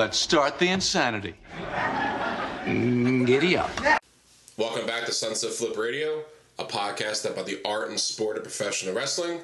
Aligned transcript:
let's 0.00 0.18
start 0.18 0.58
the 0.58 0.66
insanity. 0.66 1.34
Mm, 2.64 3.26
giddy 3.26 3.54
up. 3.54 3.70
Welcome 4.56 4.86
back 4.86 5.04
to 5.04 5.12
Sunset 5.12 5.52
Flip 5.52 5.76
Radio, 5.76 6.24
a 6.58 6.64
podcast 6.64 7.30
about 7.30 7.44
the 7.44 7.60
art 7.66 7.90
and 7.90 8.00
sport 8.00 8.38
of 8.38 8.42
professional 8.42 8.94
wrestling. 8.94 9.40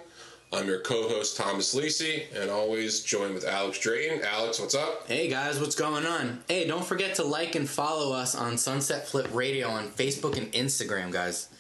I'm 0.54 0.66
your 0.66 0.80
co-host 0.80 1.36
Thomas 1.36 1.74
Lisi, 1.74 2.22
and 2.34 2.50
always 2.50 3.02
joined 3.02 3.34
with 3.34 3.44
Alex 3.44 3.78
Drayton. 3.80 4.22
Alex, 4.24 4.58
what's 4.58 4.74
up? 4.74 5.06
Hey 5.06 5.28
guys, 5.28 5.60
what's 5.60 5.74
going 5.74 6.06
on? 6.06 6.42
Hey, 6.48 6.66
don't 6.66 6.86
forget 6.86 7.16
to 7.16 7.22
like 7.22 7.54
and 7.54 7.68
follow 7.68 8.14
us 8.14 8.34
on 8.34 8.56
Sunset 8.56 9.06
Flip 9.06 9.28
Radio 9.34 9.68
on 9.68 9.88
Facebook 9.88 10.38
and 10.38 10.50
Instagram, 10.52 11.12
guys. 11.12 11.50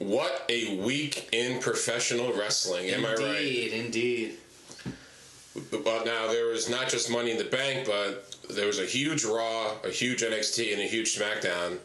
What 0.00 0.44
a 0.48 0.78
week 0.78 1.28
in 1.30 1.60
professional 1.60 2.32
wrestling, 2.32 2.88
am 2.88 3.06
I 3.06 3.14
right? 3.14 3.20
Indeed, 3.20 3.72
indeed. 3.72 4.36
But 5.70 6.04
now 6.04 6.28
there 6.28 6.46
was 6.46 6.68
not 6.68 6.88
just 6.88 7.10
Money 7.10 7.30
in 7.30 7.38
the 7.38 7.44
Bank, 7.44 7.86
but 7.86 8.36
there 8.50 8.66
was 8.66 8.78
a 8.78 8.84
huge 8.84 9.24
Raw, 9.24 9.76
a 9.84 9.90
huge 9.90 10.22
NXT, 10.22 10.72
and 10.72 10.80
a 10.80 10.86
huge 10.86 11.18
SmackDown. 11.18 11.78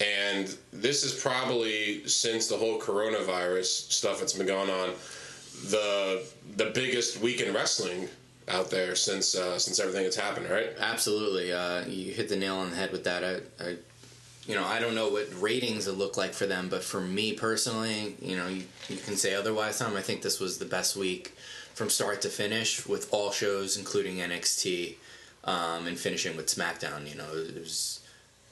And 0.00 0.56
this 0.72 1.02
is 1.02 1.20
probably 1.20 2.06
since 2.06 2.46
the 2.46 2.56
whole 2.56 2.80
coronavirus 2.80 3.90
stuff 3.90 4.20
that's 4.20 4.32
been 4.32 4.46
going 4.46 4.70
on, 4.70 4.90
the 5.70 6.24
the 6.56 6.70
biggest 6.74 7.20
week 7.20 7.40
in 7.40 7.52
wrestling 7.52 8.08
out 8.48 8.70
there 8.70 8.94
since 8.94 9.34
uh, 9.34 9.58
since 9.58 9.80
everything 9.80 10.04
that's 10.04 10.16
happened, 10.16 10.48
right? 10.48 10.70
Absolutely. 10.78 11.52
Uh, 11.52 11.84
you 11.86 12.12
hit 12.12 12.28
the 12.28 12.36
nail 12.36 12.56
on 12.56 12.70
the 12.70 12.76
head 12.76 12.92
with 12.92 13.04
that. 13.04 13.24
I, 13.24 13.64
I, 13.64 13.76
you 14.46 14.54
know, 14.54 14.64
I 14.64 14.78
don't 14.78 14.94
know 14.94 15.10
what 15.10 15.28
ratings 15.40 15.86
it 15.86 15.92
look 15.92 16.16
like 16.16 16.32
for 16.32 16.46
them, 16.46 16.68
but 16.68 16.82
for 16.82 17.00
me 17.00 17.34
personally, 17.34 18.16
you 18.22 18.36
know, 18.36 18.48
you, 18.48 18.62
you 18.88 18.96
can 18.96 19.16
say 19.16 19.34
otherwise. 19.34 19.78
Tom, 19.78 19.96
I 19.96 20.00
think 20.00 20.22
this 20.22 20.40
was 20.40 20.58
the 20.58 20.64
best 20.64 20.96
week 20.96 21.34
from 21.78 21.88
start 21.88 22.20
to 22.22 22.28
finish 22.28 22.86
with 22.86 23.08
all 23.12 23.30
shows, 23.30 23.78
including 23.78 24.16
NXT, 24.16 24.96
um, 25.44 25.86
and 25.86 25.96
finishing 25.96 26.36
with 26.36 26.46
SmackDown. 26.46 27.08
You 27.08 27.14
know, 27.14 27.30
was 27.54 28.00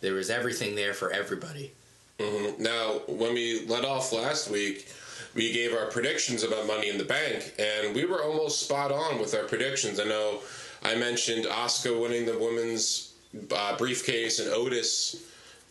there 0.01 0.15
was 0.15 0.31
everything 0.31 0.77
there 0.77 0.95
for 0.95 1.11
everybody. 1.11 1.73
hmm 2.21 2.63
Now, 2.63 3.01
when 3.09 3.35
we 3.35 3.67
let 3.67 3.85
off 3.85 4.13
last 4.13 4.49
week, 4.49 4.89
we 5.35 5.53
gave 5.53 5.75
our 5.75 5.87
predictions 5.87 6.45
about 6.45 6.69
Money 6.69 6.89
in 6.89 6.99
the 6.99 7.05
Bank, 7.05 7.53
and 7.59 7.95
we 7.95 8.05
were 8.05 8.23
almost 8.23 8.61
spot 8.61 8.93
on 8.93 9.19
with 9.19 9.35
our 9.35 9.45
predictions. 9.45 9.99
I 9.99 10.05
know 10.05 10.39
I 10.85 10.95
mentioned 10.95 11.47
Asuka 11.47 12.01
winning 12.01 12.27
the 12.27 12.39
women's 12.39 13.13
uh, 13.55 13.77
briefcase 13.77 14.39
and 14.39 14.49
Otis, 14.51 15.17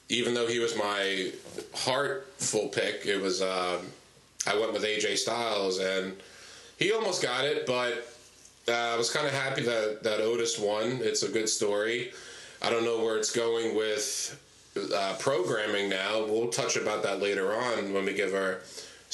even 0.09 0.33
though 0.33 0.45
he 0.45 0.59
was 0.59 0.76
my 0.76 1.31
heartful 1.73 2.67
pick, 2.67 3.06
it 3.06 3.20
was 3.22 3.42
uh, 3.42 3.81
I 4.45 4.59
went 4.59 4.73
with 4.73 4.83
AJ 4.83 5.17
Styles, 5.17 5.80
and 5.80 6.16
he 6.78 6.92
almost 6.92 7.22
got 7.22 7.45
it, 7.45 7.66
but 7.66 8.08
uh, 8.68 8.94
I 8.94 8.98
was 8.98 9.12
kind 9.12 9.28
of 9.28 9.34
happy 9.34 9.64
that 9.64 10.04
that 10.04 10.22
Otis 10.22 10.59
won. 10.59 11.00
It's 11.02 11.23
a 11.23 11.30
good 11.30 11.50
story. 11.50 12.12
I 12.62 12.70
don't 12.70 12.84
know 12.84 13.04
where 13.04 13.17
it's 13.17 13.32
going 13.32 13.76
with 13.76 14.40
uh, 14.94 15.16
programming 15.20 15.90
now. 15.90 16.26
We'll 16.26 16.50
touch 16.50 16.76
about 16.76 17.04
that 17.04 17.22
later 17.22 17.54
on 17.54 17.94
when 17.94 18.06
we 18.06 18.14
give 18.14 18.34
our 18.34 18.59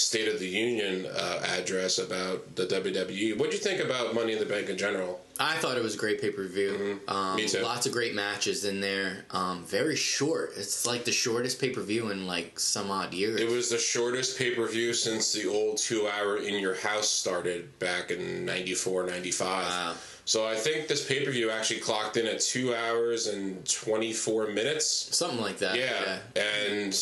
State 0.02 0.27
of 0.27 0.39
the 0.39 0.47
Union 0.47 1.05
uh, 1.05 1.44
address 1.57 1.97
about 1.99 2.55
the 2.55 2.66
WWE. 2.66 3.38
What 3.38 3.52
do 3.52 3.57
you 3.57 3.61
think 3.63 3.80
about 3.80 4.13
Money 4.13 4.33
in 4.33 4.39
the 4.39 4.45
Bank 4.45 4.69
in 4.69 4.77
general? 4.77 5.21
I 5.39 5.55
thought 5.57 5.75
it 5.77 5.81
was 5.83 5.95
a 5.95 5.97
great 5.97 6.21
pay 6.21 6.30
per 6.30 6.45
view. 6.47 6.99
Um, 7.07 7.17
Mm-hmm. 7.17 7.35
Me 7.38 7.47
too. 7.47 7.61
Lots 7.61 7.85
of 7.88 7.94
great 7.94 8.13
matches 8.13 8.66
in 8.66 8.79
there. 8.81 9.25
Um, 9.31 9.63
very 9.63 9.95
short. 9.95 10.52
It's 10.57 10.85
like 10.85 11.03
the 11.05 11.11
shortest 11.11 11.59
pay 11.59 11.69
per 11.72 11.81
view 11.81 12.11
in 12.11 12.27
like 12.27 12.59
some 12.59 12.91
odd 12.91 13.13
years. 13.13 13.39
It 13.41 13.49
was 13.49 13.69
the 13.69 13.77
shortest 13.77 14.38
pay 14.38 14.53
per 14.53 14.67
view 14.67 14.94
since 14.94 15.33
the 15.33 15.47
old 15.47 15.77
two 15.77 16.07
hour 16.07 16.38
In 16.38 16.59
Your 16.59 16.75
House 16.75 17.09
started 17.09 17.77
back 17.79 18.11
in 18.11 18.45
94, 18.45 19.05
95. 19.07 19.67
Wow. 19.67 19.94
So 20.25 20.45
I 20.47 20.56
think 20.56 20.88
this 20.88 21.06
pay 21.07 21.25
per 21.25 21.31
view 21.31 21.50
actually 21.50 21.79
clocked 21.79 22.17
in 22.17 22.28
at 22.28 22.41
two 22.41 22.75
hours 22.75 23.28
and 23.28 23.67
24 23.67 24.47
minutes. 24.47 24.85
something 25.16 25.41
like 25.41 25.57
that. 25.59 25.75
Yeah, 25.75 26.19
and 26.35 26.94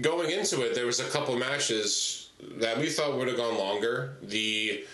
going 0.00 0.30
into 0.30 0.62
it, 0.62 0.74
there 0.74 0.86
was 0.86 1.00
a 1.00 1.08
couple 1.10 1.36
matches 1.36 2.30
that 2.58 2.78
we 2.78 2.90
thought 2.90 3.16
would 3.16 3.28
have 3.28 3.36
gone 3.36 3.56
longer. 3.58 4.16
The 4.22 4.84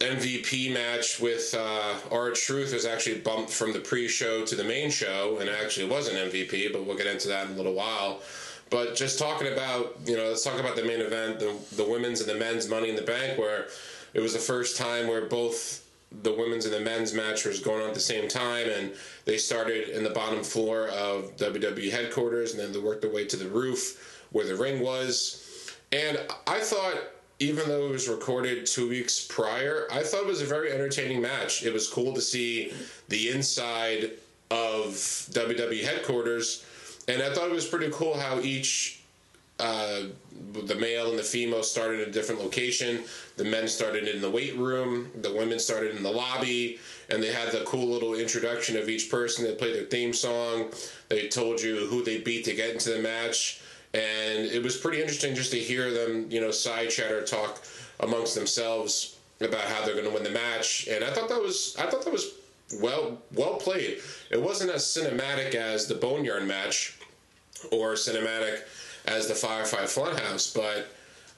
MVP 0.00 0.72
match 0.74 1.20
with 1.20 1.54
uh, 1.56 1.94
R-Truth 2.10 2.74
was 2.74 2.84
actually 2.84 3.20
bumped 3.20 3.50
from 3.50 3.72
the 3.72 3.78
pre-show 3.78 4.44
to 4.44 4.54
the 4.54 4.64
main 4.64 4.90
show, 4.90 5.38
and 5.40 5.48
actually 5.48 5.88
was 5.88 6.08
an 6.08 6.16
MVP. 6.16 6.72
But 6.72 6.84
we'll 6.84 6.96
get 6.96 7.06
into 7.06 7.28
that 7.28 7.46
in 7.46 7.54
a 7.54 7.56
little 7.56 7.74
while. 7.74 8.20
But 8.68 8.96
just 8.96 9.18
talking 9.18 9.52
about, 9.52 9.96
you 10.04 10.16
know, 10.16 10.28
let's 10.28 10.42
talk 10.42 10.58
about 10.58 10.76
the 10.76 10.84
main 10.84 11.00
event, 11.00 11.38
the 11.38 11.56
the 11.76 11.84
women's 11.84 12.20
and 12.20 12.28
the 12.28 12.34
men's 12.34 12.68
Money 12.68 12.90
in 12.90 12.96
the 12.96 13.02
Bank, 13.02 13.38
where 13.38 13.68
it 14.12 14.20
was 14.20 14.32
the 14.32 14.38
first 14.38 14.76
time 14.76 15.06
where 15.06 15.24
both 15.26 15.85
the 16.22 16.32
women's 16.32 16.64
and 16.64 16.74
the 16.74 16.80
men's 16.80 17.12
match 17.12 17.44
was 17.44 17.60
going 17.60 17.82
on 17.82 17.88
at 17.88 17.94
the 17.94 18.00
same 18.00 18.28
time, 18.28 18.68
and 18.68 18.92
they 19.24 19.36
started 19.36 19.88
in 19.88 20.04
the 20.04 20.10
bottom 20.10 20.42
floor 20.42 20.88
of 20.88 21.36
WWE 21.36 21.90
headquarters, 21.90 22.52
and 22.52 22.60
then 22.60 22.72
they 22.72 22.78
worked 22.78 23.02
their 23.02 23.10
way 23.10 23.24
to 23.24 23.36
the 23.36 23.48
roof 23.48 24.22
where 24.30 24.46
the 24.46 24.56
ring 24.56 24.80
was. 24.80 25.72
And 25.92 26.18
I 26.46 26.60
thought, 26.60 26.96
even 27.38 27.68
though 27.68 27.86
it 27.86 27.90
was 27.90 28.08
recorded 28.08 28.66
two 28.66 28.88
weeks 28.88 29.26
prior, 29.28 29.86
I 29.92 30.02
thought 30.02 30.22
it 30.22 30.26
was 30.26 30.42
a 30.42 30.46
very 30.46 30.72
entertaining 30.72 31.20
match. 31.20 31.64
It 31.64 31.72
was 31.72 31.88
cool 31.88 32.14
to 32.14 32.20
see 32.20 32.72
the 33.08 33.30
inside 33.30 34.12
of 34.50 34.84
WWE 34.92 35.82
headquarters, 35.82 36.64
and 37.08 37.22
I 37.22 37.32
thought 37.34 37.48
it 37.48 37.54
was 37.54 37.66
pretty 37.66 37.90
cool 37.92 38.18
how 38.18 38.40
each 38.40 38.95
uh, 39.58 40.02
the 40.52 40.74
male 40.74 41.10
and 41.10 41.18
the 41.18 41.22
female 41.22 41.62
started 41.62 42.02
in 42.02 42.08
a 42.08 42.12
different 42.12 42.42
location. 42.42 43.04
The 43.36 43.44
men 43.44 43.68
started 43.68 44.06
in 44.06 44.20
the 44.20 44.30
weight 44.30 44.56
room. 44.56 45.10
The 45.22 45.32
women 45.32 45.58
started 45.58 45.96
in 45.96 46.02
the 46.02 46.10
lobby, 46.10 46.78
and 47.08 47.22
they 47.22 47.32
had 47.32 47.52
the 47.52 47.64
cool 47.64 47.86
little 47.86 48.14
introduction 48.14 48.76
of 48.76 48.88
each 48.88 49.10
person. 49.10 49.44
They 49.44 49.54
played 49.54 49.74
their 49.74 49.84
theme 49.84 50.12
song. 50.12 50.70
They 51.08 51.28
told 51.28 51.60
you 51.60 51.86
who 51.86 52.04
they 52.04 52.20
beat 52.20 52.44
to 52.46 52.54
get 52.54 52.70
into 52.70 52.90
the 52.90 53.00
match, 53.00 53.60
and 53.94 54.44
it 54.44 54.62
was 54.62 54.76
pretty 54.76 55.00
interesting 55.00 55.34
just 55.34 55.52
to 55.52 55.58
hear 55.58 55.90
them, 55.90 56.26
you 56.30 56.40
know, 56.40 56.50
side 56.50 56.90
chatter 56.90 57.22
talk 57.22 57.62
amongst 58.00 58.34
themselves 58.34 59.16
about 59.40 59.62
how 59.62 59.84
they're 59.84 59.94
going 59.94 60.06
to 60.06 60.12
win 60.12 60.24
the 60.24 60.30
match. 60.30 60.86
And 60.90 61.02
I 61.02 61.10
thought 61.10 61.28
that 61.28 61.40
was, 61.40 61.76
I 61.78 61.86
thought 61.86 62.04
that 62.04 62.12
was 62.12 62.34
well, 62.80 63.22
well 63.34 63.54
played. 63.54 63.98
It 64.30 64.42
wasn't 64.42 64.70
as 64.70 64.84
cinematic 64.84 65.54
as 65.54 65.86
the 65.86 65.94
Boneyard 65.94 66.46
match 66.46 66.98
or 67.70 67.94
cinematic 67.94 68.60
as 69.06 69.28
the 69.28 69.34
Firefly 69.34 69.82
Funhouse, 69.84 70.54
but 70.54 70.88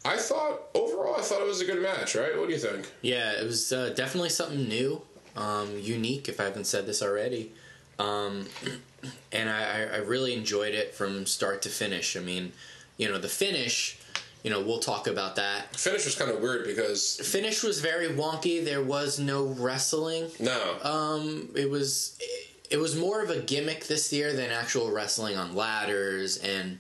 I 0.05 0.17
thought 0.17 0.61
overall 0.75 1.17
I 1.19 1.23
thought 1.23 1.41
it 1.41 1.47
was 1.47 1.61
a 1.61 1.65
good 1.65 1.83
match. 1.83 2.15
Right? 2.15 2.37
What 2.39 2.49
do 2.49 2.55
you 2.55 2.61
think? 2.61 2.91
Yeah, 3.03 3.33
it 3.33 3.45
was 3.45 3.73
uh, 3.73 3.91
definitely 3.95 4.31
something 4.31 4.69
new, 4.69 5.03
um, 5.37 5.79
unique. 5.79 6.29
If 6.29 6.41
I 6.41 6.45
haven't 6.45 6.67
said 6.67 6.87
this 6.87 7.03
already, 7.03 7.53
um, 7.99 8.47
and 9.33 9.49
I, 9.51 9.85
I 9.85 9.97
really 9.99 10.35
enjoyed 10.35 10.75
it 10.75 10.95
from 10.95 11.27
start 11.27 11.63
to 11.63 11.69
finish. 11.69 12.17
I 12.17 12.21
mean, 12.21 12.53
you 12.97 13.09
know, 13.09 13.19
the 13.19 13.29
finish. 13.29 13.99
You 14.45 14.51
know, 14.53 14.63
we'll 14.63 14.79
talk 14.79 15.09
about 15.09 15.35
that. 15.35 15.75
Finish 15.75 16.05
was 16.05 16.15
kind 16.15 16.31
of 16.31 16.41
weird 16.41 16.65
because 16.65 17.17
Finish 17.17 17.65
was 17.65 17.81
very 17.81 18.07
wonky. 18.07 18.65
There 18.65 18.81
was 18.83 19.19
no 19.19 19.47
wrestling. 19.47 20.31
no, 20.39 20.77
Um, 20.85 21.49
it 21.57 21.69
was 21.69 22.17
it 22.71 22.77
was 22.77 22.95
more 22.95 23.21
of 23.21 23.31
a 23.31 23.41
gimmick 23.41 23.89
this 23.89 24.13
year 24.13 24.33
than 24.33 24.51
actual 24.51 24.93
wrestling 24.93 25.37
on 25.37 25.57
ladders. 25.57 26.37
And 26.39 26.79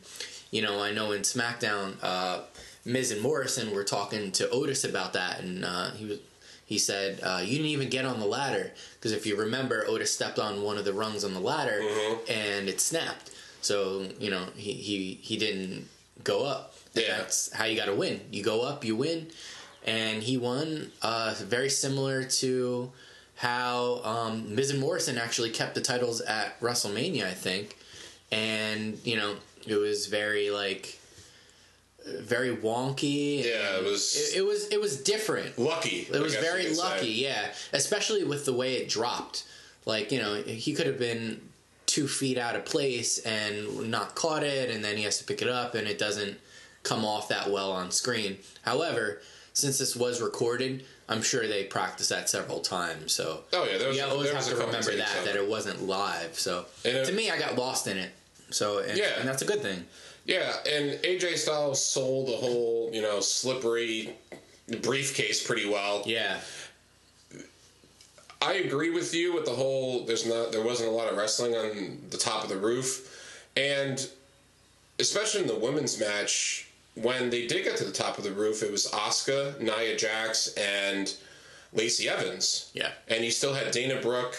you 0.50 0.62
know, 0.62 0.82
I 0.82 0.92
know 0.92 1.12
in 1.12 1.22
SmackDown, 1.22 1.96
uh, 2.02 2.40
Miz 2.84 3.10
and 3.10 3.20
Morrison 3.20 3.72
were 3.74 3.84
talking 3.84 4.32
to 4.32 4.48
Otis 4.50 4.84
about 4.84 5.12
that, 5.12 5.40
and 5.40 5.64
uh, 5.64 5.90
he 5.92 6.04
was 6.06 6.18
he 6.64 6.78
said 6.78 7.20
uh, 7.22 7.40
you 7.42 7.52
didn't 7.56 7.70
even 7.70 7.88
get 7.88 8.04
on 8.04 8.20
the 8.20 8.26
ladder 8.26 8.72
because 8.94 9.12
if 9.12 9.24
you 9.26 9.36
remember, 9.36 9.84
Otis 9.88 10.12
stepped 10.12 10.38
on 10.38 10.62
one 10.62 10.76
of 10.76 10.84
the 10.84 10.92
rungs 10.92 11.24
on 11.24 11.32
the 11.32 11.40
ladder 11.40 11.80
and 12.28 12.68
it 12.68 12.80
snapped. 12.80 13.30
So 13.62 14.06
you 14.20 14.30
know 14.30 14.44
he 14.54 14.72
he 14.72 15.18
he 15.22 15.36
didn't 15.38 15.88
go 16.24 16.44
up. 16.44 16.74
And 16.94 17.04
Yeah. 17.04 17.18
That's 17.18 17.52
how 17.52 17.64
you 17.64 17.76
got 17.76 17.86
to 17.86 17.94
win. 17.94 18.20
You 18.30 18.42
go 18.42 18.62
up, 18.62 18.84
you 18.84 18.96
win, 18.96 19.28
and 19.86 20.22
he 20.22 20.36
won. 20.36 20.90
Uh, 21.00 21.34
very 21.38 21.70
similar 21.70 22.24
to 22.24 22.90
how 23.36 24.00
um, 24.04 24.54
Miz 24.54 24.70
and 24.70 24.80
Morrison 24.80 25.16
actually 25.16 25.50
kept 25.50 25.74
the 25.74 25.80
titles 25.80 26.20
at 26.20 26.60
WrestleMania, 26.60 27.24
I 27.24 27.32
think, 27.34 27.78
and 28.30 28.98
you 29.04 29.16
know 29.16 29.36
it 29.66 29.76
was 29.76 30.06
very 30.06 30.50
like 30.50 30.98
very 32.06 32.56
wonky. 32.56 33.44
Yeah, 33.44 33.78
it 33.78 33.84
was- 33.84 34.16
It, 34.32 34.38
it 34.38 34.42
was 34.46 34.68
it 34.68 34.80
was 34.80 34.96
different. 34.98 35.58
lucky. 35.58 36.06
It 36.10 36.20
was 36.20 36.34
very 36.36 36.72
lucky, 36.74 37.08
yeah. 37.10 37.52
Especially 37.72 38.24
with 38.24 38.44
the 38.44 38.52
way 38.52 38.74
it 38.76 38.88
dropped. 38.88 39.44
Like 39.84 40.10
you 40.12 40.20
know, 40.20 40.34
he 40.42 40.74
could 40.74 40.86
have 40.86 40.98
been 40.98 41.40
two 41.86 42.06
feet 42.08 42.36
out 42.38 42.54
of 42.56 42.64
place 42.64 43.18
and 43.20 43.90
not 43.90 44.14
caught 44.14 44.42
it, 44.42 44.70
and 44.70 44.84
then 44.84 44.96
he 44.96 45.04
has 45.04 45.18
to 45.18 45.24
pick 45.24 45.42
it 45.42 45.48
up, 45.48 45.74
and 45.74 45.86
it 45.88 45.98
doesn't 45.98 46.38
come 46.82 47.04
off 47.04 47.28
that 47.28 47.50
well 47.50 47.72
on 47.72 47.90
screen. 47.90 48.38
However, 48.62 49.20
since 49.52 49.78
this 49.78 49.96
was 49.96 50.20
recorded, 50.22 50.84
I'm 51.08 51.22
sure 51.22 51.46
they 51.46 51.64
practiced 51.64 52.10
that 52.10 52.28
several 52.30 52.60
times. 52.60 53.12
So 53.12 53.44
Oh, 53.52 53.64
yeah, 53.64 53.78
there 53.78 53.88
was- 53.88 53.96
you 53.96 54.04
always 54.04 54.26
there 54.28 54.34
have 54.36 54.46
to 54.46 54.56
remember 54.56 54.96
that 54.96 55.24
that 55.24 55.36
it. 55.36 55.46
wasn't 55.48 55.82
live. 55.86 56.38
So 56.38 56.66
And 56.84 56.96
it- 56.98 57.06
to 57.06 57.12
me, 57.12 57.30
I 57.30 57.38
got 57.38 57.56
lost 57.56 57.86
in 57.86 57.96
it. 57.98 58.10
So 58.50 58.78
and, 58.78 58.96
Yeah. 58.98 59.18
and 59.18 59.28
that's 59.28 59.42
a 59.42 59.46
good 59.46 59.60
thing. 59.62 59.84
Yeah, 60.24 60.56
and 60.68 60.98
AJ 61.02 61.38
Styles 61.38 61.82
sold 61.82 62.28
the 62.28 62.36
whole 62.36 62.90
you 62.92 63.00
know 63.02 63.20
slippery 63.20 64.14
briefcase 64.82 65.42
pretty 65.42 65.68
well. 65.68 66.02
Yeah, 66.06 66.40
I 68.40 68.54
agree 68.54 68.90
with 68.90 69.14
you 69.14 69.34
with 69.34 69.44
the 69.46 69.52
whole. 69.54 70.04
There's 70.04 70.26
not. 70.26 70.52
There 70.52 70.62
wasn't 70.62 70.90
a 70.90 70.92
lot 70.92 71.10
of 71.10 71.16
wrestling 71.16 71.54
on 71.54 71.98
the 72.10 72.18
top 72.18 72.42
of 72.44 72.48
the 72.50 72.56
roof, 72.56 73.42
and 73.56 74.06
especially 74.98 75.42
in 75.42 75.46
the 75.48 75.56
women's 75.56 75.98
match 75.98 76.68
when 76.94 77.30
they 77.30 77.46
did 77.46 77.64
get 77.64 77.76
to 77.76 77.84
the 77.84 77.92
top 77.92 78.18
of 78.18 78.24
the 78.24 78.32
roof, 78.32 78.62
it 78.62 78.70
was 78.72 78.86
Asuka, 78.88 79.58
Nia 79.60 79.96
Jax, 79.96 80.48
and 80.54 81.14
Lacey 81.72 82.08
Evans. 82.08 82.70
Yeah. 82.74 82.90
And 83.06 83.24
you 83.24 83.30
still 83.30 83.54
had 83.54 83.70
Dana 83.70 84.00
Brooke, 84.00 84.36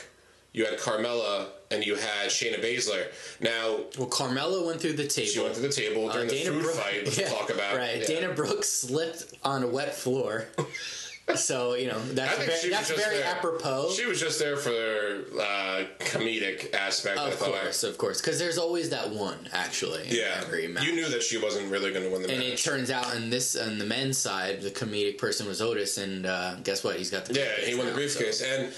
you 0.52 0.66
had 0.66 0.78
Carmella, 0.78 1.48
and 1.72 1.86
you 1.86 1.96
had 1.96 2.30
Shayna 2.30 2.62
Baszler. 2.64 3.08
Now, 3.40 3.78
Well, 3.98 4.10
Carmella 4.10 4.66
went 4.66 4.82
through 4.82 4.94
the 4.94 5.08
table. 5.08 5.28
she 5.30 5.40
went 5.40 5.56
to 5.56 5.62
the 5.62 5.70
table 5.70 6.10
during 6.10 6.28
the 6.28 6.36
food 6.44 6.62
Brooke- 6.64 6.76
fight, 6.76 7.06
which 7.06 7.18
we'll 7.18 7.28
talk 7.40 7.50
about. 7.52 7.76
Right. 7.78 8.00
Yeah. 8.02 8.08
Dana 8.08 8.34
Brooke 8.34 8.64
slipped 8.64 9.34
on 9.44 9.64
a 9.64 9.68
wet 9.68 9.94
floor. 9.94 10.46
so, 11.36 11.76
you 11.76 11.86
know, 11.88 12.00
that's 12.14 12.38
very, 12.44 12.70
that's 12.72 12.90
very 12.92 13.18
there. 13.18 13.36
apropos. 13.36 13.92
She 13.92 14.08
was 14.08 14.20
just 14.20 14.40
there 14.40 14.58
for 14.58 14.70
the 14.72 15.26
uh, 15.40 15.84
comedic 16.00 16.74
aspect. 16.74 17.20
Of 17.20 17.38
course, 17.40 17.84
of 17.84 18.00
course. 18.00 18.20
Because 18.20 18.40
there's 18.40 18.58
always 18.58 18.90
that 18.90 19.12
one, 19.12 19.48
actually. 19.54 20.08
in 20.10 20.16
Yeah, 20.16 20.42
every 20.42 20.68
match. 20.68 20.84
you 20.86 20.94
knew 20.94 21.08
that 21.10 21.22
she 21.22 21.38
wasn't 21.38 21.72
really 21.72 21.92
going 21.92 22.04
to 22.04 22.10
win 22.12 22.24
the 22.24 22.30
match. 22.30 22.38
And 22.38 22.44
match. 22.50 22.60
it 22.60 22.64
turns 22.68 22.90
out 22.90 23.16
on 23.16 23.30
this 23.30 23.56
on 23.56 23.78
the 23.78 23.86
men's 23.86 24.18
side, 24.18 24.62
the 24.64 24.72
comedic 24.72 25.20
person 25.20 25.46
was 25.48 25.62
Otis, 25.62 26.00
and 26.00 26.26
uh, 26.26 26.56
guess 26.64 26.84
what? 26.84 26.96
He's 26.96 27.12
got 27.12 27.26
the 27.26 27.36
Yeah, 27.36 27.64
he 27.64 27.76
won 27.76 27.86
the 27.86 27.92
now, 27.92 27.98
briefcase. 27.98 28.42
And 28.42 28.74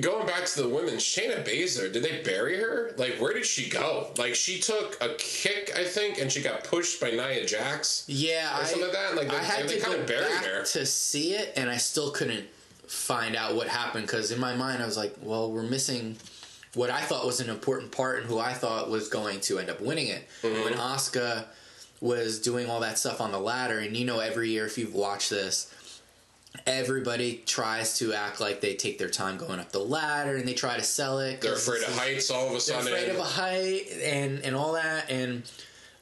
going 0.00 0.26
back 0.26 0.44
to 0.46 0.62
the 0.62 0.68
women, 0.68 0.94
Shayna 0.96 1.44
Baszler, 1.44 1.92
did 1.92 2.02
they 2.02 2.22
bury 2.22 2.56
her? 2.60 2.92
Like, 2.96 3.16
where 3.20 3.32
did 3.34 3.44
she 3.46 3.68
go? 3.68 4.12
Like, 4.16 4.34
she 4.34 4.60
took 4.60 4.96
a 5.00 5.14
kick, 5.14 5.72
I 5.76 5.84
think, 5.84 6.18
and 6.20 6.30
she 6.30 6.42
got 6.42 6.64
pushed 6.64 7.00
by 7.00 7.10
Nia 7.10 7.44
Jax. 7.44 8.04
Yeah, 8.06 8.56
Or 8.58 8.62
I, 8.62 8.64
something 8.64 8.82
like 8.88 8.92
that, 8.92 9.16
like, 9.16 9.28
they- 9.30 9.36
I 9.36 9.42
had 9.42 9.68
to 9.68 9.80
kinda 9.80 9.98
go 9.98 10.04
buried 10.04 10.28
back 10.28 10.44
her. 10.44 10.64
to 10.64 10.86
see 10.86 11.34
it, 11.34 11.52
and 11.56 11.68
I 11.68 11.76
still 11.78 12.10
couldn't 12.12 12.46
find 12.86 13.34
out 13.36 13.54
what 13.54 13.68
happened 13.68 14.06
because 14.06 14.30
in 14.32 14.38
my 14.40 14.54
mind 14.54 14.82
I 14.82 14.86
was 14.86 14.96
like, 14.96 15.14
well, 15.22 15.50
we're 15.50 15.62
missing 15.62 16.16
what 16.74 16.90
I 16.90 17.00
thought 17.00 17.24
was 17.26 17.40
an 17.40 17.48
important 17.50 17.90
part 17.92 18.18
and 18.20 18.26
who 18.26 18.38
I 18.38 18.52
thought 18.52 18.90
was 18.90 19.08
going 19.08 19.40
to 19.42 19.58
end 19.58 19.70
up 19.70 19.80
winning 19.80 20.06
it. 20.08 20.26
Mm-hmm. 20.42 20.64
When 20.64 20.72
Asuka 20.74 21.44
was 22.00 22.38
doing 22.40 22.68
all 22.70 22.80
that 22.80 22.98
stuff 22.98 23.20
on 23.20 23.30
the 23.32 23.38
ladder, 23.38 23.78
and 23.78 23.96
you 23.96 24.04
know, 24.04 24.20
every 24.20 24.50
year 24.50 24.66
if 24.66 24.78
you've 24.78 24.94
watched 24.94 25.30
this. 25.30 25.72
Everybody 26.66 27.42
tries 27.46 27.98
to 27.98 28.12
act 28.12 28.40
like 28.40 28.60
they 28.60 28.74
take 28.74 28.98
their 28.98 29.08
time 29.08 29.36
going 29.38 29.60
up 29.60 29.70
the 29.72 29.78
ladder 29.78 30.36
and 30.36 30.46
they 30.46 30.54
try 30.54 30.76
to 30.76 30.82
sell 30.82 31.20
it. 31.20 31.40
They're 31.40 31.54
afraid 31.54 31.82
of 31.82 31.96
heights 31.96 32.30
all 32.30 32.48
of 32.48 32.54
a 32.54 32.60
sudden. 32.60 32.84
they're 32.86 32.94
afraid 32.96 33.10
of 33.10 33.18
a 33.18 33.22
height 33.22 33.86
and 34.02 34.40
and 34.40 34.54
all 34.56 34.72
that 34.72 35.08
and 35.10 35.42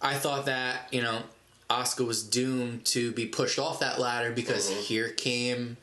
i 0.01 0.15
thought 0.15 0.47
that 0.47 0.89
you 0.93 1.03
know 1.03 1.21
Asuka 1.69 2.07
was 2.07 2.23
doomed 2.23 2.85
to 2.87 3.13
be 3.13 3.27
pushed 3.27 3.59
off 3.59 3.81
that 3.81 3.99
ladder 4.01 4.31
because 4.33 4.71
Mm-hmm. 4.71 4.81
here 4.83 5.09
came 5.11 5.77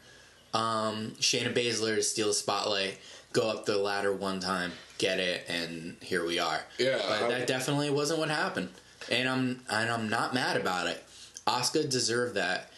um 0.54 1.12
shayna 1.20 1.54
baszler 1.54 1.96
to 1.96 2.02
steal 2.04 2.28
the 2.28 2.34
spotlight 2.34 2.98
go 3.34 3.50
up 3.50 3.66
the 3.66 3.78
ladder 3.78 4.12
one 4.14 4.40
time 4.40 4.72
get 4.98 5.20
it 5.20 5.44
and 5.50 5.98
here 6.02 6.26
we 6.26 6.40
are 6.40 6.62
Yeah, 6.80 6.98
but 7.08 7.24
I- 7.24 7.28
that 7.30 7.48
definitely 7.48 7.90
wasn't 7.92 8.20
what 8.20 8.30
happened 8.30 8.70
and 9.12 9.28
i'm 9.30 9.62
and 9.70 9.90
i'm 9.92 10.10
not 10.10 10.34
mad 10.34 10.58
about 10.58 10.88
it 10.88 11.04
Asuka 11.46 11.88
deserved 11.90 12.34
that 12.36 12.72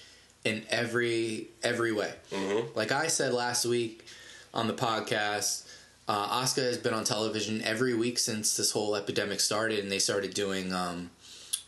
in 0.47 0.63
every 0.69 1.47
every 1.63 1.91
way 1.91 2.13
Mm-hmm. 2.31 2.75
like 2.77 2.91
i 2.91 3.07
said 3.07 3.33
last 3.33 3.65
week 3.65 4.05
on 4.53 4.67
the 4.67 4.73
podcast 4.73 5.63
uh, 6.09 6.41
Asuka 6.41 6.63
has 6.63 6.77
been 6.77 6.94
on 6.94 7.03
television 7.03 7.61
every 7.63 7.94
week 7.94 8.17
since 8.17 8.55
this 8.55 8.71
whole 8.71 8.95
epidemic 8.95 9.41
started, 9.41 9.79
and 9.79 9.91
they 9.91 9.99
started 9.99 10.33
doing 10.33 10.71
um, 10.71 11.09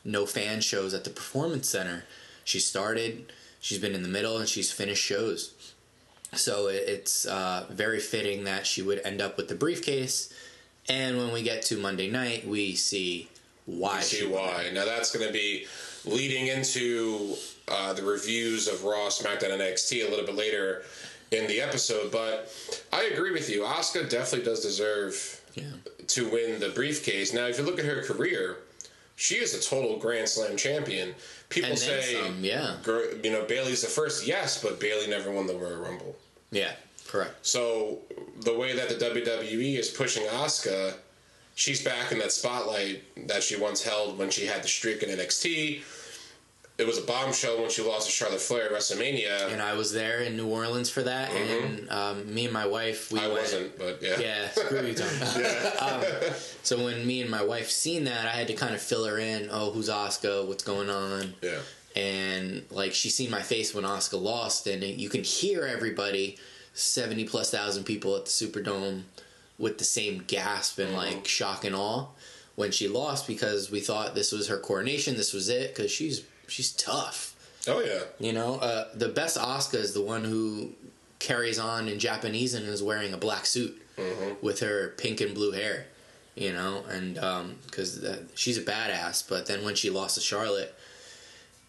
no 0.05 0.25
fan 0.25 0.61
shows 0.61 0.93
at 0.93 1.03
the 1.03 1.09
Performance 1.09 1.67
Center. 1.67 2.05
She 2.45 2.59
started, 2.61 3.33
she's 3.59 3.79
been 3.79 3.93
in 3.93 4.01
the 4.01 4.07
middle, 4.07 4.37
and 4.37 4.47
she's 4.47 4.71
finished 4.71 5.03
shows. 5.03 5.53
So 6.31 6.67
it's 6.69 7.25
uh, 7.25 7.65
very 7.69 7.99
fitting 7.99 8.45
that 8.45 8.65
she 8.65 8.81
would 8.81 9.01
end 9.03 9.19
up 9.21 9.35
with 9.35 9.49
the 9.49 9.55
briefcase. 9.55 10.31
And 10.87 11.17
when 11.17 11.33
we 11.33 11.43
get 11.43 11.61
to 11.63 11.77
Monday 11.77 12.09
night, 12.09 12.47
we 12.47 12.75
see 12.75 13.27
why. 13.65 13.99
see 13.99 14.19
she 14.21 14.25
why. 14.25 14.69
Now 14.73 14.85
that's 14.85 15.11
going 15.13 15.27
to 15.27 15.33
be 15.33 15.65
leading 16.05 16.47
into 16.47 17.35
uh, 17.67 17.93
the 17.93 18.03
reviews 18.03 18.67
of 18.67 18.83
Raw, 18.83 19.07
SmackDown, 19.09 19.51
and 19.53 19.61
NXT 19.61 20.05
a 20.05 20.09
little 20.09 20.25
bit 20.25 20.35
later 20.35 20.83
in 21.31 21.47
the 21.47 21.61
episode. 21.61 22.11
But 22.11 22.51
I 22.91 23.03
agree 23.03 23.31
with 23.31 23.49
you. 23.49 23.61
Asuka 23.61 24.09
definitely 24.09 24.45
does 24.45 24.61
deserve 24.61 25.41
Yeah. 25.55 25.63
to 26.07 26.29
win 26.29 26.59
the 26.59 26.69
briefcase. 26.69 27.33
Now, 27.33 27.45
if 27.47 27.57
you 27.59 27.63
look 27.65 27.79
at 27.79 27.85
her 27.85 28.01
career, 28.03 28.57
she 29.15 29.35
is 29.35 29.53
a 29.53 29.61
total 29.61 29.97
Grand 29.99 30.27
Slam 30.29 30.55
champion. 30.57 31.13
People 31.49 31.75
say, 31.75 32.15
some, 32.23 32.43
yeah. 32.43 32.77
you 33.23 33.31
know, 33.31 33.43
Bayley's 33.45 33.81
the 33.81 33.87
first. 33.87 34.25
Yes, 34.25 34.61
but 34.61 34.79
Bailey 34.79 35.07
never 35.07 35.31
won 35.31 35.45
the 35.47 35.55
Royal 35.55 35.77
Rumble. 35.81 36.15
Yeah, 36.51 36.71
correct. 37.07 37.45
So 37.45 37.99
the 38.41 38.57
way 38.57 38.75
that 38.75 38.87
the 38.89 38.95
WWE 38.95 39.77
is 39.77 39.89
pushing 39.89 40.23
Asuka, 40.27 40.93
she's 41.59 41.83
back 41.83 42.11
in 42.13 42.19
that 42.19 42.31
spotlight 42.31 43.03
that 43.27 43.43
she 43.43 43.57
once 43.57 43.83
held 43.83 44.17
when 44.17 44.29
she 44.29 44.45
had 44.45 44.63
the 44.63 44.67
streak 44.67 45.03
in 45.03 45.09
NXT. 45.09 45.81
It 46.77 46.87
was 46.87 46.97
a 46.97 47.01
bombshell 47.01 47.59
when 47.59 47.69
she 47.69 47.81
lost 47.81 48.05
to 48.07 48.11
Charlotte 48.13 48.39
Flair 48.39 48.67
at 48.67 48.71
WrestleMania. 48.71 49.51
And 49.51 49.61
I 49.61 49.73
was 49.73 49.91
there 49.91 50.21
in 50.21 50.37
New 50.37 50.47
Orleans 50.47 50.89
for 50.89 51.03
that, 51.03 51.29
and 51.29 51.89
um, 51.89 52.33
me 52.33 52.45
and 52.45 52.53
my 52.53 52.65
wife, 52.65 53.11
we 53.11 53.19
Mm-hmm. 53.19 53.25
I 53.25 53.33
went. 53.33 53.41
wasn't, 53.41 53.77
but 53.77 53.99
yeah. 54.01 54.17
Yeah, 54.17 54.49
screw 54.51 54.85
you, 54.87 54.93
Tom. 54.93 55.09
um, 55.81 56.03
so 56.63 56.81
when 56.81 57.05
me 57.05 57.21
and 57.21 57.29
my 57.29 57.43
wife 57.43 57.69
seen 57.69 58.05
that, 58.05 58.25
I 58.27 58.29
had 58.31 58.47
to 58.47 58.53
kind 58.53 58.73
of 58.73 58.81
fill 58.81 59.03
her 59.03 59.17
in. 59.19 59.49
Oh, 59.51 59.71
who's 59.71 59.89
Asuka? 59.89 60.47
What's 60.47 60.63
going 60.63 60.89
on? 60.89 61.33
Yeah. 61.41 61.59
And 61.97 62.63
like 62.71 62.93
she 62.93 63.09
seen 63.09 63.29
my 63.29 63.41
face 63.41 63.75
when 63.75 63.83
Asuka 63.83 64.21
lost, 64.21 64.65
and 64.65 64.81
you 64.81 65.09
can 65.09 65.23
hear 65.25 65.65
everybody, 65.65 66.37
seventy 66.73 67.25
plus 67.25 67.51
thousand 67.51 67.83
people 67.83 68.15
at 68.15 68.23
the 68.23 68.31
Superdome, 68.31 69.01
with 69.59 69.77
the 69.77 69.83
same 69.83 70.23
gasp 70.25 70.79
and 70.79 70.89
mm-hmm. 70.89 70.97
like 70.97 71.27
shock 71.27 71.63
and 71.63 71.75
awe 71.75 72.07
when 72.59 72.71
she 72.71 72.89
lost 72.89 73.25
because 73.25 73.71
we 73.71 73.79
thought 73.79 74.15
this 74.15 74.33
was 74.33 74.49
her 74.49 74.57
coronation, 74.57 75.15
this 75.15 75.31
was 75.31 75.47
it 75.47 75.73
because 75.73 75.89
she's 75.89 76.25
she's 76.47 76.73
tough. 76.73 77.33
Oh 77.67 77.79
yeah. 77.79 78.01
You 78.19 78.33
know, 78.33 78.55
uh, 78.55 78.89
the 78.93 79.07
best 79.07 79.37
Asuka 79.37 79.75
is 79.75 79.93
the 79.93 80.01
one 80.01 80.25
who 80.25 80.73
carries 81.19 81.57
on 81.57 81.87
in 81.87 81.99
Japanese 81.99 82.53
and 82.53 82.65
is 82.65 82.83
wearing 82.83 83.13
a 83.13 83.17
black 83.17 83.45
suit 83.45 83.81
mm-hmm. 83.97 84.45
with 84.45 84.59
her 84.59 84.89
pink 84.97 85.21
and 85.21 85.33
blue 85.33 85.51
hair. 85.51 85.85
You 86.35 86.51
know, 86.51 86.83
and 86.89 87.17
um, 87.17 87.55
because 87.65 88.05
she's 88.35 88.57
a 88.57 88.61
badass. 88.61 89.27
But 89.27 89.45
then 89.45 89.63
when 89.63 89.75
she 89.75 89.89
lost 89.89 90.15
to 90.15 90.21
Charlotte, 90.21 90.75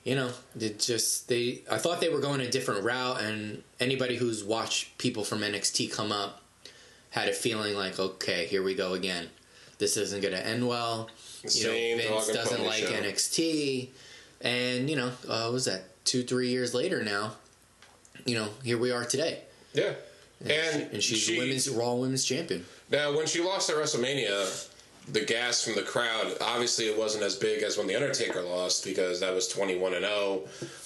you 0.02 0.16
know, 0.16 0.30
it 0.58 0.80
just 0.80 1.28
they. 1.28 1.62
I 1.70 1.78
thought 1.78 2.00
they 2.00 2.08
were 2.08 2.20
going 2.20 2.40
a 2.40 2.50
different 2.50 2.82
route, 2.82 3.20
and 3.20 3.62
anybody 3.78 4.16
who's 4.16 4.42
watched 4.42 4.98
people 4.98 5.22
from 5.22 5.40
NXT 5.40 5.92
come 5.92 6.10
up 6.10 6.39
had 7.10 7.28
a 7.28 7.32
feeling 7.32 7.74
like, 7.74 7.98
okay, 7.98 8.46
here 8.46 8.62
we 8.62 8.74
go 8.74 8.94
again. 8.94 9.28
This 9.78 9.96
isn't 9.96 10.20
going 10.20 10.34
to 10.34 10.46
end 10.46 10.66
well. 10.66 11.08
You 11.42 11.48
Same 11.50 11.98
know, 11.98 12.04
Vince 12.20 12.28
doesn't 12.32 12.64
like 12.64 12.84
show. 12.84 12.92
NXT, 12.92 13.88
and 14.42 14.90
you 14.90 14.96
know, 14.96 15.08
uh, 15.28 15.44
what 15.44 15.52
was 15.54 15.64
that 15.64 15.84
two, 16.04 16.22
three 16.22 16.48
years 16.50 16.74
later 16.74 17.02
now? 17.02 17.32
You 18.26 18.34
know, 18.36 18.48
here 18.62 18.76
we 18.78 18.90
are 18.90 19.04
today, 19.04 19.40
Yeah. 19.72 19.94
And, 20.42 20.82
and 20.92 21.02
she's 21.02 21.18
she, 21.18 21.38
women's 21.38 21.68
Raw 21.68 21.94
Women's 21.94 22.24
Champion. 22.24 22.64
now 22.90 23.14
when 23.16 23.26
she 23.26 23.42
lost 23.42 23.68
at 23.70 23.76
WrestleMania, 23.76 24.68
the 25.12 25.20
gas 25.22 25.62
from 25.64 25.74
the 25.74 25.82
crowd 25.82 26.34
obviously 26.40 26.86
it 26.86 26.98
wasn't 26.98 27.24
as 27.24 27.36
big 27.36 27.62
as 27.62 27.76
when 27.76 27.86
the 27.86 27.94
Undertaker 27.94 28.40
lost 28.42 28.84
because 28.84 29.20
that 29.20 29.34
was 29.34 29.48
twenty 29.48 29.76
one 29.78 29.92
and 29.94 30.04
zero. 30.04 30.42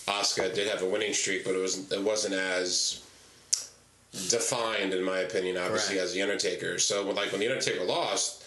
Asuka 0.08 0.52
did 0.54 0.68
have 0.68 0.82
a 0.82 0.88
winning 0.88 1.12
streak, 1.12 1.44
but 1.44 1.54
it 1.54 1.58
was 1.60 1.90
it 1.92 2.02
wasn't 2.02 2.34
as 2.34 3.00
defined 4.30 4.92
in 4.94 5.02
my 5.02 5.18
opinion, 5.18 5.56
obviously 5.56 5.96
Correct. 5.96 6.06
as 6.06 6.14
the 6.14 6.22
Undertaker. 6.22 6.78
So 6.78 7.10
like 7.10 7.30
when 7.32 7.40
the 7.40 7.48
Undertaker 7.48 7.84
lost, 7.84 8.44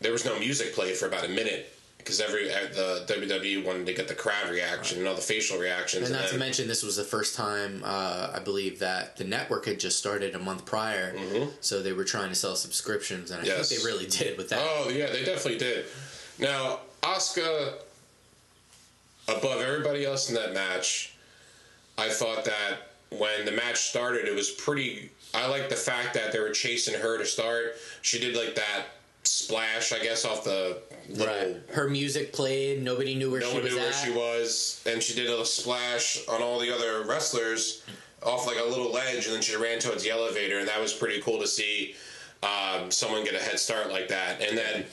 there 0.00 0.12
was 0.12 0.24
no 0.24 0.38
music 0.38 0.74
played 0.74 0.96
for 0.96 1.06
about 1.06 1.24
a 1.24 1.28
minute 1.28 1.68
because 1.98 2.20
every 2.20 2.50
uh, 2.52 2.56
the 2.74 3.04
WWE 3.08 3.64
wanted 3.64 3.86
to 3.86 3.94
get 3.94 4.08
the 4.08 4.14
crowd 4.14 4.50
reaction 4.50 4.98
and 4.98 5.06
all 5.06 5.14
the 5.14 5.20
facial 5.20 5.58
reactions. 5.58 6.10
And 6.10 6.18
not 6.18 6.28
to 6.30 6.38
mention, 6.38 6.66
this 6.66 6.82
was 6.82 6.96
the 6.96 7.04
first 7.04 7.36
time 7.36 7.82
uh, 7.84 8.32
I 8.34 8.40
believe 8.40 8.80
that 8.80 9.16
the 9.16 9.22
network 9.24 9.66
had 9.66 9.78
just 9.78 9.98
started 9.98 10.34
a 10.34 10.38
month 10.40 10.64
prior, 10.64 11.14
so 11.60 11.80
they 11.80 11.92
were 11.92 12.02
trying 12.04 12.30
to 12.30 12.34
sell 12.34 12.56
subscriptions, 12.56 13.30
and 13.30 13.40
I 13.40 13.44
Mm-hmm. 13.44 13.56
Yes. 13.58 13.68
think 13.68 13.82
they 13.82 13.86
really 13.86 14.06
did 14.06 14.36
with 14.36 14.48
that. 14.48 14.58
Oh 14.60 14.88
yeah, 14.88 15.06
they 15.12 15.24
definitely 15.24 15.58
did. 15.58 15.84
Now 16.40 16.80
Asuka, 17.02 17.74
above 19.28 19.60
everybody 19.60 20.04
else 20.04 20.28
in 20.28 20.34
that 20.34 20.52
match, 20.54 21.14
I 21.98 22.08
thought 22.08 22.44
that 22.46 22.91
when 23.18 23.44
the 23.44 23.52
match 23.52 23.78
started, 23.88 24.26
it 24.26 24.34
was 24.34 24.50
pretty. 24.50 25.10
I 25.34 25.46
like 25.48 25.68
the 25.68 25.76
fact 25.76 26.14
that 26.14 26.32
they 26.32 26.40
were 26.40 26.50
chasing 26.50 26.94
her 27.00 27.18
to 27.18 27.24
start. 27.24 27.76
She 28.02 28.18
did 28.18 28.36
like 28.36 28.54
that 28.56 28.84
splash, 29.24 29.92
I 29.92 29.98
guess, 30.00 30.24
off 30.24 30.44
the. 30.44 30.78
Right. 31.16 31.56
Her 31.72 31.88
music 31.88 32.32
played. 32.32 32.82
Nobody 32.82 33.14
knew 33.14 33.30
where 33.30 33.40
No 33.40 33.48
she 33.48 33.54
one 33.54 33.62
was 33.64 33.72
knew 33.72 33.78
at. 33.78 33.84
where 33.84 33.92
she 33.92 34.10
was, 34.12 34.82
and 34.86 35.02
she 35.02 35.14
did 35.14 35.28
a 35.30 35.44
splash 35.44 36.18
on 36.28 36.42
all 36.42 36.58
the 36.58 36.74
other 36.74 37.02
wrestlers 37.06 37.82
off 38.22 38.46
like 38.46 38.58
a 38.60 38.64
little 38.64 38.92
ledge, 38.92 39.26
and 39.26 39.34
then 39.34 39.42
she 39.42 39.56
ran 39.56 39.78
towards 39.80 40.04
the 40.04 40.10
elevator, 40.10 40.58
and 40.58 40.68
that 40.68 40.80
was 40.80 40.92
pretty 40.92 41.20
cool 41.22 41.40
to 41.40 41.46
see 41.46 41.94
um, 42.42 42.90
someone 42.90 43.24
get 43.24 43.34
a 43.34 43.38
head 43.38 43.58
start 43.58 43.90
like 43.90 44.08
that. 44.08 44.40
And 44.40 44.56
then 44.56 44.84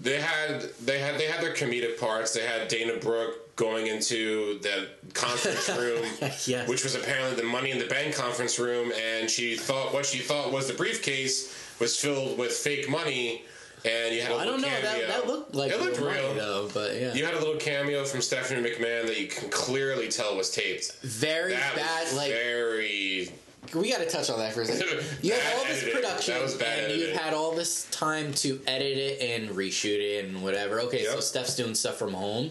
they 0.00 0.20
had 0.20 0.62
they 0.84 0.98
had 0.98 1.18
they 1.18 1.26
had 1.26 1.42
their 1.42 1.52
comedic 1.54 1.98
parts. 2.00 2.32
They 2.32 2.46
had 2.46 2.68
Dana 2.68 2.96
Brooke 2.98 3.41
going 3.56 3.86
into 3.86 4.58
the 4.60 4.88
conference 5.14 5.68
room, 5.78 6.04
Yes. 6.46 6.68
which 6.68 6.84
was 6.84 6.94
apparently 6.94 7.36
the 7.36 7.46
Money 7.46 7.70
in 7.70 7.78
the 7.78 7.86
Bank 7.86 8.14
conference 8.14 8.58
room, 8.58 8.92
and 8.92 9.28
she 9.30 9.56
thought 9.56 9.92
what 9.92 10.06
she 10.06 10.18
thought 10.18 10.52
was 10.52 10.68
the 10.68 10.74
briefcase 10.74 11.54
was 11.78 11.96
filled 11.98 12.38
with 12.38 12.52
fake 12.52 12.88
money, 12.88 13.42
and 13.84 14.14
you 14.14 14.22
had 14.22 14.30
a 14.30 14.34
I 14.34 14.38
little 14.38 14.52
don't 14.54 14.62
know. 14.62 14.68
That, 14.68 14.82
cameo. 15.00 15.06
that 15.08 15.26
looked 15.26 15.54
like 15.54 15.72
it 15.72 15.80
looked 15.80 15.98
real 15.98 16.06
money, 16.10 16.34
though. 16.34 16.70
But 16.72 16.94
yeah, 16.98 17.12
You 17.14 17.24
had 17.24 17.34
a 17.34 17.38
little 17.40 17.56
cameo 17.56 18.04
from 18.04 18.20
Stephanie 18.22 18.62
McMahon 18.68 19.06
that 19.06 19.20
you 19.20 19.26
can 19.28 19.48
clearly 19.50 20.08
tell 20.08 20.36
was 20.36 20.50
taped. 20.50 20.92
very 21.02 21.52
That 21.52 21.74
bad. 21.76 22.14
Like 22.16 22.30
very 22.30 23.30
we 23.74 23.90
got 23.90 23.98
to 23.98 24.08
touch 24.08 24.28
on 24.28 24.38
that 24.40 24.52
for 24.52 24.62
a 24.62 24.66
second. 24.66 25.02
You 25.22 25.32
had 25.34 25.54
all 25.56 25.64
this 25.64 25.78
editing. 25.82 25.94
production, 25.94 26.34
That 26.58 26.78
and 26.80 26.92
you 26.92 27.02
editing. 27.04 27.18
had 27.18 27.32
all 27.34 27.54
this 27.54 27.86
time 27.90 28.32
to 28.34 28.60
edit 28.66 28.98
it 28.98 29.20
and 29.20 29.50
reshoot 29.56 29.98
it 29.98 30.24
and 30.24 30.42
whatever. 30.42 30.80
Okay, 30.82 31.04
so 31.04 31.20
Steph's 31.20 31.54
doing 31.56 31.74
stuff 31.74 31.96
from 31.96 32.12
home. 32.12 32.50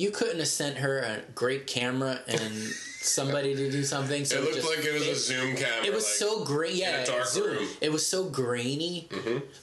You 0.00 0.10
couldn't 0.10 0.38
have 0.38 0.48
sent 0.48 0.78
her 0.78 1.00
a 1.00 1.20
great 1.34 1.66
camera 1.66 2.20
and 2.26 2.54
somebody 3.00 3.54
to 3.54 3.70
do 3.70 3.84
something. 3.84 4.24
So 4.24 4.38
It 4.38 4.42
looked 4.44 4.54
just 4.54 4.68
like 4.68 4.84
it 4.84 4.94
was 4.94 5.06
a 5.08 5.14
Zoom 5.14 5.56
camera. 5.56 5.84
It 5.84 5.92
was 5.92 6.04
like, 6.04 6.28
so 6.28 6.42
green. 6.42 6.76
Yeah, 6.78 7.04
Zoom. 7.26 7.56
Mm-hmm. 7.56 7.74
It 7.82 7.92
was 7.92 8.06
so 8.06 8.24
grainy. 8.24 9.10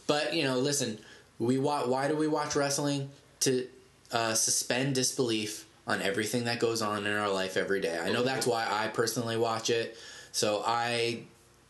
But 0.05 0.35
you 0.35 0.43
know, 0.43 0.59
listen, 0.59 0.99
we 1.39 1.57
wa- 1.57 1.87
Why 1.87 2.07
do 2.07 2.15
we 2.15 2.27
watch 2.27 2.55
wrestling? 2.55 3.09
To 3.41 3.67
uh, 4.11 4.35
suspend 4.35 4.93
disbelief 4.93 5.65
on 5.87 6.03
everything 6.03 6.45
that 6.45 6.59
goes 6.59 6.83
on 6.83 7.07
in 7.07 7.13
our 7.13 7.29
life 7.29 7.57
every 7.57 7.81
day. 7.81 7.97
I 7.97 8.11
know 8.11 8.21
that's 8.21 8.45
why 8.45 8.67
I 8.69 8.89
personally 8.89 9.37
watch 9.37 9.71
it. 9.71 9.97
So 10.33 10.61
I, 10.65 11.21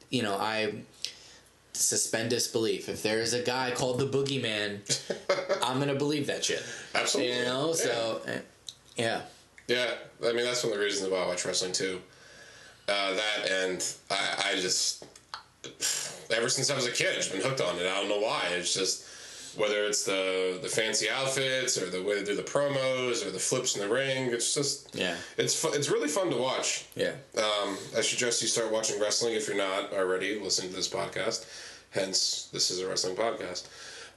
you 0.09 0.23
know, 0.23 0.35
I 0.35 0.73
suspend 1.71 2.31
disbelief. 2.31 2.89
If 2.89 3.01
there 3.01 3.19
is 3.19 3.33
a 3.33 3.41
guy 3.41 3.71
called 3.71 3.99
the 3.99 4.07
Boogeyman, 4.07 4.79
I'm 5.63 5.79
gonna 5.79 5.95
believe 5.95 6.27
that 6.27 6.43
shit. 6.43 6.63
Absolutely. 6.93 7.37
You 7.37 7.45
know, 7.45 7.73
so 7.73 8.21
eh, 8.27 8.39
yeah. 8.97 9.21
Yeah, 9.67 9.91
I 10.25 10.31
mean 10.33 10.45
that's 10.45 10.63
one 10.63 10.71
of 10.73 10.79
the 10.79 10.83
reasons 10.85 11.09
why 11.11 11.17
I 11.19 11.27
watch 11.27 11.45
wrestling 11.45 11.73
too. 11.73 12.01
Uh, 12.87 13.13
that 13.15 13.51
and 13.51 13.95
I, 14.09 14.51
I 14.53 14.55
just 14.55 15.05
ever 16.31 16.47
since 16.49 16.69
I 16.69 16.75
was 16.75 16.85
a 16.85 16.91
kid, 16.91 17.17
I've 17.17 17.31
been 17.31 17.41
hooked 17.41 17.59
on 17.61 17.75
it. 17.77 17.81
I 17.85 17.99
don't 17.99 18.07
know 18.09 18.19
why. 18.19 18.43
It's 18.51 18.73
just 18.73 19.05
whether 19.57 19.83
it's 19.85 20.05
the 20.05 20.59
the 20.61 20.69
fancy 20.69 21.09
outfits 21.09 21.77
or 21.81 21.89
the 21.89 22.01
way 22.01 22.15
they 22.17 22.23
do 22.23 22.35
the 22.35 22.43
promos 22.43 23.25
or 23.25 23.31
the 23.31 23.39
flips 23.39 23.75
in 23.75 23.81
the 23.81 23.93
ring. 23.93 24.31
It's 24.31 24.53
just 24.53 24.95
Yeah. 24.95 25.15
it's 25.37 25.59
fu- 25.59 25.73
it's 25.73 25.89
really 25.89 26.07
fun 26.07 26.29
to 26.29 26.37
watch. 26.37 26.85
Yeah. 26.95 27.13
Um, 27.37 27.77
I 27.97 28.01
suggest 28.01 28.41
you 28.41 28.47
start 28.47 28.71
watching 28.71 29.01
wrestling 29.01 29.33
if 29.33 29.47
you're 29.47 29.57
not 29.57 29.91
already 29.93 30.39
listening 30.39 30.69
to 30.69 30.75
this 30.77 30.87
podcast. 30.87 31.45
Hence, 31.91 32.47
this 32.53 32.71
is 32.71 32.79
a 32.79 32.87
wrestling 32.87 33.15
podcast. 33.17 33.65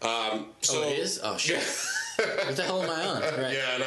Um, 0.02 0.46
so 0.60 0.82
oh, 0.84 0.88
it 0.88 0.99
is. 0.99 1.18
Oh 1.22 1.37
shit. 1.37 1.56
Yeah. 1.58 1.64
what 2.46 2.56
the 2.56 2.62
hell 2.62 2.82
am 2.82 2.90
I 2.90 3.04
on? 3.06 3.22
Right. 3.22 3.54
Yeah, 3.54 3.78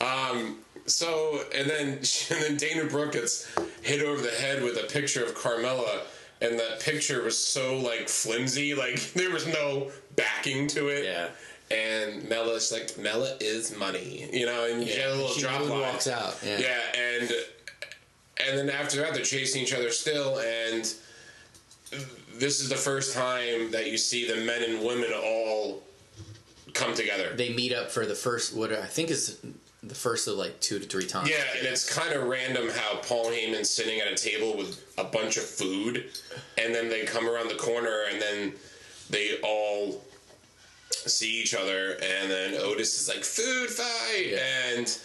I 0.00 0.30
know. 0.30 0.40
Um, 0.40 0.56
so 0.86 1.40
and 1.54 1.68
then 1.68 1.88
and 2.30 2.42
then 2.42 2.56
Dana 2.56 2.84
Brooke 2.84 3.12
gets 3.12 3.48
hit 3.82 4.02
over 4.02 4.20
the 4.20 4.30
head 4.30 4.62
with 4.62 4.76
a 4.76 4.86
picture 4.86 5.24
of 5.24 5.34
Carmella, 5.34 6.00
and 6.40 6.58
that 6.58 6.80
picture 6.80 7.22
was 7.22 7.36
so 7.36 7.78
like 7.78 8.08
flimsy, 8.08 8.74
like 8.74 9.00
there 9.14 9.30
was 9.30 9.46
no 9.46 9.90
backing 10.16 10.66
to 10.68 10.88
it. 10.88 11.04
Yeah. 11.04 11.28
And 11.70 12.28
Mella's 12.28 12.70
like, 12.70 12.98
Mella 12.98 13.34
is 13.40 13.74
money, 13.78 14.28
you 14.30 14.44
know, 14.44 14.66
and 14.70 14.80
you 14.82 14.88
get 14.94 15.08
a 15.08 15.12
little 15.12 15.28
she 15.28 15.40
drop 15.40 15.62
line. 15.62 15.80
walks 15.80 16.06
out. 16.06 16.38
Yeah. 16.44 16.58
Yeah, 16.58 16.80
and 16.94 17.30
and 18.46 18.58
then 18.58 18.70
after 18.70 18.98
that, 18.98 19.14
they're 19.14 19.24
chasing 19.24 19.62
each 19.62 19.72
other 19.72 19.90
still, 19.90 20.38
and 20.40 20.92
this 22.34 22.60
is 22.60 22.68
the 22.68 22.76
first 22.76 23.14
time 23.14 23.70
that 23.70 23.90
you 23.90 23.96
see 23.96 24.26
the 24.26 24.44
men 24.44 24.62
and 24.62 24.84
women 24.84 25.12
all 25.14 25.82
come 26.74 26.94
together. 26.94 27.34
They 27.34 27.52
meet 27.52 27.72
up 27.72 27.90
for 27.90 28.06
the 28.06 28.14
first 28.14 28.54
what 28.54 28.72
I 28.72 28.86
think 28.86 29.10
is 29.10 29.38
the 29.82 29.94
first 29.94 30.28
of 30.28 30.34
like 30.36 30.60
two 30.60 30.78
to 30.78 30.86
three 30.86 31.06
times. 31.06 31.28
Yeah, 31.28 31.42
and 31.58 31.66
it's 31.66 31.92
kind 31.92 32.12
of 32.12 32.24
random 32.28 32.68
how 32.70 32.96
Paul 32.98 33.26
Heyman's 33.26 33.68
sitting 33.70 34.00
at 34.00 34.06
a 34.08 34.14
table 34.14 34.56
with 34.56 34.84
a 34.98 35.04
bunch 35.04 35.36
of 35.36 35.44
food, 35.44 36.04
and 36.58 36.74
then 36.74 36.88
they 36.88 37.04
come 37.04 37.28
around 37.28 37.48
the 37.48 37.56
corner, 37.56 38.04
and 38.10 38.20
then 38.22 38.52
they 39.10 39.38
all 39.42 40.02
see 40.90 41.40
each 41.42 41.54
other, 41.54 41.92
and 42.02 42.30
then 42.30 42.54
Otis 42.54 43.00
is 43.00 43.08
like, 43.08 43.24
"Food 43.24 43.70
fight," 43.70 44.26
Yeah. 44.28 44.38
and 44.76 44.98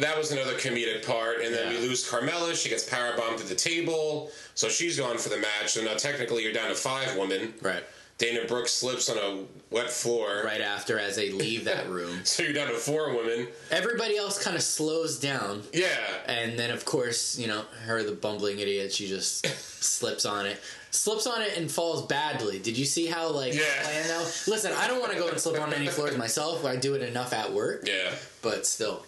that 0.00 0.16
was 0.18 0.32
another 0.32 0.54
comedic 0.54 1.04
part. 1.06 1.42
And 1.42 1.54
then 1.54 1.72
Yeah. 1.72 1.80
we 1.80 1.86
lose 1.86 2.04
Carmella; 2.08 2.56
she 2.60 2.68
gets 2.68 2.84
powerbombed 2.84 3.38
through 3.38 3.48
the 3.48 3.54
table, 3.54 4.32
so 4.54 4.68
she's 4.68 4.98
gone 4.98 5.18
for 5.18 5.28
the 5.28 5.36
match. 5.36 5.74
So 5.74 5.82
now 5.82 5.94
technically, 5.94 6.42
you're 6.42 6.52
down 6.52 6.70
to 6.70 6.74
five 6.74 7.14
women. 7.16 7.54
Right. 7.60 7.84
Dana 8.18 8.46
Brooks 8.48 8.72
slips 8.72 9.10
on 9.10 9.18
a 9.18 9.44
wet 9.70 9.90
floor. 9.90 10.42
Right 10.44 10.62
after, 10.62 10.98
as 10.98 11.16
they 11.16 11.30
leave 11.30 11.64
that 11.66 11.88
room, 11.90 12.24
So 12.24 12.42
you're 12.42 12.52
down 12.54 12.68
to 12.68 12.74
four 12.74 13.14
women. 13.14 13.48
everybody 13.70 14.16
else 14.16 14.42
kind 14.42 14.56
of 14.56 14.62
slows 14.62 15.18
down, 15.18 15.62
Yeah. 15.72 15.88
and 16.26 16.58
then 16.58 16.70
of 16.70 16.84
course, 16.86 17.38
you 17.38 17.46
know, 17.46 17.62
her 17.84 18.02
the 18.02 18.12
bumbling 18.12 18.58
idiot, 18.58 18.92
she 18.92 19.06
just 19.06 19.46
slips 19.82 20.24
on 20.24 20.46
it, 20.46 20.58
slips 20.92 21.26
on 21.26 21.42
it, 21.42 21.58
and 21.58 21.70
falls 21.70 22.06
badly. 22.06 22.58
Did 22.58 22.78
you 22.78 22.86
see 22.86 23.06
how 23.06 23.28
like 23.28 23.52
Yeah. 23.52 23.62
planned? 23.82 24.08
Listen, 24.46 24.72
I 24.72 24.88
don't 24.88 25.00
want 25.00 25.12
to 25.12 25.18
go 25.18 25.28
and 25.28 25.38
slip 25.38 25.60
on 25.60 25.74
any 25.74 25.88
floors 25.88 26.16
myself. 26.26 26.64
I 26.64 26.76
do 26.76 26.94
it 26.94 27.02
enough 27.02 27.34
at 27.34 27.52
work, 27.52 27.82
Yeah. 27.86 28.12
but 28.40 28.66
still, 28.66 29.04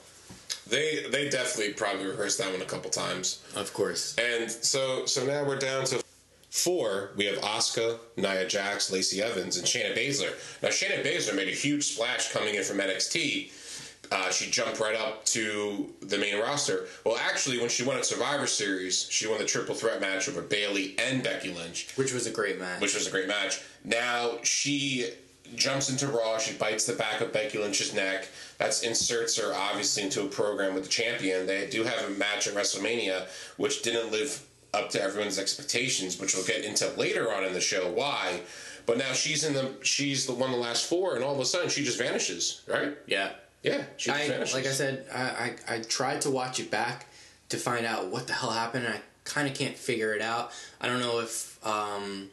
They 0.66 1.06
they 1.10 1.30
definitely 1.30 1.72
probably 1.72 2.04
rehearsed 2.04 2.36
that 2.38 2.52
one 2.52 2.60
a 2.60 2.66
couple 2.66 2.90
times. 2.90 3.38
of 3.56 3.72
course. 3.72 4.14
And 4.18 4.50
so 4.50 5.06
so 5.06 5.24
now 5.24 5.44
we're 5.44 5.58
down 5.58 5.86
to 5.86 6.02
four. 6.58 7.10
We 7.16 7.24
have 7.26 7.38
Asuka, 7.38 7.98
Nia 8.16 8.46
Jax, 8.46 8.90
Lacey 8.92 9.22
Evans, 9.22 9.56
and 9.56 9.66
Shayna 9.66 9.96
Baszler. 9.96 10.32
Now 10.62 10.68
Shayna 10.68 11.02
Baszler 11.04 11.34
made 11.36 11.48
a 11.48 11.52
huge 11.52 11.84
splash 11.84 12.32
coming 12.32 12.54
in 12.54 12.64
from 12.64 12.78
NXT. 12.78 13.52
Uh, 14.10 14.30
she 14.30 14.50
jumped 14.50 14.80
right 14.80 14.96
up 14.96 15.24
to 15.26 15.92
the 16.00 16.16
main 16.16 16.38
roster. 16.40 16.86
Well, 17.04 17.18
actually, 17.18 17.58
when 17.58 17.68
she 17.68 17.84
won 17.84 17.98
at 17.98 18.06
Survivor 18.06 18.46
Series, 18.46 19.06
she 19.10 19.26
won 19.28 19.38
the 19.38 19.44
triple 19.44 19.74
threat 19.74 20.00
match 20.00 20.28
over 20.30 20.40
Bayley 20.40 20.94
and 20.98 21.22
Becky 21.22 21.52
Lynch, 21.52 21.88
Which 21.96 22.14
was 22.14 22.26
a 22.26 22.30
great 22.30 22.58
match. 22.58 22.80
which 22.80 22.94
was 22.94 23.06
a 23.06 23.10
great 23.10 23.28
match. 23.28 23.60
Now 23.84 24.38
she 24.44 25.10
jumps 25.54 25.90
into 25.90 26.06
Raw. 26.06 26.38
She 26.38 26.54
bites 26.54 26.86
the 26.86 26.94
back 26.94 27.20
of 27.20 27.32
Becky 27.34 27.58
Lynch's 27.58 27.92
neck. 27.92 28.28
That 28.56 28.82
inserts 28.82 29.36
her 29.36 29.54
obviously 29.54 30.02
into 30.04 30.22
a 30.22 30.26
program 30.28 30.74
with 30.74 30.84
the 30.84 30.90
champion. 30.90 31.46
They 31.46 31.68
do 31.68 31.84
have 31.84 32.06
a 32.06 32.10
match 32.10 32.46
at 32.48 32.54
WrestleMania, 32.54 33.26
which 33.58 33.82
didn't 33.82 34.10
live 34.10 34.42
up 34.74 34.90
to 34.90 35.02
everyone's 35.02 35.38
expectations, 35.38 36.20
which 36.20 36.34
we'll 36.34 36.44
get 36.44 36.64
into 36.64 36.88
later 36.96 37.32
on 37.32 37.44
in 37.44 37.52
the 37.52 37.60
show. 37.60 37.90
Why? 37.90 38.42
But 38.86 38.98
now 38.98 39.12
she's 39.12 39.44
in 39.44 39.54
the 39.54 39.72
she's 39.82 40.26
the 40.26 40.32
one 40.32 40.50
of 40.50 40.56
the 40.56 40.62
last 40.62 40.86
four, 40.86 41.14
and 41.14 41.24
all 41.24 41.34
of 41.34 41.40
a 41.40 41.44
sudden 41.44 41.68
she 41.68 41.84
just 41.84 41.98
vanishes. 41.98 42.62
Right? 42.66 42.96
yeah. 43.06 43.30
Yeah, 43.62 43.82
she 43.96 44.10
just 44.10 44.22
I 44.22 44.28
vanishes. 44.28 44.54
like 44.54 44.66
I 44.66 44.70
said, 44.70 45.04
I, 45.12 45.20
I 45.20 45.56
I 45.76 45.80
tried 45.80 46.20
to 46.22 46.30
watch 46.30 46.60
it 46.60 46.70
back 46.70 47.06
to 47.48 47.56
find 47.56 47.84
out 47.84 48.06
what 48.06 48.28
the 48.28 48.32
hell 48.32 48.50
happened. 48.50 48.86
And 48.86 48.94
I 48.94 49.00
kind 49.24 49.48
of 49.48 49.54
can't 49.54 49.76
figure 49.76 50.14
it 50.14 50.22
out. 50.22 50.52
I 50.80 50.86
don't 50.86 51.00
know 51.00 51.18
if 51.20 51.58
um, 51.66 52.30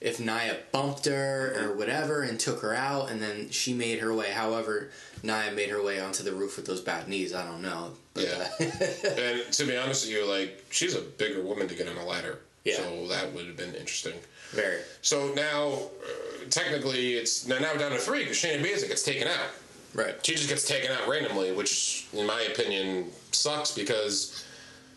if 0.00 0.20
Nia 0.20 0.58
bumped 0.72 1.06
her 1.06 1.54
or 1.58 1.76
whatever 1.76 2.22
and 2.22 2.38
took 2.38 2.60
her 2.60 2.74
out, 2.74 3.10
and 3.10 3.22
then 3.22 3.50
she 3.50 3.72
made 3.72 4.00
her 4.00 4.12
way. 4.12 4.30
However, 4.30 4.90
Nia 5.26 5.50
made 5.52 5.70
her 5.70 5.82
way 5.82 6.00
onto 6.00 6.22
the 6.22 6.32
roof 6.32 6.56
with 6.56 6.66
those 6.66 6.80
bad 6.80 7.08
knees. 7.08 7.34
I 7.34 7.44
don't 7.44 7.62
know. 7.62 7.92
Yeah. 8.14 8.48
uh, 8.60 8.64
and 8.64 9.52
to 9.52 9.64
be 9.66 9.76
honest 9.76 10.06
with 10.06 10.14
you, 10.14 10.24
like 10.26 10.64
she's 10.70 10.94
a 10.94 11.00
bigger 11.00 11.42
woman 11.42 11.68
to 11.68 11.74
get 11.74 11.88
on 11.88 11.96
a 11.96 12.04
ladder. 12.04 12.38
Yeah. 12.64 12.76
So 12.76 13.06
that 13.08 13.32
would 13.32 13.46
have 13.46 13.56
been 13.56 13.74
interesting. 13.74 14.14
very. 14.50 14.80
So 15.02 15.32
now, 15.34 15.72
uh, 15.72 16.48
technically, 16.50 17.14
it's 17.14 17.46
now 17.46 17.58
now 17.58 17.72
we're 17.72 17.78
down 17.78 17.92
to 17.92 17.98
three 17.98 18.20
because 18.20 18.38
Shayna 18.38 18.62
Baszler 18.62 18.88
gets 18.88 19.02
taken 19.02 19.28
out. 19.28 19.50
Right. 19.94 20.14
She 20.26 20.34
just 20.34 20.48
gets 20.48 20.66
taken 20.66 20.90
out 20.90 21.08
randomly, 21.08 21.52
which, 21.52 22.06
in 22.12 22.26
my 22.26 22.42
opinion, 22.42 23.06
sucks 23.32 23.72
because 23.72 24.44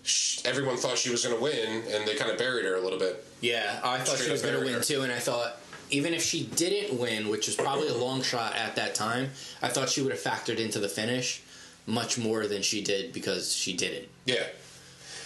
sh 0.03 0.41
everyone 0.45 0.77
thought 0.77 0.97
she 0.97 1.09
was 1.09 1.23
going 1.23 1.35
to 1.37 1.41
win, 1.41 1.83
and 1.91 2.07
they 2.07 2.15
kind 2.15 2.31
of 2.31 2.37
buried 2.37 2.65
her 2.65 2.75
a 2.75 2.81
little 2.81 2.99
bit. 2.99 3.23
Yeah, 3.41 3.79
I 3.83 3.99
thought 3.99 4.07
Straight 4.15 4.25
she 4.25 4.31
was 4.31 4.41
going 4.41 4.59
to 4.59 4.65
win 4.65 4.81
too, 4.81 5.03
and 5.03 5.11
I 5.11 5.19
thought 5.19 5.57
even 5.89 6.13
if 6.13 6.21
she 6.23 6.45
didn't 6.45 6.99
win, 6.99 7.29
which 7.29 7.47
was 7.47 7.55
probably 7.55 7.87
a 7.87 7.95
long 7.95 8.21
shot 8.21 8.55
at 8.55 8.75
that 8.75 8.95
time, 8.95 9.31
I 9.61 9.69
thought 9.69 9.89
she 9.89 10.01
would 10.01 10.11
have 10.11 10.21
factored 10.21 10.57
into 10.57 10.79
the 10.79 10.89
finish 10.89 11.41
much 11.87 12.17
more 12.17 12.45
than 12.47 12.61
she 12.61 12.83
did 12.83 13.11
because 13.13 13.53
she 13.53 13.73
didn't. 13.75 14.07
Yeah. 14.25 14.43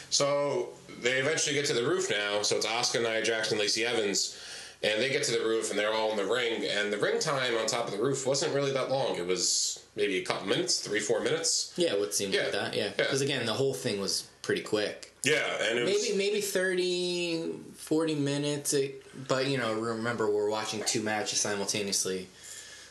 So 0.10 0.70
they 1.02 1.14
eventually 1.20 1.56
get 1.56 1.66
to 1.66 1.74
the 1.74 1.86
roof 1.88 2.10
now. 2.10 2.42
So 2.42 2.58
it's 2.58 2.66
Asuka, 2.66 3.02
Nia 3.02 3.24
Jackson, 3.24 3.58
Lacey 3.58 3.86
Evans, 3.86 4.40
and 4.84 5.02
they 5.02 5.10
get 5.10 5.24
to 5.24 5.32
the 5.32 5.44
roof, 5.44 5.70
and 5.70 5.80
they're 5.80 5.94
all 5.94 6.12
in 6.12 6.18
the 6.18 6.26
ring. 6.26 6.66
And 6.70 6.92
the 6.94 6.98
ring 6.98 7.20
time 7.20 7.56
on 7.58 7.66
top 7.66 7.86
of 7.86 7.92
the 7.92 8.02
roof 8.02 8.26
wasn't 8.28 8.54
really 8.54 8.72
that 8.74 8.90
long. 8.90 9.16
It 9.18 9.26
was 9.26 9.84
maybe 9.96 10.18
a 10.18 10.26
couple 10.26 10.48
minutes, 10.48 10.80
three, 10.80 11.00
four 11.00 11.20
minutes. 11.22 11.74
Yeah, 11.78 11.96
what 11.96 12.14
seemed 12.14 12.34
Yeah, 12.34 12.44
like 12.44 12.52
that. 12.52 12.76
Yeah, 12.76 12.84
yeah. 12.86 12.90
because 12.98 13.22
again, 13.22 13.46
the 13.46 13.54
whole 13.54 13.74
thing 13.74 14.00
was 14.00 14.28
pretty 14.42 14.62
quick. 14.62 15.13
Yeah, 15.24 15.42
and 15.62 15.80
it 15.80 15.86
was 15.86 16.10
Maybe 16.12 16.18
maybe 16.18 16.42
30, 16.42 17.54
40 17.76 18.16
minutes. 18.16 18.74
It, 18.74 19.06
but 19.28 19.48
you 19.48 19.58
know, 19.58 19.74
remember 19.74 20.30
we're 20.30 20.50
watching 20.50 20.84
two 20.86 21.02
matches 21.02 21.40
simultaneously, 21.40 22.28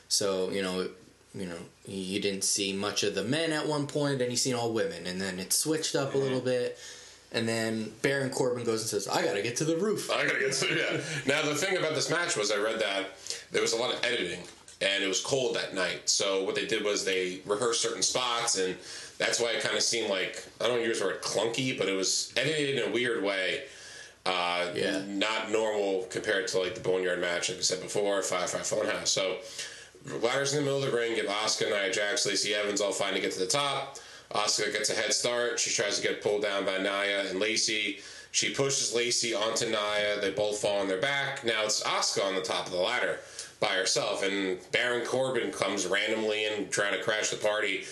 so 0.08 0.50
you 0.50 0.62
know. 0.62 0.88
You 1.34 1.46
know, 1.46 1.56
you 1.86 2.20
didn't 2.20 2.44
see 2.44 2.74
much 2.74 3.04
of 3.04 3.14
the 3.14 3.24
men 3.24 3.52
at 3.52 3.66
one 3.66 3.86
point, 3.86 4.18
then 4.18 4.30
you 4.30 4.36
seen 4.36 4.54
all 4.54 4.70
women, 4.70 5.06
and 5.06 5.18
then 5.18 5.38
it 5.38 5.54
switched 5.54 5.96
up 5.96 6.10
a 6.10 6.12
mm-hmm. 6.12 6.24
little 6.24 6.40
bit, 6.42 6.78
and 7.32 7.48
then 7.48 7.90
Baron 8.02 8.28
Corbin 8.28 8.64
goes 8.64 8.82
and 8.82 8.90
says, 8.90 9.08
"I 9.08 9.24
gotta 9.24 9.40
get 9.40 9.56
to 9.56 9.64
the 9.64 9.78
roof." 9.78 10.10
I 10.10 10.26
gotta 10.26 10.38
get 10.38 10.52
to 10.52 10.68
yeah. 10.68 11.00
Now 11.26 11.40
the 11.48 11.54
thing 11.54 11.78
about 11.78 11.94
this 11.94 12.10
match 12.10 12.36
was 12.36 12.50
I 12.50 12.58
read 12.58 12.80
that 12.80 13.06
there 13.50 13.62
was 13.62 13.72
a 13.72 13.76
lot 13.76 13.94
of 13.94 14.04
editing, 14.04 14.40
and 14.82 15.02
it 15.02 15.08
was 15.08 15.20
cold 15.20 15.56
that 15.56 15.74
night. 15.74 16.10
So 16.10 16.44
what 16.44 16.54
they 16.54 16.66
did 16.66 16.84
was 16.84 17.06
they 17.06 17.40
rehearsed 17.46 17.80
certain 17.80 18.02
spots, 18.02 18.58
and 18.58 18.76
that's 19.18 19.40
why 19.40 19.50
it 19.52 19.62
kind 19.62 19.76
of 19.76 19.82
seemed 19.82 20.10
like 20.10 20.44
I 20.60 20.66
don't 20.68 20.82
use 20.82 21.00
the 21.00 21.06
word 21.06 21.22
clunky, 21.22 21.76
but 21.76 21.88
it 21.88 21.94
was 21.96 22.32
edited 22.36 22.78
in 22.78 22.88
a 22.88 22.92
weird 22.92 23.22
way. 23.22 23.62
Uh, 24.24 24.70
Yeah. 24.74 25.02
Not 25.06 25.50
normal 25.50 26.06
compared 26.10 26.46
to 26.48 26.58
like 26.60 26.74
the 26.74 26.80
Boneyard 26.80 27.20
match, 27.20 27.48
like 27.48 27.58
I 27.58 27.62
said 27.62 27.82
before, 27.82 28.22
Firefly 28.22 28.60
Funhouse. 28.60 29.08
So 29.08 29.38
ladders 30.20 30.52
in 30.52 30.58
the 30.60 30.64
middle 30.64 30.82
of 30.82 30.90
the 30.90 30.96
ring, 30.96 31.14
give 31.14 31.26
Asuka, 31.26 31.68
Nia 31.70 31.92
Jax, 31.92 32.26
Lacey 32.26 32.54
Evans 32.54 32.80
all 32.80 32.92
fine 32.92 33.14
to 33.14 33.20
get 33.20 33.32
to 33.32 33.38
the 33.40 33.46
top. 33.46 33.98
Asuka 34.32 34.72
gets 34.72 34.90
a 34.90 34.94
head 34.94 35.12
start. 35.12 35.58
She 35.60 35.70
tries 35.70 35.96
to 35.96 36.02
get 36.02 36.22
pulled 36.22 36.42
down 36.42 36.64
by 36.64 36.78
Nia 36.78 37.28
and 37.28 37.38
Lacey. 37.40 37.98
She 38.30 38.54
pushes 38.54 38.94
Lacey 38.94 39.34
onto 39.34 39.66
Nia. 39.66 40.20
They 40.20 40.30
both 40.30 40.58
fall 40.58 40.78
on 40.80 40.88
their 40.88 41.00
back. 41.00 41.44
Now 41.44 41.64
it's 41.64 41.82
Asuka 41.82 42.24
on 42.24 42.34
the 42.34 42.40
top 42.40 42.66
of 42.66 42.72
the 42.72 42.78
ladder 42.78 43.18
by 43.60 43.74
herself, 43.74 44.24
and 44.24 44.58
Baron 44.72 45.04
Corbin 45.06 45.52
comes 45.52 45.86
randomly 45.86 46.46
in 46.46 46.68
trying 46.70 46.94
to 46.96 47.02
crash 47.02 47.28
the 47.30 47.36
party. 47.36 47.84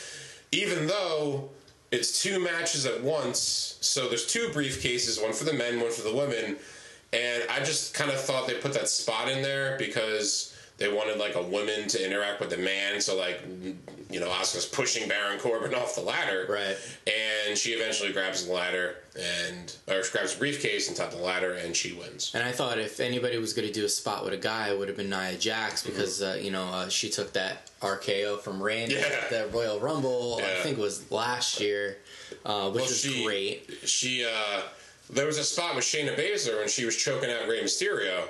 Even 0.52 0.86
though 0.86 1.50
it's 1.90 2.22
two 2.22 2.38
matches 2.38 2.86
at 2.86 3.02
once, 3.02 3.78
so 3.80 4.08
there's 4.08 4.26
two 4.26 4.48
briefcases, 4.48 5.22
one 5.22 5.32
for 5.32 5.44
the 5.44 5.52
men, 5.52 5.80
one 5.80 5.90
for 5.90 6.02
the 6.02 6.14
women, 6.14 6.56
and 7.12 7.42
I 7.50 7.58
just 7.60 7.94
kind 7.94 8.10
of 8.10 8.20
thought 8.20 8.46
they 8.46 8.54
put 8.54 8.72
that 8.74 8.88
spot 8.88 9.28
in 9.28 9.42
there 9.42 9.76
because 9.78 10.56
they 10.80 10.90
wanted 10.90 11.18
like 11.18 11.34
a 11.34 11.42
woman 11.42 11.88
to 11.88 12.04
interact 12.04 12.40
with 12.40 12.50
the 12.50 12.56
man. 12.56 13.00
So 13.00 13.16
like, 13.16 13.42
you 14.10 14.18
know, 14.20 14.28
Asuka's 14.28 14.64
pushing 14.64 15.08
Baron 15.08 15.38
Corbin 15.38 15.74
off 15.74 15.94
the 15.94 16.00
ladder, 16.00 16.46
Right. 16.48 16.76
And 17.06 17.56
she 17.56 17.70
eventually 17.70 18.12
grabs 18.12 18.46
the 18.46 18.52
ladder 18.52 18.96
and 19.20 19.76
or 19.88 20.02
grabs 20.12 20.34
a 20.34 20.38
briefcase 20.38 20.88
and 20.88 20.96
top 20.96 21.10
the 21.10 21.16
ladder, 21.18 21.52
and 21.54 21.76
she 21.76 21.92
wins. 21.92 22.32
And 22.34 22.42
I 22.42 22.52
thought 22.52 22.78
if 22.78 23.00
anybody 23.00 23.38
was 23.38 23.52
going 23.52 23.66
to 23.68 23.72
do 23.74 23.84
a 23.84 23.88
spot 23.88 24.24
with 24.24 24.32
a 24.32 24.36
guy, 24.38 24.70
it 24.70 24.78
would 24.78 24.88
have 24.88 24.96
been 24.96 25.10
Nia 25.10 25.36
Jax 25.36 25.82
Mm-hmm. 25.82 25.90
because 25.92 26.22
uh, 26.22 26.38
you 26.40 26.50
know 26.50 26.64
uh, 26.64 26.88
she 26.88 27.08
took 27.10 27.32
that 27.34 27.70
RKO 27.82 28.40
from 28.40 28.62
Randy 28.62 28.94
Yeah. 28.94 29.02
at 29.22 29.30
the 29.30 29.48
Royal 29.52 29.78
Rumble. 29.80 30.40
I 30.42 30.62
think 30.62 30.78
it 30.78 30.80
was 30.80 31.10
last 31.10 31.60
year, 31.60 31.98
uh, 32.44 32.70
which 32.70 32.82
Well, 32.82 32.88
was 32.88 33.00
she- 33.00 33.24
great. 33.24 33.70
She 33.84 34.24
uh, 34.24 34.62
there 35.10 35.26
was 35.26 35.38
a 35.38 35.44
spot 35.44 35.74
with 35.74 35.84
Shayna 35.84 36.16
Baszler 36.16 36.58
when 36.58 36.68
she 36.68 36.84
was 36.84 36.96
choking 36.96 37.30
out 37.30 37.48
Rey 37.48 37.62
Mysterio 37.62 38.28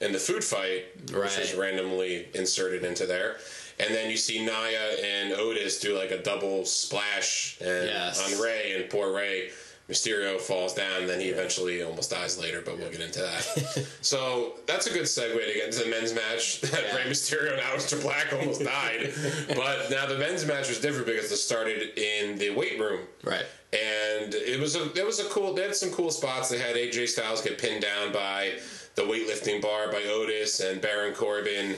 in 0.00 0.12
the 0.12 0.18
food 0.18 0.44
fight, 0.44 0.84
which 1.12 1.36
was 1.38 1.54
randomly 1.54 2.28
inserted 2.34 2.84
into 2.84 3.04
there. 3.06 3.36
And 3.80 3.94
then 3.94 4.10
you 4.10 4.16
see 4.16 4.44
Nia 4.44 4.96
and 5.04 5.32
Otis 5.34 5.78
do 5.80 5.96
like 5.96 6.10
a 6.10 6.20
double 6.22 6.64
splash 6.64 7.58
and 7.60 7.86
Yes. 7.86 8.32
on 8.34 8.40
Rey, 8.40 8.72
and 8.74 8.90
poor 8.90 9.12
Rey 9.14 9.50
Mysterio 9.88 10.38
falls 10.38 10.74
down. 10.74 11.00
And 11.00 11.08
then 11.08 11.18
he 11.20 11.28
eventually 11.28 11.82
almost 11.82 12.10
dies 12.10 12.38
later, 12.38 12.60
but 12.64 12.78
we'll 12.78 12.90
get 12.90 13.00
into 13.00 13.20
that. 13.20 13.86
so 14.02 14.54
that's 14.66 14.86
a 14.86 14.90
good 14.92 15.04
segue 15.04 15.32
to 15.34 15.54
get 15.54 15.66
into 15.66 15.84
the 15.84 15.90
men's 15.90 16.12
match. 16.14 16.60
That 16.68 16.82
Yeah. 16.84 16.96
Rey 16.96 17.04
Mysterio 17.04 17.52
and 17.52 17.62
Aleister 17.62 18.00
Black 18.02 18.32
almost 18.32 18.62
died, 18.62 19.12
but 19.56 19.90
now 19.90 20.06
the 20.06 20.18
men's 20.18 20.44
match 20.46 20.68
was 20.68 20.78
different 20.80 21.06
because 21.06 21.32
it 21.32 21.36
started 21.38 21.98
in 21.98 22.36
the 22.38 22.50
weight 22.50 22.78
room 22.78 23.00
Right. 23.24 23.46
and 23.72 24.34
it 24.34 24.60
was 24.60 24.76
a 24.76 24.92
it 24.92 25.06
was 25.06 25.18
a 25.20 25.24
cool. 25.30 25.54
They 25.54 25.62
had 25.62 25.74
some 25.74 25.90
cool 25.90 26.10
spots. 26.10 26.48
They 26.50 26.58
had 26.58 26.76
AJ 26.76 27.08
Styles 27.08 27.40
get 27.42 27.58
pinned 27.58 27.82
down 27.82 28.12
by 28.12 28.58
the 28.96 29.02
weightlifting 29.02 29.62
bar 29.62 29.90
by 29.90 30.02
Otis, 30.08 30.60
and 30.60 30.80
Baron 30.80 31.14
Corbin 31.14 31.76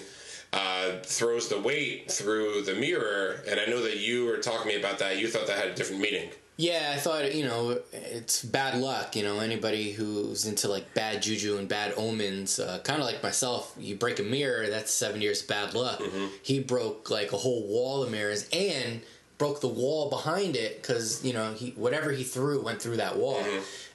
uh, 0.53 0.93
throws 1.05 1.49
the 1.49 1.61
weight 1.61 2.11
through 2.11 2.63
the 2.63 2.75
mirror. 2.75 3.43
And 3.49 3.61
I 3.61 3.67
know 3.67 3.83
that 3.83 3.99
you 3.99 4.25
were 4.27 4.39
talking 4.39 4.63
to 4.73 4.77
me 4.77 4.81
about 4.83 4.99
that. 4.99 5.19
You 5.19 5.29
thought 5.29 5.47
that 5.47 5.59
had 5.59 5.69
a 5.69 5.75
different 5.75 6.01
meaning. 6.03 6.31
Yeah, 6.61 6.93
I 6.95 6.99
thought 6.99 7.35
you 7.35 7.47
know 7.47 7.81
it's 7.93 8.45
bad 8.45 8.79
luck. 8.79 9.17
You 9.17 9.23
know 9.23 9.41
anybody 9.41 9.93
who's 9.93 10.45
into 10.45 10.69
like 10.69 10.93
bad 10.93 11.23
juju 11.23 11.57
and 11.57 11.67
bad 11.67 11.95
omens, 11.97 12.59
uh, 12.61 12.81
kind 12.85 13.01
of 13.01 13.07
like 13.07 13.23
myself. 13.23 13.75
You 13.79 13.97
break 13.97 14.19
a 14.19 14.23
mirror, 14.23 14.69
that's 14.69 14.93
seven 14.93 15.23
years 15.23 15.41
of 15.41 15.49
bad 15.49 15.73
luck. 15.75 16.03
He 16.43 16.61
broke 16.61 17.11
like 17.11 17.33
a 17.33 17.39
whole 17.39 17.67
wall 17.67 18.03
of 18.03 18.11
mirrors 18.11 18.47
and 18.53 19.01
broke 19.39 19.63
the 19.63 19.69
wall 19.69 20.11
behind 20.11 20.55
it 20.55 20.83
because 20.83 21.25
you 21.25 21.33
know 21.33 21.55
he 21.55 21.71
whatever 21.71 22.13
he 22.13 22.25
threw 22.25 22.61
went 22.63 22.83
through 22.83 22.99
that 22.99 23.17
wall, 23.17 23.43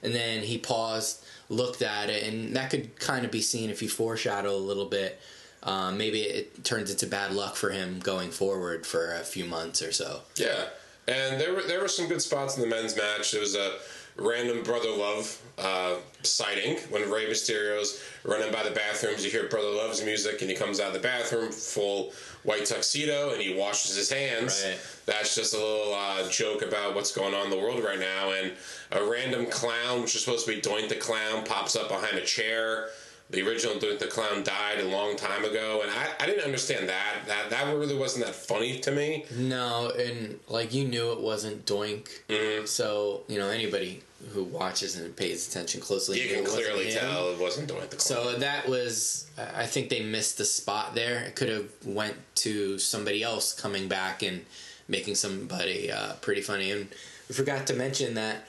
and 0.02 0.12
then 0.12 0.42
he 0.42 0.58
paused, 0.58 1.24
looked 1.48 1.82
at 1.82 2.10
it, 2.10 2.24
and 2.24 2.56
that 2.56 2.70
could 2.70 2.98
kind 2.98 3.24
of 3.24 3.30
be 3.30 3.42
seen 3.42 3.70
if 3.70 3.80
you 3.80 3.88
foreshadow 3.88 4.56
a 4.56 4.58
little 4.58 4.86
bit. 4.86 5.20
Um, 5.62 5.98
maybe 5.98 6.20
it 6.22 6.64
turns 6.64 6.90
into 6.90 7.06
bad 7.06 7.32
luck 7.32 7.56
for 7.56 7.70
him 7.70 7.98
going 8.00 8.30
forward 8.30 8.86
for 8.86 9.12
a 9.12 9.20
few 9.24 9.44
months 9.44 9.82
or 9.82 9.90
so. 9.92 10.22
Yeah, 10.36 10.66
and 11.08 11.40
there 11.40 11.54
were 11.54 11.62
there 11.62 11.80
were 11.80 11.88
some 11.88 12.08
good 12.08 12.22
spots 12.22 12.56
in 12.56 12.62
the 12.62 12.68
men's 12.68 12.96
match. 12.96 13.32
There 13.32 13.40
was 13.40 13.54
a 13.54 13.78
random 14.18 14.62
brother 14.62 14.90
love 14.90 15.40
uh, 15.58 15.96
sighting 16.22 16.78
when 16.90 17.10
Rey 17.10 17.28
Mysterio's 17.28 18.02
running 18.24 18.52
by 18.52 18.62
the 18.62 18.70
bathrooms. 18.70 19.24
You 19.24 19.30
hear 19.30 19.48
brother 19.48 19.68
love's 19.68 20.04
music, 20.04 20.40
and 20.40 20.50
he 20.50 20.56
comes 20.56 20.80
out 20.80 20.88
of 20.88 20.94
the 20.94 21.00
bathroom 21.00 21.52
full 21.52 22.12
white 22.42 22.64
tuxedo, 22.64 23.32
and 23.32 23.42
he 23.42 23.54
washes 23.54 23.96
his 23.96 24.10
hands. 24.10 24.64
Right. 24.66 24.78
That's 25.06 25.34
just 25.34 25.54
a 25.54 25.58
little 25.58 25.94
uh, 25.94 26.28
joke 26.30 26.62
about 26.62 26.94
what's 26.94 27.12
going 27.12 27.34
on 27.34 27.44
in 27.44 27.50
the 27.50 27.58
world 27.58 27.84
right 27.84 27.98
now. 27.98 28.32
And 28.32 28.52
a 28.92 29.04
random 29.04 29.46
clown, 29.46 30.02
which 30.02 30.14
is 30.14 30.24
supposed 30.24 30.46
to 30.46 30.54
be 30.54 30.60
Doink 30.60 30.88
the 30.88 30.96
Clown, 30.96 31.44
pops 31.44 31.76
up 31.76 31.88
behind 31.88 32.16
a 32.16 32.24
chair. 32.24 32.88
The 33.28 33.42
original 33.42 33.74
Doink 33.76 33.98
the 33.98 34.06
Clown 34.06 34.44
died 34.44 34.78
a 34.80 34.84
long 34.88 35.16
time 35.16 35.44
ago, 35.44 35.80
and 35.82 35.90
I, 35.90 36.06
I 36.20 36.26
didn't 36.26 36.44
understand 36.44 36.88
that. 36.88 37.22
That 37.26 37.50
that 37.50 37.74
really 37.76 37.96
wasn't 37.96 38.24
that 38.26 38.34
funny 38.36 38.78
to 38.80 38.92
me. 38.92 39.24
No, 39.36 39.90
and 39.90 40.38
like 40.48 40.72
you 40.72 40.86
knew 40.86 41.10
it 41.12 41.20
wasn't 41.20 41.64
Doink, 41.66 42.08
Mm-hmm. 42.28 42.66
so 42.66 43.22
you 43.26 43.38
know 43.38 43.48
anybody 43.48 44.02
who 44.32 44.44
watches 44.44 44.96
and 44.96 45.14
pays 45.14 45.48
attention 45.48 45.80
closely, 45.80 46.20
You 46.22 46.34
can 46.36 46.44
clearly 46.44 46.90
tell 46.90 47.30
it 47.32 47.38
wasn't 47.40 47.68
Doink 47.68 47.90
the 47.90 47.96
Clown. 47.96 48.24
So 48.24 48.38
that 48.38 48.68
was, 48.68 49.26
I 49.38 49.66
think 49.66 49.88
they 49.88 50.02
missed 50.02 50.38
the 50.38 50.44
spot 50.44 50.94
there. 50.94 51.22
It 51.24 51.36
could 51.36 51.48
have 51.48 51.68
went 51.84 52.16
to 52.36 52.78
somebody 52.78 53.22
else 53.22 53.52
coming 53.52 53.88
back 53.88 54.22
and 54.22 54.44
making 54.88 55.16
somebody 55.16 55.92
uh, 55.92 56.14
pretty 56.22 56.40
funny. 56.40 56.70
And 56.72 56.88
we 57.28 57.34
forgot 57.34 57.66
to 57.68 57.74
mention 57.74 58.14
that. 58.14 58.48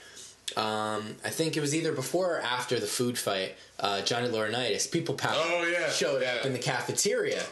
Um, 0.56 1.16
I 1.24 1.30
think 1.30 1.56
it 1.56 1.60
was 1.60 1.74
either 1.74 1.92
before 1.92 2.36
or 2.36 2.40
after 2.40 2.80
the 2.80 2.86
food 2.86 3.18
fight. 3.18 3.54
Uh, 3.78 4.02
Johnny 4.02 4.28
Laurinaitis, 4.28 4.90
People 4.90 5.14
Power, 5.14 5.34
Oh, 5.36 5.64
yeah, 5.70 5.90
showed 5.90 6.22
up 6.22 6.44
in 6.46 6.52
the 6.52 6.58
cafeteria. 6.58 7.42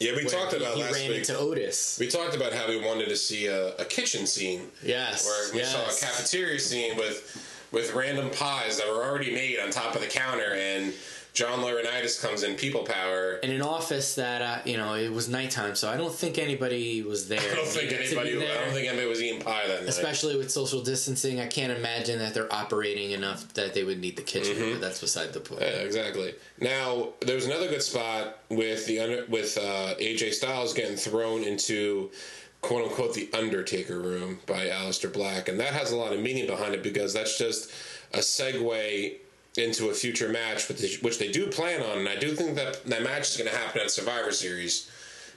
yeah, 0.00 0.16
we 0.16 0.24
talked 0.24 0.52
he, 0.52 0.58
about 0.58 0.74
he 0.76 0.82
last 0.82 0.94
ran 0.94 1.08
week. 1.10 1.18
into 1.18 1.36
Otis. 1.38 1.98
we 2.00 2.08
talked 2.08 2.34
about 2.34 2.52
how 2.52 2.68
we 2.68 2.80
wanted 2.80 3.08
to 3.08 3.16
see 3.16 3.46
a, 3.46 3.76
a 3.76 3.84
kitchen 3.84 4.26
scene 4.26 4.62
Yes, 4.82 5.24
where 5.26 5.52
we 5.52 5.58
yes. 5.58 5.72
saw 5.72 5.82
a 5.82 6.06
cafeteria 6.10 6.58
scene 6.58 6.96
with 6.96 7.50
with 7.70 7.92
random 7.94 8.30
pies 8.30 8.78
that 8.78 8.86
were 8.88 9.02
already 9.04 9.32
made 9.34 9.58
on 9.58 9.70
top 9.70 9.94
of 9.96 10.00
the 10.00 10.06
counter, 10.06 10.54
and 10.54 10.92
John 11.34 11.58
Laurinaitis 11.58 12.22
comes 12.22 12.44
in, 12.44 12.54
people 12.54 12.84
power. 12.84 13.38
in 13.42 13.50
an 13.50 13.60
office 13.60 14.14
that 14.14 14.40
uh, 14.40 14.58
you 14.64 14.76
know 14.76 14.94
it 14.94 15.12
was 15.12 15.28
nighttime, 15.28 15.74
so 15.74 15.90
I 15.90 15.96
don't 15.96 16.14
think 16.14 16.38
anybody 16.38 17.02
was 17.02 17.26
there. 17.26 17.40
I 17.40 17.56
don't 17.56 17.66
think 17.66 17.90
needed 17.90 18.08
to 18.10 18.22
be 18.22 18.30
anybody. 18.30 18.52
I 18.52 18.64
don't 18.64 18.72
think 18.72 18.86
anybody 18.86 19.08
was 19.08 19.20
eating 19.20 19.40
pie 19.40 19.66
that 19.66 19.80
night. 19.80 19.88
Especially 19.88 20.36
with 20.36 20.52
social 20.52 20.80
distancing, 20.80 21.40
I 21.40 21.48
can't 21.48 21.76
imagine 21.76 22.20
that 22.20 22.34
they're 22.34 22.52
operating 22.52 23.10
enough 23.10 23.52
that 23.54 23.74
they 23.74 23.82
would 23.82 23.98
need 23.98 24.14
the 24.14 24.22
kitchen. 24.22 24.54
Mm-hmm. 24.54 24.72
But 24.74 24.80
that's 24.80 25.00
beside 25.00 25.32
the 25.32 25.40
point. 25.40 25.62
Yeah, 25.62 25.66
exactly. 25.66 26.36
Now 26.60 27.08
there 27.26 27.34
was 27.34 27.46
another 27.46 27.66
good 27.66 27.82
spot 27.82 28.38
with 28.48 28.86
the 28.86 29.00
under, 29.00 29.26
with 29.26 29.58
uh, 29.58 29.96
AJ 29.96 30.34
Styles 30.34 30.72
getting 30.72 30.96
thrown 30.96 31.42
into 31.42 32.12
quote 32.60 32.84
unquote 32.84 33.12
the 33.12 33.28
Undertaker 33.36 33.98
room 33.98 34.38
by 34.46 34.68
Aleister 34.68 35.12
Black, 35.12 35.48
and 35.48 35.58
that 35.58 35.72
has 35.72 35.90
a 35.90 35.96
lot 35.96 36.12
of 36.12 36.20
meaning 36.20 36.46
behind 36.46 36.74
it 36.74 36.84
because 36.84 37.12
that's 37.12 37.36
just 37.36 37.72
a 38.12 38.18
segue 38.18 39.16
into 39.56 39.88
a 39.88 39.94
future 39.94 40.28
match, 40.28 40.68
which 40.68 41.18
they, 41.18 41.30
do 41.30 41.46
plan 41.46 41.80
on, 41.82 41.98
and 41.98 42.08
I 42.08 42.16
do 42.16 42.34
think 42.34 42.56
that 42.56 42.84
that 42.86 43.02
match 43.02 43.30
is 43.30 43.36
going 43.36 43.50
to 43.50 43.56
happen 43.56 43.80
at 43.80 43.90
Survivor 43.90 44.32
Series 44.32 44.90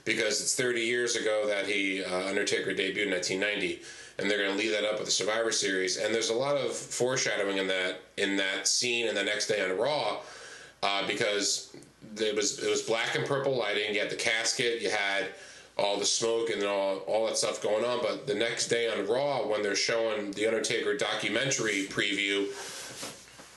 because 0.04 0.40
it's 0.40 0.54
30 0.56 0.80
years 0.80 1.16
ago 1.16 1.46
that 1.46 1.66
he 1.66 2.02
uh, 2.02 2.28
Undertaker 2.28 2.72
debuted 2.72 3.04
in 3.04 3.10
1990, 3.10 3.82
and 4.18 4.28
they're 4.28 4.38
going 4.38 4.56
to 4.56 4.58
lead 4.58 4.74
that 4.74 4.84
up 4.84 4.98
with 4.98 5.04
the 5.04 5.12
Survivor 5.12 5.52
Series. 5.52 5.98
And 5.98 6.12
there's 6.12 6.30
a 6.30 6.34
lot 6.34 6.56
of 6.56 6.72
foreshadowing 6.72 7.58
in 7.58 7.68
that 7.68 8.00
in 8.16 8.36
that 8.36 8.66
scene 8.66 9.06
and 9.06 9.16
the 9.16 9.22
next 9.22 9.46
day 9.46 9.64
on 9.64 9.76
Raw 9.78 10.18
uh, 10.82 11.06
because 11.06 11.76
it 12.16 12.34
was 12.34 12.58
it 12.58 12.68
was 12.68 12.82
black 12.82 13.14
and 13.14 13.26
purple 13.26 13.56
lighting. 13.56 13.94
You 13.94 14.00
had 14.00 14.10
the 14.10 14.16
casket, 14.16 14.80
you 14.80 14.90
had 14.90 15.26
all 15.76 15.98
the 15.98 16.06
smoke 16.06 16.50
and 16.50 16.64
all 16.64 16.98
all 17.06 17.26
that 17.26 17.36
stuff 17.36 17.62
going 17.62 17.84
on. 17.84 18.00
But 18.02 18.26
the 18.26 18.34
next 18.34 18.68
day 18.68 18.90
on 18.90 19.06
Raw, 19.06 19.46
when 19.46 19.62
they're 19.62 19.76
showing 19.76 20.32
the 20.32 20.46
Undertaker 20.46 20.96
documentary 20.96 21.86
preview. 21.88 22.48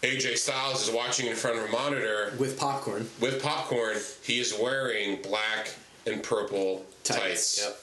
AJ 0.03 0.37
Styles 0.37 0.87
is 0.87 0.93
watching 0.93 1.27
in 1.27 1.35
front 1.35 1.59
of 1.59 1.65
a 1.65 1.71
monitor 1.71 2.33
With 2.39 2.57
popcorn. 2.59 3.07
with 3.19 3.41
popcorn, 3.41 3.97
he 4.23 4.39
is 4.39 4.53
wearing 4.59 5.21
black 5.21 5.69
and 6.07 6.23
purple 6.23 6.85
tights. 7.03 7.61
Yep. 7.63 7.77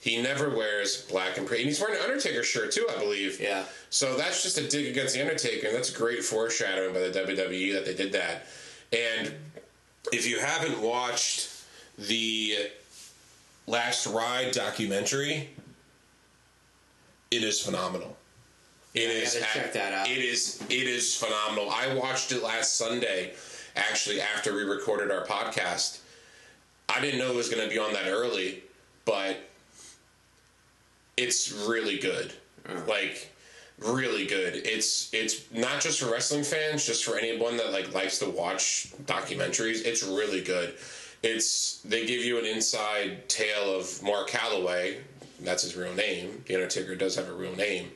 He 0.00 0.20
never 0.20 0.50
wears 0.50 1.02
black 1.02 1.38
and 1.38 1.46
purple. 1.46 1.58
And 1.58 1.66
he's 1.68 1.80
wearing 1.80 1.96
an 1.96 2.02
Undertaker 2.02 2.42
shirt 2.42 2.72
too, 2.72 2.86
I 2.94 2.98
believe. 2.98 3.40
Yeah. 3.40 3.64
So 3.90 4.16
that's 4.16 4.42
just 4.42 4.58
a 4.58 4.68
dig 4.68 4.86
against 4.88 5.14
the 5.14 5.20
Undertaker, 5.20 5.68
and 5.68 5.76
that's 5.76 5.90
great 5.90 6.24
foreshadowing 6.24 6.92
by 6.92 7.00
the 7.08 7.10
WWE 7.18 7.72
that 7.74 7.84
they 7.86 7.94
did 7.94 8.12
that. 8.12 8.46
And 8.92 9.32
if 10.12 10.26
you 10.26 10.40
haven't 10.40 10.80
watched 10.82 11.50
the 11.96 12.68
Last 13.68 14.06
Ride 14.08 14.50
documentary, 14.52 15.50
it 17.30 17.42
is 17.44 17.60
phenomenal. 17.60 18.16
It 18.94 19.08
I 19.08 19.12
is 19.12 19.34
check 19.52 19.72
that 19.72 19.92
out. 19.92 20.08
It 20.08 20.18
is 20.18 20.62
it 20.68 20.86
is 20.86 21.16
phenomenal. 21.16 21.68
I 21.70 21.94
watched 21.94 22.30
it 22.32 22.42
last 22.42 22.76
Sunday, 22.76 23.32
actually 23.74 24.20
after 24.20 24.54
we 24.54 24.62
recorded 24.62 25.10
our 25.10 25.26
podcast, 25.26 25.98
I 26.88 27.00
didn't 27.00 27.18
know 27.18 27.30
it 27.30 27.34
was 27.36 27.48
going 27.48 27.62
to 27.66 27.72
be 27.72 27.78
on 27.78 27.92
that 27.92 28.06
early, 28.06 28.62
but 29.04 29.36
it's 31.16 31.52
really 31.52 31.98
good. 31.98 32.32
Oh. 32.68 32.84
Like 32.86 33.32
really 33.78 34.26
good. 34.26 34.54
It's 34.64 35.12
it's 35.12 35.50
not 35.52 35.80
just 35.80 36.00
for 36.00 36.10
wrestling 36.10 36.44
fans, 36.44 36.86
just 36.86 37.04
for 37.04 37.18
anyone 37.18 37.56
that 37.56 37.72
like 37.72 37.92
likes 37.94 38.18
to 38.20 38.30
watch 38.30 38.92
documentaries. 39.06 39.84
It's 39.84 40.02
really 40.02 40.42
good. 40.42 40.74
It's 41.22 41.80
they 41.82 42.06
give 42.06 42.22
you 42.22 42.38
an 42.38 42.44
inside 42.44 43.28
tale 43.28 43.74
of 43.74 44.02
Mark 44.02 44.30
Calaway. 44.30 44.98
That's 45.40 45.62
his 45.62 45.76
real 45.76 45.94
name. 45.94 46.44
The 46.46 46.54
Undertaker 46.54 46.94
does 46.94 47.16
have 47.16 47.28
a 47.28 47.34
real 47.34 47.56
name. 47.56 47.90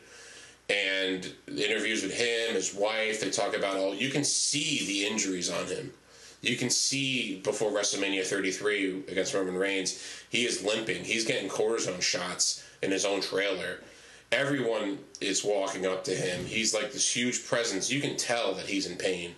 And 0.69 1.33
interviews 1.47 2.03
with 2.03 2.13
him, 2.13 2.55
his 2.55 2.75
wife, 2.75 3.21
they 3.21 3.31
talk 3.31 3.57
about 3.57 3.77
all. 3.77 3.95
You 3.95 4.11
can 4.11 4.25
see 4.25 4.85
the 4.87 5.07
injuries 5.07 5.51
on 5.51 5.67
him. 5.67 5.93
You 6.41 6.57
can 6.57 6.71
see 6.71 7.41
before 7.41 7.71
WrestleMania 7.73 8.25
33 8.25 9.05
against 9.09 9.35
Roman 9.35 9.57
Reigns, 9.57 10.03
he 10.31 10.45
is 10.45 10.63
limping. 10.63 11.05
He's 11.05 11.25
getting 11.25 11.49
cortisone 11.49 12.03
shots 12.03 12.65
in 12.83 12.91
his 12.91 13.05
own 13.05 13.21
trailer. 13.21 13.83
Everyone 14.31 14.99
is 15.21 15.43
walking 15.43 15.87
up 15.87 16.05
to 16.05 16.15
him. 16.15 16.45
He's 16.45 16.75
like 16.75 16.93
this 16.93 17.17
huge 17.17 17.47
presence. 17.47 17.91
You 17.91 18.01
can 18.01 18.17
tell 18.17 18.55
that 18.55 18.67
he's 18.67 18.87
in 18.87 18.97
pain, 18.97 19.35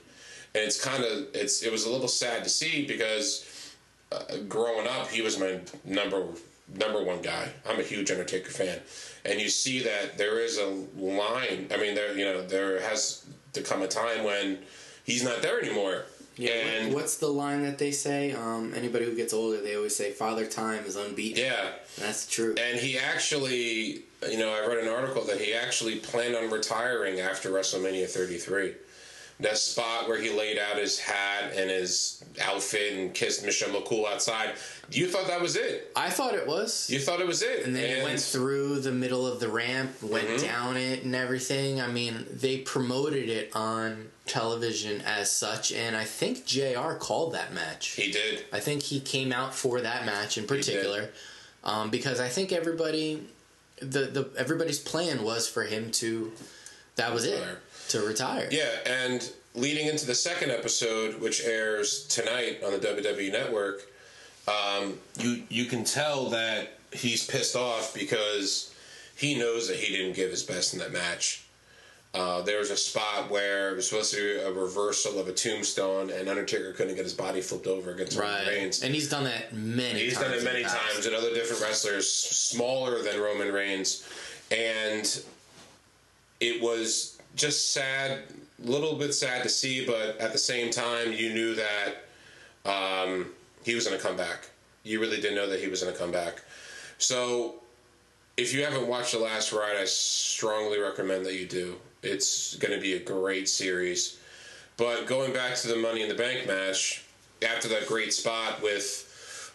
and 0.54 0.64
it's 0.64 0.82
kind 0.82 1.04
of 1.04 1.28
it's 1.32 1.62
it 1.62 1.70
was 1.70 1.86
a 1.86 1.90
little 1.90 2.08
sad 2.08 2.42
to 2.42 2.50
see 2.50 2.84
because 2.86 3.76
uh, 4.12 4.38
growing 4.48 4.88
up, 4.88 5.08
he 5.08 5.22
was 5.22 5.38
my 5.38 5.60
number 5.84 6.26
number 6.74 7.02
one 7.02 7.22
guy. 7.22 7.48
I'm 7.68 7.80
a 7.80 7.82
huge 7.82 8.10
Undertaker 8.10 8.50
fan, 8.50 8.80
and 9.24 9.40
you 9.40 9.48
see 9.48 9.80
that 9.80 10.18
there 10.18 10.38
is 10.40 10.58
a 10.58 10.66
line. 10.96 11.68
I 11.72 11.76
mean, 11.76 11.94
there 11.94 12.16
you 12.16 12.24
know 12.24 12.46
there 12.46 12.80
has 12.80 13.26
to 13.52 13.62
come 13.62 13.82
a 13.82 13.88
time 13.88 14.24
when 14.24 14.58
he's 15.04 15.24
not 15.24 15.42
there 15.42 15.60
anymore. 15.60 16.04
Yeah, 16.36 16.52
and 16.52 16.94
what's 16.94 17.16
the 17.16 17.28
line 17.28 17.64
that 17.64 17.78
they 17.78 17.90
say? 17.90 18.32
Um, 18.32 18.72
anybody 18.74 19.04
who 19.04 19.14
gets 19.14 19.34
older, 19.34 19.60
they 19.60 19.76
always 19.76 19.94
say, 19.94 20.12
"Father 20.12 20.46
Time 20.46 20.84
is 20.86 20.96
unbeaten." 20.96 21.44
yeah, 21.44 21.72
that's 21.98 22.26
true. 22.26 22.54
and 22.58 22.78
he 22.78 22.98
actually, 22.98 24.04
you 24.30 24.38
know, 24.38 24.50
I 24.50 24.66
read 24.66 24.78
an 24.78 24.88
article 24.88 25.22
that 25.24 25.38
he 25.40 25.52
actually 25.52 25.96
planned 25.96 26.34
on 26.34 26.48
retiring 26.50 27.20
after 27.20 27.50
WrestleMania 27.50 28.08
33. 28.08 28.74
That 29.40 29.56
spot 29.58 30.06
where 30.06 30.20
he 30.20 30.30
laid 30.30 30.58
out 30.58 30.76
his 30.76 30.98
hat 30.98 31.52
and 31.56 31.70
his 31.70 32.22
outfit 32.42 32.94
and 32.98 33.14
kissed 33.14 33.44
Michelle 33.44 33.70
McCool 33.70 34.06
outside. 34.06 34.54
You 34.90 35.06
thought 35.08 35.26
that 35.28 35.40
was 35.40 35.56
it. 35.56 35.92
I 35.94 36.10
thought 36.10 36.34
it 36.34 36.46
was. 36.46 36.90
You 36.90 36.98
thought 36.98 37.20
it 37.20 37.26
was 37.26 37.42
it. 37.42 37.64
and 37.64 37.74
then 37.76 37.96
he 37.98 38.02
went 38.02 38.20
through 38.20 38.80
the 38.80 38.92
middle 38.92 39.26
of 39.26 39.38
the 39.40 39.48
ramp, 39.48 40.02
went 40.02 40.28
Mm-hmm. 40.28 40.44
down 40.46 40.76
it, 40.76 41.04
and 41.04 41.14
everything. 41.14 41.80
I 41.80 41.86
mean, 41.86 42.26
they 42.30 42.58
promoted 42.58 43.28
it 43.28 43.54
on 43.54 44.08
television 44.26 45.00
as 45.02 45.30
such, 45.30 45.72
and 45.72 45.96
I 45.96 46.04
think 46.04 46.44
Jr. 46.46 46.92
called 46.98 47.34
that 47.34 47.52
match. 47.52 47.88
He 47.88 48.10
did. 48.12 48.44
I 48.52 48.60
think 48.60 48.82
he 48.82 49.00
came 49.00 49.32
out 49.32 49.54
for 49.54 49.80
that 49.80 50.04
match 50.06 50.38
in 50.38 50.46
particular, 50.46 51.10
um, 51.64 51.90
because 51.90 52.20
I 52.20 52.28
think 52.28 52.52
everybody, 52.52 53.26
the 53.80 54.06
the 54.06 54.30
everybody's 54.36 54.78
plan 54.78 55.22
was 55.22 55.48
for 55.48 55.64
him 55.64 55.90
to, 55.92 56.32
that 56.96 57.12
was 57.12 57.24
it, 57.24 57.42
to 57.88 58.00
retire. 58.02 58.48
Yeah, 58.50 58.70
and 58.86 59.30
leading 59.54 59.86
into 59.88 60.06
the 60.06 60.14
second 60.14 60.50
episode, 60.50 61.20
which 61.20 61.42
airs 61.44 62.04
tonight 62.06 62.62
on 62.64 62.70
the 62.72 62.78
WWE 62.78 63.32
Network, 63.32 63.82
um, 64.50 64.98
you 65.18 65.42
you 65.48 65.64
can 65.66 65.84
tell 65.84 66.30
that 66.30 66.78
he's 66.92 67.26
pissed 67.26 67.56
off 67.56 67.94
because 67.94 68.74
he 69.16 69.38
knows 69.38 69.68
that 69.68 69.76
he 69.76 69.96
didn't 69.96 70.16
give 70.16 70.30
his 70.30 70.42
best 70.42 70.72
in 70.72 70.80
that 70.80 70.92
match. 70.92 71.44
Uh, 72.12 72.42
there 72.42 72.58
was 72.58 72.70
a 72.70 72.76
spot 72.76 73.30
where 73.30 73.70
it 73.70 73.76
was 73.76 73.88
supposed 73.88 74.12
to 74.12 74.16
be 74.16 74.40
a 74.42 74.50
reversal 74.52 75.20
of 75.20 75.28
a 75.28 75.32
tombstone, 75.32 76.10
and 76.10 76.28
Undertaker 76.28 76.72
couldn't 76.72 76.96
get 76.96 77.04
his 77.04 77.14
body 77.14 77.40
flipped 77.40 77.68
over 77.68 77.92
against 77.92 78.18
Roman 78.18 78.48
Reigns. 78.48 78.82
and 78.82 78.92
he's 78.92 79.08
done 79.08 79.22
that 79.24 79.52
many. 79.52 80.00
He's 80.00 80.14
times 80.14 80.26
done 80.26 80.38
it 80.38 80.44
many 80.44 80.62
times, 80.64 81.06
and 81.06 81.14
other 81.14 81.32
different 81.32 81.62
wrestlers 81.62 82.10
smaller 82.10 83.00
than 83.02 83.20
Roman 83.20 83.52
Reigns, 83.52 84.08
and 84.50 85.22
it 86.40 86.60
was 86.60 87.20
just 87.36 87.72
sad, 87.72 88.22
a 88.64 88.66
little 88.68 88.96
bit 88.96 89.14
sad 89.14 89.44
to 89.44 89.48
see, 89.48 89.86
but 89.86 90.18
at 90.18 90.32
the 90.32 90.38
same 90.38 90.72
time, 90.72 91.12
you 91.12 91.32
knew 91.32 91.54
that 91.54 91.94
um, 92.64 93.26
he 93.64 93.74
was 93.74 93.86
going 93.86 93.98
to 93.98 94.04
come 94.04 94.16
back. 94.16 94.48
You 94.82 95.00
really 95.00 95.20
didn't 95.20 95.36
know 95.36 95.48
that 95.48 95.60
he 95.60 95.68
was 95.68 95.82
going 95.82 95.92
to 95.92 95.98
come 95.98 96.12
back. 96.12 96.42
So, 96.98 97.56
if 98.36 98.54
you 98.54 98.64
haven't 98.64 98.86
watched 98.86 99.12
The 99.12 99.18
Last 99.18 99.52
Ride, 99.52 99.76
I 99.76 99.84
strongly 99.84 100.78
recommend 100.78 101.26
that 101.26 101.34
you 101.34 101.46
do. 101.46 101.76
It's 102.02 102.56
going 102.56 102.74
to 102.74 102.80
be 102.80 102.94
a 102.94 103.00
great 103.00 103.48
series. 103.48 104.18
But 104.76 105.06
going 105.06 105.32
back 105.32 105.56
to 105.56 105.68
the 105.68 105.76
Money 105.76 106.02
in 106.02 106.08
the 106.08 106.14
Bank 106.14 106.46
match, 106.46 107.04
after 107.46 107.68
that 107.68 107.86
great 107.86 108.14
spot 108.14 108.62
with 108.62 109.09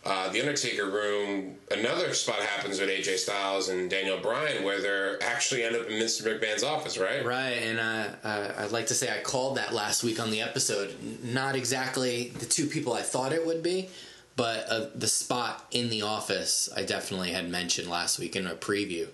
uh, 0.05 0.29
the 0.29 0.39
Undertaker 0.39 0.85
room, 0.85 1.55
another 1.71 2.13
spot 2.13 2.35
happens 2.35 2.79
with 2.79 2.89
AJ 2.89 3.17
Styles 3.17 3.69
and 3.69 3.89
Daniel 3.89 4.19
Bryan 4.19 4.63
where 4.63 4.79
they're 4.79 5.21
actually 5.23 5.63
end 5.63 5.75
up 5.75 5.87
in 5.87 5.93
Mr. 5.93 6.21
McMahon's 6.39 6.63
office, 6.63 6.99
right? 6.99 7.25
Right, 7.25 7.57
and 7.57 7.79
uh, 7.79 8.09
uh, 8.23 8.53
I'd 8.59 8.71
like 8.71 8.85
to 8.87 8.93
say 8.93 9.09
I 9.09 9.23
called 9.23 9.57
that 9.57 9.73
last 9.73 10.03
week 10.03 10.19
on 10.19 10.29
the 10.29 10.41
episode. 10.41 10.93
Not 11.23 11.55
exactly 11.55 12.29
the 12.37 12.45
two 12.45 12.67
people 12.67 12.93
I 12.93 13.01
thought 13.01 13.33
it 13.33 13.45
would 13.47 13.63
be, 13.63 13.89
but 14.35 14.67
uh, 14.69 14.87
the 14.93 15.07
spot 15.07 15.65
in 15.71 15.89
the 15.89 16.03
office 16.03 16.69
I 16.75 16.83
definitely 16.83 17.31
had 17.31 17.49
mentioned 17.49 17.89
last 17.89 18.19
week 18.19 18.35
in 18.35 18.45
a 18.45 18.53
preview. 18.53 19.07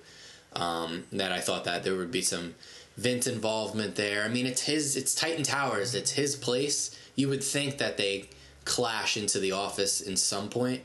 Um, 0.53 1.05
that 1.13 1.31
I 1.31 1.39
thought 1.39 1.63
that 1.63 1.85
there 1.85 1.95
would 1.95 2.11
be 2.11 2.21
some 2.21 2.55
Vince 2.97 3.25
involvement 3.25 3.95
there. 3.95 4.23
I 4.23 4.27
mean, 4.27 4.45
it's 4.45 4.63
his, 4.63 4.97
it's 4.97 5.15
Titan 5.15 5.43
Towers, 5.43 5.95
it's 5.95 6.11
his 6.11 6.35
place. 6.35 6.93
You 7.15 7.29
would 7.29 7.41
think 7.41 7.77
that 7.77 7.95
they 7.95 8.27
clash 8.71 9.17
into 9.17 9.37
the 9.37 9.51
office 9.51 9.99
in 9.99 10.15
some 10.15 10.47
point, 10.47 10.81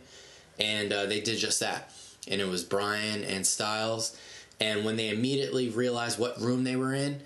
and 0.58 0.92
uh, 0.92 1.06
they 1.06 1.20
did 1.20 1.38
just 1.38 1.60
that. 1.60 1.92
And 2.26 2.40
it 2.40 2.48
was 2.48 2.64
Bryan 2.64 3.22
and 3.22 3.46
Styles. 3.46 4.18
And 4.58 4.84
when 4.84 4.96
they 4.96 5.10
immediately 5.10 5.68
realized 5.68 6.18
what 6.18 6.40
room 6.40 6.64
they 6.64 6.74
were 6.74 6.94
in, 6.94 7.20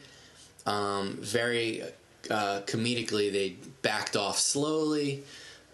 um, 0.67 1.17
very 1.23 1.83
uh, 2.31 2.61
comedically, 2.67 3.33
they 3.33 3.57
backed 3.81 4.17
off 4.17 4.39
slowly. 4.39 5.25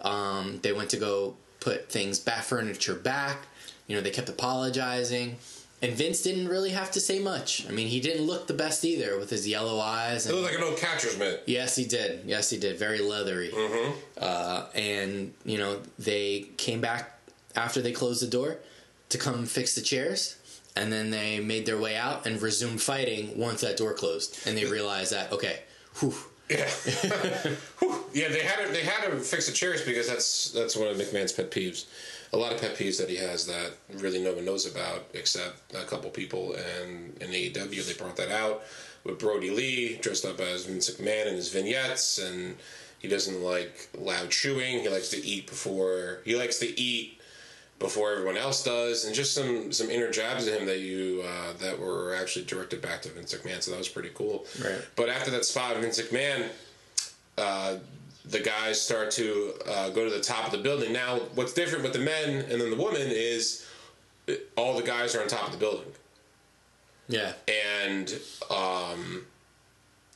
Um, 0.03 0.61
they 0.62 0.72
went 0.72 0.90
to 0.90 0.99
go 0.99 1.35
put 1.59 1.90
things 1.90 2.20
back, 2.20 2.44
furniture 2.44 2.94
back. 2.94 3.38
You 3.88 3.96
know, 3.96 4.03
they 4.03 4.11
kept 4.11 4.29
apologizing. 4.29 5.35
And 5.82 5.92
Vince 5.92 6.22
didn't 6.22 6.48
really 6.48 6.70
have 6.70 6.90
to 6.92 7.00
say 7.00 7.18
much. 7.18 7.66
I 7.68 7.70
mean, 7.70 7.88
he 7.88 8.00
didn't 8.00 8.26
look 8.26 8.46
the 8.46 8.54
best 8.54 8.84
either 8.84 9.18
with 9.18 9.28
his 9.28 9.46
yellow 9.46 9.78
eyes. 9.78 10.24
And, 10.26 10.34
looked 10.34 10.50
like 10.50 10.58
an 10.58 10.64
old 10.66 10.78
catcher's 10.78 11.18
mitt. 11.18 11.42
yes, 11.46 11.76
he 11.76 11.84
did. 11.84 12.24
Yes, 12.24 12.48
he 12.48 12.58
did. 12.58 12.78
Very 12.78 13.00
leathery. 13.00 13.50
Mm-hmm. 13.50 13.92
Uh, 14.18 14.64
and, 14.74 15.34
you 15.44 15.58
know, 15.58 15.80
they 15.98 16.46
came 16.56 16.80
back 16.80 17.18
after 17.54 17.82
they 17.82 17.92
closed 17.92 18.22
the 18.22 18.26
door 18.26 18.56
to 19.10 19.18
come 19.18 19.44
fix 19.44 19.74
the 19.74 19.82
chairs. 19.82 20.38
And 20.74 20.92
then 20.92 21.10
they 21.10 21.40
made 21.40 21.66
their 21.66 21.78
way 21.78 21.96
out 21.96 22.26
and 22.26 22.40
resumed 22.40 22.80
fighting 22.82 23.38
once 23.38 23.60
that 23.60 23.76
door 23.76 23.92
closed. 23.92 24.46
And 24.46 24.56
they 24.56 24.64
realized 24.64 25.12
that, 25.12 25.30
okay, 25.32 25.60
whew, 26.00 26.14
Yeah, 26.48 26.58
yeah. 28.14 28.28
They 28.28 28.42
had 28.42 28.64
to 28.64 28.72
they 28.72 28.82
had 28.84 29.10
to 29.10 29.16
fix 29.18 29.46
the 29.46 29.52
chairs 29.52 29.82
because 29.84 30.06
that's 30.06 30.52
that's 30.52 30.76
one 30.76 30.86
of 30.86 30.96
McMahon's 30.96 31.32
pet 31.32 31.50
peeves. 31.50 31.86
A 32.32 32.36
lot 32.36 32.52
of 32.52 32.60
pet 32.60 32.76
peeves 32.76 32.98
that 32.98 33.08
he 33.08 33.16
has 33.16 33.46
that 33.46 33.72
really 33.92 34.22
no 34.22 34.32
one 34.32 34.44
knows 34.44 34.66
about 34.66 35.06
except 35.14 35.74
a 35.74 35.84
couple 35.84 36.10
people. 36.10 36.54
And 36.54 37.16
in 37.22 37.30
AEW, 37.30 37.86
they 37.86 37.94
brought 37.94 38.16
that 38.16 38.30
out 38.30 38.62
with 39.04 39.18
Brodie 39.18 39.50
Lee 39.50 39.96
dressed 39.96 40.24
up 40.24 40.40
as 40.40 40.66
Vince 40.66 40.90
McMahon 40.90 41.26
in 41.26 41.34
his 41.34 41.48
vignettes, 41.48 42.18
and 42.18 42.56
he 42.98 43.08
doesn't 43.08 43.42
like 43.42 43.88
loud 43.96 44.30
chewing. 44.30 44.80
He 44.80 44.88
likes 44.88 45.10
to 45.10 45.24
eat 45.24 45.46
before 45.46 46.20
he 46.24 46.36
likes 46.36 46.58
to 46.58 46.80
eat 46.80 47.20
before 47.78 48.12
everyone 48.12 48.36
else 48.36 48.64
does, 48.64 49.04
and 49.04 49.14
just 49.14 49.34
some 49.34 49.72
some 49.72 49.90
inner 49.90 50.10
jabs 50.10 50.48
at 50.48 50.58
him 50.58 50.66
that 50.66 50.80
you 50.80 51.22
uh, 51.24 51.52
that 51.60 51.78
were 51.78 52.14
actually 52.14 52.44
directed 52.44 52.80
back 52.82 53.02
to 53.02 53.10
Vince 53.10 53.34
McMahon. 53.34 53.62
So 53.62 53.70
that 53.70 53.78
was 53.78 53.88
pretty 53.88 54.10
cool. 54.14 54.46
Right. 54.62 54.84
But 54.96 55.08
after 55.08 55.30
that 55.32 55.44
spot, 55.44 55.76
Vince 55.76 56.00
McMahon, 56.00 56.48
uh, 57.38 57.76
the 58.28 58.40
guys 58.40 58.80
start 58.80 59.10
to 59.12 59.54
uh, 59.68 59.90
go 59.90 60.04
to 60.04 60.10
the 60.10 60.20
top 60.20 60.46
of 60.46 60.52
the 60.52 60.58
building. 60.58 60.92
Now, 60.92 61.20
what's 61.34 61.52
different 61.52 61.84
with 61.84 61.92
the 61.92 62.00
men 62.00 62.44
and 62.50 62.60
then 62.60 62.70
the 62.70 62.76
women 62.76 63.08
is 63.08 63.66
uh, 64.28 64.32
all 64.56 64.76
the 64.76 64.82
guys 64.82 65.14
are 65.14 65.22
on 65.22 65.28
top 65.28 65.46
of 65.46 65.52
the 65.52 65.58
building, 65.58 65.92
yeah. 67.08 67.32
and 67.48 68.18
um, 68.50 69.24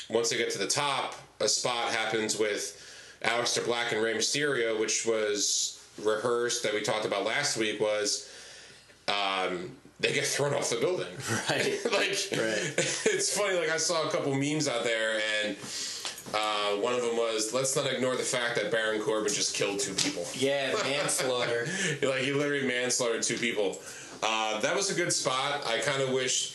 once 0.08 0.30
they 0.30 0.36
get 0.36 0.50
to 0.50 0.58
the 0.58 0.66
top, 0.66 1.14
a 1.40 1.48
spot 1.48 1.92
happens 1.92 2.38
with 2.38 2.76
Aleister 3.22 3.64
Black 3.64 3.92
and 3.92 4.02
Rey 4.02 4.14
Mysterio, 4.14 4.78
which 4.78 5.06
was 5.06 5.82
rehearsed 6.02 6.62
that 6.62 6.74
we 6.74 6.80
talked 6.80 7.04
about 7.04 7.24
last 7.24 7.56
week. 7.56 7.80
Was 7.80 8.30
um, 9.08 9.70
they 10.00 10.12
get 10.12 10.24
thrown 10.24 10.54
off 10.54 10.70
the 10.70 10.76
building? 10.76 11.06
Right. 11.50 11.78
like 11.92 12.16
Right. 12.32 12.74
it's 13.06 13.36
funny. 13.36 13.58
Like 13.58 13.70
I 13.70 13.76
saw 13.76 14.08
a 14.08 14.10
couple 14.10 14.34
memes 14.34 14.68
out 14.68 14.84
there, 14.84 15.20
and 15.44 15.56
uh, 16.34 16.76
one 16.76 16.94
of 16.94 17.02
them 17.02 17.16
was, 17.16 17.52
"Let's 17.52 17.74
not 17.76 17.86
ignore 17.92 18.16
the 18.16 18.22
fact 18.22 18.56
that 18.56 18.70
Baron 18.70 19.00
Corbin 19.00 19.32
just 19.32 19.54
killed 19.54 19.80
two 19.80 19.94
people." 19.94 20.24
Yeah, 20.34 20.72
manslaughter. 20.84 21.66
like 22.02 22.22
he 22.22 22.32
literally 22.32 22.66
manslaughtered 22.66 23.22
two 23.22 23.36
people. 23.38 23.78
Uh, 24.22 24.60
that 24.60 24.74
was 24.76 24.90
a 24.90 24.94
good 24.94 25.12
spot. 25.12 25.66
I 25.66 25.78
kind 25.78 26.02
of 26.02 26.10
wish 26.12 26.54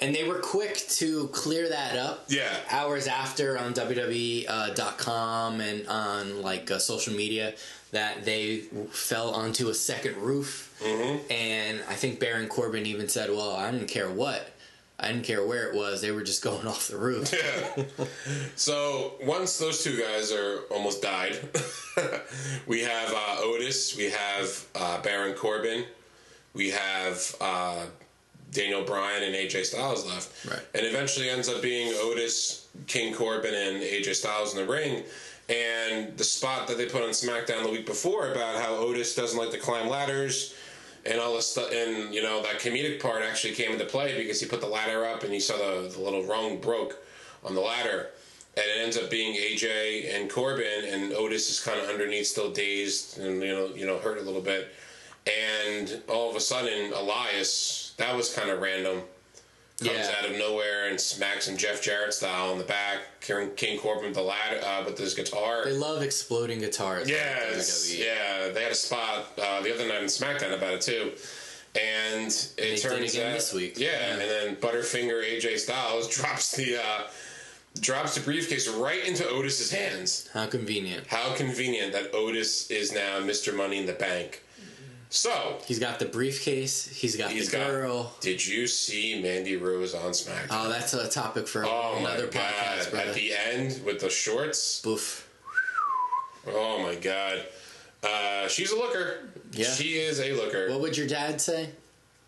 and 0.00 0.12
they 0.14 0.26
were 0.26 0.40
quick 0.40 0.76
to 0.88 1.28
clear 1.28 1.68
that 1.68 1.96
up. 1.96 2.24
Yeah. 2.28 2.48
hours 2.70 3.06
after 3.06 3.56
on 3.56 3.72
WWE.com 3.72 5.60
and 5.60 5.86
on 5.86 6.42
like 6.42 6.70
uh, 6.70 6.78
social 6.78 7.14
media 7.14 7.54
that 7.92 8.24
they 8.24 8.58
fell 8.90 9.30
onto 9.30 9.68
a 9.68 9.74
second 9.74 10.16
roof, 10.16 10.68
Mm-hmm. 10.82 11.30
and 11.32 11.80
I 11.88 11.94
think 11.94 12.18
Baron 12.18 12.48
Corbin 12.48 12.86
even 12.86 13.08
said, 13.08 13.30
"Well, 13.30 13.52
I 13.54 13.70
didn't 13.70 13.86
care 13.86 14.10
what." 14.10 14.51
I 15.02 15.08
didn't 15.08 15.24
care 15.24 15.44
where 15.44 15.66
it 15.68 15.74
was. 15.74 16.00
They 16.00 16.12
were 16.12 16.22
just 16.22 16.42
going 16.48 16.66
off 16.66 16.88
the 16.88 16.96
roof. 16.96 17.32
Yeah. 17.32 17.84
so 18.56 19.14
once 19.22 19.58
those 19.58 19.82
two 19.82 19.98
guys 20.00 20.32
are 20.32 20.60
almost 20.70 21.02
died, 21.02 21.38
we 22.66 22.80
have 22.82 23.12
uh, 23.12 23.36
Otis, 23.40 23.96
we 23.96 24.10
have 24.10 24.64
uh, 24.74 25.02
Baron 25.02 25.34
Corbin, 25.34 25.84
we 26.54 26.70
have 26.70 27.34
uh, 27.40 27.86
Daniel 28.52 28.84
Bryan 28.84 29.22
and 29.24 29.34
AJ 29.34 29.64
Styles 29.64 30.06
left, 30.06 30.46
Right. 30.48 30.60
and 30.74 30.86
eventually 30.86 31.28
ends 31.28 31.48
up 31.48 31.62
being 31.62 31.92
Otis, 31.96 32.68
King 32.86 33.14
Corbin, 33.14 33.54
and 33.54 33.82
AJ 33.82 34.14
Styles 34.14 34.54
in 34.54 34.64
the 34.64 34.70
ring. 34.72 35.02
And 35.48 36.16
the 36.16 36.24
spot 36.24 36.68
that 36.68 36.78
they 36.78 36.86
put 36.86 37.02
on 37.02 37.10
SmackDown 37.10 37.64
the 37.64 37.70
week 37.70 37.84
before 37.84 38.30
about 38.30 38.62
how 38.62 38.74
Otis 38.76 39.14
doesn't 39.16 39.38
like 39.38 39.50
to 39.50 39.58
climb 39.58 39.88
ladders 39.88 40.54
and 41.04 41.20
all 41.20 41.34
this 41.34 41.48
stuff, 41.48 41.70
and 41.72 42.14
you 42.14 42.22
know 42.22 42.42
that 42.42 42.60
comedic 42.60 43.00
part 43.00 43.22
actually 43.22 43.54
came 43.54 43.72
into 43.72 43.84
play 43.84 44.16
because 44.16 44.40
he 44.40 44.46
put 44.46 44.60
the 44.60 44.66
ladder 44.66 45.04
up 45.04 45.24
and 45.24 45.32
he 45.32 45.40
saw 45.40 45.56
the, 45.56 45.88
the 45.88 46.00
little 46.00 46.24
rung 46.24 46.60
broke 46.60 46.96
on 47.44 47.54
the 47.54 47.60
ladder, 47.60 48.10
and 48.56 48.64
it 48.64 48.82
ends 48.82 48.96
up 48.96 49.10
being 49.10 49.34
AJ 49.34 50.14
and 50.14 50.30
Corbin, 50.30 50.84
and 50.86 51.12
Otis 51.12 51.50
is 51.50 51.60
kind 51.60 51.80
of 51.80 51.88
underneath, 51.88 52.26
still 52.26 52.52
dazed 52.52 53.18
and 53.18 53.42
you 53.42 53.54
know 53.54 53.66
you 53.74 53.86
know 53.86 53.98
hurt 53.98 54.18
a 54.18 54.22
little 54.22 54.40
bit, 54.40 54.72
and 55.26 56.00
all 56.08 56.30
of 56.30 56.36
a 56.36 56.40
sudden 56.40 56.92
Elias, 56.92 57.94
that 57.98 58.16
was 58.16 58.32
kind 58.34 58.50
of 58.50 58.60
random, 58.60 59.02
comes 59.84 60.08
Yeah. 60.08 60.14
out 60.18 60.24
of 60.30 60.36
nowhere 60.36 60.88
and 60.88 61.00
smacks 61.00 61.48
him 61.48 61.56
Jeff 61.56 61.82
Jarrett 61.82 62.14
style 62.14 62.52
in 62.52 62.58
the 62.58 62.64
back, 62.64 63.20
King 63.20 63.50
King 63.56 63.78
Corbin 63.78 64.06
with 64.06 64.14
the 64.14 64.22
ladder 64.22 64.60
uh, 64.64 64.84
with 64.84 64.98
his 64.98 65.14
guitar. 65.14 65.64
They 65.64 65.72
love 65.72 66.02
exploding 66.02 66.60
guitars. 66.60 67.08
Yeah, 67.08 67.38
yeah, 67.88 68.48
they 68.52 68.62
had 68.62 68.72
a 68.72 68.74
spot 68.74 69.26
uh, 69.40 69.60
the 69.62 69.74
other 69.74 69.86
night 69.86 70.00
in 70.02 70.06
SmackDown 70.08 70.54
about 70.54 70.74
it 70.74 70.80
too, 70.82 71.12
and 71.80 72.28
it 72.30 72.54
They 72.56 72.76
turns 72.76 73.16
out 73.18 73.32
this 73.32 73.52
week. 73.52 73.78
Yeah, 73.78 73.90
Yeah. 73.90 74.12
and 74.12 74.20
then 74.20 74.56
Butterfinger 74.56 75.22
AJ 75.24 75.58
Styles 75.58 76.08
drops 76.16 76.52
the 76.56 76.76
uh, 76.78 77.02
drops 77.80 78.14
the 78.14 78.20
briefcase 78.20 78.68
right 78.68 79.04
into 79.06 79.26
Otis's 79.28 79.70
hands. 79.72 80.28
How 80.34 80.46
convenient. 80.46 81.06
How 81.06 81.34
convenient 81.34 81.92
that 81.94 82.14
Otis 82.14 82.70
is 82.70 82.92
now 82.92 83.20
Mr. 83.20 83.54
Money 83.54 83.78
in 83.78 83.86
the 83.86 83.94
Bank. 83.94 84.42
So 85.14 85.58
He's 85.66 85.78
got 85.78 85.98
the 85.98 86.06
briefcase. 86.06 86.88
He's 86.88 87.16
got 87.16 87.30
he's 87.30 87.50
the 87.50 87.58
got. 87.58 87.66
girl. 87.68 88.12
Did 88.20 88.44
you 88.44 88.66
see 88.66 89.20
Mandy 89.22 89.56
Rose 89.56 89.94
on 89.94 90.12
SmackDown? 90.12 90.46
Oh, 90.50 90.68
that's 90.70 90.94
a 90.94 91.06
topic 91.08 91.46
for 91.46 91.66
Oh 91.66 91.96
another 91.98 92.24
my 92.26 92.32
god! 92.32 92.54
podcast, 92.54 92.90
brother. 92.90 93.08
At 93.10 93.14
the 93.14 93.32
end 93.34 93.84
with 93.84 94.00
the 94.00 94.08
shorts. 94.08 94.80
Boof. 94.80 95.28
Oh 96.48 96.82
my 96.82 96.94
god. 96.94 97.44
Uh, 98.02 98.48
she's 98.48 98.72
a 98.72 98.76
looker. 98.76 99.28
Yeah. 99.52 99.66
She 99.70 99.98
is 99.98 100.18
a 100.18 100.32
looker. 100.32 100.70
What 100.70 100.80
would 100.80 100.96
your 100.96 101.06
dad 101.06 101.40
say? 101.42 101.68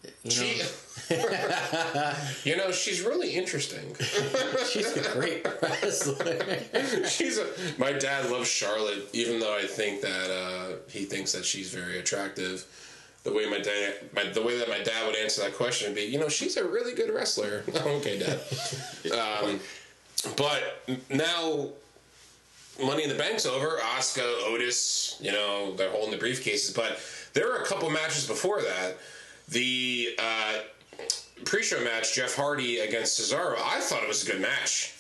You 0.03 0.11
know, 0.25 0.31
She, 0.31 0.63
you 2.45 2.57
know, 2.57 2.73
she's 2.73 3.03
really 3.03 3.31
interesting. 3.35 3.95
she's 4.71 4.97
a 4.97 5.13
great 5.13 5.47
wrestler. 5.63 6.59
she's 7.09 7.39
a. 7.39 7.47
My 7.79 7.93
dad 7.93 8.31
loves 8.31 8.49
Charlotte, 8.49 9.09
even 9.13 9.41
though 9.41 9.57
I 9.57 9.67
think 9.67 10.01
that 10.03 10.31
uh, 10.31 10.77
he 10.89 11.05
thinks 11.05 11.33
that 11.33 11.45
she's 11.45 11.73
very 11.73 11.99
attractive. 11.99 12.65
The 13.25 13.33
way 13.33 13.49
my 13.49 13.59
dad, 13.59 13.95
my, 14.15 14.25
the 14.25 14.43
way 14.43 14.59
that 14.59 14.69
my 14.69 14.81
dad 14.83 15.07
would 15.07 15.17
answer 15.17 15.43
that 15.43 15.55
question 15.55 15.89
would 15.89 15.97
be, 15.97 16.03
you 16.03 16.19
know, 16.19 16.29
she's 16.29 16.57
a 16.57 16.65
really 16.65 16.95
good 16.95 17.13
wrestler. 17.13 17.65
okay, 17.75 18.19
dad. 18.19 18.41
Um, 19.13 19.61
but 20.37 20.83
now, 21.11 21.69
Money 22.83 23.05
in 23.05 23.09
the 23.09 23.15
Bank's 23.15 23.47
over. 23.47 23.79
Asuka, 23.79 24.23
Otis, 24.47 25.17
you 25.21 25.33
know, 25.33 25.75
they're 25.77 25.91
holding 25.91 26.19
the 26.19 26.25
briefcases. 26.25 26.75
But 26.75 26.99
there 27.33 27.49
were 27.49 27.57
a 27.57 27.65
couple 27.65 27.89
matches 27.91 28.27
before 28.27 28.63
that. 28.63 28.97
The 29.49 30.17
uh, 30.19 30.55
pre-show 31.45 31.83
match, 31.85 32.15
Jeff 32.15 32.35
Hardy 32.35 32.79
against 32.81 33.19
Cesaro. 33.21 33.57
I 33.59 33.81
thought 33.81 34.03
it 34.03 34.09
was 34.09 34.27
a 34.27 34.33
good 34.33 34.41
match. 34.41 34.95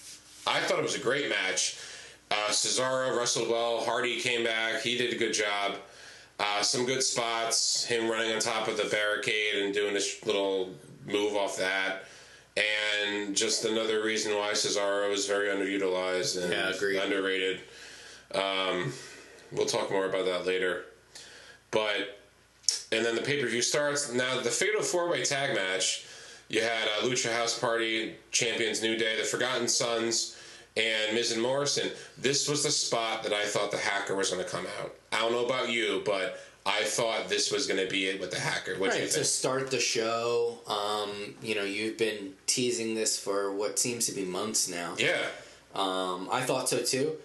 I 0.46 0.60
thought 0.60 0.78
it 0.78 0.82
was 0.82 0.94
a 0.94 1.00
great 1.00 1.28
match. 1.28 1.78
Uh, 2.30 2.48
Cesaro 2.48 3.16
wrestled 3.16 3.48
well. 3.48 3.84
Hardy 3.84 4.20
came 4.20 4.44
back. 4.44 4.82
He 4.82 4.96
did 4.98 5.12
a 5.12 5.16
good 5.16 5.32
job. 5.32 5.76
Uh, 6.38 6.62
some 6.62 6.84
good 6.84 7.02
spots. 7.02 7.84
Him 7.84 8.08
running 8.10 8.32
on 8.32 8.40
top 8.40 8.68
of 8.68 8.76
the 8.76 8.84
barricade 8.84 9.62
and 9.62 9.72
doing 9.72 9.94
this 9.94 10.24
little 10.26 10.70
move 11.06 11.36
off 11.36 11.56
that. 11.58 12.04
And 12.56 13.34
just 13.34 13.64
another 13.64 14.02
reason 14.02 14.34
why 14.36 14.52
Cesaro 14.52 15.12
is 15.12 15.26
very 15.26 15.48
underutilized 15.48 16.42
and 16.42 16.52
Yeah, 16.52 17.02
underrated. 17.02 17.60
Um, 18.34 18.92
we'll 19.52 19.66
talk 19.66 19.90
more 19.90 20.06
about 20.06 20.24
that 20.26 20.46
later. 20.46 20.84
But 21.70 22.18
and 22.94 23.04
then 23.04 23.14
the 23.14 23.22
pay 23.22 23.40
per 23.40 23.48
view 23.48 23.62
starts. 23.62 24.12
Now 24.12 24.40
the 24.40 24.50
Fatal 24.50 24.82
Four 24.82 25.08
Way 25.10 25.24
Tag 25.24 25.54
Match. 25.54 26.06
You 26.48 26.60
had 26.60 26.86
uh, 26.88 27.06
Lucha 27.06 27.32
House 27.34 27.58
Party, 27.58 28.14
Champions 28.30 28.82
New 28.82 28.96
Day, 28.96 29.16
the 29.16 29.24
Forgotten 29.24 29.66
Sons, 29.66 30.36
and 30.76 31.14
Miz 31.14 31.32
and 31.32 31.40
Morrison. 31.40 31.90
This 32.18 32.48
was 32.48 32.62
the 32.62 32.70
spot 32.70 33.22
that 33.22 33.32
I 33.32 33.44
thought 33.46 33.70
the 33.70 33.78
Hacker 33.78 34.14
was 34.14 34.30
going 34.30 34.44
to 34.44 34.50
come 34.50 34.66
out. 34.80 34.94
I 35.10 35.20
don't 35.20 35.32
know 35.32 35.46
about 35.46 35.70
you, 35.70 36.02
but 36.04 36.38
I 36.66 36.82
thought 36.84 37.28
this 37.28 37.50
was 37.50 37.66
going 37.66 37.82
to 37.82 37.90
be 37.90 38.06
it 38.06 38.20
with 38.20 38.30
the 38.30 38.38
Hacker. 38.40 38.78
What 38.78 38.90
Right, 38.90 39.10
to 39.10 39.24
start 39.24 39.70
the 39.70 39.80
show, 39.80 40.58
um, 40.66 41.34
you 41.42 41.54
know, 41.54 41.64
you've 41.64 41.96
been 41.98 42.34
teasing 42.46 42.94
this 42.94 43.18
for 43.18 43.52
what 43.54 43.78
seems 43.78 44.06
to 44.06 44.12
be 44.12 44.24
months 44.24 44.68
now. 44.68 44.94
Yeah, 44.98 45.16
Um, 45.74 46.28
I 46.30 46.42
thought 46.42 46.68
so 46.68 46.82
too. 46.82 47.16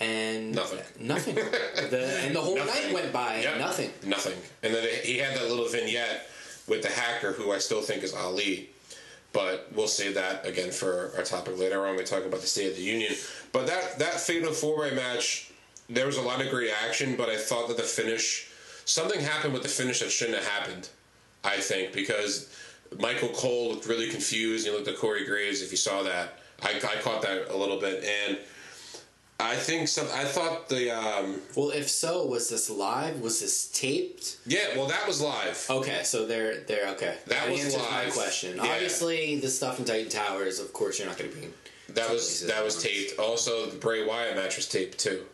And 0.00 0.54
Nothing. 0.54 0.80
Nothing. 0.98 1.34
the, 1.90 2.20
and 2.24 2.34
the 2.34 2.40
whole 2.40 2.56
Nothing. 2.56 2.84
night 2.84 2.94
went 2.94 3.12
by. 3.12 3.40
Yep. 3.42 3.58
Nothing. 3.58 3.90
Nothing. 4.04 4.38
And 4.62 4.74
then 4.74 4.88
he 5.04 5.18
had 5.18 5.36
that 5.36 5.48
little 5.48 5.68
vignette 5.68 6.26
with 6.66 6.82
the 6.82 6.88
hacker, 6.88 7.32
who 7.32 7.52
I 7.52 7.58
still 7.58 7.82
think 7.82 8.02
is 8.02 8.14
Ali. 8.14 8.70
But 9.32 9.68
we'll 9.74 9.88
save 9.88 10.14
that 10.14 10.46
again 10.46 10.70
for 10.70 11.12
our 11.16 11.22
topic 11.22 11.58
later 11.58 11.86
on. 11.86 11.96
We 11.96 12.04
talk 12.04 12.24
about 12.24 12.40
the 12.40 12.46
State 12.46 12.70
of 12.70 12.76
the 12.76 12.82
Union. 12.82 13.12
But 13.52 13.66
that 13.66 13.98
that 13.98 14.14
fatal 14.14 14.52
four 14.52 14.80
way 14.80 14.94
match, 14.94 15.52
there 15.88 16.06
was 16.06 16.16
a 16.16 16.22
lot 16.22 16.40
of 16.40 16.50
great 16.50 16.70
action. 16.84 17.14
But 17.16 17.28
I 17.28 17.36
thought 17.36 17.68
that 17.68 17.76
the 17.76 17.82
finish, 17.84 18.50
something 18.86 19.20
happened 19.20 19.52
with 19.52 19.62
the 19.62 19.68
finish 19.68 20.00
that 20.00 20.10
shouldn't 20.10 20.38
have 20.38 20.46
happened. 20.46 20.88
I 21.44 21.58
think 21.58 21.92
because 21.92 22.52
Michael 22.98 23.28
Cole 23.28 23.70
looked 23.70 23.86
really 23.86 24.08
confused. 24.08 24.66
He 24.66 24.72
looked 24.72 24.88
at 24.88 24.96
Corey 24.96 25.24
Graves. 25.24 25.62
If 25.62 25.70
you 25.70 25.76
saw 25.76 26.02
that, 26.02 26.38
I, 26.62 26.70
I 26.76 27.00
caught 27.00 27.22
that 27.22 27.50
a 27.50 27.56
little 27.56 27.78
bit, 27.78 28.04
and 28.04 28.38
I 29.42 29.56
think 29.56 29.88
some. 29.88 30.06
I 30.14 30.24
thought 30.24 30.68
the 30.68 30.90
um, 30.90 31.40
Well, 31.56 31.70
if 31.70 31.88
so, 31.88 32.24
was 32.26 32.48
this 32.48 32.68
live? 32.70 33.20
Was 33.20 33.40
this 33.40 33.70
taped? 33.72 34.38
yeah. 34.46 34.76
Well, 34.76 34.86
that 34.88 35.06
was 35.06 35.20
live. 35.20 35.66
Okay, 35.68 36.02
so 36.04 36.26
they're 36.26 36.60
they're 36.60 36.88
okay. 36.90 37.16
That 37.26 37.50
was 37.50 37.60
answers 37.64 37.82
my 37.90 38.10
question. 38.10 38.56
Yeah. 38.56 38.62
Obviously, 38.72 39.40
the 39.40 39.48
stuff 39.48 39.78
in 39.78 39.84
Titan 39.84 40.08
Towers. 40.10 40.58
Of 40.60 40.72
course, 40.72 40.98
you're 40.98 41.08
not 41.08 41.18
going 41.18 41.30
to 41.30 41.36
be. 41.36 41.48
That 41.94 42.10
was 42.10 42.46
that 42.46 42.62
was 42.64 42.82
taped. 42.82 43.18
Also, 43.18 43.66
the 43.66 43.76
Bray 43.76 44.04
Wyatt 44.06 44.36
match 44.36 44.56
was 44.56 44.68
taped 44.68 44.98
too. 44.98 45.24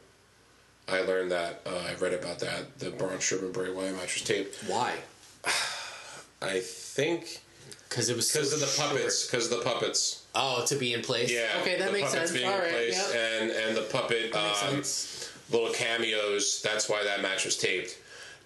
I 0.88 1.00
learned 1.00 1.32
that. 1.32 1.62
Uh, 1.66 1.70
I 1.90 1.94
read 1.94 2.14
about 2.14 2.38
that. 2.40 2.78
The 2.78 2.90
Braun 2.90 3.18
Strowman 3.18 3.52
Bray 3.52 3.70
Wyatt 3.72 3.94
match 3.96 4.14
was 4.14 4.22
taped. 4.22 4.56
Why? 4.68 4.94
I 6.42 6.60
think 6.60 7.40
Because 7.88 8.08
it 8.08 8.16
was 8.16 8.30
because 8.30 8.50
so 8.50 8.54
of 8.56 8.60
the 8.60 8.66
short. 8.66 8.90
puppets. 8.90 9.26
Because 9.26 9.50
of 9.50 9.58
the 9.58 9.64
puppets. 9.64 10.25
Oh, 10.38 10.64
to 10.66 10.76
be 10.76 10.92
in 10.92 11.00
place. 11.02 11.32
Yeah. 11.32 11.48
Okay, 11.62 11.78
that 11.78 11.92
makes 11.92 12.10
sense. 12.10 12.30
Being 12.30 12.46
All 12.46 12.54
in 12.54 12.60
right. 12.60 12.70
place 12.72 13.12
yeah. 13.14 13.40
and 13.40 13.50
and 13.50 13.76
the 13.76 13.82
puppet 13.82 14.34
um, 14.36 14.82
little 15.50 15.72
cameos. 15.72 16.60
That's 16.62 16.88
why 16.88 17.02
that 17.04 17.22
match 17.22 17.44
was 17.46 17.56
taped. 17.56 17.96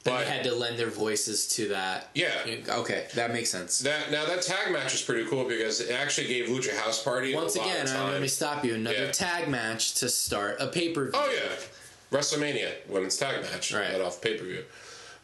And 0.07 0.15
But 0.15 0.19
they 0.25 0.31
had 0.31 0.45
to 0.45 0.55
lend 0.55 0.79
their 0.79 0.89
voices 0.89 1.47
to 1.57 1.69
that. 1.69 2.09
yeah. 2.15 2.31
Okay, 2.69 3.07
that 3.17 3.33
makes 3.33 3.51
sense. 3.51 3.81
That 3.81 4.11
now 4.11 4.25
that 4.25 4.41
tag 4.43 4.73
match 4.73 4.93
was 4.93 5.03
pretty 5.03 5.29
cool 5.29 5.45
because 5.47 5.81
it 5.81 5.91
actually 5.91 6.29
gave 6.29 6.47
Lucha 6.49 6.75
House 6.79 7.03
Party 7.03 7.35
Once 7.35 7.57
a 7.57 7.59
lot 7.59 7.67
again, 7.69 8.11
let 8.11 8.23
me 8.23 8.29
stop 8.29 8.65
you. 8.65 8.77
Another 8.77 9.07
Yeah. 9.07 9.13
tag 9.13 9.49
match 9.49 9.95
to 9.97 10.09
start 10.09 10.57
a 10.61 10.69
pay 10.69 10.91
per 10.93 11.11
view. 11.11 11.13
Oh 11.15 11.31
yeah, 11.31 12.17
WrestleMania 12.17 12.71
women's 12.89 13.17
tag 13.17 13.43
match 13.43 13.73
Right. 13.75 13.93
right 13.93 14.01
off 14.01 14.21
pay 14.23 14.39
per 14.39 14.45
view. 14.45 14.65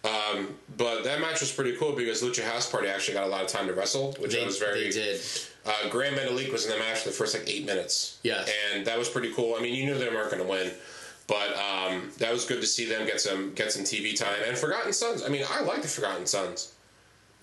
Um, 0.04 0.54
but 0.76 1.02
that 1.04 1.20
match 1.20 1.40
was 1.40 1.50
pretty 1.50 1.74
cool 1.76 1.92
because 1.92 2.22
Lucha 2.22 2.44
House 2.44 2.70
Party 2.70 2.86
actually 2.88 3.14
got 3.14 3.24
a 3.24 3.28
lot 3.28 3.42
of 3.42 3.48
time 3.48 3.66
to 3.66 3.72
wrestle, 3.72 4.12
which 4.18 4.32
They, 4.34 4.42
I 4.42 4.46
was 4.46 4.58
very. 4.58 4.84
they 4.84 4.90
did. 4.90 5.20
Uh, 5.66 5.88
Grand 5.90 6.16
Metalik 6.16 6.52
was 6.52 6.64
in 6.64 6.70
the 6.70 6.78
match 6.78 6.98
for 7.00 7.08
the 7.08 7.14
first 7.14 7.34
like 7.34 7.48
eight 7.48 7.66
minutes. 7.66 8.18
Yes. 8.22 8.48
and 8.72 8.86
that 8.86 8.98
was 8.98 9.08
pretty 9.08 9.32
cool. 9.32 9.56
I 9.58 9.60
mean, 9.60 9.74
you 9.74 9.84
knew 9.86 9.98
they 9.98 10.08
weren't 10.08 10.30
going 10.30 10.42
to 10.42 10.48
win, 10.48 10.70
but 11.26 11.56
um, 11.56 12.10
that 12.18 12.32
was 12.32 12.44
good 12.44 12.60
to 12.60 12.66
see 12.66 12.84
them 12.86 13.04
get 13.06 13.20
some 13.20 13.52
get 13.54 13.72
some 13.72 13.82
TV 13.82 14.16
time. 14.16 14.36
And 14.46 14.56
Forgotten 14.56 14.92
Sons. 14.92 15.22
I 15.24 15.28
mean, 15.28 15.42
I 15.50 15.62
like 15.62 15.82
the 15.82 15.88
Forgotten 15.88 16.26
Sons. 16.26 16.72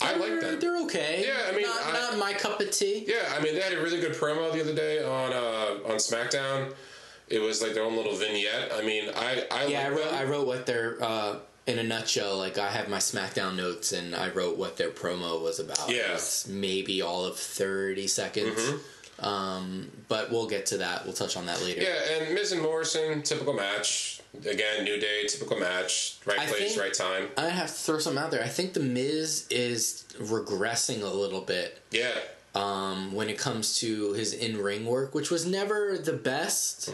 I 0.01 0.15
like 0.15 0.29
They're- 0.29 0.41
them. 0.41 0.59
They're 0.59 0.81
okay. 0.85 1.23
Yeah, 1.27 1.51
I 1.51 1.55
mean, 1.55 1.67
not, 1.67 1.85
I- 1.85 1.91
not 2.11 2.17
my 2.17 2.33
cup 2.33 2.59
of 2.59 2.71
tea. 2.71 3.05
Yeah, 3.07 3.33
I 3.37 3.41
mean, 3.41 3.55
they 3.55 3.61
had 3.61 3.73
a 3.73 3.81
really 3.81 3.99
good 4.01 4.13
promo 4.13 4.51
the 4.53 4.61
other 4.61 4.73
day 4.75 5.03
on 5.03 5.31
uh, 5.33 5.91
on 5.91 5.97
SmackDown. 5.97 6.73
It 7.29 7.39
was 7.39 7.61
like 7.61 7.73
their 7.73 7.83
own 7.83 7.95
little 7.95 8.15
vignette. 8.15 8.71
I 8.73 8.81
mean, 8.83 9.09
I 9.15 9.45
I 9.51 9.65
Yeah, 9.65 9.87
I 9.87 9.89
wrote. 9.89 10.05
them. 10.05 10.15
I 10.15 10.23
wrote 10.25 10.47
what 10.47 10.65
their 10.65 10.97
uh, 11.01 11.35
in 11.65 11.79
a 11.79 11.83
nutshell, 11.83 12.37
like 12.37 12.57
I 12.57 12.69
have 12.69 12.89
my 12.89 12.97
SmackDown 12.97 13.55
notes 13.55 13.91
and 13.93 14.15
I 14.15 14.29
wrote 14.29 14.57
what 14.57 14.77
their 14.77 14.89
promo 14.89 15.41
was 15.41 15.59
about. 15.59 15.89
Yeah. 15.89 16.19
Maybe 16.47 17.01
all 17.01 17.25
of 17.25 17.37
30 17.37 18.07
seconds. 18.07 18.59
Mm-hmm. 18.59 19.25
Um, 19.25 19.89
but 20.09 20.31
we'll 20.31 20.47
get 20.49 20.65
to 20.67 20.77
that. 20.79 21.05
We'll 21.05 21.13
touch 21.13 21.37
on 21.37 21.45
that 21.45 21.61
later. 21.61 21.81
Yeah, 21.81 22.17
and 22.25 22.33
Miz 22.33 22.51
and 22.51 22.61
Morrison, 22.61 23.21
typical 23.21 23.53
match. 23.53 24.19
Again, 24.39 24.83
New 24.83 24.99
Day, 24.99 25.25
typical 25.27 25.57
match. 25.59 26.17
Right 26.25 26.39
I 26.39 26.45
place, 26.47 26.77
right 26.77 26.93
time. 26.93 27.27
I 27.37 27.49
have 27.49 27.67
to 27.67 27.73
throw 27.73 27.99
something 27.99 28.21
out 28.21 28.31
there. 28.31 28.43
I 28.43 28.47
think 28.47 28.73
The 28.73 28.79
Miz 28.79 29.45
is 29.49 30.05
regressing 30.19 31.03
a 31.03 31.07
little 31.07 31.41
bit 31.41 31.79
Yeah, 31.91 32.09
um, 32.55 33.13
when 33.13 33.29
it 33.29 33.37
comes 33.37 33.77
to 33.77 34.13
his 34.13 34.33
in 34.33 34.57
ring 34.57 34.85
work, 34.85 35.13
which 35.13 35.29
was 35.29 35.45
never 35.45 35.97
the 35.97 36.13
best. 36.13 36.93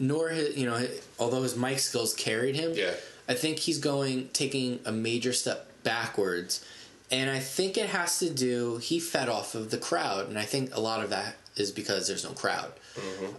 Nor 0.00 0.28
his, 0.28 0.56
you 0.56 0.64
know, 0.64 0.86
although 1.18 1.42
his 1.42 1.56
mic 1.56 1.80
skills 1.80 2.14
carried 2.14 2.54
him. 2.54 2.72
yeah. 2.74 2.92
I 3.28 3.34
think 3.34 3.58
he's 3.58 3.78
going 3.78 4.28
taking 4.32 4.80
a 4.84 4.92
major 4.92 5.32
step 5.32 5.70
backwards, 5.82 6.64
and 7.10 7.28
I 7.30 7.38
think 7.38 7.76
it 7.76 7.86
has 7.90 8.18
to 8.20 8.30
do. 8.30 8.78
He 8.78 8.98
fed 9.00 9.28
off 9.28 9.54
of 9.54 9.70
the 9.70 9.78
crowd, 9.78 10.28
and 10.28 10.38
I 10.38 10.44
think 10.44 10.74
a 10.74 10.80
lot 10.80 11.02
of 11.04 11.10
that 11.10 11.36
is 11.56 11.70
because 11.70 12.06
there's 12.08 12.24
no 12.24 12.30
crowd. 12.30 12.72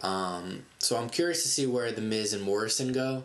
Um, 0.06 0.63
so 0.80 0.97
I'm 0.97 1.10
curious 1.10 1.41
to 1.43 1.49
see 1.49 1.65
where 1.65 1.91
the 1.91 2.02
Miz 2.02 2.34
and 2.34 2.43
Morrison 2.43 2.91
go. 2.93 3.23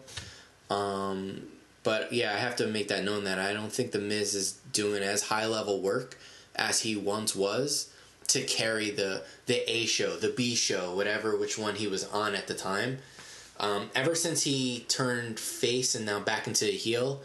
Um, 0.70 1.42
but 1.82 2.12
yeah, 2.12 2.32
I 2.32 2.36
have 2.36 2.56
to 2.56 2.66
make 2.66 2.88
that 2.88 3.04
known 3.04 3.24
that 3.24 3.38
I 3.38 3.52
don't 3.52 3.72
think 3.72 3.92
the 3.92 3.98
Miz 3.98 4.34
is 4.34 4.52
doing 4.72 5.02
as 5.02 5.24
high 5.24 5.46
level 5.46 5.80
work 5.82 6.16
as 6.56 6.80
he 6.80 6.96
once 6.96 7.36
was 7.36 7.92
to 8.28 8.42
carry 8.42 8.90
the 8.90 9.22
the 9.46 9.70
A 9.70 9.84
show, 9.86 10.16
the 10.16 10.30
B 10.30 10.54
show, 10.54 10.94
whatever 10.94 11.36
which 11.36 11.58
one 11.58 11.74
he 11.74 11.86
was 11.86 12.04
on 12.04 12.34
at 12.34 12.46
the 12.46 12.54
time. 12.54 12.98
Um, 13.64 13.90
ever 13.94 14.14
since 14.14 14.42
he 14.42 14.84
turned 14.88 15.38
face 15.40 15.94
and 15.94 16.04
now 16.04 16.20
back 16.20 16.46
into 16.46 16.66
a 16.66 16.72
heel, 16.72 17.22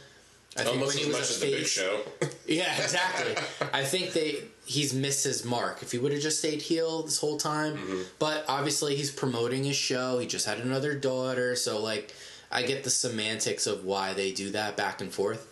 I 0.58 0.64
think 0.64 0.76
Almost 0.78 0.96
when 0.96 1.06
he 1.06 1.12
much 1.12 1.20
was 1.22 1.32
as 1.32 1.38
a 1.44 1.46
the 1.46 1.52
Big 1.58 1.66
Show. 1.68 2.00
yeah, 2.48 2.76
exactly. 2.82 3.36
I 3.74 3.84
think 3.84 4.14
they 4.14 4.44
he's 4.66 4.94
missed 4.94 5.24
his 5.24 5.44
mark. 5.46 5.82
If 5.82 5.92
he 5.92 5.98
would 5.98 6.12
have 6.12 6.22
just 6.22 6.40
stayed 6.40 6.62
heel 6.62 7.04
this 7.04 7.20
whole 7.20 7.38
time, 7.38 7.74
Mm-hmm. 7.78 8.02
but 8.20 8.46
obviously 8.48 8.96
he's 8.96 9.12
promoting 9.12 9.64
his 9.64 9.76
show. 9.76 10.20
He 10.20 10.28
just 10.28 10.46
had 10.46 10.60
another 10.60 10.96
daughter, 10.96 11.56
so 11.56 11.82
like 11.82 12.14
I 12.52 12.64
get 12.64 12.84
the 12.84 12.90
semantics 12.90 13.68
of 13.68 13.84
why 13.86 14.14
they 14.14 14.32
do 14.32 14.50
that 14.52 14.76
back 14.78 15.02
and 15.02 15.12
forth. 15.12 15.46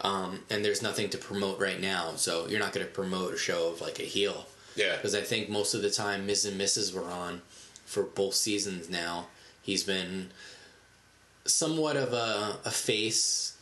Um, 0.00 0.40
and 0.50 0.64
there's 0.64 0.82
nothing 0.82 1.08
to 1.10 1.18
promote 1.18 1.58
right 1.58 1.80
now, 1.80 2.12
so 2.14 2.46
you're 2.46 2.60
not 2.60 2.72
going 2.72 2.86
to 2.86 2.92
promote 2.92 3.34
a 3.34 3.38
show 3.38 3.70
of 3.72 3.80
like 3.80 3.98
a 3.98 4.04
heel 4.04 4.46
yeah, 4.76 4.94
because 4.94 5.14
I 5.16 5.22
think 5.22 5.48
most 5.48 5.74
of 5.74 5.82
the 5.82 5.90
time 5.90 6.24
Miz 6.26 6.44
and 6.44 6.60
Mrs. 6.60 6.94
were 6.94 7.10
on 7.10 7.42
for 7.84 8.04
both 8.04 8.34
seasons 8.34 8.88
now. 8.88 9.26
He's 9.68 9.84
been 9.84 10.30
somewhat 11.44 11.96
of 11.98 12.14
a, 12.14 12.56
a 12.64 12.70
face 12.70 13.54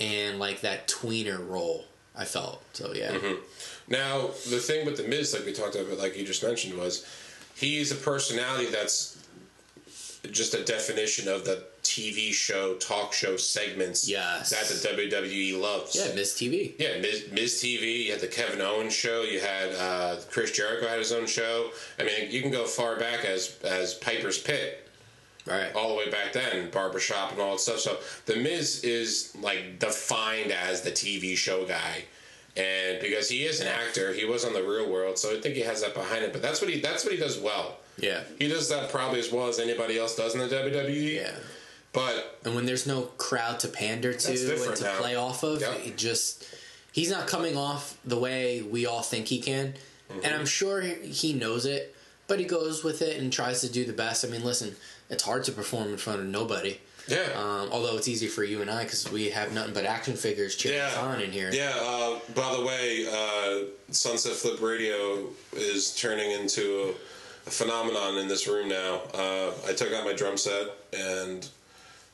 and 0.00 0.40
like 0.40 0.62
that 0.62 0.88
tweener 0.88 1.48
role. 1.48 1.84
I 2.16 2.24
felt 2.24 2.60
so 2.72 2.92
yeah. 2.92 3.12
Mm-hmm. 3.12 3.40
Now, 3.86 4.22
the 4.50 4.58
thing 4.58 4.84
with 4.84 4.96
the 4.96 5.04
Miz, 5.04 5.32
like 5.32 5.46
we 5.46 5.52
talked 5.52 5.76
about, 5.76 5.96
like 5.96 6.16
you 6.16 6.24
just 6.26 6.42
mentioned, 6.42 6.76
was 6.76 7.06
he's 7.54 7.92
a 7.92 7.94
personality 7.94 8.66
that's 8.66 9.22
just 10.32 10.54
a 10.54 10.64
definition 10.64 11.28
of 11.28 11.44
the 11.44 11.62
TV 11.84 12.32
show, 12.32 12.74
talk 12.74 13.12
show 13.12 13.36
segments 13.36 14.08
Yes. 14.08 14.50
that 14.50 14.66
the 14.66 15.02
WWE 15.04 15.60
loves. 15.60 15.94
Yeah, 15.94 16.12
Miz 16.16 16.32
TV. 16.32 16.72
Yeah, 16.80 16.98
Miz, 17.00 17.26
Miz 17.30 17.62
TV. 17.62 18.06
You 18.06 18.10
had 18.12 18.20
the 18.20 18.26
Kevin 18.26 18.60
Owens 18.60 18.92
show. 18.92 19.22
You 19.22 19.38
had 19.38 19.72
uh, 19.76 20.16
Chris 20.32 20.50
Jericho 20.50 20.88
had 20.88 20.98
his 20.98 21.12
own 21.12 21.26
show. 21.26 21.70
I 22.00 22.02
mean, 22.02 22.32
you 22.32 22.42
can 22.42 22.50
go 22.50 22.64
far 22.64 22.96
back 22.98 23.24
as 23.24 23.56
as 23.62 23.94
Piper's 23.94 24.38
Pit, 24.38 24.83
Right. 25.46 25.74
all 25.74 25.90
the 25.90 25.94
way 25.96 26.08
back 26.10 26.32
then, 26.32 26.70
barbershop 26.70 27.32
and 27.32 27.40
all 27.40 27.52
that 27.52 27.60
stuff. 27.60 27.78
So 27.80 27.98
the 28.24 28.36
Miz 28.36 28.82
is 28.82 29.36
like 29.40 29.78
defined 29.78 30.52
as 30.52 30.80
the 30.82 30.90
TV 30.90 31.36
show 31.36 31.66
guy, 31.66 32.04
and 32.56 32.98
because 33.00 33.28
he 33.28 33.44
is 33.44 33.60
an 33.60 33.66
actor, 33.68 34.12
he 34.14 34.24
was 34.24 34.44
on 34.44 34.54
the 34.54 34.62
Real 34.62 34.90
World, 34.90 35.18
so 35.18 35.36
I 35.36 35.40
think 35.40 35.54
he 35.54 35.60
has 35.62 35.82
that 35.82 35.92
behind 35.94 36.24
him. 36.24 36.32
But 36.32 36.40
that's 36.42 36.60
what 36.62 36.70
he 36.70 36.80
that's 36.80 37.04
what 37.04 37.12
he 37.12 37.18
does 37.20 37.38
well. 37.38 37.78
Yeah. 37.98 38.20
He 38.38 38.48
does 38.48 38.68
that 38.70 38.90
probably 38.90 39.20
as 39.20 39.30
well 39.30 39.46
as 39.48 39.58
anybody 39.58 39.98
else 39.98 40.16
does 40.16 40.34
in 40.34 40.40
the 40.40 40.48
WWE. 40.48 41.14
Yeah. 41.16 41.30
But 41.92 42.40
And 42.44 42.54
when 42.56 42.66
there's 42.66 42.86
no 42.86 43.02
crowd 43.02 43.60
to 43.60 43.68
pander 43.68 44.12
to 44.12 44.28
and 44.66 44.76
to 44.76 44.82
now. 44.82 44.96
play 44.98 45.14
off 45.14 45.42
of, 45.44 45.60
Yep. 45.60 45.86
it 45.86 45.96
just 45.96 46.44
he's 46.92 47.10
not 47.10 47.26
coming 47.28 47.56
off 47.56 47.96
the 48.04 48.18
way 48.18 48.62
we 48.62 48.84
all 48.86 49.02
think 49.02 49.28
he 49.28 49.40
can. 49.40 49.74
Mm-hmm. 50.10 50.20
And 50.24 50.34
I'm 50.34 50.46
sure 50.46 50.80
he 50.80 51.32
knows 51.34 51.66
it, 51.66 51.94
but 52.26 52.38
he 52.40 52.44
goes 52.46 52.82
with 52.82 53.00
it 53.00 53.20
and 53.20 53.32
tries 53.32 53.60
to 53.60 53.68
do 53.70 53.84
the 53.84 53.92
best. 53.92 54.24
I 54.24 54.28
mean, 54.28 54.42
listen, 54.44 54.74
it's 55.10 55.22
hard 55.22 55.44
to 55.44 55.52
perform 55.52 55.88
in 55.88 55.96
front 55.96 56.20
of 56.20 56.26
nobody. 56.26 56.78
yeah. 57.08 57.28
Um, 57.36 57.68
although 57.70 57.96
it's 57.96 58.08
easy 58.08 58.26
for 58.28 58.44
you 58.44 58.62
and 58.62 58.70
I 58.70 58.84
because 58.84 59.10
we 59.10 59.30
have 59.30 59.52
nothing 59.52 59.74
but 59.74 59.84
action 59.84 60.14
figures 60.16 60.56
cheering 60.56 60.80
us 60.80 60.96
on 60.96 61.20
in 61.20 61.32
here. 61.32 61.50
Yeah. 61.52 61.72
Uh, 61.78 62.18
by 62.34 62.56
the 62.56 62.64
way, 62.64 63.06
uh, 63.10 63.66
Sunset 63.92 64.32
Flip 64.32 64.60
Radio 64.60 65.28
is 65.52 65.94
turning 65.94 66.30
into 66.30 66.94
a, 67.44 67.48
a 67.48 67.50
phenomenon 67.50 68.16
in 68.18 68.28
this 68.28 68.46
room 68.48 68.68
now. 68.68 69.02
Uh, 69.12 69.52
I 69.68 69.72
took 69.74 69.92
out 69.92 70.04
my 70.04 70.14
drum 70.14 70.36
set 70.38 70.68
and 70.96 71.46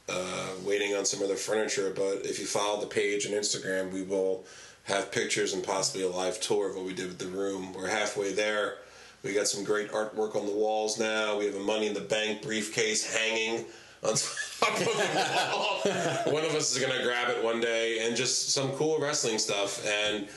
uh, 0.08 0.48
waiting 0.64 0.96
on 0.96 1.04
some 1.04 1.22
other 1.22 1.36
furniture. 1.36 1.92
But 1.94 2.26
if 2.26 2.40
you 2.40 2.46
follow 2.46 2.80
the 2.80 2.86
page 2.88 3.26
on 3.26 3.32
Instagram, 3.32 3.92
we 3.92 4.02
will 4.02 4.44
have 4.84 5.12
pictures 5.12 5.52
and 5.54 5.62
possibly 5.62 6.02
a 6.02 6.08
live 6.08 6.40
tour 6.40 6.70
of 6.70 6.76
what 6.76 6.84
we 6.84 6.94
did 6.94 7.06
with 7.06 7.18
the 7.18 7.28
room. 7.28 7.72
We're 7.72 7.88
halfway 7.88 8.32
there. 8.32 8.78
We 9.22 9.34
got 9.34 9.48
some 9.48 9.64
great 9.64 9.90
artwork 9.92 10.34
on 10.34 10.46
the 10.46 10.52
walls 10.52 10.98
now. 10.98 11.38
We 11.38 11.46
have 11.46 11.54
a 11.54 11.60
Money 11.60 11.86
in 11.86 11.94
the 11.94 12.00
Bank 12.00 12.42
briefcase 12.42 13.14
hanging 13.14 13.66
on 14.02 14.14
top 14.14 14.72
of 14.72 14.78
the 14.78 15.50
wall. 15.52 16.32
one 16.32 16.44
of 16.44 16.54
us 16.54 16.74
is 16.74 16.82
gonna 16.82 17.02
grab 17.02 17.28
it 17.28 17.44
one 17.44 17.60
day, 17.60 18.06
and 18.06 18.16
just 18.16 18.50
some 18.50 18.72
cool 18.72 18.98
wrestling 18.98 19.38
stuff. 19.38 19.86
And 19.86 20.28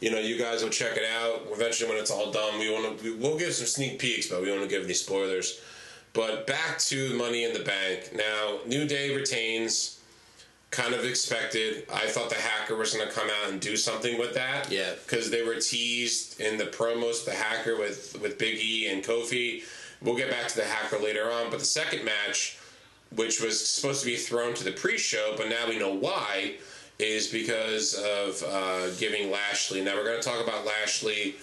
you 0.00 0.10
know, 0.10 0.18
you 0.18 0.36
guys 0.36 0.62
will 0.64 0.70
check 0.70 0.96
it 0.96 1.04
out. 1.04 1.42
Eventually, 1.52 1.88
when 1.88 1.98
it's 1.98 2.10
all 2.10 2.32
done, 2.32 2.58
we 2.58 2.70
want 2.70 2.98
to. 2.98 3.16
We'll 3.16 3.38
give 3.38 3.52
some 3.54 3.66
sneak 3.66 4.00
peeks, 4.00 4.26
but 4.26 4.40
we 4.40 4.46
don't 4.46 4.58
want 4.58 4.68
to 4.68 4.76
give 4.76 4.84
any 4.84 4.94
spoilers. 4.94 5.60
But 6.12 6.46
back 6.46 6.78
to 6.80 7.16
Money 7.16 7.44
in 7.44 7.52
the 7.52 7.64
Bank. 7.64 8.10
Now, 8.14 8.58
New 8.66 8.86
Day 8.86 9.14
retains. 9.14 10.01
Kind 10.72 10.94
of 10.94 11.04
expected. 11.04 11.86
I 11.92 12.06
thought 12.06 12.30
the 12.30 12.34
hacker 12.34 12.74
was 12.74 12.94
going 12.94 13.06
to 13.06 13.14
come 13.14 13.28
out 13.28 13.50
and 13.50 13.60
do 13.60 13.76
something 13.76 14.18
with 14.18 14.34
that. 14.34 14.72
Yeah. 14.72 14.94
Because 15.06 15.30
they 15.30 15.42
were 15.42 15.56
teased 15.56 16.40
in 16.40 16.56
the 16.56 16.64
promos, 16.64 17.24
the 17.24 17.32
hacker 17.32 17.78
with, 17.78 18.18
with 18.20 18.38
Big 18.38 18.58
E 18.58 18.88
and 18.88 19.04
Kofi. 19.04 19.62
We'll 20.00 20.16
get 20.16 20.30
back 20.30 20.48
to 20.48 20.56
the 20.56 20.64
hacker 20.64 20.98
later 20.98 21.30
on. 21.30 21.50
But 21.50 21.60
the 21.60 21.66
second 21.66 22.04
match, 22.04 22.58
which 23.14 23.40
was 23.40 23.64
supposed 23.64 24.00
to 24.00 24.06
be 24.06 24.16
thrown 24.16 24.54
to 24.54 24.64
the 24.64 24.72
pre 24.72 24.98
show, 24.98 25.34
but 25.36 25.48
now 25.48 25.68
we 25.68 25.78
know 25.78 25.94
why, 25.94 26.54
is 26.98 27.28
because 27.28 27.94
of 27.94 28.42
uh, 28.48 28.90
giving 28.98 29.30
Lashley. 29.30 29.82
Now 29.84 29.94
we're 29.94 30.04
going 30.04 30.20
to 30.20 30.26
talk 30.26 30.42
about 30.42 30.64
Lashley 30.64 31.34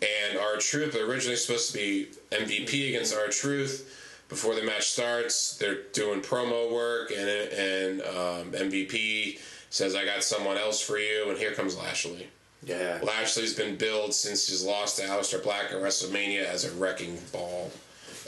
and 0.00 0.38
R-Truth. 0.38 0.94
Originally 0.94 1.36
supposed 1.36 1.72
to 1.72 1.76
be 1.76 2.08
MVP 2.30 2.90
against 2.90 3.14
R-Truth. 3.14 3.96
Before 4.30 4.54
the 4.54 4.62
match 4.62 4.88
starts, 4.88 5.56
they're 5.56 5.82
doing 5.92 6.22
promo 6.22 6.72
work, 6.72 7.10
and 7.10 7.28
and 7.28 8.00
um, 8.02 8.52
MVP 8.52 9.38
says, 9.68 9.94
"I 9.94 10.04
got 10.04 10.24
someone 10.24 10.56
else 10.56 10.80
for 10.80 10.98
you," 10.98 11.28
and 11.28 11.36
here 11.36 11.52
comes 11.52 11.76
Lashley. 11.76 12.28
Yeah. 12.64 13.00
Lashley's 13.02 13.54
been 13.54 13.76
billed 13.76 14.14
since 14.14 14.46
his 14.48 14.64
loss 14.64 14.96
to 14.96 15.02
Aleister 15.02 15.42
Black 15.42 15.66
at 15.72 15.82
WrestleMania 15.82 16.44
as 16.44 16.64
a 16.64 16.72
wrecking 16.72 17.18
ball. 17.32 17.70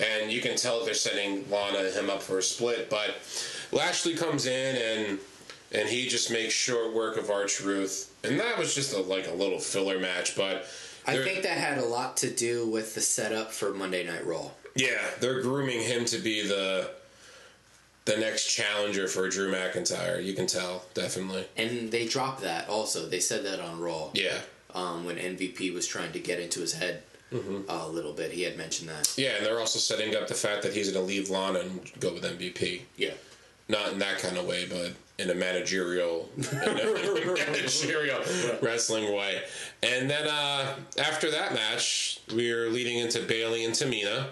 And 0.01 0.33
you 0.33 0.41
can 0.41 0.57
tell 0.57 0.85
they're 0.85 0.95
setting 0.95 1.49
Lana 1.51 1.79
and 1.79 1.95
him 1.95 2.11
up 2.11 2.23
for 2.23 2.39
a 2.39 2.43
split. 2.43 2.89
But 2.89 3.15
Lashley 3.73 4.15
comes 4.15 4.47
in 4.47 4.77
and 4.77 5.19
and 5.71 5.89
he 5.89 6.09
just 6.09 6.31
makes 6.31 6.53
short 6.53 6.95
work 6.95 7.17
of 7.17 7.31
R-Truth. 7.31 8.13
And 8.25 8.39
that 8.41 8.59
was 8.59 8.75
just 8.75 8.95
a, 8.95 9.01
like 9.01 9.27
a 9.27 9.33
little 9.33 9.59
filler 9.59 9.99
match. 9.99 10.37
But 10.37 10.67
I 11.07 11.17
think 11.17 11.43
that 11.43 11.59
had 11.59 11.79
a 11.79 11.85
lot 11.85 12.17
to 12.19 12.31
do 12.31 12.69
with 12.69 12.95
the 12.95 13.01
setup 13.01 13.53
for 13.53 13.73
Monday 13.73 14.07
Night 14.07 14.27
Raw. 14.27 14.51
Yeah, 14.75 14.99
they're 15.21 15.43
grooming 15.43 15.81
him 15.81 16.05
to 16.07 16.19
be 16.19 16.47
the 16.47 16.91
the 18.05 18.17
next 18.17 18.53
challenger 18.53 19.07
for 19.07 19.29
Drew 19.29 19.53
McIntyre. 19.53 20.25
You 20.25 20.35
can 20.35 20.47
tell 20.47 20.85
definitely. 20.95 21.47
And 21.57 21.91
they 21.93 22.07
dropped 22.07 22.41
that 22.43 22.69
also. 22.69 23.07
They 23.09 23.21
said 23.21 23.45
that 23.45 23.61
on 23.61 23.79
Raw. 23.81 24.11
Yeah. 24.15 24.39
Um, 24.75 25.05
when 25.05 25.17
MVP 25.17 25.73
was 25.73 25.87
trying 25.87 26.13
to 26.13 26.19
get 26.19 26.39
into 26.41 26.61
his 26.61 26.73
head 26.75 27.03
Mm-hmm. 27.33 27.71
uh, 27.71 27.87
a 27.87 27.89
little 27.89 28.13
bit, 28.13 28.31
he 28.31 28.43
had 28.43 28.59
mentioned 28.59 28.91
that. 28.91 29.15
Yeah, 29.17 29.37
and 29.39 29.47
they're 29.47 29.59
also 29.59 29.79
setting 29.79 30.15
up 30.15 30.29
the 30.29 30.35
fact 30.35 30.63
that 30.65 30.75
he's 30.75 30.93
going 30.93 31.03
to 31.03 31.09
leave 31.11 31.31
Lana 31.31 31.61
and 31.61 31.91
go 31.99 32.13
with 32.13 32.25
MVP. 32.25 32.83
Yeah. 32.99 33.13
not 33.71 33.91
in 33.91 33.99
that 34.01 34.19
kind 34.19 34.37
of 34.37 34.45
way, 34.47 34.67
but 34.69 34.93
in 35.19 35.31
a 35.31 35.35
managerial, 35.35 36.29
in 36.37 36.45
a 36.63 37.35
managerial 37.35 38.21
wrestling 38.61 39.15
way. 39.17 39.41
And 39.83 40.11
then 40.11 40.29
uh, 40.29 40.75
after 41.03 41.31
that 41.31 41.55
match, 41.55 42.21
we 42.35 42.53
are 42.53 42.69
leading 42.69 42.99
into 42.99 43.23
Bayley 43.23 43.65
and 43.65 43.73
Tamina. 43.73 44.27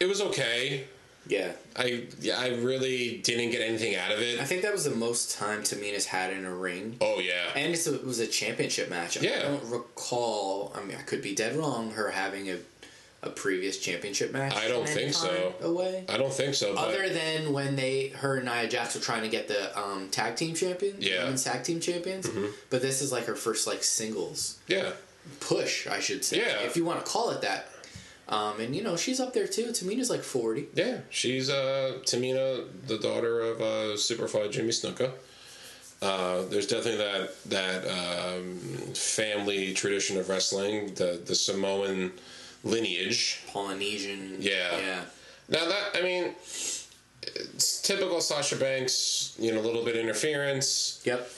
It 0.00 0.08
was 0.08 0.20
okay. 0.20 0.84
Yeah. 1.26 1.52
I 1.76 2.04
yeah, 2.20 2.38
I 2.40 2.48
really 2.48 3.18
didn't 3.18 3.50
get 3.50 3.60
anything 3.60 3.94
out 3.94 4.10
of 4.10 4.20
it. 4.20 4.40
I 4.40 4.44
think 4.44 4.62
that 4.62 4.72
was 4.72 4.84
the 4.84 4.94
most 4.94 5.36
time 5.38 5.62
Tamina's 5.62 6.06
had 6.06 6.32
in 6.32 6.44
a 6.46 6.54
ring. 6.54 6.96
Oh 7.00 7.20
yeah, 7.20 7.50
And 7.54 7.72
it's 7.72 7.86
a, 7.86 7.94
it 7.94 8.04
was 8.06 8.18
a 8.18 8.26
championship 8.26 8.88
match. 8.88 9.20
Yeah. 9.20 9.36
I 9.38 9.42
don't 9.42 9.64
recall, 9.70 10.72
I 10.74 10.82
mean, 10.82 10.96
I 10.98 11.02
could 11.02 11.22
be 11.22 11.34
dead 11.34 11.54
wrong, 11.56 11.90
her 11.92 12.10
having 12.10 12.50
a, 12.50 12.56
a 13.22 13.28
previous 13.28 13.78
championship 13.78 14.32
match. 14.32 14.56
I 14.56 14.68
don't 14.68 14.88
think 14.88 15.12
so. 15.12 15.54
Away. 15.60 16.06
I 16.08 16.16
don't 16.16 16.32
think 16.32 16.54
so. 16.54 16.74
But 16.74 16.88
Other 16.88 17.10
than 17.10 17.52
when 17.52 17.76
they, 17.76 18.08
her 18.08 18.36
and 18.36 18.46
Nia 18.46 18.66
Jax 18.66 18.94
were 18.94 19.02
trying 19.02 19.22
to 19.22 19.28
get 19.28 19.46
the 19.46 19.78
um, 19.78 20.08
tag 20.10 20.36
team 20.36 20.54
champions, 20.54 21.04
Yeah. 21.04 21.16
Mm-hmm. 21.16 21.22
women's 21.24 21.44
tag 21.44 21.62
team 21.62 21.80
champions. 21.80 22.28
But 22.70 22.80
this 22.80 23.02
is 23.02 23.12
like 23.12 23.26
her 23.26 23.36
first 23.36 23.66
like 23.66 23.82
singles 23.84 24.58
yeah, 24.66 24.92
push, 25.40 25.86
I 25.86 26.00
should 26.00 26.24
say, 26.24 26.38
Yeah. 26.38 26.62
if 26.62 26.76
you 26.76 26.84
want 26.86 27.04
to 27.04 27.10
call 27.10 27.28
it 27.30 27.42
that. 27.42 27.68
Um, 28.30 28.60
and 28.60 28.74
you 28.76 28.82
know 28.82 28.96
she's 28.96 29.18
up 29.18 29.32
there 29.34 29.48
too. 29.48 29.66
Tamina's 29.72 30.08
like 30.08 30.22
forty. 30.22 30.68
yeah, 30.74 31.00
she's 31.10 31.50
uh, 31.50 31.98
Tamina, 32.04 32.64
the 32.86 32.98
daughter 32.98 33.40
of 33.40 33.60
uh, 33.60 33.96
Superfly 33.96 34.50
Jimmy 34.52 34.68
Snuka. 34.70 35.10
Uh, 36.00 36.42
there's 36.46 36.66
definitely 36.68 36.98
that 36.98 37.44
that 37.46 37.84
um, 37.90 38.58
family 38.94 39.74
tradition 39.74 40.16
of 40.16 40.28
wrestling, 40.28 40.94
the 40.94 41.20
the 41.26 41.34
Samoan 41.34 42.12
lineage. 42.62 43.42
Polynesian. 43.48 44.36
Yeah. 44.38 44.78
Yeah. 44.78 45.00
Now 45.48 45.66
that 45.68 45.90
I 45.96 46.02
mean, 46.02 46.34
it's 47.22 47.82
typical 47.82 48.20
Sasha 48.20 48.56
Banks. 48.56 49.34
You 49.40 49.52
know, 49.52 49.60
a 49.60 49.62
little 49.62 49.84
bit 49.84 49.96
interference. 49.96 51.02
Yep. 51.04 51.30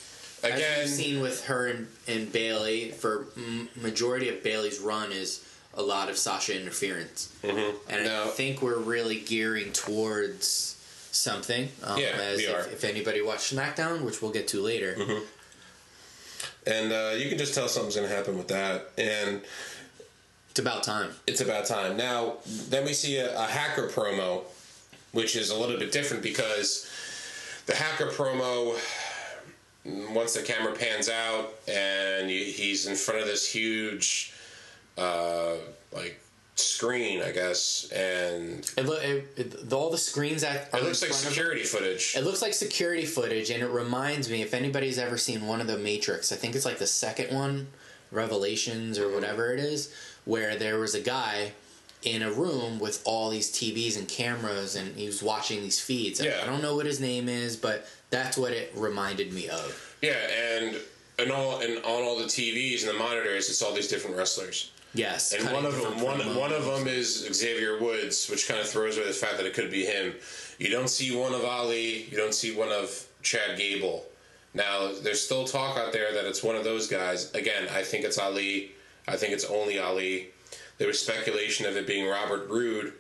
Again, 0.44 0.60
As 0.60 0.78
we've 0.88 0.88
seen 1.06 1.20
with 1.22 1.44
her 1.46 1.68
and, 1.68 1.86
and 2.08 2.30
Bayley, 2.32 2.90
for 2.90 3.26
m- 3.36 3.68
majority 3.80 4.28
of 4.28 4.42
Bayley's 4.42 4.80
run 4.80 5.12
is 5.12 5.42
a 5.74 5.82
lot 5.82 6.08
of 6.10 6.18
Sasha 6.18 6.58
interference, 6.60 7.32
mm-hmm. 7.42 7.76
and 7.90 8.04
Now- 8.04 8.24
I 8.24 8.26
think 8.28 8.60
we're 8.62 8.78
really 8.78 9.20
gearing 9.20 9.72
towards 9.72 10.76
something. 11.10 11.68
Um, 11.82 11.98
Yeah, 11.98 12.08
as 12.20 12.38
we 12.38 12.44
if, 12.46 12.54
are. 12.54 12.70
if 12.70 12.84
anybody 12.84 13.20
watched 13.22 13.54
SmackDown, 13.54 14.02
which 14.02 14.20
we'll 14.22 14.32
get 14.32 14.48
to 14.48 14.60
later, 14.62 14.94
Mm-hmm. 14.98 15.24
and 16.66 16.92
uh, 16.92 17.12
you 17.16 17.28
can 17.28 17.38
just 17.38 17.54
tell 17.54 17.68
something's 17.68 17.96
going 17.96 18.08
to 18.08 18.14
happen 18.14 18.36
with 18.38 18.48
that. 18.48 18.90
And 18.98 19.40
it's 20.50 20.58
about 20.60 20.82
time. 20.82 21.10
it's 21.26 21.40
about 21.40 21.66
time. 21.66 21.96
Now, 21.96 22.34
then 22.68 22.84
we 22.84 22.92
see 22.92 23.16
a, 23.18 23.34
a 23.38 23.46
hacker 23.46 23.88
promo, 23.88 24.42
which 25.12 25.36
is 25.36 25.50
a 25.50 25.56
little 25.58 25.78
bit 25.78 25.92
different 25.92 26.22
because 26.22 26.88
the 27.66 27.74
hacker 27.74 28.06
promo, 28.08 28.78
once 30.14 30.34
the 30.34 30.42
camera 30.42 30.72
pans 30.74 31.08
out 31.08 31.52
and 31.68 32.28
he's 32.30 32.86
in 32.86 32.94
front 32.96 33.20
of 33.20 33.26
this 33.26 33.50
huge, 33.50 34.31
uh, 34.98 35.54
like 35.92 36.18
screen, 36.54 37.22
I 37.22 37.32
guess, 37.32 37.90
and 37.92 38.70
It, 38.76 38.84
lo- 38.86 38.98
it, 39.00 39.24
it, 39.36 39.72
all 39.72 39.90
the 39.90 39.98
screens 39.98 40.42
that 40.42 40.68
it 40.72 40.82
looks 40.82 41.00
like 41.02 41.10
front 41.10 41.24
of 41.26 41.32
security 41.32 41.62
footage. 41.62 42.14
It 42.16 42.24
looks 42.24 42.42
like 42.42 42.52
security 42.54 43.06
footage, 43.06 43.50
and 43.50 43.62
it 43.62 43.68
reminds 43.70 44.28
me 44.30 44.42
if 44.42 44.52
anybody's 44.54 44.98
ever 44.98 45.16
seen 45.16 45.46
one 45.46 45.60
of 45.60 45.66
the 45.66 45.78
Matrix, 45.78 46.30
I 46.32 46.36
think 46.36 46.54
it's 46.54 46.64
like 46.66 46.78
the 46.78 46.86
second 46.86 47.34
one, 47.34 47.68
Revelations 48.10 48.98
or 48.98 49.08
whatever 49.12 49.52
it 49.54 49.60
is, 49.60 49.92
where 50.24 50.56
there 50.56 50.78
was 50.78 50.94
a 50.94 51.00
guy 51.00 51.52
in 52.02 52.20
a 52.22 52.30
room 52.32 52.78
with 52.78 53.00
all 53.04 53.30
these 53.30 53.50
TVs 53.50 53.96
and 53.96 54.06
cameras, 54.08 54.74
and 54.76 54.94
he 54.96 55.06
was 55.06 55.22
watching 55.22 55.62
these 55.62 55.80
feeds. 55.80 56.20
I- 56.20 56.24
Yeah. 56.24 56.40
I 56.42 56.46
don't 56.46 56.60
know 56.62 56.76
what 56.76 56.84
his 56.84 57.00
name 57.00 57.28
is, 57.28 57.56
but 57.56 57.88
that's 58.10 58.36
what 58.36 58.52
it 58.52 58.72
reminded 58.76 59.32
me 59.32 59.48
of. 59.48 59.96
Yeah, 60.02 60.12
and 60.12 60.76
and 61.18 61.30
all 61.30 61.60
and 61.60 61.78
on 61.78 62.02
all 62.02 62.18
the 62.18 62.24
TVs 62.24 62.80
and 62.80 62.88
the 62.90 62.98
monitors, 62.98 63.48
it's 63.48 63.62
all 63.62 63.72
these 63.72 63.86
different 63.88 64.16
wrestlers. 64.16 64.71
Yes, 64.94 65.32
And 65.32 65.50
one 65.52 65.64
of 65.64 65.74
them, 65.80 66.02
one, 66.02 66.18
one 66.36 66.52
of 66.52 66.66
them 66.66 66.86
is 66.86 67.26
Xavier 67.32 67.80
Woods, 67.80 68.28
which 68.28 68.46
kind 68.46 68.60
of 68.60 68.68
throws 68.68 68.98
away 68.98 69.06
the 69.06 69.12
fact 69.14 69.38
that 69.38 69.46
it 69.46 69.54
could 69.54 69.70
be 69.70 69.86
him. 69.86 70.14
You 70.58 70.68
don't 70.70 70.88
see 70.90 71.16
one 71.16 71.32
of 71.32 71.44
Ali. 71.44 72.04
You 72.10 72.16
don't 72.18 72.34
see 72.34 72.54
one 72.54 72.70
of 72.70 73.06
Chad 73.22 73.56
Gable. 73.56 74.04
Now, 74.52 74.92
there's 74.92 75.22
still 75.22 75.44
talk 75.46 75.78
out 75.78 75.94
there 75.94 76.12
that 76.12 76.26
it's 76.26 76.42
one 76.42 76.56
of 76.56 76.64
those 76.64 76.88
guys. 76.88 77.32
Again, 77.32 77.68
I 77.74 77.82
think 77.82 78.04
it's 78.04 78.18
Ali. 78.18 78.72
I 79.08 79.16
think 79.16 79.32
it's 79.32 79.46
only 79.46 79.78
Ali. 79.78 80.28
There 80.76 80.88
was 80.88 81.00
speculation 81.00 81.64
of 81.64 81.76
it 81.76 81.86
being 81.86 82.06
Robert 82.06 82.48
Roode, 82.50 82.92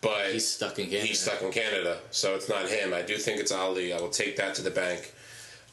but 0.00 0.32
He's 0.32 0.48
stuck 0.48 0.78
in 0.80 0.86
Canada. 0.86 1.06
he's 1.06 1.20
stuck 1.20 1.42
in 1.42 1.52
Canada, 1.52 1.98
so 2.10 2.34
it's 2.34 2.48
not 2.48 2.68
him. 2.68 2.92
I 2.92 3.02
do 3.02 3.16
think 3.18 3.40
it's 3.40 3.52
Ali. 3.52 3.92
I 3.92 4.00
will 4.00 4.10
take 4.10 4.36
that 4.36 4.54
to 4.56 4.62
the 4.62 4.70
bank. 4.70 5.14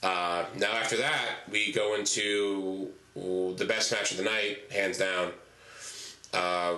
Uh, 0.03 0.45
now, 0.57 0.71
after 0.73 0.97
that, 0.97 1.29
we 1.51 1.71
go 1.71 1.95
into 1.95 2.89
the 3.15 3.65
best 3.67 3.91
match 3.91 4.11
of 4.11 4.17
the 4.17 4.23
night, 4.23 4.59
hands 4.71 4.97
down. 4.97 5.31
Uh, 6.33 6.75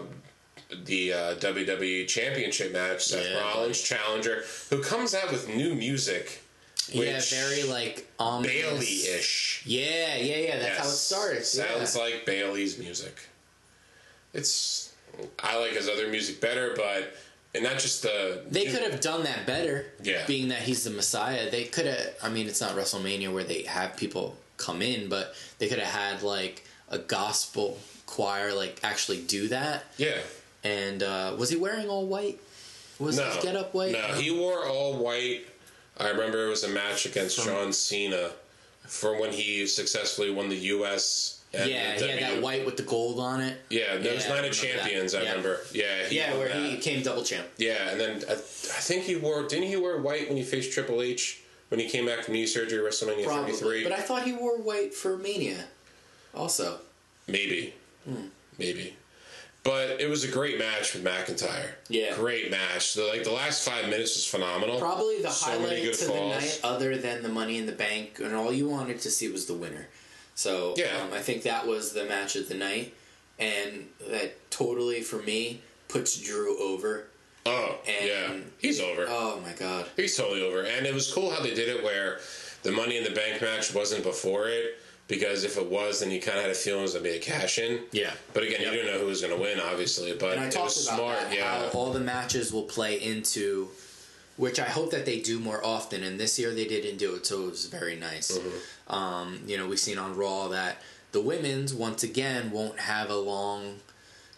the 0.85 1.13
uh, 1.13 1.35
WWE 1.35 2.07
Championship 2.07 2.73
match, 2.73 3.05
Seth 3.05 3.29
Yeah, 3.29 3.39
Rollins 3.39 3.81
challenger, 3.81 4.43
who 4.69 4.81
comes 4.81 5.13
out 5.13 5.31
with 5.31 5.47
new 5.47 5.75
music, 5.75 6.41
which 6.93 7.07
yeah, 7.07 7.19
very 7.39 7.63
like 7.63 8.07
ominous. 8.19 8.51
Bayley-ish. 8.51 9.63
Yeah, 9.65 10.15
yeah, 10.15 10.35
yeah. 10.37 10.59
That's 10.59 10.77
how 10.79 10.85
it 10.85 10.89
starts. 10.89 11.49
Sounds 11.49 11.95
yeah. 11.95 12.01
like 12.01 12.25
Bayley's 12.25 12.79
music. 12.79 13.29
It's 14.33 14.93
I 15.39 15.59
like 15.59 15.71
his 15.71 15.87
other 15.87 16.07
music 16.07 16.41
better, 16.41 16.73
but 16.75 17.13
and 17.53 17.63
not 17.63 17.73
just 17.73 18.01
the 18.01 18.43
They 18.49 18.65
could 18.65 18.81
have 18.81 18.99
done 18.99 19.23
that 19.23 19.45
better. 19.45 19.85
Yeah. 20.01 20.25
Being 20.25 20.47
that 20.49 20.59
he's 20.59 20.83
the 20.83 20.89
Messiah, 20.89 21.51
they 21.51 21.65
could 21.65 21.85
have. 21.85 22.15
I 22.23 22.29
mean, 22.29 22.47
it's 22.47 22.61
not 22.61 22.75
WrestleMania 22.75 23.31
where 23.31 23.43
they 23.43 23.63
have 23.63 23.95
people 23.95 24.37
come 24.57 24.81
in, 24.81 25.09
but 25.09 25.33
they 25.59 25.67
could 25.67 25.79
have 25.79 25.93
had 25.93 26.23
like 26.23 26.65
a 26.89 26.97
gospel 26.99 27.79
choir 28.05 28.53
like 28.53 28.79
actually 28.83 29.21
do 29.21 29.47
that. 29.49 29.83
yeah. 29.97 30.17
And 30.65 31.03
uh, 31.03 31.35
was 31.37 31.49
he 31.49 31.57
wearing 31.57 31.89
all 31.89 32.05
white? 32.07 32.39
Was 32.99 33.17
No, 33.17 33.25
his 33.25 33.43
get 33.43 33.55
up 33.57 33.73
white? 33.73 33.91
No, 33.91 33.99
he 34.15 34.31
wore 34.31 34.65
all 34.65 34.95
white. 34.97 35.41
I 35.97 36.09
remember 36.09 36.45
it 36.47 36.49
was 36.49 36.63
a 36.63 36.69
match 36.69 37.05
against 37.05 37.43
John 37.43 37.73
Cena 37.73 38.31
for 38.87 39.19
when 39.19 39.31
he 39.33 39.67
successfully 39.67 40.31
won 40.31 40.47
the 40.49 40.55
U.S. 40.55 41.41
and 41.53 41.69
yeah, 41.69 41.97
the 41.97 42.05
he 42.05 42.11
had 42.11 42.21
that 42.37 42.41
white 42.41 42.65
with 42.65 42.77
the 42.77 42.83
gold 42.83 43.19
on 43.19 43.41
it. 43.41 43.57
Yeah, 43.69 43.97
there 43.97 44.13
was 44.13 44.23
Yeah, 44.25 44.29
Night 44.35 44.45
of 44.45 44.51
remember 44.61 44.77
that. 44.77 44.83
Champions. 44.83 45.15
I 45.15 45.21
Yeah. 45.23 45.29
remember. 45.31 45.59
Yeah, 45.73 46.05
he 46.07 46.15
Yeah, 46.17 46.37
where 46.37 46.47
that. 46.47 46.55
he 46.57 46.77
came 46.77 47.03
double 47.03 47.23
champ. 47.23 47.47
Yeah, 47.57 47.89
and 47.89 47.99
then 47.99 48.23
I, 48.29 48.33
I 48.33 48.35
think 48.35 49.03
he 49.03 49.15
wore. 49.17 49.43
Didn't 49.47 49.67
he 49.67 49.75
wear 49.75 49.97
white 49.97 50.29
when 50.29 50.37
he 50.37 50.43
faced 50.43 50.71
Triple 50.71 51.01
H 51.01 51.41
when 51.69 51.79
he 51.79 51.89
came 51.89 52.05
back 52.05 52.23
from 52.23 52.33
knee 52.33 52.45
surgery 52.45 52.79
WrestleMania 52.79 53.25
Probably. 53.25 53.53
33? 53.53 53.83
But 53.83 53.91
I 53.93 54.01
thought 54.01 54.23
he 54.23 54.33
wore 54.33 54.57
white 54.57 54.93
for 54.93 55.17
Mania. 55.17 55.65
Also. 56.35 56.79
Maybe. 57.27 57.73
Hmm. 58.07 58.27
Maybe. 58.57 58.95
But 59.63 60.01
it 60.01 60.09
was 60.09 60.25
a 60.25 60.27
great 60.27 60.59
match 60.59 60.93
with 60.93 61.05
McIntyre. 61.05 61.69
Yeah. 61.87 62.13
Great 62.15 62.51
match. 62.51 62.95
The, 62.95 63.03
like 63.05 63.23
the 63.23 63.31
last 63.31 63.67
five 63.67 63.85
minutes 63.85 64.15
was 64.15 64.25
phenomenal. 64.25 64.77
Probably 64.77 65.21
the 65.21 65.29
So 65.29 65.51
highlight 65.51 65.93
to 65.93 66.05
the 66.05 66.13
night, 66.13 66.59
other 66.63 66.97
than 66.97 67.23
the 67.23 67.29
Money 67.29 67.57
in 67.57 67.65
the 67.65 67.71
Bank, 67.71 68.19
and 68.21 68.35
all 68.35 68.51
you 68.51 68.67
wanted 68.67 68.99
to 69.01 69.09
see 69.09 69.29
was 69.29 69.45
the 69.45 69.53
winner. 69.53 69.87
So 70.35 70.73
Yeah. 70.77 71.01
um, 71.01 71.13
I 71.13 71.19
think 71.19 71.43
that 71.43 71.65
was 71.65 71.93
the 71.93 72.03
match 72.03 72.35
of 72.35 72.49
the 72.49 72.55
night, 72.55 72.93
and 73.39 73.87
that 74.09 74.51
totally 74.51 75.01
for 75.01 75.17
me 75.21 75.61
puts 75.87 76.17
Drew 76.17 76.59
over. 76.61 77.05
Oh, 77.45 77.75
And- 77.87 78.07
yeah. 78.07 78.33
He's 78.59 78.79
over. 78.79 79.05
Oh 79.09 79.41
my 79.41 79.51
god! 79.53 79.87
He's 79.97 80.15
totally 80.15 80.41
over. 80.41 80.61
And 80.63 80.85
it 80.85 80.93
was 80.93 81.11
cool 81.13 81.29
how 81.31 81.41
they 81.43 81.53
did 81.53 81.67
it 81.67 81.83
where 81.83 82.19
the 82.63 82.71
Money 82.71 82.97
in 82.97 83.03
the 83.03 83.11
Bank 83.11 83.41
match 83.41 83.73
wasn't 83.73 84.03
before 84.03 84.47
it. 84.47 84.79
Because 85.09 85.43
if 85.43 85.57
it 85.57 85.65
was, 85.69 85.99
then 85.99 86.11
you 86.11 86.21
kind 86.21 86.37
of 86.37 86.43
had 86.43 86.51
a 86.51 86.55
feeling 86.55 86.79
it 86.79 86.83
was 86.83 86.93
going 86.93 87.03
to 87.03 87.09
be 87.11 87.17
a 87.17 87.19
cash 87.19 87.59
in. 87.59 87.81
Yeah. 87.91 88.13
But 88.33 88.43
again, 88.43 88.61
you 88.61 88.71
didn't 88.71 88.85
know 88.85 88.99
who 88.99 89.07
was 89.07 89.19
going 89.21 89.35
to 89.35 89.39
win, 89.41 89.59
obviously. 89.59 90.13
But 90.13 90.31
And 90.37 90.41
I 90.41 90.45
it 90.45 90.51
talked 90.51 90.65
was 90.67 90.87
smart. 90.87 91.19
that, 91.19 91.33
yeah. 91.35 91.59
how 91.59 91.77
all 91.77 91.91
the 91.91 91.99
matches 91.99 92.53
will 92.53 92.63
play 92.63 92.95
into, 93.01 93.67
which 94.37 94.61
I 94.61 94.63
hope 94.63 94.91
that 94.91 95.05
they 95.05 95.19
do 95.19 95.39
more 95.39 95.63
often. 95.63 96.03
And 96.03 96.17
this 96.17 96.39
year 96.39 96.53
they 96.53 96.63
didn't 96.65 96.97
do 96.97 97.15
it, 97.15 97.25
so 97.25 97.43
it 97.43 97.49
was 97.49 97.65
very 97.65 97.97
nice. 97.97 98.31
Mm-hmm. 98.31 98.93
Um, 98.95 99.41
you 99.45 99.57
know, 99.57 99.67
we've 99.67 99.77
seen 99.77 99.97
on 99.97 100.15
Raw 100.15 100.47
that 100.47 100.77
the 101.11 101.19
women's 101.21 101.73
once 101.73 102.01
again 102.03 102.49
won't 102.51 102.79
have 102.79 103.09
a 103.09 103.17
long 103.17 103.81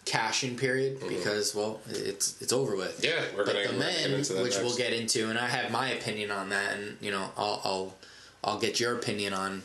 cash-in 0.06 0.56
period 0.56 1.00
because 1.08 1.54
well, 1.56 1.82
it's 1.90 2.40
it's 2.42 2.54
over 2.54 2.76
with. 2.76 3.02
Mm-hmm. 3.02 3.06
Yeah, 3.06 3.26
we're 3.36 3.46
but 3.46 3.54
gonna- 3.54 3.68
the 3.68 3.74
gonna 3.74 3.80
men, 3.80 4.22
that 4.22 4.44
which 4.44 4.58
we'll 4.58 4.76
get 4.78 4.94
into, 4.94 5.30
and 5.30 5.38
I 5.40 5.48
have 5.48 5.72
my 5.72 5.90
opinion 5.90 6.32
on 6.32 6.50
that, 6.50 6.78
and 6.78 6.98
you 7.02 7.12
know, 7.12 7.30
I'll 7.38 7.62
I'll 7.64 7.96
I'll 8.44 8.60
get 8.60 8.80
your 8.80 8.96
opinion 8.96 9.34
on 9.34 9.64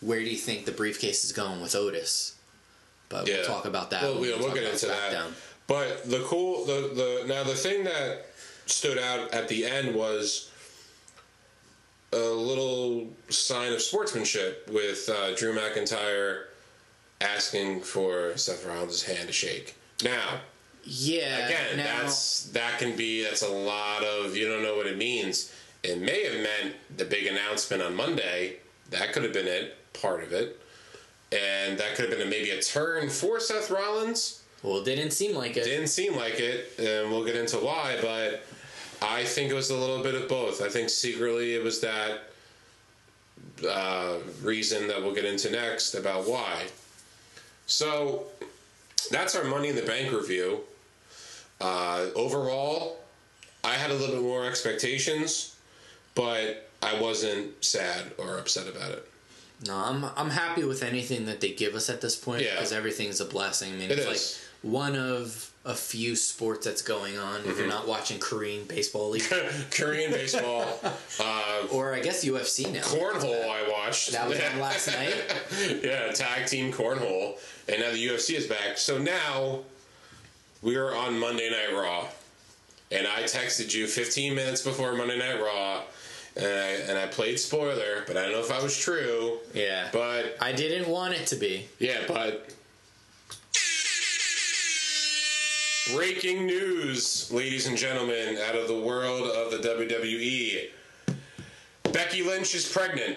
where 0.00 0.20
do 0.20 0.26
you 0.30 0.36
think 0.36 0.64
the 0.66 0.72
briefcase 0.72 1.24
is 1.24 1.32
going 1.32 1.60
with 1.60 1.74
Otis. 1.74 2.34
But 3.08 3.26
Yeah. 3.26 3.36
we'll 3.36 3.46
talk 3.46 3.64
about 3.64 3.90
that. 3.90 4.02
Well, 4.02 4.20
when 4.20 4.28
yeah, 4.28 4.36
we 4.36 4.42
we'll 4.44 4.54
get 4.54 4.64
into 4.64 4.86
that. 4.86 5.12
SmackDown. 5.12 5.32
But 5.66 6.08
the 6.10 6.20
cool, 6.20 6.64
the 6.66 6.90
the 6.94 7.24
now 7.26 7.42
the 7.44 7.54
thing 7.54 7.84
that 7.84 8.26
stood 8.66 8.98
out 8.98 9.32
at 9.32 9.48
the 9.48 9.64
end 9.64 9.94
was 9.94 10.50
a 12.12 12.18
little 12.18 13.08
sign 13.28 13.72
of 13.72 13.80
sportsmanship 13.82 14.68
with 14.70 15.08
uh, 15.08 15.34
Drew 15.34 15.54
McIntyre 15.54 16.44
asking 17.20 17.80
for 17.80 18.36
Seth 18.36 18.64
Rollins' 18.64 19.02
hand 19.02 19.26
to 19.26 19.32
shake. 19.32 19.74
Now, 20.02 20.40
Yeah. 20.84 21.46
again, 21.46 21.76
now, 21.78 22.02
that's 22.02 22.44
that 22.50 22.78
can 22.78 22.96
be 22.96 23.22
that's 23.22 23.42
a 23.42 23.48
lot 23.48 24.04
of 24.04 24.36
you 24.36 24.48
don't 24.48 24.62
know 24.62 24.76
what 24.76 24.86
it 24.86 24.96
means. 24.96 25.52
It 25.82 25.98
may 26.00 26.24
have 26.24 26.40
meant 26.42 26.74
the 26.96 27.04
big 27.04 27.26
announcement 27.26 27.82
on 27.82 27.94
Monday. 27.94 28.56
That 28.90 29.12
could 29.12 29.22
have 29.24 29.32
been 29.32 29.46
it, 29.46 29.76
part 29.92 30.22
of 30.22 30.32
it, 30.32 30.60
and 31.32 31.78
that 31.78 31.94
could 31.94 32.08
have 32.08 32.18
been 32.18 32.26
a, 32.26 32.30
maybe 32.30 32.50
a 32.50 32.62
turn 32.62 33.10
for 33.10 33.38
Seth 33.38 33.70
Rollins. 33.70 34.42
well, 34.62 34.78
it 34.78 34.84
didn't 34.84 35.10
seem 35.12 35.36
like 35.36 35.56
it. 35.56 35.64
Didn't 35.64 35.88
seem 35.88 36.16
like 36.16 36.40
it, 36.40 36.72
and 36.78 37.10
we'll 37.10 37.24
get 37.24 37.36
into 37.36 37.58
why. 37.58 37.98
But 38.00 38.44
I 39.02 39.24
think 39.24 39.50
it 39.50 39.54
was 39.54 39.70
a 39.70 39.76
little 39.76 40.02
bit 40.02 40.14
of 40.14 40.28
both. 40.28 40.62
I 40.62 40.68
think 40.68 40.88
secretly 40.90 41.54
it 41.54 41.62
was 41.62 41.80
that 41.80 42.22
uh, 43.68 44.16
reason 44.42 44.88
that 44.88 45.00
we'll 45.02 45.14
get 45.14 45.24
into 45.24 45.50
next 45.50 45.94
about 45.94 46.26
why. 46.26 46.66
So 47.66 48.26
that's 49.10 49.34
our 49.36 49.44
Money 49.44 49.68
in 49.68 49.76
the 49.76 49.82
Bank 49.82 50.12
review. 50.12 50.60
Uh, 51.60 52.06
overall, 52.14 52.98
I 53.64 53.74
had 53.74 53.90
a 53.90 53.94
little 53.94 54.16
bit 54.16 54.22
more 54.22 54.46
expectations, 54.46 55.56
but 56.14 56.68
I 56.82 57.00
wasn't 57.00 57.64
sad 57.64 58.12
or 58.18 58.38
upset 58.38 58.68
about 58.68 58.92
it. 58.92 59.08
No, 59.66 59.74
I'm 59.76 60.04
I'm 60.16 60.30
happy 60.30 60.62
with 60.62 60.84
anything 60.84 61.26
that 61.26 61.40
they 61.40 61.52
give 61.52 61.74
us 61.74 61.90
at 61.90 62.00
this 62.00 62.14
point 62.14 62.42
Yeah. 62.42 62.54
because 62.54 62.72
everything's 62.72 63.20
a 63.20 63.24
blessing. 63.24 63.72
I 63.72 63.76
mean, 63.76 63.90
It 63.90 63.98
it's 63.98 64.06
is. 64.06 64.38
like 64.62 64.72
one 64.72 64.94
of 64.94 65.50
a 65.68 65.74
few 65.74 66.16
sports 66.16 66.64
that's 66.64 66.80
going 66.82 67.18
on. 67.18 67.40
If 67.40 67.46
Mm-hmm. 67.46 67.58
you're 67.58 67.68
not 67.68 67.86
watching 67.86 68.18
Korean 68.18 68.64
baseball 68.64 69.10
league, 69.10 69.22
Korean 69.70 70.10
baseball, 70.10 70.80
uh, 71.20 71.66
or 71.70 71.94
I 71.94 72.00
guess 72.00 72.24
UFC 72.24 72.72
now. 72.72 72.80
cornhole. 72.80 73.44
I 73.48 73.68
watched. 73.70 74.12
That 74.12 74.28
was 74.28 74.40
on 74.40 74.58
last 74.60 74.88
night. 74.88 75.14
yeah, 75.84 76.10
tag 76.12 76.46
team 76.46 76.72
cornhole, 76.72 77.36
and 77.68 77.80
now 77.82 77.90
the 77.92 78.06
UFC 78.06 78.34
is 78.34 78.46
back. 78.46 78.78
So 78.78 78.96
now 78.98 79.60
we 80.62 80.76
are 80.76 80.94
on 80.96 81.18
Monday 81.18 81.50
Night 81.50 81.72
Raw, 81.78 82.06
and 82.90 83.06
I 83.06 83.24
texted 83.24 83.74
you 83.74 83.86
15 83.86 84.34
minutes 84.34 84.62
before 84.62 84.94
Monday 84.94 85.18
Night 85.18 85.38
Raw, 85.40 85.82
and 86.36 86.46
I 86.46 86.68
and 86.88 86.98
I 86.98 87.06
played 87.08 87.38
spoiler, 87.38 88.04
but 88.06 88.16
I 88.16 88.22
don't 88.22 88.32
know 88.32 88.40
if 88.40 88.50
I 88.50 88.62
was 88.62 88.76
true. 88.76 89.38
Yeah, 89.54 89.88
But 89.92 90.36
I 90.40 90.52
didn't 90.52 90.88
want 90.88 91.12
it 91.14 91.26
to 91.28 91.36
be. 91.36 91.66
yeah, 91.78 92.04
but 92.08 92.54
breaking 95.94 96.46
news, 96.46 97.30
ladies 97.32 97.66
and 97.66 97.76
gentlemen, 97.76 98.38
out 98.48 98.54
of 98.54 98.68
the 98.68 98.78
world 98.78 99.30
of 99.30 99.50
the 99.50 99.58
WWE. 99.68 100.68
Becky 101.92 102.22
Lynch 102.22 102.54
is 102.54 102.70
pregnant. 102.70 103.16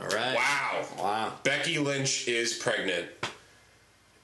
All 0.00 0.06
right. 0.08 0.34
Wow. 0.34 0.86
Wow. 0.98 1.32
Becky 1.42 1.78
Lynch 1.78 2.26
is 2.28 2.54
pregnant. 2.54 3.06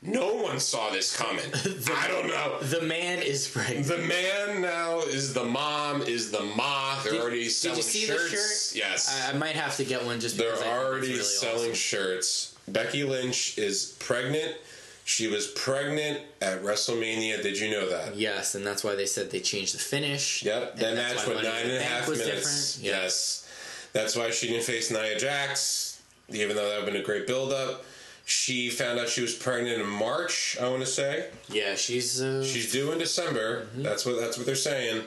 No 0.01 0.35
one 0.37 0.61
saw 0.61 0.91
this 0.91 1.15
coming. 1.17 1.45
I 1.55 2.09
don't 2.09 2.29
know. 2.29 2.59
The 2.61 2.83
man 2.83 3.19
is 3.21 3.49
pregnant. 3.49 3.87
The 3.87 3.99
man 3.99 4.63
now 4.63 5.01
is 5.01 5.35
the 5.35 5.45
mom, 5.45 6.03
is 6.03 6.31
the 6.31 6.43
ma. 6.57 7.03
They're 7.03 7.13
Did- 7.15 7.21
already 7.21 7.49
selling 7.49 7.83
shirts. 7.83 8.71
the 8.73 8.79
shirt? 8.79 8.89
Yes. 8.91 9.27
I, 9.29 9.35
I 9.35 9.39
might 9.39 9.57
have 9.57 9.77
to 9.77 9.85
get 9.85 10.05
one 10.05 10.21
just 10.21 10.39
They're 10.39 10.53
because 10.53 10.63
I 10.63 10.65
think 10.67 10.77
it's 10.77 10.85
already 10.87 11.09
really 11.09 11.23
selling 11.25 11.57
awesome. 11.73 11.75
shirts. 11.75 12.55
Becky 12.69 13.03
Lynch 13.05 13.59
is 13.59 13.97
pregnant. 13.99 14.55
She 15.09 15.27
was 15.27 15.47
pregnant 15.47 16.21
at 16.43 16.63
WrestleMania. 16.63 17.43
Did 17.43 17.59
you 17.59 17.71
know 17.71 17.89
that? 17.89 18.15
Yes, 18.15 18.55
and 18.55 18.67
that's 18.67 18.85
why 18.85 18.95
they 18.95 19.07
said 19.07 19.31
they 19.31 19.41
changed 19.41 19.75
the 19.75 19.79
finish. 19.79 20.43
Yep, 20.43 20.77
that 20.77 20.97
match 20.97 21.27
went 21.27 21.43
nine 21.43 21.65
in 21.65 21.71
and 21.71 21.79
a 21.79 21.83
half 21.83 22.07
minutes. 22.11 22.75
different. 22.75 22.85
Yeah. 22.85 23.05
Yes, 23.05 23.49
that's 23.95 24.15
why 24.15 24.31
she 24.31 24.49
didn't 24.49 24.65
face 24.65 24.91
Nia 24.91 25.19
Jax, 25.19 26.03
even 26.29 26.55
though 26.55 26.69
that 26.69 26.81
would 26.81 26.85
have 26.85 26.93
been 26.93 27.01
a 27.01 27.05
great 27.05 27.27
build-up. 27.27 27.87
She 28.27 28.69
found 28.69 28.99
out 29.01 29.09
she 29.09 29.23
was 29.23 29.35
pregnant 29.35 29.81
in 29.81 29.89
March. 29.89 30.59
I 30.61 30.69
want 30.69 30.81
to 30.81 30.87
say 30.87 31.31
Yeah, 31.49 31.75
she's 31.75 32.21
uh, 32.21 32.45
she's 32.45 32.71
due 32.71 32.93
in 32.93 32.99
December. 32.99 33.63
Mm-hmm. 33.63 33.85
That's 33.85 34.05
what 34.05 34.21
that's 34.21 34.37
what 34.37 34.45
they're 34.45 34.57
saying. 34.57 35.05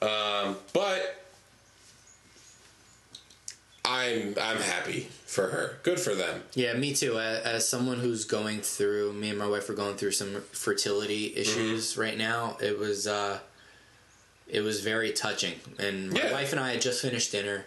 Um, 0.00 0.54
but 0.72 1.20
I'm 3.84 4.36
I'm 4.40 4.58
happy 4.58 5.08
for 5.32 5.48
her. 5.48 5.78
Good 5.82 5.98
for 5.98 6.14
them. 6.14 6.42
Yeah, 6.54 6.74
me 6.74 6.92
too. 6.94 7.18
As, 7.18 7.38
as 7.44 7.68
someone 7.68 7.98
who's 8.00 8.24
going 8.26 8.60
through, 8.60 9.14
me 9.14 9.30
and 9.30 9.38
my 9.38 9.46
wife 9.46 9.68
are 9.70 9.74
going 9.74 9.96
through 9.96 10.10
some 10.12 10.42
fertility 10.52 11.34
issues 11.34 11.92
Mm-hmm. 11.92 12.00
right 12.00 12.18
now. 12.18 12.58
It 12.60 12.78
was, 12.78 13.06
uh, 13.06 13.38
it 14.46 14.60
was 14.60 14.80
very 14.82 15.12
touching. 15.12 15.54
And 15.78 16.10
my 16.10 16.20
Yeah. 16.20 16.32
wife 16.32 16.52
and 16.52 16.60
I 16.60 16.72
had 16.72 16.82
just 16.82 17.00
finished 17.00 17.32
dinner. 17.32 17.64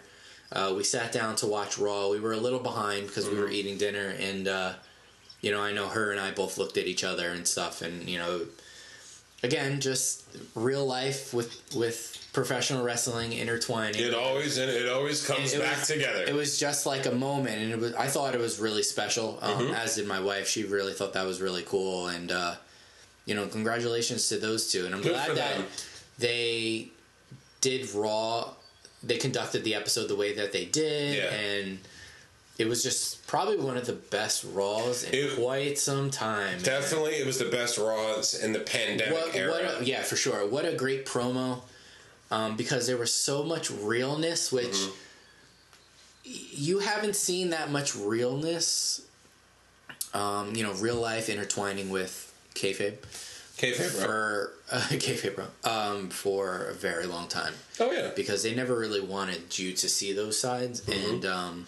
Uh, 0.52 0.72
we 0.76 0.84
sat 0.84 1.10
down 1.10 1.34
to 1.36 1.46
watch 1.48 1.76
Raw. 1.76 2.08
We 2.08 2.20
were 2.20 2.32
a 2.32 2.36
little 2.38 2.60
behind 2.60 3.08
because 3.08 3.28
we 3.28 3.36
were 3.36 3.46
Mm-hmm. 3.46 3.52
eating 3.54 3.78
dinner, 3.78 4.14
and 4.20 4.46
uh, 4.46 4.72
you 5.40 5.50
know, 5.50 5.60
I 5.60 5.72
know 5.72 5.88
her 5.88 6.12
and 6.12 6.20
I 6.20 6.30
both 6.30 6.56
looked 6.58 6.76
at 6.76 6.86
each 6.86 7.02
other 7.02 7.30
and 7.30 7.46
stuff, 7.48 7.82
and 7.82 8.08
you 8.08 8.18
know, 8.18 8.42
again, 9.42 9.80
just 9.80 10.24
real 10.54 10.86
life 10.86 11.32
with 11.34 11.60
with 11.74 12.12
professional 12.32 12.84
wrestling 12.84 13.32
intertwining. 13.32 14.00
It 14.02 14.14
always 14.14 14.58
and 14.58 14.70
it 14.70 14.88
always 14.88 15.26
comes 15.26 15.52
It 15.54 15.60
back 15.60 15.78
was- 15.78 15.88
together. 15.88 16.24
It 16.26 16.34
was 16.34 16.58
just 16.58 16.84
like 16.86 17.06
a 17.06 17.12
moment, 17.12 17.56
and 17.60 17.72
it 17.72 17.78
was. 17.78 17.94
I 17.94 18.06
thought 18.08 18.34
it 18.34 18.40
was 18.40 18.58
really 18.58 18.82
special. 18.82 19.38
Um, 19.42 19.56
Mm-hmm. 19.58 19.74
As 19.74 19.94
did 19.96 20.06
my 20.06 20.20
wife. 20.20 20.48
She 20.48 20.64
really 20.64 20.92
thought 20.92 21.12
that 21.14 21.26
was 21.26 21.40
really 21.40 21.62
cool, 21.62 22.08
and 22.08 22.30
uh, 22.32 22.54
you 23.24 23.34
know, 23.34 23.46
congratulations 23.46 24.28
to 24.28 24.36
those 24.38 24.70
two. 24.70 24.86
And 24.86 24.94
I'm 24.94 25.00
Good 25.02 25.12
glad 25.12 25.36
that 25.36 25.58
they 26.18 26.88
did 27.60 27.92
Raw. 27.94 28.50
They 29.02 29.18
conducted 29.18 29.62
the 29.64 29.74
episode 29.74 30.08
the 30.08 30.16
way 30.16 30.34
that 30.34 30.52
they 30.52 30.64
did, 30.64 31.16
Yeah. 31.16 31.32
and 31.34 31.78
it 32.58 32.66
was 32.68 32.82
just 32.82 33.26
probably 33.26 33.56
one 33.58 33.76
of 33.76 33.86
the 33.86 33.92
best 33.92 34.44
Raws 34.44 35.04
in 35.04 35.14
It- 35.14 35.36
quite 35.36 35.78
some 35.78 36.10
time. 36.10 36.54
man. 36.56 36.62
Definitely, 36.62 37.12
it 37.16 37.26
was 37.26 37.38
the 37.38 37.44
best 37.50 37.76
Raws 37.78 38.34
in 38.34 38.52
the 38.52 38.60
pandemic 38.60 39.12
What, 39.14 39.34
era. 39.34 39.50
what 39.50 39.80
a, 39.82 39.84
yeah, 39.84 40.02
for 40.02 40.16
sure. 40.16 40.46
What 40.46 40.64
a 40.64 40.72
great 40.72 41.04
promo. 41.06 41.62
Um, 42.30 42.56
because 42.56 42.86
there 42.86 42.96
was 42.96 43.12
so 43.14 43.42
much 43.44 43.70
realness, 43.70 44.50
which 44.50 44.66
Mm-hmm. 44.72 44.90
you 46.24 46.78
haven't 46.80 47.14
seen 47.16 47.50
that 47.50 47.70
much 47.70 47.94
realness. 47.94 49.02
Um, 50.14 50.54
you 50.56 50.62
know, 50.62 50.72
real 50.74 50.96
life 50.96 51.28
intertwining 51.28 51.90
with 51.90 52.32
kayfabe 52.54 52.96
Kayfabe, 53.58 53.92
bro. 53.98 54.06
for 54.06 54.52
uh, 54.72 54.78
kayfabe, 54.92 55.34
bro, 55.36 55.44
um, 55.70 56.08
for 56.08 56.64
a 56.70 56.74
very 56.74 57.04
long 57.06 57.28
time 57.28 57.52
Oh 57.78 57.90
yeah. 57.92 58.12
because 58.16 58.42
they 58.42 58.54
never 58.54 58.78
really 58.78 59.00
wanted 59.02 59.58
you 59.58 59.72
to 59.74 59.88
see 59.90 60.12
those 60.14 60.38
sides 60.38 60.80
Mm-hmm. 60.80 61.10
and 61.14 61.26
um, 61.26 61.66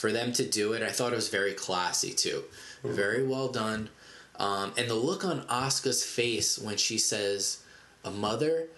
for 0.00 0.10
them 0.12 0.32
to 0.32 0.44
do 0.44 0.72
it 0.72 0.82
i 0.82 0.90
thought 0.90 1.12
it 1.12 1.16
was 1.16 1.28
very 1.28 1.52
classy 1.52 2.12
too 2.12 2.42
Mm-hmm. 2.82 2.96
very 2.96 3.22
well 3.26 3.48
done 3.48 3.90
um, 4.38 4.72
and 4.78 4.88
the 4.88 4.94
look 4.94 5.22
on 5.22 5.42
Asuka's 5.42 6.02
face 6.02 6.58
when 6.58 6.78
she 6.78 6.96
says 6.96 7.62
a 8.02 8.10
mother 8.10 8.68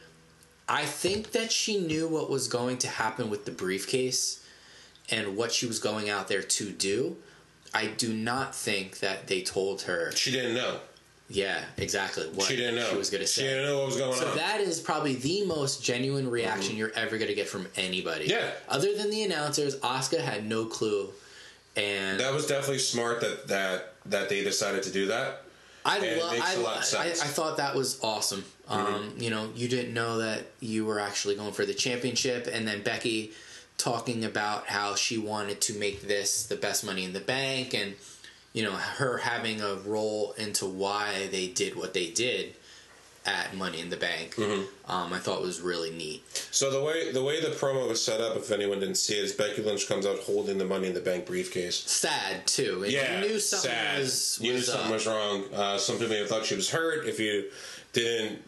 i 0.69 0.85
think 0.85 1.31
that 1.31 1.53
she 1.53 1.79
knew 1.79 2.09
what 2.09 2.29
was 2.29 2.49
going 2.49 2.79
to 2.79 2.89
happen 2.89 3.31
with 3.31 3.45
the 3.45 3.53
briefcase 3.53 4.45
and 5.09 5.37
what 5.37 5.53
she 5.53 5.67
was 5.67 5.79
going 5.79 6.11
out 6.11 6.27
there 6.27 6.43
to 6.43 6.71
do 6.71 7.17
i 7.73 7.87
do 7.87 8.13
not 8.13 8.55
think 8.57 8.99
that 8.99 9.29
they 9.29 9.41
told 9.41 9.83
her 9.83 10.11
She 10.13 10.33
didn't 10.33 10.55
know. 10.55 10.81
Yeah 11.33 11.65
exactly 11.79 12.25
what 12.29 12.47
She 12.47 12.57
didn't 12.57 12.77
know. 12.77 12.91
she 12.91 12.97
was 12.97 13.11
going 13.11 13.23
to 13.23 13.27
say. 13.27 13.43
She 13.43 13.49
didn't 13.49 13.67
know 13.67 13.79
what 13.79 13.87
was 13.87 13.97
going 13.97 14.15
so 14.15 14.27
on. 14.27 14.33
So 14.33 14.39
that 14.39 14.61
is 14.61 14.81
probably 14.81 15.15
the 15.17 15.45
most 15.47 15.83
genuine 15.83 16.31
reaction 16.31 16.77
you're 16.77 16.93
ever 16.95 17.17
going 17.17 17.29
to 17.29 17.35
get 17.35 17.49
from 17.49 17.67
anybody. 17.77 18.27
Yeah. 18.27 18.51
Other 18.69 18.95
than 18.97 19.11
the 19.11 19.23
announcers, 19.25 19.77
Asuka 19.81 20.21
had 20.21 20.47
no 20.47 20.67
clue, 20.67 21.11
and 21.77 22.21
that 22.21 22.33
was 22.33 22.47
definitely 22.47 22.79
smart 22.79 23.21
that 23.23 23.49
that 23.49 23.95
that 24.07 24.29
they 24.29 24.45
decided 24.45 24.83
to 24.85 24.93
do 24.93 25.07
that. 25.07 25.43
I 25.85 25.99
love. 26.17 26.33
makes 26.33 26.57
I, 26.57 26.61
a 26.61 26.63
lot 26.63 26.77
of 26.77 26.95
I, 26.99 27.03
I. 27.03 27.07
Mm-hmm. 27.09 27.29
thought 27.31 27.57
that 27.57 27.75
was 27.75 27.99
awesome. 28.03 28.45
Um, 28.69 29.15
you 29.19 29.31
know, 29.31 29.51
you 29.55 29.69
didn't 29.69 29.93
know 29.93 30.19
that 30.19 30.45
you 30.61 30.87
were 30.87 31.01
actually 31.01 31.35
going 31.35 31.53
for 31.53 31.67
the 31.67 31.75
championship, 31.75 32.49
and 32.51 32.67
then 32.67 32.83
Becky 32.83 33.33
talking 33.79 34.25
about 34.25 34.69
how 34.69 34.95
she 34.95 35.19
wanted 35.19 35.61
to 35.63 35.75
make 35.75 36.03
this 36.03 36.47
the 36.47 36.57
best 36.57 36.85
Money 36.85 37.05
in 37.05 37.13
the 37.13 37.21
Bank, 37.21 37.75
and 37.75 37.95
you 38.53 38.63
know 38.63 38.73
her 38.73 39.19
having 39.19 39.61
a 39.61 39.75
role 39.77 40.33
into 40.39 40.67
why 40.67 41.29
they 41.31 41.49
did 41.49 41.77
what 41.77 41.95
they 41.95 42.11
did 42.11 42.55
at 43.25 43.55
Money 43.55 43.81
in 43.81 43.89
the 43.89 43.97
Bank. 43.97 44.35
Mm-hmm. 44.35 44.91
Um, 44.91 45.13
I 45.13 45.19
thought 45.21 45.43
was 45.43 45.61
really 45.61 45.91
neat. 45.93 46.25
So 46.51 46.71
the 46.73 46.83
way 46.83 47.13
the 47.13 47.23
way 47.23 47.41
the 47.41 47.49
promo 47.55 47.89
was 47.89 48.05
set 48.05 48.21
up, 48.21 48.37
if 48.37 48.51
anyone 48.51 48.81
didn't 48.81 48.97
see 48.97 49.15
it, 49.17 49.25
is 49.25 49.33
Becky 49.33 49.63
Lynch 49.63 49.87
comes 49.89 50.05
out 50.07 50.19
holding 50.19 50.59
the 50.59 50.65
Money 50.65 50.89
in 50.89 50.95
the 50.95 51.01
Bank 51.01 51.25
briefcase. 51.27 51.77
sad 51.77 52.47
too. 52.47 52.83
And 52.83 52.93
Yeah, 52.93 53.21
you 53.23 53.29
knew 53.29 53.39
something 53.39 53.71
sad. 53.71 53.99
was, 54.01 54.39
you 54.43 54.49
knew 54.51 54.55
was 54.57 54.67
something 54.67 54.87
up. 54.87 54.93
was 54.93 55.07
wrong. 55.07 55.45
Uh, 55.55 55.79
some 55.79 55.97
people 55.99 56.11
may 56.11 56.19
have 56.19 56.29
thought 56.29 56.45
she 56.45 56.57
was 56.57 56.71
hurt. 56.71 57.07
If 57.07 57.21
you 57.21 57.49
didn't 57.93 58.43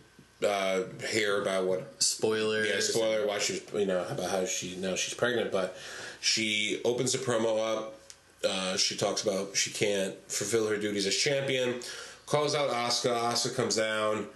uh, 0.44 0.82
hear 1.08 1.40
about 1.40 1.66
what 1.66 2.02
spoiler, 2.02 2.64
Yeah, 2.64 2.80
spoiler 2.80 3.26
why 3.28 3.38
she's 3.38 3.62
you 3.72 3.86
know 3.86 4.04
about 4.10 4.28
how 4.30 4.44
she 4.44 4.74
now 4.76 4.96
she's 4.96 5.14
pregnant, 5.14 5.52
but 5.52 5.76
she 6.20 6.80
opens 6.84 7.12
the 7.12 7.18
promo 7.18 7.60
up. 7.76 7.93
Uh, 8.44 8.76
she 8.76 8.96
talks 8.96 9.22
about 9.22 9.56
she 9.56 9.70
can't 9.70 10.14
fulfill 10.28 10.68
her 10.68 10.76
duties 10.76 11.06
as 11.06 11.16
champion. 11.16 11.80
Calls 12.26 12.54
out 12.54 12.70
Asuka. 12.70 13.14
Asuka 13.32 13.56
comes 13.56 13.76
down, 13.76 14.26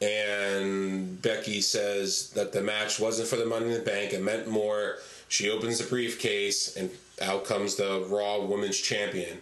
and 0.00 1.20
Becky 1.20 1.60
says 1.60 2.30
that 2.30 2.52
the 2.52 2.62
match 2.62 2.98
wasn't 3.00 3.28
for 3.28 3.36
the 3.36 3.46
Money 3.46 3.66
in 3.66 3.72
the 3.72 3.80
Bank. 3.80 4.12
It 4.12 4.22
meant 4.22 4.48
more. 4.48 4.96
She 5.28 5.50
opens 5.50 5.78
the 5.78 5.84
briefcase, 5.84 6.76
and 6.76 6.90
out 7.20 7.44
comes 7.44 7.76
the 7.76 8.04
Raw 8.08 8.40
Women's 8.44 8.78
Champion. 8.78 9.38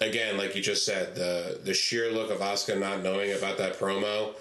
Again, 0.00 0.36
like 0.36 0.54
you 0.54 0.62
just 0.62 0.84
said, 0.84 1.14
the 1.14 1.60
the 1.64 1.74
sheer 1.74 2.10
look 2.10 2.30
of 2.30 2.38
Asuka 2.38 2.78
not 2.78 3.02
knowing 3.02 3.32
about 3.32 3.58
that 3.58 3.78
promo 3.78 4.34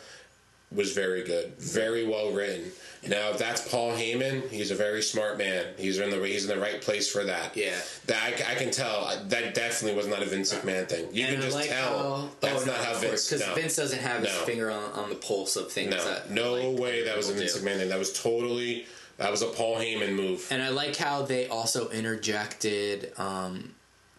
was 0.72 0.92
very 0.92 1.24
good, 1.24 1.58
very 1.58 2.06
well 2.06 2.32
written. 2.32 2.72
Now, 3.06 3.30
if 3.32 3.38
that's 3.38 3.68
Paul 3.70 3.92
Heyman, 3.92 4.50
he's 4.50 4.72
a 4.72 4.76
very 4.76 5.02
smart 5.02 5.38
man. 5.38 5.66
He's 5.78 6.00
in 6.00 6.10
the 6.10 6.18
he's 6.26 6.50
in 6.50 6.56
the 6.56 6.62
right 6.62 6.82
place 6.82 7.10
for 7.10 7.24
that. 7.26 7.56
Yeah. 7.56 7.76
that 8.06 8.22
I, 8.24 8.54
I 8.54 8.56
can 8.56 8.72
tell. 8.72 9.08
That 9.28 9.54
definitely 9.54 9.98
was 9.98 10.08
not 10.08 10.22
a 10.22 10.26
Vince 10.26 10.54
McMahon 10.54 10.88
thing. 10.90 11.08
You 11.12 11.26
And 11.26 11.36
can 11.36 11.42
I 11.42 11.46
just 11.46 11.56
like 11.56 11.70
tell 11.70 12.22
how, 12.22 12.30
that's 12.40 12.64
oh, 12.64 12.66
not 12.66 12.78
no, 12.78 12.84
how 12.84 12.94
Vince. 13.00 13.30
because 13.30 13.48
no. 13.48 13.54
Vince 13.56 13.76
doesn't 13.76 14.00
have 14.00 14.22
his 14.24 14.32
finger 14.38 14.72
on, 14.72 14.92
on 14.94 15.10
the 15.10 15.16
pulse 15.16 15.56
of 15.56 15.72
things. 15.72 15.92
no, 15.92 16.04
that 16.06 16.32
no 16.32 16.54
like, 16.56 16.80
way 16.80 17.04
that 17.06 17.16
was 17.16 17.30
a 17.30 17.34
Vince 17.34 17.54
do. 17.54 17.60
McMahon 17.62 17.78
thing. 17.78 17.90
That 17.90 18.00
was 18.00 18.14
totally 18.20 18.86
that 19.18 19.32
was 19.32 19.42
a 19.42 19.48
Paul 19.48 19.78
Heyman 19.78 20.16
move. 20.16 20.48
And 20.52 20.62
I 20.62 20.70
like 20.70 20.96
how 20.96 21.22
they 21.24 21.48
also 21.48 21.90
interjected 21.90 23.12
um, 23.18 23.74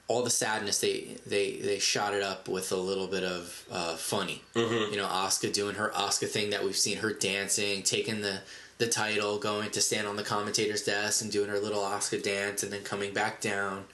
all 0.09 0.22
the 0.22 0.31
sadness 0.31 0.81
they 0.81 1.16
they 1.26 1.57
they 1.57 1.79
shot 1.79 2.14
it 2.14 2.22
up 2.22 2.49
with 2.49 2.72
a 2.72 2.76
little 2.76 3.07
bit 3.07 3.22
of 3.24 3.64
uh, 3.70 3.95
funny. 3.97 4.43
Mm-hmm. 4.55 4.93
You 4.93 4.99
know, 4.99 5.07
Asuka 5.07 5.53
doing 5.53 5.74
her 5.76 5.91
Asuka 5.95 6.29
thing 6.29 6.51
that 6.51 6.64
we've 6.64 6.76
seen 6.76 6.99
her 6.99 7.12
dancing, 7.12 7.83
taking 7.83 8.22
the 8.22 8.41
the 8.79 8.87
title, 8.87 9.39
going 9.39 9.70
to 9.70 9.81
stand 9.81 10.07
on 10.07 10.16
the 10.16 10.22
commentator's 10.22 10.83
desk 10.83 11.22
and 11.22 11.31
doing 11.31 11.51
her 11.51 11.59
little 11.59 11.83
Asuka 11.83 12.22
dance, 12.22 12.62
and 12.62 12.72
then 12.72 12.83
coming 12.83 13.12
back 13.12 13.41
down, 13.41 13.85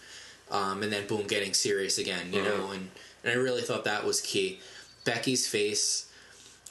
um, 0.51 0.83
and 0.83 0.93
then 0.93 1.07
boom, 1.07 1.27
getting 1.27 1.55
serious 1.55 1.99
again. 1.99 2.33
You 2.33 2.43
know, 2.43 2.71
and 2.71 2.91
and 3.25 3.33
I 3.33 3.37
really 3.37 3.63
thought 3.63 3.85
that 3.85 4.05
was 4.05 4.21
key. 4.21 4.61
Becky's 5.05 5.47
face 5.47 6.11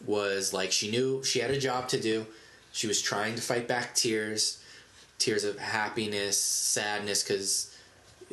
was 0.05 0.53
like 0.53 0.71
she 0.71 0.91
knew 0.91 1.23
she 1.23 1.39
had 1.39 1.51
a 1.51 1.59
job 1.59 1.87
to 1.89 1.99
do. 1.99 2.25
She 2.71 2.87
was 2.87 3.01
trying 3.01 3.35
to 3.35 3.41
fight 3.41 3.67
back 3.67 3.93
tears, 3.95 4.63
tears 5.17 5.43
of 5.43 5.59
happiness, 5.59 6.37
sadness, 6.37 7.23
because 7.23 7.72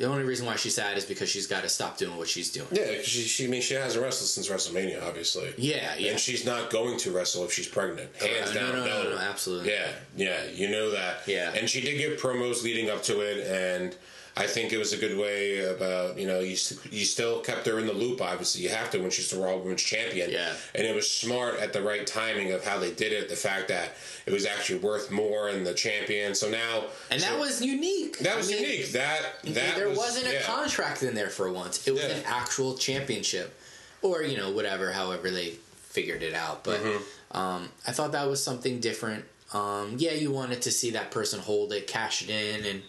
the 0.01 0.07
only 0.07 0.23
reason 0.23 0.45
why 0.45 0.55
she's 0.55 0.75
sad 0.75 0.97
is 0.97 1.05
because 1.05 1.29
she's 1.29 1.47
got 1.47 1.63
to 1.63 1.69
stop 1.69 1.97
doing 1.97 2.17
what 2.17 2.27
she's 2.27 2.51
doing. 2.51 2.67
Yeah, 2.71 3.01
she, 3.03 3.21
she 3.21 3.45
I 3.45 3.47
mean 3.47 3.61
she 3.61 3.75
hasn't 3.75 4.03
wrestled 4.03 4.29
since 4.29 4.49
WrestleMania, 4.49 5.01
obviously. 5.07 5.53
Yeah, 5.57 5.95
yeah. 5.97 6.11
And 6.11 6.19
she's 6.19 6.45
not 6.45 6.69
going 6.69 6.97
to 6.99 7.11
wrestle 7.11 7.45
if 7.45 7.53
she's 7.53 7.67
pregnant. 7.67 8.09
Hands 8.17 8.49
Uh, 8.49 8.53
down, 8.53 8.73
no, 8.73 8.85
no, 8.85 9.03
no, 9.03 9.09
no, 9.11 9.17
absolutely. 9.17 9.71
Yeah, 9.71 9.91
yeah, 10.15 10.43
you 10.53 10.69
know 10.69 10.91
that. 10.91 11.21
Yeah. 11.27 11.53
And 11.53 11.69
she 11.69 11.81
did 11.81 11.97
give 11.97 12.19
promos 12.19 12.63
leading 12.63 12.89
up 12.89 13.03
to 13.03 13.21
it, 13.21 13.45
and 13.47 13.95
I 14.41 14.47
think 14.47 14.73
it 14.73 14.77
was 14.77 14.91
a 14.93 14.97
good 14.97 15.17
way 15.17 15.63
about 15.65 16.17
you 16.17 16.27
know 16.27 16.39
you 16.39 16.55
st- 16.55 16.91
you 16.91 17.05
still 17.05 17.41
kept 17.41 17.65
her 17.67 17.77
in 17.79 17.85
the 17.85 17.93
loop. 17.93 18.21
Obviously, 18.21 18.61
you 18.63 18.69
have 18.69 18.89
to 18.91 18.99
when 18.99 19.11
she's 19.11 19.29
the 19.29 19.39
Raw 19.39 19.55
Women's 19.57 19.83
Champion. 19.83 20.31
Yeah. 20.31 20.53
And 20.75 20.85
it 20.87 20.95
was 20.95 21.09
smart 21.09 21.59
at 21.59 21.73
the 21.73 21.81
right 21.81 22.05
timing 22.07 22.51
of 22.51 22.65
how 22.65 22.79
they 22.79 22.91
did 22.91 23.11
it. 23.13 23.29
The 23.29 23.35
fact 23.35 23.67
that 23.67 23.89
it 24.25 24.31
was 24.33 24.45
actually 24.45 24.79
worth 24.79 25.11
more 25.11 25.49
in 25.49 25.63
the 25.63 25.73
champion. 25.73 26.33
So 26.35 26.49
now, 26.49 26.85
And 27.09 27.21
that 27.21 27.39
was 27.39 27.61
unique. 27.61 28.17
that 28.19 28.35
was 28.37 28.49
I 28.49 28.53
mean, 28.55 28.63
unique. 28.63 28.91
That 28.93 29.21
that 29.43 29.75
there 29.75 29.89
was, 29.89 29.97
wasn't 29.97 30.27
a 30.27 30.33
yeah. 30.33 30.41
contract 30.43 31.03
in 31.03 31.13
there 31.15 31.29
for 31.29 31.51
once. 31.51 31.87
It 31.87 31.91
was 31.91 32.03
Yeah. 32.03 32.09
an 32.17 32.23
actual 32.25 32.77
championship, 32.77 33.57
or 34.01 34.23
you 34.23 34.37
know 34.37 34.51
whatever, 34.51 34.91
however 34.91 35.29
they 35.31 35.57
figured 35.95 36.23
it 36.23 36.33
out. 36.33 36.63
But 36.63 36.79
Mm-hmm. 36.81 37.37
um, 37.37 37.69
I 37.87 37.91
thought 37.91 38.11
that 38.13 38.27
was 38.27 38.43
something 38.43 38.79
different. 38.79 39.25
Um, 39.53 39.95
yeah, 39.97 40.13
you 40.13 40.31
wanted 40.31 40.61
to 40.63 40.71
see 40.71 40.91
that 40.91 41.11
person 41.11 41.39
hold 41.41 41.73
it, 41.73 41.85
cash 41.85 42.21
it 42.23 42.29
in, 42.29 42.65
and 42.65 42.81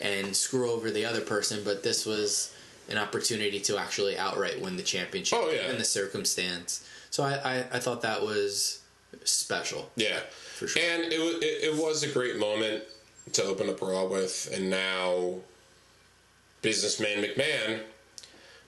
and 0.00 0.34
screw 0.34 0.70
over 0.70 0.90
the 0.90 1.04
other 1.04 1.20
person. 1.20 1.60
But 1.64 1.82
this 1.82 2.04
was 2.06 2.54
an 2.88 2.98
opportunity 2.98 3.60
to 3.60 3.78
actually 3.78 4.18
outright 4.18 4.60
win 4.60 4.76
the 4.76 4.82
championship 4.82 5.38
Oh, 5.40 5.50
yeah. 5.50 5.70
in 5.70 5.78
the 5.78 5.84
circumstance. 5.84 6.86
So 7.10 7.22
I, 7.22 7.32
I, 7.34 7.58
I 7.72 7.78
thought 7.78 8.02
that 8.02 8.22
was 8.22 8.80
special. 9.24 9.90
Yeah, 9.96 10.20
For 10.56 10.66
sure. 10.68 10.82
And 10.82 11.12
it 11.12 11.20
was 11.20 11.34
it, 11.36 11.74
it 11.74 11.82
was 11.82 12.02
a 12.02 12.08
great 12.08 12.38
moment 12.38 12.82
to 13.32 13.44
open 13.44 13.70
up 13.70 13.80
Raw 13.80 14.04
with, 14.06 14.50
and 14.52 14.68
now 14.68 15.36
businessman 16.62 17.22
McMahon 17.22 17.80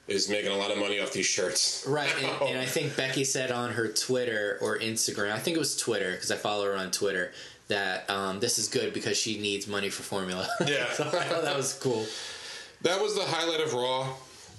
is 0.08 0.28
making 0.28 0.52
a 0.52 0.56
lot 0.56 0.70
of 0.70 0.78
money 0.78 1.00
off 1.00 1.12
these 1.12 1.26
shirts. 1.26 1.84
Right, 1.86 2.12
and, 2.22 2.26
oh. 2.40 2.46
and 2.46 2.58
I 2.58 2.64
think 2.64 2.96
Becky 2.96 3.24
said 3.24 3.50
on 3.50 3.72
her 3.72 3.88
Twitter 3.88 4.58
or 4.62 4.78
Instagram, 4.78 5.32
I 5.32 5.38
think 5.38 5.56
it 5.56 5.60
was 5.60 5.76
Twitter 5.76 6.12
because 6.12 6.30
I 6.30 6.36
follow 6.36 6.64
her 6.66 6.76
on 6.76 6.90
Twitter, 6.90 7.32
that 7.68 8.08
um, 8.10 8.40
this 8.40 8.58
is 8.58 8.68
good 8.68 8.92
because 8.94 9.16
she 9.16 9.38
needs 9.40 9.66
money 9.66 9.88
for 9.90 10.02
formula. 10.02 10.48
Yeah. 10.66 10.90
so 10.92 11.04
I 11.04 11.24
thought 11.24 11.42
that 11.42 11.56
was 11.56 11.72
cool. 11.74 12.06
That 12.82 13.00
was 13.00 13.14
the 13.14 13.22
highlight 13.24 13.60
of 13.60 13.72
Raw. 13.74 14.08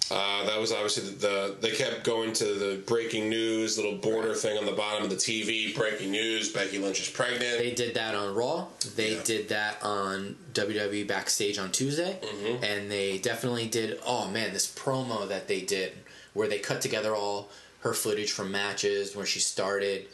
Uh, 0.09 0.45
that 0.45 0.57
was 0.57 0.71
obviously 0.71 1.03
the, 1.09 1.17
the 1.19 1.55
they 1.59 1.71
kept 1.71 2.05
going 2.05 2.31
to 2.31 2.45
the 2.45 2.81
breaking 2.85 3.27
news 3.29 3.77
little 3.77 3.97
border 3.97 4.33
thing 4.33 4.57
on 4.57 4.65
the 4.65 4.71
bottom 4.71 5.03
of 5.03 5.09
the 5.09 5.17
TV. 5.17 5.75
Breaking 5.75 6.11
news: 6.11 6.51
Becky 6.53 6.77
Lynch 6.79 7.01
is 7.01 7.09
pregnant. 7.09 7.41
They 7.57 7.73
did 7.73 7.95
that 7.95 8.15
on 8.15 8.33
Raw. 8.33 8.67
They 8.95 9.15
Yeah. 9.15 9.23
did 9.23 9.49
that 9.49 9.83
on 9.83 10.37
WWE 10.53 11.05
Backstage 11.07 11.57
on 11.57 11.71
Tuesday, 11.73 12.19
Mm-hmm. 12.21 12.63
and 12.63 12.89
they 12.89 13.17
definitely 13.17 13.67
did. 13.67 13.99
Oh 14.05 14.29
man, 14.29 14.53
this 14.53 14.67
promo 14.73 15.27
that 15.27 15.49
they 15.49 15.59
did 15.61 15.91
where 16.33 16.47
they 16.47 16.59
cut 16.59 16.79
together 16.81 17.13
all 17.13 17.49
her 17.81 17.93
footage 17.93 18.31
from 18.31 18.49
matches 18.49 19.13
where 19.13 19.25
she 19.25 19.39
started, 19.41 20.05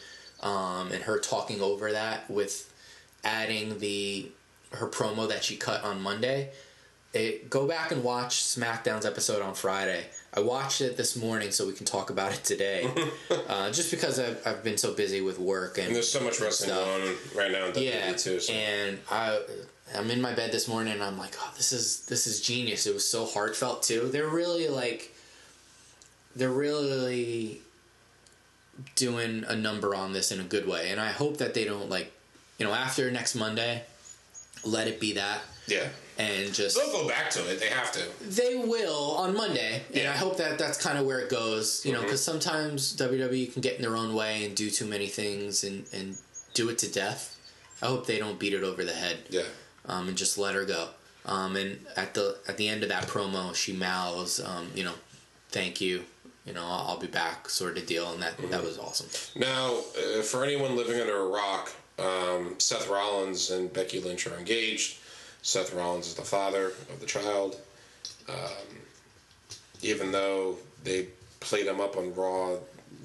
um, 0.41 0.91
and 0.91 1.03
her 1.03 1.19
talking 1.19 1.61
over 1.61 1.91
that 1.91 2.27
with 2.31 2.72
adding 3.23 3.79
the 3.79 4.29
her 4.73 4.87
promo 4.87 5.27
that 5.29 5.43
she 5.43 5.55
cut 5.55 5.83
on 5.83 6.01
Monday. 6.01 6.51
It, 7.13 7.47
go 7.47 7.67
back 7.67 7.91
and 7.91 8.03
watch 8.03 8.41
SmackDown's 8.41 9.05
episode 9.05 9.43
on 9.43 9.53
Friday. 9.53 10.05
I 10.33 10.39
watched 10.39 10.81
it 10.81 10.97
this 10.97 11.15
morning 11.15 11.51
so 11.51 11.67
we 11.67 11.73
can 11.73 11.85
talk 11.85 12.09
about 12.09 12.33
it 12.33 12.43
today. 12.43 12.89
uh, 13.47 13.69
just 13.69 13.91
because 13.91 14.19
I've, 14.19 14.41
I've 14.47 14.63
been 14.63 14.77
so 14.77 14.95
busy 14.95 15.21
with 15.21 15.37
work 15.37 15.77
and 15.77 15.87
and 15.87 15.95
there's 15.95 16.11
so 16.11 16.21
much 16.21 16.41
wrestling 16.41 16.71
stuff. 16.71 16.85
going 16.85 17.09
on 17.09 17.15
right 17.37 17.51
now 17.51 17.65
in 17.67 17.73
WWE 17.73 17.83
yeah, 17.83 18.13
too. 18.13 18.39
So. 18.39 18.51
and 18.51 18.97
I 19.11 19.39
I'm 19.95 20.09
in 20.09 20.21
my 20.21 20.33
bed 20.33 20.51
this 20.51 20.67
morning 20.67 20.93
and 20.93 21.03
I'm 21.03 21.17
like, 21.17 21.35
oh, 21.39 21.53
this 21.55 21.71
is 21.71 22.05
this 22.05 22.25
is 22.25 22.41
genius. 22.41 22.87
It 22.87 22.93
was 22.93 23.07
so 23.07 23.25
heartfelt 23.25 23.83
too. 23.83 24.09
They're 24.11 24.27
really 24.27 24.67
like, 24.67 25.15
they're 26.35 26.49
really 26.49 27.61
doing 28.95 29.43
a 29.47 29.55
number 29.55 29.93
on 29.93 30.13
this 30.13 30.31
in 30.31 30.39
a 30.39 30.43
good 30.43 30.67
way, 30.67 30.89
and 30.89 30.99
I 30.99 31.09
hope 31.09 31.37
that 31.37 31.53
they 31.53 31.63
don't 31.63 31.89
like, 31.89 32.11
you 32.63 32.69
know, 32.69 32.75
after 32.75 33.11
next 33.11 33.35
Monday, 33.35 33.83
let 34.63 34.87
it 34.87 34.97
be 34.99 35.13
that 35.13 35.41
yeah, 35.67 35.87
and 36.17 36.53
just 36.53 36.77
they'll 36.77 36.91
go 36.91 37.07
back 37.07 37.29
to 37.31 37.39
it. 37.51 37.59
They 37.59 37.67
have 37.67 37.91
to. 37.93 38.01
they 38.25 38.55
will 38.55 39.11
on 39.17 39.35
Monday, 39.35 39.81
and 39.93 40.07
I 40.07 40.13
hope 40.15 40.37
that 40.37 40.57
that's 40.57 40.81
kind 40.81 40.97
of 40.97 41.05
where 41.05 41.19
it 41.19 41.29
goes. 41.29 41.85
You 41.85 41.91
know, 41.93 42.01
because 42.01 42.23
sometimes 42.23 42.95
WWE 42.95 43.51
can 43.51 43.61
get 43.61 43.75
in 43.75 43.81
their 43.81 43.95
own 43.97 44.13
way 44.13 44.45
and 44.45 44.55
do 44.55 44.69
too 44.69 44.85
many 44.85 45.07
things 45.07 45.63
and 45.65 45.85
and 45.93 46.17
do 46.53 46.69
it 46.69 46.77
to 46.79 46.91
death. 46.91 47.37
I 47.81 47.87
hope 47.87 48.05
they 48.07 48.17
don't 48.19 48.39
beat 48.39 48.53
it 48.53 48.63
over 48.63 48.85
the 48.85 48.93
head 48.93 49.17
Yeah. 49.29 49.41
um, 49.87 50.07
and 50.07 50.15
just 50.17 50.37
let 50.37 50.55
her 50.55 50.63
go. 50.63 50.87
Um, 51.25 51.57
and 51.57 51.79
at 51.97 52.13
the 52.13 52.37
at 52.47 52.55
the 52.57 52.69
end 52.69 52.83
of 52.83 52.89
that 52.89 53.07
promo, 53.07 53.53
she 53.53 53.73
mouths, 53.73 54.39
um, 54.39 54.69
you 54.75 54.83
know, 54.85 54.93
"Thank 55.49 55.81
you." 55.81 56.03
You 56.45 56.51
know, 56.53 56.63
I'll, 56.65 56.85
I'll 56.89 56.99
be 56.99 57.07
back, 57.07 57.49
sort 57.49 57.77
of 57.77 57.85
deal, 57.85 58.11
and 58.11 58.21
that 58.21 58.37
that 58.51 58.63
was 58.63 58.77
awesome. 58.77 59.07
Now, 59.35 59.77
uh, 59.97 60.21
for 60.23 60.43
anyone 60.43 60.75
living 60.75 60.99
under 60.99 61.17
a 61.17 61.25
rock, 61.27 61.71
um, 61.99 62.55
Seth 62.59 62.89
Rollins 62.89 63.51
and 63.51 63.71
Becky 63.71 63.99
Lynch 63.99 64.27
are 64.27 64.37
engaged. 64.37 64.99
Seth 65.41 65.73
Rollins 65.73 66.07
is 66.07 66.15
the 66.15 66.21
father 66.21 66.67
of 66.91 66.99
the 66.99 67.05
child. 67.05 67.59
Um, 68.29 68.77
even 69.81 70.11
though 70.11 70.57
they 70.83 71.07
played 71.39 71.67
him 71.67 71.81
up 71.81 71.97
on 71.97 72.15
Raw 72.15 72.55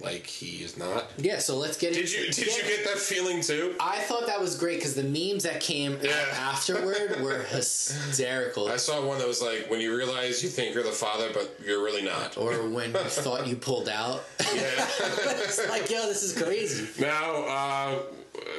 like 0.00 0.26
he 0.26 0.62
is 0.62 0.76
not. 0.76 1.10
Yeah, 1.18 1.38
so 1.38 1.56
let's 1.56 1.76
get 1.76 1.92
Did 1.94 2.02
into- 2.04 2.20
you 2.20 2.32
did 2.32 2.46
you 2.56 2.62
get 2.62 2.84
that 2.84 2.98
feeling 2.98 3.40
too? 3.42 3.74
I 3.80 3.98
thought 3.98 4.26
that 4.26 4.40
was 4.40 4.56
great 4.56 4.76
because 4.76 4.94
the 4.94 5.02
memes 5.02 5.42
that 5.42 5.60
came 5.60 5.98
Yeah. 6.02 6.12
afterward 6.34 7.20
were 7.22 7.42
hysterical. 7.42 8.68
I 8.68 8.76
saw 8.76 9.04
one 9.04 9.18
that 9.18 9.26
was 9.26 9.42
like 9.42 9.68
when 9.70 9.80
you 9.80 9.96
realize 9.96 10.42
you 10.42 10.48
think 10.48 10.74
you're 10.74 10.84
the 10.84 10.90
father, 10.90 11.28
but 11.34 11.58
you're 11.64 11.82
really 11.82 12.02
not. 12.02 12.36
or 12.36 12.68
when 12.68 12.92
you 12.92 12.98
thought 13.04 13.46
you 13.46 13.56
pulled 13.56 13.88
out. 13.88 14.24
Yeah. 14.40 14.50
it's 14.60 15.68
like, 15.68 15.90
yo, 15.90 16.06
this 16.06 16.22
is 16.22 16.40
crazy. 16.40 16.88
Now, 17.00 17.34
uh, 17.44 17.98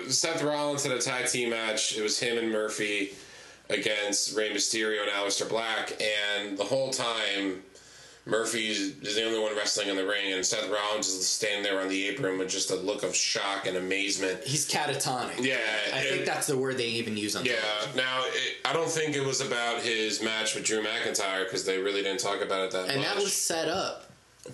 Seth 0.10 0.44
Rollins 0.44 0.84
had 0.84 0.92
a 0.92 1.00
tag 1.02 1.28
team 1.28 1.52
match. 1.52 1.98
It 1.98 2.02
was 2.04 2.20
him 2.20 2.38
and 2.38 2.52
Murphy 2.52 3.12
against 3.70 4.36
Rey 4.36 4.50
Mysterio 4.52 5.04
and 5.04 5.12
Aleister 5.12 5.48
Black, 5.48 5.94
and 6.02 6.58
the 6.58 6.64
whole 6.64 6.90
time, 6.92 7.62
Murphy 8.30 8.68
is 8.68 9.16
the 9.16 9.24
only 9.26 9.40
one 9.40 9.56
wrestling 9.56 9.88
in 9.90 9.96
the 9.96 10.06
ring, 10.06 10.34
and 10.34 10.46
Seth 10.46 10.70
Rollins 10.70 11.08
is 11.08 11.28
standing 11.28 11.64
there 11.64 11.82
on 11.82 11.88
the 11.88 12.08
apron 12.08 12.38
with 12.38 12.50
just 12.50 12.72
a 12.72 12.76
look 12.76 13.04
of 13.04 13.16
shock 13.16 13.66
and 13.68 13.78
amazement. 13.78 14.44
He's 14.44 14.70
catatonic. 14.70 15.44
Yeah, 15.44 15.58
I 15.94 16.02
think 16.02 16.26
that's 16.26 16.48
the 16.48 16.58
word 16.58 16.78
they 16.78 16.88
even 16.88 17.18
use 17.18 17.36
on 17.36 17.46
Yeah. 17.46 17.56
television. 17.56 17.98
Now, 17.98 18.24
it, 18.28 18.58
I 18.66 18.74
don't 18.74 18.90
think 18.90 19.16
it 19.16 19.26
was 19.26 19.42
about 19.42 19.82
his 19.82 20.22
match 20.22 20.56
with 20.56 20.64
Drew 20.66 20.84
McIntyre 20.84 21.46
because 21.46 21.66
they 21.66 21.78
really 21.80 22.02
didn't 22.04 22.20
talk 22.20 22.42
about 22.42 22.66
it 22.66 22.72
that 22.72 22.82
much. 22.84 22.90
And 22.92 23.00
much. 23.00 23.08
that 23.08 23.16
was 23.22 23.34
set 23.34 23.68
up 23.68 24.12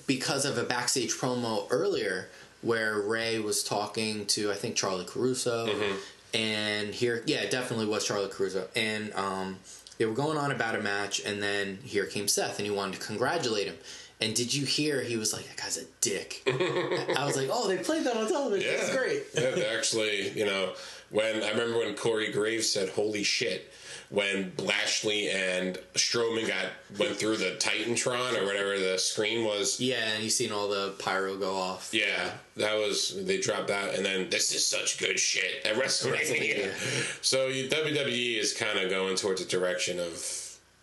because 0.07 0.45
of 0.45 0.57
a 0.57 0.63
backstage 0.63 1.13
promo 1.13 1.67
earlier 1.69 2.29
where 2.61 2.99
Rey 3.01 3.39
was 3.39 3.63
talking 3.63 4.25
to, 4.27 4.51
I 4.51 4.55
think, 4.55 4.75
Charly 4.75 5.05
Caruso. 5.05 5.67
Mm-hmm. 5.67 5.95
And 6.33 6.93
here, 6.93 7.23
yeah, 7.27 7.37
it 7.37 7.51
definitely 7.51 7.85
was 7.85 8.05
Charly 8.07 8.29
Caruso. 8.29 8.67
And 8.75 9.13
um, 9.13 9.57
they 9.97 10.05
were 10.05 10.13
going 10.13 10.37
on 10.37 10.51
about 10.51 10.75
a 10.75 10.81
match, 10.81 11.21
and 11.25 11.41
then 11.41 11.79
here 11.83 12.05
came 12.05 12.27
Seth, 12.27 12.59
and 12.59 12.65
he 12.65 12.71
wanted 12.71 12.99
to 12.99 13.05
congratulate 13.05 13.67
him. 13.67 13.77
And 14.21 14.33
did 14.33 14.53
you 14.53 14.65
hear 14.65 15.01
he 15.01 15.17
was 15.17 15.33
like, 15.33 15.45
that 15.47 15.57
guy's 15.57 15.77
a 15.77 15.85
dick? 15.99 16.41
I 16.47 17.25
was 17.25 17.35
like, 17.35 17.49
oh, 17.51 17.67
they 17.67 17.77
played 17.77 18.05
that 18.05 18.15
on 18.15 18.27
television. 18.27 18.71
That's 18.71 18.95
great. 18.95 19.23
yeah, 19.33 19.65
actually, 19.77 20.29
you 20.29 20.45
know, 20.45 20.73
when 21.09 21.43
I 21.43 21.49
remember 21.49 21.79
when 21.79 21.95
Corey 21.95 22.31
Graves 22.31 22.69
said 22.69 22.89
"Holy 22.89 23.23
shit" 23.23 23.71
when 24.09 24.53
Lashley 24.59 25.29
and 25.29 25.77
Strowman 25.93 26.47
got 26.47 26.65
went 26.99 27.15
through 27.15 27.37
the 27.37 27.57
Titantron 27.59 28.39
or 28.39 28.45
whatever 28.45 28.79
the 28.79 28.97
screen 28.97 29.45
was. 29.45 29.79
Yeah, 29.79 30.03
and 30.13 30.23
you 30.23 30.29
seen 30.29 30.51
all 30.51 30.69
the 30.69 30.93
pyro 30.99 31.37
go 31.37 31.55
off. 31.55 31.89
Yeah, 31.93 32.31
that 32.57 32.75
was 32.75 33.25
they 33.25 33.39
dropped 33.39 33.67
that, 33.67 33.95
and 33.95 34.05
then 34.05 34.29
this 34.29 34.53
is 34.53 34.65
such 34.65 34.99
good 34.99 35.19
shit 35.19 35.65
at 35.65 35.75
WrestleMania. 35.75 36.71
so 37.21 37.49
WWE 37.49 38.37
is 38.37 38.53
kind 38.53 38.79
of 38.79 38.89
going 38.89 39.15
towards 39.15 39.41
a 39.41 39.45
direction 39.45 39.99
of 39.99 40.41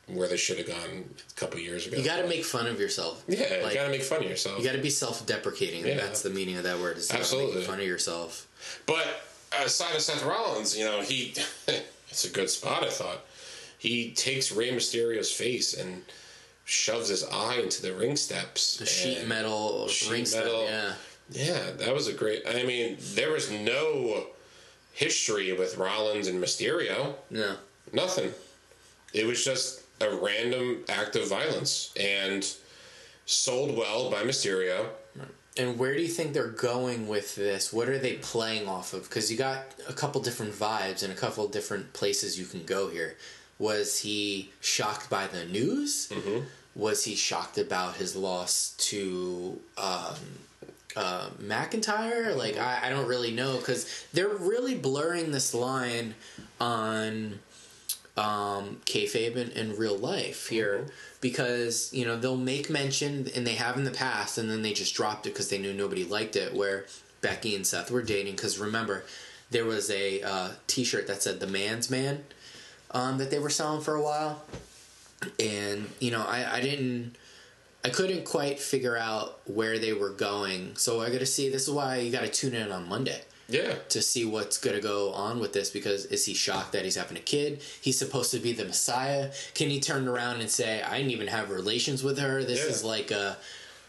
where 0.09 0.29
they 0.29 0.37
should 0.37 0.59
have 0.59 0.67
gone 0.67 1.05
a 1.31 1.35
couple 1.41 1.61
years 1.61 1.87
ago. 1.87 1.97
You 1.97 2.05
got 2.05 2.21
to 2.21 2.27
make 2.27 2.45
fun 2.45 2.67
of 2.67 2.79
yourself. 2.79 3.23
yeah, 3.29 3.61
like, 3.63 3.73
you 3.73 3.79
got 3.79 3.85
to 3.85 3.91
make 3.91 4.03
fun 4.03 4.23
of 4.23 4.29
yourself. 4.29 4.59
You 4.59 4.65
got 4.65 4.77
to 4.77 4.83
be 4.83 4.91
self-deprecating. 4.91 5.87
Yeah. 5.87 5.97
That's 5.97 6.23
the 6.23 6.31
meaning 6.31 6.57
of 6.57 6.65
that 6.65 6.79
word. 6.79 6.99
Is 6.99 7.11
Absolutely. 7.11 7.57
make 7.57 7.67
fun 7.67 7.81
of 7.81 7.87
yourself. 7.87 8.49
But 8.87 9.07
aside 9.65 9.95
of 9.95 10.03
Seth 10.03 10.25
Rollins, 10.25 10.77
you 10.77 10.85
know, 10.85 11.01
he 11.03 11.35
it's 12.13 12.27
a 12.27 12.31
good 12.31 12.51
spot. 12.51 12.85
I 12.85 12.91
thought 12.91 13.21
he 13.79 14.13
takes 14.13 14.53
Rey 14.53 14.71
Mysterio's 14.71 15.33
face 15.33 15.73
and 15.75 16.03
shoves 16.67 17.09
his 17.09 17.25
eye 17.25 17.57
into 17.57 17.81
the 17.83 17.95
ring 17.95 18.17
steps. 18.17 18.77
The 18.77 18.87
sheet 18.87 19.27
metal 19.27 19.89
sheet 19.89 20.13
ring 20.13 20.27
step, 20.27 20.45
metal. 20.45 20.65
yeah. 20.65 20.93
Yeah, 21.31 21.71
that 21.79 21.95
was 21.95 22.09
a 22.09 22.13
great. 22.13 22.43
I 22.47 22.65
mean, 22.65 22.99
there 23.15 23.33
was 23.33 23.51
no 23.51 24.27
history 24.93 25.53
with 25.55 25.79
Rollins 25.79 26.29
and 26.29 26.43
Mysterio. 26.43 27.15
No. 27.31 27.55
Nothing. 27.95 28.31
It 29.15 29.27
was 29.27 29.43
just 29.43 29.83
a 30.03 30.15
random 30.17 30.85
act 30.91 31.17
of 31.17 31.29
violence 31.29 31.95
and 31.99 32.47
sold 33.25 33.75
well 33.77 34.11
by 34.11 34.23
Mysterio. 34.23 34.87
And 35.59 35.79
where 35.79 35.95
do 35.95 36.01
you 36.01 36.09
think 36.09 36.33
they're 36.33 36.47
going 36.49 37.09
with 37.09 37.35
this? 37.37 37.73
What 37.73 37.89
are 37.89 37.99
they 37.99 38.15
playing 38.15 38.69
off 38.69 38.95
of? 38.95 39.03
Because 39.03 39.31
you 39.31 39.37
got 39.37 39.75
a 39.87 39.93
couple 39.93 40.21
different 40.23 40.55
vibes 40.55 41.03
and 41.03 41.13
a 41.13 41.17
couple 41.17 41.47
different 41.49 41.93
places 41.93 42.39
you 42.39 42.47
can 42.47 42.65
go 42.65 42.89
here. 42.89 43.17
Was 43.59 44.01
he 44.01 44.51
shocked 44.61 45.11
by 45.11 45.27
the 45.27 45.45
news? 45.45 46.09
Mm-hmm. 46.09 46.45
Was 46.75 47.05
he 47.05 47.15
shocked 47.15 47.59
about 47.59 47.97
his 47.97 48.17
loss 48.17 48.75
to 48.79 49.61
um, 49.77 50.17
uh, 50.97 51.29
McIntyre? 51.39 52.35
Like, 52.35 52.57
I, 52.57 52.81
I 52.85 52.89
don't 52.89 53.07
really 53.07 53.31
know 53.31 53.59
because 53.59 54.07
they're 54.15 54.29
really 54.29 54.75
blurring 54.75 55.33
this 55.33 55.53
line 55.53 56.15
on 56.61 57.41
um, 58.17 58.81
kayfabe 58.87 59.37
in, 59.37 59.51
in 59.51 59.77
real 59.77 59.99
life 59.99 60.49
here 60.49 60.87
because 61.23 61.91
you 61.95 62.05
know 62.05 62.19
they'll 62.19 62.37
make 62.37 62.69
mention 62.69 63.29
and 63.35 63.47
they 63.47 63.55
have 63.55 63.79
in 63.79 63.85
the 63.85 63.91
past 63.91 64.37
and 64.37 64.51
then 64.51 64.61
they 64.61 64.75
just 64.75 64.95
dropped 64.95 65.27
it 65.27 65.31
because 65.31 65.49
they 65.49 65.57
knew 65.57 65.73
nobody 65.73 66.05
liked 66.05 66.37
it 66.37 66.53
where 66.53 66.85
Becky 67.23 67.57
and 67.57 67.67
Seth 67.67 67.91
were 67.91 68.03
dating. 68.03 68.35
Because 68.35 68.59
remember 68.59 69.05
there 69.51 69.65
was 69.65 69.91
a 69.91 70.21
uh, 70.21 70.49
t-shirt 70.67 71.07
that 71.07 71.23
said 71.23 71.41
the 71.41 71.47
man's 71.47 71.89
man 71.89 72.25
um, 72.91 73.17
that 73.19 73.31
they 73.31 73.39
were 73.39 73.51
selling 73.51 73.81
for 73.81 73.95
a 73.95 74.03
while. 74.03 74.43
And 75.39 75.89
you 76.01 76.11
know 76.11 76.25
I, 76.29 76.57
I 76.57 76.61
didn't 76.61 77.17
I 77.85 77.89
couldn't 77.89 78.25
quite 78.25 78.61
figure 78.61 78.97
out 78.97 79.41
where 79.49 79.79
they 79.79 79.93
were 79.93 80.11
going. 80.11 80.77
So 80.77 81.01
I 81.01 81.11
gotta 81.11 81.25
see 81.25 81.49
this 81.49 81.63
is 81.63 81.71
why 81.71 81.99
you 81.99 82.13
gotta 82.13 82.29
tune 82.29 82.55
in 82.55 82.71
on 82.71 82.89
Monday 82.89 83.23
Yeah. 83.53 83.75
to 83.91 84.03
see 84.03 84.25
what's 84.25 84.59
going 84.59 84.77
to 84.77 84.83
go 84.83 85.13
on 85.13 85.39
with 85.41 85.53
this 85.53 85.71
because 85.71 86.07
is 86.07 86.25
he 86.27 86.35
shocked 86.35 86.73
that 86.73 86.85
he's 86.85 86.97
having 86.97 87.17
a 87.17 87.21
kid? 87.21 87.63
He's 87.81 87.99
supposed 87.99 88.31
to 88.33 88.39
be 88.39 88.53
the 88.53 88.65
Messiah. 88.65 89.31
Can 89.55 89.69
he 89.71 89.79
turn 89.81 90.09
around 90.09 90.41
and 90.41 90.51
say, 90.51 90.83
I 90.83 90.99
didn't 90.99 91.13
even 91.13 91.27
have 91.29 91.51
relations 91.51 92.03
with 92.03 92.19
her? 92.19 92.43
This 92.45 92.61
Yeah. 92.65 92.71
is 92.71 92.83
like 92.85 93.11
a. 93.11 93.37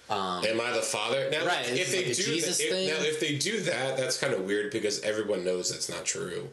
Um, 0.10 0.44
Am 0.46 0.60
I 0.60 0.72
the 0.74 0.82
father? 0.82 1.30
Now, 1.32 1.46
Right, 1.46 1.66
if 1.70 1.90
they 1.92 2.06
like 2.06 2.16
do 2.16 2.24
Jesus 2.24 2.58
that, 2.58 2.64
if, 2.66 2.70
thing. 2.72 2.88
now 2.90 2.96
if 3.00 3.20
they 3.22 3.38
do 3.38 3.62
that, 3.62 3.96
that's 3.98 4.18
kind 4.18 4.34
of 4.34 4.42
weird 4.42 4.72
because 4.72 5.00
everyone 5.02 5.46
knows 5.46 5.72
that's 5.72 5.90
not 5.90 6.04
true. 6.06 6.50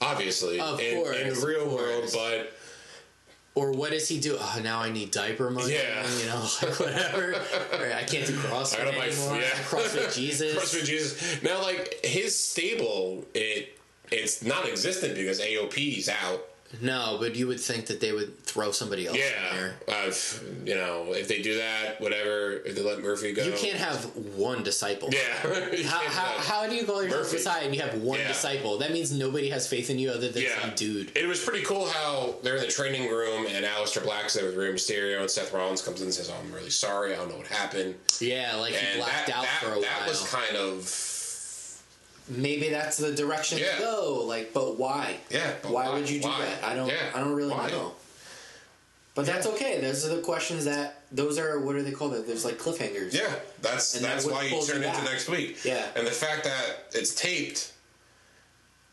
Obviously, 0.00 0.60
Of 0.60 0.78
in, 0.78 0.96
course, 1.02 1.16
in 1.16 1.28
the 1.30 1.46
real 1.46 1.74
world, 1.74 2.04
but 2.12 2.52
Or 3.56 3.72
what 3.72 3.90
does 3.90 4.06
he 4.06 4.20
do? 4.20 4.36
Oh, 4.38 4.60
now 4.62 4.80
I 4.80 4.90
need 4.90 5.10
diaper 5.10 5.50
money. 5.50 5.72
Yeah. 5.72 6.06
You 6.18 6.26
know, 6.26 6.40
like 6.62 6.78
whatever. 6.78 7.32
Or 7.32 7.92
I 7.92 8.04
can't 8.04 8.26
do 8.26 8.34
CrossFit 8.36 8.80
I 8.80 8.84
gotta 8.84 8.96
buy 8.98 9.06
anymore. 9.06 9.36
yeah. 9.36 9.48
CrossFit 9.64 10.14
Jesus. 10.14 10.54
CrossFit 10.54 10.84
Jesus. 10.84 11.42
Now, 11.42 11.62
like 11.62 12.04
his 12.04 12.38
stable, 12.38 13.24
it 13.34 13.78
it's 14.12 14.44
non-existent 14.44 15.14
because 15.14 15.40
AOP's 15.40 16.08
out. 16.08 16.44
No, 16.80 17.16
but 17.20 17.36
you 17.36 17.46
would 17.46 17.60
think 17.60 17.86
that 17.86 18.00
they 18.00 18.12
would 18.12 18.38
throw 18.42 18.70
somebody 18.72 19.06
else 19.06 19.16
in 19.16 19.22
Yeah, 19.22 19.54
there. 19.56 19.74
Uh, 19.88 19.92
I've 20.06 20.44
you 20.64 20.74
know 20.74 21.12
if 21.12 21.28
they 21.28 21.40
do 21.42 21.56
that, 21.58 22.00
whatever. 22.00 22.52
If 22.64 22.74
they 22.76 22.82
let 22.82 23.00
Murphy 23.00 23.32
go, 23.32 23.44
You 23.44 23.52
can't 23.52 23.78
have 23.78 24.04
one 24.36 24.62
disciple. 24.62 25.08
Yeah. 25.12 25.18
How, 25.86 26.00
how, 26.08 26.38
how 26.62 26.66
do 26.68 26.74
you 26.74 26.84
call 26.84 27.02
yourself. 27.02 27.32
Messiah 27.32 27.64
and 27.64 27.74
you 27.74 27.80
have 27.82 27.94
one 28.00 28.18
Yeah. 28.18 28.28
disciple? 28.28 28.78
That 28.78 28.92
means 28.92 29.12
nobody 29.12 29.48
has 29.50 29.66
faith 29.68 29.90
in 29.90 29.98
you 29.98 30.10
other 30.10 30.28
than 30.28 30.42
Yeah, 30.42 30.60
some 30.60 30.70
dude. 30.74 31.16
It 31.16 31.26
was 31.26 31.42
pretty 31.44 31.64
cool 31.64 31.86
how 31.88 32.34
they're 32.42 32.56
in 32.56 32.62
the 32.62 32.68
training 32.68 33.10
room 33.10 33.46
and 33.48 33.64
Aleister 33.64 34.02
Black's 34.02 34.34
there 34.34 34.46
with 34.46 34.56
Rey 34.56 34.72
Mysterio 34.72 35.20
and 35.20 35.30
Seth 35.30 35.52
Rollins 35.52 35.82
comes 35.82 36.00
in 36.00 36.06
and 36.06 36.14
says, 36.14 36.30
oh, 36.30 36.34
"I'm 36.44 36.52
really 36.52 36.70
sorry. 36.70 37.12
I 37.12 37.16
don't 37.16 37.28
know 37.30 37.36
what 37.36 37.46
happened." 37.46 37.94
Yeah, 38.20 38.56
like 38.56 38.74
he 38.74 38.98
blacked 38.98 39.28
that, 39.28 39.36
out 39.36 39.42
that, 39.44 39.60
for 39.60 39.66
a 39.72 39.80
that 39.80 39.82
while. 39.82 40.00
That 40.00 40.08
was 40.08 40.22
kind 40.28 40.56
of 40.56 41.15
Maybe 42.28 42.70
that's 42.70 42.96
the 42.96 43.12
direction 43.14 43.58
Yeah. 43.58 43.76
to 43.76 43.78
go. 43.82 44.24
Like, 44.26 44.52
but 44.52 44.76
why? 44.78 45.18
Yeah, 45.30 45.52
but 45.62 45.70
why, 45.70 45.88
why? 45.88 45.94
would 45.94 46.10
you 46.10 46.20
do 46.20 46.26
Why? 46.28 46.40
that? 46.44 46.64
I 46.64 46.74
don't. 46.74 46.88
Yeah, 46.88 46.94
I 47.14 47.20
don't 47.20 47.34
really 47.34 47.50
why? 47.52 47.70
know. 47.70 47.94
But 49.14 49.26
that's 49.26 49.46
okay. 49.46 49.80
Those 49.80 50.04
are 50.04 50.14
the 50.14 50.22
questions 50.22 50.64
that. 50.66 51.02
Those 51.12 51.38
are 51.38 51.60
what 51.60 51.76
are 51.76 51.82
they 51.82 51.92
called? 51.92 52.12
There's 52.26 52.44
like 52.44 52.58
cliffhangers. 52.58 53.14
yeah. 53.14 53.32
That's 53.62 53.94
And 53.94 54.04
that's 54.04 54.24
that 54.24 54.32
why 54.32 54.42
you 54.42 54.60
turn 54.66 54.82
you 54.82 54.88
into 54.88 55.04
next 55.04 55.28
week. 55.28 55.64
Yeah. 55.64 55.86
and 55.94 56.06
the 56.06 56.10
fact 56.10 56.44
that 56.44 56.86
it's 56.92 57.14
taped 57.14 57.72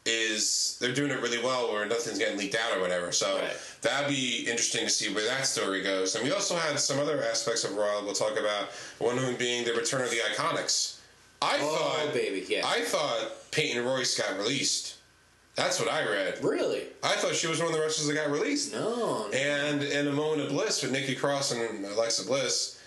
is 0.05 0.77
they're 0.81 0.93
doing 0.93 1.11
it 1.11 1.21
really 1.21 1.41
well 1.41 1.71
where 1.71 1.85
nothing's 1.85 2.19
getting 2.19 2.37
leaked 2.37 2.55
out 2.55 2.75
or 2.77 2.81
whatever. 2.81 3.11
So 3.13 3.37
Right. 3.37 3.53
that'd 3.81 4.09
be 4.09 4.41
interesting 4.41 4.83
to 4.85 4.89
see 4.89 5.13
where 5.13 5.23
that 5.25 5.47
story 5.47 5.81
goes. 5.81 6.15
And 6.15 6.23
we 6.25 6.31
also 6.31 6.55
had 6.55 6.77
some 6.79 6.99
other 6.99 7.23
aspects 7.23 7.63
of 7.63 7.75
Raw 7.75 8.01
we'll 8.03 8.13
talk 8.13 8.37
about. 8.37 8.69
One 8.99 9.17
of 9.17 9.23
them 9.25 9.35
being 9.37 9.63
the 9.63 9.73
return 9.73 10.01
of 10.01 10.09
the 10.11 10.17
Iconics. 10.17 10.92
I 11.43 11.57
Oh 11.61 11.75
thought 11.75 12.13
baby, 12.13 12.45
yeah. 12.47 12.65
I 12.65 12.81
thought 12.81 13.51
Peyton 13.51 13.83
Royce 13.83 14.17
got 14.17 14.37
released. 14.37 14.95
That's 15.55 15.79
what 15.79 15.87
I 15.91 16.03
read. 16.09 16.43
really? 16.43 16.83
I 17.03 17.15
thought 17.15 17.35
she 17.35 17.45
was 17.47 17.59
one 17.59 17.67
of 17.67 17.73
the 17.75 17.79
wrestlers 17.79 18.07
that 18.07 18.15
got 18.15 18.31
released. 18.31 18.73
No. 18.73 19.29
And 19.31 19.83
in 19.83 20.07
a 20.07 20.11
moment 20.11 20.41
of 20.41 20.49
bliss 20.49 20.81
with 20.81 20.91
Nikki 20.91 21.13
Cross 21.15 21.51
and 21.51 21.85
Alexa 21.85 22.25
Bliss, 22.25 22.79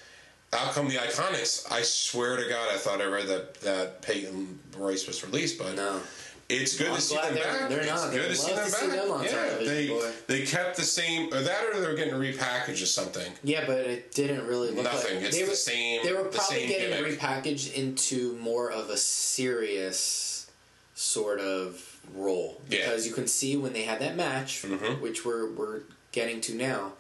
out 0.53 0.73
come 0.73 0.89
the 0.89 0.97
Iconics. 0.97 1.71
I 1.71 1.83
swear 1.83 2.37
to 2.37 2.49
God, 2.49 2.69
I 2.73 2.77
thought 2.77 3.01
I 3.01 3.05
read 3.07 3.29
that 3.29 3.55
that 3.61 4.03
Peyton 4.03 4.59
Royce 4.77 5.07
was 5.07 5.25
released, 5.25 5.59
but 5.59 5.77
No. 5.77 6.01
It's 6.49 6.77
good 6.79 6.89
I'm 6.89 6.97
to 6.97 7.01
see 7.03 7.17
them 7.17 7.35
they're- 7.35 7.43
back. 7.45 7.69
they're 7.69 7.81
it's 7.81 7.89
not. 7.89 8.13
good 8.13 8.29
to 8.29 8.37
see 8.37 8.53
them 8.55 8.65
to 8.67 8.71
back. 8.71 8.81
see 8.81 8.87
them 8.87 9.23
yeah, 9.25 9.57
they 9.69 9.89
boy. 9.89 10.11
they 10.29 10.43
kept 10.47 10.77
the 10.77 10.83
same, 10.85 11.33
or 11.35 11.41
that, 11.43 11.65
or 11.73 11.81
they're 11.81 11.97
getting 11.97 12.15
repackaged 12.15 12.83
or 12.83 12.87
something. 12.87 13.33
Yeah, 13.43 13.65
but 13.67 13.79
it 13.81 14.13
didn't 14.13 14.47
really 14.47 14.71
look 14.71 14.85
Nothing. 14.85 15.17
like 15.17 15.25
It's 15.27 15.37
they 15.37 15.43
the 15.43 15.49
were, 15.51 15.57
same- 15.57 16.05
They 16.05 16.13
were 16.13 16.23
the 16.25 16.29
probably 16.31 16.57
same 16.57 16.69
getting 16.69 16.91
gimmick. 17.05 17.19
repackaged 17.21 17.75
into 17.75 18.37
more 18.39 18.71
of 18.71 18.91
a 18.91 18.97
serious 18.97 20.47
sort 20.95 21.41
of 21.41 21.99
role 22.15 22.61
Yeah. 22.71 22.79
because 22.87 23.07
you 23.07 23.13
can 23.13 23.27
see 23.27 23.57
when 23.57 23.73
they 23.73 23.83
had 23.83 24.01
that 24.01 24.17
match, 24.17 24.63
Mhm. 24.63 25.01
which 25.01 25.25
we're 25.25 25.51
we're 25.51 25.81
getting 26.13 26.41
to 26.43 26.55
now. 26.55 26.93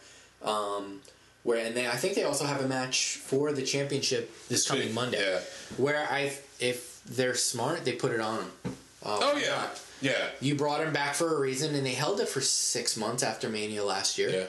Um, 0.42 1.02
where 1.44 1.64
and 1.64 1.76
they, 1.76 1.86
I 1.86 1.96
think 1.96 2.14
they 2.16 2.24
also 2.24 2.44
have 2.44 2.60
a 2.60 2.66
match 2.68 3.16
for 3.24 3.52
the 3.52 3.62
championship 3.62 4.30
this 4.48 4.66
coming 4.66 4.92
Monday. 4.92 5.20
Yeah. 5.22 5.40
Where 5.76 6.04
I, 6.10 6.36
if 6.58 7.00
they're 7.06 7.36
smart, 7.36 7.84
they 7.84 7.92
put 7.92 8.10
it 8.12 8.20
on. 8.20 8.38
them. 8.64 8.76
Uh, 9.04 9.18
Oh 9.22 9.36
yeah, 9.36 9.50
not? 9.50 9.80
yeah, 10.00 10.28
You 10.40 10.54
brought 10.54 10.80
him 10.80 10.92
back 10.92 11.14
for 11.14 11.36
a 11.36 11.40
reason, 11.40 11.74
and 11.74 11.84
they 11.86 11.92
held 11.94 12.20
it 12.20 12.28
for 12.28 12.40
six 12.40 12.96
months 12.96 13.22
after 13.22 13.48
Mania 13.48 13.84
last 13.84 14.18
year. 14.18 14.30
yeah. 14.30 14.44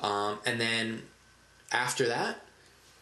Um, 0.00 0.38
and 0.46 0.60
then 0.60 1.02
after 1.72 2.08
that, 2.08 2.40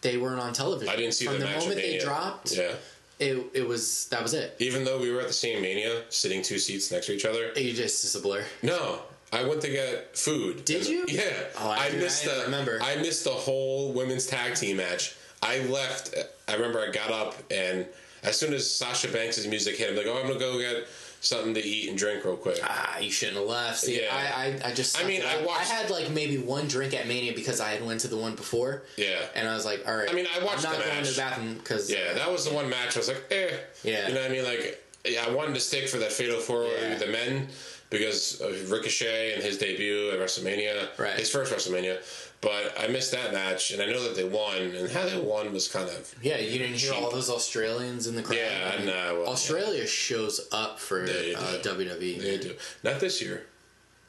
they 0.01 0.17
weren't 0.17 0.41
on 0.41 0.53
television. 0.53 0.93
I 0.93 0.97
didn't 0.97 1.13
see 1.15 1.27
From 1.27 1.35
the 1.39 1.47
the, 1.47 1.51
moment 1.51 1.77
they 1.77 1.99
dropped. 1.99 2.53
Yeah. 2.57 2.73
It, 3.19 3.45
it 3.55 3.67
was 3.67 4.09
that 4.09 4.23
was 4.23 4.35
it. 4.35 4.57
Even 4.59 4.85
though 4.85 5.01
we 5.01 5.11
were 5.11 5.21
at 5.21 5.27
the 5.27 5.33
same 5.33 5.63
Mania, 5.63 6.03
sitting 6.11 6.43
two 6.43 6.59
seats 6.59 6.91
next 6.93 7.07
to 7.07 7.15
each 7.15 7.25
other. 7.25 7.51
You 7.57 7.73
just 7.73 8.05
it's 8.05 8.15
a 8.15 8.21
blur. 8.21 8.45
No, 8.63 9.01
I 9.33 9.45
went 9.45 9.63
to 9.63 9.71
get 9.71 10.17
food. 10.17 10.65
Did 10.67 10.87
you? 10.87 11.05
Yeah. 11.09 11.23
Oh, 11.59 11.71
I 11.71 11.87
didn't- 11.87 12.01
missed 12.03 12.27
I 12.29 12.35
the. 12.37 12.43
remember. 12.45 12.79
I 12.83 12.97
missed 12.97 13.25
the 13.25 13.31
whole 13.31 13.93
women's 13.93 14.27
tag 14.27 14.55
team 14.55 14.77
match. 14.79 15.15
I 15.43 15.61
left. 15.61 16.15
I 16.49 16.55
remember 16.55 16.81
I 16.81 16.91
got 16.91 17.11
up 17.11 17.35
and 17.51 17.87
as 18.27 18.39
soon 18.39 18.53
as 18.53 18.70
Sasha 18.70 19.09
Banks' 19.09 19.47
music 19.47 19.77
hit, 19.77 19.91
I'm 19.91 19.97
like, 19.97 20.07
oh, 20.07 20.18
I'm 20.20 20.27
gonna 20.27 20.39
go 20.39 20.59
get 20.59 20.87
something 21.20 21.55
to 21.55 21.61
eat 21.64 21.89
and 21.89 21.97
drink 21.99 22.24
real 22.24 22.37
quick. 22.37 22.59
Ah, 22.62 22.99
you 22.99 23.11
shouldn't 23.11 23.39
have 23.39 23.47
left. 23.47 23.79
See, 23.81 24.01
Yeah. 24.03 24.09
I, 24.12 24.61
I, 24.64 24.70
I 24.70 24.74
just. 24.74 25.03
I 25.03 25.07
mean, 25.07 25.22
I 25.22 25.43
watched- 25.45 25.61
I 25.70 25.74
had 25.74 25.91
like 25.91 26.11
maybe 26.11 26.39
one 26.39 26.68
drink 26.68 26.93
at 26.95 27.09
Mania 27.09 27.33
because 27.35 27.61
I 27.61 27.70
had 27.70 27.85
went 27.85 28.01
to 28.01 28.09
the 28.09 28.16
one 28.16 28.35
before, 28.35 28.83
yeah. 28.97 29.20
and 29.35 29.49
I 29.49 29.55
was 29.55 29.64
like, 29.64 29.87
all 29.89 29.97
right. 29.97 30.09
I 30.11 30.12
mean, 30.12 30.27
I 30.39 30.45
watched 30.45 30.64
I'm 30.66 30.72
not 30.72 30.83
the 30.85 30.91
going 30.91 31.05
to 31.05 31.11
the 31.11 31.16
bathroom 31.16 31.55
because 31.55 31.91
Yeah, 31.91 32.12
that 32.14 32.31
was 32.31 32.47
the 32.49 32.55
one 32.55 32.68
match 32.68 32.97
I 32.97 33.01
was 33.01 33.09
like, 33.09 33.24
eh. 33.31 33.51
Yeah. 33.83 34.09
You 34.09 34.14
know 34.14 34.20
what 34.22 34.31
I 34.31 34.35
mean? 34.35 34.45
Like, 34.45 34.83
yeah, 35.07 35.24
I 35.27 35.31
wanted 35.33 35.55
to 35.55 35.61
stick 35.61 35.89
for 35.89 35.99
that 35.99 36.12
Fatal 36.12 36.39
Four 36.41 36.64
Yeah. 36.66 36.91
with 36.91 36.99
the 37.01 37.07
men 37.07 37.49
because 37.89 38.41
of 38.41 38.70
Ricochet 38.70 39.35
and 39.35 39.43
his 39.43 39.59
debut 39.59 40.11
at 40.11 40.18
WrestleMania. 40.18 40.89
Right. 40.99 41.14
His 41.18 41.31
first 41.31 41.53
WrestleMania. 41.53 41.99
But 42.43 42.74
I 42.78 42.87
missed 42.89 43.12
that 43.12 43.32
match, 43.32 43.70
and 43.70 43.80
I 43.82 43.87
know 43.87 44.03
that 44.05 44.14
they 44.14 44.24
won, 44.24 44.57
and 44.61 44.91
how 44.91 45.07
they 45.07 45.18
won 45.18 45.53
was 45.53 45.68
kind 45.68 45.89
of. 45.89 46.14
Yeah, 46.22 46.37
you 46.39 46.59
didn't 46.59 46.76
hear 46.76 46.93
Cheap. 46.93 47.03
all 47.03 47.11
those 47.11 47.30
Australians 47.30 48.07
in 48.07 48.14
the 48.14 48.22
crowd. 48.22 48.37
Yeah, 48.39 48.72
I 48.72 48.76
mean, 48.78 48.87
no, 48.87 49.20
well, 49.20 49.28
Australia 49.32 49.87
shows 49.87 50.47
up 50.53 50.78
for 50.78 51.05
uh. 51.05 51.07
WWE. 51.07 52.20
They 52.20 52.39
do. 52.39 52.55
Not 52.84 53.01
this 53.01 53.20
year. 53.22 53.47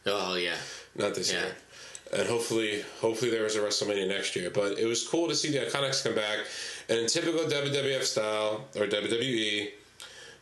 Oh 0.05 0.35
yeah, 0.35 0.55
Not 0.95 1.15
this 1.15 1.31
Yeah. 1.31 1.41
year. 1.41 1.55
And 2.13 2.27
hopefully, 2.29 2.83
hopefully 3.01 3.31
there 3.31 3.45
is 3.45 3.55
a 3.57 3.59
WrestleMania 3.59 4.07
next 4.07 4.35
year. 4.35 4.49
But 4.49 4.77
it 4.79 4.85
was 4.85 5.05
cool 5.05 5.27
to 5.27 5.35
see 5.35 5.49
the 5.51 5.59
Iconics 5.65 6.03
come 6.03 6.15
back, 6.15 6.39
and 6.89 6.99
in 6.99 7.07
typical 7.07 7.41
WWF 7.49 8.03
style 8.03 8.65
or 8.77 8.87
WWE, 8.87 9.71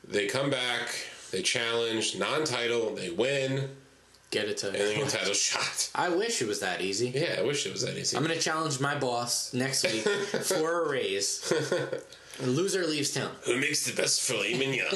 they 0.07 0.27
come 0.27 0.49
back, 0.51 0.89
they 1.31 1.41
challenge, 1.41 2.17
non-title, 2.17 2.93
they 2.95 3.09
win, 3.09 3.69
get 4.35 4.49
it 4.49 4.57
to. 4.57 4.67
and 4.67 4.75
then 4.75 5.07
title 5.07 5.33
shot. 5.33 5.89
I 5.95 6.09
wish 6.09 6.41
it 6.41 6.47
was 6.47 6.59
that 6.59 6.81
easy. 6.81 7.09
Yeah, 7.09 7.37
I 7.39 7.43
wish 7.43 7.65
it 7.65 7.71
was 7.71 7.83
that 7.83 7.97
easy. 7.97 8.17
I'm 8.17 8.23
gonna 8.23 8.37
challenge 8.37 8.79
my 8.79 8.95
boss 8.95 9.53
next 9.53 9.83
week 9.83 10.03
for 10.43 10.85
a 10.85 10.89
raise. 10.89 11.51
Loser 12.43 12.85
leaves 12.85 13.13
town. 13.13 13.31
Who 13.45 13.57
makes 13.57 13.85
the 13.85 13.95
best 13.95 14.21
filet 14.21 14.57
mignon? 14.57 14.87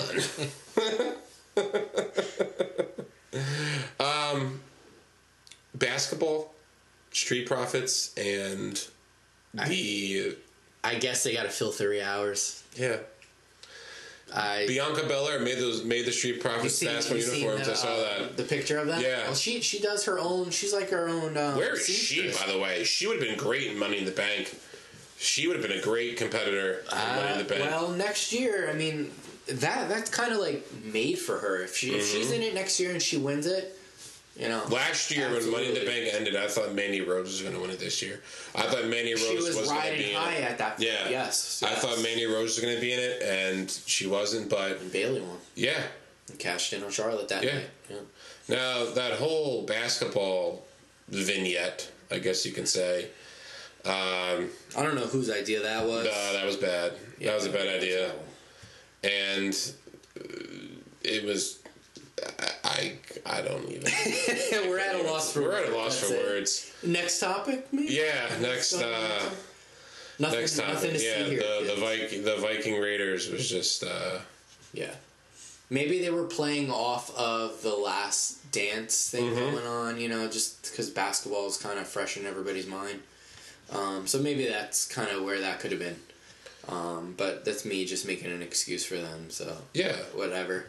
um, 3.99 4.59
basketball, 5.73 6.53
Street 7.11 7.47
Profits, 7.47 8.13
and 8.17 8.85
the 9.53 10.35
I 10.83 10.95
guess 10.95 11.23
they 11.23 11.33
got 11.33 11.43
to 11.43 11.49
fill 11.49 11.71
three 11.71 12.01
hours. 12.01 12.63
yeah. 12.75 12.97
I 14.33 14.65
Bianca 14.67 15.07
Belair 15.07 15.39
made 15.39 15.57
those 15.57 15.83
made 15.83 16.05
the 16.05 16.11
Street 16.11 16.39
Profits 16.41 16.75
seen- 16.75 16.89
basketball 16.89 17.21
you 17.23 17.31
uniforms. 17.31 17.65
the, 17.65 17.71
I 17.71 17.75
saw 17.75 17.87
uh, 17.93 18.19
that. 18.19 18.37
The 18.37 18.43
picture 18.43 18.77
of 18.77 18.87
that. 18.87 19.01
Yeah. 19.01 19.23
Well, 19.23 19.35
she 19.35 19.61
she 19.61 19.79
does 19.79 20.05
her 20.05 20.19
own. 20.19 20.49
She's 20.51 20.73
like 20.73 20.89
her 20.91 21.07
own. 21.09 21.35
Um, 21.37 21.55
Where 21.55 21.73
is 21.75 21.85
she, 21.87 22.31
by 22.31 22.51
the 22.51 22.59
way? 22.59 22.83
She 22.83 23.07
would 23.07 23.19
have 23.19 23.27
been 23.27 23.37
great 23.37 23.67
in 23.67 23.77
Money 23.77 23.97
in 23.97 24.05
the 24.05 24.11
Bank. 24.11 24.57
She 25.17 25.47
would 25.47 25.57
have 25.57 25.67
been 25.67 25.77
a 25.77 25.81
great 25.81 26.15
competitor 26.17 26.83
in 26.91 26.97
Money 26.97 27.31
in 27.33 27.37
the 27.39 27.55
Uh, 27.55 27.59
Bank. 27.59 27.71
well, 27.71 27.89
next 27.89 28.31
year, 28.31 28.69
I 28.69 28.73
mean, 28.73 29.11
that 29.47 29.89
that's 29.89 30.09
kind 30.09 30.31
of 30.31 30.37
like 30.39 30.65
made 30.83 31.19
for 31.19 31.39
her. 31.39 31.63
If 31.63 31.75
she 31.75 31.91
Mm-hmm. 31.91 31.99
she's 31.99 32.31
in 32.31 32.41
it 32.41 32.53
next 32.53 32.79
year 32.79 32.91
and 32.91 33.01
she 33.01 33.17
wins 33.17 33.45
it, 33.47 33.78
you 34.39 34.47
know. 34.49 34.63
Last 34.69 35.11
year 35.11 35.29
when 35.31 35.51
Money 35.51 35.67
in 35.67 35.73
the 35.73 35.85
Bank 35.85 36.09
ended, 36.13 36.35
I 36.35 36.47
thought 36.47 36.73
Mandy 36.73 37.01
Rose 37.01 37.27
was 37.27 37.41
going 37.41 37.53
to 37.53 37.59
win 37.61 37.69
it 37.69 37.79
this 37.79 38.01
year. 38.01 38.21
I 38.55 38.63
thought 38.63 38.85
Mandy 38.85 39.13
Rose 39.13 39.27
she 39.27 39.35
was, 39.35 39.55
was, 39.55 39.67
going 39.69 39.91
to 39.91 39.97
be 39.97 40.11
in 40.13 40.21
it. 40.33 40.43
at 40.43 40.57
that. 40.57 40.79
Yeah. 40.81 41.09
Yes. 41.09 41.61
I 41.63 41.75
thought 41.75 42.01
Mandy 42.01 42.25
Rose 42.25 42.55
was 42.55 42.59
going 42.59 42.75
to 42.75 42.81
be 42.81 42.93
in 42.93 42.99
it, 42.99 43.21
and 43.21 43.69
she 43.85 44.07
wasn't. 44.07 44.49
But 44.49 44.79
And 44.79 44.91
Bayley 44.91 45.21
won. 45.21 45.37
yeah, 45.55 45.81
And 46.29 46.39
cashed 46.39 46.73
in 46.73 46.83
on 46.83 46.91
Charlotte 46.91 47.27
that 47.29 47.43
Yeah. 47.43 47.55
night. 47.55 47.69
Yeah. 47.89 47.97
now 48.47 48.85
that 48.93 49.13
whole 49.19 49.65
basketball 49.65 50.65
vignette, 51.09 51.91
I 52.11 52.19
guess 52.19 52.45
you 52.45 52.51
can 52.53 52.65
say, 52.65 53.09
um, 53.85 54.49
I 54.77 54.83
don't 54.83 54.95
know 54.95 55.05
whose 55.07 55.29
idea 55.29 55.61
that 55.61 55.85
was. 55.85 56.05
uh, 56.07 56.33
that 56.33 56.45
was 56.45 56.55
bad. 56.57 56.93
that 57.21 57.35
was 57.35 57.45
a 57.45 57.49
bad 57.51 57.67
idea. 57.67 58.11
and 59.03 59.55
it 61.03 61.23
was 61.23 61.59
I, 62.79 63.37
I 63.37 63.41
don't 63.41 63.67
even 63.69 63.91
We're 64.69 64.79
at 64.79 64.95
a 64.95 65.03
loss 65.03 65.33
for 65.33 65.41
we're 65.41 65.53
at 65.57 65.69
a 65.69 65.75
words. 65.75 65.75
loss 65.75 65.99
for 65.99 66.13
it. 66.15 66.25
words 66.25 66.71
Next 66.83 67.19
topic, 67.19 67.67
maybe. 67.71 67.93
yeah 67.93 68.29
next 68.41 68.73
uh 68.73 69.29
Nothing, 70.21 70.39
next 70.41 70.57
time 70.57 70.73
nothing 70.73 70.91
to 70.93 71.03
yeah 71.03 71.17
see 71.25 71.29
here. 71.31 71.39
the 71.39 71.73
the. 71.75 71.81
Viking 71.81 72.23
the 72.23 72.35
Viking 72.37 72.79
Raiders 72.81 73.29
was 73.31 73.49
just 73.49 73.83
uh 73.83 74.19
Yeah. 74.73 74.93
Maybe 75.71 75.99
they 75.99 76.09
were 76.09 76.23
playing 76.25 76.71
off 76.71 77.15
of 77.15 77.61
the 77.61 77.75
last 77.75 78.51
dance 78.51 79.09
thing 79.09 79.25
Mm-hmm. 79.25 79.55
going 79.55 79.67
on, 79.67 79.99
you 80.01 80.09
know, 80.09 80.27
just 80.27 80.63
because 80.71 80.89
basketball 80.89 81.47
is 81.47 81.57
kind 81.57 81.77
of 81.79 81.87
fresh 81.87 82.17
in 82.17 82.25
everybody's 82.25 82.65
mind. 82.67 82.99
Um, 83.71 84.07
so 84.07 84.17
maybe 84.19 84.47
that's 84.47 84.87
kind 84.87 85.09
of 85.11 85.23
where 85.23 85.39
that 85.41 85.59
could 85.59 85.69
have 85.71 85.79
been. 85.79 85.99
Um, 86.67 87.13
but 87.15 87.45
that's 87.45 87.65
me 87.65 87.85
just 87.85 88.05
making 88.07 88.31
an 88.31 88.41
excuse 88.41 88.83
for 88.83 88.95
them, 88.97 89.29
so 89.29 89.57
yeah 89.73 89.95
whatever. 90.15 90.65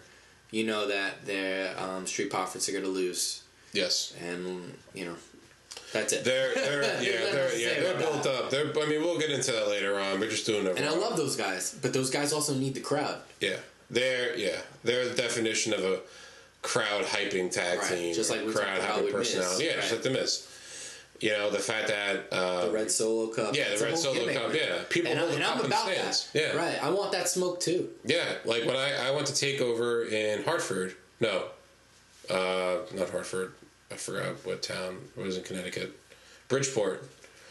You 0.51 0.64
know 0.64 0.88
that 0.88 1.24
their 1.26 1.78
um, 1.78 2.07
Street 2.07 2.30
Profits 2.30 2.68
are 2.68 2.72
going 2.72 2.84
to 2.84 2.90
lose, 2.90 3.42
yes 3.72 4.14
and, 4.20 4.74
you 4.94 5.05
know, 5.05 5.14
that's 5.92 6.12
it. 6.12 6.24
they're 6.24 6.55
they're 6.55 6.82
yeah 7.03 7.30
they're 7.32 7.57
yeah 7.57 7.80
they're 7.80 7.98
built 7.98 8.22
that. 8.24 8.34
up 8.44 8.51
they're 8.51 8.66
I 8.66 8.86
mean 8.88 9.01
we'll 9.01 9.18
get 9.18 9.30
into 9.30 9.53
that 9.53 9.68
later 9.68 9.98
on 9.98 10.18
we're 10.20 10.28
just 10.30 10.46
doing 10.46 10.66
it 10.66 10.76
And 10.76 10.84
I 10.86 10.90
love 10.94 11.16
those 11.16 11.36
guys, 11.36 11.76
but 11.80 11.92
those 11.92 12.11
guys 12.11 12.32
also 12.32 12.55
need 12.55 12.74
the 12.74 12.80
crowd. 12.80 13.18
yeah 13.40 13.57
they're 13.90 14.36
yeah 14.36 14.59
they're 14.84 15.09
the 15.09 15.14
definition 15.14 15.72
of 15.72 15.80
a 15.84 16.01
crowd 16.62 17.05
hyping 17.05 17.51
tag 17.51 17.78
Right, 17.78 17.88
team 17.88 18.14
just 18.14 18.30
like 18.30 18.44
we 18.44 18.53
crowd 18.53 18.80
hyping 18.80 19.12
personality 19.12 19.64
yeah 19.64 19.76
just 19.76 19.92
right. 19.92 19.92
like 19.94 20.03
the 20.03 20.11
Miz 20.11 20.46
you 21.20 21.30
know 21.30 21.50
the 21.50 21.58
fact 21.58 21.88
that 21.88 22.32
um, 22.32 22.66
The 22.68 22.72
Red 22.72 22.90
Solo 22.90 23.28
Cup. 23.28 23.54
Yeah, 23.54 23.76
the 23.76 23.84
Red 23.84 23.98
Solo 23.98 24.26
Cup, 24.32 24.48
man. 24.48 24.56
yeah. 24.56 24.78
People 24.88 25.10
and, 25.10 25.20
I, 25.20 25.22
hold 25.22 25.34
and 25.34 25.42
the 25.42 25.48
I'm 25.48 25.64
about 25.64 25.86
stands. 25.88 26.30
that. 26.32 26.40
Yeah. 26.40 26.56
Right. 26.56 26.82
I 26.82 26.90
want 26.90 27.12
that 27.12 27.28
smoke 27.28 27.60
too. 27.60 27.90
Yeah, 28.04 28.24
like 28.44 28.64
when 28.64 28.76
I, 28.76 29.08
I 29.08 29.10
went 29.12 29.26
to 29.28 29.34
take 29.34 29.60
over 29.60 30.04
in 30.04 30.42
Hartford. 30.44 30.94
No, 31.20 31.44
uh, 32.30 32.78
not 32.94 33.10
Hartford. 33.10 33.52
I 33.90 33.96
forgot 33.96 34.34
what 34.44 34.62
town. 34.62 34.98
It 35.16 35.22
was 35.22 35.36
in 35.36 35.42
Connecticut. 35.44 35.98
Bridgeport. 36.48 37.02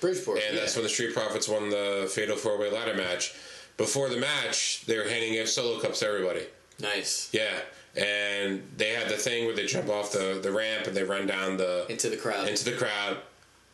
Bridgeport. 0.02 0.40
And 0.40 0.56
yeah. 0.56 0.62
that's 0.62 0.76
when 0.76 0.84
the 0.84 0.90
Street 0.90 1.14
Profits 1.14 1.48
won 1.50 1.70
the 1.70 2.10
Fatal 2.14 2.36
Four 2.38 2.58
Way 2.58 2.72
Ladder 2.72 2.96
match. 2.96 3.34
Before 3.78 4.10
the 4.10 4.18
match, 4.18 4.84
they 4.88 4.98
were 4.98 5.04
handing 5.04 5.40
out 5.40 5.48
solo 5.48 5.80
cups 5.80 6.00
to 6.00 6.08
everybody. 6.08 6.42
nice. 6.82 7.30
Yeah. 7.32 7.60
And 7.98 8.62
they 8.78 8.90
had 8.90 9.10
the 9.10 9.18
thing 9.18 9.46
where 9.46 9.56
they 9.56 9.66
jump 9.66 9.90
off 9.90 10.12
the, 10.12 10.40
the 10.42 10.52
ramp 10.52 10.88
and 10.88 10.96
they 10.96 11.04
run 11.04 11.28
down 11.28 11.58
the 11.58 11.86
Into 11.90 12.10
the 12.10 12.18
crowd. 12.18 12.48
into 12.48 12.64
the 12.66 12.74
crowd. 12.74 13.18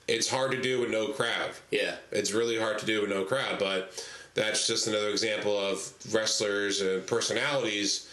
It's 0.08 0.30
hard 0.30 0.52
to 0.52 0.62
do 0.62 0.80
with 0.82 0.90
no 0.92 1.08
crowd. 1.10 1.52
yeah. 1.72 1.96
It's 2.12 2.32
really 2.32 2.60
hard 2.60 2.78
to 2.80 2.86
do 2.86 3.02
with 3.02 3.10
no 3.10 3.24
crowd, 3.24 3.58
but 3.60 4.06
that's 4.36 4.68
just 4.68 4.88
another 4.88 5.10
example 5.10 5.58
of 5.58 5.92
wrestlers 6.12 6.82
and 6.82 7.06
personalities, 7.08 8.08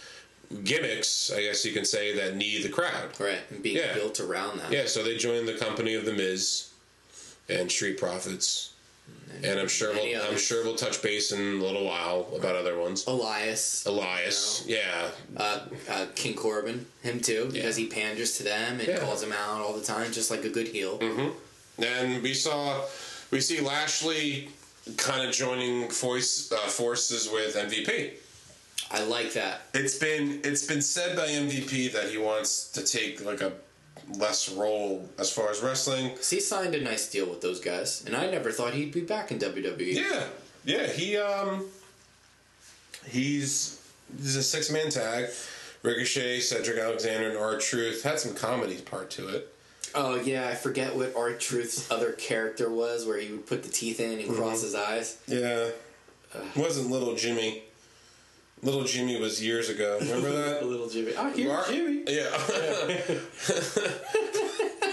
gimmicks, 0.64 1.30
I 1.32 1.42
guess 1.42 1.64
you 1.64 1.72
can 1.72 1.84
say, 1.84 2.14
that 2.16 2.36
need 2.36 2.62
the 2.62 2.68
crowd. 2.70 3.18
Right. 3.18 3.40
And 3.50 3.62
being 3.62 3.76
Yeah. 3.76 3.94
built 3.94 4.20
around 4.20 4.58
that. 4.60 4.72
Yeah, 4.72 4.86
so 4.86 5.02
they 5.02 5.16
joined 5.16 5.46
the 5.48 5.54
company 5.54 5.94
of 5.94 6.04
the 6.04 6.12
Miz 6.12 6.68
and 7.48 7.70
Street 7.70 7.98
Profits, 7.98 8.70
and 9.42 9.58
I'm 9.60 9.68
sure 9.68 9.92
we'll, 9.92 10.22
I'm 10.22 10.38
sure 10.38 10.62
we'll 10.64 10.76
touch 10.76 11.02
base 11.02 11.32
in 11.32 11.40
a 11.60 11.64
little 11.64 11.84
while 11.84 12.30
about 12.34 12.54
other 12.56 12.78
ones. 12.78 13.04
Elias. 13.06 13.84
Elias, 13.84 14.62
yeah, 14.66 15.10
Uh, 15.36 15.60
uh, 15.90 16.06
King 16.14 16.34
Corbin. 16.34 16.86
Him 17.02 17.20
too. 17.20 17.50
Because 17.52 17.76
he 17.76 17.86
panders 17.86 18.36
to 18.38 18.42
them 18.44 18.78
and 18.78 18.88
Yeah. 18.88 18.98
calls 19.00 19.20
them 19.20 19.32
out 19.32 19.60
all 19.60 19.72
the 19.74 19.84
time, 19.84 20.12
just 20.12 20.30
like 20.30 20.44
a 20.44 20.48
good 20.50 20.68
heel. 20.68 20.98
And 21.78 22.22
we 22.22 22.34
saw 22.34 22.84
we 23.30 23.40
see 23.40 23.60
Lashley 23.60 24.48
kind 24.96 25.26
of 25.26 25.34
joining 25.34 25.90
voice 25.90 26.52
uh, 26.52 26.56
forces 26.56 27.30
with 27.30 27.56
MVP. 27.56 28.14
I 28.90 29.02
like 29.04 29.32
that. 29.32 29.62
It's 29.74 29.98
been 29.98 30.40
it's 30.44 30.66
been 30.66 30.82
said 30.82 31.16
by 31.16 31.26
MVP 31.26 31.92
that 31.92 32.10
he 32.10 32.18
wants 32.18 32.70
to 32.72 32.84
take 32.84 33.24
like 33.24 33.40
a 33.40 33.52
less 34.18 34.50
role 34.50 35.08
as 35.18 35.32
far 35.32 35.50
as 35.50 35.62
wrestling. 35.62 36.10
he 36.28 36.40
signed 36.40 36.74
a 36.74 36.80
nice 36.80 37.10
deal 37.10 37.28
with 37.28 37.40
those 37.40 37.60
guys, 37.60 38.04
and 38.04 38.16
I 38.16 38.30
never 38.30 38.50
thought 38.50 38.74
he'd 38.74 38.92
be 38.92 39.00
back 39.00 39.30
in 39.30 39.38
WWE. 39.38 39.94
Yeah, 39.94 40.24
yeah. 40.64 40.86
He 40.88 41.16
um 41.16 41.66
he's 43.06 43.80
he's 44.18 44.36
a 44.36 44.42
six 44.42 44.70
man 44.70 44.90
tag. 44.90 45.30
Ricochet, 45.82 46.40
Cedric 46.40 46.78
Alexander, 46.78 47.30
and 47.30 47.36
R-Truth 47.36 48.04
had 48.04 48.20
some 48.20 48.34
comedy 48.34 48.76
part 48.76 49.10
to 49.12 49.26
it. 49.26 49.51
Oh 49.94 50.16
yeah, 50.16 50.48
I 50.48 50.54
forget 50.54 50.96
what 50.96 51.14
R-Truth's 51.16 51.90
other 51.90 52.12
character 52.12 52.70
was, 52.70 53.04
where 53.06 53.18
he 53.18 53.32
would 53.32 53.46
put 53.46 53.62
the 53.62 53.68
teeth 53.68 54.00
in 54.00 54.18
and 54.18 54.34
cross 54.34 54.56
mm-hmm. 54.58 54.64
his 54.64 54.74
eyes. 54.74 55.18
Yeah, 55.26 55.68
wasn't 56.56 56.90
Little 56.90 57.14
Jimmy. 57.16 57.64
Little 58.62 58.84
Jimmy 58.84 59.20
was 59.20 59.44
years 59.44 59.68
ago. 59.68 59.98
Remember 60.00 60.30
that? 60.30 60.64
Little 60.72 60.88
Jimmy. 60.88 61.12
Oh, 61.16 61.30
here's 61.30 61.50
R- 61.50 61.66
Jimmy. 61.66 62.04
Yeah. 62.06 62.30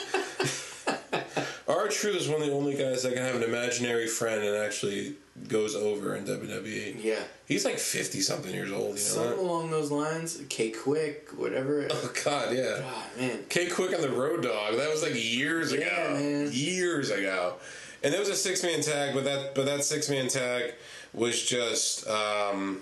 R-Truth 1.90 2.16
is 2.16 2.28
one 2.30 2.42
of 2.42 2.48
the 2.48 2.54
only 2.54 2.76
guys 2.76 3.04
that 3.04 3.14
can 3.14 3.24
have 3.24 3.36
an 3.36 3.44
imaginary 3.44 4.08
friend 4.08 4.44
and 4.44 4.56
actually 4.56 5.16
goes 5.48 5.76
over 5.76 6.16
in 6.16 6.26
WWE. 6.26 7.04
Yeah. 7.04 7.20
He's 7.48 7.66
like 7.66 7.80
fifty 7.80 8.22
something 8.22 8.54
years 8.54 8.72
old. 8.72 8.84
You 8.84 8.90
know 8.92 8.96
Something 8.98 9.32
that? 9.38 9.40
along 9.40 9.72
those 9.72 9.90
lines. 9.90 10.42
K-Kwik, 10.50 11.34
whatever. 11.38 11.88
Oh 11.90 12.12
God, 12.24 12.54
yeah. 12.56 12.82
Ah 12.84 13.08
man. 13.18 13.40
K-Kwik 13.50 13.96
on 13.96 14.02
the 14.02 14.10
Road 14.12 14.44
Dog. 14.44 14.76
That 14.78 14.90
was 14.92 15.02
like 15.02 15.14
years 15.16 15.74
Yeah, 15.74 15.80
ago. 15.80 16.14
man. 16.14 16.50
Years 16.52 17.10
ago. 17.10 17.56
And 18.04 18.14
that 18.14 18.20
was 18.20 18.30
a 18.30 18.36
six 18.36 18.64
man 18.64 18.82
tag, 18.82 19.14
but 19.16 19.24
that 19.24 19.56
but 19.56 19.66
that 19.66 19.84
six 19.84 20.10
man 20.10 20.28
tag 20.28 20.74
was 21.14 21.42
just 21.44 22.08
um, 22.08 22.82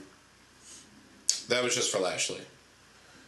that 1.49 1.63
was 1.63 1.73
just 1.73 1.91
for 1.91 1.99
Lashley. 1.99 2.41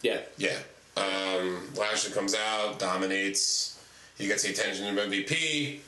Yeah. 0.02 0.18
Yeah. 0.36 0.58
Um, 0.96 1.58
Lashley 1.76 2.12
comes 2.12 2.34
out, 2.34 2.78
dominates. 2.78 3.79
He 4.20 4.26
gets 4.26 4.42
the 4.42 4.50
attention 4.50 4.86
of 4.86 5.04
MVP. 5.08 5.78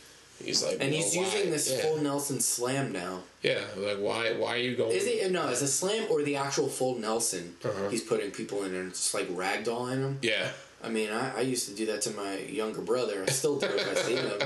He's 0.44 0.64
like, 0.64 0.78
And 0.80 0.92
he's 0.92 1.14
using 1.14 1.50
this 1.50 1.70
yeah. 1.70 1.82
full 1.82 1.98
Nelson 1.98 2.40
slam 2.40 2.92
now. 2.92 3.20
Yeah, 3.42 3.60
like 3.76 3.98
why? 3.98 4.32
Why 4.32 4.54
are 4.54 4.58
you 4.58 4.76
going? 4.76 4.92
Is 4.92 5.04
it 5.06 5.30
no? 5.30 5.48
Is 5.48 5.62
a 5.62 5.68
slam 5.68 6.06
or 6.10 6.22
the 6.22 6.36
actual 6.36 6.68
full 6.68 6.98
Nelson? 6.98 7.54
Uh-huh. 7.64 7.88
He's 7.88 8.02
putting 8.02 8.30
people 8.30 8.64
in 8.64 8.74
and 8.74 8.90
just 8.90 9.14
like 9.14 9.28
ragdolling 9.28 10.00
them. 10.00 10.18
Yeah, 10.22 10.48
I 10.84 10.88
mean, 10.88 11.10
I, 11.10 11.38
I 11.38 11.40
used 11.42 11.68
to 11.68 11.74
do 11.74 11.86
that 11.86 12.02
to 12.02 12.10
my 12.10 12.38
younger 12.38 12.80
brother. 12.80 13.24
I 13.26 13.30
still 13.30 13.58
do 13.58 13.66
if 13.66 13.88
I 13.88 14.00
see 14.02 14.16
him. 14.16 14.40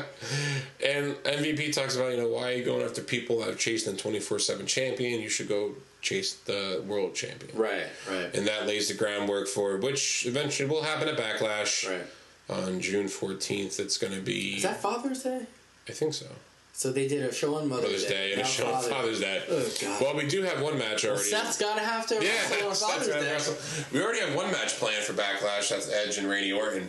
and 0.84 1.14
MVP 1.24 1.72
talks 1.72 1.96
about 1.96 2.12
you 2.12 2.18
know 2.18 2.28
why 2.28 2.52
are 2.52 2.56
you 2.56 2.64
going 2.64 2.82
after 2.82 3.00
people 3.00 3.38
that 3.38 3.48
have 3.48 3.58
chased 3.58 3.86
the 3.86 3.94
twenty 3.94 4.20
four 4.20 4.38
seven 4.38 4.66
champion? 4.66 5.20
You 5.20 5.30
should 5.30 5.48
go 5.48 5.72
chase 6.02 6.34
the 6.34 6.84
world 6.86 7.14
champion. 7.14 7.56
Right, 7.56 7.86
right, 8.08 8.34
And 8.34 8.46
that 8.46 8.66
lays 8.66 8.88
the 8.88 8.94
groundwork 8.94 9.48
for 9.48 9.76
which 9.78 10.26
eventually 10.26 10.68
will 10.68 10.82
happen 10.82 11.08
at 11.08 11.16
Backlash 11.16 11.90
right. 11.90 12.06
On 12.48 12.80
June 12.80 13.08
fourteenth. 13.08 13.80
It's 13.80 13.98
going 13.98 14.14
to 14.14 14.20
be, 14.20 14.56
Is 14.56 14.62
that 14.62 14.80
Father's 14.80 15.22
Day? 15.22 15.46
I 15.88 15.92
think 15.92 16.14
so. 16.14 16.26
So 16.72 16.92
they 16.92 17.08
did 17.08 17.22
a 17.22 17.32
show 17.32 17.54
on 17.54 17.68
Mother's, 17.70 17.84
Mother's 17.84 18.04
Day 18.04 18.32
and 18.32 18.42
a 18.42 18.44
show 18.44 18.66
on 18.70 18.82
Father's 18.82 19.20
Day. 19.20 19.42
Oh, 19.48 19.66
God. 19.80 20.02
Well, 20.02 20.16
we 20.16 20.26
do 20.26 20.42
have 20.42 20.60
one 20.60 20.76
match 20.78 21.06
already. 21.06 21.22
Seth's 21.22 21.56
got 21.58 21.78
to 21.78 21.82
have 21.82 22.06
to 22.08 22.16
Yeah, 22.16 22.66
wrestle 22.66 22.68
on 22.68 22.74
Father's 22.74 23.08
Day. 23.08 23.32
wrestle. 23.32 23.86
We 23.92 24.02
already 24.04 24.20
have 24.20 24.34
one 24.34 24.50
match 24.52 24.74
planned 24.74 25.02
for 25.02 25.14
Backlash. 25.14 25.70
That's 25.70 25.90
Edge 25.90 26.18
and 26.18 26.28
Randy 26.28 26.52
Orton, 26.52 26.86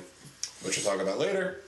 which 0.63 0.77
we'll 0.77 0.85
talk 0.93 1.01
about 1.01 1.19
later. 1.19 1.61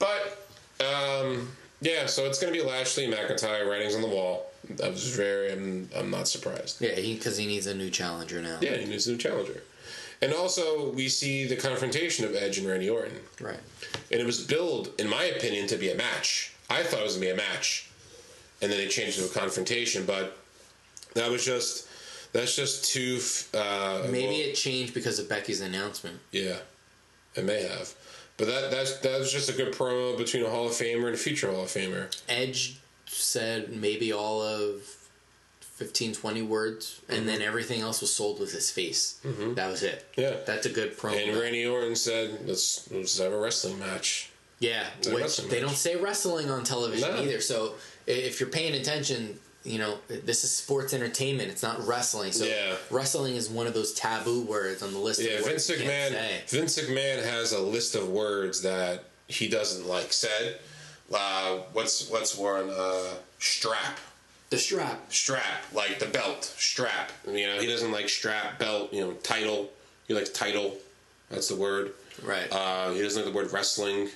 But 0.00 0.44
um, 0.80 1.50
yeah, 1.80 2.06
so 2.06 2.24
it's 2.24 2.40
going 2.40 2.52
to 2.52 2.58
be 2.60 2.66
Lashley 2.66 3.06
McIntyre. 3.06 3.68
Writings 3.68 3.94
on 3.94 4.02
the 4.02 4.08
wall. 4.08 4.46
I 4.82 4.88
was 4.88 5.14
very. 5.14 5.52
I'm, 5.52 5.88
I'm 5.94 6.10
not 6.10 6.26
surprised. 6.26 6.80
Yeah, 6.80 6.96
because 6.96 7.36
he, 7.36 7.46
needs 7.46 7.68
a 7.68 7.74
new 7.76 7.90
challenger 7.90 8.42
now. 8.42 8.58
Yeah, 8.60 8.76
he 8.76 8.86
needs 8.86 9.06
a 9.06 9.12
new 9.12 9.18
challenger. 9.18 9.62
And 10.22 10.32
also, 10.32 10.90
we 10.92 11.08
see 11.08 11.46
the 11.46 11.56
confrontation 11.56 12.24
of 12.24 12.34
Edge 12.36 12.56
and 12.58 12.66
Randy 12.66 12.88
Orton, 12.88 13.18
Right. 13.40 13.58
and 14.10 14.20
it 14.20 14.24
was 14.24 14.40
billed, 14.46 14.92
in 14.98 15.08
my 15.08 15.24
opinion, 15.24 15.66
to 15.66 15.76
be 15.76 15.90
a 15.90 15.96
match. 15.96 16.52
I 16.70 16.84
thought 16.84 17.00
it 17.00 17.04
was 17.04 17.16
going 17.16 17.28
to 17.28 17.34
be 17.34 17.40
a 17.42 17.44
match, 17.48 17.88
and 18.62 18.70
then 18.70 18.78
they 18.78 18.86
changed 18.86 19.18
it 19.18 19.22
to 19.22 19.30
a 19.30 19.34
confrontation. 19.34 20.06
But 20.06 20.38
that 21.14 21.28
was 21.28 21.44
just 21.44 21.88
that's 22.32 22.54
just 22.54 22.84
too. 22.92 23.18
Uh, 23.52 24.06
Maybe 24.10 24.26
well, 24.28 24.36
it 24.50 24.54
changed 24.54 24.94
because 24.94 25.18
of 25.18 25.28
Becky's 25.28 25.60
announcement. 25.60 26.20
yeah, 26.30 26.58
it 27.34 27.44
may 27.44 27.62
have. 27.66 27.92
But 28.36 28.46
that 28.46 28.70
that's 28.70 28.98
that 29.00 29.18
was 29.18 29.32
just 29.32 29.50
a 29.50 29.52
good 29.52 29.74
promo 29.74 30.16
between 30.16 30.44
a 30.44 30.48
Hall 30.48 30.66
of 30.66 30.72
Famer 30.72 31.06
and 31.06 31.14
a 31.14 31.18
future 31.18 31.50
Hall 31.50 31.64
of 31.64 31.68
Famer. 31.68 32.14
Edge 32.28 32.78
said 33.06 33.72
maybe 33.76 34.12
all 34.12 34.40
of 34.40 34.82
15, 35.82 36.14
20 36.14 36.42
words, 36.42 37.00
and 37.08 37.18
Mm-hmm. 37.18 37.26
then 37.26 37.42
everything 37.42 37.80
else 37.80 38.00
was 38.00 38.12
sold 38.14 38.38
with 38.40 38.52
his 38.52 38.70
face. 38.70 39.18
That 39.24 39.68
was 39.70 39.82
it. 39.82 40.04
Yeah. 40.16 40.36
That's 40.46 40.66
a 40.66 40.70
good 40.70 40.96
promo. 40.96 41.28
And 41.28 41.36
Randy 41.38 41.66
Orton 41.66 41.96
said, 41.96 42.38
"Let's 42.46 42.88
let's 42.92 43.18
have 43.18 43.32
a 43.32 43.38
wrestling 43.38 43.78
match." 43.78 44.30
Yeah, 44.60 44.84
which 45.04 45.08
wrestling 45.14 45.48
they 45.48 45.56
match. 45.60 45.66
don't 45.68 45.76
say 45.76 45.96
wrestling 45.96 46.50
on 46.50 46.62
television 46.62 47.10
No. 47.10 47.22
either. 47.22 47.40
So 47.40 47.74
if 48.06 48.38
you're 48.38 48.48
paying 48.48 48.74
attention, 48.74 49.40
you 49.64 49.78
know 49.78 49.98
this 50.08 50.44
is 50.44 50.52
sports 50.52 50.94
entertainment. 50.94 51.50
It's 51.50 51.62
not 51.64 51.84
wrestling. 51.86 52.30
So 52.32 52.44
Yeah. 52.44 52.76
wrestling 52.90 53.34
is 53.34 53.48
one 53.50 53.66
of 53.66 53.74
those 53.74 53.92
taboo 53.92 54.42
words 54.42 54.82
on 54.82 54.92
the 54.92 54.98
list. 55.00 55.20
Yeah, 55.20 55.38
of 55.38 55.44
words 55.44 55.66
Vince 55.68 55.82
McMahon. 55.82 56.48
Vince 56.48 56.78
McMahon 56.78 57.24
has 57.24 57.50
a 57.52 57.60
list 57.60 57.96
of 57.96 58.08
words 58.08 58.62
that 58.62 59.04
he 59.26 59.48
doesn't 59.48 59.86
like 59.88 60.12
said. 60.12 60.58
Uh, 61.12 61.58
what's 61.72 62.08
what's 62.08 62.36
one? 62.36 62.70
Uh, 62.70 63.14
strap, 63.40 63.98
The 64.52 64.58
strap. 64.58 65.10
strap, 65.12 65.62
like 65.72 65.98
the 65.98 66.06
belt, 66.06 66.44
strap. 66.44 67.10
You 67.26 67.46
know, 67.46 67.58
he 67.58 67.66
doesn't 67.66 67.90
like 67.90 68.08
strap, 68.10 68.58
belt. 68.58 68.92
You 68.92 69.00
know, 69.00 69.12
title. 69.14 69.70
He 70.06 70.12
likes 70.14 70.28
title. 70.28 70.76
That's 71.30 71.48
the 71.48 71.56
word. 71.56 71.92
Right. 72.22 72.46
Uh, 72.52 72.90
he 72.92 73.00
doesn't 73.00 73.24
like 73.24 73.32
the 73.32 73.36
word 73.36 73.50
wrestling. 73.50 74.10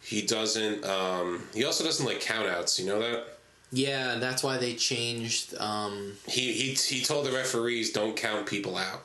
He 0.00 0.22
doesn't. 0.22 0.84
Um, 0.84 1.42
he 1.52 1.64
also 1.64 1.82
doesn't 1.82 2.06
like 2.06 2.20
countouts. 2.20 2.78
You 2.78 2.86
know 2.86 3.00
that. 3.00 3.24
yeah, 3.72 4.14
that's 4.20 4.44
why 4.44 4.58
they 4.58 4.74
changed. 4.74 5.56
Um, 5.58 6.12
He 6.28 6.52
he 6.52 6.74
he 6.74 7.04
told 7.04 7.26
the 7.26 7.32
referees 7.32 7.90
don't 7.92 8.16
count 8.16 8.46
people 8.46 8.76
out. 8.76 9.02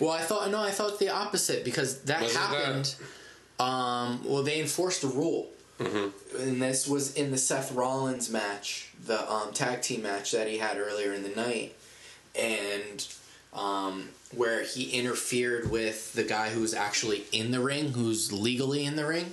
well, 0.00 0.10
I 0.10 0.22
thought 0.22 0.50
no, 0.50 0.60
I 0.60 0.72
thought 0.72 0.98
the 0.98 1.10
opposite 1.10 1.64
because 1.64 2.00
that 2.02 2.20
Wasn't 2.22 2.40
that- 2.50 2.64
happened. 2.64 2.94
Um, 3.60 4.22
well, 4.24 4.42
they 4.42 4.60
enforced 4.60 5.02
the 5.02 5.08
rule, 5.08 5.48
Mm-hmm. 5.78 6.40
and 6.42 6.60
this 6.60 6.88
was 6.88 7.14
in 7.14 7.30
the 7.30 7.38
Seth 7.38 7.72
Rollins 7.72 8.30
match, 8.30 8.90
the 9.04 9.30
um, 9.30 9.52
tag 9.52 9.80
team 9.80 10.02
match 10.02 10.32
that 10.32 10.48
he 10.48 10.58
had 10.58 10.76
earlier 10.76 11.12
in 11.12 11.22
the 11.22 11.28
night, 11.30 11.76
and 12.34 13.06
um, 13.52 14.08
where 14.34 14.64
he 14.64 14.90
interfered 14.90 15.70
with 15.70 16.12
the 16.14 16.24
guy 16.24 16.50
who's 16.50 16.74
actually 16.74 17.24
in 17.32 17.50
the 17.50 17.60
ring, 17.60 17.92
who's 17.92 18.32
legally 18.32 18.84
in 18.84 18.96
the 18.96 19.06
ring, 19.06 19.32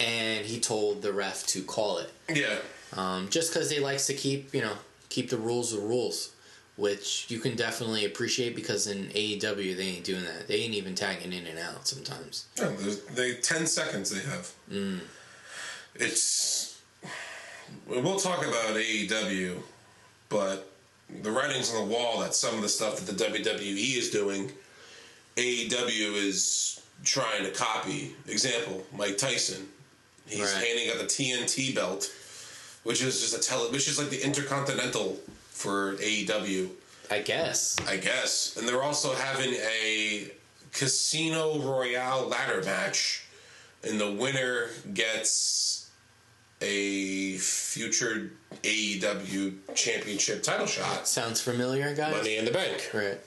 and 0.00 0.44
he 0.46 0.58
told 0.58 1.02
the 1.02 1.12
ref 1.12 1.46
to 1.48 1.62
call 1.62 1.98
it. 1.98 2.10
Yeah. 2.28 2.56
Um, 2.96 3.28
just 3.28 3.52
because 3.52 3.70
they 3.70 3.80
likes 3.80 4.06
to 4.06 4.14
keep 4.14 4.54
you 4.54 4.62
know 4.62 4.74
keep 5.08 5.30
the 5.30 5.36
rules 5.36 5.72
the 5.72 5.80
rules, 5.80 6.34
which 6.76 7.26
you 7.28 7.38
can 7.38 7.56
definitely 7.56 8.04
appreciate 8.04 8.56
because 8.56 8.86
in 8.86 9.06
AEW 9.08 9.76
they 9.76 9.84
ain't 9.84 10.04
doing 10.04 10.24
that. 10.24 10.48
They 10.48 10.56
ain't 10.56 10.74
even 10.74 10.94
tagging 10.94 11.32
in 11.32 11.46
and 11.46 11.58
out 11.58 11.86
sometimes. 11.86 12.46
Yeah, 12.56 12.72
they 13.14 13.34
ten 13.34 13.66
seconds 13.66 14.10
they 14.10 14.28
have. 14.30 14.52
It's 15.96 16.80
we'll 17.86 18.18
talk 18.18 18.44
about 18.46 18.76
AEW, 18.76 19.58
but 20.28 20.70
the 21.22 21.30
writings 21.30 21.72
on 21.72 21.88
the 21.88 21.94
wall 21.94 22.20
that 22.20 22.34
some 22.34 22.54
of 22.54 22.62
the 22.62 22.68
stuff 22.68 23.00
that 23.00 23.16
the 23.16 23.24
WWE 23.24 23.96
is 23.98 24.10
doing, 24.10 24.50
AEW 25.36 26.14
is 26.16 26.80
trying 27.04 27.44
to 27.44 27.50
copy. 27.50 28.14
Example: 28.26 28.84
Mike 28.92 29.18
Tyson. 29.18 29.68
He's 30.26 30.40
Right. 30.40 30.64
handing 30.66 30.88
out 30.90 30.98
the 30.98 31.04
TNT 31.06 31.74
belt, 31.74 32.10
which 32.82 33.02
is 33.02 33.20
just 33.20 33.34
a 33.34 33.38
tele, 33.46 33.70
which 33.70 33.86
is 33.88 33.98
like 33.98 34.08
the 34.10 34.22
Intercontinental 34.22 35.20
for 35.50 35.96
AEW. 36.00 36.70
I 37.10 37.18
guess. 37.20 37.76
I 37.86 37.98
guess. 37.98 38.56
And 38.56 38.66
they're 38.66 38.82
also 38.82 39.14
having 39.14 39.52
a 39.54 40.30
Casino 40.72 41.58
Royale 41.60 42.26
ladder 42.26 42.62
match, 42.62 43.24
and 43.82 44.00
the 44.00 44.10
winner 44.10 44.70
gets 44.94 45.73
a 46.64 47.36
future 47.36 48.30
AEW 48.62 49.54
championship 49.74 50.42
title 50.42 50.66
shot. 50.66 51.06
Sounds 51.06 51.40
familiar, 51.40 51.94
guys. 51.94 52.14
Money 52.16 52.36
in 52.36 52.44
the 52.44 52.50
Bank. 52.50 52.90
Right. 52.92 53.18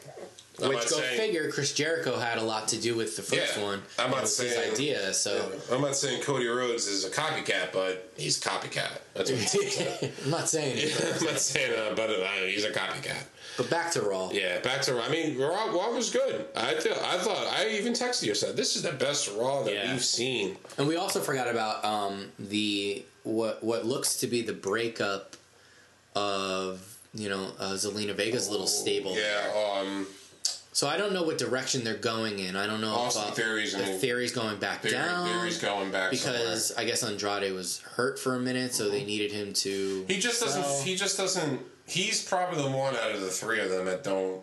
I'm 0.59 0.69
Which 0.69 0.89
go 0.89 0.97
saying- 0.97 1.19
figure, 1.19 1.51
Chris 1.51 1.71
Jericho 1.71 2.17
had 2.17 2.39
a 2.39 2.41
lot 2.41 2.67
to 2.69 2.77
do 2.81 2.95
with 2.95 3.15
the 3.15 3.21
first 3.21 3.57
Yeah, 3.57 3.63
one. 3.63 3.83
I'm 3.99 4.09
not 4.09 4.21
was 4.23 4.35
his 4.39 4.53
saying- 4.55 4.73
idea. 4.73 5.13
So 5.13 5.51
I'm 5.71 5.81
not 5.81 5.95
saying 5.95 6.23
Cody 6.23 6.47
Rhodes 6.47 6.87
is 6.87 7.05
a 7.05 7.11
copycat, 7.11 7.71
but 7.71 8.11
he's 8.17 8.39
a 8.43 8.49
copycat. 8.49 8.89
That's 9.13 9.29
what 9.31 9.39
it 9.53 10.13
I'm 10.25 10.31
not 10.31 10.49
saying. 10.49 10.91
I'm 11.19 11.25
not 11.25 11.39
saying 11.39 11.73
uh, 11.77 11.93
but 11.95 12.09
uh, 12.09 12.25
he's 12.47 12.63
a 12.65 12.71
copycat. 12.71 13.23
But 13.55 13.69
back 13.69 13.91
to 13.91 14.01
Raw. 14.01 14.31
Yeah, 14.31 14.59
back 14.61 14.81
to 14.83 14.95
Raw. 14.95 15.03
I 15.03 15.09
mean, 15.09 15.37
Raw, 15.37 15.65
Raw 15.65 15.91
was 15.91 16.09
good. 16.09 16.45
I 16.55 16.73
th- 16.73 16.97
I 16.97 17.17
thought 17.19 17.47
I 17.55 17.69
even 17.69 17.93
texted 17.93 18.23
you 18.23 18.33
said 18.33 18.57
this 18.57 18.75
is 18.75 18.81
the 18.81 18.93
best 18.93 19.29
Raw 19.37 19.61
that 19.63 19.73
Yeah. 19.73 19.91
we've 19.91 20.03
seen. 20.03 20.57
And 20.79 20.87
we 20.87 20.95
also 20.95 21.19
forgot 21.19 21.47
about 21.47 21.85
um, 21.85 22.31
the 22.39 23.03
what 23.27 23.63
what 23.63 23.85
looks 23.85 24.17
to 24.17 24.27
be 24.27 24.41
the 24.41 24.53
breakup 24.53 25.35
of 26.15 26.97
you 27.13 27.29
know 27.29 27.51
uh, 27.59 27.71
Zelina 27.73 28.15
Vega's 28.15 28.49
little 28.49 28.67
stable. 28.67 29.15
Yeah, 29.15 29.79
um, 29.79 30.07
So 30.71 30.87
I 30.87 30.97
don't 30.97 31.13
know 31.13 31.23
what 31.23 31.37
direction 31.37 31.83
they're 31.83 31.95
going 31.95 32.39
in. 32.39 32.55
I 32.55 32.65
don't 32.67 32.81
know 32.81 32.93
Austin 32.93 33.23
if 33.23 33.29
uh, 33.29 33.31
Theory's 33.35 33.73
the 33.73 33.85
theory's 33.85 34.31
going 34.31 34.57
back 34.59 34.81
Theory- 34.81 34.93
down 34.93 35.27
Theory's 35.27 35.59
going 35.59 35.91
back 35.91 36.11
because 36.11 36.71
I 36.75 36.85
guess 36.85 37.03
Andrade 37.03 37.53
was 37.53 37.79
hurt 37.81 38.17
for 38.19 38.35
a 38.35 38.39
minute, 38.39 38.73
so 38.73 38.89
they 38.89 39.03
needed 39.03 39.31
him 39.31 39.53
to. 39.53 40.05
he 40.07 40.19
just 40.19 40.41
doesn't. 40.41 40.63
sell. 40.63 40.81
He 40.83 40.95
just 40.95 41.17
doesn't. 41.17 41.61
He's 41.85 42.23
probably 42.23 42.61
the 42.61 42.69
one 42.69 42.95
out 42.95 43.11
of 43.11 43.21
the 43.21 43.29
three 43.29 43.59
of 43.59 43.69
them 43.69 43.85
that 43.85 44.03
don't. 44.03 44.41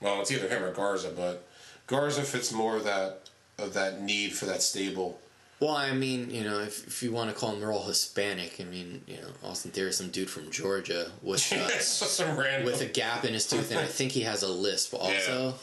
Well, 0.00 0.20
it's 0.20 0.30
either 0.30 0.48
him 0.48 0.62
or 0.62 0.72
Garza, 0.72 1.10
but 1.16 1.46
Garza 1.86 2.22
fits 2.22 2.52
more 2.52 2.76
of 2.76 2.84
that 2.84 3.30
of 3.58 3.74
that 3.74 4.02
need 4.02 4.32
for 4.32 4.44
that 4.46 4.62
stable. 4.62 5.18
Well, 5.60 5.76
I 5.76 5.92
mean, 5.92 6.30
you 6.30 6.42
know, 6.44 6.60
if, 6.60 6.86
if 6.86 7.02
you 7.02 7.12
want 7.12 7.30
to 7.30 7.36
call 7.36 7.52
them, 7.52 7.60
they're 7.60 7.72
all 7.72 7.86
Hispanic. 7.86 8.60
I 8.60 8.64
mean, 8.64 9.02
you 9.06 9.16
know, 9.16 9.28
Austin 9.44 9.70
Theory's 9.70 9.96
some 9.96 10.10
dude 10.10 10.28
from 10.28 10.50
Georgia 10.50 11.10
with 11.22 11.52
uh, 11.56 11.68
some 11.78 12.36
random. 12.36 12.66
with 12.66 12.80
a 12.80 12.86
gap 12.86 13.24
in 13.24 13.32
his 13.32 13.48
tooth, 13.48 13.70
and 13.70 13.80
I 13.80 13.86
think 13.86 14.12
he 14.12 14.22
has 14.22 14.42
a 14.42 14.48
lisp 14.48 14.94
also. 14.98 15.54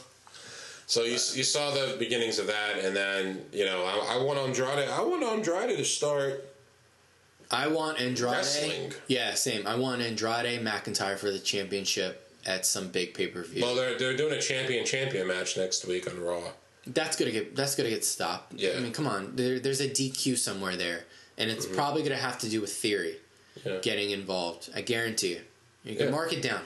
so 0.86 1.02
you, 1.02 1.12
you 1.12 1.18
saw 1.44 1.70
the 1.70 1.96
beginnings 1.98 2.38
of 2.38 2.46
that, 2.46 2.78
and 2.78 2.96
then 2.96 3.44
you 3.52 3.64
know 3.64 3.84
I, 3.84 4.16
I 4.16 4.22
want 4.22 4.38
Andrade. 4.38 4.88
I 4.88 5.02
want 5.02 5.22
Andrade 5.22 5.76
to 5.76 5.84
start. 5.84 6.48
I 7.50 7.68
want 7.68 8.00
Andrade. 8.00 8.32
Wrestling. 8.32 8.92
Yeah, 9.08 9.34
same. 9.34 9.66
I 9.66 9.74
want 9.74 10.00
Andrade 10.00 10.64
McIntyre 10.64 11.18
for 11.18 11.30
the 11.30 11.38
championship 11.38 12.30
at 12.46 12.64
some 12.66 12.88
big 12.88 13.14
pay 13.14 13.26
per 13.26 13.42
view. 13.42 13.62
Well, 13.62 13.74
they're 13.74 13.98
they're 13.98 14.16
doing 14.16 14.32
a 14.32 14.40
champion 14.40 14.84
champion 14.86 15.28
match 15.28 15.56
next 15.56 15.86
week 15.86 16.10
on 16.10 16.18
Raw. 16.18 16.42
That's 16.86 17.16
gonna 17.16 17.30
get 17.30 17.54
that's 17.56 17.74
gonna 17.74 17.90
get 17.90 18.04
stopped. 18.04 18.54
Yeah. 18.54 18.72
I 18.76 18.80
mean, 18.80 18.92
come 18.92 19.06
on. 19.06 19.36
There, 19.36 19.58
there's 19.60 19.80
a 19.80 19.88
DQ 19.88 20.36
somewhere 20.38 20.76
there, 20.76 21.04
and 21.38 21.50
it's 21.50 21.66
probably 21.66 22.02
gonna 22.02 22.16
have 22.16 22.38
to 22.40 22.48
do 22.48 22.60
with 22.60 22.72
Theory 22.72 23.16
Mm-hmm. 23.58 23.68
Yeah. 23.68 23.78
getting 23.82 24.10
involved. 24.12 24.70
I 24.74 24.80
guarantee 24.80 25.32
you. 25.34 25.40
You 25.84 25.94
can 25.96 26.06
Yeah. 26.06 26.10
mark 26.12 26.32
it 26.32 26.40
down. 26.40 26.62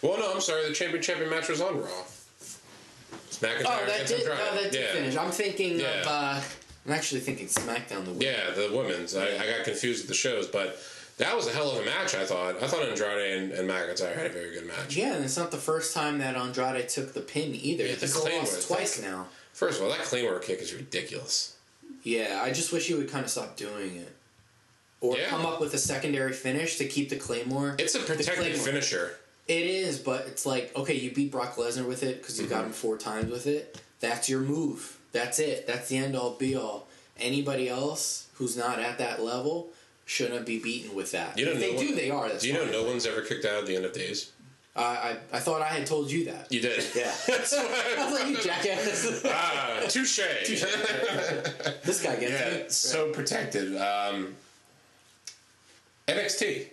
Well, 0.00 0.18
no, 0.18 0.32
I'm 0.32 0.40
sorry. 0.40 0.66
The 0.66 0.72
champion 0.74 1.02
champion 1.02 1.28
match 1.28 1.48
was 1.50 1.60
on 1.60 1.78
Raw. 1.78 1.88
It's 3.26 3.38
McIntyre 3.38 3.62
Oh, 3.66 3.84
that 3.86 4.06
did. 4.06 4.20
Andrade. 4.20 4.38
Oh, 4.40 4.54
that 4.62 4.72
did 4.72 4.80
yeah. 4.82 4.92
finish. 4.92 5.16
I'm 5.16 5.30
thinking 5.30 5.80
Yeah. 5.80 6.00
of. 6.00 6.06
Uh, 6.06 6.40
I'm 6.86 6.92
actually 6.92 7.20
thinking 7.20 7.46
SmackDown 7.48 8.04
the 8.06 8.12
week. 8.12 8.22
Yeah, 8.22 8.50
the 8.50 8.74
women's. 8.74 9.14
I, 9.14 9.26
I 9.26 9.46
got 9.56 9.64
confused 9.64 10.00
with 10.02 10.08
the 10.08 10.14
shows, 10.14 10.46
but 10.48 10.78
that 11.18 11.36
was 11.36 11.46
a 11.46 11.52
hell 11.52 11.70
of 11.70 11.82
a 11.82 11.84
match. 11.84 12.14
I 12.14 12.24
thought. 12.24 12.62
I 12.62 12.66
thought 12.66 12.82
Andrade 12.82 13.36
and, 13.38 13.52
and 13.52 13.68
McIntyre 13.68 14.16
had 14.16 14.26
a 14.26 14.30
very 14.30 14.54
good 14.54 14.66
match. 14.66 14.96
Yeah, 14.96 15.14
and 15.14 15.24
it's 15.24 15.36
not 15.36 15.50
the 15.50 15.58
first 15.58 15.94
time 15.94 16.18
that 16.18 16.34
Andrade 16.34 16.88
took 16.88 17.12
the 17.12 17.20
pin 17.20 17.54
either. 17.54 17.84
Yeah, 17.84 17.94
the 17.96 18.06
He's 18.06 18.16
lost 18.16 18.66
twice 18.68 19.00
now. 19.02 19.26
First 19.62 19.78
of 19.80 19.84
all, 19.86 19.90
that 19.92 20.00
Claymore 20.04 20.40
kick 20.40 20.60
is 20.60 20.74
ridiculous. 20.74 21.54
Yeah, 22.02 22.40
I 22.42 22.50
just 22.50 22.72
wish 22.72 22.88
he 22.88 22.94
would 22.94 23.08
kind 23.08 23.24
of 23.24 23.30
stop 23.30 23.56
doing 23.56 23.94
it. 23.96 24.12
Or 25.00 25.16
Yeah. 25.16 25.28
come 25.28 25.46
up 25.46 25.60
with 25.60 25.72
a 25.74 25.78
secondary 25.78 26.32
finish 26.32 26.78
to 26.78 26.84
keep 26.86 27.10
the 27.10 27.16
Claymore. 27.16 27.76
It's 27.78 27.94
a 27.94 28.00
protected 28.00 28.56
finisher. 28.56 29.18
It 29.46 29.62
is, 29.66 29.98
but 29.98 30.26
it's 30.26 30.44
like, 30.44 30.74
okay, 30.76 30.94
you 30.94 31.12
beat 31.12 31.30
Brock 31.30 31.54
Lesnar 31.56 31.86
with 31.86 32.02
it 32.02 32.20
because 32.20 32.38
you 32.40 32.46
Mm-hmm. 32.46 32.54
got 32.54 32.64
him 32.64 32.72
four 32.72 32.96
times 32.98 33.30
with 33.30 33.46
it. 33.46 33.80
That's 34.00 34.28
your 34.28 34.40
move. 34.40 34.98
That's 35.12 35.38
it. 35.38 35.66
That's 35.68 35.88
the 35.88 35.96
end 35.98 36.16
all 36.16 36.30
be 36.32 36.56
all. 36.56 36.88
Anybody 37.20 37.68
else 37.68 38.26
who's 38.34 38.56
not 38.56 38.80
at 38.80 38.98
that 38.98 39.22
level 39.22 39.68
shouldn't 40.06 40.44
be 40.44 40.58
beaten 40.58 40.92
with 40.96 41.12
that. 41.12 41.38
You 41.38 41.44
don't 41.44 41.54
if 41.56 41.60
they 41.60 41.76
do, 41.76 41.94
they 41.94 42.10
are. 42.10 42.28
That's 42.28 42.42
Do 42.42 42.48
you 42.48 42.54
know 42.54 42.64
no 42.64 42.82
one's 42.82 43.06
ever 43.06 43.20
kicked 43.20 43.44
out 43.44 43.58
at 43.60 43.66
the 43.66 43.76
end 43.76 43.84
of 43.84 43.92
days? 43.92 44.32
I, 44.74 44.82
I, 44.82 45.16
I 45.34 45.38
thought 45.38 45.60
I 45.60 45.68
had 45.68 45.86
told 45.86 46.10
you 46.10 46.24
that. 46.26 46.50
You 46.50 46.60
did. 46.60 46.82
Yeah. 46.96 47.12
I 47.28 47.38
was 47.40 48.20
like, 48.20 48.30
you 48.30 48.38
jackass. 48.38 49.22
ah, 49.26 49.80
touche. 49.88 50.16
this 51.84 52.02
guy 52.02 52.16
gets 52.16 52.32
yeah, 52.32 52.48
it. 52.48 52.72
so 52.72 53.12
protected. 53.12 53.76
Um, 53.76 54.34
NXT. 56.08 56.68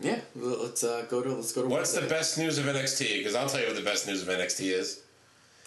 Yeah, 0.00 0.20
let's 0.36 0.82
uh, 0.82 1.06
go 1.08 1.22
to 1.22 1.34
let's 1.34 1.52
go 1.52 1.62
to. 1.62 1.68
What's 1.68 1.92
the 1.92 2.06
best 2.06 2.38
news 2.38 2.58
of 2.58 2.66
NXT? 2.66 3.18
Because 3.18 3.34
I'll 3.34 3.48
tell 3.48 3.60
you 3.60 3.66
what 3.66 3.76
the 3.76 3.82
best 3.82 4.06
news 4.06 4.22
of 4.22 4.28
NXT 4.28 4.72
is. 4.72 5.02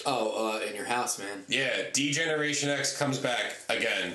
Oh, 0.05 0.53
uh, 0.53 0.65
in 0.65 0.76
your 0.76 0.86
house, 0.86 1.18
man. 1.18 1.43
Yeah, 1.47 1.70
D 1.93 2.11
Generation 2.11 2.70
X 2.70 2.97
comes 2.97 3.18
back 3.18 3.55
again, 3.70 4.13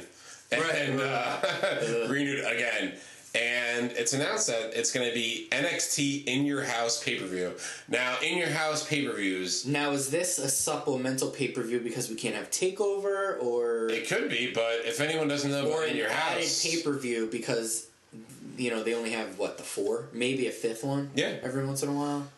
and 0.53 0.61
Right, 0.61 1.01
uh, 1.01 2.07
renewed 2.09 2.45
again, 2.45 2.95
and 3.83 3.93
it's 3.93 4.13
announced 4.13 4.47
that 4.47 4.73
it's 4.79 4.93
going 4.93 5.07
to 5.09 5.15
be 5.15 5.49
NXT 5.51 6.25
in 6.27 6.45
your 6.45 6.63
house 6.65 7.03
pay 7.03 7.19
per 7.19 7.27
view. 7.27 7.53
Now, 7.89 8.17
in 8.23 8.39
your 8.39 8.49
house 8.49 8.87
pay 8.87 9.05
per 9.07 9.15
views, 9.15 9.67
Now, 9.67 9.91
is 9.93 10.11
this 10.11 10.39
a 10.39 10.49
supplemental 10.49 11.31
pay 11.31 11.49
per 11.49 11.63
view 11.63 11.81
because 11.81 12.09
we 12.09 12.15
can't 12.17 12.35
have 12.35 12.51
takeover, 12.51 13.43
or 13.43 13.89
it 13.91 14.09
could 14.09 14.29
be, 14.31 14.53
but 14.53 14.81
if 14.85 15.01
anyone 15.01 15.29
doesn't 15.29 15.51
know 15.51 15.67
about 15.71 15.89
in 15.89 15.97
your 15.97 16.09
added 16.09 16.43
house, 16.45 16.63
pay 16.65 16.83
per 16.83 16.93
view 16.99 17.29
because 17.31 17.89
you 18.57 18.71
know 18.71 18.83
they 18.83 18.95
only 18.95 19.11
have 19.11 19.39
what 19.39 19.57
the 19.59 19.65
four, 19.65 20.07
maybe 20.13 20.47
a 20.47 20.51
fifth 20.51 20.85
one. 20.85 21.11
Yeah. 21.15 21.35
every 21.43 21.65
once 21.67 21.83
in 21.83 21.89
a 21.89 21.93
while. 21.93 22.29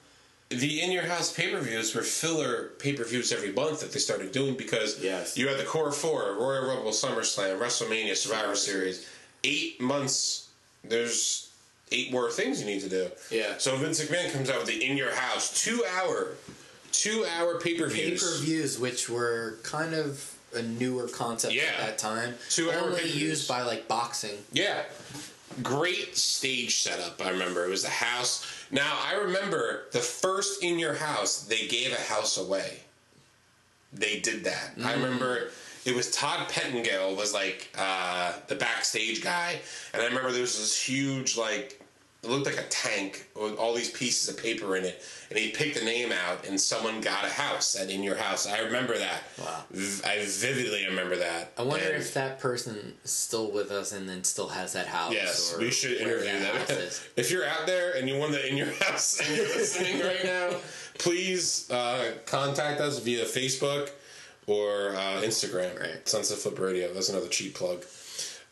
the 0.51 0.81
in 0.83 0.93
your 0.93 1.03
house 1.05 1.33
pay 1.33 1.51
per 1.51 1.61
views 1.61 1.95
were 1.95 2.03
filler 2.03 2.71
pay 2.79 2.93
per 2.93 3.05
views 3.05 3.33
every 3.33 3.53
month 3.53 3.81
that 3.81 3.93
they 3.93 3.99
started 3.99 4.31
doing 4.33 4.57
because 4.57 5.03
Yes. 5.03 5.37
you 5.37 5.49
had 5.49 5.59
the 5.59 5.65
core 5.65 5.91
four: 5.93 6.35
Royal 6.39 6.67
Rumble, 6.69 6.93
SummerSlam, 6.93 7.59
WrestleMania, 7.59 8.17
Survivor 8.17 8.55
Series. 8.57 9.07
Eight 9.47 9.79
months. 9.81 10.44
There's 10.89 11.53
eight 11.93 12.13
more 12.13 12.31
things 12.31 12.61
you 12.61 12.67
need 12.67 12.81
to 12.83 12.89
do. 12.89 13.09
Yeah. 13.31 13.55
So 13.59 13.77
Vince 13.77 14.05
McMahon 14.05 14.33
comes 14.33 14.51
out 14.51 14.59
with 14.59 14.69
the 14.69 14.85
in 14.85 14.97
your 14.97 15.15
house 15.15 15.63
two 15.63 15.85
hour, 15.97 16.33
two 16.93 17.25
hour 17.39 17.61
pay 17.61 17.79
per 17.79 17.89
views. 17.89 18.23
Pay 18.23 18.27
per 18.27 18.45
views, 18.45 18.79
which 18.79 19.09
were 19.09 19.59
kind 19.63 19.95
of 19.95 20.31
a 20.55 20.63
newer 20.63 21.09
concept 21.09 21.55
Yeah. 21.55 21.63
at 21.79 21.79
that 21.79 21.99
time, 21.99 22.35
Two-hour 22.49 22.79
only 22.79 22.97
pay-per-views. 22.97 23.21
used 23.23 23.49
by 23.49 23.63
like 23.63 23.89
boxing. 23.89 24.39
Yeah. 24.53 24.83
Great 25.63 26.17
stage 26.17 26.81
setup, 26.81 27.21
I 27.25 27.31
remember. 27.31 27.65
It 27.65 27.71
was 27.71 27.83
the 27.83 27.91
house. 27.91 28.47
Now, 28.71 28.99
I 29.05 29.15
remember 29.15 29.85
the 29.93 30.01
first 30.01 30.63
in 30.63 30.79
your 30.79 30.95
house, 30.95 31.43
they 31.45 31.67
gave 31.67 31.93
a 31.93 32.01
house 32.13 32.37
away. 32.37 32.81
They 33.93 34.19
did 34.19 34.45
that. 34.45 34.73
I 34.79 34.95
mm. 34.95 35.03
remember 35.03 35.51
it 35.85 35.95
was 35.95 36.11
Todd 36.11 36.49
Pettengill 36.49 37.15
was 37.17 37.33
like 37.35 37.69
uh, 37.79 38.33
the 38.49 38.55
backstage 38.55 39.23
guy, 39.23 39.59
and 39.93 40.03
I 40.03 40.07
remember 40.07 40.33
there 40.33 40.41
was 40.41 40.59
this 40.59 40.81
huge 40.83 41.37
like 41.37 41.81
it 42.23 42.31
looked 42.31 42.47
like 42.47 42.57
a 42.59 42.67
tank 42.71 43.29
with 43.39 43.59
all 43.59 43.75
these 43.75 43.91
pieces 43.91 44.31
of 44.31 44.43
paper 44.43 44.77
in 44.77 44.85
it, 44.85 45.03
and 45.29 45.39
he 45.39 45.51
picked 45.51 45.77
a 45.77 45.85
name 45.85 46.11
out, 46.11 46.47
and 46.49 46.59
someone 46.59 47.03
got 47.03 47.23
a 47.27 47.29
house 47.29 47.77
at 47.79 47.91
in 47.91 48.03
your 48.03 48.15
house. 48.15 48.47
I 48.47 48.61
remember 48.61 48.97
that. 48.97 49.25
Wow. 49.39 49.65
I 50.07 50.25
vividly 50.25 50.87
remember 50.87 51.17
that. 51.17 51.53
I 51.59 51.63
wonder 51.63 51.85
And- 51.85 51.97
if 51.97 52.15
that 52.15 52.41
person 52.41 52.95
is 53.05 53.11
still 53.11 53.51
with 53.51 53.71
us 53.71 53.93
and 53.93 54.09
then 54.09 54.25
still 54.25 54.49
has 54.49 54.73
that 54.73 54.87
house. 54.87 55.13
Yes, 55.13 55.55
we 55.59 55.71
should 55.71 55.99
interview 55.99 56.33
them. 56.39 56.57
if 57.17 57.31
you're 57.31 57.45
out 57.45 57.67
there 57.67 57.95
and 57.95 58.09
you 58.09 58.17
won 58.17 58.33
the 58.33 58.49
in 58.49 58.57
your 58.57 58.73
house 58.81 59.21
and 59.21 59.37
you're 59.37 59.47
listening 59.49 60.01
right 60.01 60.25
now, 60.25 60.57
please 60.99 61.71
uh, 61.71 62.13
contact 62.25 62.81
us 62.81 63.01
via 63.01 63.27
Facebook 63.27 63.91
or 64.47 64.95
uh, 64.97 65.21
Instagram. 65.23 65.81
Right. 65.81 66.07
Sunset 66.09 66.39
Flip 66.39 66.59
Radio. 66.59 66.93
That's 66.93 67.09
another 67.09 67.29
cheap 67.29 67.55
plug. 67.55 67.85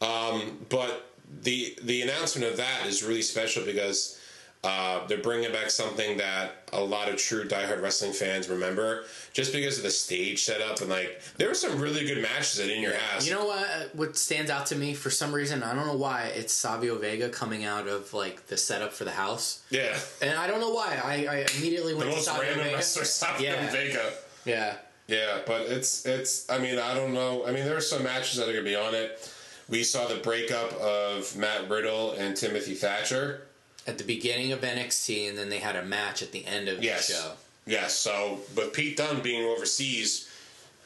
Um, 0.01 0.59
but 0.69 1.11
the 1.43 1.77
the 1.83 2.03
announcement 2.03 2.51
of 2.51 2.57
that 2.59 2.87
is 2.87 3.03
really 3.03 3.23
special 3.23 3.65
because 3.65 4.19
uh, 4.65 5.05
they're 5.09 5.19
bringing 5.19 5.51
back 5.51 5.71
something 5.71 6.19
that 6.19 6.53
a 6.73 6.81
lot 6.81 7.09
of 7.09 7.17
true 7.17 7.45
diehard 7.45 7.83
wrestling 7.83 8.13
fans 8.13 8.49
remember, 8.49 9.05
just 9.33 9.53
because 9.53 9.77
of 9.79 9.83
the 9.83 9.91
stage 9.91 10.45
setup 10.45 10.81
and 10.81 10.89
like 10.89 11.21
there 11.37 11.49
were 11.49 11.55
some 11.55 11.81
really 11.81 12.07
good 12.07 12.23
matches 12.23 12.61
at 12.61 12.69
In 12.69 12.81
Your 12.81 12.95
House. 12.95 13.27
You 13.27 13.35
know 13.35 13.45
what? 13.47 13.91
What 13.95 14.17
stands 14.17 14.51
out 14.53 14.67
to 14.67 14.77
me 14.77 14.95
for 14.95 15.11
some 15.11 15.33
reason, 15.33 15.63
I 15.65 15.75
don't 15.75 15.87
know 15.87 15.97
why, 15.97 16.27
it's 16.35 16.53
Savio 16.53 16.97
Vega 16.99 17.29
coming 17.29 17.65
out 17.65 17.89
of 17.89 18.13
like 18.15 18.47
the 18.47 18.57
setup 18.57 18.93
for 18.93 19.05
the 19.05 19.11
house, 19.13 19.63
yeah, 19.71 19.99
and 20.21 20.39
I 20.39 20.47
don't 20.47 20.61
know 20.61 20.71
why. 20.71 21.01
I, 21.05 21.13
I 21.27 21.47
immediately 21.59 21.93
the 21.93 21.99
went 21.99 22.11
to 22.11 22.17
most 22.17 22.27
Savio 22.27 22.43
random 22.43 22.65
Vega. 22.65 22.77
wrestler, 22.77 23.05
Savio 23.05 23.51
Yeah. 23.51 23.71
Vega. 23.71 24.13
Yeah, 24.45 24.75
Yeah, 25.13 25.41
but 25.47 25.63
it's 25.63 26.07
it's. 26.07 26.49
I 26.51 26.59
mean, 26.59 26.79
I 26.79 26.95
don't 26.95 27.13
know. 27.13 27.45
I 27.47 27.53
mean, 27.53 27.65
there 27.67 27.77
are 27.77 27.81
some 27.83 28.03
matches 28.03 28.39
that 28.39 28.45
are 28.49 28.53
going 28.53 28.65
to 28.65 28.71
be 28.71 28.77
on 28.77 28.95
it. 28.95 29.31
We 29.69 29.83
saw 29.83 30.07
the 30.09 30.17
breakup 30.17 30.73
of 30.75 31.37
Matt 31.37 31.69
Riddle 31.69 32.13
and 32.13 32.35
Timothy 32.37 32.75
Thatcher. 32.75 33.43
at 33.87 33.99
the 33.99 34.05
beginning 34.05 34.53
of 34.53 34.61
NXT, 34.61 35.29
and 35.29 35.37
then 35.37 35.49
they 35.51 35.59
had 35.59 35.75
a 35.77 35.85
match 35.85 36.23
at 36.23 36.31
the 36.33 36.47
end 36.47 36.69
of 36.69 36.83
Yes. 36.83 37.09
the 37.09 37.15
show. 37.15 37.33
Yes. 37.67 37.95
So, 37.95 38.39
but 38.55 38.73
Pete 38.73 38.97
Dunne 38.97 39.21
being 39.23 39.45
overseas, 39.45 40.29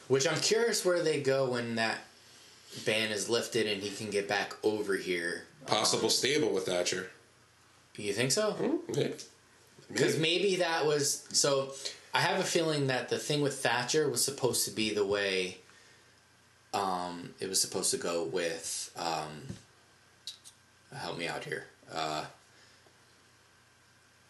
Which 0.07 0.27
I'm 0.27 0.39
curious 0.39 0.83
where 0.83 1.03
they 1.03 1.21
go 1.21 1.49
when 1.51 1.75
that 1.75 1.99
ban 2.85 3.11
is 3.11 3.29
lifted 3.29 3.67
and 3.67 3.81
he 3.83 3.91
can 3.91 4.09
get 4.09 4.27
back 4.27 4.53
over 4.63 4.95
here. 4.95 5.43
possible 5.67 6.09
stable 6.09 6.49
with 6.49 6.65
Thatcher. 6.65 7.09
You 7.97 8.13
think 8.13 8.31
so? 8.31 8.51
Hmm, 8.53 8.77
yeah. 8.99 9.07
Because 9.91 10.17
maybe 10.17 10.55
that 10.57 10.85
was 10.85 11.23
so. 11.31 11.73
I 12.17 12.21
have 12.21 12.39
a 12.39 12.43
feeling 12.43 12.87
that 12.87 13.09
the 13.09 13.19
thing 13.19 13.41
with 13.41 13.59
Thatcher 13.59 14.09
was 14.09 14.25
supposed 14.25 14.65
to 14.65 14.71
be 14.71 14.91
the 14.91 15.05
way. 15.05 15.57
Um, 16.73 17.35
it 17.39 17.47
was 17.47 17.61
supposed 17.61 17.91
to 17.91 17.97
go 17.97 18.23
with. 18.23 18.91
Um, 18.97 19.43
help 20.97 21.19
me 21.19 21.27
out 21.27 21.43
here. 21.43 21.65
Uh, 21.93 22.25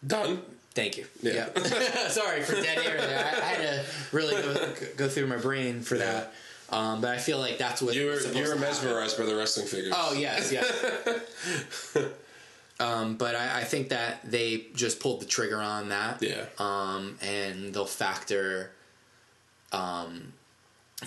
Dunne. 0.06 0.42
thank 0.74 0.98
you. 0.98 1.06
Yeah. 1.22 1.48
Sorry 2.08 2.42
for 2.42 2.56
dead 2.56 2.78
air. 2.84 2.98
There. 3.00 3.18
I, 3.24 3.30
I 3.30 3.54
had 3.54 3.60
to 3.62 3.84
really 4.12 4.34
go, 4.40 4.74
go 4.98 5.08
through 5.08 5.26
my 5.28 5.38
brain 5.38 5.80
for 5.80 5.96
that. 5.96 6.34
Um, 6.70 7.00
but 7.00 7.10
I 7.14 7.16
feel 7.18 7.38
like 7.38 7.56
that's 7.56 7.80
what 7.80 7.94
You 7.94 8.04
were 8.06 8.20
you 8.20 8.26
were 8.26 8.32
to 8.34 8.38
happen. 8.40 8.60
mesmerized 8.60 9.16
by 9.18 9.24
the 9.24 9.34
wrestling 9.34 9.66
figures. 9.66 9.94
Oh 9.96 10.12
yes, 10.12 10.52
yes. 10.52 10.70
um, 12.80 13.16
but 13.16 13.34
I, 13.34 13.60
I 13.60 13.64
think 13.64 13.88
that 13.88 14.30
they 14.30 14.66
just 14.74 15.00
pulled 15.00 15.20
the 15.20 15.26
trigger 15.26 15.60
on 15.60 15.88
that. 15.88 16.22
Yeah. 16.22 16.44
Um, 16.58 17.16
and 17.22 17.74
they'll 17.74 17.86
factor 17.86 18.72
um, 19.72 20.32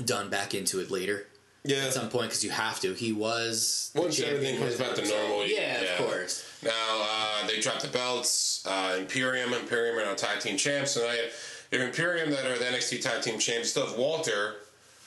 Dunne 0.04 0.30
back 0.30 0.54
into 0.54 0.80
it 0.80 0.92
later 0.92 1.26
yeah. 1.64 1.86
at 1.86 1.94
some 1.94 2.10
point 2.10 2.30
because 2.30 2.44
you 2.44 2.50
have 2.50 2.80
to. 2.82 2.94
He 2.94 3.12
was 3.12 3.92
Once 3.96 4.20
everything 4.20 4.60
comes 4.60 4.78
back 4.78 4.96
to 4.96 5.08
normal, 5.08 5.46
Yeah, 5.46 5.82
yeah. 5.82 5.92
of 5.92 5.98
course. 6.06 6.48
Now 6.64 6.72
uh, 6.72 7.48
they 7.48 7.60
dropped 7.60 7.82
the 7.82 7.88
belts. 7.88 8.66
Uh, 8.66 8.98
Imperium, 9.00 9.54
Imperium 9.54 9.98
are 9.98 10.06
now 10.06 10.14
tag 10.14 10.40
team 10.40 10.58
champs, 10.58 10.96
and 10.96 11.06
I 11.06 11.16
have 11.72 11.82
Imperium 11.82 12.32
that 12.32 12.46
are 12.46 12.58
the 12.58 12.66
NXT 12.66 13.02
tag 13.02 13.22
team 13.22 13.40
champs. 13.40 13.72
Still 13.72 13.88
have 13.88 13.98
Walter, 13.98 14.56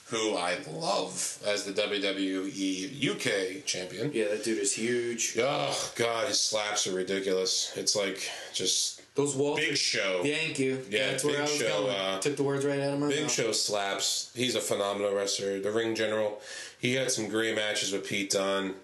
who 0.09 0.37
I 0.37 0.59
love 0.71 1.39
as 1.47 1.65
the 1.65 1.73
WWE 1.73 3.11
UK 3.11 3.65
champion. 3.65 4.11
Yeah, 4.13 4.29
that 4.29 4.45
dude 4.45 4.59
is 4.59 4.75
huge. 4.75 5.37
Oh 5.41 5.93
God, 5.97 6.29
his 6.29 6.41
slaps 6.41 6.87
are 6.87 6.93
ridiculous. 6.95 7.73
It's 7.77 7.97
like 7.97 8.29
just 8.53 9.01
Those 9.15 9.35
walls. 9.35 9.59
big 9.61 9.77
show. 9.77 10.21
Thank 10.23 10.59
you. 10.59 10.85
Yeah, 10.91 11.11
that's 11.11 11.25
where 11.25 11.33
Big 11.35 11.41
I 11.41 11.43
was 11.45 11.57
Show, 11.57 11.83
going. 11.85 11.97
uh, 11.97 12.21
Took 12.21 12.37
the 12.37 12.43
words 12.43 12.65
right 12.67 12.81
out 12.81 12.95
of 12.95 13.01
my 13.01 13.09
Big 13.09 13.23
mouth. 13.23 13.31
Show 13.33 13.53
slaps. 13.53 14.31
He's 14.35 14.55
a 14.55 14.61
phenomenal 14.61 15.15
wrestler. 15.15 15.59
The 15.61 15.71
ring 15.73 15.95
general. 15.95 16.41
He 16.79 16.95
had 16.95 17.11
some 17.11 17.29
great 17.29 17.55
matches 17.57 17.93
with 17.93 18.07
Pete 18.07 18.31
Dunne. 18.31 18.75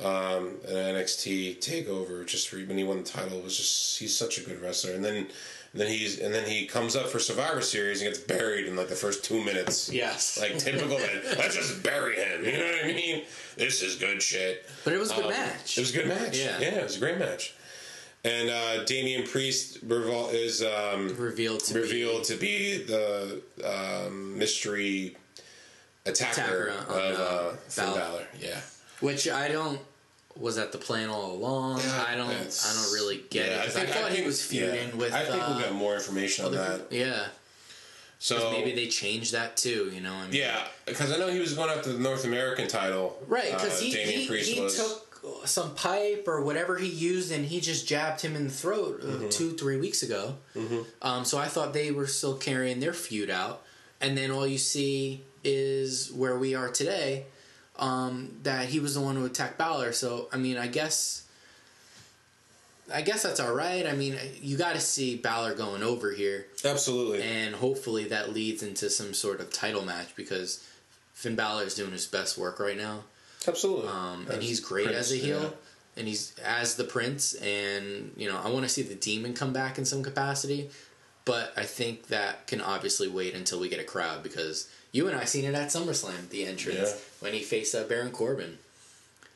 Um, 0.00 0.56
an 0.66 0.74
NXT 0.96 1.58
takeover 1.58 2.26
just 2.26 2.52
when 2.52 2.76
he 2.76 2.82
won 2.82 2.98
the 2.98 3.02
title 3.04 3.40
was 3.40 3.56
just 3.56 3.98
he's 4.00 4.16
such 4.16 4.38
a 4.38 4.40
good 4.42 4.60
wrestler 4.60 4.94
and 4.94 5.04
then 5.04 5.28
and 5.72 5.80
then 5.80 5.88
he's 5.88 6.18
and 6.20 6.34
then 6.34 6.48
he 6.48 6.66
comes 6.66 6.94
up 6.96 7.08
for 7.08 7.18
Survivor 7.18 7.60
Series 7.62 8.02
and 8.02 8.10
gets 8.10 8.22
buried 8.22 8.66
in 8.66 8.76
like 8.76 8.88
the 8.88 8.94
first 8.94 9.24
two 9.24 9.42
minutes 9.42 9.90
Yes. 9.92 10.38
like 10.40 10.58
typical 10.58 10.98
let's 11.38 11.54
just 11.54 11.82
bury 11.82 12.16
him 12.16 12.44
you 12.44 12.52
know 12.52 12.64
what 12.64 12.84
I 12.84 12.88
mean 12.88 13.24
this 13.56 13.82
is 13.82 13.96
good 13.96 14.22
shit 14.22 14.64
But 14.84 14.92
it 14.94 14.98
was 14.98 15.10
a 15.10 15.14
good 15.16 15.24
Um, 15.24 15.30
match. 15.30 15.78
it 15.78 15.80
was 15.80 15.90
a 15.94 15.98
good 15.98 16.08
match 16.08 16.36
Yeah. 16.38 16.58
yeah 16.60 16.74
it 16.76 16.82
was 16.84 16.96
a 16.96 17.00
great 17.00 17.18
match 17.18 17.54
and 18.24 18.50
uh, 18.50 18.84
Damian 18.84 19.26
Priest 19.26 19.84
revol- 19.88 20.32
is 20.32 20.62
um, 20.62 21.16
revealed 21.16 21.58
to 21.64 21.74
revealed 21.80 22.22
to 22.24 22.36
be 22.36 22.78
the 22.78 23.42
um, 23.64 24.38
mystery 24.38 25.16
attacker, 26.06 26.68
Attacker 26.68 26.72
on, 26.88 26.98
of 27.12 27.18
uh, 27.18 27.22
uh, 27.22 27.52
Finn 27.68 27.84
Balor. 27.86 27.98
Balor. 27.98 28.26
Yeah, 28.40 28.60
which 29.00 29.28
I 29.28 29.48
don't. 29.48 29.80
Was 30.38 30.56
that 30.56 30.72
the 30.72 30.78
plan 30.78 31.08
all 31.10 31.32
along? 31.32 31.80
Yeah, 31.80 32.04
I 32.08 32.14
don't. 32.16 32.30
I 32.30 32.34
don't 32.74 32.92
really 32.92 33.20
get 33.30 33.46
yeah, 33.48 33.62
it. 33.62 33.66
'cause 33.66 33.76
I, 33.76 33.84
thought 33.86 34.10
he 34.10 34.16
think- 34.16 34.26
was 34.26 34.42
feuding 34.44 34.88
yeah. 34.90 34.94
with. 34.96 35.12
I 35.12 35.24
think 35.24 35.42
uh, 35.42 35.46
we'll 35.50 35.58
get 35.60 35.72
more 35.72 35.94
information 35.94 36.46
on 36.46 36.52
that. 36.52 36.88
people. 36.90 37.06
Yeah. 37.06 37.26
So 38.18 38.52
Maybe 38.52 38.72
they 38.74 38.86
changed 38.86 39.32
that 39.32 39.56
too. 39.56 39.90
You 39.92 40.00
know. 40.00 40.12
I 40.14 40.24
mean, 40.24 40.32
yeah, 40.34 40.60
because 40.86 41.12
I 41.12 41.18
know 41.18 41.28
he 41.28 41.40
was 41.40 41.54
going 41.54 41.70
after 41.70 41.92
the 41.92 41.98
North 41.98 42.24
American 42.24 42.68
title. 42.68 43.20
Right, 43.26 43.50
because 43.50 43.80
uh, 43.80 43.84
he, 43.84 43.90
he, 43.92 44.24
he 44.38 44.54
took 44.68 45.08
some 45.44 45.74
pipe 45.74 46.24
or 46.26 46.40
whatever 46.42 46.78
he 46.78 46.88
used 46.88 47.30
and 47.32 47.44
he 47.44 47.60
just 47.60 47.86
jabbed 47.86 48.20
him 48.22 48.34
in 48.36 48.44
the 48.44 48.52
throat 48.52 49.00
uh, 49.02 49.06
Mm-hmm. 49.06 49.28
two, 49.28 49.50
three 49.52 49.76
weeks 49.76 50.02
ago. 50.02 50.34
Um, 51.00 51.24
so 51.24 51.38
I 51.38 51.46
thought 51.46 51.72
they 51.74 51.90
were 51.92 52.06
still 52.08 52.36
carrying 52.36 52.80
their 52.80 52.92
feud 52.92 53.28
out. 53.30 53.62
And 54.00 54.16
then 54.18 54.30
all 54.32 54.46
you 54.46 54.58
see 54.58 55.22
is 55.44 56.10
where 56.12 56.36
we 56.38 56.54
are 56.56 56.68
today 56.70 57.26
um, 57.82 58.30
that 58.44 58.66
he 58.66 58.78
was 58.80 58.94
the 58.94 59.00
one 59.00 59.16
who 59.16 59.26
attacked 59.26 59.58
Balor. 59.58 59.92
So, 59.92 60.28
I 60.32 60.38
mean, 60.38 60.56
I 60.56 60.68
guess. 60.68 61.18
I 62.92 63.00
guess 63.00 63.22
that's 63.22 63.40
all 63.40 63.54
right. 63.54 63.86
I 63.86 63.92
mean, 63.92 64.18
you 64.42 64.58
got 64.58 64.74
to 64.74 64.80
see 64.80 65.16
Balor 65.16 65.54
going 65.54 65.82
over 65.82 66.10
here, 66.10 66.46
Absolutely. 66.64 67.22
and 67.22 67.54
hopefully 67.54 68.04
that 68.08 68.34
leads 68.34 68.62
into 68.62 68.90
some 68.90 69.14
sort 69.14 69.40
of 69.40 69.50
title 69.50 69.84
match 69.84 70.14
because 70.14 70.62
Finn 71.14 71.34
Balor 71.34 71.62
is 71.62 71.74
doing 71.74 71.92
his 71.92 72.06
best 72.06 72.36
work 72.36 72.58
right 72.60 72.76
now. 72.76 73.04
Absolutely. 73.46 73.88
Um, 73.88 74.26
and 74.30 74.42
he's 74.42 74.60
great 74.60 74.86
Prince, 74.86 74.98
as 74.98 75.12
a 75.12 75.16
heel, 75.16 75.42
yeah. 75.42 75.48
and 75.96 76.08
he's 76.08 76.36
as 76.44 76.74
the 76.74 76.84
prince. 76.84 77.34
And 77.34 78.12
you 78.16 78.28
know, 78.28 78.38
I 78.42 78.50
want 78.50 78.64
to 78.64 78.68
see 78.68 78.82
the 78.82 78.96
demon 78.96 79.32
come 79.32 79.52
back 79.54 79.78
in 79.78 79.84
some 79.84 80.02
capacity, 80.02 80.68
but 81.24 81.52
I 81.56 81.62
think 81.62 82.08
that 82.08 82.46
can 82.46 82.60
obviously 82.60 83.08
wait 83.08 83.34
until 83.34 83.58
we 83.58 83.68
get 83.70 83.80
a 83.80 83.84
crowd 83.84 84.22
because 84.22 84.68
you 84.92 85.08
and 85.08 85.16
I 85.16 85.24
seen 85.24 85.44
it 85.44 85.54
at 85.54 85.68
SummerSlam, 85.68 86.28
the 86.28 86.44
entrance 86.46 86.78
Yeah. 86.90 86.94
when 87.20 87.32
he 87.32 87.40
faced 87.40 87.74
uh, 87.74 87.84
Baron 87.84 88.12
Corbin. 88.12 88.58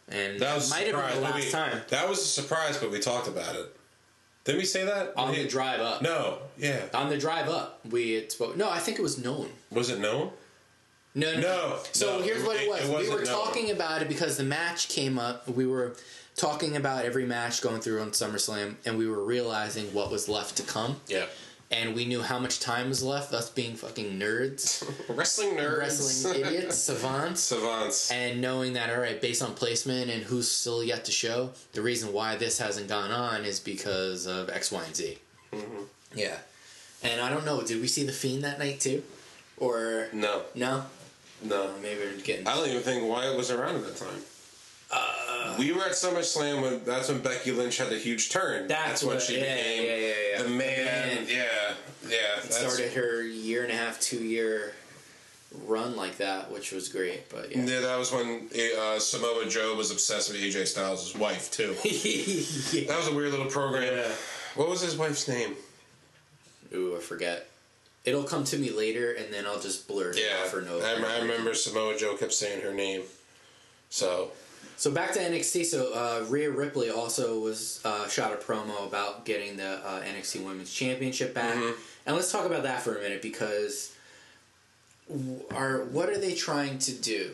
and 0.08 0.38
That 0.38 0.54
was 0.54 0.68
a 0.70 0.74
might 0.74 0.86
have 0.86 0.94
surprise, 0.94 1.12
been 1.14 1.20
the 1.22 1.26
but 1.26 1.34
last 1.34 1.44
we- 1.46 1.50
time 1.50 1.80
That 1.88 2.08
was 2.08 2.18
a 2.20 2.24
surprise, 2.24 2.76
but 2.78 2.90
we 2.90 3.00
talked 3.00 3.28
about 3.28 3.56
it. 3.56 3.74
Didn't 4.44 4.58
we 4.60 4.64
say 4.66 4.84
that 4.84 5.12
on 5.16 5.30
We- 5.30 5.42
the 5.42 5.48
drive 5.48 5.80
up. 5.80 6.02
No, 6.02 6.38
yeah. 6.58 6.82
On 6.94 7.08
the 7.08 7.18
drive 7.18 7.48
up, 7.48 7.80
we 7.90 8.12
had 8.12 8.30
spoke. 8.30 8.56
No, 8.56 8.70
I 8.70 8.78
think 8.78 8.98
it 8.98 9.02
was 9.02 9.18
known. 9.18 9.50
Was 9.72 9.90
it 9.90 9.98
known? 9.98 10.30
No, 11.14 11.32
no. 11.34 11.40
No, 11.40 11.78
So 11.92 12.18
no, 12.18 12.22
here's 12.22 12.44
what 12.44 12.56
it, 12.56 12.68
was. 12.68 12.80
it 12.82 12.88
we 12.98 13.08
were 13.08 13.24
known. 13.24 13.26
talking 13.26 13.70
about 13.70 14.02
it 14.02 14.08
because 14.08 14.36
the 14.36 14.44
match 14.44 14.88
came 14.90 15.18
up. 15.18 15.48
We 15.48 15.66
were 15.66 15.96
talking 16.36 16.76
about 16.76 17.06
every 17.06 17.24
match 17.24 17.62
going 17.62 17.80
through 17.80 18.02
on 18.02 18.10
SummerSlam, 18.10 18.74
and 18.84 18.98
we 18.98 19.08
were 19.08 19.24
realizing 19.24 19.92
what 19.94 20.10
was 20.10 20.28
left 20.28 20.56
to 20.58 20.62
come. 20.62 21.00
Yeah. 21.08 21.24
And 21.70 21.96
we 21.96 22.04
knew 22.04 22.22
how 22.22 22.38
much 22.38 22.60
time 22.60 22.88
was 22.88 23.02
left. 23.02 23.32
Us 23.34 23.50
being 23.50 23.74
fucking 23.74 24.18
nerds, 24.20 24.88
Wrestling 25.16 25.56
nerds. 25.56 25.78
wrestling 25.80 26.40
idiots, 26.44 26.76
savants. 26.78 27.40
Savants. 27.40 28.10
And 28.12 28.40
knowing 28.40 28.74
that, 28.74 28.88
all 28.90 29.00
right, 29.00 29.20
based 29.20 29.42
on 29.42 29.54
placement 29.54 30.08
and 30.10 30.22
who's 30.22 30.48
still 30.48 30.84
yet 30.84 31.04
to 31.06 31.12
show, 31.12 31.50
the 31.72 31.82
reason 31.82 32.12
why 32.12 32.36
this 32.36 32.58
hasn't 32.58 32.88
gone 32.88 33.10
on 33.10 33.44
is 33.44 33.58
because 33.58 34.26
of 34.26 34.48
X, 34.48 34.70
Y, 34.70 34.84
and 34.84 34.94
Z. 34.94 35.18
Mm-hmm. 35.52 35.82
Yeah. 36.14 36.36
And 37.02 37.20
I 37.20 37.30
don't 37.30 37.44
know, 37.44 37.60
did 37.62 37.80
we 37.80 37.88
see 37.88 38.04
The 38.04 38.12
Fiend 38.12 38.44
that 38.44 38.58
night 38.60 38.78
too? 38.80 39.02
Or. 39.56 40.06
No, 40.12 40.42
No? 40.54 40.84
no. 41.42 41.64
Uh, 41.64 41.68
maybe 41.82 42.00
we're 42.00 42.20
getting. 42.22 42.46
I 42.46 42.54
don't 42.54 42.68
even 42.68 42.82
think 42.82 43.08
Wyatt 43.08 43.36
was 43.36 43.50
around 43.50 43.74
at 43.76 43.84
that 43.86 43.96
time. 43.96 44.22
Uh, 44.90 45.12
we 45.58 45.72
were 45.72 45.82
at 45.84 45.92
SummerSlam 45.92 46.62
when 46.62 46.84
that's 46.84 47.08
when 47.08 47.20
Becky 47.20 47.52
Lynch 47.52 47.78
had 47.78 47.88
the 47.90 47.98
huge 47.98 48.30
turn. 48.30 48.66
That's 48.68 49.02
when 49.02 49.14
what- 49.16 49.22
she 49.22 49.38
yeah, 49.38 49.54
became 49.56 49.84
yeah, 49.84 49.96
yeah, 49.96 50.38
the 50.38 50.44
The 50.44 50.50
man. 50.50 50.84
man. 50.84 51.26
Yeah, 51.28 51.44
yeah. 52.08 52.16
That's, 52.36 52.56
started 52.56 52.92
her 52.92 53.22
year 53.22 53.62
and 53.62 53.72
a 53.72 53.76
half, 53.76 54.00
two 54.00 54.22
year 54.24 54.72
run 55.64 55.96
like 55.96 56.18
that, 56.18 56.50
which 56.50 56.72
was 56.72 56.88
great. 56.88 57.28
But 57.30 57.50
yeah. 57.54 57.64
Yeah, 57.64 57.80
that 57.80 57.98
was 57.98 58.12
when 58.12 58.48
uh, 58.78 58.98
Samoa 58.98 59.46
Joe 59.48 59.74
was 59.74 59.90
obsessed 59.90 60.30
with 60.30 60.40
AJ 60.40 60.66
Styles' 60.66 61.14
wife 61.16 61.50
too. 61.50 61.74
yeah. 61.84 62.88
That 62.88 62.98
was 62.98 63.08
a 63.08 63.14
weird 63.14 63.30
little 63.30 63.46
program. 63.46 63.96
Yeah. 63.96 64.12
What 64.54 64.68
was 64.68 64.80
his 64.80 64.96
wife's 64.96 65.26
name? 65.28 65.54
Ooh, 66.74 66.96
I 66.96 67.00
forget. 67.00 67.48
It'll 68.04 68.22
come 68.24 68.44
to 68.44 68.56
me 68.58 68.70
later, 68.70 69.12
and 69.12 69.32
then 69.34 69.46
I'll 69.46 69.60
just 69.60 69.88
blur 69.88 70.10
it 70.10 70.18
Yeah, 70.18 70.42
off 70.42 70.48
for 70.50 70.60
no. 70.62 70.78
I, 70.80 70.94
I 71.16 71.20
remember 71.20 71.54
Samoa 71.54 71.96
Joe 71.98 72.16
kept 72.16 72.32
saying 72.32 72.62
her 72.62 72.72
name. 72.72 73.02
So 73.90 74.30
So 74.76 74.90
back 74.90 75.12
to 75.14 75.18
NXT. 75.20 75.64
So 75.64 75.92
uh, 75.94 76.24
Rhea 76.28 76.50
Ripley 76.50 76.90
also 76.90 77.40
was 77.40 77.80
uh, 77.84 78.08
shot 78.08 78.32
a 78.32 78.36
promo 78.36 78.86
about 78.86 79.24
getting 79.24 79.56
the 79.56 79.78
uh, 79.86 80.02
NXT 80.02 80.44
Women's 80.44 80.72
Championship 80.72 81.32
back, 81.34 81.54
Mm-hmm. 81.56 81.80
and 82.06 82.16
let's 82.16 82.30
talk 82.30 82.44
about 82.46 82.62
that 82.64 82.82
for 82.82 82.96
a 82.96 83.00
minute 83.00 83.22
because 83.22 83.92
are 85.54 85.84
what 85.84 86.08
are 86.08 86.18
they 86.18 86.34
trying 86.34 86.78
to 86.80 86.92
do? 86.92 87.30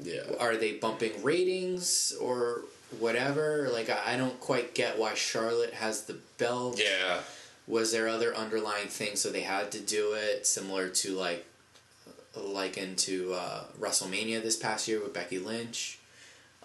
yeah, 0.00 0.20
Are 0.38 0.56
they 0.56 0.72
bumping 0.74 1.22
ratings 1.22 2.14
or 2.20 2.62
whatever? 2.98 3.68
Like 3.72 3.90
I, 3.90 4.14
I 4.14 4.16
don't 4.16 4.38
quite 4.40 4.74
get 4.74 4.98
why 4.98 5.14
Charlotte 5.14 5.74
has 5.74 6.02
the 6.04 6.16
belt. 6.38 6.80
yeah. 6.82 7.18
Was 7.66 7.90
there 7.90 8.06
other 8.08 8.32
underlying 8.36 8.86
things 8.86 9.20
so 9.20 9.30
they 9.30 9.40
had 9.40 9.72
to 9.72 9.80
do 9.80 10.12
it 10.12 10.46
similar 10.46 10.88
to 10.88 11.12
like 11.16 11.44
like 12.36 12.76
into 12.78 13.32
uh, 13.34 13.64
WrestleMania 13.80 14.40
this 14.42 14.56
past 14.56 14.86
year 14.86 15.00
with 15.00 15.12
Becky 15.12 15.38
Lynch? 15.40 15.98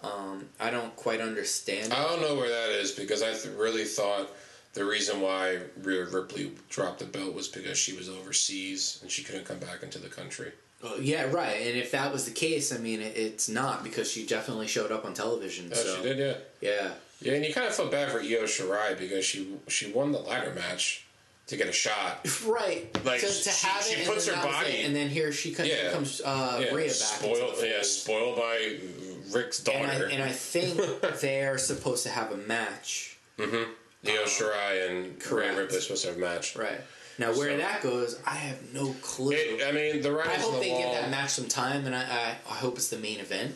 Um, 0.02 0.46
I 0.60 0.70
don't 0.70 0.94
quite 0.96 1.20
understand. 1.20 1.92
I 1.92 2.02
don't 2.02 2.20
know 2.20 2.34
where 2.34 2.48
that 2.48 2.70
is 2.70 2.92
because 2.92 3.22
I 3.22 3.32
th- 3.32 3.54
really 3.56 3.84
thought 3.84 4.28
the 4.74 4.84
reason 4.84 5.20
why 5.20 5.58
Rhea 5.82 6.06
Ripley 6.06 6.52
dropped 6.70 6.98
the 7.00 7.04
belt 7.04 7.34
was 7.34 7.46
because 7.48 7.78
she 7.78 7.92
was 7.96 8.08
overseas 8.08 8.98
and 9.02 9.10
she 9.10 9.22
couldn't 9.22 9.44
come 9.44 9.58
back 9.58 9.82
into 9.82 9.98
the 9.98 10.08
country. 10.08 10.52
Oh, 10.84 10.96
yeah, 10.98 11.24
right. 11.30 11.56
And 11.64 11.76
if 11.78 11.92
that 11.92 12.12
was 12.12 12.24
the 12.24 12.32
case, 12.32 12.72
I 12.74 12.78
mean, 12.78 13.00
it, 13.00 13.16
it's 13.16 13.48
not 13.48 13.84
because 13.84 14.10
she 14.10 14.26
definitely 14.26 14.66
showed 14.66 14.90
up 14.90 15.04
on 15.04 15.14
television. 15.14 15.68
Oh, 15.72 15.76
so 15.76 15.96
she 15.96 16.02
did, 16.02 16.18
yeah. 16.18 16.34
yeah, 16.60 16.88
Yeah, 17.20 17.34
and 17.34 17.44
you 17.44 17.54
kind 17.54 17.68
of 17.68 17.74
felt 17.74 17.92
bad 17.92 18.10
for 18.10 18.18
Io 18.18 18.42
Shirai 18.44 18.98
because 18.98 19.24
she 19.24 19.56
she 19.68 19.92
won 19.92 20.10
the 20.10 20.18
ladder 20.18 20.52
match 20.52 21.06
to 21.46 21.56
get 21.56 21.68
a 21.68 21.72
shot. 21.72 22.26
right. 22.46 22.88
Like, 23.04 23.20
to, 23.20 23.26
to 23.26 23.32
she- 23.32 23.66
have 23.68 23.82
she 23.84 24.00
it, 24.00 24.08
puts 24.08 24.26
her 24.26 24.34
body- 24.42 24.70
it, 24.70 24.86
and 24.86 24.96
then 24.96 25.08
here 25.08 25.30
she 25.30 25.52
comes, 25.54 25.68
Yeah. 25.68 25.92
comes 25.92 26.20
uh, 26.24 26.58
Yeah, 26.60 26.74
Rhea 26.74 26.86
back. 26.86 26.92
spoiled. 26.96 27.54
Yeah, 27.62 27.82
spoiled 27.82 28.36
by 28.36 28.78
Ric's 29.34 29.66
And 29.66 29.86
I, 29.86 29.92
daughter, 29.94 30.08
and 30.10 30.22
I 30.22 30.30
think 30.30 30.80
they're 31.20 31.58
supposed 31.58 32.02
to 32.04 32.08
have 32.10 32.32
a 32.32 32.36
match. 32.36 33.16
Mm-hmm. 33.38 33.70
Io 34.08 34.22
um, 34.22 34.28
Shirai 34.28 34.88
and 34.90 35.20
correct. 35.20 35.56
Ripley 35.56 35.80
supposed 35.80 36.02
to 36.02 36.08
have 36.08 36.16
a 36.16 36.20
match. 36.20 36.56
Right. 36.56 36.80
Now, 37.18 37.28
where 37.36 37.50
So- 37.52 37.56
that 37.58 37.82
goes, 37.82 38.18
I 38.26 38.34
have 38.36 38.72
no 38.72 38.94
clue. 39.02 39.32
It, 39.32 39.62
I 39.66 39.72
mean, 39.72 40.02
the 40.02 40.08
I 40.10 40.12
writers 40.12 40.34
on 40.44 40.52
hope 40.52 40.54
the 40.54 40.60
they 40.60 40.70
wall. 40.70 40.82
give 40.82 40.92
that 41.02 41.10
match 41.10 41.30
some 41.30 41.46
time, 41.48 41.86
and 41.86 41.94
I, 41.94 42.02
I, 42.02 42.36
I 42.50 42.54
hope 42.54 42.76
it's 42.76 42.88
the 42.88 42.98
main 42.98 43.20
event. 43.20 43.54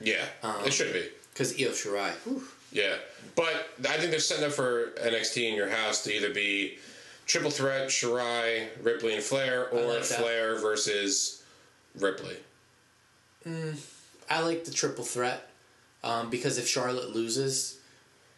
yeah, 0.00 0.24
Um, 0.42 0.56
it 0.64 0.72
should 0.72 0.92
be. 0.92 1.08
Because 1.32 1.52
Io 1.60 1.70
Shirai, 1.70 2.10
whew, 2.24 2.42
Yeah, 2.72 2.96
but 3.36 3.70
I 3.88 3.96
think 3.96 4.10
they're 4.10 4.18
setting 4.20 4.44
up 4.44 4.52
for 4.52 4.88
NXT 5.00 5.48
in 5.50 5.54
your 5.54 5.68
house 5.68 6.02
to 6.04 6.12
either 6.14 6.32
be 6.34 6.78
triple 7.26 7.50
threat 7.50 7.88
Shirai, 7.88 8.68
Ripley, 8.82 9.14
and 9.14 9.22
Flair, 9.22 9.68
or 9.70 9.82
like. 9.94 10.02
Flair 10.02 10.58
versus 10.58 11.42
Ripley. 11.98 12.36
Mm. 13.46 13.78
I 14.30 14.42
like 14.42 14.64
the 14.64 14.70
triple 14.70 15.04
threat 15.04 15.48
um, 16.04 16.30
because 16.30 16.58
if 16.58 16.66
Charlotte 16.66 17.14
loses, 17.14 17.78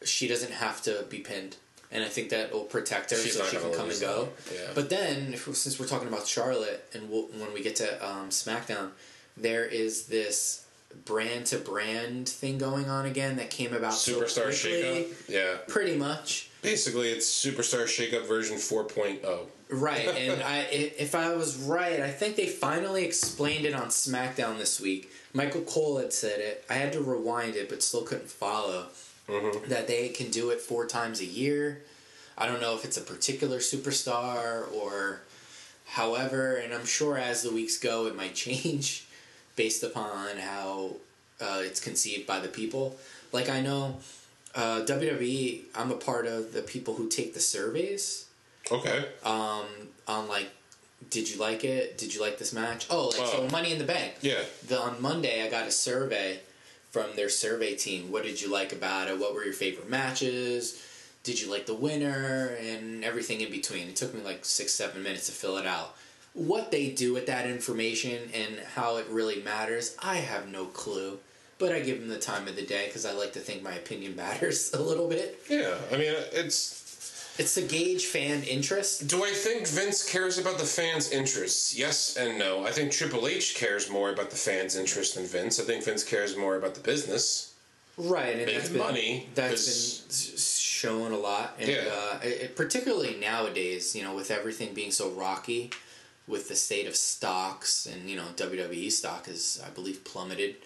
she 0.05 0.29
doesn't 0.29 0.53
have 0.53 0.83
to 0.83 1.05
be 1.09 1.19
pinned, 1.19 1.57
and 1.91 2.05
I 2.05 2.09
think 2.09 2.31
that 2.31 2.53
will 2.53 2.65
protect 2.65 3.11
her 3.11 3.17
She's 3.17 3.37
so 3.37 3.45
she 3.45 3.57
can 3.57 3.73
come 3.73 3.91
and 3.91 4.01
go. 4.01 4.29
Yeah. 4.53 4.71
But 4.75 4.91
then, 4.91 5.35
if, 5.35 5.43
since 5.57 5.79
we're 5.79 5.87
talking 5.87 6.09
about 6.09 6.27
Charlotte, 6.27 6.89
and 6.95 7.11
we'll, 7.11 7.25
when 7.27 7.53
we 7.53 7.63
get 7.63 7.77
to 7.77 8.07
um, 8.07 8.31
SmackDown, 8.31 8.91
there 9.37 9.65
is 9.65 10.07
this 10.07 10.67
brand 11.05 11.47
to 11.47 11.57
brand 11.59 12.29
thing 12.29 12.59
going 12.59 12.89
on 12.89 13.07
again 13.07 13.37
that 13.37 13.51
came 13.51 13.73
about 13.73 13.95
so 13.95 14.21
Superstar 14.21 14.45
quickly. 14.45 15.05
shakeup. 15.05 15.29
Yeah, 15.29 15.57
Pretty 15.69 15.97
much. 15.97 16.51
basically 16.63 17.11
it's 17.11 17.27
Superstar 17.27 17.85
shakeup 17.85 18.27
version 18.27 18.57
oh. 18.57 18.85
4.0. 18.85 19.47
Right, 19.71 20.09
and 20.09 20.43
I, 20.43 20.67
if 20.71 21.15
I 21.15 21.35
was 21.35 21.57
right, 21.57 22.01
I 22.01 22.11
think 22.11 22.35
they 22.35 22.47
finally 22.47 23.05
explained 23.05 23.65
it 23.65 23.75
on 23.75 23.87
SmackDown 23.87 24.59
this 24.59 24.81
week. 24.81 25.13
Michael 25.33 25.61
Cole 25.61 25.99
had 25.99 26.13
said 26.13 26.41
it. 26.41 26.65
I 26.69 26.75
had 26.75 26.93
to 26.95 27.01
rewind 27.01 27.55
it, 27.55 27.69
but 27.69 27.83
still 27.83 28.03
couldn't 28.03 28.31
follow. 28.31 28.87
That 29.69 29.87
they 29.87 30.09
can 30.09 30.31
do 30.31 30.51
it 30.51 30.61
four 30.61 30.87
times 30.87 31.21
a 31.21 31.25
year. 31.25 31.83
I 32.37 32.47
don't 32.47 32.61
know 32.61 32.75
if 32.75 32.85
it's 32.85 32.97
a 32.97 33.01
particular 33.03 33.59
superstar 33.59 34.73
or 34.75 35.21
however, 35.87 36.57
and 36.57 36.75
I'm 36.75 36.87
sure 36.87 37.17
as 37.17 37.43
the 37.43 37.53
weeks 37.53 37.79
go, 37.79 38.07
it 38.07 38.17
might 38.17 38.35
change 38.35 39.07
based 39.57 39.85
upon 39.85 40.39
how 40.39 40.97
uh, 41.41 41.61
it's 41.61 41.79
conceived 41.79 42.27
by 42.27 42.41
the 42.41 42.49
people. 42.49 42.97
Like 43.31 43.49
I 43.49 43.61
know 43.61 43.99
uh, 44.57 44.81
WWE, 44.81 45.63
I'm 45.77 45.93
a 45.93 45.97
part 45.97 46.27
of 46.27 46.53
the 46.53 46.63
people 46.63 46.95
who 46.95 47.09
take 47.09 47.35
the 47.35 47.41
surveys 47.41 48.27
Okay. 48.71 49.05
um, 49.25 49.67
on 50.07 50.29
like, 50.29 50.51
did 51.09 51.31
you 51.31 51.39
like 51.41 51.65
it? 51.65 51.99
Did 51.99 52.15
you 52.15 52.21
like 52.21 52.39
this 52.39 52.53
match? 52.53 52.87
Oh, 52.91 53.09
like 53.09 53.27
so 53.27 53.49
Money 53.51 53.73
in 53.73 53.79
the 53.79 53.85
Bank. 53.85 54.15
Yeah. 54.21 54.43
The 54.69 54.81
on 54.81 55.01
Monday, 55.01 55.45
I 55.45 55.51
got 55.51 55.67
a 55.67 55.71
survey 55.71 56.41
from 56.91 57.15
their 57.17 57.29
survey 57.29 57.75
team. 57.75 58.11
What 58.13 58.25
did 58.25 58.41
you 58.41 58.51
like 58.51 58.73
about 58.73 59.09
it? 59.09 59.19
What 59.19 59.35
were 59.35 59.45
your 59.45 59.55
favorite 59.55 59.89
matches? 59.89 60.87
Did 61.23 61.41
you 61.41 61.51
like 61.51 61.67
the 61.67 61.75
winner 61.75 62.57
and 62.61 63.05
everything 63.05 63.41
in 63.41 63.51
between? 63.51 63.89
It 63.89 63.97
took 63.97 64.15
me 64.15 64.23
like 64.23 64.45
six, 64.45 64.73
seven 64.73 65.03
minutes 65.03 65.27
to 65.27 65.33
fill 65.33 65.59
it 65.59 65.67
out. 65.67 65.97
What 66.33 66.71
they 66.71 66.91
do 66.91 67.13
with 67.13 67.27
that 67.27 67.47
information 67.47 68.31
and 68.33 68.61
how 68.75 68.97
it 68.97 69.07
really 69.09 69.43
matters, 69.43 69.97
I 70.03 70.17
have 70.17 70.49
no 70.49 70.65
clue. 70.67 71.19
But 71.59 71.73
I 71.73 71.81
give 71.81 72.01
them 72.01 72.09
the 72.09 72.19
time 72.19 72.49
of 72.49 72.57
the 72.57 72.65
day 72.65 72.87
because 72.87 73.05
I 73.05 73.13
like 73.13 73.35
to 73.35 73.39
think 73.39 73.63
my 73.63 73.73
opinion 73.75 74.17
matters 74.25 74.73
a 74.73 74.81
little 74.81 75.09
bit. 75.09 75.43
Yeah. 75.49 75.75
I 75.93 75.97
mean, 75.97 76.15
it's. 76.33 76.80
It's 77.41 77.55
to 77.55 77.63
gauge 77.63 78.05
fan 78.05 78.43
interest. 78.43 79.09
Do 79.09 79.25
I 79.25 79.31
think 79.31 79.67
Vince 79.67 80.05
cares 80.07 80.37
about 80.37 80.59
the 80.59 80.67
fans' 80.67 81.11
interests? 81.11 81.75
Yes 81.75 82.15
and 82.19 82.39
no. 82.39 82.67
I 82.67 82.71
think 82.71 82.93
Triple 82.93 83.27
H 83.27 83.55
cares 83.55 83.89
more 83.89 84.11
about 84.11 84.29
the 84.29 84.37
fans' 84.37 84.77
interest 84.77 85.15
than 85.15 85.25
Vince. 85.25 85.59
I 85.59 85.63
think 85.65 85.83
Vince 85.83 86.05
cares 86.05 86.37
more 86.37 86.57
about 86.57 86.75
the 86.75 86.83
business. 86.83 87.55
Right, 87.97 88.37
and 88.37 88.47
that's 88.49 88.69
been, 88.69 88.79
money, 88.79 89.29
That's 89.35 90.01
been 90.01 90.39
shown 90.39 91.13
a 91.13 91.17
lot, 91.17 91.57
and 91.59 91.69
Yeah. 91.71 91.89
uh, 91.91 92.21
it- 92.23 92.57
particularly 92.57 93.17
nowadays, 93.17 93.95
you 93.97 94.03
know, 94.03 94.15
with 94.15 94.31
everything 94.31 94.75
being 94.75 94.93
so 94.93 95.09
rocky, 95.09 95.71
with 96.29 96.49
the 96.49 96.57
state 96.57 96.87
of 96.87 96.95
stocks, 96.95 97.87
and 97.87 98.09
you 98.11 98.17
know, 98.17 98.29
WWE 98.37 98.91
stock 98.91 99.29
is, 99.29 99.61
I 99.67 99.71
believe, 99.71 100.05
plummeted. 100.05 100.57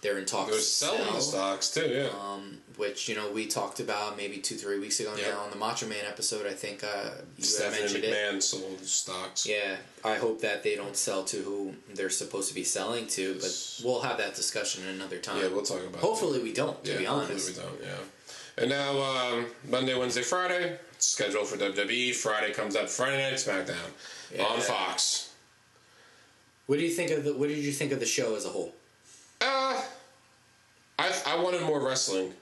They're 0.00 0.18
in 0.18 0.26
talks 0.26 0.50
They're 0.52 0.60
selling 0.60 1.12
the 1.12 1.20
stocks 1.20 1.70
too. 1.70 1.88
Yeah. 1.88 2.08
um, 2.20 2.58
which 2.76 3.08
you 3.08 3.16
know 3.16 3.30
we 3.32 3.46
talked 3.46 3.80
about 3.80 4.16
maybe 4.16 4.38
two, 4.38 4.54
three 4.54 4.78
weeks 4.78 5.00
ago 5.00 5.12
Yeah. 5.18 5.30
now 5.30 5.40
on 5.40 5.50
the 5.50 5.56
Macho 5.56 5.86
Man 5.88 6.04
episode. 6.06 6.46
I 6.46 6.52
think 6.52 6.84
uh, 6.84 7.10
you 7.36 7.42
Stephanie 7.42 7.80
mentioned 7.80 8.04
it. 8.04 8.14
McMahon 8.14 8.40
sold 8.42 8.80
stocks. 8.84 9.44
Yeah, 9.46 9.76
I 10.04 10.14
hope 10.14 10.40
that 10.42 10.62
they 10.62 10.76
don't 10.76 10.96
sell 10.96 11.24
to 11.24 11.36
who 11.38 11.74
they're 11.94 12.10
supposed 12.10 12.48
to 12.48 12.54
be 12.54 12.62
selling 12.62 13.08
to, 13.08 13.34
but 13.40 13.80
we'll 13.84 14.00
have 14.02 14.18
that 14.18 14.36
discussion 14.36 14.86
another 14.86 15.18
time. 15.18 15.38
Yeah, 15.42 15.48
we'll 15.48 15.62
talk 15.62 15.84
about. 15.84 16.00
Hopefully, 16.00 16.40
we 16.42 16.52
don't. 16.52 16.82
To 16.84 16.92
yeah, 16.92 16.98
be 16.98 17.04
hopefully 17.04 17.30
honest, 17.32 17.56
we 17.56 17.62
don't. 17.62 17.80
Yeah. 17.82 18.62
And 18.62 18.70
now 18.70 19.00
um, 19.02 19.46
Monday, 19.68 19.98
Wednesday, 19.98 20.22
Friday 20.22 20.78
scheduled 20.98 21.46
for 21.48 21.56
WWE. 21.56 22.14
Friday 22.14 22.52
comes 22.52 22.76
up 22.76 22.88
Friday 22.88 23.18
Night 23.30 23.34
SmackDown 23.34 23.74
on 24.40 24.60
Fox. 24.60 25.32
What 26.66 26.78
do 26.78 26.84
you 26.84 26.90
think 26.90 27.10
of 27.10 27.24
the? 27.24 27.34
What 27.34 27.48
did 27.48 27.58
you 27.58 27.72
think 27.72 27.90
of 27.92 27.98
the 27.98 28.06
show 28.06 28.36
as 28.36 28.44
a 28.44 28.50
whole? 28.50 28.74
I 30.98 31.12
I 31.26 31.36
wanted 31.36 31.62
more 31.62 31.80
wrestling. 31.80 32.32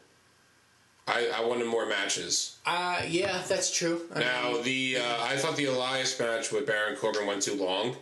I 1.08 1.30
I 1.34 1.44
wanted 1.44 1.66
more 1.66 1.86
matches. 1.86 2.56
Uh, 2.66 3.00
yeah, 3.08 3.42
that's 3.48 3.76
true. 3.76 4.02
I 4.14 4.20
Now 4.20 4.52
mean, 4.52 4.62
the 4.64 4.96
uh, 4.98 5.22
I 5.24 5.36
thought 5.36 5.56
the 5.56 5.66
Elias 5.66 6.18
match 6.18 6.50
with 6.52 6.66
Baron 6.66 6.96
Corbin 6.96 7.26
went 7.26 7.42
too 7.42 7.54
long. 7.54 7.96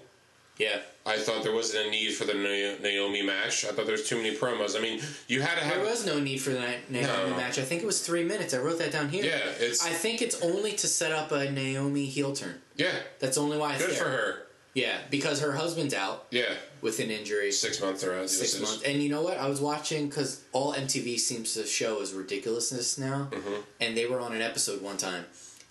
yeah. 0.58 0.78
I 1.06 1.18
thought 1.18 1.42
there 1.42 1.52
wasn't 1.52 1.86
a 1.88 1.90
need 1.90 2.12
for 2.14 2.24
the 2.24 2.32
Naomi 2.32 3.20
match. 3.20 3.66
I 3.66 3.72
thought 3.72 3.84
there 3.84 3.92
was 3.92 4.08
too 4.08 4.16
many 4.16 4.34
promos. 4.34 4.74
I 4.74 4.80
mean, 4.80 5.02
you 5.28 5.42
had 5.42 5.58
to 5.58 5.64
have. 5.64 5.74
There 5.82 5.84
was 5.84 6.06
no 6.06 6.18
need 6.18 6.38
for 6.38 6.48
the 6.48 6.60
Naomi 6.88 7.30
No. 7.30 7.36
match. 7.36 7.58
I 7.58 7.62
think 7.62 7.82
it 7.82 7.86
was 7.86 8.00
three 8.00 8.24
minutes. 8.24 8.54
I 8.54 8.58
wrote 8.58 8.78
that 8.78 8.90
down 8.90 9.10
here. 9.10 9.22
Yeah, 9.22 9.40
it's 9.58 9.84
I 9.84 9.90
think 9.90 10.22
it's 10.22 10.40
only 10.40 10.72
to 10.72 10.86
set 10.86 11.12
up 11.12 11.30
a 11.30 11.50
Naomi 11.50 12.06
heel 12.06 12.32
turn. 12.34 12.58
yeah, 12.76 12.92
That's 13.20 13.36
only 13.36 13.58
why 13.58 13.74
it's 13.74 13.82
good 13.84 13.90
there. 13.96 14.02
for 14.02 14.08
her. 14.08 14.46
Yeah, 14.74 14.98
because 15.08 15.40
her 15.40 15.52
husband's 15.52 15.94
out 15.94 16.26
Yeah, 16.30 16.52
with 16.80 16.98
an 16.98 17.10
injury. 17.10 17.52
six 17.52 17.80
months 17.80 18.02
or 18.02 18.12
around. 18.12 18.28
Six 18.28 18.58
months. 18.60 18.82
And 18.82 19.00
you 19.02 19.08
know 19.08 19.22
what? 19.22 19.38
I 19.38 19.48
was 19.48 19.60
watching 19.60 20.08
because 20.08 20.42
all 20.52 20.74
MTV 20.74 21.18
seems 21.18 21.54
to 21.54 21.64
show 21.64 22.00
is 22.00 22.12
ridiculousness 22.12 22.98
now. 22.98 23.28
Mm-hmm. 23.30 23.60
And 23.80 23.96
they 23.96 24.06
were 24.06 24.18
on 24.18 24.34
an 24.34 24.42
episode 24.42 24.82
one 24.82 24.96
time, 24.96 25.24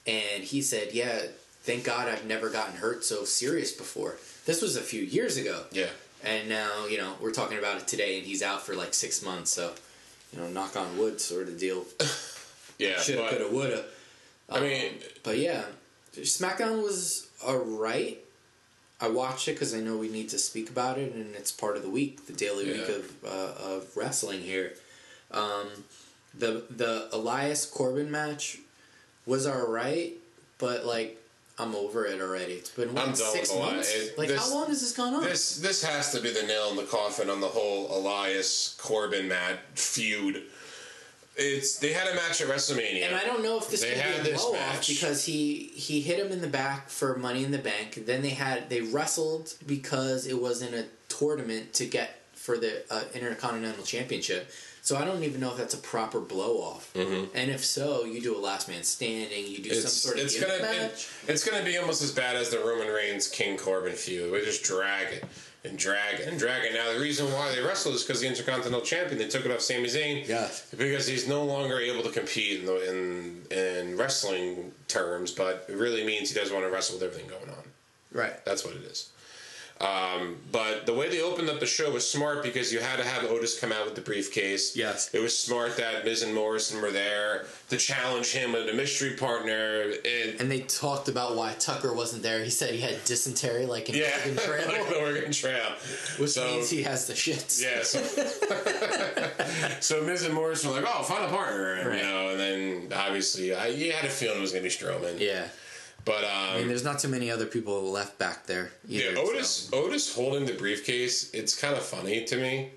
and 0.08 0.44
he 0.44 0.62
said, 0.62 0.94
"Yeah, 0.94 1.20
thank 1.64 1.84
God 1.84 2.08
I've 2.08 2.26
never 2.26 2.50
gotten 2.50 2.76
hurt 2.78 3.04
so 3.04 3.26
serious 3.26 3.72
before." 3.74 4.16
This 4.46 4.62
was 4.62 4.76
a 4.78 4.82
few 4.82 5.02
years 5.04 5.36
ago, 5.38 5.64
Yeah, 5.72 5.90
and 6.24 6.48
now 6.50 6.86
you 6.88 6.98
know 6.98 7.14
we're 7.22 7.32
talking 7.34 7.58
about 7.58 7.78
it 7.82 7.88
today, 7.90 8.18
and 8.18 8.26
he's 8.26 8.42
out 8.42 8.66
for 8.66 8.74
like 8.74 8.94
six 8.94 9.22
months. 9.22 9.52
So, 9.52 9.74
you 10.32 10.40
know, 10.40 10.48
knock 10.48 10.78
on 10.78 10.98
wood, 10.98 11.20
sort 11.20 11.48
of 11.50 11.60
deal. 11.60 11.86
yeah. 12.80 13.00
Shoulda, 13.02 13.30
coulda, 13.30 13.54
woulda. 13.54 13.86
I 14.50 14.60
mean, 14.62 14.92
But 15.24 15.38
yeah, 15.40 15.64
SmackDown 16.16 16.82
was 16.84 17.28
alright. 17.44 18.23
I 19.04 19.10
watched 19.10 19.50
it 19.50 19.52
because 19.56 19.74
I 19.76 19.82
know 19.82 19.98
we 19.98 20.08
need 20.08 20.30
to 20.30 20.38
speak 20.40 20.70
about 20.70 20.98
it, 20.98 21.14
and 21.14 21.36
it's 21.36 21.52
part 21.52 21.76
of 21.76 21.84
the 21.84 21.90
week, 21.90 22.26
the 22.26 22.32
daily 22.32 22.66
week 22.72 22.88
of 22.88 23.14
uh, 23.26 23.54
of 23.76 23.98
wrestling 23.98 24.40
here. 24.40 24.76
Um, 25.30 25.68
the 26.34 26.64
the 26.70 27.10
Elias 27.12 27.66
Corbin 27.66 28.10
match 28.10 28.60
was 29.26 29.46
alright, 29.46 30.14
but 30.58 30.86
like 30.86 31.22
I'm 31.60 31.76
over 31.76 32.06
it 32.06 32.22
already. 32.22 32.54
It's 32.54 32.70
been 32.70 32.94
what, 32.94 33.18
six 33.18 33.54
months. 33.54 33.94
It- 33.94 34.18
like 34.18 34.30
this- 34.30 34.42
how 34.42 34.54
long 34.58 34.68
has 34.68 34.80
this 34.80 34.94
gone 34.94 35.14
on? 35.16 35.24
this 35.24 35.58
this 35.58 35.84
has 35.84 36.14
to 36.14 36.22
be 36.22 36.32
the 36.32 36.44
nail 36.44 36.70
in 36.70 36.78
the 36.78 36.84
coffin 36.84 37.30
on 37.30 37.42
the 37.42 37.48
whole 37.50 37.94
Elias 37.94 38.78
Corbin 38.80 39.28
Matt 39.28 39.60
feud. 39.76 40.44
It's 41.36 41.78
they 41.80 41.94
had 41.94 42.08
a 42.08 42.16
match 42.16 42.42
at 42.42 42.48
WrestleMania. 42.48 43.08
And 43.08 43.16
I 43.16 43.24
don't 43.24 43.42
know 43.42 43.58
if 43.58 43.70
this 43.70 43.82
They 43.82 43.94
could 43.94 44.24
be 44.24 44.30
a 44.30 44.34
this 44.34 44.42
blow 44.44 44.54
off 44.54 44.76
match. 44.76 44.88
because 44.88 45.26
he 45.26 45.72
he 45.74 46.02
hit 46.02 46.20
him 46.20 46.32
in 46.32 46.42
the 46.42 46.48
back 46.48 46.90
for 46.90 47.18
Money 47.18 47.44
in 47.44 47.52
the 47.52 47.58
Bank. 47.58 48.06
Then 48.06 48.22
they 48.22 48.30
had 48.30 48.70
they 48.70 48.82
wrestled 48.82 49.56
because 49.66 50.28
it 50.28 50.40
was 50.40 50.62
in 50.62 50.74
a 50.74 50.86
tournament 51.08 51.74
to 51.74 51.86
get 51.86 52.22
for 52.34 52.58
the 52.58 52.84
uh, 52.94 53.04
Intercontinental 53.16 53.84
Championship. 53.84 54.52
So 54.84 54.98
I 54.98 55.06
don't 55.06 55.24
even 55.24 55.40
know 55.40 55.52
if 55.52 55.58
that's 55.58 55.74
a 55.74 55.78
proper 55.78 56.20
blow 56.20 56.58
off. 56.58 56.94
Mm-hmm. 56.94 57.36
And 57.36 57.50
if 57.50 57.64
so, 57.64 58.04
you 58.04 58.20
do 58.22 58.38
a 58.38 58.42
last 58.42 58.68
man 58.68 58.84
standing. 58.84 59.48
You 59.48 59.60
do 59.60 59.74
some 59.74 59.90
sort 59.90 60.18
of 60.18 60.26
it's 60.26 60.40
gonna 60.40 60.62
match. 60.62 61.10
it, 61.24 61.30
it's 61.30 61.50
gonna 61.50 61.64
be 61.64 61.78
almost 61.78 62.04
as 62.04 62.12
bad 62.12 62.36
as 62.36 62.50
the 62.50 62.60
Roman 62.60 62.90
Reigns 62.90 63.28
King 63.28 63.58
Corbin 63.58 63.94
feud. 63.94 64.32
We 64.32 64.42
just 64.42 64.64
drag 64.64 65.14
it 65.14 65.24
and 65.66 65.78
Dragon 65.78 66.28
and 66.28 66.38
drag 66.38 66.66
it. 66.66 66.74
Now 66.74 66.92
the 66.94 67.00
reason 67.00 67.32
why 67.32 67.54
they 67.56 67.62
wrestled 67.62 67.96
is 67.96 68.04
because 68.04 68.20
the 68.22 68.28
Intercontinental 68.28 68.82
Champion 68.82 69.18
they 69.18 69.28
took 69.30 69.46
it 69.46 69.52
off 69.52 69.62
Sami 69.62 69.86
Zayn. 69.88 70.28
Yes. 70.28 70.70
Because 70.78 71.08
he's 71.08 71.28
no 71.28 71.44
longer 71.46 71.80
able 71.80 72.04
to 72.04 72.10
compete 72.10 72.60
in 72.60 72.66
the, 72.66 72.90
in 72.90 73.42
in 73.58 73.98
wrestling 73.98 74.74
terms, 74.88 75.32
but 75.32 75.66
it 75.70 75.76
really 75.76 76.04
means 76.06 76.30
he 76.32 76.36
doesn't 76.40 76.54
want 76.54 76.68
to 76.68 76.72
wrestle 76.72 76.96
with 77.00 77.04
everything 77.04 77.30
going 77.30 77.50
on. 77.50 77.64
right. 78.12 78.44
That's 78.46 78.66
what 78.66 78.76
it 78.76 78.84
is. 78.84 79.10
Um, 79.84 80.38
but 80.52 80.86
the 80.86 80.94
way 80.94 81.10
they 81.10 81.22
opened 81.22 81.50
up 81.50 81.60
the 81.60 81.66
show 81.66 81.92
was 81.92 82.10
smart 82.10 82.42
because 82.42 82.72
you 82.72 82.80
had 82.80 82.98
to 82.98 83.04
have 83.04 83.26
Otis 83.26 83.60
come 83.60 83.74
out 83.74 83.84
with 83.86 83.96
the 83.96 84.02
briefcase. 84.02 84.78
Yes. 84.78 85.10
It 85.14 85.20
was 85.20 85.38
smart 85.38 85.76
that 85.78 86.06
Miz 86.06 86.22
and 86.24 86.34
Morrison 86.34 86.82
were 86.82 86.92
there 86.92 87.46
to 87.70 87.76
challenge 87.78 88.32
him 88.32 88.54
with 88.54 88.70
a 88.70 88.74
mystery 88.74 89.16
partner. 89.18 89.82
It, 90.06 90.40
And 90.40 90.50
they 90.50 90.62
talked 90.62 91.10
about 91.10 91.36
why 91.36 91.54
Tucker 91.60 91.94
wasn't 91.94 92.24
there. 92.24 92.44
He 92.44 92.50
said 92.50 92.74
he 92.74 92.80
had 92.80 93.04
dysentery, 93.04 93.66
like 93.66 93.90
in 93.90 93.96
yeah, 93.96 94.12
Oregon 94.26 94.38
Trail, 94.46 94.68
like 94.68 94.90
the 94.90 95.00
Oregon 95.02 95.32
Trail. 95.34 95.70
which 96.18 96.32
so, 96.32 96.46
means 96.46 96.70
he 96.70 96.84
has 96.84 97.08
the 97.08 97.14
shits. 97.14 97.62
yeah, 97.62 97.84
so, 97.84 98.00
so 99.82 100.02
Miz 100.04 100.24
and 100.24 100.34
Morrison 100.34 100.70
were 100.70 100.78
like, 100.82 100.86
"Oh, 100.88 101.04
find 101.04 101.26
a 101.26 101.28
partner," 101.30 101.74
and, 101.74 101.90
Right. 101.90 101.98
you 101.98 102.04
know, 102.04 102.30
and 102.30 102.40
then 102.40 102.94
obviously, 102.96 103.54
I, 103.54 103.68
you 103.68 103.92
had 103.92 104.06
a 104.06 104.10
feeling 104.10 104.38
it 104.38 104.42
was 104.42 104.52
going 104.52 104.64
to 104.64 104.70
be 104.70 104.74
Strowman. 104.76 105.20
Yeah. 105.20 105.48
But 106.06 106.26
I 106.26 106.52
um, 106.52 106.58
mean, 106.60 106.68
there's 106.68 106.84
not 106.84 107.00
too 107.00 107.08
many 107.08 107.32
other 107.32 107.46
people 107.46 107.82
left 107.84 108.18
back 108.20 108.46
there. 108.46 108.72
Either, 108.88 109.04
Yeah, 109.04 109.16
so- 109.16 109.22
Otis 109.22 109.70
Otis 109.74 110.16
holding 110.16 110.46
the 110.46 110.54
briefcase, 110.54 111.32
it's 111.34 111.60
kind 111.60 111.76
of 111.76 111.84
funny 111.84 112.26
to 112.26 112.38
me. 112.38 112.72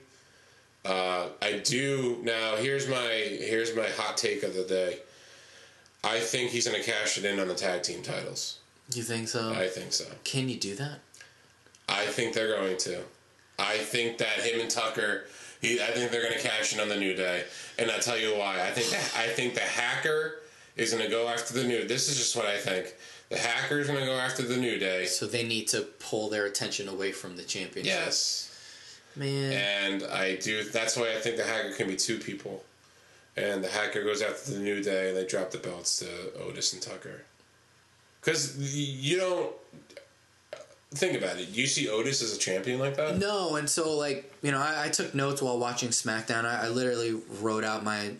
Uh, 0.84 1.28
I 1.42 1.58
do 1.64 2.18
now. 2.22 2.54
Here's 2.56 2.88
my 2.88 3.08
here's 3.08 3.74
my 3.74 3.88
hot 3.88 4.16
take 4.16 4.44
of 4.44 4.54
the 4.54 4.62
day. 4.62 4.98
I 6.04 6.20
think 6.20 6.50
he's 6.52 6.68
going 6.68 6.80
to 6.80 6.88
cash 6.88 7.18
it 7.18 7.24
in 7.24 7.40
on 7.40 7.48
the 7.48 7.54
tag 7.54 7.82
team 7.82 8.02
titles. 8.02 8.60
You 8.94 9.02
think 9.02 9.26
so? 9.26 9.52
I 9.52 9.66
think 9.66 9.92
so. 9.92 10.04
Can 10.22 10.48
you 10.48 10.56
do 10.56 10.76
that? 10.76 11.00
I 11.88 12.06
think 12.06 12.34
they're 12.34 12.56
going 12.56 12.76
to. 12.78 13.00
I 13.58 13.78
think 13.78 14.18
that 14.18 14.40
him 14.40 14.60
and 14.60 14.70
Tucker. 14.70 15.24
He, 15.60 15.80
I 15.80 15.86
think 15.86 16.12
they're 16.12 16.22
going 16.22 16.34
to 16.34 16.40
cash 16.40 16.72
in 16.74 16.80
on 16.80 16.88
the 16.88 16.96
New 16.96 17.14
Day, 17.14 17.44
and 17.78 17.90
I'll 17.90 17.98
tell 17.98 18.18
you 18.18 18.36
why. 18.36 18.62
I 18.62 18.70
think 18.70 18.90
that, 18.90 19.18
I 19.18 19.26
think 19.28 19.54
the 19.54 19.60
hacker 19.60 20.36
is 20.76 20.92
going 20.92 21.02
to 21.02 21.10
go 21.10 21.26
after 21.26 21.54
the 21.54 21.64
New. 21.64 21.88
This 21.88 22.08
is 22.08 22.16
just 22.16 22.36
what 22.36 22.46
I 22.46 22.58
think. 22.58 22.94
The 23.28 23.38
hacker 23.38 23.80
is 23.80 23.88
going 23.88 24.00
to 24.00 24.06
go 24.06 24.16
after 24.16 24.42
the 24.42 24.56
New 24.56 24.78
Day. 24.78 25.06
So 25.06 25.26
they 25.26 25.44
need 25.44 25.68
to 25.68 25.82
pull 25.82 26.28
their 26.28 26.46
attention 26.46 26.88
away 26.88 27.12
from 27.12 27.36
the 27.36 27.42
championship. 27.42 27.92
Yes. 27.92 28.52
Man. 29.16 29.52
And 29.52 30.02
I 30.04 30.36
do. 30.36 30.62
That's 30.64 30.96
why 30.96 31.12
I 31.12 31.20
think 31.20 31.36
the 31.36 31.44
hacker 31.44 31.72
can 31.72 31.88
be 31.88 31.96
two 31.96 32.18
people. 32.18 32.64
And 33.36 33.62
the 33.62 33.68
hacker 33.68 34.02
goes 34.04 34.22
after 34.22 34.52
the 34.52 34.60
New 34.60 34.82
Day, 34.82 35.08
and 35.08 35.16
they 35.16 35.26
drop 35.26 35.50
the 35.50 35.58
belts 35.58 35.98
to 35.98 36.06
Otis 36.40 36.72
and 36.72 36.80
Tucker. 36.80 37.22
Because 38.20 38.56
you 38.76 39.18
don't 39.18 39.52
think 40.92 41.16
about 41.16 41.38
it. 41.38 41.48
You 41.48 41.66
see 41.66 41.88
Otis 41.88 42.22
as 42.22 42.34
a 42.34 42.38
champion 42.38 42.78
like 42.78 42.96
that. 42.96 43.18
No, 43.18 43.56
and 43.56 43.68
so 43.68 43.96
like 43.96 44.32
you 44.42 44.50
know, 44.52 44.58
I, 44.58 44.86
I 44.86 44.88
took 44.88 45.14
notes 45.14 45.42
while 45.42 45.58
watching 45.58 45.90
SmackDown. 45.90 46.44
I, 46.44 46.66
I 46.66 46.68
literally 46.68 47.20
wrote 47.40 47.64
out 47.64 47.84
my 47.84 48.12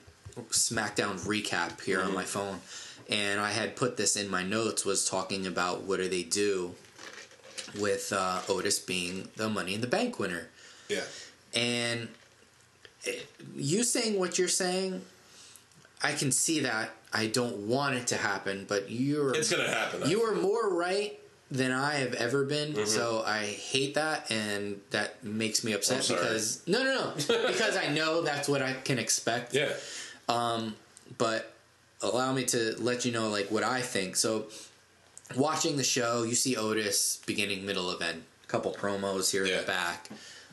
SmackDown 0.51 1.19
recap 1.27 1.81
here 1.83 2.01
on 2.01 2.07
mm-hmm. 2.07 2.15
my 2.15 2.25
phone, 2.25 2.61
and 3.09 3.41
I 3.41 3.51
had 3.51 3.77
put 3.77 3.97
this 3.97 4.17
in 4.17 4.29
my 4.29 4.43
notes. 4.43 4.85
Was 4.85 5.09
talking 5.09 5.47
about 5.47 5.83
what 5.83 5.99
do 5.99 6.09
they 6.09 6.23
do 6.23 6.75
with 7.79 8.13
uh, 8.13 8.41
Otis 8.49 8.79
being 8.79 9.29
the 9.37 9.49
Money 9.49 9.75
in 9.75 9.81
the 9.81 9.87
Bank 9.87 10.19
winner, 10.19 10.49
Yeah. 10.89 11.03
and 11.55 12.09
it, 13.05 13.27
you 13.55 13.85
saying 13.85 14.19
what 14.19 14.39
you're 14.39 14.49
saying, 14.49 15.03
I 16.03 16.13
can 16.13 16.33
see 16.33 16.61
that. 16.61 16.91
I 17.13 17.27
don't 17.27 17.67
want 17.69 17.95
it 17.97 18.07
to 18.09 18.17
happen, 18.17 18.67
but 18.69 18.91
you're 18.91 19.35
It's 19.35 19.51
gonna 19.51 19.69
happen. 19.69 20.09
You 20.11 20.23
are 20.23 20.35
more 20.35 20.69
right 20.75 21.19
than 21.51 21.71
I 21.73 21.95
have 21.95 22.15
ever 22.15 22.45
been, 22.45 22.73
Mm-hmm. 22.73 22.87
so 22.87 23.23
I 23.27 23.45
hate 23.47 23.95
that, 23.95 24.31
and 24.31 24.81
that 24.91 25.23
makes 25.25 25.63
me 25.65 25.73
upset 25.73 26.07
because 26.09 26.63
no, 26.67 26.83
no, 26.83 26.95
no, 26.95 27.13
because 27.47 27.77
I 27.77 27.89
know 27.89 28.23
that's 28.23 28.49
what 28.49 28.63
I 28.63 28.73
can 28.75 28.99
expect. 28.99 29.55
Yeah. 29.55 29.73
Um, 30.29 30.77
But 31.19 31.53
allow 32.03 32.33
me 32.33 32.45
to 32.47 32.75
let 32.79 33.05
you 33.05 33.13
know 33.13 33.29
like 33.29 33.51
what 33.51 33.63
I 33.63 33.81
think. 33.81 34.17
So, 34.17 34.47
watching 35.37 35.77
the 35.77 35.85
show, 35.85 36.23
you 36.23 36.35
see 36.35 36.57
Otis 36.57 37.21
beginning, 37.27 37.65
middle, 37.67 37.91
of 37.91 38.01
end, 38.03 38.25
a 38.45 38.47
couple 38.47 38.73
promos 38.73 39.31
here 39.31 39.45
in 39.45 39.57
the 39.57 39.67
back. 39.67 40.09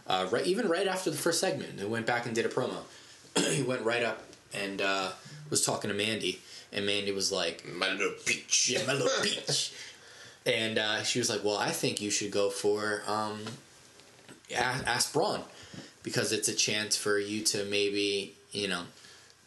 Uh, 0.06 0.28
right, 0.32 0.45
even 0.45 0.68
right 0.68 0.88
after 0.88 1.10
the 1.10 1.18
first 1.18 1.40
segment, 1.40 1.80
he 1.80 1.86
went 1.86 2.06
back 2.06 2.26
and 2.26 2.36
did 2.36 2.45
a 2.45 2.49
promo. 2.49 2.84
he 3.52 3.64
went 3.64 3.82
right 3.84 4.03
up 4.03 4.24
and 4.53 4.82
uh, 4.82 5.11
was 5.49 5.65
talking 5.65 5.90
to 5.90 5.95
Mandy, 5.95 6.41
and 6.72 6.86
Mandy 6.86 7.11
was 7.11 7.32
like, 7.32 7.65
My 7.74 7.91
little 7.91 8.14
peach. 8.26 8.70
yeah, 8.70 8.86
my 8.86 8.94
little 8.94 9.10
peach. 9.24 9.74
And 10.45 10.78
uh, 10.78 11.03
she 11.03 11.20
was 11.20 11.30
like, 11.30 11.41
"Well, 11.41 11.57
I 11.57 11.72
think 11.72 12.02
you 12.02 12.10
should 12.10 12.30
go 12.32 12.49
for 12.49 13.02
um, 13.07 13.40
ask, 14.53 14.86
ask 14.86 15.14
Braun 15.14 15.41
because 16.03 16.34
it's 16.34 16.49
a 16.49 16.53
chance 16.53 16.98
for 16.98 17.18
you 17.18 17.44
to 17.44 17.64
maybe 17.64 18.36
you 18.52 18.68
know 18.68 18.82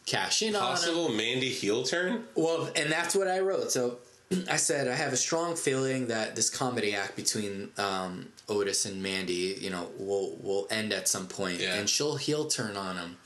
cash 0.07 0.41
in 0.41 0.55
on. 0.55 0.61
Possible 0.61 1.09
Mandy 1.09 1.49
heel 1.49 1.83
turn. 1.83 2.23
Well, 2.33 2.71
and 2.75 2.91
that's 2.91 3.13
what 3.15 3.27
I 3.27 3.39
wrote. 3.41 3.71
So 3.71 3.99
I 4.49 4.55
said 4.57 4.87
I 4.87 4.95
have 4.95 5.13
a 5.13 5.17
strong 5.17 5.55
feeling 5.55 6.07
that 6.07 6.35
this 6.35 6.49
comedy 6.49 6.95
act 6.95 7.15
between 7.15 7.69
um, 7.77 8.29
Otis 8.49 8.85
and 8.85 9.03
Mandy, 9.03 9.57
you 9.61 9.69
know, 9.69 9.89
will 9.99 10.35
will 10.41 10.65
end 10.71 10.91
at 10.93 11.07
some 11.07 11.27
point, 11.27 11.59
Yeah. 11.59 11.75
and 11.75 11.87
she'll 11.87 12.15
heel 12.15 12.45
turn 12.47 12.75
on 12.75 12.97
him 12.97 13.17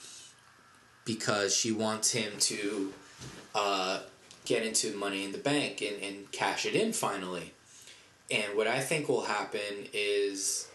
because 1.05 1.55
she 1.55 1.71
wants 1.71 2.11
him 2.11 2.33
to 2.39 2.93
uh, 3.55 3.99
get 4.45 4.65
into 4.65 4.95
Money 4.95 5.23
in 5.23 5.31
the 5.31 5.37
Bank 5.37 5.81
and, 5.81 6.01
and 6.03 6.31
cash 6.31 6.65
it 6.65 6.75
in 6.75 6.91
finally. 6.93 7.53
And 8.29 8.55
what 8.57 8.67
I 8.67 8.79
think 8.79 9.07
will 9.07 9.25
happen 9.25 9.87
is. 9.93 10.67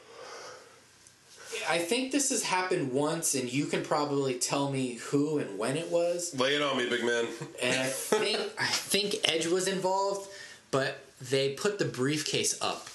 I 1.69 1.79
think 1.79 2.13
this 2.13 2.31
has 2.31 2.43
happened 2.43 2.93
once, 2.93 3.35
and 3.35 3.53
you 3.53 3.67
can 3.67 3.83
probably 3.83 4.35
tell 4.35 4.71
me 4.71 4.95
who 4.95 5.39
and 5.39 5.59
when 5.59 5.77
it 5.77 5.91
was. 5.91 6.39
Lay 6.39 6.57
it 6.57 6.63
on 6.63 6.77
me, 6.77 6.89
big 6.89 7.05
man. 7.05 7.27
And 7.63 7.81
I 7.81 7.85
think 7.85 8.39
I 8.59 8.67
think 8.67 9.17
Edge 9.25 9.47
was 9.47 9.69
involved, 9.69 10.29
but 10.71 10.99
they 11.21 11.55
put 11.55 11.79
the 11.79 11.85
briefcase 11.85 12.61
up 12.61 12.89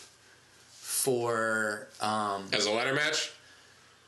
for 0.72 1.88
um, 2.02 2.46
As 2.54 2.66
a 2.66 2.72
ladder 2.72 2.94
match. 2.94 3.32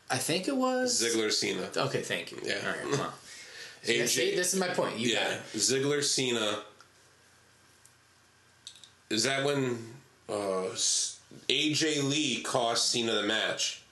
I 0.09 0.17
think 0.17 0.47
it 0.47 0.55
was 0.55 1.01
Ziggler 1.01 1.31
Cena. 1.31 1.69
Okay, 1.75 2.01
thank 2.01 2.31
you. 2.31 2.39
Yeah. 2.43 2.59
All 2.63 2.69
right, 2.69 2.91
come 2.97 3.07
on. 3.07 3.13
AJ 3.85 3.97
Yeah, 3.97 4.05
see, 4.05 4.35
this 4.35 4.53
is 4.53 4.59
my 4.59 4.67
point. 4.69 4.97
You 4.97 5.09
yeah. 5.09 5.37
Ziggler 5.55 6.03
Cena. 6.03 6.59
Is 9.09 9.23
that 9.23 9.45
when 9.45 9.77
uh, 10.29 10.69
AJ 11.49 12.09
Lee 12.09 12.41
cost 12.41 12.91
Cena 12.91 13.13
the 13.13 13.23
match? 13.23 13.82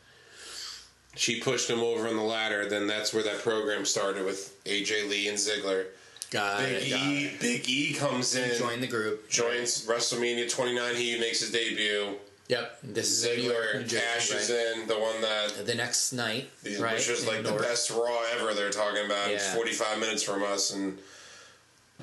She 1.15 1.39
pushed 1.41 1.69
him 1.69 1.79
over 1.79 2.07
on 2.07 2.15
the 2.15 2.21
ladder. 2.23 2.67
Then 2.69 2.87
that's 2.87 3.13
where 3.13 3.23
that 3.23 3.39
program 3.39 3.85
started 3.85 4.25
with 4.25 4.63
AJ 4.65 5.09
Lee 5.09 5.27
and 5.27 5.37
Ziggler. 5.37 5.85
Got 6.29 6.59
Big 6.59 6.83
it. 6.83 6.89
Got 6.91 6.99
E, 7.07 7.25
it. 7.25 7.39
Big 7.41 7.69
E 7.69 7.93
comes 7.93 8.35
in, 8.35 8.57
Join 8.57 8.79
the 8.79 8.87
group. 8.87 9.29
joins 9.29 9.85
WrestleMania 9.85 10.49
29. 10.49 10.95
He 10.95 11.19
makes 11.19 11.41
his 11.41 11.51
debut. 11.51 12.15
Yep. 12.47 12.79
This 12.83 13.09
is 13.11 13.37
New 13.37 13.43
York, 13.51 13.75
New 13.75 13.81
Ziggler 13.83 13.99
cashes 14.15 14.49
right? 14.49 14.81
in 14.81 14.87
the 14.87 14.97
one 14.99 15.21
that 15.21 15.65
The 15.65 15.75
next 15.75 16.11
night, 16.13 16.49
which 16.63 16.79
right? 16.79 16.95
was 16.95 17.21
in 17.23 17.27
like 17.27 17.43
the 17.43 17.49
North. 17.51 17.61
best 17.61 17.89
Raw 17.91 18.21
ever. 18.35 18.53
They're 18.53 18.69
talking 18.69 19.05
about. 19.05 19.29
It's 19.29 19.53
45 19.53 19.99
minutes 19.99 20.23
from 20.23 20.43
us, 20.43 20.71
and 20.71 20.97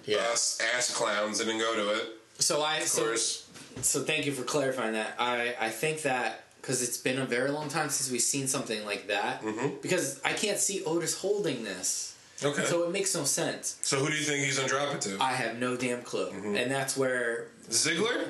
Yeah. 0.07 0.19
us 0.33 0.59
ass 0.75 0.95
clowns 0.95 1.39
didn't 1.39 1.59
go 1.59 1.75
to 1.75 1.91
it. 2.01 2.09
So 2.39 2.63
I 2.63 2.77
Of 2.79 2.89
so, 2.89 3.05
course. 3.05 3.45
so 3.83 4.03
thank 4.05 4.25
you 4.27 4.33
for 4.33 4.43
clarifying 4.43 4.93
that. 4.95 5.15
I 5.19 5.55
I 5.61 5.71
think 5.71 6.03
that 6.03 6.45
because 6.69 6.83
it's 6.83 6.99
been 6.99 7.19
a 7.19 7.25
very 7.25 7.51
long 7.51 7.71
time 7.71 7.89
since 7.89 8.11
we've 8.11 8.21
seen 8.21 8.47
something 8.47 8.85
like 8.85 9.07
that. 9.09 9.41
Mhm. 9.43 9.81
Because 9.81 10.21
I 10.23 10.35
can't 10.35 10.59
see 10.59 10.85
Otis 10.85 11.15
holding 11.15 11.65
this, 11.65 12.13
Okay. 12.45 12.67
so 12.67 12.83
it 12.85 12.91
makes 12.91 13.15
no 13.15 13.25
sense. 13.25 13.77
So 13.81 13.99
who 14.01 14.11
do 14.11 14.15
you 14.17 14.23
think 14.23 14.45
he's 14.45 14.57
gonna 14.59 14.69
drop 14.69 14.95
it 14.95 15.01
to? 15.03 15.17
I 15.19 15.33
have 15.33 15.57
no 15.59 15.77
damn 15.77 16.03
clue, 16.03 16.27
Mm-hmm. 16.31 16.57
and 16.57 16.71
that's 16.71 16.95
where 16.95 17.47
Ziggler? 17.71 18.29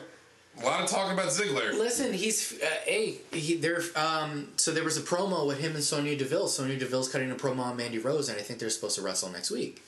A 0.61 0.65
lot 0.65 0.83
of 0.83 0.89
talk 0.91 1.13
about 1.13 1.29
Ziggler. 1.29 1.73
Listen, 1.77 2.13
he's 2.13 2.53
uh, 2.63 2.67
hey, 2.85 3.19
he 3.33 3.57
there. 3.57 3.83
Um, 3.97 4.49
so 4.57 4.71
there 4.73 4.83
was 4.85 4.97
a 4.97 5.01
promo 5.03 5.45
with 5.47 5.59
him 5.59 5.75
and 5.77 5.83
Sonya 5.85 6.17
Deville. 6.17 6.47
Sonya 6.49 6.77
Deville's 6.77 7.09
cutting 7.09 7.31
a 7.33 7.37
promo 7.37 7.61
on 7.61 7.77
Mandy 7.77 7.99
Rose, 7.99 8.29
and 8.29 8.39
I 8.39 8.43
think 8.43 8.59
they're 8.61 8.71
supposed 8.71 8.97
to 8.97 9.03
wrestle 9.03 9.31
next 9.31 9.51
week. 9.53 9.85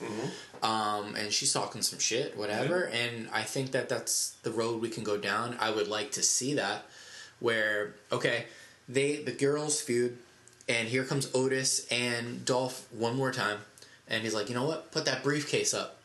Um, 0.62 1.14
and 1.16 1.32
she's 1.32 1.52
talking 1.52 1.82
some 1.82 1.98
shit, 1.98 2.36
whatever. 2.36 2.84
And 2.84 3.28
I 3.32 3.42
think 3.42 3.70
that 3.72 3.88
that's 3.88 4.32
the 4.42 4.50
road 4.52 4.80
we 4.80 4.90
can 4.90 5.02
go 5.04 5.16
down. 5.16 5.56
I 5.60 5.70
would 5.70 5.88
like 5.88 6.12
to 6.12 6.22
see 6.22 6.54
that, 6.54 6.84
where 7.40 7.94
okay, 8.12 8.44
they 8.88 9.16
the 9.22 9.32
girls 9.32 9.80
feud, 9.80 10.16
and 10.68 10.88
here 10.88 11.04
comes 11.04 11.30
Otis 11.34 11.86
and 11.90 12.44
Dolph 12.44 12.86
one 12.92 13.16
more 13.16 13.32
time, 13.32 13.58
and 14.08 14.22
he's 14.22 14.34
like, 14.34 14.48
you 14.48 14.54
know 14.54 14.64
what, 14.66 14.92
put 14.92 15.04
that 15.06 15.22
briefcase 15.22 15.74
up, 15.74 16.00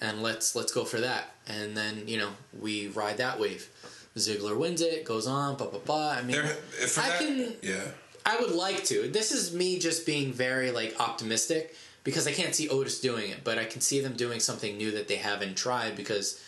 and 0.00 0.22
let's 0.22 0.54
let's 0.56 0.72
go 0.72 0.84
for 0.84 1.00
that. 1.00 1.34
And 1.46 1.76
then 1.76 2.08
you 2.08 2.18
know 2.18 2.30
we 2.58 2.88
ride 2.88 3.18
that 3.18 3.38
wave. 3.38 3.68
Ziggler 4.16 4.58
wins 4.58 4.80
it, 4.80 5.04
goes 5.04 5.26
on, 5.28 5.56
blah 5.56 5.68
blah 5.68 5.78
blah. 5.80 6.10
I 6.10 6.22
mean, 6.22 6.32
There, 6.32 6.44
I 6.44 6.86
that, 7.08 7.18
can- 7.20 7.54
yeah. 7.62 7.82
I 8.26 8.38
would 8.40 8.50
like 8.50 8.84
to. 8.84 9.08
This 9.08 9.32
is 9.32 9.54
me 9.54 9.78
just 9.78 10.04
being 10.04 10.32
very 10.32 10.70
like 10.70 10.98
optimistic 11.00 11.74
because 12.04 12.26
I 12.26 12.32
can't 12.32 12.54
see 12.54 12.68
Otis 12.68 13.00
doing 13.00 13.30
it, 13.30 13.38
but 13.44 13.58
I 13.58 13.64
can 13.64 13.80
see 13.80 14.00
them 14.00 14.14
doing 14.14 14.40
something 14.40 14.76
new 14.76 14.90
that 14.92 15.08
they 15.08 15.16
haven't 15.16 15.56
tried 15.56 15.94
because 15.96 16.42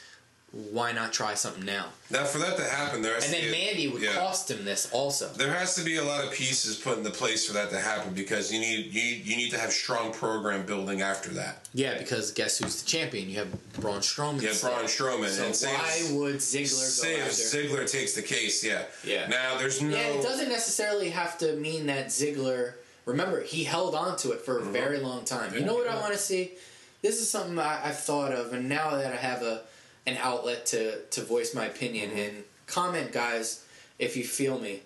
why 0.52 0.90
not 0.90 1.12
try 1.12 1.35
something 1.35 1.64
now? 1.64 1.86
Now, 2.10 2.24
for 2.24 2.39
that 2.39 2.56
to 2.56 2.64
happen, 2.64 3.02
there 3.02 3.14
has 3.14 3.24
And 3.27 3.35
then 3.35 3.44
be, 3.44 3.51
Mandy 3.52 3.89
would 3.89 4.02
yeah. 4.02 4.14
cost 4.14 4.51
him 4.51 4.64
this 4.64 4.90
also. 4.93 5.28
There 5.28 5.52
has 5.52 5.77
to 5.77 5.85
be 5.85 5.97
a 5.97 6.02
lot 6.02 6.24
of 6.24 6.32
pieces 6.32 6.77
put 6.77 6.98
into 6.98 7.10
place 7.10 7.47
for 7.47 7.52
that 7.52 7.70
to 7.70 7.78
happen 7.78 8.14
because 8.14 8.52
you 8.52 8.59
need 8.59 8.93
you 8.93 9.02
you 9.02 9.36
need 9.36 9.51
to 9.51 9.59
have 9.59 9.70
strong 9.70 10.12
program 10.12 10.66
building 10.66 11.02
after 11.02 11.31
that. 11.31 11.68
Yeah, 11.72 11.98
because 11.98 12.32
guess 12.32 12.59
who's 12.59 12.82
the 12.82 12.89
champion? 12.89 13.31
You 13.31 13.39
have 13.39 13.72
Braun 13.74 14.01
Strowman. 14.01 14.43
Have 14.43 14.60
Braun 14.60 14.86
Strowman, 14.86 15.28
So 15.28 15.44
and 15.44 15.77
why 15.77 16.18
would 16.18 16.36
Ziggler 16.36 17.02
go 17.02 17.22
after? 17.22 17.32
Ziggler 17.32 17.90
takes 17.90 18.14
the 18.14 18.22
case, 18.22 18.64
yeah. 18.64 18.82
Yeah. 19.05 19.28
Now 19.28 19.56
there's 19.56 19.81
no. 19.81 19.90
Yeah, 19.90 20.09
it 20.09 20.22
doesn't 20.22 20.48
necessarily 20.48 21.10
have 21.10 21.39
to 21.39 21.55
mean 21.56 21.86
that 21.86 22.09
Ziggler. 22.09 22.74
Remember, 23.06 23.40
he 23.43 23.62
held 23.62 23.94
on 23.94 24.16
to 24.18 24.32
it 24.32 24.40
for 24.40 24.59
a 24.59 24.62
mm-hmm. 24.62 24.72
very 24.72 24.98
long 24.98 25.24
time. 25.24 25.55
You 25.55 25.64
know 25.64 25.74
what 25.74 25.89
I 25.89 25.98
want 26.01 26.12
to 26.12 26.18
see? 26.18 26.52
This 27.02 27.20
is 27.20 27.31
something 27.31 27.59
I, 27.59 27.81
I've 27.85 27.98
thought 27.98 28.32
of, 28.32 28.52
and 28.52 28.68
now 28.68 28.97
that 28.97 29.12
I 29.12 29.16
have 29.16 29.43
a 29.43 29.62
an 30.06 30.16
outlet 30.20 30.66
to 30.66 31.01
to 31.10 31.22
voice 31.22 31.55
my 31.55 31.66
opinion 31.66 32.10
and 32.12 32.44
comment, 32.66 33.12
guys, 33.12 33.64
if 33.98 34.16
you 34.16 34.24
feel 34.24 34.59
me, 34.59 34.81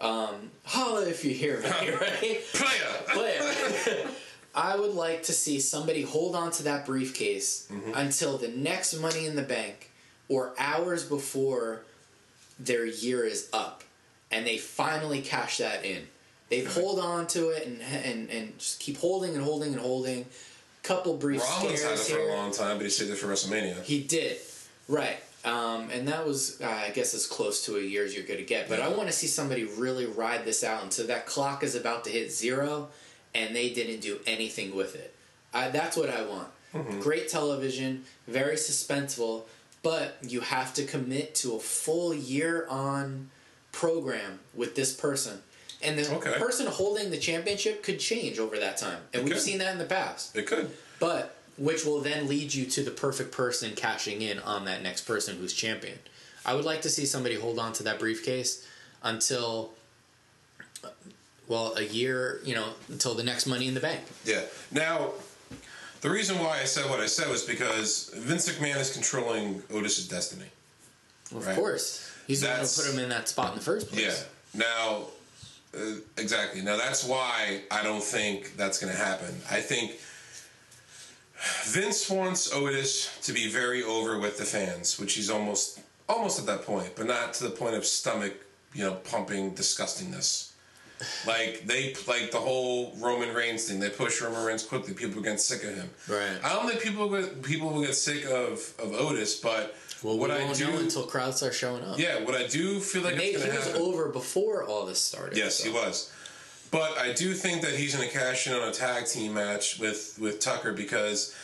um, 0.00 0.50
holla 0.64 1.06
if 1.08 1.24
you 1.24 1.32
hear 1.32 1.60
me, 1.60 1.68
right? 1.70 2.40
Player. 2.52 3.02
Player. 3.08 4.06
I 4.54 4.76
would 4.76 4.94
like 4.94 5.24
to 5.24 5.32
see 5.32 5.60
somebody 5.60 6.02
hold 6.02 6.34
on 6.34 6.50
to 6.52 6.64
that 6.64 6.84
briefcase 6.86 7.68
until 7.94 8.38
the 8.38 8.48
next 8.48 8.98
Money 8.98 9.26
in 9.26 9.36
the 9.36 9.42
Bank 9.42 9.90
or 10.28 10.52
hours 10.58 11.04
before 11.04 11.82
their 12.58 12.84
year 12.84 13.24
is 13.24 13.48
up 13.52 13.84
and 14.32 14.46
they 14.46 14.58
finally 14.58 15.20
cash 15.20 15.58
that 15.58 15.84
in. 15.84 16.08
They 16.48 16.64
hold 16.64 16.98
on 16.98 17.26
to 17.28 17.50
it 17.50 17.66
and, 17.66 17.80
and, 17.82 18.30
and 18.30 18.58
just 18.58 18.80
keep 18.80 18.96
holding 18.96 19.34
and 19.34 19.44
holding 19.44 19.72
and 19.74 19.80
holding. 19.80 20.26
Couple 20.82 21.16
brief 21.16 21.42
Rollins 21.42 21.82
had 21.82 21.92
it 21.92 21.98
for 21.98 22.16
here. 22.16 22.28
a 22.30 22.34
long 22.34 22.50
time, 22.50 22.78
but 22.78 22.84
he 22.84 22.90
saved 22.90 23.10
it 23.10 23.16
for 23.16 23.26
WrestleMania. 23.26 23.82
He 23.82 24.02
did, 24.02 24.38
right? 24.88 25.18
Um, 25.44 25.88
and 25.90 26.08
that 26.08 26.26
was, 26.26 26.60
uh, 26.60 26.66
I 26.66 26.90
guess, 26.90 27.14
as 27.14 27.26
close 27.26 27.64
to 27.66 27.76
a 27.76 27.80
year 27.80 28.04
as 28.04 28.14
you're 28.14 28.26
going 28.26 28.40
to 28.40 28.44
get. 28.44 28.68
But 28.68 28.80
I 28.80 28.88
want 28.88 29.08
to 29.08 29.12
see 29.12 29.26
somebody 29.28 29.64
really 29.64 30.04
ride 30.06 30.44
this 30.44 30.64
out 30.64 30.82
until 30.82 31.06
that 31.06 31.26
clock 31.26 31.62
is 31.62 31.74
about 31.74 32.04
to 32.04 32.10
hit 32.10 32.32
zero, 32.32 32.88
and 33.34 33.54
they 33.54 33.70
didn't 33.72 34.00
do 34.00 34.18
anything 34.26 34.74
with 34.74 34.94
it. 34.96 35.14
I, 35.54 35.68
that's 35.68 35.96
what 35.96 36.10
I 36.10 36.22
want. 36.26 36.48
Mm-hmm. 36.74 37.00
Great 37.00 37.28
television, 37.28 38.04
very 38.26 38.56
suspenseful, 38.56 39.44
but 39.82 40.18
you 40.22 40.40
have 40.40 40.74
to 40.74 40.84
commit 40.84 41.34
to 41.36 41.54
a 41.54 41.60
full 41.60 42.12
year 42.12 42.66
on 42.68 43.30
program 43.72 44.40
with 44.54 44.74
this 44.74 44.92
person. 44.92 45.40
And 45.80 45.96
the 45.98 46.12
Okay. 46.16 46.32
person 46.38 46.66
holding 46.66 47.10
the 47.10 47.16
championship 47.16 47.82
could 47.84 48.00
change 48.00 48.38
over 48.40 48.58
that 48.58 48.76
time. 48.76 48.98
And 49.14 49.20
It 49.22 49.24
we've 49.24 49.34
could. 49.34 49.42
seen 49.42 49.58
that 49.58 49.72
in 49.72 49.78
the 49.78 49.84
past 49.84 50.34
It 50.36 50.46
could. 50.46 50.70
but 50.98 51.36
which 51.58 51.84
will 51.84 52.00
then 52.00 52.28
lead 52.28 52.54
you 52.54 52.64
to 52.66 52.82
the 52.82 52.90
perfect 52.90 53.32
person 53.32 53.72
cashing 53.74 54.22
in 54.22 54.38
on 54.38 54.64
that 54.64 54.82
next 54.82 55.02
person 55.02 55.36
who's 55.36 55.52
champion. 55.52 55.98
I 56.46 56.54
would 56.54 56.64
like 56.64 56.82
to 56.82 56.88
see 56.90 57.04
somebody 57.04 57.34
hold 57.34 57.58
on 57.58 57.72
to 57.74 57.82
that 57.82 57.98
briefcase 57.98 58.66
until, 59.02 59.72
well, 61.48 61.74
a 61.76 61.82
year, 61.82 62.40
you 62.44 62.54
know, 62.54 62.68
until 62.88 63.14
the 63.14 63.24
next 63.24 63.46
Money 63.46 63.66
in 63.68 63.74
the 63.74 63.80
Bank. 63.80 64.00
Yeah. 64.24 64.42
Now, 64.70 65.10
the 66.00 66.10
reason 66.10 66.38
why 66.38 66.60
I 66.60 66.64
said 66.64 66.88
what 66.88 67.00
I 67.00 67.06
said 67.06 67.28
was 67.28 67.42
because 67.44 68.10
Vince 68.16 68.48
McMahon 68.48 68.76
is 68.80 68.92
controlling 68.92 69.62
Otis's 69.72 70.06
destiny. 70.08 70.46
Of 71.34 71.46
Right. 71.46 71.56
course, 71.56 72.08
he's 72.26 72.42
one 72.42 72.52
who 72.52 72.66
put 72.66 72.86
him 72.94 72.98
in 73.00 73.08
that 73.10 73.28
spot 73.28 73.52
in 73.52 73.58
the 73.58 73.64
first 73.64 73.88
place. 73.88 74.00
Yeah. 74.54 74.64
Now, 74.64 75.04
uh, 75.76 75.96
exactly. 76.16 76.62
Now 76.62 76.76
that's 76.78 77.04
why 77.04 77.62
I 77.70 77.82
don't 77.82 78.02
think 78.02 78.56
that's 78.56 78.78
going 78.78 78.92
to 78.92 78.98
happen. 78.98 79.38
I 79.50 79.60
think 79.60 79.98
Vince 81.64 82.08
wants 82.10 82.52
Otis 82.52 83.18
to 83.22 83.32
be 83.32 83.48
very 83.50 83.82
over 83.82 84.18
with 84.18 84.38
the 84.38 84.44
fans, 84.44 84.98
which 84.98 85.14
he's 85.14 85.30
almost 85.30 85.80
almost 86.08 86.38
at 86.38 86.46
that 86.46 86.62
point, 86.64 86.90
but 86.96 87.06
not 87.06 87.34
to 87.34 87.44
the 87.44 87.50
point 87.50 87.74
of 87.74 87.84
stomach, 87.84 88.32
you 88.74 88.82
know, 88.84 88.94
pumping 88.94 89.54
disgustingness. 89.54 90.52
Like 91.26 91.62
they 91.66 91.94
like 92.08 92.32
the 92.32 92.38
whole 92.40 92.92
Roman 92.96 93.32
Reigns 93.34 93.66
thing. 93.66 93.78
They 93.78 93.90
push 93.90 94.20
Roman 94.20 94.44
Reigns 94.44 94.64
quickly. 94.64 94.94
People 94.94 95.22
get 95.22 95.40
sick 95.40 95.62
of 95.64 95.74
him. 95.76 95.90
Right. 96.08 96.38
I 96.42 96.52
don't 96.54 96.68
think 96.68 96.80
people 96.82 97.08
get, 97.08 97.42
people 97.42 97.70
will 97.70 97.82
get 97.82 97.94
sick 97.94 98.24
of 98.24 98.74
of 98.80 98.92
Otis, 98.94 99.38
but 99.38 99.76
Well, 100.02 100.18
what 100.18 100.30
we 100.30 100.36
I 100.36 100.52
do, 100.54 100.76
until 100.78 101.04
crowds 101.06 101.36
start 101.36 101.54
showing 101.54 101.84
up. 101.84 101.98
yeah, 102.00 102.24
what 102.24 102.34
I 102.34 102.46
do 102.48 102.80
feel 102.80 103.02
like 103.02 103.14
it's 103.14 103.22
he 103.24 103.32
going 103.34 103.54
was 103.54 103.66
happen. 103.66 103.82
over 103.82 104.08
before 104.08 104.64
all 104.64 104.86
this 104.86 105.00
started. 105.00 105.36
Yes, 105.38 105.56
so. 105.58 105.68
he 105.68 105.74
was. 105.74 106.10
But 106.70 106.98
I 106.98 107.12
do 107.12 107.34
think 107.34 107.62
that 107.62 107.74
he's 107.74 107.94
going 107.94 108.08
to 108.08 108.14
cash 108.14 108.46
in 108.46 108.52
on 108.54 108.68
a 108.68 108.72
tag 108.72 109.06
team 109.06 109.34
match 109.34 109.78
with 109.78 110.18
with 110.20 110.40
Tucker 110.40 110.72
because 110.72 111.34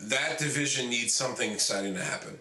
that 0.00 0.38
division 0.38 0.90
needs 0.90 1.14
something 1.14 1.50
exciting 1.52 1.94
to 1.94 2.02
happen. 2.02 2.38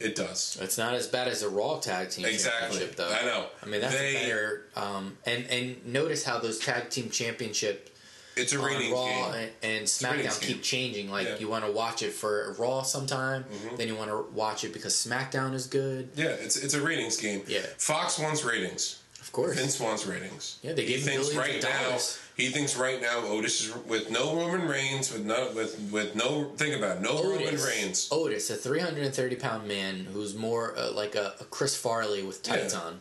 It 0.00 0.16
does. 0.16 0.58
It's 0.60 0.76
not 0.76 0.94
as 0.94 1.06
bad 1.06 1.28
as 1.28 1.42
a 1.42 1.48
Raw 1.48 1.78
tag 1.78 2.10
team 2.10 2.24
Exactly. 2.24 2.78
championship, 2.78 2.96
though. 2.96 3.12
I 3.12 3.24
know. 3.24 3.46
I 3.62 3.66
mean, 3.66 3.80
that's 3.80 3.94
They- 3.94 4.14
better. 4.14 4.66
Um, 4.76 5.16
and 5.24 5.46
and 5.48 5.86
notice 5.86 6.24
how 6.24 6.38
those 6.38 6.58
tag 6.58 6.90
team 6.90 7.10
championship 7.10 7.90
It's 8.36 8.52
a 8.52 8.58
ratings 8.58 8.92
Raw 8.92 9.06
game. 9.06 9.34
and, 9.34 9.50
and 9.62 9.86
SmackDown 9.86 10.40
game. 10.40 10.48
keep 10.54 10.62
changing. 10.62 11.10
Like 11.10 11.26
Yeah. 11.28 11.38
you 11.38 11.48
want 11.48 11.64
to 11.64 11.70
watch 11.70 12.02
it 12.02 12.12
for 12.12 12.52
Raw 12.58 12.82
sometime, 12.82 13.44
Mm-hmm. 13.44 13.76
then 13.76 13.88
you 13.88 13.94
want 13.94 14.10
to 14.10 14.22
watch 14.32 14.64
it 14.64 14.72
because 14.72 14.94
SmackDown 14.94 15.54
is 15.54 15.66
good. 15.66 16.10
Yeah, 16.16 16.26
it's 16.26 16.56
it's 16.56 16.74
a 16.74 16.80
ratings 16.80 17.16
game. 17.16 17.44
Yeah. 17.46 17.60
Fox 17.78 18.18
wants 18.18 18.42
ratings. 18.42 18.96
Course, 19.34 19.58
Vince 19.58 19.80
wants 19.80 20.06
ratings. 20.06 20.58
Yeah, 20.62 20.72
they 20.74 20.82
he 20.86 20.94
gave 20.94 21.06
him 21.06 21.20
thinks 21.22 21.34
right 21.36 21.60
now. 21.62 21.82
dollars. 21.88 22.18
He 22.36 22.48
thinks 22.50 22.76
right 22.76 23.00
now 23.02 23.18
Otis 23.26 23.62
is 23.66 23.76
with 23.86 24.10
no 24.10 24.36
Roman 24.36 24.66
Reigns, 24.68 25.12
with 25.12 25.24
no 25.26 25.50
with 25.54 25.78
with 25.92 26.14
no 26.14 26.52
think 26.56 26.76
about 26.76 26.96
it, 26.98 27.02
no 27.02 27.22
Roman 27.22 27.56
Reigns. 27.56 28.08
Otis, 28.12 28.50
a 28.50 28.54
330 28.56 29.36
pound 29.36 29.66
man 29.68 30.06
who's 30.12 30.34
more 30.36 30.74
uh, 30.78 30.92
like 30.92 31.14
a, 31.16 31.34
a 31.40 31.44
Chris 31.44 31.76
Farley 31.76 32.22
with 32.22 32.42
tights 32.42 32.74
Yeah. 32.74 32.80
on. 32.80 33.00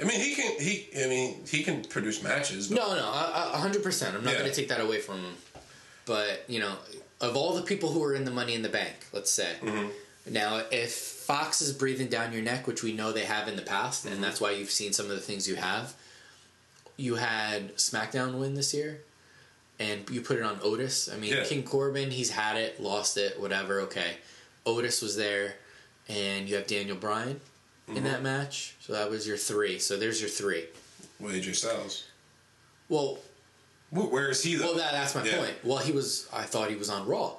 I 0.00 0.04
mean, 0.04 0.18
he 0.20 0.34
can 0.34 0.58
he. 0.60 0.88
I 1.02 1.08
mean, 1.08 1.44
he 1.46 1.62
can 1.62 1.82
produce 1.84 2.22
matches. 2.22 2.68
But 2.68 2.76
No, 2.76 2.94
no, 2.96 3.02
hundred 3.04 3.82
percent. 3.82 4.16
I'm 4.16 4.24
not 4.24 4.32
Yeah. 4.32 4.40
going 4.40 4.50
to 4.50 4.56
take 4.56 4.68
that 4.68 4.80
away 4.80 5.00
from 5.00 5.16
him. 5.18 5.34
But 6.06 6.44
you 6.48 6.60
know, 6.60 6.72
of 7.20 7.36
all 7.36 7.54
the 7.54 7.62
people 7.62 7.90
who 7.92 8.02
are 8.02 8.14
in 8.14 8.24
the 8.24 8.30
Money 8.30 8.54
in 8.54 8.62
the 8.62 8.68
Bank, 8.70 8.94
let's 9.12 9.30
say, 9.30 9.52
Mm-hmm. 9.62 10.32
now 10.32 10.62
if 10.70 11.15
Fox 11.26 11.60
is 11.60 11.72
breathing 11.72 12.06
down 12.06 12.32
your 12.32 12.42
neck, 12.42 12.68
which 12.68 12.84
we 12.84 12.92
know 12.92 13.10
they 13.10 13.24
have 13.24 13.48
in 13.48 13.56
the 13.56 13.62
past, 13.62 14.04
Mm-hmm. 14.04 14.14
and 14.14 14.22
that's 14.24 14.40
why 14.40 14.52
you've 14.52 14.70
seen 14.70 14.92
some 14.92 15.06
of 15.06 15.12
the 15.12 15.20
things 15.20 15.48
you 15.48 15.56
have. 15.56 15.94
you 16.98 17.16
had 17.16 17.74
SmackDown 17.76 18.38
win 18.38 18.54
this 18.54 18.72
year, 18.72 19.00
and 19.78 20.08
you 20.08 20.20
put 20.22 20.38
it 20.38 20.42
on 20.44 20.58
Otis. 20.62 21.10
I 21.12 21.16
mean, 21.18 21.32
Yeah. 21.32 21.44
King 21.44 21.62
Corbin, 21.64 22.10
he's 22.12 22.30
had 22.30 22.56
it, 22.56 22.80
lost 22.80 23.16
it, 23.18 23.38
whatever. 23.40 23.80
Okay, 23.82 24.12
Otis 24.64 25.02
was 25.02 25.16
there, 25.16 25.56
and 26.08 26.48
you 26.48 26.54
have 26.54 26.66
Daniel 26.66 26.96
Bryan 26.96 27.40
Mm-hmm. 27.88 27.96
in 27.98 28.04
that 28.04 28.22
match. 28.22 28.74
So 28.80 28.92
that 28.94 29.10
was 29.10 29.26
your 29.28 29.36
three. 29.36 29.78
So 29.78 29.96
there's 29.96 30.20
your 30.20 30.30
three. 30.30 30.64
Well, 31.20 31.32
AJ 31.32 31.54
Styles. 31.56 32.04
Well, 32.88 33.18
Where 33.90 34.28
is 34.30 34.42
he 34.42 34.54
though? 34.56 34.64
well, 34.66 34.74
that, 34.76 34.90
that's 34.92 35.14
my 35.14 35.22
Yeah. 35.24 35.36
point. 35.38 35.54
Well, 35.64 35.78
he 35.78 35.92
was. 35.92 36.28
I 36.32 36.42
thought 36.44 36.68
he 36.70 36.76
was 36.76 36.88
on 36.88 37.06
Raw. 37.06 37.34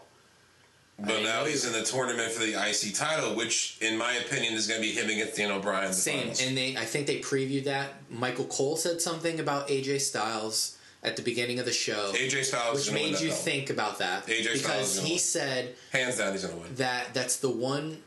But 0.99 1.22
now 1.22 1.45
he's 1.45 1.64
in 1.64 1.74
the 1.74 1.84
tournament 1.84 2.32
for 2.32 2.44
the 2.44 2.53
IC 2.53 2.95
title, 2.95 3.36
which, 3.36 3.78
in 3.82 3.98
my 3.99 4.14
opinion, 4.15 4.53
is 4.53 4.65
going 4.68 4.82
to 4.82 4.88
be 4.88 4.94
him 4.94 5.10
against 5.10 5.38
Daniel 5.38 5.60
Bryan. 5.60 5.94
Same, 5.94 6.19
finals. 6.22 6.41
and 6.41 6.57
they. 6.57 6.76
I 6.76 6.86
think 6.86 7.06
they 7.06 7.19
previewed 7.19 7.65
that. 7.65 7.90
Michael 8.10 8.45
Cole 8.45 8.78
said 8.78 8.99
something 8.99 9.40
about 9.40 9.68
AJ 9.68 10.02
Styles 10.02 10.76
at 11.03 11.15
the 11.15 11.22
beginning 11.22 11.60
of 11.60 11.65
the 11.65 11.72
show, 11.72 12.11
AJ 12.15 12.45
Styles 12.45 12.78
which 12.80 12.88
going 12.88 12.98
to 12.98 13.03
win 13.03 13.11
made 13.14 13.22
you 13.22 13.30
belt. 13.30 13.40
think 13.41 13.69
about 13.69 13.99
that 13.99 14.26
AJ 14.26 14.56
Styles 14.57 14.64
because 14.64 14.99
he 15.03 15.11
win. 15.14 15.19
said 15.19 15.76
Hands 15.94 16.18
down, 16.18 16.32
he's 16.34 16.44
going 16.44 16.56
to 16.57 16.61
win. 16.64 16.76
that 16.76 17.14
that's 17.14 17.38
the 17.38 17.49
one 17.52 18.02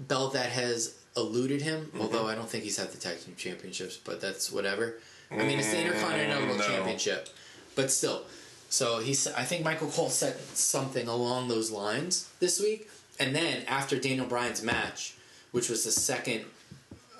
belt 0.00 0.32
that 0.32 0.50
has 0.50 0.96
eluded 1.16 1.62
him. 1.62 1.82
Mm-hmm. 1.86 2.00
Although 2.00 2.26
I 2.26 2.34
don't 2.34 2.48
think 2.50 2.64
he's 2.64 2.76
had 2.76 2.90
the 2.90 2.98
tag 2.98 3.20
team 3.20 3.36
championships, 3.36 3.96
but 3.98 4.20
that's 4.20 4.50
whatever. 4.50 4.98
I 5.30 5.36
mean, 5.36 5.60
it's 5.60 5.70
the 5.70 5.80
Intercontinental 5.80 6.42
Mm, 6.56 6.58
no. 6.58 6.66
Championship, 6.66 7.28
but 7.76 7.90
still. 7.92 8.24
So 8.72 9.00
he's. 9.00 9.26
I 9.26 9.42
think 9.42 9.64
Michael 9.66 9.88
Cole 9.88 10.08
said 10.08 10.40
something 10.54 11.06
along 11.06 11.48
those 11.48 11.70
lines 11.70 12.30
this 12.40 12.58
week, 12.58 12.88
and 13.20 13.36
then 13.36 13.64
after 13.68 13.98
Daniel 13.98 14.24
Bryan's 14.24 14.62
match, 14.62 15.14
which 15.50 15.68
was 15.68 15.84
the 15.84 15.90
second, 15.90 16.46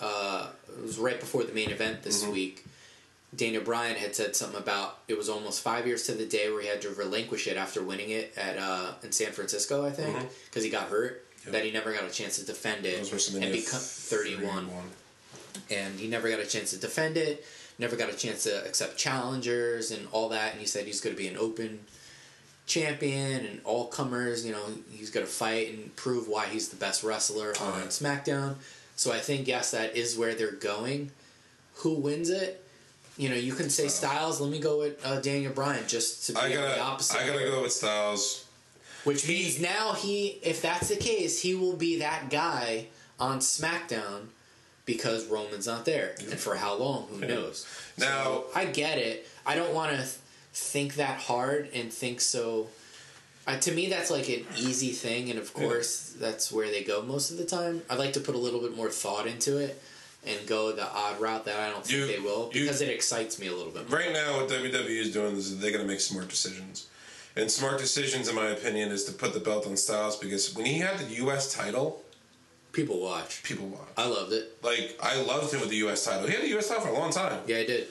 uh, 0.00 0.48
it 0.78 0.82
was 0.82 0.98
right 0.98 1.20
before 1.20 1.44
the 1.44 1.52
main 1.52 1.68
event 1.68 2.04
this 2.04 2.22
Mm-hmm. 2.22 2.32
week. 2.32 2.64
Daniel 3.36 3.62
Bryan 3.62 3.96
had 3.96 4.16
said 4.16 4.34
something 4.34 4.58
about 4.58 5.00
it 5.08 5.18
was 5.18 5.28
almost 5.28 5.60
five 5.60 5.86
years 5.86 6.04
to 6.04 6.12
the 6.12 6.24
day 6.24 6.50
where 6.50 6.62
he 6.62 6.68
had 6.68 6.80
to 6.82 6.90
relinquish 6.90 7.46
it 7.46 7.58
after 7.58 7.82
winning 7.82 8.08
it 8.08 8.32
at 8.38 8.56
uh, 8.56 8.92
in 9.02 9.12
San 9.12 9.32
Francisco, 9.32 9.84
I 9.84 9.90
think, 9.90 10.16
because 10.46 10.64
he 10.64 10.70
got 10.70 10.88
hurt. 10.88 11.12
Mm-hmm. 11.18 11.48
Yep. 11.48 11.52
That 11.52 11.64
he 11.66 11.70
never 11.70 11.92
got 11.92 12.04
a 12.04 12.10
chance 12.10 12.38
to 12.38 12.46
defend 12.46 12.86
it 12.86 13.02
That 13.02 13.12
was 13.12 13.28
WrestleMania 13.28 13.42
and 13.42 13.52
become 13.52 13.80
31 13.80 14.70
and 15.70 15.98
he 15.98 16.08
never 16.08 16.30
got 16.30 16.40
a 16.40 16.46
chance 16.46 16.70
to 16.70 16.78
defend 16.78 17.16
it, 17.16 17.44
never 17.78 17.96
got 17.96 18.10
a 18.10 18.16
chance 18.16 18.44
to 18.44 18.64
accept 18.66 18.96
challengers 18.96 19.90
and 19.90 20.06
all 20.12 20.28
that. 20.30 20.52
And 20.52 20.60
he 20.60 20.66
said 20.66 20.86
he's 20.86 21.00
going 21.00 21.14
to 21.16 21.20
be 21.20 21.28
an 21.28 21.36
open 21.36 21.80
champion 22.66 23.44
and 23.44 23.60
all 23.64 23.86
comers. 23.86 24.44
You 24.46 24.52
know, 24.52 24.64
he's 24.90 25.10
going 25.10 25.26
to 25.26 25.32
fight 25.32 25.72
and 25.72 25.94
prove 25.96 26.28
why 26.28 26.46
he's 26.46 26.68
the 26.68 26.76
best 26.76 27.02
wrestler 27.02 27.54
on 27.60 27.72
Right. 27.72 27.88
SmackDown. 27.88 28.56
So 28.96 29.12
I 29.12 29.18
think 29.18 29.48
yes, 29.48 29.70
that 29.72 29.96
is 29.96 30.16
where 30.16 30.34
they're 30.34 30.52
going. 30.52 31.10
Who 31.76 31.94
wins 31.94 32.30
it? 32.30 32.64
You 33.16 33.28
know, 33.28 33.34
you 33.34 33.52
can 33.54 33.68
say 33.68 33.88
Styles. 33.88 34.40
Let 34.40 34.50
me 34.50 34.58
go 34.58 34.78
with 34.78 35.04
uh, 35.04 35.20
Daniel 35.20 35.52
Bryan 35.52 35.84
just 35.86 36.26
to 36.26 36.32
be 36.32 36.38
I 36.38 36.44
on 36.44 36.50
the 36.50 36.56
gotta, 36.56 36.80
opposite. 36.80 37.20
I 37.20 37.26
gotta 37.26 37.44
go 37.44 37.62
with 37.62 37.72
Styles. 37.72 38.46
Which 39.04 39.26
means 39.26 39.60
now 39.60 39.94
he, 39.94 40.38
if 40.42 40.62
that's 40.62 40.88
the 40.88 40.96
case, 40.96 41.42
he 41.42 41.54
will 41.54 41.76
be 41.76 41.98
that 41.98 42.30
guy 42.30 42.86
on 43.18 43.40
SmackDown 43.40 44.28
because 44.84 45.26
Roman's 45.26 45.66
not 45.66 45.84
there, 45.84 46.14
and 46.18 46.38
for 46.38 46.56
how 46.56 46.74
long? 46.76 47.06
Who 47.10 47.20
knows? 47.26 47.66
Now- 47.98 48.24
So, 48.24 48.46
I 48.54 48.64
get 48.66 48.98
it. 48.98 49.28
I 49.46 49.54
don't 49.56 49.72
want 49.74 49.90
to 49.92 49.96
th- 49.98 50.08
think 50.52 50.94
that 50.96 51.18
hard 51.20 51.68
and 51.74 51.92
think 51.92 52.20
so. 52.20 52.68
Uh, 53.46 53.58
to 53.58 53.72
me, 53.72 53.88
that's 53.88 54.10
like 54.10 54.28
an 54.28 54.44
easy 54.56 54.90
thing, 54.90 55.28
and 55.30 55.38
of 55.38 55.52
course, 55.52 56.14
that's 56.18 56.52
where 56.52 56.70
they 56.70 56.84
go 56.84 57.02
most 57.02 57.30
of 57.32 57.38
the 57.38 57.44
time. 57.44 57.82
I'd 57.90 57.98
like 57.98 58.12
to 58.14 58.20
put 58.20 58.34
a 58.34 58.38
little 58.38 58.60
bit 58.60 58.76
more 58.76 58.88
thought 58.90 59.26
into 59.26 59.58
it 59.58 59.82
and 60.24 60.46
go 60.46 60.70
the 60.70 60.86
odd 60.88 61.20
route 61.20 61.44
that 61.46 61.58
I 61.58 61.70
don't 61.70 61.84
think 61.84 61.98
You- 61.98 62.06
they 62.06 62.18
will 62.20 62.50
you- 62.52 62.60
because 62.62 62.80
it 62.80 62.88
excites 62.88 63.38
me 63.40 63.48
a 63.48 63.52
little 63.54 63.72
bit. 63.72 63.88
More. 63.90 63.98
Right 63.98 64.12
now, 64.12 64.36
what 64.36 64.48
WWE 64.48 65.00
is 65.00 65.12
doing 65.12 65.36
is 65.36 65.58
they're 65.58 65.72
gonna 65.72 65.84
make 65.84 66.00
smart 66.00 66.28
decisions. 66.28 66.86
And 67.34 67.50
smart 67.50 67.78
decisions, 67.80 68.28
in 68.28 68.34
my 68.36 68.48
opinion, 68.50 68.92
is 68.92 69.04
to 69.04 69.12
put 69.12 69.32
the 69.32 69.40
belt 69.40 69.66
on 69.66 69.76
Styles 69.76 70.16
because 70.16 70.54
when 70.54 70.66
he 70.66 70.78
had 70.78 70.98
the 70.98 71.14
U.S. 71.14 71.52
title, 71.52 72.01
People 72.72 73.00
watch. 73.00 73.42
people 73.42 73.66
watch. 73.66 73.88
I 73.96 74.06
loved 74.06 74.32
it. 74.32 74.56
Like 74.62 74.98
I 75.02 75.20
loved 75.22 75.52
him 75.52 75.60
with 75.60 75.68
the 75.70 75.76
U.S. 75.76 76.04
title. 76.04 76.26
He 76.26 76.32
had 76.32 76.42
the 76.42 76.48
U.S. 76.50 76.68
title 76.68 76.84
for 76.84 76.90
a 76.90 76.98
long 76.98 77.10
time. 77.12 77.40
Yeah, 77.46 77.58
I 77.58 77.66
did. 77.66 77.86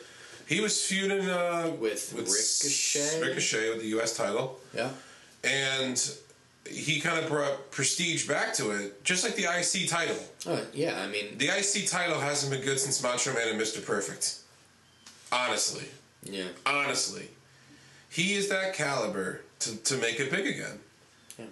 He 0.48 0.60
was 0.60 0.84
feuding 0.84 1.30
uh, 1.30 1.72
With 1.80 2.12
Ricochet? 2.14 3.22
Ricochet 3.22 3.70
with 3.70 3.80
the 3.82 3.88
U.S. 3.90 4.18
title, 4.18 4.60
Yeah. 4.74 4.90
and 5.46 6.14
he 6.70 7.00
kind 7.00 7.18
of 7.24 7.30
brought 7.30 7.72
prestige 7.72 8.28
back 8.28 8.54
to 8.56 8.72
it, 8.72 9.04
just 9.06 9.24
like 9.24 9.36
the 9.36 9.44
IC 9.46 9.88
title. 9.90 10.18
Oh, 10.48 10.62
yeah. 10.74 11.02
I 11.02 11.08
mean, 11.08 11.38
The 11.38 11.48
IC 11.48 11.88
title 11.88 12.20
hasn't 12.20 12.52
been 12.52 12.62
good 12.64 12.80
since 12.80 13.02
Macho 13.02 13.34
Man 13.34 13.48
and 13.48 13.60
Mr. 13.62 13.84
Perfect. 13.86 14.40
Honestly, 15.32 15.86
yeah. 16.24 16.50
honestly, 16.66 17.30
he 18.10 18.34
is 18.34 18.50
that 18.50 18.74
caliber 18.74 19.42
to, 19.60 19.78
to 19.78 19.96
make 19.98 20.20
it 20.20 20.30
big 20.30 20.46
again. 20.46 20.80
Yeah. 21.40 21.46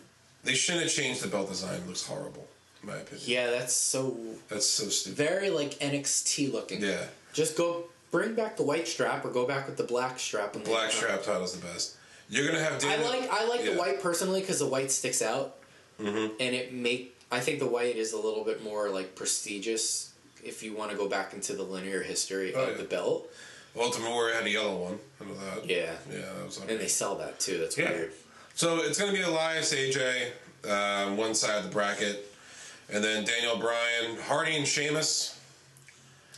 They 0.43 0.53
shouldn't 0.55 0.83
have 0.83 0.91
changed 0.91 1.23
the 1.23 1.29
belt 1.29 1.47
design. 1.47 1.75
It 1.75 1.87
looks 1.87 2.05
horrible, 2.05 2.47
my 2.89 2.97
opinion. 2.97 3.23
Yeah, 3.25 3.49
that's 3.51 3.73
so 3.73 4.17
That's 4.49 4.65
so 4.67 4.89
stupid. 4.89 5.17
very 5.17 5.49
like 5.49 5.71
NXT 5.79 6.51
looking. 6.51 6.81
Yeah, 6.81 7.05
Just 7.33 7.55
go 7.57 7.85
bring 8.11 8.33
back 8.35 8.57
the 8.57 8.63
white 8.63 8.87
strap 8.87 9.23
or 9.25 9.29
go 9.29 9.45
back 9.47 9.67
with 9.67 9.77
the 9.77 9.83
black 9.83 10.19
strap. 10.19 10.53
The 10.53 10.59
black 10.59 10.91
strap 10.91 11.23
title's 11.23 11.55
the 11.57 11.65
best. 11.65 11.95
You're 12.29 12.47
gonna 12.47 12.63
have. 12.63 12.73
I 12.75 12.77
Dana- 12.79 13.03
like 13.05 13.29
I 13.31 13.45
like 13.47 13.63
Yeah. 13.63 13.71
the 13.73 13.77
white 13.79 14.01
personally 14.01 14.41
because 14.41 14.59
the 14.59 14.67
white 14.67 14.91
sticks 14.91 15.21
out, 15.21 15.57
mm-hmm. 15.99 16.33
and 16.39 16.55
it 16.55 16.73
make 16.73 17.15
I 17.31 17.39
think 17.39 17.59
the 17.59 17.67
white 17.67 17.95
is 17.95 18.13
a 18.13 18.17
little 18.17 18.43
bit 18.43 18.63
more 18.63 18.89
like 18.89 19.15
prestigious 19.15 20.11
if 20.43 20.63
you 20.63 20.73
want 20.75 20.89
to 20.91 20.97
go 20.97 21.07
back 21.09 21.33
into 21.33 21.53
the 21.53 21.63
linear 21.63 22.01
history 22.01 22.53
Oh, 22.55 22.63
of 22.63 22.69
yeah. 22.71 22.77
the 22.77 22.83
belt. 22.85 23.29
Ultimate 23.77 24.09
Warrior 24.09 24.33
had 24.35 24.45
a 24.45 24.49
yellow 24.49 24.75
one. 24.77 24.99
I 25.21 25.25
know 25.25 25.33
that. 25.35 25.69
Yeah, 25.69 25.91
Yeah, 26.11 26.21
that 26.37 26.45
was 26.45 26.59
like. 26.59 26.71
and 26.71 26.79
they 26.79 26.87
sell 26.87 27.15
that 27.15 27.39
too. 27.39 27.59
That's 27.59 27.77
Yeah. 27.77 27.91
weird. 27.91 28.13
So 28.55 28.77
it's 28.81 28.97
going 28.97 29.11
to 29.11 29.17
be 29.17 29.23
Elias, 29.23 29.71
AJ, 29.73 30.31
uh, 30.67 31.11
one 31.15 31.35
side 31.35 31.57
of 31.59 31.63
the 31.65 31.69
bracket, 31.69 32.28
and 32.91 33.03
then 33.03 33.23
Daniel 33.25 33.57
Bryan, 33.57 34.17
Hardy, 34.23 34.55
and 34.57 34.67
Sheamus. 34.67 35.35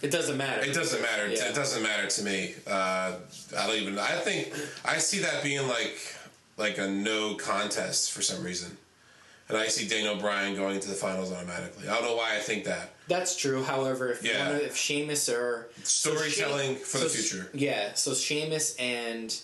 It 0.02 0.12
doesn't 0.12 0.38
matter. 0.38 0.64
It 0.64 0.74
doesn't 0.74 1.02
matter. 1.02 1.28
Yeah. 1.28 1.50
It 1.50 1.56
doesn't 1.56 1.84
matter 1.84 2.08
to 2.08 2.24
me. 2.24 2.56
Uh, 2.68 3.14
I 3.58 3.68
don't 3.68 3.76
even. 3.78 4.00
I 4.00 4.18
think 4.18 4.54
I 4.84 4.98
see 4.98 5.20
that 5.20 5.44
being 5.44 5.68
like 5.68 5.98
like 6.58 6.78
a 6.78 6.88
no 6.90 7.36
contest 7.36 8.12
for 8.12 8.22
some 8.24 8.44
reason, 8.44 8.76
and 9.48 9.58
I 9.58 9.68
see 9.68 9.88
Daniel 9.88 10.16
Bryan 10.16 10.56
going 10.56 10.76
into 10.76 10.88
the 10.90 10.96
finals 10.96 11.32
automatically. 11.32 11.88
I 11.88 11.94
don't 11.96 12.06
know 12.06 12.16
why 12.16 12.36
I 12.36 12.40
think 12.40 12.66
that. 12.66 12.90
That's 13.08 13.36
true. 13.36 13.64
However, 13.64 14.12
if 14.12 14.24
Yeah. 14.24 14.50
of, 14.50 14.62
if 14.62 14.76
Sheamus 14.76 15.30
or 15.30 15.70
Storytelling 15.84 16.78
So 16.78 16.84
for 16.84 16.98
the 17.00 17.10
future. 17.10 17.50
Yeah, 17.54 17.94
so 17.94 18.14
Sheamus 18.16 18.76
and 18.78 19.38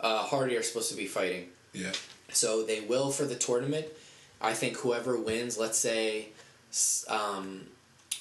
uh, 0.00 0.18
Hardy 0.24 0.56
are 0.56 0.62
supposed 0.62 0.90
to 0.90 0.96
be 0.96 1.06
fighting. 1.06 1.48
Yeah. 1.72 1.92
So 2.32 2.64
they 2.64 2.80
will 2.80 3.10
for 3.12 3.24
the 3.24 3.36
tournament. 3.36 3.86
I 4.40 4.52
think 4.54 4.76
whoever 4.78 5.16
wins, 5.16 5.56
let's 5.56 5.78
say, 5.78 6.28
um, 7.08 7.66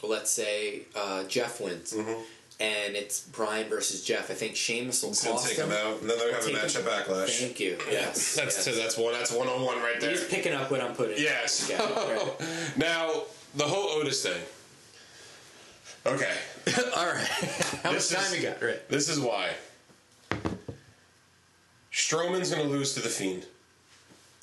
let's 0.04 0.30
say 0.32 0.82
uh, 0.96 1.24
Jeff 1.26 1.62
wins, 1.62 1.94
and 1.94 2.96
it's 2.96 3.22
Bryan 3.22 3.70
versus 3.70 4.04
Jeff. 4.04 4.30
I 4.30 4.34
think 4.34 4.56
Sheamus 4.56 5.02
will 5.04 5.12
Mm-hmm. 5.12 5.28
It's 5.30 5.32
cost 5.44 5.48
take 5.50 5.58
him. 5.58 5.70
him 5.72 5.78
out, 5.78 6.02
and 6.02 6.10
then 6.10 6.18
they're 6.18 6.34
having 6.34 6.56
a 6.56 6.60
match 6.60 6.76
him- 6.76 6.88
at 6.88 7.06
Backlash. 7.08 7.40
Thank 7.40 7.60
you. 7.60 7.78
Yes, 7.90 8.36
That's 8.38 8.66
yes. 8.68 8.78
that's 8.78 8.98
one. 8.98 9.14
That's 9.14 9.32
one 9.32 9.48
on 9.48 9.62
one 9.66 9.78
right 9.78 10.00
there. 10.00 10.12
He's 10.12 10.26
picking 10.26 10.54
up 10.54 10.70
what 10.72 10.82
I'm 10.82 10.94
putting. 10.96 11.18
Yes. 11.18 11.68
Yeah, 11.70 11.82
right. 11.94 12.32
now 12.78 13.24
the 13.56 13.64
whole 13.66 13.90
Otis 14.00 14.24
thing. 14.24 14.42
Okay, 16.06 16.34
All 16.98 17.06
right. 17.06 17.28
How 17.84 17.92
This 17.92 18.12
much 18.12 18.22
time 18.24 18.34
is- 18.34 18.42
you 18.44 18.50
got? 18.50 18.62
Right. 18.62 18.90
this 18.90 19.08
is 19.10 19.20
why. 19.20 19.52
Strowman's 21.92 22.50
going 22.52 22.64
to 22.66 22.70
lose 22.70 22.94
to 22.94 23.02
the 23.02 23.10
Fiend 23.10 23.46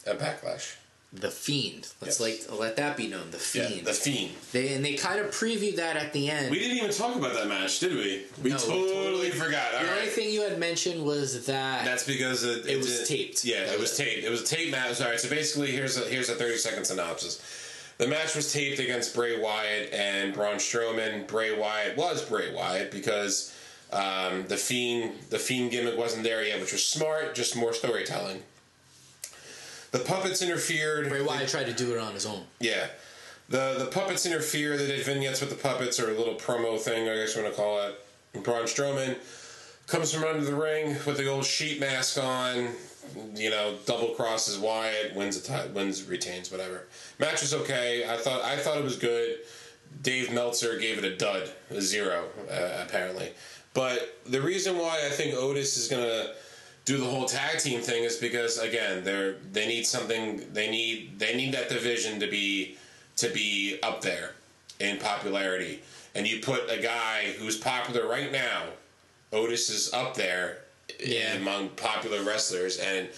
at 0.07 0.19
Backlash. 0.19 0.77
The 1.11 1.31
Fiend. 1.31 1.89
Let's 2.03 2.21
Yes. 2.21 2.49
like 2.51 2.61
let 2.61 2.77
that 2.77 2.95
be 2.97 3.07
known. 3.07 3.31
The 3.31 3.39
Yeah, 3.39 3.69
Fiend. 3.69 3.87
the 3.87 3.95
Fiend. 3.95 4.35
They 4.53 4.75
and 4.75 4.85
they 4.85 4.93
kind 4.95 5.19
of 5.21 5.31
previewed 5.35 5.77
that 5.77 5.97
at 5.97 6.13
the 6.13 6.29
end. 6.29 6.51
We 6.51 6.59
didn't 6.59 6.77
even 6.77 6.93
talk 6.93 7.17
about 7.17 7.33
that 7.35 7.49
match, 7.49 7.81
did 7.81 7.95
we? 7.95 8.25
We 8.43 8.51
No, 8.51 8.59
totally, 8.59 8.93
totally- 8.93 9.31
forgot. 9.31 9.75
All 9.75 9.85
the 9.85 9.93
only 9.93 10.09
thing 10.09 10.31
you 10.31 10.43
had 10.43 10.59
mentioned 10.59 11.03
was 11.03 11.47
that 11.47 11.85
That's 11.87 12.05
because 12.05 12.45
it, 12.45 12.67
It 12.67 12.77
was 12.77 13.09
taped. 13.09 13.43
Yeah, 13.43 13.65
That 13.65 13.75
it 13.75 13.81
was 13.81 13.91
was 13.93 14.01
it. 14.01 14.05
taped. 14.05 14.25
It 14.27 14.31
was 14.31 14.43
a 14.43 14.45
tape 14.45 14.71
match. 14.71 15.01
All 15.01 15.09
right, 15.09 15.19
so 15.19 15.31
basically, 15.31 15.71
here's 15.71 15.97
a 15.97 16.03
here's 16.03 16.29
a 16.29 16.35
thirty 16.35 16.59
second 16.59 16.85
synopsis. 16.85 17.41
The 17.97 18.07
match 18.07 18.35
was 18.37 18.53
taped 18.53 18.79
against 18.79 19.15
Bray 19.15 19.39
Wyatt 19.41 19.93
and 19.95 20.35
Braun 20.35 20.57
Strowman. 20.59 21.27
Bray 21.27 21.57
Wyatt 21.57 21.97
was 21.97 22.23
Bray 22.23 22.53
Wyatt 22.53 22.91
because 22.91 23.51
um, 23.93 24.47
the 24.49 24.59
fiend 24.59 25.15
the 25.31 25.39
fiend 25.39 25.71
gimmick 25.71 25.97
wasn't 25.97 26.23
there 26.23 26.45
yet, 26.45 26.61
which 26.61 26.73
was 26.73 26.85
smart, 26.85 27.35
just 27.35 27.57
more 27.57 27.73
storytelling. 27.73 28.43
The 29.91 30.01
puppets 30.01 30.43
interfered. 30.43 31.09
Bray 31.09 31.23
Wyatt 31.23 31.49
tried 31.49 31.67
to 31.67 31.73
do 31.73 31.95
it 31.95 31.99
on 31.99 32.13
his 32.13 32.27
own. 32.27 32.45
Yeah. 32.61 32.89
The 33.49 33.77
the 33.79 33.87
puppets 33.87 34.27
interfere. 34.27 34.77
They 34.77 34.87
did 34.87 35.05
vignettes 35.05 35.41
with 35.41 35.51
the 35.51 35.57
puppets 35.57 35.99
or 35.99 36.11
a 36.11 36.19
little 36.19 36.35
promo 36.35 36.79
thing, 36.79 37.09
I 37.09 37.15
guess 37.17 37.35
you 37.35 37.43
want 37.43 37.55
to 37.55 37.61
call 37.61 37.81
it. 37.87 38.45
Braun 38.45 38.65
Strowman 38.65 39.17
comes 39.87 40.13
from 40.13 40.25
under 40.25 40.45
the 40.45 40.55
ring 40.55 40.97
with 41.07 41.17
the 41.17 41.27
old 41.27 41.45
sheet 41.45 41.81
mask 41.81 42.23
on. 42.23 42.69
You 43.35 43.49
know, 43.49 43.77
double 43.87 44.09
crosses 44.09 44.59
Wyatt, 44.59 45.15
wins 45.15 45.39
a 45.39 45.41
ti- 45.41 45.73
wins 45.73 46.05
retains 46.05 46.51
whatever. 46.51 46.85
Match 47.19 47.41
was 47.41 47.55
okay. 47.55 48.05
I 48.07 48.19
thought 48.19 48.43
I 48.43 48.57
thought 48.57 48.77
it 48.77 48.85
was 48.85 48.97
good. 48.97 49.39
Dave 50.03 50.31
Meltzer 50.31 50.79
gave 50.79 50.99
it 50.99 51.05
a 51.05 51.17
dud, 51.17 51.51
a 51.71 51.81
zero 51.81 52.27
uh, 52.51 52.85
apparently. 52.87 53.31
But 53.73 54.19
the 54.27 54.43
reason 54.43 54.77
why 54.77 55.01
I 55.07 55.09
think 55.09 55.35
Otis 55.35 55.79
is 55.79 55.89
gonna 55.89 56.35
do 56.89 56.97
the 56.97 57.05
whole 57.05 57.27
tag 57.27 57.59
team 57.59 57.83
thing 57.83 58.03
is 58.05 58.17
because 58.17 58.57
again 58.57 59.05
they're 59.05 59.35
they 59.53 59.69
need 59.69 59.87
something 59.87 60.43
they 60.55 60.71
need 60.71 61.19
they 61.19 61.37
need 61.37 61.53
that 61.53 61.69
division 61.69 62.19
to 62.19 62.27
be 62.27 62.79
to 63.17 63.29
be 63.29 63.79
up 63.83 64.01
there 64.01 64.33
in 64.81 64.97
popularity. 64.97 65.83
And 66.15 66.27
you 66.27 66.41
put 66.41 66.71
a 66.71 66.81
guy 66.81 67.35
who's 67.39 67.59
popular 67.59 68.09
right 68.09 68.33
now 68.33 68.63
Otis 69.35 69.69
is 69.69 69.93
up 69.93 70.15
there 70.15 70.61
Yeah. 70.99 71.35
among 71.35 71.69
popular 71.71 72.23
wrestlers 72.23 72.79
and 72.79 73.11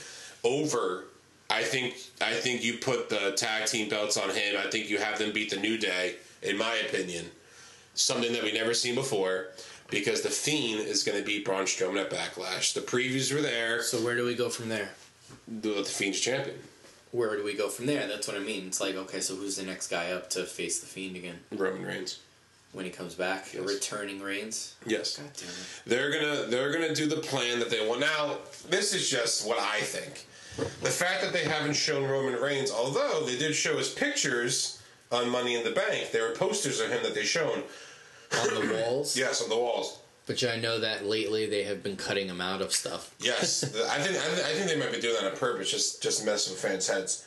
over 0.43 1.05
I 1.49 1.63
think 1.63 1.95
I 2.21 2.33
think 2.35 2.65
you 2.65 2.79
put 2.79 3.09
the 3.09 3.35
tag 3.37 3.67
team 3.67 3.89
belts 3.89 4.17
on 4.17 4.31
him. 4.31 4.57
I 4.59 4.69
think 4.69 4.91
you 4.91 4.99
have 4.99 5.17
them 5.21 5.31
beat 5.33 5.51
the 5.51 5.61
New 5.61 5.79
Day 5.79 6.17
in 6.43 6.59
my 6.59 6.75
opinion. 6.89 7.27
Something 7.95 8.33
that 8.33 8.43
we 8.43 8.51
never 8.51 8.75
seen 8.75 8.97
before 8.97 9.47
because 9.91 10.23
the 10.23 10.31
Fiend 10.31 10.81
is 10.87 11.03
going 11.03 11.19
to 11.19 11.25
beat 11.25 11.45
Braun 11.45 11.65
Strowman 11.65 12.01
at 12.01 12.11
Backlash. 12.11 12.73
The 12.75 12.81
previews 12.81 13.35
were 13.35 13.43
there. 13.43 13.83
So 13.83 13.99
where 13.99 14.17
do 14.17 14.25
we 14.25 14.35
go 14.35 14.49
from 14.49 14.69
there? 14.69 14.91
The, 15.49 15.71
the 15.71 15.85
Fiend's 15.85 16.21
champion, 16.21 16.57
Where 17.13 17.37
do 17.37 17.45
we 17.45 17.55
go 17.55 17.69
from 17.69 17.87
there? 17.87 18.07
That's 18.07 18.29
what 18.29 18.37
I 18.37 18.41
mean. 18.41 18.67
It's 18.69 18.81
like, 18.81 18.95
okay, 18.95 19.21
so 19.21 19.35
who's 19.37 19.57
the 19.57 19.65
next 19.65 19.89
guy 19.89 20.13
up 20.13 20.31
to 20.31 20.45
face 20.45 20.81
the 20.81 20.87
Fiend 20.87 21.17
again 21.17 21.39
Roman 21.53 21.85
Reigns. 21.85 22.21
when 22.73 22.85
he 22.85 22.91
comes 22.91 23.15
back? 23.15 23.53
Yes. 23.53 23.65
Returning 23.65 24.21
Reigns. 24.21 24.75
Yes, 24.87 25.17
God 25.19 25.31
damn 25.37 25.49
it. 25.49 25.83
they're 25.87 26.11
gonna 26.13 26.47
they're 26.49 26.73
gonna 26.73 26.95
do 26.95 27.07
the 27.07 27.17
plan 27.17 27.59
that 27.59 27.71
they 27.71 27.87
want. 27.87 28.01
Now, 28.01 28.39
this 28.69 28.93
is 28.95 29.09
just 29.11 29.47
what 29.47 29.59
I 29.59 29.81
think. 29.81 30.27
The 30.83 30.91
fact 30.91 31.23
that 31.23 31.33
they 31.33 31.45
haven't 31.45 31.75
shown 31.75 32.09
Roman 32.09 32.41
Reigns, 32.41 32.71
although 32.71 33.25
they 33.25 33.39
did 33.39 33.55
show 33.55 33.77
his 33.79 33.89
pictures 33.91 34.81
on 35.11 35.29
Money 35.29 35.55
in 35.57 35.65
the 35.65 35.71
Bank, 35.71 36.11
there 36.13 36.29
were 36.29 36.35
posters 36.35 36.81
of 36.81 36.91
him 36.91 37.03
that 37.03 37.15
they 37.15 37.25
shown. 37.25 37.63
On 38.33 38.69
the 38.69 38.75
walls. 38.75 39.17
Yes, 39.17 39.43
on 39.43 39.49
the 39.49 39.57
walls. 39.57 39.99
But 40.27 40.45
I 40.45 40.57
know 40.57 40.79
that 40.79 41.05
lately 41.05 41.47
they 41.47 41.65
have 41.65 41.83
been 41.83 41.97
cutting 41.97 42.29
them 42.29 42.41
out 42.41 42.63
of 42.63 42.73
stuff. 42.73 43.15
Yes, 43.19 43.65
I 43.91 43.99
think 43.99 44.17
I, 44.17 44.53
think 44.55 44.71
they 44.71 44.79
might 44.79 44.93
be 44.93 45.01
doing 45.01 45.15
that 45.15 45.33
on 45.33 45.37
purpose, 45.37 45.71
just 45.71 46.03
just 46.03 46.21
to 46.21 46.27
mess 46.27 46.49
with 46.49 46.61
fans' 46.61 46.87
heads, 46.87 47.27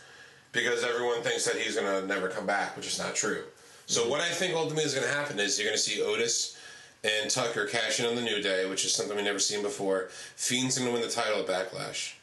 because 0.54 0.84
everyone 0.84 1.22
thinks 1.22 1.46
that 1.46 1.56
he's 1.56 1.76
gonna 1.76 2.06
never 2.06 2.30
come 2.30 2.46
back, 2.46 2.78
which 2.78 2.88
is 2.88 3.00
not 3.00 3.14
true. 3.16 3.44
So 3.88 4.02
mm-hmm. 4.02 4.12
what 4.12 4.22
I 4.22 4.30
think 4.30 4.56
ultimately 4.56 4.86
is 4.86 4.94
gonna 4.94 5.08
happen 5.08 5.38
is 5.40 5.60
you're 5.60 5.68
gonna 5.68 5.78
see 5.78 6.02
Otis 6.02 6.58
and 7.04 7.30
Tucker 7.30 7.66
cash 7.66 8.00
in 8.00 8.06
on 8.06 8.16
the 8.16 8.22
New 8.22 8.42
Day, 8.42 8.70
which 8.70 8.86
is 8.86 8.94
something 8.94 9.16
we've 9.16 9.26
never 9.26 9.40
seen 9.40 9.62
before. 9.62 10.08
Fiend's 10.38 10.80
gonna 10.80 10.92
win 10.92 11.02
the 11.02 11.10
title 11.10 11.40
at 11.42 11.48
Backlash. 11.48 12.14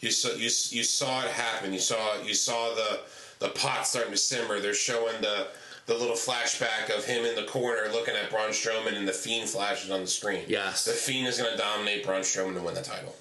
You 0.00 0.10
saw 0.10 0.34
you 0.34 0.50
you 0.70 0.84
saw 0.84 1.22
it 1.22 1.30
happen. 1.30 1.72
You 1.72 1.78
saw 1.78 2.20
you 2.22 2.34
saw 2.34 2.74
the 2.74 3.00
the 3.38 3.48
pot 3.48 3.86
starting 3.86 4.12
to 4.12 4.18
simmer. 4.18 4.60
They're 4.60 4.74
showing 4.74 5.20
the 5.22 5.46
the 5.86 5.94
little 5.94 6.14
flashback 6.16 6.96
of 6.96 7.04
him 7.04 7.24
in 7.24 7.34
the 7.34 7.44
corner 7.44 7.88
looking 7.92 8.14
at 8.14 8.30
Braun 8.30 8.50
Strowman, 8.50 8.96
and 8.96 9.06
the 9.08 9.12
Fiend 9.12 9.48
flashes 9.48 9.90
on 9.90 10.00
the 10.02 10.06
screen. 10.06 10.44
Yes. 10.48 10.84
the 10.84 10.92
Fiend 10.92 11.26
is 11.28 11.38
going 11.38 11.50
to 11.52 11.58
dominate 11.58 12.04
Braun 12.04 12.20
Strowman 12.22 12.54
to 12.54 12.62
win 12.62 12.74
the 12.74 12.82
title. 12.82 13.14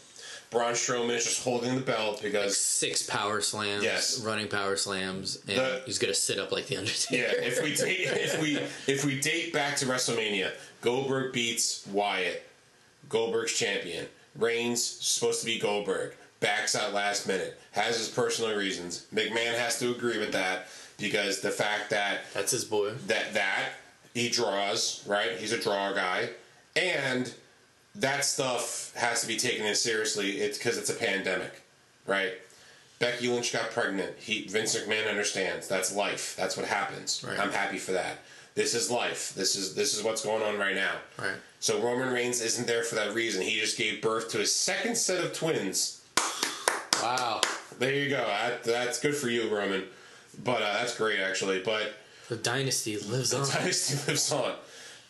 Braun 0.52 0.74
Strowman 0.74 1.16
is 1.16 1.24
just 1.24 1.44
holding 1.44 1.76
the 1.76 1.82
belt 1.82 2.22
because 2.22 2.58
Six 2.58 3.04
power 3.04 3.40
slams. 3.40 3.84
Yes. 3.86 4.20
Running 4.20 4.50
power 4.50 4.76
slams, 4.76 5.38
and 5.48 5.58
The- 5.58 5.82
he's 5.86 5.98
gonna 5.98 6.14
sit 6.14 6.40
up 6.40 6.52
like 6.52 6.68
the 6.68 6.76
Undertaker. 6.76 7.16
yeah, 7.16 7.32
if 7.48 7.64
we 7.64 7.74
date 7.76 8.00
if 8.02 8.42
we 8.42 8.58
if 8.86 9.06
we 9.06 9.18
date 9.22 9.54
back 9.54 9.78
to 9.78 9.86
WrestleMania, 9.86 10.52
Goldberg 10.82 11.32
beats 11.32 11.88
Wyatt, 11.88 12.44
Goldberg's 13.08 13.54
champion. 13.54 14.08
Reigns 14.36 14.84
supposed 14.84 15.40
to 15.40 15.46
be 15.46 15.58
Goldberg, 15.58 16.16
backs 16.42 16.76
out 16.76 16.94
last 16.94 17.28
minute, 17.30 17.58
has 17.72 17.98
his 17.98 18.10
personal 18.10 18.54
reasons. 18.58 19.06
McMahon 19.14 19.58
has 19.58 19.80
to 19.80 19.92
agree 19.92 20.18
with 20.18 20.34
that 20.34 20.68
because 21.02 21.41
the 21.41 21.49
fact 21.52 21.90
that 21.90 22.19
That's 22.34 22.52
his 22.52 22.64
boy. 22.64 22.91
that 23.07 23.34
that 23.34 23.69
he 24.14 24.30
draws 24.30 25.03
right, 25.07 25.32
he's 25.38 25.52
a 25.52 25.57
draw 25.61 25.94
guy, 25.94 26.30
and 26.76 27.34
that 27.95 28.23
stuff 28.23 28.94
has 28.95 29.22
to 29.22 29.28
be 29.28 29.38
taken 29.38 29.65
in 29.65 29.76
seriously. 29.76 30.40
It's 30.40 30.57
because 30.57 30.78
it's 30.78 30.90
a 30.90 30.94
pandemic, 30.94 31.61
right? 32.06 32.34
Becky 32.99 33.28
Lynch 33.28 33.52
got 33.52 33.72
pregnant. 33.72 34.18
He 34.19 34.48
Vince 34.48 34.76
McMahon 34.78 35.10
understands 35.10 35.68
that's 35.68 35.94
life. 35.95 36.36
That's 36.38 36.56
what 36.56 36.68
happens. 36.68 37.23
Right. 37.28 37.40
I'm 37.40 37.52
happy 37.52 37.78
for 37.80 37.94
that. 37.94 38.19
This 38.53 38.76
is 38.76 38.91
life. 38.91 39.34
This 39.34 39.56
is 39.56 39.76
this 39.76 39.98
is 39.98 40.03
what's 40.03 40.23
going 40.23 40.44
on 40.44 40.57
right 40.60 40.76
now. 40.76 40.95
Right. 41.18 41.36
So 41.60 41.82
Roman 41.82 42.11
Reigns 42.14 42.41
isn't 42.41 42.68
there 42.68 42.84
for 42.84 42.95
that 42.95 43.14
reason. 43.14 43.41
He 43.41 43.60
just 43.60 43.78
gave 43.78 44.02
birth 44.02 44.30
to 44.32 44.40
his 44.40 44.53
second 44.56 44.98
set 44.98 45.23
of 45.23 45.34
twins. 45.34 46.02
Wow. 47.02 47.41
There 47.80 47.94
you 47.94 48.10
go. 48.10 48.18
That, 48.26 48.64
that's 48.64 48.99
good 48.99 49.15
for 49.15 49.30
you, 49.30 49.48
Roman. 49.56 49.84
But 50.44 50.62
uh, 50.62 50.74
that's 50.74 50.98
great, 50.98 51.20
actually. 51.20 51.62
But 51.62 51.94
The 52.30 52.36
dynasty 52.38 52.98
lives 52.98 53.34
on. 53.34 53.44
The 53.46 53.52
dynasty 53.52 53.96
lives 54.12 54.32
on. 54.32 54.56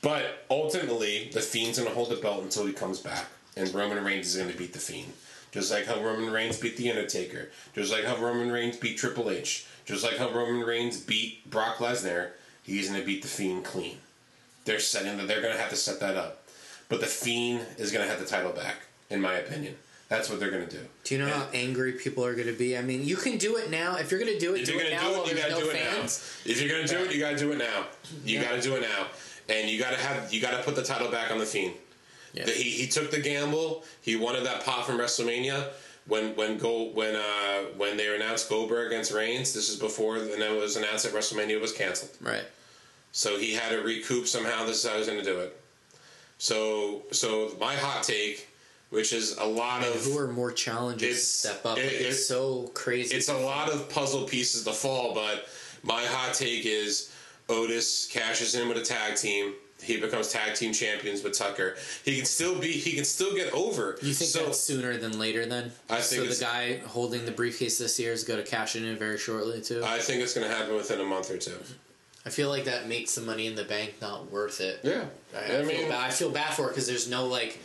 But 0.01 0.45
ultimately, 0.49 1.29
the 1.31 1.41
Fiend's 1.41 1.77
going 1.77 1.89
to 1.89 1.95
hold 1.95 2.09
the 2.09 2.15
belt 2.15 2.43
until 2.43 2.65
he 2.65 2.73
comes 2.73 2.99
back, 2.99 3.25
and 3.55 3.71
Roman 3.73 4.03
Reigns 4.03 4.27
is 4.27 4.35
going 4.35 4.51
to 4.51 4.57
beat 4.57 4.73
the 4.73 4.79
Fiend, 4.79 5.13
just 5.51 5.71
like 5.71 5.85
how 5.85 6.01
Roman 6.01 6.31
Reigns 6.31 6.57
beat 6.57 6.75
the 6.75 6.89
Undertaker, 6.89 7.49
just 7.75 7.91
like 7.91 8.03
how 8.05 8.17
Roman 8.17 8.51
Reigns 8.51 8.77
beat 8.77 8.97
Triple 8.97 9.29
H, 9.29 9.67
just 9.85 10.03
like 10.03 10.17
how 10.17 10.31
Roman 10.31 10.65
Reigns 10.65 10.99
beat 10.99 11.47
Brock 11.51 11.77
Lesnar. 11.77 12.29
He's 12.63 12.89
going 12.89 12.99
to 12.99 13.05
beat 13.05 13.21
the 13.21 13.27
Fiend 13.27 13.63
clean. 13.63 13.97
They're 14.65 14.79
setting 14.79 15.17
that. 15.17 15.27
They're 15.27 15.41
going 15.41 15.53
to 15.53 15.59
have 15.59 15.69
to 15.69 15.75
set 15.75 15.99
that 15.99 16.15
up, 16.15 16.47
but 16.89 16.99
the 16.99 17.05
Fiend 17.05 17.65
is 17.77 17.91
going 17.91 18.03
to 18.03 18.09
have 18.09 18.19
the 18.19 18.25
title 18.25 18.51
back, 18.51 18.77
in 19.11 19.21
my 19.21 19.33
opinion. 19.35 19.75
That's 20.11 20.29
what 20.29 20.41
they're 20.41 20.51
going 20.51 20.67
to 20.67 20.75
do. 20.77 20.83
Do 21.05 21.15
you 21.15 21.21
know 21.21 21.29
how 21.29 21.47
angry 21.53 21.93
people 21.93 22.25
are 22.25 22.33
going 22.35 22.47
to 22.47 22.53
be? 22.53 22.77
I 22.77 22.81
mean, 22.81 23.05
you 23.05 23.15
can 23.15 23.37
do 23.37 23.55
it 23.55 23.71
now. 23.71 23.95
If 23.95 24.11
you're 24.11 24.19
going 24.19 24.33
to 24.33 24.37
do 24.39 24.53
it, 24.55 24.59
If 24.59 24.65
do 24.65 24.73
you're 24.73 24.81
it 24.81 24.89
gonna 24.91 25.01
now 25.01 25.23
do 25.23 25.23
it, 25.23 25.29
you 25.31 25.37
gotta 25.37 25.51
no 25.53 25.59
do 25.61 25.69
it 25.69 25.77
fans. 25.77 26.41
now. 26.45 26.51
If 26.51 26.61
you're 26.61 26.69
gonna 26.69 26.85
do 26.87 26.97
it, 27.05 27.15
you 27.15 27.19
gotta 27.21 27.37
do 27.37 27.51
it 27.53 27.57
now. 27.57 27.85
You 28.25 28.39
Yeah. 28.39 28.43
gotta 28.49 28.61
do 28.61 28.75
it 28.75 28.81
now, 28.81 29.07
and 29.47 29.69
you 29.69 29.79
gotta 29.79 29.95
have 29.95 30.33
you 30.33 30.41
gotta 30.41 30.61
put 30.63 30.75
the 30.75 30.83
title 30.83 31.07
back 31.09 31.31
on 31.31 31.37
the 31.39 31.45
Fiend. 31.45 31.75
Yeah. 32.33 32.43
The- 32.43 32.51
he 32.51 32.69
he 32.71 32.87
took 32.87 33.09
the 33.09 33.21
gamble. 33.21 33.85
He 34.01 34.17
wanted 34.17 34.43
that 34.47 34.65
pop 34.65 34.85
from 34.85 34.97
WrestleMania 34.97 35.69
when 36.07 36.35
when 36.35 36.57
go 36.57 36.89
when 36.89 37.15
uh 37.15 37.59
when 37.77 37.95
they 37.95 38.13
announced 38.13 38.49
Goldberg 38.49 38.87
against 38.91 39.13
Reigns. 39.13 39.53
This 39.53 39.69
is 39.69 39.77
before 39.77 40.17
and 40.17 40.29
then 40.29 40.41
it 40.41 40.59
was 40.59 40.75
announced 40.75 41.05
that 41.05 41.13
WrestleMania 41.13 41.61
was 41.61 41.71
canceled. 41.71 42.11
Right. 42.19 42.43
So 43.13 43.37
he 43.37 43.53
had 43.53 43.69
to 43.69 43.77
recoup 43.81 44.27
somehow. 44.27 44.65
This 44.65 44.83
is 44.83 44.85
how 44.85 44.93
he 44.95 44.99
was 44.99 45.07
going 45.07 45.19
to 45.19 45.25
do 45.25 45.39
it. 45.39 45.57
So 46.37 47.03
so 47.11 47.55
my 47.61 47.75
hot 47.75 48.03
take, 48.03 48.47
which 48.91 49.13
is 49.13 49.37
a 49.37 49.45
lot 49.45 49.83
of 49.83 50.03
Who 50.05 50.17
are 50.19 50.27
more 50.27 50.51
challenging 50.51 51.09
to 51.09 51.15
step 51.15 51.65
up? 51.65 51.77
it- 51.79 51.85
Like, 51.85 51.93
it's 51.93 52.19
it- 52.19 52.23
so 52.25 52.69
crazy. 52.75 53.15
it's 53.15 53.29
a 53.29 53.37
lot 53.37 53.69
of 53.71 53.89
puzzle 53.89 54.25
pieces 54.25 54.63
to 54.65 54.73
fall, 54.73 55.13
but 55.15 55.47
my 55.81 56.05
hot 56.05 56.33
take 56.35 56.65
is 56.65 57.09
Otis 57.49 58.05
cashes 58.11 58.53
in 58.53 58.67
with 58.67 58.77
a 58.77 58.81
tag 58.81 59.15
team. 59.17 59.55
He 59.81 59.97
becomes 59.97 60.27
tag 60.31 60.53
team 60.55 60.73
champions 60.73 61.23
with 61.23 61.35
Tucker. 61.35 61.75
He 62.05 62.15
can 62.17 62.25
still 62.25 62.59
be. 62.59 62.71
He 62.71 62.93
can 62.93 63.03
still 63.03 63.33
get 63.33 63.51
over. 63.51 63.97
You 64.03 64.13
think 64.13 64.29
so? 64.29 64.45
that's 64.45 64.59
sooner 64.59 64.95
than 64.97 65.17
later? 65.17 65.45
Then 65.47 65.71
I 65.89 66.01
think 66.01 66.23
so. 66.25 66.33
The 66.35 66.39
guy 66.39 66.77
holding 66.85 67.25
the 67.25 67.31
briefcase 67.31 67.79
this 67.79 67.99
year 67.99 68.13
is 68.13 68.23
going 68.23 68.41
to 68.43 68.47
cash 68.47 68.75
in 68.75 68.95
very 68.95 69.17
shortly 69.17 69.59
too. 69.59 69.81
I, 69.83 69.97
think 69.97 70.21
it's 70.21 70.35
going 70.35 70.47
to 70.47 70.55
happen 70.55 70.75
within 70.75 71.01
a 71.01 71.03
month 71.03 71.31
or 71.31 71.37
two. 71.37 71.57
I 72.27 72.29
feel 72.29 72.49
like 72.49 72.65
that 72.65 72.87
makes 72.87 73.15
the 73.15 73.21
Money 73.21 73.47
in 73.47 73.55
the 73.55 73.63
Bank 73.63 73.95
not 73.99 74.31
worth 74.31 74.61
it. 74.61 74.81
Yeah, 74.83 75.05
I, 75.35 75.39
I, 75.39 75.41
I 75.41 75.47
feel 75.47 75.65
mean, 75.65 75.89
bad. 75.89 75.99
I 75.99 76.11
feel 76.11 76.29
bad 76.29 76.53
for 76.53 76.67
it 76.67 76.69
because 76.69 76.85
there's 76.85 77.09
no 77.09 77.25
like. 77.25 77.57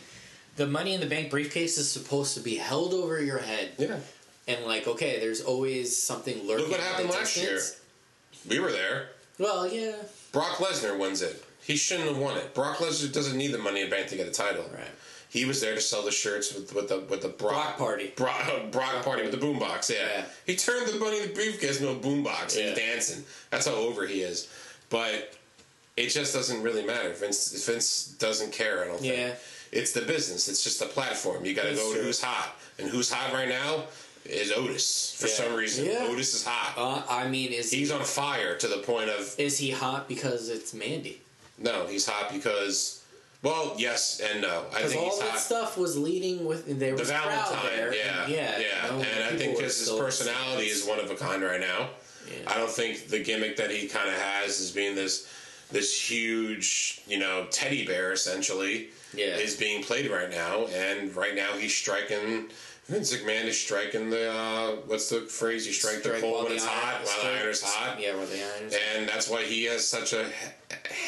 The 0.57 0.67
Money 0.67 0.93
in 0.93 0.99
the 0.99 1.05
Bank 1.05 1.29
briefcase 1.29 1.77
is 1.77 1.89
supposed 1.89 2.33
to 2.35 2.41
be 2.41 2.55
held 2.55 2.93
over 2.93 3.21
your 3.21 3.37
head, 3.37 3.69
yeah. 3.77 3.97
and 4.47 4.65
like, 4.65 4.87
okay, 4.87 5.19
there's 5.19 5.41
always 5.41 5.95
something 5.95 6.47
lurking. 6.47 6.65
Look 6.65 6.71
what 6.71 6.79
happened 6.79 7.11
last 7.11 7.37
year. 7.37 7.59
We 8.49 8.59
were 8.59 8.71
there. 8.71 9.09
Well, 9.37 9.71
yeah, 9.71 9.93
Brock 10.31 10.57
Lesnar 10.57 10.99
wins 10.99 11.21
it. 11.21 11.43
He 11.61 11.75
shouldn't 11.75 12.09
have 12.09 12.17
won 12.17 12.37
it. 12.37 12.55
Brock 12.55 12.77
Lesnar 12.77 13.11
doesn't 13.13 13.37
need 13.37 13.51
the 13.51 13.59
money 13.59 13.81
in 13.81 13.89
the 13.89 13.95
bank 13.95 14.07
to 14.07 14.15
get 14.15 14.27
a 14.27 14.31
title. 14.31 14.65
right. 14.73 14.87
He 15.29 15.45
was 15.45 15.59
there 15.61 15.75
to 15.75 15.81
sell 15.81 16.03
the 16.03 16.11
shirts 16.11 16.55
with, 16.55 16.73
with 16.73 16.89
the 16.89 17.01
with 17.01 17.21
the 17.21 17.27
Brock, 17.27 17.77
Brock 17.77 17.77
party. 17.77 18.13
Brock, 18.15 18.47
uh, 18.47 18.65
Brock 18.67 19.03
party 19.03 19.23
with 19.23 19.31
the 19.31 19.37
boombox. 19.37 19.91
Yeah. 19.91 20.07
Yeah. 20.07 20.25
he 20.45 20.55
turned 20.55 20.87
the 20.87 20.97
money 20.97 21.21
in 21.21 21.27
the 21.27 21.33
briefcase 21.33 21.81
into 21.81 21.91
a 21.91 21.95
boombox. 21.95 22.57
Yeah. 22.57 22.69
was 22.69 22.79
dancing. 22.79 23.23
That's 23.51 23.67
how 23.67 23.73
over 23.73 24.07
he 24.07 24.21
is. 24.21 24.49
But 24.89 25.35
it 25.97 26.09
just 26.09 26.33
doesn't 26.33 26.63
really 26.63 26.85
matter. 26.85 27.11
Vince 27.13 27.65
Vince 27.65 28.15
doesn't 28.17 28.53
care. 28.53 28.83
I 28.83 28.87
don't 28.87 28.99
think. 28.99 29.17
Yeah. 29.17 29.33
It's 29.77 29.91
the 29.91 30.01
business. 30.01 30.47
It's 30.47 30.63
just 30.63 30.79
the 30.79 30.87
platform. 30.87 31.45
You 31.45 31.53
got 31.53 31.65
to 31.65 31.75
go 31.75 31.93
to 31.93 31.99
who's 32.01 32.19
hot, 32.21 32.55
and 32.79 32.89
who's 32.89 33.11
hot 33.11 33.31
right 33.31 33.47
now 33.47 33.83
is 34.25 34.51
Otis. 34.51 35.15
For 35.19 35.27
Yeah. 35.27 35.33
some 35.33 35.53
reason, 35.53 35.85
Yeah. 35.85 36.07
Otis 36.09 36.33
is 36.33 36.43
hot. 36.43 36.73
Uh, 36.75 37.03
I 37.13 37.27
mean, 37.27 37.53
is 37.53 37.69
He's 37.69 37.91
on 37.91 38.03
fire 38.03 38.57
to 38.57 38.67
the 38.67 38.79
point 38.79 39.09
of 39.11 39.35
is 39.37 39.59
he 39.59 39.69
hot 39.71 40.07
because 40.07 40.49
it's 40.49 40.73
Mandy? 40.73 41.21
no. 41.59 41.85
He's 41.85 42.07
hot 42.07 42.33
because, 42.33 43.01
well, 43.43 43.75
yes 43.77 44.19
and 44.19 44.41
no. 44.41 44.65
I 44.73 44.81
think 44.83 44.99
all 45.01 45.17
that 45.19 45.29
hot. 45.29 45.39
stuff 45.39 45.77
was 45.77 45.95
leading 45.95 46.43
with 46.45 46.65
there 46.79 46.93
The 46.95 46.99
was 47.03 47.09
Valentine, 47.11 47.65
there. 47.75 47.93
yeah, 47.93 48.23
and 48.23 48.31
yeah, 48.33 48.59
yeah, 48.59 48.87
no, 48.89 48.95
and 49.01 49.23
I 49.25 49.37
think 49.37 49.57
because 49.57 49.77
his 49.77 49.89
personality 49.91 50.67
is 50.69 50.85
one 50.85 50.99
of 50.99 51.09
a 51.11 51.15
kind 51.15 51.43
right 51.43 51.61
now. 51.61 51.89
Yeah. 52.27 52.51
I 52.51 52.57
don't 52.57 52.69
think 52.69 53.07
the 53.09 53.19
gimmick 53.19 53.55
that 53.57 53.69
he 53.71 53.87
kind 53.87 54.09
of 54.09 54.15
has 54.15 54.59
is 54.59 54.71
being 54.71 54.95
this 54.95 55.27
this 55.71 56.09
huge, 56.09 57.01
you 57.07 57.19
know, 57.19 57.45
teddy 57.51 57.85
bear 57.85 58.13
essentially 58.13 58.89
Yeah. 59.13 59.35
is 59.37 59.55
being 59.55 59.83
played 59.83 60.09
right 60.09 60.29
now, 60.29 60.65
and 60.67 61.13
right 61.15 61.35
now 61.35 61.53
he's 61.53 61.75
striking. 61.75 62.49
Vince 62.85 63.13
McMahon 63.13 63.43
is 63.45 63.59
striking 63.59 64.09
the 64.09 64.31
uh, 64.31 64.71
what's 64.85 65.09
the 65.09 65.21
phrase? 65.21 65.67
You 65.67 65.73
strike, 65.73 65.95
the 66.03 66.09
Strike 66.09 66.21
coal 66.21 66.31
while 66.35 66.41
when 66.43 66.51
the 66.51 66.55
it's 66.55 66.65
hot, 66.65 66.95
iron- 66.95 67.05
while 67.05 67.21
the 67.33 67.39
iron's 67.43 67.61
hot. 67.61 67.99
Yeah, 67.99 68.15
while 68.15 68.25
the 68.27 68.41
iron's 68.41 68.75
And 68.95 69.09
that's 69.09 69.27
why 69.29 69.43
he 69.43 69.65
has 69.65 69.85
such 69.85 70.13
a 70.13 70.25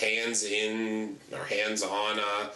hands 0.01 0.43
in 0.43 1.15
or 1.31 1.45
hands 1.45 1.81
on 1.81 2.19
uh, 2.19 2.49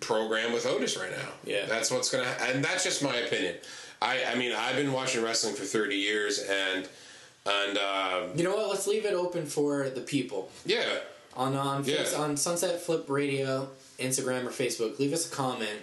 program 0.00 0.52
with 0.52 0.64
Otis 0.66 0.96
right 0.96 1.10
now. 1.10 1.28
Yeah. 1.44 1.66
that's 1.66 1.90
what's 1.90 2.10
gonna, 2.10 2.32
and 2.42 2.64
that's 2.64 2.84
just 2.84 3.02
my 3.02 3.16
opinion. 3.16 3.56
I, 4.00 4.24
I 4.26 4.34
mean, 4.36 4.52
I've 4.52 4.76
been 4.76 4.92
watching 4.92 5.22
wrestling 5.24 5.54
for 5.56 5.64
thirty 5.64 5.96
years, 5.96 6.38
and 6.38 6.88
and 7.46 7.78
um, 7.78 8.30
You 8.36 8.44
know 8.44 8.56
what? 8.56 8.68
Let's 8.70 8.86
leave 8.86 9.04
it 9.04 9.14
open 9.14 9.46
for 9.46 9.88
the 9.90 10.00
people 10.00 10.50
yeah, 10.64 10.84
on 11.36 11.54
on 11.56 11.84
Yeah. 11.84 12.04
on 12.16 12.36
Sunset 12.36 12.80
Flip 12.80 13.04
Radio, 13.08 13.68
Instagram 13.98 14.46
or 14.46 14.50
Facebook. 14.50 14.98
Leave 14.98 15.12
us 15.12 15.30
a 15.30 15.34
comment 15.34 15.80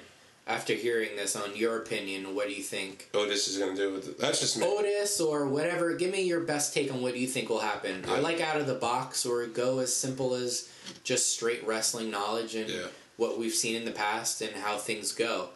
after 0.47 0.73
hearing 0.73 1.15
this 1.15 1.35
on 1.35 1.55
your 1.55 1.77
opinion. 1.77 2.35
What 2.35 2.47
do 2.47 2.53
you 2.53 2.63
think? 2.63 3.09
Otis 3.13 3.47
is 3.47 3.57
gonna 3.57 3.75
do 3.75 3.93
with 3.93 4.07
it. 4.09 4.19
That's 4.19 4.39
just 4.39 4.57
me. 4.57 4.65
Otis 4.65 5.21
or 5.21 5.47
whatever. 5.47 5.93
Give 5.95 6.11
me 6.11 6.23
your 6.23 6.41
best 6.41 6.73
take 6.73 6.91
on 6.91 7.01
what 7.01 7.15
you 7.15 7.27
think 7.27 7.49
will 7.49 7.59
happen. 7.59 8.03
I 8.07 8.15
Yeah. 8.15 8.21
like 8.21 8.41
out 8.41 8.59
of 8.59 8.65
the 8.67 8.73
box 8.75 9.25
or 9.25 9.45
go 9.45 9.79
as 9.79 9.95
simple 9.95 10.33
as 10.33 10.67
just 11.03 11.31
straight 11.31 11.65
wrestling 11.65 12.09
knowledge 12.09 12.55
and 12.55 12.69
Yeah. 12.69 12.87
what 13.17 13.37
we've 13.37 13.53
seen 13.53 13.75
in 13.75 13.85
the 13.85 13.91
past 13.91 14.41
and 14.41 14.55
how 14.55 14.77
things 14.77 15.11
go. 15.11 15.49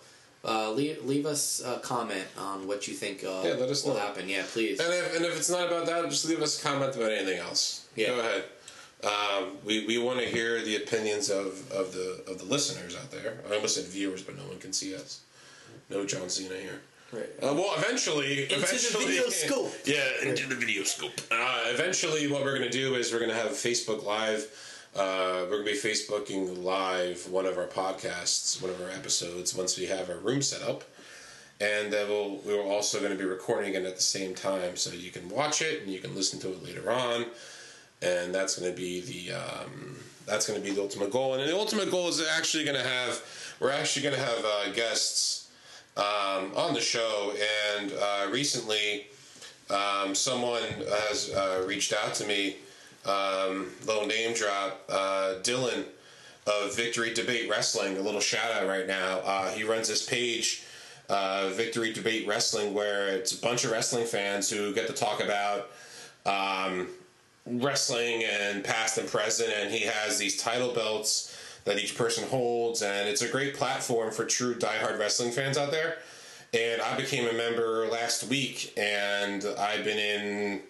Uh, 0.48 0.72
leave, 0.72 1.04
leave 1.04 1.26
us 1.26 1.62
a 1.66 1.80
comment 1.80 2.26
on 2.38 2.68
what 2.68 2.88
you 2.88 2.94
think 2.94 3.24
uh, 3.24 3.42
Yeah, 3.44 3.54
let 3.54 3.70
us 3.70 3.84
will 3.84 3.96
know. 3.96 4.00
happen. 4.00 4.30
Yeah, 4.30 4.44
please. 4.52 4.80
And 4.80 4.94
if, 4.94 5.16
and 5.16 5.26
if 5.26 5.36
it's 5.38 5.50
not 5.50 5.68
about 5.68 5.86
that, 5.88 6.08
just 6.10 6.26
leave 6.26 6.42
us 6.42 6.60
a 6.60 6.64
comment 6.64 6.96
about 6.96 7.12
anything 7.12 7.40
else. 7.40 7.88
Yeah. 7.96 8.08
Go 8.10 8.20
ahead. 8.20 8.44
Um, 9.04 9.58
we 9.66 9.86
we 9.86 9.98
want 9.98 10.20
to 10.20 10.26
hear 10.26 10.62
the 10.62 10.78
opinions 10.78 11.30
of, 11.30 11.70
of 11.72 11.94
the 11.94 12.24
of 12.28 12.38
the 12.40 12.46
listeners 12.46 12.96
out 12.96 13.12
there. 13.12 13.38
I 13.50 13.56
almost 13.56 13.76
said 13.76 13.86
viewers, 13.86 14.22
but 14.24 14.36
no 14.38 14.44
one 14.44 14.58
can 14.60 14.74
see 14.74 14.96
us. 14.96 15.22
No 15.90 16.06
John 16.06 16.30
Cena 16.30 16.56
here. 16.56 16.80
Right. 17.12 17.30
Uh, 17.42 17.54
well, 17.54 17.74
eventually, 17.78 18.44
Into 18.44 18.56
the 18.56 18.64
eventually, 18.64 19.06
video 19.06 19.30
scope. 19.30 19.72
Yeah, 19.86 20.30
into 20.30 20.48
the 20.48 20.56
video 20.56 20.84
scope. 20.84 21.14
Uh, 21.32 21.64
eventually, 21.68 22.28
what 22.32 22.44
we're 22.44 22.58
going 22.58 22.70
to 22.70 22.78
do 22.78 22.96
is 22.96 23.12
we're 23.14 23.20
going 23.20 23.30
to 23.32 23.38
have 23.38 23.52
Facebook 23.52 24.04
Live. 24.04 24.48
Uh, 24.96 25.46
we're 25.50 25.62
going 25.62 25.66
to 25.66 25.72
be 25.74 25.78
Facebooking 25.78 26.64
live 26.64 27.30
one 27.30 27.46
of 27.46 27.58
our 27.58 27.68
podcasts, 27.68 28.62
one 28.62 28.72
of 28.72 28.82
our 28.82 28.90
episodes, 28.92 29.54
once 29.54 29.78
we 29.78 29.86
have 29.88 30.10
our 30.10 30.16
room 30.20 30.42
set 30.42 30.62
up, 30.62 30.86
and 31.60 31.94
uh, 31.94 32.06
we'll, 32.08 32.38
we're 32.46 32.64
also 32.64 33.00
going 33.00 33.12
to 33.12 33.18
be 33.18 33.26
recording 33.26 33.74
it 33.74 33.84
at 33.84 33.98
the 33.98 34.02
same 34.02 34.34
time, 34.34 34.78
so 34.78 34.94
you 34.94 35.12
can 35.12 35.28
watch 35.28 35.62
it 35.62 35.82
and 35.82 35.92
you 35.92 36.00
can 36.00 36.16
listen 36.16 36.40
to 36.40 36.48
it 36.48 36.64
later 36.64 36.90
on, 36.90 37.26
and 38.02 38.34
that's 38.34 38.58
going 38.58 38.72
to 38.72 38.78
be 38.78 39.02
the 39.02 39.34
um, 39.34 39.98
that's 40.26 40.48
going 40.48 40.62
to 40.62 40.66
be 40.66 40.74
the 40.74 40.82
ultimate 40.82 41.12
goal. 41.12 41.34
And 41.34 41.44
the 41.44 41.58
ultimate 41.58 41.92
goal 41.92 42.08
is 42.08 42.26
actually 42.26 42.64
going 42.64 42.78
to 42.78 42.88
have 42.88 43.22
we're 43.60 43.72
actually 43.72 44.04
going 44.04 44.16
to 44.16 44.22
have 44.22 44.46
uh, 44.46 44.72
guests 44.72 45.52
um, 45.98 46.54
on 46.56 46.74
the 46.74 46.80
show, 46.80 47.34
and 47.78 47.92
uh, 47.92 48.28
recently 48.32 49.08
um, 49.70 50.16
someone 50.16 50.64
has 51.10 51.34
uh, 51.36 51.66
reached 51.68 51.92
out 51.92 52.14
to 52.14 52.26
me, 52.26 52.56
um, 53.06 53.72
little 53.86 54.06
name 54.06 54.34
drop, 54.34 54.84
uh, 54.90 55.36
Dylan 55.42 55.86
of 56.48 56.76
Victory 56.76 57.14
Debate 57.14 57.50
Wrestling. 57.50 57.98
A 57.98 58.02
little 58.02 58.22
shout 58.22 58.52
out 58.52 58.68
right 58.68 58.88
now. 58.88 59.20
Uh, 59.20 59.52
he 59.52 59.64
runs 59.64 59.88
this 59.88 60.06
page, 60.06 60.64
uh, 61.10 61.50
Victory 61.54 61.92
Debate 61.92 62.28
Wrestling, 62.28 62.74
where 62.74 63.08
it's 63.10 63.32
a 63.32 63.42
bunch 63.42 63.66
of 63.66 63.72
wrestling 63.72 64.06
fans 64.06 64.50
who 64.50 64.74
get 64.74 64.88
to 64.88 64.94
talk 64.94 65.24
about. 65.24 65.70
Um, 66.26 66.88
wrestling 67.46 68.24
and 68.24 68.64
past 68.64 68.98
and 68.98 69.08
present 69.08 69.52
and 69.54 69.72
he 69.72 69.82
has 69.82 70.18
these 70.18 70.42
title 70.42 70.74
belts 70.74 71.38
that 71.66 71.78
each 71.78 71.96
person 71.96 72.28
holds 72.28 72.82
and 72.82 73.08
it's 73.08 73.22
a 73.22 73.28
great 73.28 73.56
platform 73.56 74.12
for 74.12 74.26
true 74.26 74.56
diehard 74.56 74.98
wrestling 74.98 75.32
fans 75.32 75.56
out 75.56 75.70
there 75.70 75.98
and 76.56 76.82
i 76.82 76.98
became 76.98 77.28
a 77.28 77.34
member 77.34 77.88
last 77.88 78.24
week 78.30 78.74
and 78.78 79.46
i've 79.60 79.86
been 79.86 80.00
in 80.00 80.62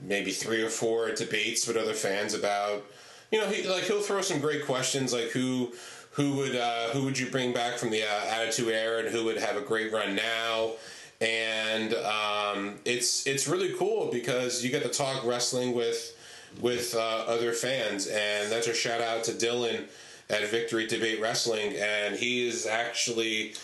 maybe 0.00 0.30
three 0.30 0.62
or 0.62 0.68
four 0.68 1.12
debates 1.12 1.66
with 1.66 1.76
other 1.76 1.94
fans 1.94 2.34
about 2.34 2.84
you 3.30 3.40
know 3.40 3.46
he 3.46 3.66
like 3.68 3.84
he'll 3.84 4.00
throw 4.00 4.20
some 4.20 4.40
great 4.40 4.66
questions 4.66 5.12
like 5.12 5.30
who 5.30 5.72
who 6.14 6.34
would 6.34 6.54
uh, 6.54 6.88
who 6.90 7.04
would 7.04 7.18
you 7.18 7.28
bring 7.28 7.52
back 7.52 7.76
from 7.76 7.90
the 7.90 8.02
uh, 8.02 8.24
attitude 8.26 8.68
era 8.68 9.00
and 9.00 9.08
who 9.08 9.24
would 9.24 9.36
have 9.36 9.56
a 9.56 9.60
great 9.60 9.92
run 9.92 10.14
now? 10.14 10.72
And 11.20 11.92
um, 11.94 12.76
it's 12.84 13.26
it's 13.26 13.48
really 13.48 13.74
cool 13.74 14.10
because 14.12 14.64
you 14.64 14.70
get 14.70 14.82
to 14.84 14.88
talk 14.88 15.24
wrestling 15.24 15.74
with 15.74 16.16
with 16.60 16.94
uh, 16.94 17.24
other 17.26 17.52
fans, 17.52 18.06
and 18.06 18.50
that's 18.50 18.68
a 18.68 18.74
shout 18.74 19.00
out 19.00 19.24
to 19.24 19.32
Dylan 19.32 19.86
at 20.30 20.48
Victory 20.48 20.86
Debate 20.86 21.20
Wrestling, 21.20 21.74
and 21.76 22.14
he 22.14 22.46
is 22.46 22.64
actually 22.66 23.54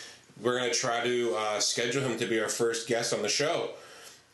we're 0.43 0.59
going 0.59 0.71
to 0.71 0.77
try 0.77 1.05
to 1.05 1.35
uh, 1.37 1.61
schedule 1.61 2.03
him 2.03 2.19
to 2.19 2.27
be 2.27 2.41
our 2.41 2.49
first 2.49 2.89
guest 2.89 3.15
on 3.15 3.23
the 3.23 3.29
show, 3.29 3.71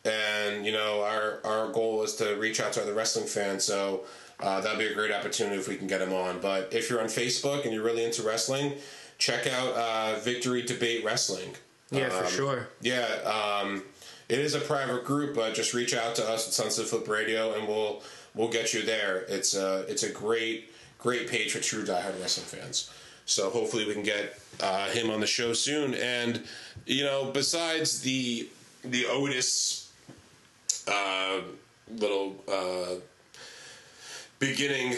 and 0.06 0.64
you 0.64 0.72
know 0.72 1.02
our 1.02 1.40
our 1.44 1.72
goal 1.72 2.02
is 2.02 2.14
to 2.16 2.34
reach 2.36 2.60
out 2.60 2.72
to 2.74 2.82
other 2.82 2.94
wrestling 2.94 3.26
fans, 3.26 3.64
so. 3.64 4.04
Uh, 4.38 4.60
that'd 4.60 4.78
be 4.78 4.84
a 4.84 4.92
great 4.92 5.10
opportunity 5.10 5.56
if 5.56 5.66
we 5.66 5.76
can 5.76 5.86
get 5.86 6.02
him 6.02 6.12
on. 6.12 6.38
But 6.42 6.68
if 6.70 6.90
you're 6.90 7.00
on 7.00 7.06
Facebook 7.06 7.64
and 7.64 7.72
you're 7.72 7.82
really 7.82 8.04
into 8.04 8.22
wrestling, 8.22 8.74
check 9.16 9.46
out 9.46 9.72
uh, 9.72 10.18
Victory 10.20 10.60
Debate 10.60 11.02
Wrestling. 11.06 11.54
Yeah, 11.90 12.10
for 12.10 12.24
Um, 12.26 12.30
sure. 12.30 12.68
Yeah, 12.82 13.06
um, 13.24 13.82
it 14.28 14.38
is 14.38 14.54
a 14.54 14.60
private 14.60 15.06
group, 15.06 15.34
but 15.34 15.54
just 15.54 15.72
reach 15.72 15.94
out 15.94 16.16
to 16.16 16.28
us 16.28 16.46
at 16.48 16.52
Sunset 16.52 16.84
Flip 16.86 17.08
Radio, 17.08 17.54
and 17.54 17.66
we'll 17.66 18.02
we'll 18.34 18.50
get 18.50 18.74
you 18.74 18.82
there. 18.82 19.24
It's 19.26 19.54
a 19.56 19.86
it's 19.88 20.02
a 20.02 20.10
great 20.10 20.70
great 20.98 21.30
page 21.30 21.52
for 21.52 21.60
true 21.60 21.82
diehard 21.82 22.20
wrestling 22.20 22.44
fans. 22.46 22.90
So 23.24 23.48
hopefully 23.48 23.86
we 23.86 23.94
can 23.94 24.02
get 24.02 24.38
uh, 24.60 24.88
him 24.90 25.08
on 25.10 25.20
the 25.20 25.26
show 25.26 25.54
soon. 25.54 25.94
And 25.94 26.44
you 26.84 27.04
know, 27.04 27.30
besides 27.32 28.02
the 28.02 28.50
the 28.84 29.06
Otis 29.06 29.85
uh, 30.86 31.40
little 31.98 32.36
uh, 32.48 32.96
beginning 34.38 34.96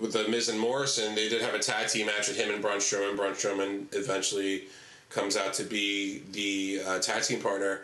with 0.00 0.12
the 0.12 0.28
Miz 0.28 0.48
and 0.48 0.58
Morrison, 0.60 1.14
they 1.14 1.28
did 1.28 1.42
have 1.42 1.54
a 1.54 1.58
tag 1.58 1.88
team 1.88 2.06
match 2.06 2.28
with 2.28 2.36
him 2.36 2.50
and 2.52 2.60
Braun 2.62 2.78
Strowman. 2.78 3.16
Braun 3.16 3.32
Strowman 3.32 3.86
eventually 3.94 4.64
comes 5.10 5.36
out 5.36 5.54
to 5.54 5.64
be 5.64 6.22
the 6.32 6.82
uh, 6.86 6.98
tag 6.98 7.22
team 7.22 7.40
partner. 7.40 7.80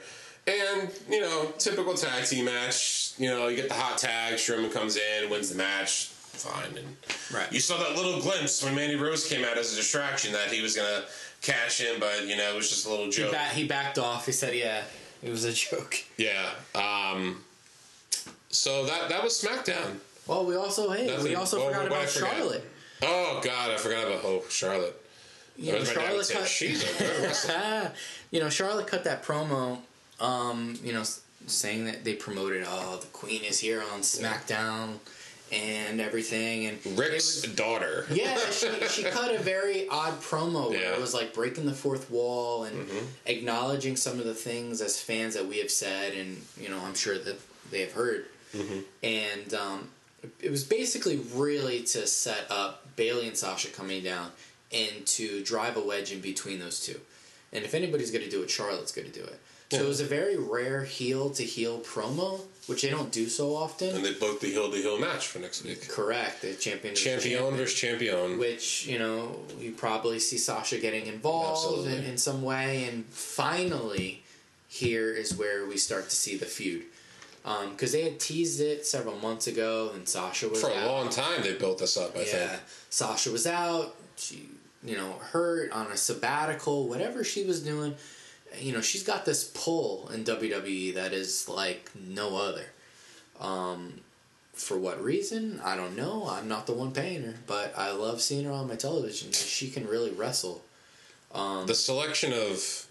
And, 0.47 0.91
you 1.09 1.21
know, 1.21 1.53
typical 1.59 1.95
tag 1.95 2.25
team 2.27 2.47
match. 2.47 3.13
You 3.17 3.29
know, 3.31 3.49
you 3.49 3.57
get 3.57 3.69
the 3.69 3.75
hot 3.75 3.99
tag, 3.99 4.35
Strowman 4.35 4.73
comes 4.73 4.97
in, 4.97 5.31
wins 5.31 5.49
the 5.51 5.55
match, 5.57 6.07
fine. 6.07 6.77
And 6.77 6.97
Right. 7.33 7.51
you 7.53 7.61
saw 7.61 7.79
that 7.79 7.97
little 7.97 8.21
glimpse 8.21 8.63
when 8.63 8.75
Mandy 8.75 8.97
Rose 8.97 9.27
came 9.29 9.45
out 9.45 9.57
as 9.57 9.73
a 9.73 9.77
distraction 9.77 10.33
that 10.33 10.49
he 10.53 10.61
was 10.61 10.75
going 10.77 10.89
to 10.89 11.05
cash 11.43 11.81
in, 11.81 11.99
but, 12.01 12.27
you 12.27 12.37
know, 12.37 12.53
it 12.53 12.57
was 12.57 12.69
just 12.69 12.87
a 12.87 12.91
little 12.91 13.07
He, 13.07 13.13
joke. 13.13 13.31
ba- 13.33 13.39
he 13.55 13.65
backed 13.67 13.99
off. 13.99 14.27
He 14.27 14.33
said, 14.33 14.55
"Yeah, 14.55 14.83
it 15.23 15.31
was 15.31 15.45
a 15.45 15.53
joke." 15.53 16.05
Yeah. 16.17 16.51
Um, 16.75 17.43
so 18.51 18.87
that 18.87 19.09
that 19.09 19.23
was 19.23 19.33
SmackDown. 19.33 19.99
Well, 20.27 20.47
we 20.47 20.57
also 20.57 20.91
hey, 20.91 21.21
we 21.23 21.35
also 21.35 21.59
well, 21.59 21.69
forgot 21.69 21.87
about? 21.87 22.09
Charlotte. 22.09 22.65
Oh, 23.03 23.41
God, 23.43 23.73
I 23.73 23.77
forgot 23.77 24.07
about 24.07 24.21
oh, 24.25 24.45
Charlotte. 24.49 24.97
You 25.57 25.73
know, 25.73 25.79
That's 25.79 25.95
my 25.95 26.03
dad 26.03 26.17
would 26.17 26.25
Charlotte 26.25 26.43
cut. 26.45 26.49
She's 26.49 26.83
a 26.83 26.99
good 26.99 27.23
wrestler. 27.23 27.93
you 28.31 28.41
know, 28.41 28.49
Charlotte 28.49 28.87
cut 28.87 29.05
that 29.05 29.25
promo. 29.25 29.79
Um, 30.21 30.79
you 30.85 30.93
know, 30.93 31.03
saying 31.47 31.87
that 31.87 32.05
they 32.05 32.15
promoted, 32.15 32.65
oh, 32.67 32.99
the 33.01 33.09
Queen 33.09 33.43
is 33.43 33.59
here 33.59 33.83
on 33.93 34.01
SmackDown 34.01 34.99
and 35.53 36.01
everything, 36.01 36.67
and 36.67 36.99
Ric's 36.99 37.43
was- 37.43 37.55
daughter. 37.55 38.07
yeah, 38.13 38.37
she, 38.51 38.69
she 38.89 39.03
cut 39.05 39.35
a 39.35 39.39
very 39.39 39.87
odd 39.89 40.15
promo 40.21 40.71
where 40.71 40.79
Yeah. 40.81 40.87
Mm-hmm. 40.87 40.95
it 40.95 41.01
was 41.01 41.15
like 41.15 41.35
breaking 41.35 41.67
the 41.67 41.75
fourth 41.75 42.11
wall 42.11 42.65
and 42.65 42.89
acknowledging 43.27 43.97
some 43.97 44.19
of 44.19 44.25
the 44.25 44.35
things 44.35 44.81
as 44.81 45.01
fans 45.01 45.35
that 45.35 45.47
we 45.47 45.59
have 45.59 45.71
said, 45.71 46.15
and 46.15 46.41
you 46.61 46.69
know, 46.69 46.81
I'm 46.85 46.95
sure 46.95 47.19
that 47.19 47.39
they 47.71 47.81
have 47.83 47.93
heard. 47.93 48.27
Mm-hmm. 48.57 48.79
And 49.03 49.55
um, 49.55 49.89
it 50.41 50.51
was 50.51 50.65
basically 50.65 51.19
really 51.35 51.83
to 51.83 52.07
set 52.07 52.47
up 52.51 52.85
Bayley 52.97 53.27
and 53.29 53.37
Sasha 53.37 53.69
coming 53.69 54.03
down 54.03 54.31
and 54.73 55.07
to 55.07 55.43
drive 55.43 55.77
a 55.77 55.81
wedge 55.81 56.13
in 56.13 56.21
between 56.21 56.59
those 56.59 56.85
two. 56.85 56.99
And 57.53 57.65
if 57.65 57.75
anybody's 57.75 58.11
going 58.11 58.25
to 58.25 58.31
do 58.31 58.43
it, 58.43 58.51
Charlotte's 58.51 58.93
going 58.93 59.11
to 59.11 59.13
do 59.19 59.25
it. 59.25 59.39
So 59.71 59.79
Yeah. 59.79 59.85
it 59.85 59.89
was 59.89 60.01
a 60.01 60.05
very 60.07 60.37
rare 60.37 60.85
heel 60.85 61.31
to 61.31 61.43
heel 61.45 61.81
promo, 61.81 62.41
which 62.67 62.83
they 62.83 62.91
don't 62.91 63.11
do 63.11 63.29
so 63.29 63.55
often. 63.57 63.95
And 63.97 64.05
they 64.05 64.15
booked 64.15 64.41
the 64.41 64.49
heel 64.49 64.71
to 64.71 64.77
heel 64.77 64.99
match 64.99 65.27
for 65.27 65.39
next 65.41 65.65
week. 65.65 65.89
Correct. 65.89 66.43
The 66.43 66.55
champion. 66.55 66.95
versus 66.95 67.05
Champion 67.05 67.39
champion 67.41 67.57
versus 67.57 67.75
champion. 67.79 68.39
which 68.39 68.87
you 68.87 68.99
know 68.99 69.37
you 69.59 69.73
probably 69.73 70.19
see 70.21 70.39
Sasha 70.39 70.79
getting 70.79 71.07
involved 71.07 71.87
in, 71.89 72.05
in 72.05 72.17
some 72.19 72.43
way, 72.43 72.85
and 72.89 73.05
finally, 73.07 74.23
here 74.69 75.13
is 75.13 75.37
where 75.37 75.67
we 75.67 75.77
start 75.77 76.05
to 76.09 76.17
see 76.17 76.37
the 76.37 76.47
feud. 76.47 76.85
Um, 77.45 77.71
because 77.73 77.91
they 77.91 78.03
had 78.05 78.21
teased 78.21 78.61
it 78.61 78.87
several 78.87 79.17
months 79.19 79.49
ago, 79.49 79.91
and 79.95 80.09
Sasha 80.09 80.49
was 80.49 80.61
For 80.61 80.71
a 80.71 80.75
out. 80.77 80.87
long 80.87 81.09
time, 81.09 81.43
they 81.43 81.55
built 81.55 81.79
this 81.79 81.97
up, 81.97 82.17
I 82.17 82.21
Yeah, 82.21 82.25
think. 82.49 82.63
Sasha 82.89 83.33
was 83.33 83.49
out. 83.49 83.97
She, 84.17 84.49
you 84.85 84.97
know, 84.97 85.11
hurt 85.15 85.73
on 85.73 85.91
a 85.91 85.97
sabbatical, 85.97 86.89
whatever 86.89 87.25
she 87.25 87.43
was 87.45 87.61
doing. 87.61 87.97
You 88.59 88.73
know, 88.73 88.81
she's 88.81 89.03
got 89.03 89.25
this 89.25 89.45
pull 89.55 90.09
in 90.15 90.25
WWE 90.25 90.95
that 90.95 91.13
is 91.13 91.49
like 91.49 91.91
no 92.09 92.37
other. 92.37 92.67
Um, 93.41 94.01
for 94.53 94.79
what 94.79 95.03
reason? 95.03 95.61
I 95.65 95.77
don't 95.77 95.97
know. 95.97 96.29
I'm 96.29 96.47
not 96.49 96.67
the 96.67 96.73
one 96.75 96.93
paying 96.93 97.23
her, 97.23 97.35
but 97.47 97.73
I 97.77 97.91
love 97.93 98.21
seeing 98.21 98.45
her 98.45 98.53
on 98.53 98.69
my 98.69 98.77
television. 98.77 99.33
She 99.33 99.71
can 99.71 99.87
really 99.87 100.11
wrestle. 100.11 100.63
Um, 101.35 101.67
The 101.67 101.75
selection 101.75 102.33
of 102.33 102.87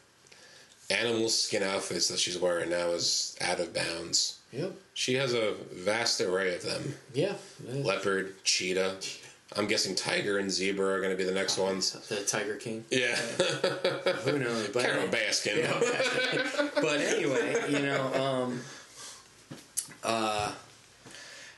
animal 0.89 1.29
skin 1.29 1.63
outfits 1.63 2.07
that 2.09 2.19
she's 2.19 2.37
wearing 2.37 2.69
now 2.71 2.89
is 2.89 3.37
out 3.39 3.59
of 3.59 3.73
bounds. 3.73 4.39
yep. 4.51 4.73
She 4.93 5.13
has 5.15 5.33
a 5.33 5.53
vast 5.71 6.19
array 6.19 6.55
of 6.55 6.63
them 6.63 6.95
Yeah. 7.13 7.35
yeah. 7.65 7.83
leopard, 7.83 8.43
cheetah, 8.43 8.97
I'm 9.57 9.67
guessing 9.67 9.95
Tiger 9.95 10.37
and 10.37 10.49
Zebra 10.49 10.85
are 10.95 10.99
going 11.01 11.11
to 11.11 11.17
be 11.17 11.25
the 11.25 11.33
next 11.33 11.57
ones. 11.57 11.91
The 12.07 12.23
Tiger 12.23 12.55
King. 12.55 12.85
Yeah. 12.89 13.15
Who 14.25 14.39
knows? 14.39 14.69
But 14.69 14.83
Carole 14.85 15.07
Baskin. 15.09 15.57
Yeah, 15.57 16.69
but 16.81 17.01
anyway, 17.01 17.61
you 17.69 17.79
know, 17.79 18.13
um, 18.13 18.61
uh, 20.03 20.51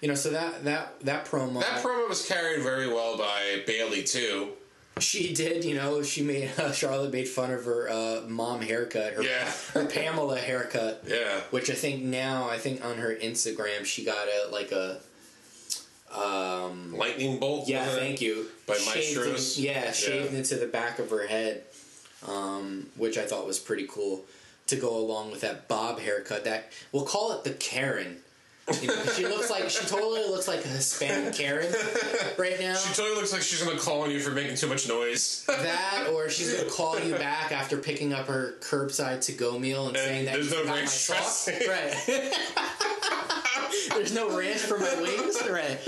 you 0.02 0.08
know, 0.08 0.16
so 0.16 0.32
that 0.32 0.64
that 0.66 1.00
that 1.02 1.26
promo, 1.26 1.62
That 1.62 1.84
promo 1.84 2.10
was 2.10 2.26
carried 2.28 2.62
very 2.64 2.88
well 2.88 3.18
by 3.18 3.62
Bayley 3.68 4.04
too. 4.04 4.50
she 5.00 5.34
did, 5.34 5.64
you 5.64 5.76
know, 5.76 6.04
she 6.04 6.24
made 6.24 6.52
uh, 6.58 6.72
Charlotte 6.72 7.12
made 7.14 7.28
fun 7.28 7.52
of 7.52 7.64
her 7.66 7.90
uh, 7.90 8.22
mom 8.28 8.62
haircut, 8.62 9.14
her, 9.14 9.24
Yeah. 9.24 9.52
her 9.74 9.86
Pamela 9.86 10.40
haircut, 10.40 11.04
Yeah. 11.08 11.42
which 11.52 11.70
I 11.70 11.74
think 11.74 12.04
now 12.04 12.50
I 12.50 12.58
think 12.58 12.84
on 12.84 12.98
her 12.98 13.16
Instagram 13.16 13.86
she 13.86 14.04
got 14.04 14.28
a 14.28 14.50
like 14.52 14.72
a. 14.72 15.00
Um, 16.14 16.96
Lightning 16.98 17.40
bolt. 17.40 17.68
yeah, 17.68 17.86
thank 17.86 18.22
you. 18.22 18.48
By 18.66 18.76
Shaved 18.78 19.18
in- 19.18 19.24
Maestros? 19.32 19.60
yeah, 19.60 19.92
shaved 19.92 20.32
Yeah. 20.32 20.38
into 20.40 20.56
the 20.56 20.68
back 20.68 21.00
of 21.00 21.10
her 21.10 21.28
head, 21.28 21.64
um, 22.28 22.90
which 22.96 23.18
I 23.18 23.26
thought 23.26 23.48
was 23.48 23.60
pretty 23.60 23.88
cool 23.90 24.26
to 24.68 24.76
go 24.76 24.96
along 24.96 25.32
with 25.32 25.42
that 25.42 25.68
bob 25.68 26.00
haircut. 26.00 26.44
That 26.44 26.72
we'll 26.92 27.06
call 27.06 27.32
it 27.32 27.44
the 27.44 27.52
Karen. 27.52 28.22
She 28.72 29.26
looks 29.28 29.50
like 29.50 29.70
she 29.70 29.86
totally 29.88 30.22
looks 30.22 30.48
like 30.48 30.64
a 30.64 30.68
Hispanic 30.70 31.34
Karen 31.34 31.70
right 32.38 32.58
now. 32.62 32.76
She 32.76 32.94
totally 32.94 33.16
looks 33.18 33.34
like 33.34 33.42
she's 33.42 33.62
going 33.62 33.76
to 33.78 33.84
call 33.84 34.04
on 34.04 34.10
you 34.12 34.22
for 34.22 34.32
making 34.32 34.56
too 34.56 34.68
much 34.68 34.88
noise. 34.88 35.44
that, 35.48 36.08
or 36.14 36.30
she's 36.30 36.54
gonna 36.56 36.70
call 36.70 36.98
you 36.98 37.14
back 37.16 37.52
after 37.52 37.78
picking 37.78 38.14
up 38.14 38.28
her 38.28 38.56
curbside 38.62 39.20
to 39.26 39.34
go 39.34 39.60
meal 39.60 39.88
and, 39.88 39.98
And 39.98 40.06
saying 40.06 40.26
that 40.26 40.36
there's 40.36 40.52
no 40.52 40.64
ranch 40.64 40.88
sauce. 40.88 41.50
Right. 41.50 41.94
there's 43.96 44.14
no 44.16 44.38
ranch 44.38 44.60
for 44.60 44.80
my 44.80 44.96
wings. 45.02 45.38
Right. 45.50 45.80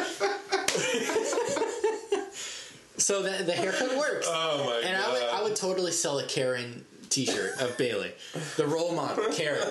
so 2.97 3.21
the 3.21 3.43
the 3.43 3.53
haircut 3.53 3.95
works. 3.97 4.27
oh 4.29 4.63
my 4.65 4.87
And 4.87 4.97
god. 4.97 5.09
I 5.09 5.13
would, 5.13 5.23
I 5.39 5.43
would 5.43 5.55
totally 5.55 5.91
sell 5.91 6.19
a 6.19 6.25
Karen 6.25 6.85
T-shirt 7.09 7.59
of 7.61 7.77
Bayley, 7.77 8.11
the 8.57 8.67
role 8.67 8.93
model 8.93 9.25
Karen. 9.31 9.61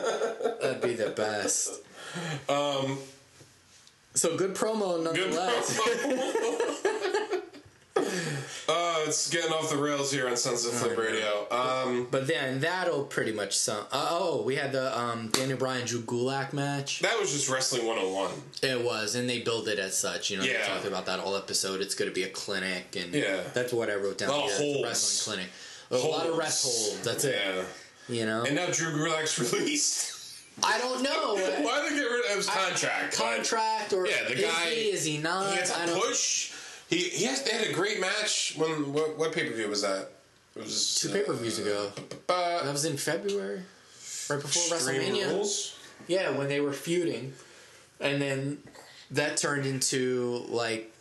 That'd 0.62 0.80
be 0.80 0.94
the 0.94 1.10
best. 1.10 1.80
Um, 2.48 2.98
So 4.14 4.36
good 4.36 4.54
promo 4.54 5.02
good 5.14 5.30
nonetheless. 5.32 5.78
promo. 5.78 7.40
Oh, 8.68 9.04
it's 9.08 9.30
getting 9.30 9.52
off 9.52 9.70
the 9.70 9.76
rails 9.76 10.10
here 10.12 10.28
on 10.28 10.36
Sunset 10.36 10.72
Flip 10.72 10.96
Radio. 10.98 11.46
Um, 11.50 12.06
But 12.10 12.26
then 12.26 12.60
that'll 12.60 13.04
pretty 13.04 13.32
much 13.32 13.56
sum. 13.56 13.84
Uh, 13.92 14.08
oh, 14.10 14.42
we 14.42 14.56
had 14.56 14.72
the 14.72 14.96
um, 14.98 15.28
Daniel 15.28 15.58
Bryan 15.58 15.86
Drew 15.86 16.00
Gulak 16.00 16.52
match. 16.52 17.00
that 17.00 17.18
was 17.18 17.32
just 17.32 17.48
Wrestling 17.50 17.86
101. 17.86 18.30
It 18.62 18.84
was, 18.84 19.14
and 19.14 19.28
they 19.28 19.40
build 19.40 19.68
it 19.68 19.78
as 19.78 19.96
such. 19.96 20.30
You 20.30 20.38
know, 20.38 20.44
Yeah. 20.44 20.62
they 20.62 20.66
talked 20.68 20.86
about 20.86 21.06
that 21.06 21.20
all 21.20 21.36
episode. 21.36 21.80
It's 21.80 21.94
going 21.94 22.10
to 22.10 22.14
be 22.14 22.22
a 22.24 22.28
clinic, 22.30 22.96
and 22.96 23.12
Yeah. 23.14 23.42
that's 23.52 23.72
what 23.72 23.90
I 23.90 23.94
wrote 23.96 24.18
down 24.18 24.30
A 24.30 24.32
lot 24.32 24.42
here. 24.42 24.46
of 24.46 24.50
It's 24.52 24.60
a 24.60 24.64
holds. 24.64 24.84
wrestling 24.88 25.36
clinic. 25.36 25.50
A 25.90 25.94
lot 26.08 26.20
of 26.20 26.26
Holds. 26.32 26.38
rest 26.38 26.64
holds. 26.64 27.00
That's 27.04 27.24
it. 27.24 27.36
Yeah. 27.44 27.64
You 28.08 28.26
know, 28.26 28.42
And 28.44 28.54
now 28.56 28.66
Drew 28.66 28.92
Gulak's 28.92 29.38
released. 29.52 30.13
I 30.62 30.78
don't 30.78 31.02
know. 31.02 31.34
Why 31.62 31.82
did 31.82 31.92
they 31.92 31.96
get 31.96 32.04
rid 32.10 32.30
of 32.30 32.36
his 32.36 32.46
contract? 32.48 33.16
Contract 33.16 33.92
or 33.92 34.06
Yeah, 34.06 34.24
the 34.28 34.34
is 34.38 34.44
guy- 34.44 34.70
he? 34.70 34.80
Is 34.92 35.04
he 35.04 35.18
not? 35.18 35.50
He 35.50 35.56
had 35.56 35.66
to 35.66 35.72
don't. 35.86 36.00
push. 36.02 36.52
He 36.88 36.98
he 36.98 37.24
has, 37.24 37.42
they 37.42 37.50
had 37.50 37.66
a 37.66 37.72
great 37.72 37.98
match. 38.00 38.54
When 38.56 38.92
what, 38.92 39.18
what 39.18 39.32
pay 39.32 39.48
per 39.48 39.54
view 39.54 39.68
was 39.68 39.82
that? 39.82 40.10
It 40.54 40.62
was 40.62 40.94
Two 41.00 41.08
pay-per-views 41.08 41.58
ago. 41.58 41.90
Uh, 42.28 42.62
That 42.62 42.70
was 42.72 42.84
in 42.84 42.96
February, 42.96 43.62
right 44.30 44.40
before 44.40 44.78
WrestleMania. 44.78 45.30
Rules? 45.30 45.76
Yeah, 46.06 46.30
when 46.30 46.48
they 46.48 46.60
were 46.60 46.72
feuding, 46.72 47.32
and 47.98 48.22
then 48.22 48.58
that 49.10 49.36
turned 49.36 49.66
into 49.66 50.44
like 50.48 50.92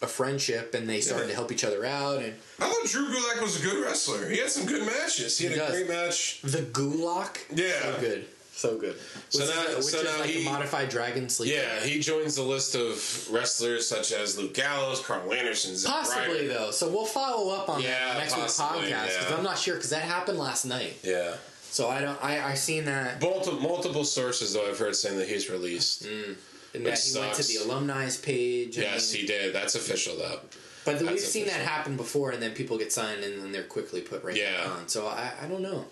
a 0.00 0.06
friendship, 0.06 0.74
and 0.74 0.88
they 0.88 1.00
started 1.00 1.24
Yeah. 1.24 1.28
to 1.30 1.34
help 1.34 1.50
each 1.50 1.64
other 1.64 1.84
out. 1.84 2.22
And 2.22 2.34
I 2.60 2.68
thought 2.70 2.86
Drew 2.88 3.06
Gulak 3.08 3.42
was 3.42 3.58
a 3.60 3.62
good 3.64 3.82
wrestler. 3.84 4.28
He 4.28 4.38
had 4.38 4.50
some 4.50 4.66
good 4.66 4.86
matches. 4.86 5.36
He 5.38 5.46
had 5.46 5.54
He 5.54 5.58
a 5.60 5.70
great 5.70 5.88
match. 5.88 6.40
the 6.42 6.62
Gulak, 6.62 7.38
Yeah. 7.52 7.82
so 7.82 8.00
good, 8.00 8.26
so 8.60 8.76
good. 8.76 8.96
So 9.30 9.40
Which 9.40 9.48
now- 9.54 9.62
is, 9.62 9.76
which 9.76 9.94
so 9.94 9.98
is 9.98 10.04
now 10.04 10.20
like 10.20 10.30
he- 10.30 10.42
a 10.42 10.50
modified 10.50 10.88
Dragon 10.88 11.28
Sleeper. 11.28 11.54
Yeah, 11.56 11.80
he 11.84 12.00
joins 12.00 12.36
the 12.36 12.42
list 12.42 12.74
of 12.74 13.28
wrestlers 13.32 13.86
such 13.88 14.12
as 14.12 14.38
Luke 14.38 14.54
Gallows, 14.54 15.00
Karl 15.00 15.32
Anderson, 15.32 15.76
Zack 15.76 15.92
Possibly 15.92 16.42
Ryder. 16.42 16.48
though, 16.48 16.70
so 16.70 16.88
we'll 16.88 17.06
follow 17.06 17.54
up 17.54 17.68
on 17.68 17.82
Yeah, 17.82 17.88
that 18.14 18.18
next 18.18 18.36
week's 18.36 18.60
podcast 18.60 19.06
because 19.06 19.30
yeah. 19.30 19.36
I'm 19.36 19.44
not 19.44 19.58
sure 19.58 19.74
because 19.74 19.90
that 19.90 20.02
happened 20.02 20.38
last 20.38 20.64
night. 20.64 20.98
Yeah. 21.02 21.34
So 21.70 21.88
I 21.88 22.00
don't. 22.00 22.22
I 22.22 22.50
I 22.50 22.54
seen 22.54 22.84
that 22.86 23.22
Multiple, 23.22 23.60
multiple 23.60 24.04
sources, 24.04 24.54
though, 24.54 24.68
I've 24.68 24.78
heard 24.78 24.96
saying 24.96 25.18
that 25.18 25.28
he's 25.28 25.48
released. 25.48 26.04
Mm. 26.04 26.36
and 26.74 26.86
that 26.86 26.98
he 26.98 27.18
went 27.18 27.34
to 27.34 27.42
the 27.42 27.56
alumni's 27.64 28.16
page. 28.16 28.76
Yes, 28.76 29.12
mean- 29.12 29.22
he 29.22 29.26
did. 29.26 29.54
That's 29.54 29.74
official, 29.76 30.16
though. 30.16 30.40
But 30.84 30.98
we've 31.00 31.10
That's 31.10 31.28
seen 31.28 31.46
that 31.46 31.60
happen 31.60 31.96
before, 31.96 32.30
and 32.30 32.42
then 32.42 32.52
people 32.52 32.78
get 32.78 32.92
signed, 32.92 33.22
and 33.22 33.42
then 33.42 33.52
they're 33.52 33.62
quickly 33.64 34.00
put 34.00 34.24
right 34.24 34.36
Yeah. 34.36 34.64
back 34.64 34.78
on. 34.78 34.88
So 34.88 35.06
I, 35.06 35.30
I 35.42 35.46
don't 35.46 35.62
know. 35.62 35.84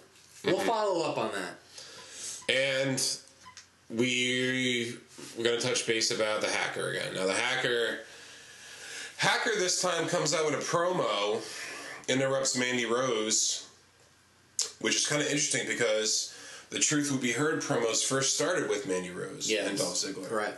We'll 0.44 0.56
mm-hmm. 0.56 0.66
follow 0.66 1.08
up 1.08 1.18
on 1.18 1.30
that. 1.32 1.58
And 2.48 3.02
we 3.90 4.94
we're 5.36 5.44
gonna 5.44 5.60
touch 5.60 5.86
base 5.86 6.10
about 6.10 6.40
the 6.40 6.48
hacker 6.48 6.90
again. 6.90 7.14
Now 7.14 7.26
the 7.26 7.34
hacker 7.34 7.98
hacker 9.16 9.50
this 9.58 9.80
time 9.80 10.06
comes 10.08 10.34
out 10.34 10.44
with 10.46 10.54
a 10.54 10.58
promo, 10.58 11.40
interrupts 12.08 12.56
Mandy 12.56 12.86
Rose, 12.86 13.66
which 14.80 14.96
is 14.96 15.06
kind 15.06 15.20
of 15.20 15.28
interesting 15.28 15.66
because 15.66 16.34
the 16.70 16.78
Truth 16.78 17.10
Will 17.10 17.18
Be 17.18 17.32
Heard 17.32 17.60
promos 17.62 18.04
first 18.04 18.34
started 18.34 18.68
with 18.68 18.86
Mandy 18.86 19.10
Rose 19.10 19.50
Yes. 19.50 19.68
and 19.68 19.78
Dolph 19.78 19.94
Ziggler. 19.94 20.30
Right. 20.30 20.54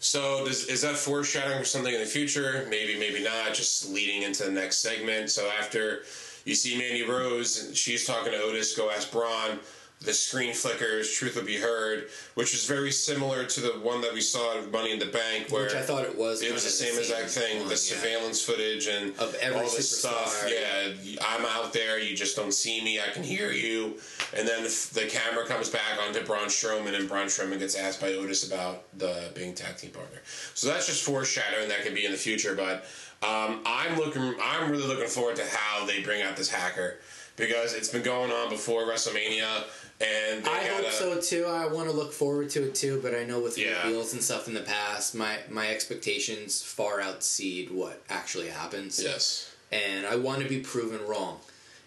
So 0.00 0.44
does, 0.44 0.66
is 0.66 0.82
that 0.82 0.96
foreshadowing 0.96 1.58
for 1.60 1.64
something 1.64 1.92
in 1.94 2.00
the 2.00 2.06
future? 2.06 2.66
Maybe, 2.68 2.98
maybe 2.98 3.22
not. 3.24 3.54
Just 3.54 3.88
leading 3.90 4.22
into 4.22 4.44
the 4.44 4.50
next 4.50 4.78
segment. 4.78 5.30
So 5.30 5.48
after 5.58 6.02
you 6.44 6.54
see 6.54 6.76
Mandy 6.76 7.02
Rose, 7.02 7.70
she's 7.74 8.04
talking 8.06 8.32
to 8.32 8.38
Otis. 8.42 8.76
Go 8.76 8.90
ask 8.90 9.10
Braun. 9.10 9.58
The 10.02 10.12
screen 10.12 10.52
flickers. 10.52 11.10
Truth 11.10 11.36
will 11.36 11.42
be 11.44 11.56
heard, 11.56 12.08
which 12.34 12.52
is 12.52 12.66
very 12.66 12.92
similar 12.92 13.44
to 13.44 13.60
the 13.60 13.70
one 13.80 14.02
that 14.02 14.12
we 14.12 14.20
saw 14.20 14.58
at 14.58 14.70
Money 14.70 14.92
in 14.92 14.98
the 14.98 15.06
Bank, 15.06 15.50
where 15.50 15.64
Which 15.64 15.74
I 15.74 15.80
thought 15.80 16.04
it 16.04 16.16
was. 16.16 16.42
it 16.42 16.52
was 16.52 16.64
the 16.64 16.70
same 16.70 16.98
exact 16.98 17.30
thing. 17.30 17.58
one, 17.60 17.68
the 17.68 17.72
yeah. 17.74 17.76
surveillance 17.76 18.42
footage 18.42 18.86
and 18.88 19.18
Of 19.18 19.34
every 19.36 19.58
all 19.58 19.64
this 19.64 19.98
stuff. 19.98 20.44
Yeah, 20.48 20.92
I'm 21.26 21.46
out 21.46 21.72
there. 21.72 21.98
You 21.98 22.14
just 22.14 22.36
don't 22.36 22.52
see 22.52 22.84
me. 22.84 23.00
I 23.00 23.08
can 23.08 23.22
hear 23.22 23.50
you. 23.50 23.94
And 24.36 24.46
then 24.46 24.62
the, 24.64 24.88
the 24.92 25.06
camera 25.06 25.46
comes 25.46 25.70
back 25.70 25.98
onto 26.06 26.22
Braun 26.24 26.48
Strowman, 26.48 26.94
and 26.94 27.08
Braun 27.08 27.26
Strowman 27.26 27.58
gets 27.58 27.74
asked 27.74 28.00
by 28.00 28.12
Otis 28.12 28.46
about 28.46 28.84
the 28.98 29.30
being 29.34 29.54
tag 29.54 29.78
team 29.78 29.90
partner. 29.92 30.20
So 30.54 30.68
that's 30.68 30.86
just 30.86 31.02
foreshadowing 31.04 31.68
that 31.70 31.82
could 31.82 31.94
be 31.94 32.04
in 32.04 32.12
the 32.12 32.18
future. 32.18 32.54
But 32.54 32.84
um, 33.22 33.60
I'm 33.64 33.96
looking. 33.96 34.34
I'm 34.42 34.70
really 34.70 34.86
looking 34.86 35.08
forward 35.08 35.36
to 35.36 35.44
how 35.50 35.86
they 35.86 36.02
bring 36.02 36.20
out 36.20 36.36
this 36.36 36.50
hacker 36.50 36.98
because 37.36 37.74
it's 37.74 37.88
been 37.88 38.02
going 38.02 38.30
on 38.30 38.48
before 38.48 38.82
WrestleMania, 38.82 39.64
and 40.00 40.44
they 40.44 40.50
I 40.50 40.68
gotta, 40.68 40.84
hope 40.84 40.92
so 40.92 41.20
too. 41.20 41.46
I 41.46 41.66
want 41.66 41.88
to 41.88 41.94
look 41.96 42.12
forward 42.12 42.50
to 42.50 42.64
it 42.66 42.74
too, 42.74 43.00
but 43.02 43.14
I 43.14 43.24
know 43.24 43.40
with 43.40 43.56
Yeah. 43.58 43.84
reveals 43.84 44.12
and 44.12 44.22
stuff 44.22 44.46
in 44.48 44.54
the 44.54 44.60
past, 44.60 45.14
my 45.14 45.38
my 45.50 45.68
expectations 45.68 46.62
far 46.62 47.00
exceed 47.00 47.70
what 47.70 48.02
actually 48.08 48.48
happens, 48.48 49.02
Yes, 49.02 49.50
and 49.72 50.06
I 50.06 50.16
want 50.16 50.42
to 50.42 50.48
be 50.48 50.60
proven 50.60 51.06
wrong. 51.06 51.40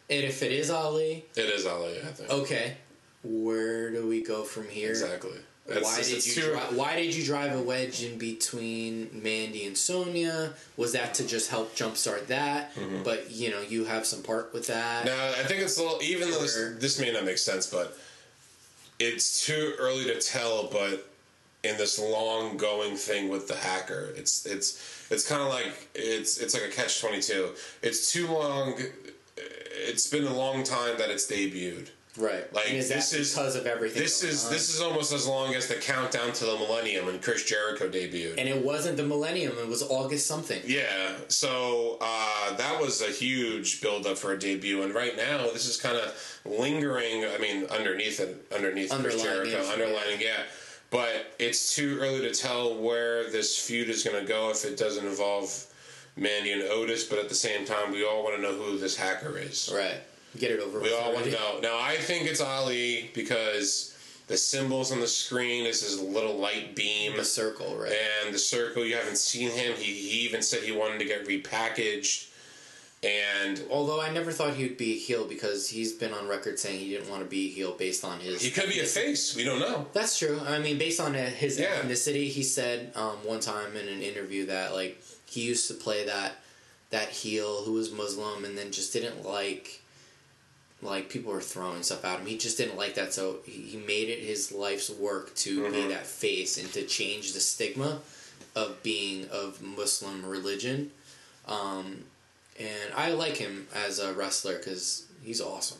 And 0.09 0.23
if 0.23 0.41
it 0.41 0.51
is 0.51 0.71
Ali, 0.71 1.25
it 1.35 1.45
is 1.49 1.65
Ali. 1.67 1.99
I 2.01 2.11
think 2.11 2.29
okay, 2.31 2.77
where 3.23 3.91
do 3.91 4.07
we 4.07 4.23
go 4.23 4.43
from 4.43 4.67
here? 4.67 4.89
exactly. 4.89 5.37
Why 5.69 5.75
It's- 5.99 6.09
did 6.09 6.25
you 6.25 6.41
dri- 6.41 6.77
Why 6.77 6.95
did 6.95 7.13
you 7.15 7.23
drive 7.23 7.55
a 7.55 7.61
wedge 7.61 8.03
in 8.03 8.17
between 8.17 9.09
Mandy 9.23 9.65
and 9.65 9.77
Sonya? 9.77 10.53
Was 10.77 10.93
that 10.93 11.13
to 11.15 11.23
just 11.25 11.49
help 11.49 11.75
jumpstart 11.75 12.27
that? 12.27 12.75
Mm-hmm. 12.75 13.03
But 13.03 13.29
you 13.31 13.51
know, 13.51 13.61
you 13.61 13.85
have 13.85 14.05
some 14.05 14.23
part 14.23 14.53
with 14.53 14.67
that. 14.67 15.05
No, 15.05 15.15
I 15.37 15.43
think 15.43 15.61
it's 15.61 15.77
a 15.77 15.83
little. 15.83 16.01
Even 16.01 16.31
though 16.31 16.41
this, 16.41 16.55
this 16.79 16.99
may 16.99 17.11
not 17.11 17.23
make 17.25 17.37
sense, 17.37 17.67
but 17.67 17.97
it's 18.99 19.45
too 19.45 19.73
early 19.79 20.05
to 20.05 20.19
tell. 20.19 20.67
But 20.71 21.05
in 21.63 21.77
this 21.77 21.99
long 21.99 22.57
going 22.57 22.95
thing 22.95 23.29
with 23.29 23.47
the 23.47 23.55
hacker, 23.55 24.11
it's 24.15 24.45
it's 24.45 25.05
it's 25.11 25.27
kind 25.27 25.41
of 25.41 25.49
like 25.49 25.89
it's 25.93 26.37
it's 26.37 26.53
like 26.53 26.63
a 26.63 26.69
catch 26.71 26.99
twenty 26.99 27.21
two. 27.21 27.49
It's 27.83 28.11
too 28.11 28.27
long. 28.27 28.75
It's 29.81 30.07
been 30.07 30.25
a 30.25 30.33
long 30.33 30.63
time 30.63 30.97
that 30.97 31.09
it's 31.09 31.29
debuted. 31.31 31.89
Right. 32.19 32.51
Like, 32.53 32.67
and 32.69 32.77
is 32.77 32.89
this 32.89 33.11
that 33.11 33.19
is- 33.19 33.33
because 33.33 33.55
of 33.55 33.65
everything? 33.65 34.01
This 34.01 34.23
is 34.23 34.45
on? 34.45 34.51
this 34.51 34.69
is 34.73 34.81
almost 34.81 35.13
as 35.13 35.25
long 35.25 35.55
as 35.55 35.67
the 35.67 35.75
countdown 35.75 36.33
to 36.33 36.45
the 36.45 36.55
millennium 36.57 37.05
when 37.05 37.19
Chris 37.19 37.43
Jericho 37.45 37.89
debuted. 37.89 38.35
and 38.37 38.47
it 38.49 38.63
wasn't 38.63 38.97
the 38.97 39.03
millennium. 39.05 39.57
It 39.57 39.67
was 39.67 39.83
August 39.83 40.27
something. 40.27 40.61
Yeah, 40.65 41.15
so 41.29 41.97
uh, 42.01 42.55
that 42.55 42.79
was 42.81 43.01
a 43.01 43.07
huge 43.11 43.81
build 43.81 44.05
up 44.05 44.17
for 44.17 44.33
a 44.33 44.39
debut, 44.39 44.81
and 44.83 44.93
right 44.93 45.15
now 45.15 45.43
this 45.51 45.65
is 45.65 45.77
kind 45.77 45.97
of 45.97 46.13
lingering. 46.45 47.25
I 47.25 47.37
mean, 47.39 47.65
underneath 47.65 48.19
it, 48.19 48.45
underneath 48.55 48.91
Chris 48.91 49.21
Jericho, 49.21 49.65
underlining, 49.71 50.21
yeah. 50.21 50.43
But 50.91 51.35
it's 51.37 51.75
too 51.75 51.99
early 52.01 52.21
to 52.21 52.33
tell 52.33 52.75
where 52.75 53.29
this 53.29 53.57
feud 53.57 53.89
is 53.89 54.03
going 54.03 54.19
to 54.19 54.27
go 54.27 54.49
if 54.49 54.65
it 54.65 54.75
doesn't 54.75 55.05
involve 55.05 55.65
Mandy 56.15 56.51
and 56.51 56.63
Otis. 56.63 57.03
But 57.03 57.19
at 57.19 57.29
the 57.29 57.35
same 57.35 57.63
time, 57.63 57.91
we 57.91 58.03
all 58.03 58.23
want 58.23 58.35
to 58.37 58.41
know 58.41 58.53
who 58.53 58.77
this 58.79 58.97
hacker 58.97 59.37
is. 59.37 59.71
Right. 59.73 59.97
Get 60.37 60.51
it 60.51 60.59
over. 60.59 60.77
We 60.79 60.83
with 60.91 60.93
all 60.93 61.13
want 61.13 61.25
to 61.25 61.31
know. 61.31 61.59
Now, 61.61 61.79
I 61.79 61.95
think 61.95 62.27
it's 62.27 62.41
Ali 62.41 63.09
because 63.15 63.95
The 64.27 64.37
symbols 64.37 64.91
on 64.91 64.99
the 64.99 65.07
screen 65.07 65.65
is 65.65 65.81
his 65.81 65.99
little 65.99 66.37
light 66.37 66.75
beam. 66.75 67.17
The 67.17 67.25
circle, 67.25 67.75
right? 67.75 67.91
And 68.23 68.33
the 68.33 68.37
circle, 68.39 68.85
you 68.85 68.95
haven't 68.95 69.17
seen 69.17 69.49
him. 69.49 69.73
He, 69.75 69.91
he 69.91 70.19
even 70.27 70.43
said 70.43 70.61
he 70.61 70.71
wanted 70.71 70.99
to 70.99 71.05
get 71.05 71.27
repackaged. 71.27 72.27
And 73.01 73.63
Although 73.71 74.01
I 74.01 74.11
never 74.11 74.31
thought 74.31 74.55
he 74.55 74.63
would 74.63 74.77
be 74.77 74.93
a 74.93 74.97
heel 74.97 75.25
because 75.25 75.69
he's 75.69 75.93
been 75.93 76.13
on 76.13 76.27
record 76.27 76.59
saying 76.59 76.79
he 76.79 76.89
didn't 76.89 77.09
want 77.09 77.23
to 77.23 77.29
be 77.29 77.47
a 77.47 77.49
heel 77.49 77.71
based 77.73 78.03
on 78.03 78.19
his. 78.19 78.41
he 78.41 78.51
could 78.51 78.69
be 78.69 78.81
a 78.81 78.85
face. 78.85 79.35
We 79.35 79.45
don't 79.45 79.59
know. 79.59 79.87
That's 79.93 80.19
true. 80.19 80.39
I 80.45 80.59
mean, 80.59 80.77
based 80.77 80.99
on 80.99 81.13
his 81.13 81.57
Yeah. 81.57 81.79
ethnicity, 81.81 82.27
he 82.27 82.43
said 82.43 82.91
um, 82.95 83.15
one 83.23 83.39
time 83.39 83.75
in 83.77 83.87
an 83.87 84.01
interview 84.01 84.45
that 84.47 84.73
like 84.73 85.01
he 85.25 85.41
used 85.41 85.67
to 85.69 85.73
play 85.75 86.05
that 86.05 86.33
that 86.89 87.09
heel 87.09 87.63
who 87.63 87.73
was 87.73 87.89
Muslim 87.91 88.43
and 88.43 88.57
then 88.57 88.71
just 88.71 88.91
didn't 88.91 89.23
like 89.25 89.78
like 90.81 91.09
people 91.09 91.31
were 91.33 91.41
throwing 91.41 91.83
stuff 91.83 92.05
at 92.05 92.19
him. 92.19 92.25
He 92.25 92.37
just 92.37 92.57
didn't 92.57 92.77
like 92.77 92.95
that, 92.95 93.13
so 93.13 93.37
he, 93.45 93.51
he 93.63 93.77
made 93.77 94.09
it 94.09 94.19
his 94.19 94.51
life's 94.51 94.89
work 94.89 95.35
to 95.35 95.69
be 95.71 95.77
Mhm. 95.77 95.89
that 95.89 96.07
face 96.07 96.57
and 96.57 96.71
to 96.73 96.83
change 96.85 97.33
the 97.33 97.39
stigma 97.39 98.01
of 98.55 98.81
being 98.83 99.27
of 99.29 99.61
Muslim 99.61 100.25
religion. 100.25 100.91
Um, 101.47 102.05
and 102.59 102.93
I 102.95 103.11
like 103.11 103.37
him 103.37 103.67
as 103.73 103.99
a 103.99 104.13
wrestler 104.13 104.57
because 104.57 105.03
he's 105.23 105.41
awesome. 105.41 105.79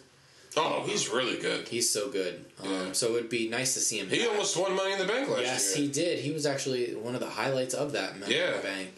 Oh, 0.57 0.83
he's 0.85 1.09
really 1.09 1.37
good. 1.37 1.67
He's 1.67 1.89
so 1.89 2.09
good. 2.09 2.43
Um, 2.61 2.69
Yeah. 2.87 2.91
So 2.93 3.07
it 3.09 3.11
would 3.13 3.29
be 3.29 3.47
nice 3.49 3.75
to 3.75 3.79
see 3.79 3.99
him. 3.99 4.09
He 4.09 4.19
back. 4.19 4.29
almost 4.29 4.57
won 4.57 4.75
Money 4.75 4.93
in 4.93 4.99
the 4.99 5.05
Bank 5.05 5.29
last 5.29 5.41
Yes, 5.43 5.77
year. 5.77 5.85
he 5.85 5.91
did. 5.91 6.19
He 6.19 6.31
was 6.31 6.45
actually 6.45 6.95
one 6.95 7.13
of 7.13 7.21
the 7.21 7.29
highlights 7.29 7.73
of 7.75 7.91
that 7.93 8.19
Money 8.19 8.33
in 8.33 8.41
Yeah. 8.41 8.57
the 8.57 8.63
Bank. 8.63 8.89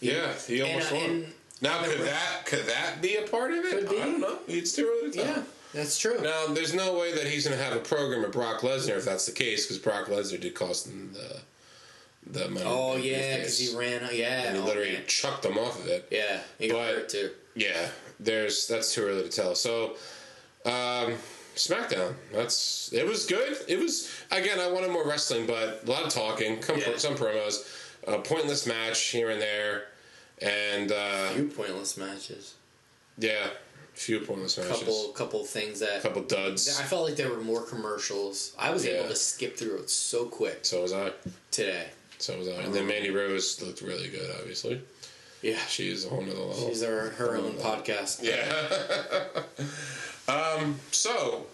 Yeah, 0.00 0.34
he 0.46 0.60
almost 0.60 0.90
and, 0.92 0.96
uh, 0.96 1.00
won. 1.00 1.10
and- 1.10 1.32
now, 1.60 1.82
could 1.82 2.00
that 2.00 2.42
could 2.46 2.66
that 2.66 3.00
be 3.02 3.16
a 3.16 3.22
part 3.22 3.52
of 3.52 3.64
it? 3.64 3.70
Could 3.80 3.90
be. 3.90 4.00
I 4.00 4.04
don't 4.04 4.20
know. 4.20 4.38
It's 4.46 4.72
too 4.72 4.88
early 5.00 5.10
to 5.12 5.16
tell. 5.18 5.26
yeah, 5.26 5.42
that's 5.74 5.98
true. 5.98 6.20
Now, 6.20 6.46
there's 6.48 6.74
no 6.74 6.98
way 6.98 7.12
that 7.14 7.26
he's 7.26 7.46
going 7.46 7.58
to 7.58 7.62
have 7.64 7.74
a 7.74 7.80
program 7.80 8.22
with 8.22 8.32
Brock 8.32 8.60
Lesnar 8.60 8.96
if 8.96 9.04
that's 9.04 9.26
the 9.26 9.32
case, 9.32 9.66
because 9.66 9.78
Brock 9.78 10.06
Lesnar 10.06 10.40
did 10.40 10.54
cost 10.54 10.86
him 10.88 11.12
the 11.12 11.40
the 12.30 12.48
money. 12.48 12.64
oh 12.66 12.96
yeah, 12.96 13.36
because 13.36 13.58
he 13.58 13.76
ran. 13.76 14.02
Yeah, 14.12 14.42
and 14.48 14.56
he 14.56 14.62
oh, 14.62 14.66
literally 14.66 14.92
man. 14.92 15.02
chucked 15.06 15.44
him 15.44 15.56
off 15.58 15.78
of 15.80 15.86
it. 15.88 16.06
Yeah, 16.10 16.40
he 16.58 16.68
got 16.68 16.74
But- 16.76 16.94
hurt 16.94 17.08
too. 17.08 17.30
Yeah, 17.54 17.88
there's 18.20 18.66
that's 18.68 18.94
too 18.94 19.02
early 19.04 19.22
to 19.22 19.28
tell. 19.28 19.54
So, 19.56 19.96
um, 20.64 21.14
SmackDown. 21.56 22.14
That's 22.32 22.92
it 22.92 23.04
was 23.04 23.26
good. 23.26 23.56
It 23.66 23.80
was 23.80 24.08
again. 24.30 24.60
I 24.60 24.70
wanted 24.70 24.92
more 24.92 25.04
wrestling, 25.08 25.46
but 25.46 25.82
a 25.84 25.90
lot 25.90 26.04
of 26.04 26.10
talking. 26.12 26.60
Come 26.60 26.78
Yeah. 26.78 26.96
some 26.98 27.16
promos, 27.16 27.66
a 28.06 28.18
pointless 28.20 28.64
match 28.66 29.00
here 29.06 29.30
and 29.30 29.40
there, 29.42 29.86
and 30.42 30.92
uh, 30.92 31.28
Few 31.30 31.48
pointless 31.48 31.96
matches. 31.96 32.54
yeah, 33.18 33.48
few 33.94 34.20
pointless 34.20 34.56
matches. 34.58 34.78
Couple, 34.78 35.08
couple 35.08 35.44
things 35.44 35.80
that 35.80 36.02
couple 36.02 36.22
duds. 36.22 36.78
I 36.80 36.84
felt 36.84 37.04
like 37.06 37.16
there 37.16 37.30
were 37.30 37.40
more 37.40 37.62
commercials. 37.62 38.54
I 38.58 38.70
was 38.70 38.84
Yeah. 38.84 38.92
able 38.94 39.08
to 39.08 39.16
skip 39.16 39.56
through 39.56 39.76
it 39.78 39.90
so 39.90 40.26
quick 40.26 40.60
So 40.62 40.82
was 40.82 40.92
I. 40.92 41.12
today. 41.50 41.86
So 42.18 42.36
was 42.38 42.48
I. 42.48 42.52
And 42.62 42.74
then 42.74 42.86
Mandy 42.86 43.10
Rose 43.10 43.60
looked 43.62 43.80
really 43.82 44.08
good. 44.08 44.30
Obviously, 44.40 44.80
Yeah, 45.42 45.58
she's 45.68 46.04
a 46.04 46.08
whole 46.08 46.22
nother 46.22 46.38
level. 46.38 46.68
she's 46.68 46.82
her 46.82 47.10
her 47.10 47.36
own 47.36 47.52
podcast. 47.54 48.22
Yeah. 48.22 49.42
um. 50.32 50.78
So 50.92 51.46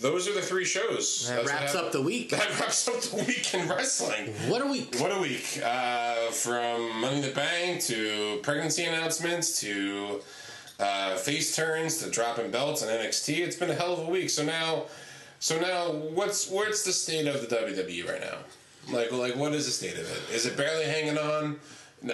those 0.00 0.28
are 0.28 0.34
the 0.34 0.40
three 0.40 0.64
shows. 0.64 1.28
That 1.28 1.36
That's 1.44 1.48
wraps 1.48 1.74
up 1.74 1.92
the 1.92 2.00
week. 2.00 2.30
That 2.30 2.58
wraps 2.58 2.88
up 2.88 3.00
the 3.00 3.16
week 3.24 3.52
in 3.54 3.68
wrestling. 3.68 4.32
What 4.48 4.62
a 4.62 4.66
week! 4.66 4.96
What 4.98 5.12
a 5.12 5.20
week! 5.20 5.60
Uh, 5.62 6.30
from 6.30 7.00
Money 7.00 7.16
in 7.16 7.22
the 7.22 7.32
Bank 7.32 7.82
to 7.82 8.40
pregnancy 8.42 8.84
announcements 8.84 9.60
to 9.60 10.20
uh, 10.78 11.16
face 11.16 11.54
turns 11.54 11.98
to 11.98 12.10
dropping 12.10 12.50
belts 12.50 12.82
and 12.82 12.90
NXT. 12.90 13.38
It's 13.38 13.56
been 13.56 13.70
a 13.70 13.74
hell 13.74 13.92
of 13.92 14.08
a 14.08 14.10
week. 14.10 14.30
So 14.30 14.44
now, 14.44 14.84
so 15.38 15.60
now, 15.60 15.92
what's 15.92 16.48
what's 16.50 16.82
the 16.82 16.92
state 16.92 17.26
of 17.26 17.46
the 17.46 17.54
WWE 17.54 18.08
right 18.08 18.20
now? 18.20 18.38
Like, 18.90 19.12
like 19.12 19.36
what 19.36 19.52
is 19.52 19.66
the 19.66 19.72
state 19.72 19.94
of 19.94 20.10
it? 20.10 20.34
Is 20.34 20.46
it 20.46 20.56
barely 20.56 20.84
hanging 20.84 21.18
on? 21.18 21.60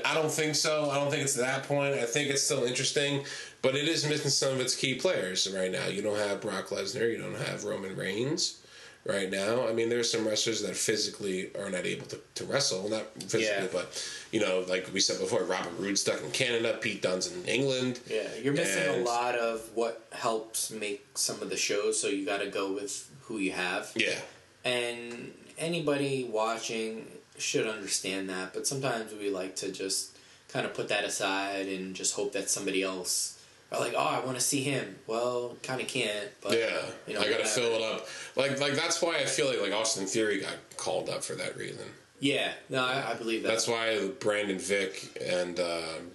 I 0.04 0.14
don't 0.14 0.30
think 0.30 0.56
so. 0.56 0.90
I 0.90 0.96
don't 0.96 1.10
think 1.10 1.22
it's 1.22 1.34
that 1.34 1.62
point. 1.62 1.94
I 1.94 2.04
think 2.04 2.30
it's 2.30 2.42
still 2.42 2.64
interesting, 2.64 3.24
but 3.62 3.74
it 3.74 3.88
is 3.88 4.06
missing 4.08 4.30
some 4.30 4.52
of 4.52 4.60
its 4.60 4.74
key 4.74 4.94
players 4.94 5.50
right 5.54 5.70
now. 5.70 5.86
You 5.86 6.02
don't 6.02 6.18
have 6.18 6.40
Brock 6.40 6.68
Lesnar. 6.68 7.10
You 7.10 7.18
don't 7.18 7.34
have 7.36 7.64
Roman 7.64 7.96
Reigns 7.96 8.58
right 9.04 9.30
now. 9.30 9.66
I 9.68 9.72
mean, 9.72 9.88
there's 9.88 10.10
some 10.10 10.26
wrestlers 10.26 10.62
that 10.62 10.74
physically 10.76 11.50
are 11.56 11.70
not 11.70 11.86
able 11.86 12.06
to, 12.06 12.18
to 12.36 12.44
wrestle, 12.44 12.88
not 12.88 13.06
physically, 13.22 13.44
Yeah. 13.64 13.68
but 13.72 14.10
you 14.32 14.40
know, 14.40 14.64
like 14.68 14.90
we 14.92 15.00
said 15.00 15.20
before, 15.20 15.44
Robert 15.44 15.72
Roode 15.78 15.98
stuck 15.98 16.20
in 16.22 16.30
Canada, 16.32 16.76
Pete 16.80 17.02
Dunne's 17.02 17.30
in 17.32 17.44
England. 17.44 18.00
Yeah, 18.10 18.28
you're 18.42 18.52
missing 18.52 18.88
a 19.00 19.04
lot 19.04 19.36
of 19.36 19.68
what 19.74 20.06
helps 20.12 20.70
make 20.70 21.06
some 21.14 21.40
of 21.42 21.48
the 21.50 21.56
shows. 21.56 22.00
So 22.00 22.08
you 22.08 22.26
got 22.26 22.40
to 22.40 22.48
go 22.48 22.72
with 22.72 23.08
who 23.22 23.38
you 23.38 23.52
have. 23.52 23.92
Yeah, 23.94 24.18
and 24.64 25.32
anybody 25.58 26.28
watching 26.30 27.06
should 27.38 27.66
understand 27.66 28.30
that 28.30 28.54
but 28.54 28.66
sometimes 28.66 29.12
we 29.12 29.28
like 29.30 29.54
to 29.56 29.70
just 29.70 30.16
kind 30.48 30.64
of 30.64 30.72
put 30.72 30.88
that 30.88 31.04
aside 31.04 31.66
and 31.66 31.94
just 31.94 32.14
hope 32.14 32.32
that 32.32 32.48
somebody 32.48 32.82
else 32.82 33.35
are 33.72 33.80
like 33.80 33.94
oh 33.96 33.98
i 33.98 34.20
want 34.24 34.36
to 34.36 34.42
see 34.42 34.62
him 34.62 34.96
well 35.06 35.56
kind 35.62 35.80
of 35.80 35.88
can't 35.88 36.28
but 36.40 36.52
yeah. 36.52 36.80
you 37.06 37.14
know, 37.14 37.20
I 37.20 37.28
got 37.30 37.38
to 37.40 37.46
fill 37.46 37.72
it 37.72 37.82
up. 37.82 38.06
Like, 38.36 38.60
like 38.60 38.74
that's 38.74 39.02
why 39.02 39.16
I 39.16 39.24
feel 39.24 39.48
like 39.48 39.60
like 39.60 39.72
Austin 39.72 40.06
Theory 40.06 40.40
got 40.40 40.54
called 40.76 41.08
up 41.08 41.24
for 41.24 41.34
that 41.34 41.56
reason. 41.56 41.86
yeah 42.20 42.52
no 42.68 42.84
i, 42.84 43.10
I 43.10 43.14
believe 43.14 43.42
that 43.42 43.48
That's 43.48 43.66
why 43.66 44.08
Brendan 44.20 44.58
Vink 44.58 45.16
and 45.20 45.58
um, 45.58 46.10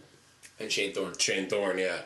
and 0.60 0.72
shane 0.72 0.94
thorne 0.94 1.18
Shane 1.18 1.50
Thorne, 1.50 1.78
yeah, 1.80 2.02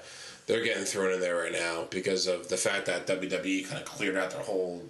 they're 0.47 0.63
getting 0.63 0.85
thrown 0.85 1.11
in 1.13 1.19
there 1.19 1.35
right 1.35 1.51
now 1.51 1.85
because 1.89 2.25
of 2.27 2.47
the 2.49 2.55
fact 2.57 2.85
that 2.85 3.05
WWE 3.05 3.67
kind 3.67 3.81
of 3.81 3.85
cleared 3.85 4.15
out 4.15 4.31
their 4.31 4.41
whole 4.43 4.81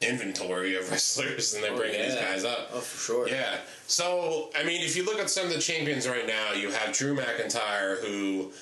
inventory 0.00 0.76
of 0.76 0.90
wrestlers 0.90 1.54
and 1.54 1.62
they're 1.64 1.72
Oh, 1.72 1.76
bringing 1.76 2.00
these 2.00 2.14
guys 2.14 2.44
up. 2.44 2.70
oh 2.72 2.80
for 2.80 2.98
sure 2.98 3.28
Yeah. 3.28 3.56
So, 3.86 4.50
I 4.56 4.62
mean, 4.64 4.82
if 4.82 4.96
you 4.96 5.04
look 5.04 5.18
at 5.18 5.30
some 5.30 5.46
of 5.46 5.52
the 5.52 5.58
champions 5.60 6.08
right 6.08 6.26
now, 6.26 6.52
you 6.52 6.70
have 6.70 6.92
Drew 6.94 7.14
McIntyre, 7.16 7.98
who 8.04 8.52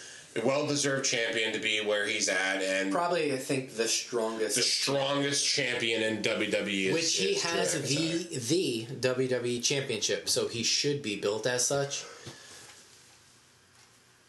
well 0.44 0.66
deserved 0.66 1.04
champion 1.04 1.52
to 1.52 1.58
be 1.58 1.80
where 1.84 2.06
he's 2.06 2.28
at, 2.28 2.62
and 2.62 2.92
probably 2.92 3.32
i 3.32 3.36
think 3.36 3.76
the 3.76 3.88
strongest 3.88 4.56
the 4.56 4.62
strongest 4.62 5.46
champion 5.46 6.02
in 6.02 6.22
WWE. 6.22 6.86
Is, 6.86 6.94
which 6.94 7.16
he 7.16 7.24
is 7.34 7.42
has 7.42 7.72
the 7.82 8.38
the 8.38 8.86
WWE 9.00 9.62
championship, 9.62 10.28
so 10.28 10.48
he 10.48 10.62
should 10.62 11.02
be 11.02 11.16
built 11.20 11.46
as 11.46 11.66
such. 11.66 12.04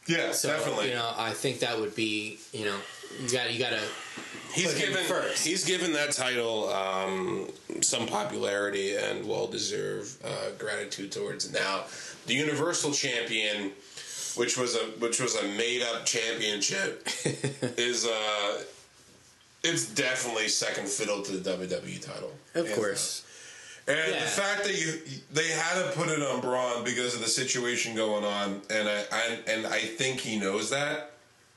Yeah, 0.08 0.32
So 0.32 0.50
definitely. 0.50 0.90
you 0.90 0.96
know, 0.96 1.14
I 1.16 1.32
think 1.32 1.60
that 1.60 1.80
would 1.80 1.96
be 1.96 2.40
you 2.52 2.66
know 2.66 2.78
you 3.22 3.30
got 3.32 3.54
you 3.54 3.60
got 3.60 3.72
to 3.72 3.80
he's 4.54 4.74
given 4.78 5.04
first. 5.06 5.46
he's 5.46 5.64
given 5.66 5.94
that 5.94 6.12
title 6.12 6.70
um, 6.70 7.48
some 7.82 8.08
popularity 8.08 8.96
and 8.96 9.28
well 9.28 9.48
deserved 9.48 10.24
uh, 10.26 10.52
gratitude 10.58 11.12
towards. 11.12 11.52
Now, 11.54 11.84
the 12.26 12.34
Universal 12.34 12.92
Champion, 12.94 13.72
which 14.36 14.58
was 14.58 14.76
a 14.76 14.86
which 15.00 15.20
was 15.20 15.36
a 15.36 15.44
made 15.58 15.82
up 15.82 16.06
championship, 16.06 17.08
is 17.78 18.06
uh, 18.06 18.64
it's 19.64 19.86
definitely 19.94 20.48
second 20.48 20.88
fiddle 20.88 21.22
to 21.24 21.32
the 21.38 21.50
WWE 21.50 22.02
title. 22.06 22.32
of 22.56 22.72
course. 22.74 23.24
And 23.88 23.98
Yeah. 23.98 24.20
the 24.20 24.26
fact 24.28 24.64
that 24.64 24.80
you 24.80 25.02
they 25.34 25.48
had 25.50 25.84
to 25.84 25.92
put 25.98 26.10
it 26.10 26.22
on 26.22 26.40
Braun 26.42 26.84
because 26.84 27.16
of 27.16 27.22
the 27.22 27.28
situation 27.28 27.96
going 27.96 28.24
on, 28.24 28.62
and 28.70 28.88
I, 28.88 29.04
I 29.12 29.40
and 29.48 29.66
I 29.68 29.80
think 29.80 30.20
he 30.20 30.40
knows 30.40 30.70
that. 30.70 31.12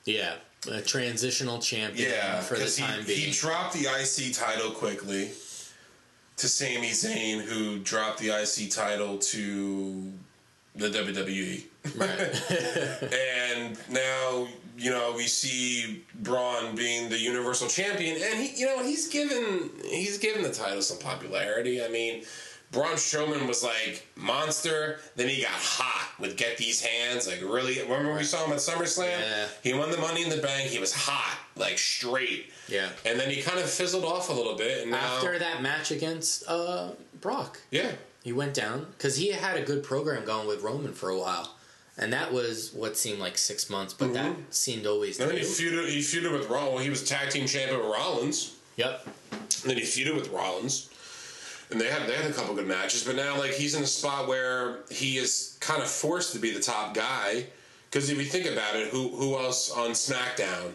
Yeah, 0.05 0.35
a 0.71 0.81
transitional 0.83 1.59
champion 1.61 2.11
Yeah, 2.11 2.41
for 2.41 2.57
the 2.57 2.67
time 2.67 3.01
he, 3.01 3.07
being. 3.07 3.19
he 3.21 3.31
dropped 3.33 3.75
the 3.75 3.87
IC 3.87 4.35
title 4.35 4.71
quickly 4.71 5.31
to 6.37 6.49
Sami 6.49 6.91
Zayn, 6.91 7.41
who 7.43 7.79
dropped 7.79 8.19
the 8.21 8.31
IC 8.31 8.71
title 8.71 9.19
to 9.19 10.13
the 10.75 10.89
WWE. 10.89 11.65
Right. 11.97 12.11
and 13.59 13.79
now 13.91 14.49
you 14.77 14.91
know 14.91 15.13
we 15.17 15.25
see 15.25 16.05
Braun 16.17 16.75
being 16.75 17.09
the 17.09 17.19
Universal 17.19 17.69
Champion, 17.69 18.21
and 18.23 18.43
he, 18.43 18.61
you 18.61 18.67
know, 18.67 18.83
he's 18.83 19.09
given 19.09 19.71
he's 19.85 20.19
given 20.19 20.43
the 20.43 20.53
title 20.53 20.83
some 20.83 20.99
popularity. 20.99 21.85
I 21.85 21.89
mean, 21.89 22.25
Braun 22.75 22.95
Strowman 22.95 23.47
was 23.47 23.63
like 23.63 24.07
monster, 24.17 24.99
then 25.17 25.29
he 25.29 25.43
got 25.43 25.53
hot 25.53 26.19
with 26.19 26.37
Get 26.37 26.57
These 26.59 26.85
Hands. 26.85 27.27
Like 27.27 27.41
really, 27.41 27.81
remember 27.81 28.15
we 28.15 28.25
saw 28.25 28.45
him 28.45 28.53
at 28.53 28.59
SummerSlam? 28.59 29.21
Yeah. 29.21 29.47
He 29.63 29.75
won 29.75 29.91
the 29.91 29.99
Money 29.99 30.25
in 30.25 30.29
the 30.29 30.43
Bank. 30.43 30.69
He 30.69 30.79
was 30.81 30.93
hot, 30.93 31.39
like 31.57 31.79
straight. 31.79 32.51
Yeah. 32.69 32.89
And 33.07 33.19
then 33.19 33.31
he 33.31 33.43
kind 33.43 33.59
of 33.59 33.71
fizzled 33.71 34.05
off 34.05 34.29
a 34.29 34.33
little 34.33 34.57
bit, 34.57 34.83
and 34.83 34.91
now 34.91 35.17
After 35.17 35.39
that 35.39 35.63
match 35.63 35.91
against 35.93 36.45
uh, 36.49 36.91
Brock, 37.21 37.61
yeah, 37.71 37.93
he 38.25 38.33
went 38.33 38.55
down 38.55 38.87
because 38.97 39.17
he 39.17 39.31
had 39.31 39.57
a 39.57 39.63
good 39.63 39.85
program 39.85 40.25
going 40.25 40.49
with 40.49 40.63
Roman 40.63 40.93
for 40.93 41.11
a 41.11 41.19
while, 41.19 41.55
and 41.97 42.13
that 42.13 42.33
was 42.33 42.73
what 42.73 42.97
seemed 42.97 43.21
like 43.21 43.39
six 43.39 43.71
months, 43.71 43.95
but 43.95 44.13
that 44.15 44.33
mm-hmm. 44.33 44.43
seemed 44.51 44.87
always 44.87 45.21
and 45.21 45.31
then 45.31 45.39
he 45.39 45.45
feuded. 45.45 45.89
He 45.89 46.01
feuded 46.01 46.33
with 46.33 46.49
Rollins. 46.49 46.83
He 46.83 46.91
was 46.91 47.05
tag 47.05 47.31
team 47.31 47.47
champion 47.47 47.81
with 47.81 47.89
Rollins. 47.89 48.57
Yep. 48.77 49.07
And 49.33 49.71
then 49.71 49.77
he 49.77 49.83
feuded 49.85 50.17
with 50.17 50.31
Rollins. 50.31 50.91
And 51.71 51.81
they 51.81 51.89
had 51.89 52.09
they 52.09 52.15
had 52.15 52.31
a 52.31 52.33
couple 52.33 52.55
good 52.55 52.67
matches, 52.67 53.05
but 53.05 53.17
now 53.17 53.39
like 53.39 53.53
he's 53.53 53.75
in 53.75 53.83
a 53.83 53.87
spot 53.87 54.29
where 54.29 54.81
he 54.91 55.19
is 55.19 55.57
kind 55.61 55.83
of 55.83 55.89
forced 55.89 56.33
to 56.33 56.39
be 56.39 56.51
the 56.51 56.61
top 56.61 56.95
guy. 56.95 57.47
Because 57.91 58.11
if 58.11 58.19
you 58.19 58.25
think 58.25 58.47
about 58.47 58.77
it, 58.77 58.89
who 58.89 59.09
who 59.11 59.37
else 59.37 59.71
on 59.71 59.91
SmackDown 59.91 60.73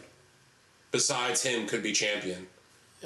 besides 0.92 1.44
him 1.44 1.68
could 1.68 1.84
be 1.84 1.92
champion? 1.92 2.48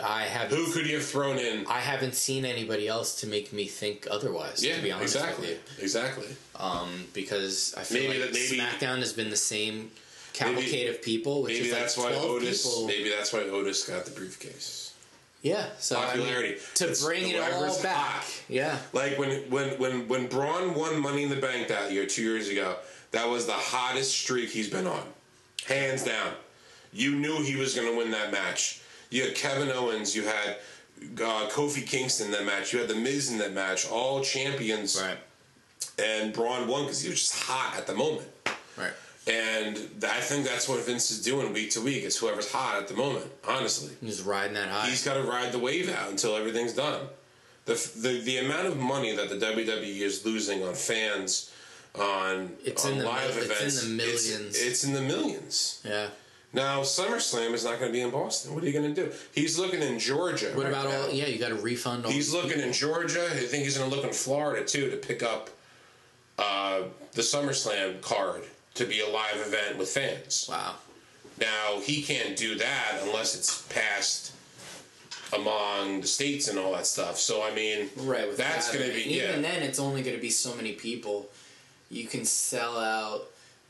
I 0.01 0.23
haven't. 0.23 0.57
Who 0.57 0.71
could 0.71 0.87
you 0.87 0.95
have 0.95 1.05
thrown 1.05 1.37
in? 1.37 1.65
I 1.67 1.79
haven't 1.79 2.15
seen 2.15 2.45
anybody 2.45 2.87
else 2.87 3.19
to 3.21 3.27
make 3.27 3.53
me 3.53 3.65
think 3.67 4.07
otherwise. 4.09 4.63
Yeah, 4.63 4.77
to 4.77 4.81
be 4.81 4.91
honest 4.91 5.15
exactly, 5.15 5.47
with 5.49 5.77
you, 5.77 5.83
exactly. 5.83 6.27
um, 6.55 7.05
because 7.13 7.75
I 7.77 7.83
feel 7.83 8.01
Maybe 8.09 8.19
like 8.19 8.31
that- 8.31 8.33
maybe- 8.33 8.57
SmackDown 8.57 8.99
has 8.99 9.13
been 9.13 9.29
the 9.29 9.35
same 9.35 9.91
cavalcade 10.33 10.89
of 10.89 11.01
people, 11.03 11.43
which 11.43 11.53
Maybe 11.53 11.65
is 11.67 11.71
like 11.73 11.81
that's 11.81 11.97
why 11.97 12.13
Otis. 12.15 12.63
people. 12.65 12.87
Maybe 12.87 13.09
that's 13.09 13.31
why 13.31 13.41
Otis 13.41 13.83
got 13.83 14.05
the 14.05 14.11
briefcase. 14.11 14.93
Yeah, 15.43 15.67
so 15.77 15.97
I 15.97 15.99
mean, 15.99 16.07
Popularity. 16.25 16.57
to 16.75 16.83
It's- 16.85 17.03
bring 17.03 17.29
it 17.29 17.37
all 17.39 17.83
back. 17.83 17.95
hot. 18.23 18.25
Yeah, 18.49 18.79
Like 18.93 19.19
when 19.19 19.41
when 19.51 19.77
when 19.77 20.07
when 20.07 20.27
Braun 20.27 20.73
won 20.73 20.99
Money 21.01 21.23
in 21.23 21.29
the 21.29 21.35
Bank 21.35 21.67
that 21.67 21.91
year, 21.91 22.05
two 22.07 22.23
years 22.23 22.47
ago, 22.47 22.77
that 23.11 23.27
was 23.29 23.45
the 23.45 23.51
hottest 23.53 24.11
streak 24.17 24.49
he's 24.51 24.69
been 24.69 24.87
on, 24.87 25.03
hands 25.65 26.03
down. 26.03 26.33
You 26.93 27.11
knew 27.15 27.43
he 27.43 27.57
was 27.57 27.75
going 27.75 27.87
to 27.91 27.95
win 27.97 28.09
that 28.11 28.31
match. 28.31 28.79
You 29.13 29.23
had 29.25 29.35
Kevin 29.35 29.69
Owens, 29.71 30.15
you 30.15 30.23
had 30.23 30.57
uh, 31.17 31.47
Kofi 31.49 31.85
Kingston 31.85 32.27
in 32.27 32.31
that 32.33 32.45
match, 32.45 32.73
you 32.73 32.79
had 32.79 32.87
The 32.87 32.95
Miz 32.95 33.31
in 33.31 33.37
that 33.37 33.53
match, 33.53 33.87
all 33.89 34.21
champions, 34.23 34.99
right, 35.01 35.17
and 36.03 36.33
Braun 36.33 36.67
won 36.67 36.83
because 36.83 37.01
he 37.01 37.09
was 37.09 37.19
just 37.19 37.43
hot 37.43 37.77
at 37.77 37.85
the 37.87 37.93
moment. 37.93 38.27
right. 38.77 38.91
And 39.25 39.77
I 40.05 40.19
think 40.19 40.45
that's 40.45 40.67
what 40.67 40.83
Vince 40.85 41.09
is 41.11 41.21
doing 41.21 41.53
week 41.53 41.71
to 41.71 41.81
week. 41.81 42.03
It's 42.03 42.17
whoever's 42.17 42.51
hot 42.51 42.81
at 42.81 42.89
the 42.89 42.93
moment. 42.95 43.25
Honestly, 43.47 43.93
he's 44.01 44.21
riding 44.21 44.55
that 44.55 44.67
high. 44.67 44.89
he's 44.89 45.05
got 45.05 45.13
to 45.13 45.23
ride 45.23 45.51
the 45.53 45.59
wave 45.59 45.89
out 45.89 46.09
until 46.09 46.35
everything's 46.35 46.73
done. 46.73 47.01
The, 47.65 47.75
the 47.95 48.19
the 48.19 48.37
amount 48.39 48.67
of 48.67 48.77
money 48.77 49.15
that 49.15 49.29
the 49.29 49.35
WWE 49.37 50.01
is 50.01 50.25
losing 50.25 50.61
on 50.65 50.73
fans, 50.73 51.53
on 51.95 52.51
It's 52.65 52.83
on 52.85 52.91
in 52.93 52.97
the 52.99 53.05
live 53.05 53.29
mil- 53.35 53.43
it's 53.43 53.45
in 53.45 53.51
events, 53.51 53.81
the 53.87 53.93
it's- 53.95 54.27
millions. 54.27 54.61
It's, 54.61 54.83
in 54.83 54.93
the 54.93 55.01
millions. 55.01 55.81
yeah. 55.85 56.07
Now 56.53 56.81
SummerSlam 56.81 57.53
is 57.53 57.63
not 57.65 57.79
going 57.79 57.91
to 57.91 57.93
be 57.93 58.01
in 58.01 58.11
Boston. 58.11 58.53
What 58.53 58.63
are 58.63 58.67
you 58.67 58.73
going 58.73 58.93
to 58.93 59.05
do? 59.05 59.11
He's 59.33 59.57
looking 59.57 59.81
in 59.81 59.97
Georgia. 59.97 60.51
What 60.53 60.65
right 60.65 60.69
about 60.71 60.85
now. 60.89 61.01
all? 61.03 61.09
Yeah, 61.11 61.25
you 61.25 61.39
got 61.39 61.49
to 61.49 61.55
refund 61.55 62.05
all. 62.05 62.11
He's 62.11 62.31
looking 62.31 62.51
people. 62.51 62.65
in 62.65 62.73
Georgia. 62.73 63.25
I 63.25 63.35
think 63.37 63.63
he's 63.63 63.77
going 63.77 63.89
to 63.89 63.95
look 63.95 64.05
in 64.05 64.13
Florida 64.13 64.63
too 64.65 64.89
to 64.91 64.97
pick 64.97 65.23
up 65.23 65.49
uh, 66.37 66.81
the 67.13 67.21
SummerSlam 67.21 68.01
card 68.01 68.43
to 68.75 68.85
be 68.85 69.01
a 69.01 69.07
live 69.09 69.37
event 69.37 69.77
with 69.77 69.89
fans. 69.89 70.47
Wow. 70.49 70.75
Now 71.39 71.79
he 71.81 72.03
can't 72.03 72.35
do 72.35 72.55
that 72.55 72.99
unless 73.03 73.35
it's 73.35 73.63
passed 73.63 74.31
among 75.35 76.01
the 76.01 76.07
states 76.07 76.47
and 76.47 76.59
all 76.59 76.73
that 76.73 76.85
stuff. 76.85 77.17
So 77.17 77.43
I 77.43 77.53
mean, 77.55 77.89
Right. 77.97 78.27
With 78.27 78.37
that's 78.37 78.69
that, 78.71 78.77
going 78.77 78.89
to 78.89 78.95
be 78.95 79.15
even 79.15 79.41
yeah. 79.43 79.49
then, 79.51 79.63
it's 79.63 79.79
only 79.79 80.03
going 80.03 80.15
to 80.15 80.21
be 80.21 80.29
so 80.29 80.55
many 80.55 80.73
people. 80.73 81.29
You 81.89 82.05
can 82.05 82.25
sell 82.25 82.77
out. 82.77 83.25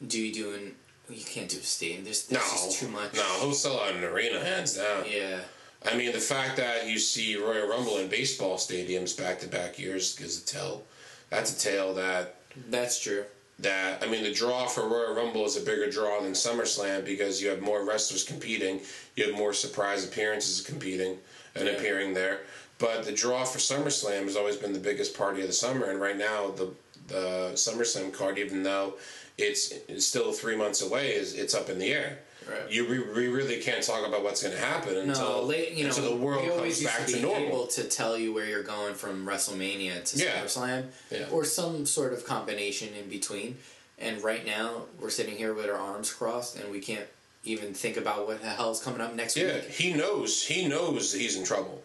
Do 0.05 0.19
you 0.19 0.33
doing? 0.33 0.75
You 1.09 1.23
can't 1.23 1.49
do 1.49 1.57
a 1.57 1.61
stadium. 1.61 2.03
There's, 2.05 2.31
No, 2.31 2.39
just 2.39 2.79
too 2.79 2.87
much. 2.87 3.13
no, 3.13 3.23
he'll 3.41 3.53
sell 3.53 3.79
out 3.79 3.93
an 3.95 4.03
arena 4.03 4.39
hands 4.39 4.75
down. 4.77 5.05
Yeah. 5.09 5.39
I 5.85 5.97
mean, 5.97 6.13
the 6.13 6.19
fact 6.19 6.55
that 6.57 6.87
you 6.87 6.97
see 6.97 7.35
Royal 7.35 7.67
Rumble 7.67 7.97
in 7.97 8.07
baseball 8.07 8.55
stadiums 8.57 9.17
back 9.17 9.39
to 9.41 9.47
back 9.47 9.77
years 9.77 10.19
is 10.21 10.41
a 10.41 10.45
tell. 10.45 10.83
That's 11.29 11.51
a 11.55 11.59
tale 11.59 11.93
that 11.95 12.35
That's 12.69 12.99
true. 13.01 13.25
that 13.59 14.01
I 14.01 14.07
mean 14.07 14.23
the 14.23 14.33
draw 14.33 14.65
for 14.67 14.87
Royal 14.87 15.13
Rumble 15.13 15.45
is 15.45 15.57
a 15.57 15.61
bigger 15.61 15.89
draw 15.89 16.21
than 16.21 16.31
SummerSlam 16.31 17.03
because 17.03 17.41
you 17.41 17.49
have 17.49 17.61
more 17.61 17.83
wrestlers 17.85 18.23
competing, 18.23 18.79
you 19.15 19.25
have 19.25 19.35
more 19.35 19.51
surprise 19.53 20.05
appearances 20.05 20.61
competing 20.61 21.17
and 21.53 21.67
Yeah. 21.67 21.73
appearing 21.73 22.13
there. 22.13 22.41
But 22.79 23.03
the 23.03 23.11
draw 23.11 23.43
for 23.43 23.59
SummerSlam 23.59 24.23
has 24.23 24.35
always 24.37 24.55
been 24.55 24.73
the 24.73 24.79
biggest 24.79 25.13
party 25.17 25.41
of 25.41 25.47
the 25.47 25.53
summer, 25.53 25.89
and 25.89 25.99
right 25.99 26.17
now 26.17 26.49
the 26.51 26.71
Uh, 27.09 27.13
the 27.13 27.51
SummerSlam 27.53 28.13
card, 28.13 28.37
even 28.37 28.63
though 28.63 28.95
it's, 29.37 29.71
it's 29.89 30.05
still 30.05 30.31
three 30.31 30.55
months 30.55 30.81
away, 30.81 31.13
is 31.13 31.33
it's 31.33 31.53
up 31.53 31.69
in 31.69 31.79
the 31.79 31.91
air. 31.93 32.19
Right. 32.49 32.69
You 32.69 32.87
we, 32.89 32.99
we 32.99 33.27
really 33.27 33.61
can't 33.61 33.81
talk 33.81 34.05
about 34.05 34.21
what's 34.23 34.43
going 34.43 34.53
to 34.53 34.59
happen 34.61 34.97
until 34.97 35.47
no, 35.47 35.51
you 35.53 35.83
know, 35.83 35.89
until 35.89 36.09
the 36.09 36.15
world 36.17 36.45
comes 36.57 36.83
back 36.83 37.05
to 37.07 37.13
to, 37.13 37.21
normal. 37.21 37.47
able 37.47 37.67
to 37.67 37.83
tell 37.85 38.17
you 38.17 38.33
where 38.33 38.45
you're 38.45 38.63
going 38.63 38.95
from 38.95 39.25
WrestleMania 39.25 40.03
to 40.03 40.17
Yeah. 40.23 40.43
SummerSlam, 40.43 40.85
Yeah. 41.09 41.27
or 41.31 41.45
some 41.45 41.85
sort 41.85 42.11
of 42.11 42.25
combination 42.25 42.89
in 43.01 43.07
between. 43.09 43.57
And 43.97 44.21
right 44.21 44.45
now, 44.45 44.83
we're 44.99 45.09
sitting 45.09 45.37
here 45.37 45.53
with 45.53 45.67
our 45.67 45.77
arms 45.77 46.11
crossed, 46.11 46.57
and 46.57 46.69
we 46.69 46.79
can't 46.81 47.07
even 47.45 47.73
think 47.73 47.95
about 47.95 48.27
what 48.27 48.41
the 48.41 48.49
hell's 48.49 48.83
coming 48.83 48.99
up 48.99 49.15
next 49.15 49.37
yeah, 49.37 49.53
week. 49.55 49.69
he 49.69 49.93
knows. 49.93 50.43
He 50.45 50.67
knows 50.67 51.13
he's 51.13 51.37
in 51.37 51.45
trouble. 51.45 51.81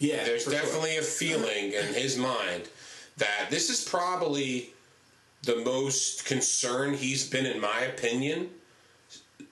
Yeah, 0.00 0.24
There's 0.24 0.42
for 0.44 0.50
sure. 0.50 0.60
definitely 0.60 0.96
a 0.96 1.02
feeling 1.02 1.72
in 1.74 1.94
his 1.94 2.16
mind 2.16 2.64
that 3.18 3.48
this 3.50 3.68
is 3.70 3.84
probably 3.84 4.70
the 5.42 5.56
most 5.56 6.24
concerned 6.24 6.96
he's 6.96 7.28
been, 7.28 7.46
in 7.46 7.60
my 7.60 7.80
opinion, 7.80 8.50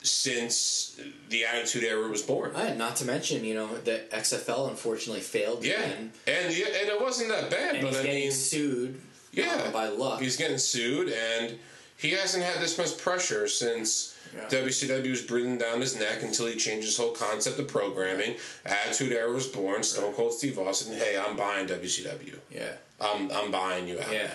since 0.03 0.99
the 1.29 1.45
Attitude 1.45 1.85
Era 1.85 2.09
was 2.09 2.23
born. 2.23 2.55
Uh, 2.55 2.75
not 2.75 2.97
to 2.97 3.05
mention, 3.05 3.45
you 3.45 3.55
know, 3.55 3.69
the 3.79 4.03
XFL 4.13 4.71
unfortunately 4.71 5.21
failed 5.21 5.65
Yeah, 5.65 5.81
again, 5.83 6.13
and 6.27 6.57
yeah, 6.57 6.67
and 6.81 6.89
it 6.89 7.01
wasn't 7.01 7.29
that 7.31 7.51
bad, 7.51 7.75
and 7.77 7.83
but 7.83 7.91
he's 7.91 7.99
I 7.99 8.03
getting 8.05 8.21
mean, 8.23 8.33
sued. 8.33 9.01
yeah, 9.33 9.65
uh, 9.67 9.71
by 9.71 9.89
Luck. 9.89 10.21
he's 10.21 10.37
getting 10.37 10.59
sued, 10.59 11.09
and 11.13 11.59
he 11.99 12.11
hasn't 12.11 12.43
had 12.45 12.61
this 12.63 12.79
much 12.79 12.97
pressure 12.99 13.47
since. 13.49 14.17
Yeah. 14.33 14.47
WCW 14.61 15.11
was 15.11 15.23
breathing 15.23 15.59
down 15.59 15.81
his 15.81 15.99
neck 15.99 16.23
until 16.23 16.47
he 16.47 16.55
changed 16.55 16.87
his 16.87 16.97
whole 16.97 17.11
concept 17.11 17.59
of 17.59 17.67
programming. 17.67 18.37
Attitude 18.65 19.11
Era 19.13 19.33
was 19.33 19.49
born. 19.49 19.83
Stone 19.83 20.13
Cold 20.15 20.33
Steve 20.33 20.57
Austin, 20.57 20.95
hey, 20.97 21.19
I'm 21.19 21.37
buying 21.37 21.67
WCW. 21.67 22.37
yeah. 22.49 22.75
I'm 23.01 23.31
I'm 23.33 23.51
buying 23.51 23.89
you 23.89 23.99
out 24.01 24.13
Yeah. 24.13 24.25
now. 24.27 24.33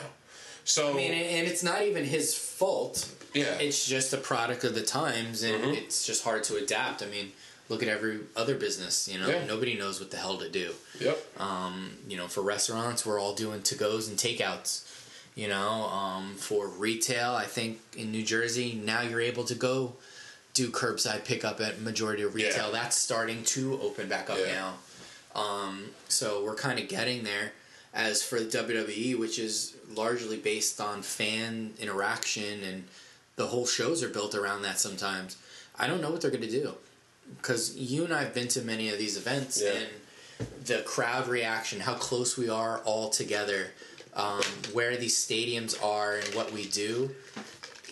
So 0.64 0.92
I 0.92 0.94
mean, 0.94 1.12
and 1.14 1.48
it's 1.48 1.64
not 1.64 1.84
even 1.84 2.06
his 2.06 2.34
fault. 2.36 3.08
yeah, 3.34 3.54
It's 3.60 3.86
just 3.86 4.14
a 4.14 4.18
product 4.18 4.64
of 4.64 4.74
the 4.74 4.82
times, 4.82 5.44
and 5.44 5.64
Mm-hmm. 5.64 5.74
it's 5.74 6.06
just 6.06 6.24
hard 6.24 6.44
to 6.46 6.56
adapt. 6.56 7.04
I 7.04 7.06
mean, 7.06 7.34
look 7.70 7.84
at 7.84 7.90
every 7.90 8.22
other 8.36 8.56
business. 8.56 9.08
You 9.08 9.20
know, 9.20 9.28
Yeah. 9.30 9.46
nobody 9.46 9.76
knows 9.78 10.00
what 10.00 10.10
the 10.12 10.18
hell 10.18 10.38
to 10.38 10.50
do. 10.50 10.74
yep. 11.00 11.18
Um, 11.40 11.98
you 12.08 12.18
know, 12.18 12.28
for 12.28 12.42
restaurants, 12.42 13.06
we're 13.06 13.20
all 13.20 13.34
doing 13.36 13.62
to 13.64 13.76
goes 13.76 14.08
and 14.08 14.18
takeouts. 14.18 14.82
You 15.36 15.50
know, 15.50 15.84
um, 15.84 16.36
for 16.36 16.68
retail, 16.68 17.34
I 17.36 17.46
think 17.46 17.82
in 17.96 18.12
New 18.12 18.24
Jersey 18.24 18.74
now 18.74 19.02
you're 19.02 19.20
able 19.22 19.44
to 19.44 19.56
go 19.56 19.98
do 20.54 20.70
curbside 20.72 21.26
pickup 21.26 21.60
at 21.60 21.82
majority 21.82 22.24
of 22.24 22.34
retail. 22.34 22.68
Yeah. 22.68 22.72
That's 22.72 22.98
starting 22.98 23.44
to 23.44 23.80
open 23.82 24.08
back 24.08 24.30
up 24.30 24.38
Yeah. 24.40 24.54
now. 24.54 25.40
Um, 25.42 25.92
so 26.08 26.42
we're 26.44 26.56
kind 26.56 26.80
of 26.80 26.88
getting 26.88 27.24
there. 27.26 27.52
As 27.96 28.22
for 28.22 28.40
the 28.40 28.46
WWE, 28.46 29.18
which 29.18 29.40
is 29.40 29.74
largely 29.94 30.36
based 30.38 30.82
on 30.82 31.02
fan 31.02 31.74
interaction 31.80 32.62
and 32.64 32.84
the 33.38 33.48
whole 33.48 33.66
shows 33.66 34.04
are 34.04 34.10
built 34.10 34.36
around 34.36 34.64
that 34.64 34.80
sometimes, 34.80 35.38
I 35.80 35.88
don't 35.88 36.02
know 36.02 36.12
what 36.12 36.20
they're 36.22 36.30
going 36.32 36.44
to 36.44 36.50
do. 36.52 36.74
Because 37.38 37.76
you 37.76 38.04
and 38.04 38.14
I 38.14 38.22
have 38.24 38.34
been 38.34 38.50
to 38.50 38.62
many 38.62 38.90
of 38.90 38.98
these 38.98 39.16
events 39.18 39.62
Yeah. 39.64 39.72
and 39.72 40.48
the 40.66 40.82
crowd 40.82 41.28
reaction, 41.30 41.80
how 41.80 41.96
close 41.96 42.38
we 42.38 42.50
are 42.50 42.80
all 42.80 43.10
together, 43.10 43.72
um, 44.14 44.44
where 44.74 44.98
these 44.98 45.16
stadiums 45.16 45.82
are 45.84 46.18
and 46.18 46.36
what 46.36 46.52
we 46.52 46.66
do. 46.68 47.16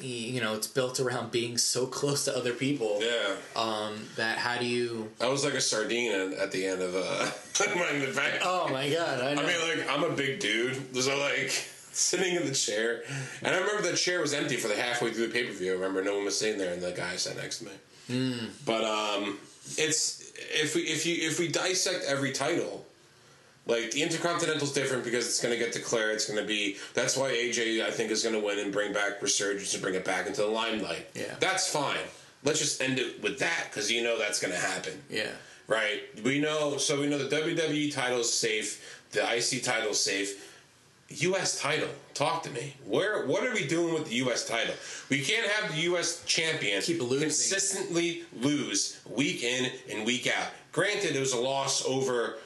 You 0.04 0.42
know, 0.42 0.54
it's 0.54 0.68
built 0.68 1.00
around 1.00 1.32
being 1.32 1.58
so 1.58 1.86
close 1.86 2.26
to 2.26 2.36
other 2.36 2.54
people. 2.54 3.00
Yeah, 3.02 3.36
Um, 3.56 4.06
that 4.18 4.38
how 4.38 4.58
do 4.58 4.66
you? 4.66 5.12
I 5.22 5.30
was 5.30 5.46
like 5.46 5.54
a 5.54 5.62
sardine 5.62 6.34
at, 6.34 6.52
the 6.52 6.66
end 6.66 6.82
of 6.82 6.96
uh, 6.96 7.32
in 7.94 8.02
the 8.02 8.14
back. 8.14 8.42
Oh 8.44 8.68
my 8.70 8.90
god! 8.90 9.22
I, 9.22 9.34
know. 9.34 9.44
I 9.44 9.46
mean, 9.46 9.78
like 9.78 9.90
I'm 9.90 10.04
a 10.04 10.14
big 10.14 10.40
dude, 10.40 10.96
so 10.96 11.18
like 11.18 11.50
sitting 11.94 12.36
in 12.36 12.46
the 12.46 12.54
chair, 12.54 13.04
and 13.42 13.56
I 13.56 13.60
remember 13.60 13.90
the 13.90 13.96
chair 13.96 14.20
was 14.20 14.34
empty 14.34 14.58
for 14.58 14.68
the 14.68 14.76
halfway 14.76 15.12
through 15.12 15.28
the 15.28 15.34
pay 15.34 15.46
per 15.46 15.54
view. 15.54 15.72
I 15.72 15.76
remember 15.76 16.04
no 16.04 16.16
one 16.16 16.26
was 16.26 16.38
sitting 16.38 16.58
there, 16.58 16.74
and 16.74 16.82
the 16.82 16.92
guy 16.92 17.16
sat 17.16 17.38
next 17.38 17.60
to 17.60 17.66
me. 17.66 17.72
Hmm. 18.08 18.46
But 18.66 18.84
um, 18.84 19.40
it's 19.78 20.34
if 20.36 20.76
we 20.76 20.82
if 20.82 21.06
you 21.06 21.28
if 21.28 21.40
we 21.40 21.48
dissect 21.48 22.04
every 22.06 22.34
title. 22.34 22.86
Like 23.66 23.92
the 23.92 24.04
Intercontinental's 24.04 24.74
different 24.74 25.06
because 25.06 25.26
it's 25.26 25.42
going 25.42 25.58
to 25.58 25.64
get 25.64 25.74
declared. 25.74 26.16
It's 26.16 26.26
going 26.26 26.40
to 26.42 26.46
be 26.46 26.78
that's 26.94 27.16
why 27.16 27.32
AJ 27.32 27.82
I 27.86 27.92
think 27.92 28.12
is 28.12 28.24
going 28.24 28.36
to 28.36 28.46
win 28.46 28.60
and 28.60 28.74
bring 28.74 28.92
back 28.92 29.22
Resurgence 29.22 29.74
and 29.74 29.82
bring 29.82 29.96
it 29.96 30.04
back 30.04 30.28
into 30.28 30.42
the 30.42 30.48
limelight. 30.48 31.08
Yeah. 31.16 31.36
that's 31.40 31.72
fine. 31.72 31.98
Let's 32.44 32.60
just 32.60 32.82
end 32.82 33.00
it 33.00 33.24
with 33.24 33.40
that 33.40 33.68
because 33.70 33.90
you 33.90 34.04
know 34.04 34.18
that's 34.18 34.42
going 34.42 34.54
to 34.54 34.60
happen 34.60 35.02
yeah. 35.10 35.32
right? 35.68 36.02
We 36.24 36.42
know, 36.42 36.78
so 36.78 37.00
we 37.00 37.08
know 37.08 37.18
the 37.18 37.34
WWE 37.34 37.94
title's 37.94 38.34
safe, 38.34 39.02
the 39.12 39.22
IC 39.22 39.64
title's 39.64 40.04
safe. 40.04 40.50
U.S. 41.10 41.62
title, 41.62 41.90
talk 42.14 42.44
to 42.44 42.50
me. 42.50 42.76
Where, 42.86 43.26
what 43.28 43.46
are 43.46 43.54
we 43.54 43.68
doing 43.68 43.94
with 43.94 44.10
the 44.10 44.16
U.S. 44.16 44.48
title? 44.48 44.74
We 45.10 45.22
can't 45.22 45.50
have 45.52 45.72
the 45.72 45.82
U.S. 45.82 46.24
champion 46.26 46.82
consistently 46.82 48.24
lose 48.42 49.00
week 49.10 49.44
in 49.44 49.72
and 49.92 50.06
week 50.06 50.28
out. 50.28 50.48
Granted, 50.72 51.16
it 51.16 51.20
was 51.20 51.34
a 51.34 51.40
loss 51.40 51.86
over 51.86 52.38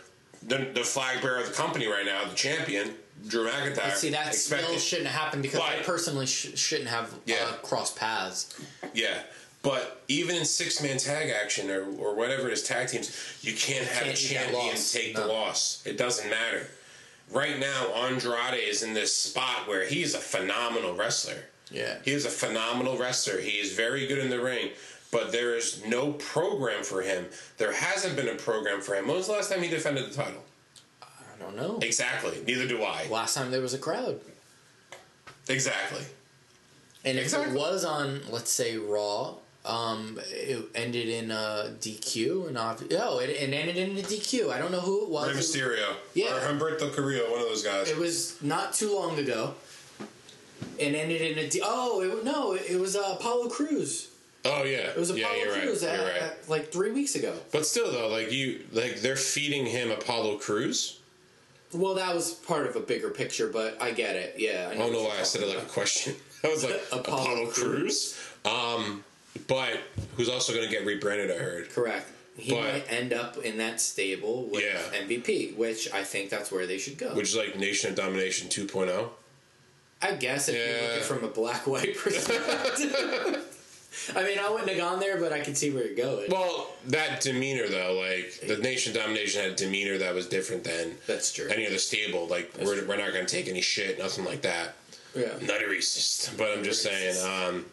the, 0.44 0.70
the 0.74 0.84
flag 0.84 1.22
bearer 1.22 1.40
of 1.40 1.48
the 1.48 1.54
company 1.54 1.88
right 1.88 2.06
now, 2.06 2.26
the 2.26 2.36
champion, 2.36 2.94
Drew 3.28 3.48
McIntyre. 3.48 3.94
See, 3.96 4.10
that 4.12 4.28
Expected. 4.28 4.66
still 4.68 4.80
shouldn't 4.80 5.08
happen 5.10 5.42
because 5.42 5.60
I 5.60 5.78
But- 5.78 5.86
personally 5.86 6.26
sh- 6.28 6.52
shouldn't 6.56 6.90
have 6.90 7.14
Yeah. 7.26 7.38
uh, 7.46 7.54
crossed 7.58 7.96
paths. 7.96 8.56
Yeah. 8.94 9.22
But 9.64 10.02
even 10.08 10.36
in 10.36 10.46
six 10.46 10.82
man 10.82 10.98
tag 10.98 11.30
action 11.30 11.70
or, 11.72 11.84
or 11.98 12.16
whatever 12.16 12.48
it 12.48 12.54
is, 12.54 12.64
tag 12.64 12.88
teams, 12.90 13.12
you 13.42 13.54
can't 13.54 13.86
have 13.88 14.04
Can't 14.04 14.18
a 14.18 14.22
champion 14.22 14.76
take 14.78 15.16
the 15.16 15.26
loss. 15.26 15.82
It 15.86 15.98
doesn't 15.98 16.30
matter. 16.30 16.68
Right 17.32 17.60
now, 17.60 17.88
Andrade 17.94 18.54
is 18.54 18.84
in 18.84 18.94
this 18.94 19.14
spot 19.14 19.68
where 19.68 19.86
he's 19.86 20.14
a 20.14 20.20
phenomenal 20.20 20.94
wrestler. 20.96 21.44
Yeah. 21.70 21.98
He 22.06 22.12
is 22.12 22.24
a 22.26 22.30
phenomenal 22.30 22.98
wrestler. 22.98 23.42
He 23.42 23.60
is 23.60 23.74
very 23.74 24.08
good 24.08 24.20
in 24.20 24.30
the 24.30 24.40
ring, 24.40 24.70
but 25.18 25.32
there 25.32 25.56
is 25.56 25.84
no 25.88 26.12
program 26.14 26.84
for 26.84 27.02
him. 27.02 27.26
There 27.58 27.74
hasn't 27.74 28.16
been 28.16 28.28
a 28.30 28.36
program 28.36 28.82
for 28.82 28.94
him. 28.96 29.08
When 29.08 29.16
was 29.18 29.28
the 29.28 29.34
last 29.34 29.52
time 29.52 29.62
he 29.64 29.70
defended 29.70 30.06
the 30.12 30.14
title? 30.14 30.44
I 31.02 31.08
don't 31.40 31.56
know. 31.56 31.80
Exactly. 31.82 32.38
Neither 32.46 32.68
do 32.68 32.84
I. 32.84 33.08
Last 33.10 33.34
time 33.36 33.50
there 33.52 33.62
was 33.62 33.74
a 33.74 33.78
crowd. 33.80 34.20
Exactly. 35.50 36.02
And 37.06 37.18
if 37.18 37.24
Exactly. 37.26 37.56
it 37.56 37.60
was 37.60 37.86
on, 37.86 38.22
let's 38.30 38.52
say, 38.52 38.78
Raw, 38.78 39.36
um, 39.66 40.20
it 40.30 40.64
ended 40.76 41.08
in 41.10 41.32
a 41.32 41.74
DQ, 41.80 42.48
and 42.48 42.58
ob- 42.58 42.84
oh, 42.92 43.20
it, 43.20 43.30
it 43.30 43.54
ended 43.54 43.78
in 43.78 43.98
a 43.98 44.02
DQ. 44.02 44.52
I 44.52 44.58
don't 44.60 44.72
know 44.72 44.82
who 44.82 45.04
it 45.06 45.10
was. 45.10 45.28
Rey 45.30 45.34
It- 45.34 45.38
Mysterio. 45.40 45.96
Yeah. 46.14 46.36
Or 46.36 46.40
Humberto 46.42 46.94
Carrillo, 46.94 47.32
one 47.32 47.42
of 47.42 47.48
those 47.48 47.64
guys. 47.64 47.90
It 47.90 47.98
was 47.98 48.42
not 48.42 48.74
too 48.74 48.94
long 48.96 49.18
ago. 49.18 49.56
And 50.80 50.96
ended 50.96 51.22
in 51.22 51.38
a 51.40 51.48
D- 51.50 51.62
oh 51.64 52.02
it, 52.02 52.24
no 52.24 52.54
it, 52.54 52.64
it 52.70 52.80
was 52.80 52.96
uh, 52.96 53.16
Apollo 53.20 53.50
Crews. 53.50 54.10
Oh 54.48 54.64
yeah. 54.64 54.78
It 54.90 54.98
was 54.98 55.12
yeah, 55.12 55.26
Apollo 55.26 55.40
you're 55.40 55.52
right. 55.54 55.62
Crews 55.64 55.84
You're 55.84 55.92
at, 55.92 56.00
right. 56.00 56.22
at, 56.22 56.50
like 56.50 56.72
three 56.72 56.92
weeks 56.92 57.16
ago. 57.16 57.34
But 57.52 57.66
still, 57.66 57.92
though, 57.92 58.08
like 58.08 58.32
you, 58.32 58.62
like 58.72 59.02
they're 59.02 59.16
feeding 59.16 59.66
him 59.66 59.92
Apollo 59.92 60.38
Crews. 60.38 61.00
Well, 61.74 61.96
that 61.96 62.16
was 62.16 62.34
part 62.34 62.66
of 62.66 62.76
a 62.76 62.80
bigger 62.80 63.10
picture, 63.10 63.50
but 63.50 63.82
I 63.82 63.92
get 63.92 64.16
it. 64.16 64.36
Yeah, 64.38 64.68
I 64.70 64.74
I 64.74 64.78
don't 64.78 64.94
know 64.94 65.04
why 65.04 65.18
I 65.20 65.24
said 65.24 65.42
it 65.44 65.50
like 65.50 65.64
a 65.64 65.70
question. 65.70 66.16
I 66.44 66.48
was 66.48 66.64
like 66.64 66.82
Apollo 66.92 67.24
Apollo, 67.24 67.48
Crews. 67.48 68.18
Um, 68.46 69.04
but 69.48 69.80
who's 70.16 70.30
also 70.30 70.54
going 70.54 70.66
to 70.66 70.72
get 70.72 70.86
rebranded? 70.86 71.30
I 71.30 71.40
heard. 71.40 71.70
Correct. 71.70 72.08
He 72.38 72.54
But- 72.54 72.62
might 72.62 72.92
end 72.92 73.14
up 73.14 73.38
in 73.38 73.58
that 73.58 73.82
stable 73.82 74.46
with 74.46 74.64
Yeah. 74.64 74.80
MVP, 75.02 75.56
which 75.58 75.92
I 75.92 76.04
think 76.04 76.30
that's 76.30 76.52
where 76.52 76.66
they 76.68 76.78
should 76.78 76.98
go. 76.98 77.14
Which 77.16 77.30
is 77.30 77.36
like 77.36 77.58
Nation 77.58 77.90
of 77.90 77.96
Domination 77.96 78.48
oh. 78.50 78.66
2.0. 78.66 79.10
I 80.00 80.12
guess 80.14 80.48
if 80.48 80.56
you 80.56 80.62
look 80.62 80.92
at 80.92 80.98
it 81.00 81.04
from 81.04 81.24
a 81.24 81.28
black 81.28 81.66
white 81.66 81.98
perspective. 82.04 83.57
I 84.16 84.24
mean, 84.24 84.40
I 84.40 84.50
wouldn't 84.50 84.70
have 84.70 84.78
gone 84.78 85.00
there, 85.00 85.20
but 85.20 85.32
I 85.34 85.40
can 85.40 85.56
see 85.56 85.70
where 85.72 85.86
you're 85.86 85.96
going. 85.96 86.30
Well, 86.32 86.68
that 86.88 87.22
demeanor 87.22 87.68
though, 87.68 87.94
like 88.00 88.40
the 88.48 88.58
Nation 88.62 88.94
Domination 88.94 89.42
had 89.44 89.52
a 89.52 89.56
demeanor 89.56 89.98
that 89.98 90.14
was 90.14 90.28
different 90.28 90.64
than 90.64 90.96
That's 91.08 91.32
true. 91.32 91.48
any 91.50 91.68
other 91.68 91.78
stable. 91.78 92.28
Like 92.28 92.52
we're, 92.60 92.86
we're 92.88 92.98
not 92.98 93.14
going 93.14 93.26
to 93.26 93.32
take 93.32 93.48
any 93.48 93.62
shit, 93.62 94.00
nothing 94.00 94.26
like 94.26 94.42
that. 94.44 94.76
yeah. 95.16 95.34
Not 95.42 95.62
a 95.62 95.66
racist, 95.66 96.38
but 96.38 96.50
I'm 96.58 96.64
just 96.64 96.82
saying. 96.84 97.16
Um, 97.24 97.66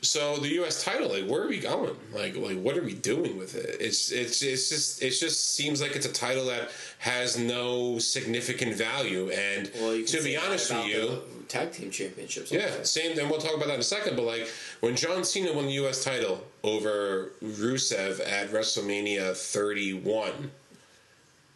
so 0.00 0.36
the 0.36 0.48
U.S. 0.56 0.84
title, 0.84 1.08
like, 1.08 1.26
where 1.26 1.42
are 1.42 1.48
we 1.48 1.58
going? 1.58 1.96
Like, 2.12 2.36
like, 2.36 2.58
what 2.58 2.76
are 2.76 2.82
we 2.82 2.92
doing 2.94 3.38
with 3.38 3.54
it? 3.54 3.76
It's, 3.80 4.12
it's, 4.12 4.42
it's 4.42 4.68
just, 4.68 5.02
it 5.02 5.10
just 5.12 5.54
seems 5.54 5.80
like 5.80 5.96
it's 5.96 6.04
a 6.04 6.12
title 6.12 6.44
that 6.46 6.68
has 6.98 7.38
no 7.38 7.98
significant 7.98 8.74
value. 8.74 9.30
And 9.30 9.70
Well, 9.80 10.04
to 10.04 10.22
be 10.22 10.36
honest 10.36 10.70
with 10.70 10.86
you, 10.88 11.22
tag 11.48 11.72
team 11.72 11.90
championships. 11.90 12.50
yeah, 12.52 12.82
same. 12.82 13.18
And 13.18 13.30
we'll 13.30 13.40
talk 13.40 13.54
about 13.54 13.66
that 13.68 13.74
in 13.74 13.80
a 13.80 13.82
second. 13.82 14.16
But 14.16 14.24
like 14.24 14.48
when 14.80 14.96
John 14.96 15.24
Cena 15.24 15.52
won 15.52 15.66
the 15.66 15.72
U.S. 15.74 16.02
title 16.04 16.44
over 16.62 17.30
Rusev 17.42 18.20
at 18.20 18.50
WrestleMania 18.50 19.36
31, 19.36 20.50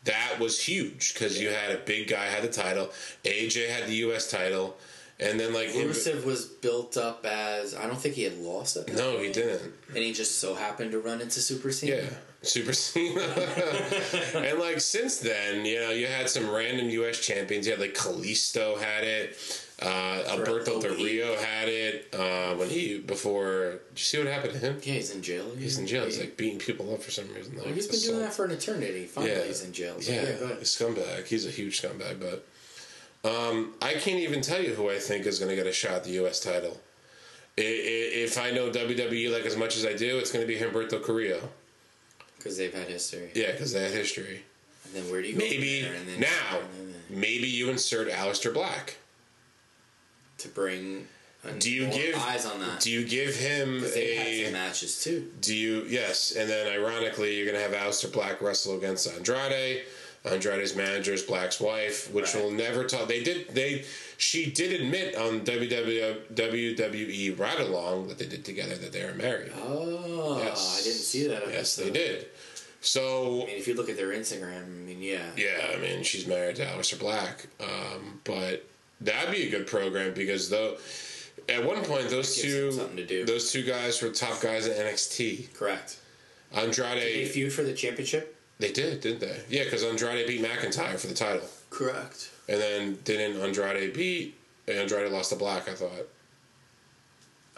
that 0.05 0.39
was 0.39 0.63
huge 0.63 1.13
because 1.15 1.41
you 1.41 1.51
had 1.51 1.71
a 1.73 1.79
big 1.79 2.09
guy 2.09 2.27
had 2.27 2.43
the 2.43 2.49
title, 2.49 2.91
AJ 3.25 3.69
had 3.69 3.87
the 3.89 3.95
U.S. 3.97 4.31
title, 4.31 4.77
and 5.21 5.39
then 5.39 5.53
like 5.53 5.69
him. 5.71 5.89
Rusev 5.89 6.25
was 6.25 6.47
built 6.47 6.97
up 6.97 7.27
as 7.27 7.75
I 7.75 7.87
don't 7.87 7.99
think 7.99 8.15
he 8.15 8.23
had 8.23 8.39
lost 8.39 8.77
at 8.77 8.87
that 8.87 8.97
No, 8.97 9.15
point. 9.17 9.27
he 9.27 9.33
didn't. 9.33 9.73
and 9.89 9.99
he 9.99 10.13
just 10.13 10.39
so 10.39 10.55
happened 10.55 10.93
to 10.93 11.01
run 11.01 11.21
into 11.21 11.41
Super 11.41 11.73
Cena. 11.73 11.97
Yeah. 11.97 12.09
Super 12.41 12.73
Cena. 12.73 13.21
and 14.37 14.59
like 14.61 14.81
since 14.81 15.19
then, 15.19 15.67
you 15.67 15.81
know, 15.81 15.91
you 15.91 16.07
had 16.07 16.31
some 16.31 16.49
random 16.49 16.89
US 16.89 17.19
champions. 17.19 17.67
You 17.67 17.73
had 17.73 17.81
like 17.81 17.95
Kalisto 17.95 18.79
had 18.81 19.03
it. 19.03 19.37
Uh, 19.81 20.25
Alberto 20.29 20.81
Del 20.81 20.97
Rio 20.97 21.37
had 21.37 21.69
it 21.69 22.13
uh, 22.13 22.55
when 22.57 22.69
he 22.69 22.99
before. 22.99 23.79
Did 23.91 23.99
you 23.99 24.05
see 24.05 24.19
what 24.19 24.27
happened 24.27 24.55
to 24.55 24.59
him? 24.59 24.79
Yeah, 24.83 24.95
he's 24.95 25.15
in 25.15 25.23
jail. 25.23 25.45
He's 25.57 25.79
in 25.79 25.87
jail. 25.87 26.05
He's 26.05 26.19
like 26.19 26.37
beating 26.37 26.59
people 26.59 26.93
up 26.93 27.01
for 27.01 27.13
some 27.13 27.33
reason. 27.33 27.55
Like, 27.57 27.67
Well, 27.67 27.75
he's 27.75 27.87
been 27.87 28.01
doing 28.01 28.19
that 28.19 28.33
for 28.35 28.45
an 28.45 28.51
eternity. 28.51 29.05
Finally, 29.07 29.33
Yeah. 29.33 29.45
he's 29.45 29.63
in 29.63 29.73
jail. 29.73 30.01
So 30.01 30.11
Yeah, 30.13 30.23
yeah, 30.23 30.57
scumbag. 30.63 31.27
He's 31.27 31.47
a 31.47 31.51
huge 31.51 31.81
scumbag. 31.81 32.19
But 32.19 32.45
um, 33.25 33.75
I 33.81 33.95
can't 33.95 34.19
even 34.19 34.41
tell 34.41 34.61
you 34.61 34.75
who 34.75 34.91
I 34.91 34.99
think 34.99 35.27
is 35.27 35.39
going 35.39 35.51
to 35.51 35.57
get 35.57 35.67
a 35.69 35.73
shot 35.73 35.93
at 35.93 36.05
the 36.05 36.11
U.S. 36.23 36.41
title. 36.41 36.81
If 37.57 38.37
I 38.39 38.51
know 38.51 38.71
WWE 38.71 39.33
like 39.33 39.45
as 39.45 39.57
much 39.57 39.77
as 39.77 39.85
I 39.87 39.93
do, 39.93 40.19
it's 40.19 40.33
going 40.33 40.47
to 40.47 40.53
be 40.53 40.59
Humberto 40.59 41.01
Carrillo. 41.03 41.49
Because 42.37 42.57
they've 42.57 42.75
had 42.75 42.89
history. 42.89 43.31
Yeah, 43.35 43.53
because 43.53 43.73
they 43.73 43.83
had 43.83 43.93
history. 43.93 44.43
And 44.85 44.95
then 44.95 45.11
where 45.13 45.23
do 45.23 45.29
you 45.29 45.35
go? 45.35 45.41
Maybe 45.41 45.83
there? 45.83 45.93
And 45.95 46.09
then, 46.09 46.21
now, 46.21 46.59
maybe 47.11 47.47
you 47.49 47.69
insert 47.71 48.11
Aleister 48.11 48.53
Black. 48.55 48.97
To 50.39 50.49
bring 50.49 51.07
Do 51.59 51.71
you 51.71 51.87
give 51.89 52.17
eyes 52.17 52.45
on 52.47 52.61
that? 52.61 52.81
Do 52.81 52.91
you 52.91 53.07
give 53.07 53.35
him 53.37 53.85
a? 53.95 54.51
matches 54.53 55.03
too. 55.03 55.31
Do 55.41 55.55
you 55.55 55.85
yes? 55.89 56.33
And 56.37 56.49
then 56.51 56.67
ironically, 56.69 57.37
you're 57.37 57.47
gonna 57.47 57.63
have 57.63 57.73
Aleister 57.73 58.13
Black 58.13 58.41
wrestle 58.43 58.77
against 58.77 59.07
Andrade. 59.09 59.83
Andrade's 60.25 60.75
manager 60.75 61.13
is 61.13 61.23
Black's 61.23 61.61
wife, 61.61 62.13
which 62.13 62.35
Right. 62.35 62.43
will 62.43 62.51
never 62.51 62.85
talk. 62.85 63.09
They 63.09 63.23
did 63.23 63.51
they. 63.55 63.85
She 64.19 64.51
did 64.51 64.81
admit 64.81 65.15
on 65.15 65.43
WWE 65.45 66.17
WWE 66.35 67.39
Ride 67.39 67.61
Along 67.61 68.09
that 68.09 68.19
they 68.19 68.27
did 68.27 68.45
together 68.45 68.75
that 68.75 68.93
they 68.93 69.03
are 69.03 69.15
married. 69.15 69.53
Oh, 69.63 70.41
Yes. 70.43 70.81
I 70.81 70.83
didn't 70.85 70.99
see 70.99 71.29
that. 71.29 71.49
Yes, 71.49 71.77
they 71.77 71.91
did. 71.91 72.27
So 72.81 73.43
I 73.43 73.47
mean, 73.47 73.57
if 73.59 73.69
you 73.69 73.75
look 73.75 73.89
at 73.89 73.97
their 73.97 74.09
Instagram, 74.09 74.65
I 74.65 74.69
mean, 74.69 75.01
yeah. 75.03 75.31
Yeah, 75.37 75.71
I 75.73 75.77
mean, 75.79 76.03
she's 76.03 76.27
married 76.27 76.57
to 76.57 76.65
Aleister 76.65 76.99
Black. 76.99 77.47
Um, 77.61 78.21
but 78.25 78.65
that'd 79.01 79.31
be 79.33 79.47
a 79.47 79.51
good 79.51 79.67
program 79.67 80.15
because 80.15 80.49
though, 80.51 80.77
at 81.49 81.65
one 81.65 81.83
point 81.85 82.09
those 82.11 82.37
two 82.37 82.73
something 82.73 82.97
to 82.97 83.07
do. 83.07 83.25
those 83.25 83.51
two 83.53 83.63
guys 83.65 84.01
were 84.03 84.11
top 84.11 84.41
guys 84.41 84.67
at 84.67 84.77
NXT. 84.77 85.55
Correct. 85.55 85.99
Andrade, 86.55 87.03
They 87.03 87.25
feud 87.27 87.53
for 87.53 87.63
the 87.63 87.75
championship. 87.75 88.35
they 88.59 88.73
did, 88.73 89.01
didn't 89.03 89.21
they? 89.21 89.41
Yeah, 89.51 89.65
because 89.65 89.85
Andrade 89.85 90.27
beat 90.27 90.43
McIntyre 90.43 90.99
for 90.99 91.07
the 91.07 91.15
title, 91.15 91.47
Correct. 91.71 92.31
and 92.49 92.61
then 92.61 92.99
didn't 93.05 93.41
Andrade 93.43 93.93
beat? 93.93 94.35
Andrade 94.67 95.11
lost 95.13 95.31
to 95.31 95.37
Black, 95.37 95.69
I 95.69 95.75
thought. 95.75 96.09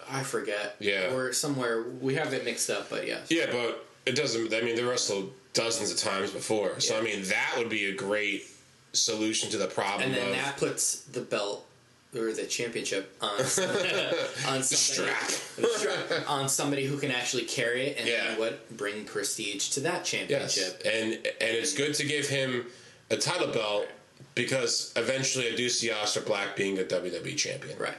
I 0.08 0.22
forget. 0.24 0.76
Yeah. 0.80 1.12
Or 1.14 1.32
somewhere 1.32 1.82
we 2.00 2.14
have 2.16 2.32
it 2.32 2.44
mixed 2.44 2.68
up, 2.70 2.90
but 2.90 3.06
yes. 3.06 3.28
Yeah, 3.30 3.46
but 3.50 3.86
it 4.06 4.16
doesn't. 4.16 4.52
I 4.52 4.60
mean, 4.62 4.74
they 4.74 4.82
wrestled 4.82 5.32
dozens 5.52 5.90
of 5.92 5.98
times 5.98 6.30
before, 6.32 6.80
so 6.80 6.98
I 6.98 7.02
mean, 7.02 7.22
that 7.24 7.54
would 7.58 7.68
be 7.68 7.86
a 7.86 7.94
great 7.94 8.44
solution 8.92 9.50
to 9.50 9.56
the 9.56 9.66
problem 9.66 10.02
And 10.08 10.14
then 10.14 10.28
of 10.28 10.34
that 10.36 10.56
puts 10.56 11.00
the 11.02 11.20
belt 11.20 11.66
or 12.14 12.32
the 12.32 12.44
championship 12.46 13.16
on 13.20 13.30
on 13.38 13.44
somebody, 13.44 14.62
strap. 14.62 15.22
strap, 15.30 16.28
on 16.28 16.48
somebody 16.48 16.84
who 16.86 16.96
can 16.98 17.10
actually 17.12 17.44
carry 17.44 17.86
it 17.88 17.98
and 18.00 18.08
Yeah. 18.08 18.36
what 18.38 18.76
bring 18.76 19.04
prestige 19.04 19.68
to 19.70 19.80
that 19.80 20.00
Yes, 20.12 20.54
championship. 20.54 20.82
and 20.84 21.14
and 21.14 21.56
it's 21.56 21.72
good 21.72 21.94
to 21.94 22.04
give 22.04 22.26
him 22.28 22.66
a 23.10 23.16
title 23.16 23.48
belt 23.48 23.86
because 24.34 24.92
eventually 24.96 25.52
I 25.52 25.56
do 25.56 25.68
see 25.68 25.88
Aleister 25.88 26.24
Black 26.24 26.56
being 26.56 26.78
a 26.78 26.82
WWE 26.82 27.36
champion. 27.36 27.78
Right. 27.78 27.96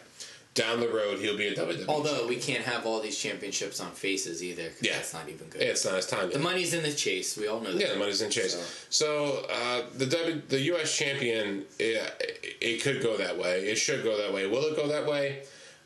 Down 0.53 0.81
the 0.81 0.89
road, 0.89 1.19
he'll 1.19 1.37
be 1.37 1.47
a 1.47 1.55
WWE. 1.55 1.85
Although 1.87 2.27
we 2.27 2.35
can't 2.35 2.63
have 2.65 2.85
all 2.85 2.99
these 2.99 3.17
championships 3.17 3.79
on 3.79 3.91
faces 3.93 4.43
either. 4.43 4.63
'cause 4.69 4.81
Yeah. 4.81 4.95
That's 4.97 5.13
not 5.13 5.29
even 5.29 5.47
good. 5.47 5.61
Yeah, 5.61 5.69
it's 5.69 5.85
not 5.85 5.95
his 5.95 6.07
time 6.07 6.23
yet. 6.23 6.33
The 6.33 6.39
money's 6.39 6.73
in 6.73 6.83
the 6.83 6.91
chase. 6.91 7.37
We 7.37 7.47
all 7.47 7.61
know 7.61 7.71
that. 7.71 7.79
yeah, 7.81 7.93
the 7.93 7.95
money's 7.99 8.21
in 8.21 8.29
chase. 8.29 8.57
So, 8.89 9.45
uh, 9.49 9.83
the 9.95 10.07
w, 10.07 10.41
the 10.49 10.59
U.S. 10.73 10.93
champion, 10.97 11.63
it, 11.79 12.57
it 12.59 12.81
could 12.83 13.01
go 13.01 13.15
that 13.15 13.37
way. 13.37 13.65
It 13.69 13.75
should 13.77 14.03
go 14.03 14.17
that 14.17 14.33
way. 14.33 14.45
Will 14.45 14.65
it 14.65 14.75
go 14.75 14.87
that 14.89 15.05
way? 15.05 15.43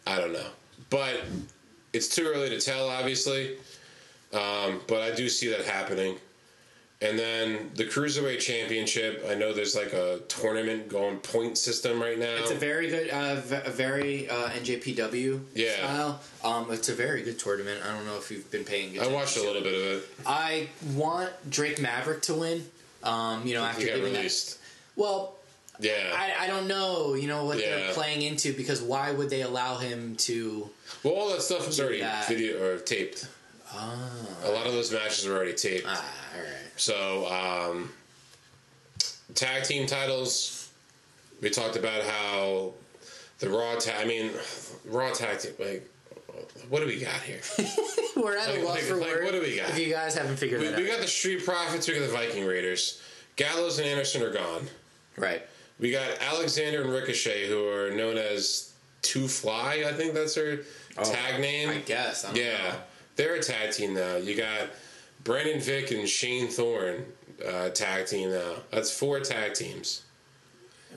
I 0.07 0.17
don't 0.19 0.33
know, 0.33 0.49
but 0.89 1.21
it's 1.93 2.07
too 2.07 2.25
early 2.25 2.49
to 2.49 2.59
tell, 2.59 2.89
obviously. 2.89 3.57
Um, 4.33 4.81
but 4.87 5.01
I 5.03 5.11
do 5.11 5.29
see 5.29 5.47
that 5.49 5.63
happening. 5.65 6.17
And 7.05 7.19
then 7.19 7.71
the 7.75 7.83
cruiserweight 7.85 8.39
championship. 8.39 9.25
I 9.29 9.35
know 9.35 9.53
there's 9.53 9.75
like 9.75 9.93
a 9.93 10.19
tournament 10.27 10.89
going 10.89 11.17
point 11.19 11.57
system 11.57 12.01
right 12.01 12.17
now. 12.17 12.35
It's 12.39 12.51
a 12.51 12.55
very 12.55 12.89
good, 12.89 13.09
uh, 13.09 13.35
v- 13.35 13.61
a 13.65 13.69
very 13.69 14.29
uh, 14.29 14.49
NJPW 14.49 15.39
Yeah. 15.53 15.75
style. 15.77 16.21
Um, 16.43 16.71
it's 16.71 16.89
a 16.89 16.95
very 16.95 17.21
good 17.21 17.37
tournament. 17.37 17.81
I 17.85 17.93
don't 17.93 18.05
know 18.05 18.17
if 18.17 18.31
you've 18.31 18.49
been 18.49 18.63
paying. 18.63 18.99
I 18.99 19.07
watched 19.07 19.37
a 19.37 19.41
little 19.41 19.61
bit 19.61 19.73
of 19.75 19.81
it. 19.97 20.09
I 20.25 20.67
want 20.93 21.31
Drake 21.49 21.79
Maverick 21.79 22.21
to 22.23 22.33
win. 22.33 22.65
Um, 23.03 23.45
you 23.45 23.53
know, 23.53 23.63
after 23.63 23.81
He 23.81 23.87
got 23.87 23.95
giving 23.97 24.13
that- 24.13 24.19
released. 24.19 24.57
well, 24.95 25.35
Yeah. 25.79 26.11
I, 26.15 26.45
I 26.45 26.47
don't 26.47 26.67
know. 26.67 27.13
You 27.13 27.27
know 27.27 27.45
what 27.45 27.59
Yeah. 27.59 27.75
they're 27.75 27.93
playing 27.93 28.21
into 28.23 28.53
because 28.53 28.81
why 28.81 29.11
would 29.11 29.29
they 29.29 29.41
allow 29.41 29.77
him 29.77 30.15
to? 30.27 30.69
well, 31.03 31.13
all 31.13 31.29
that 31.29 31.41
stuff 31.43 31.67
was 31.67 31.79
already 31.79 31.99
that. 31.99 32.27
video 32.27 32.63
or 32.63 32.77
taped. 32.79 33.27
Ah, 33.71 34.09
A 34.45 34.49
lot 34.51 34.65
of 34.65 34.73
those 34.73 34.91
matches 34.91 35.27
were 35.27 35.35
already 35.35 35.53
taped. 35.53 35.85
ah 35.87 36.03
all 36.35 36.41
right. 36.41 36.64
So, 36.77 37.25
um, 37.31 37.91
tag 39.33 39.63
team 39.63 39.87
titles. 39.87 40.69
We 41.41 41.49
talked 41.49 41.75
about 41.75 42.03
how 42.03 42.73
the 43.39 43.49
Raw 43.49 43.75
tag. 43.75 43.95
I 44.03 44.05
mean, 44.05 44.31
Raw 44.85 45.11
tag 45.11 45.39
team. 45.39 45.53
Like, 45.59 45.89
what 46.69 46.79
do 46.81 46.85
we 46.87 46.99
got 46.99 47.21
here? 47.21 47.39
We're 48.15 48.37
at 48.37 48.49
Like- 48.49 48.59
a 48.59 48.63
loss 48.63 48.75
like- 48.75 48.83
for 48.83 48.95
like, 48.95 49.07
words. 49.09 49.23
what 49.25 49.31
do 49.33 49.41
we 49.41 49.57
got? 49.57 49.69
If 49.69 49.79
you 49.79 49.93
guys 49.93 50.15
haven't 50.15 50.37
figured 50.37 50.61
we, 50.61 50.67
that 50.67 50.77
we 50.77 50.85
out, 50.85 50.91
got 50.97 51.01
the 51.01 51.07
Street 51.07 51.43
Profits. 51.45 51.87
We 51.87 51.93
got 51.95 52.01
the 52.07 52.07
Viking 52.13 52.45
Raiders. 52.45 53.01
Gallows 53.35 53.79
and 53.79 53.87
Anderson 53.87 54.21
are 54.21 54.31
gone. 54.31 54.67
right? 55.17 55.41
We 55.79 55.91
got 55.91 56.07
Alexander 56.21 56.81
and 56.83 56.89
Ricochet, 56.91 57.47
who 57.49 57.67
are 57.67 57.91
known 57.91 58.17
as 58.17 58.71
Two 59.01 59.27
Fly, 59.27 59.83
I 59.85 59.91
think 59.91 60.13
that's 60.13 60.35
their 60.35 60.59
tag 61.03 61.41
name. 61.41 61.69
Oh, 61.69 61.73
I 61.73 61.77
guess. 61.79 62.23
I 62.23 62.27
don't 62.29 62.37
Yeah, 62.37 62.57
know. 62.57 62.75
they're 63.17 63.35
a 63.35 63.43
tag 63.43 63.71
team 63.73 63.93
now. 63.93 64.15
You 64.15 64.35
got 64.35 64.69
Brendan 65.25 65.59
Vink 65.59 65.91
and 65.97 66.07
Shane 66.07 66.47
Thorne 66.47 67.05
uh, 67.45 67.69
tag 67.69 68.05
team 68.07 68.31
now. 68.31 68.53
That's 68.71 68.97
four 68.97 69.19
tag 69.19 69.55
teams. 69.55 70.03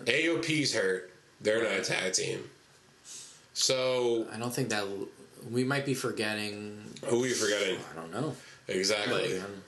AOP's 0.05 0.75
hurt. 0.75 1.11
They're 1.41 1.63
not 1.63 1.73
a 1.73 1.83
tag 1.83 2.13
team. 2.13 2.45
So 3.55 4.27
I 4.33 4.39
don't 4.39 4.55
think 4.55 4.69
that 4.69 4.87
we 5.51 5.65
might 5.65 5.85
be 5.87 5.95
forgetting. 5.95 6.85
who 7.07 7.19
are 7.19 7.23
we 7.23 7.31
forgetting? 7.33 7.79
I 7.93 8.01
don't 8.01 8.13
know. 8.13 8.37
Exactly. 8.69 9.39
Um, 9.39 9.63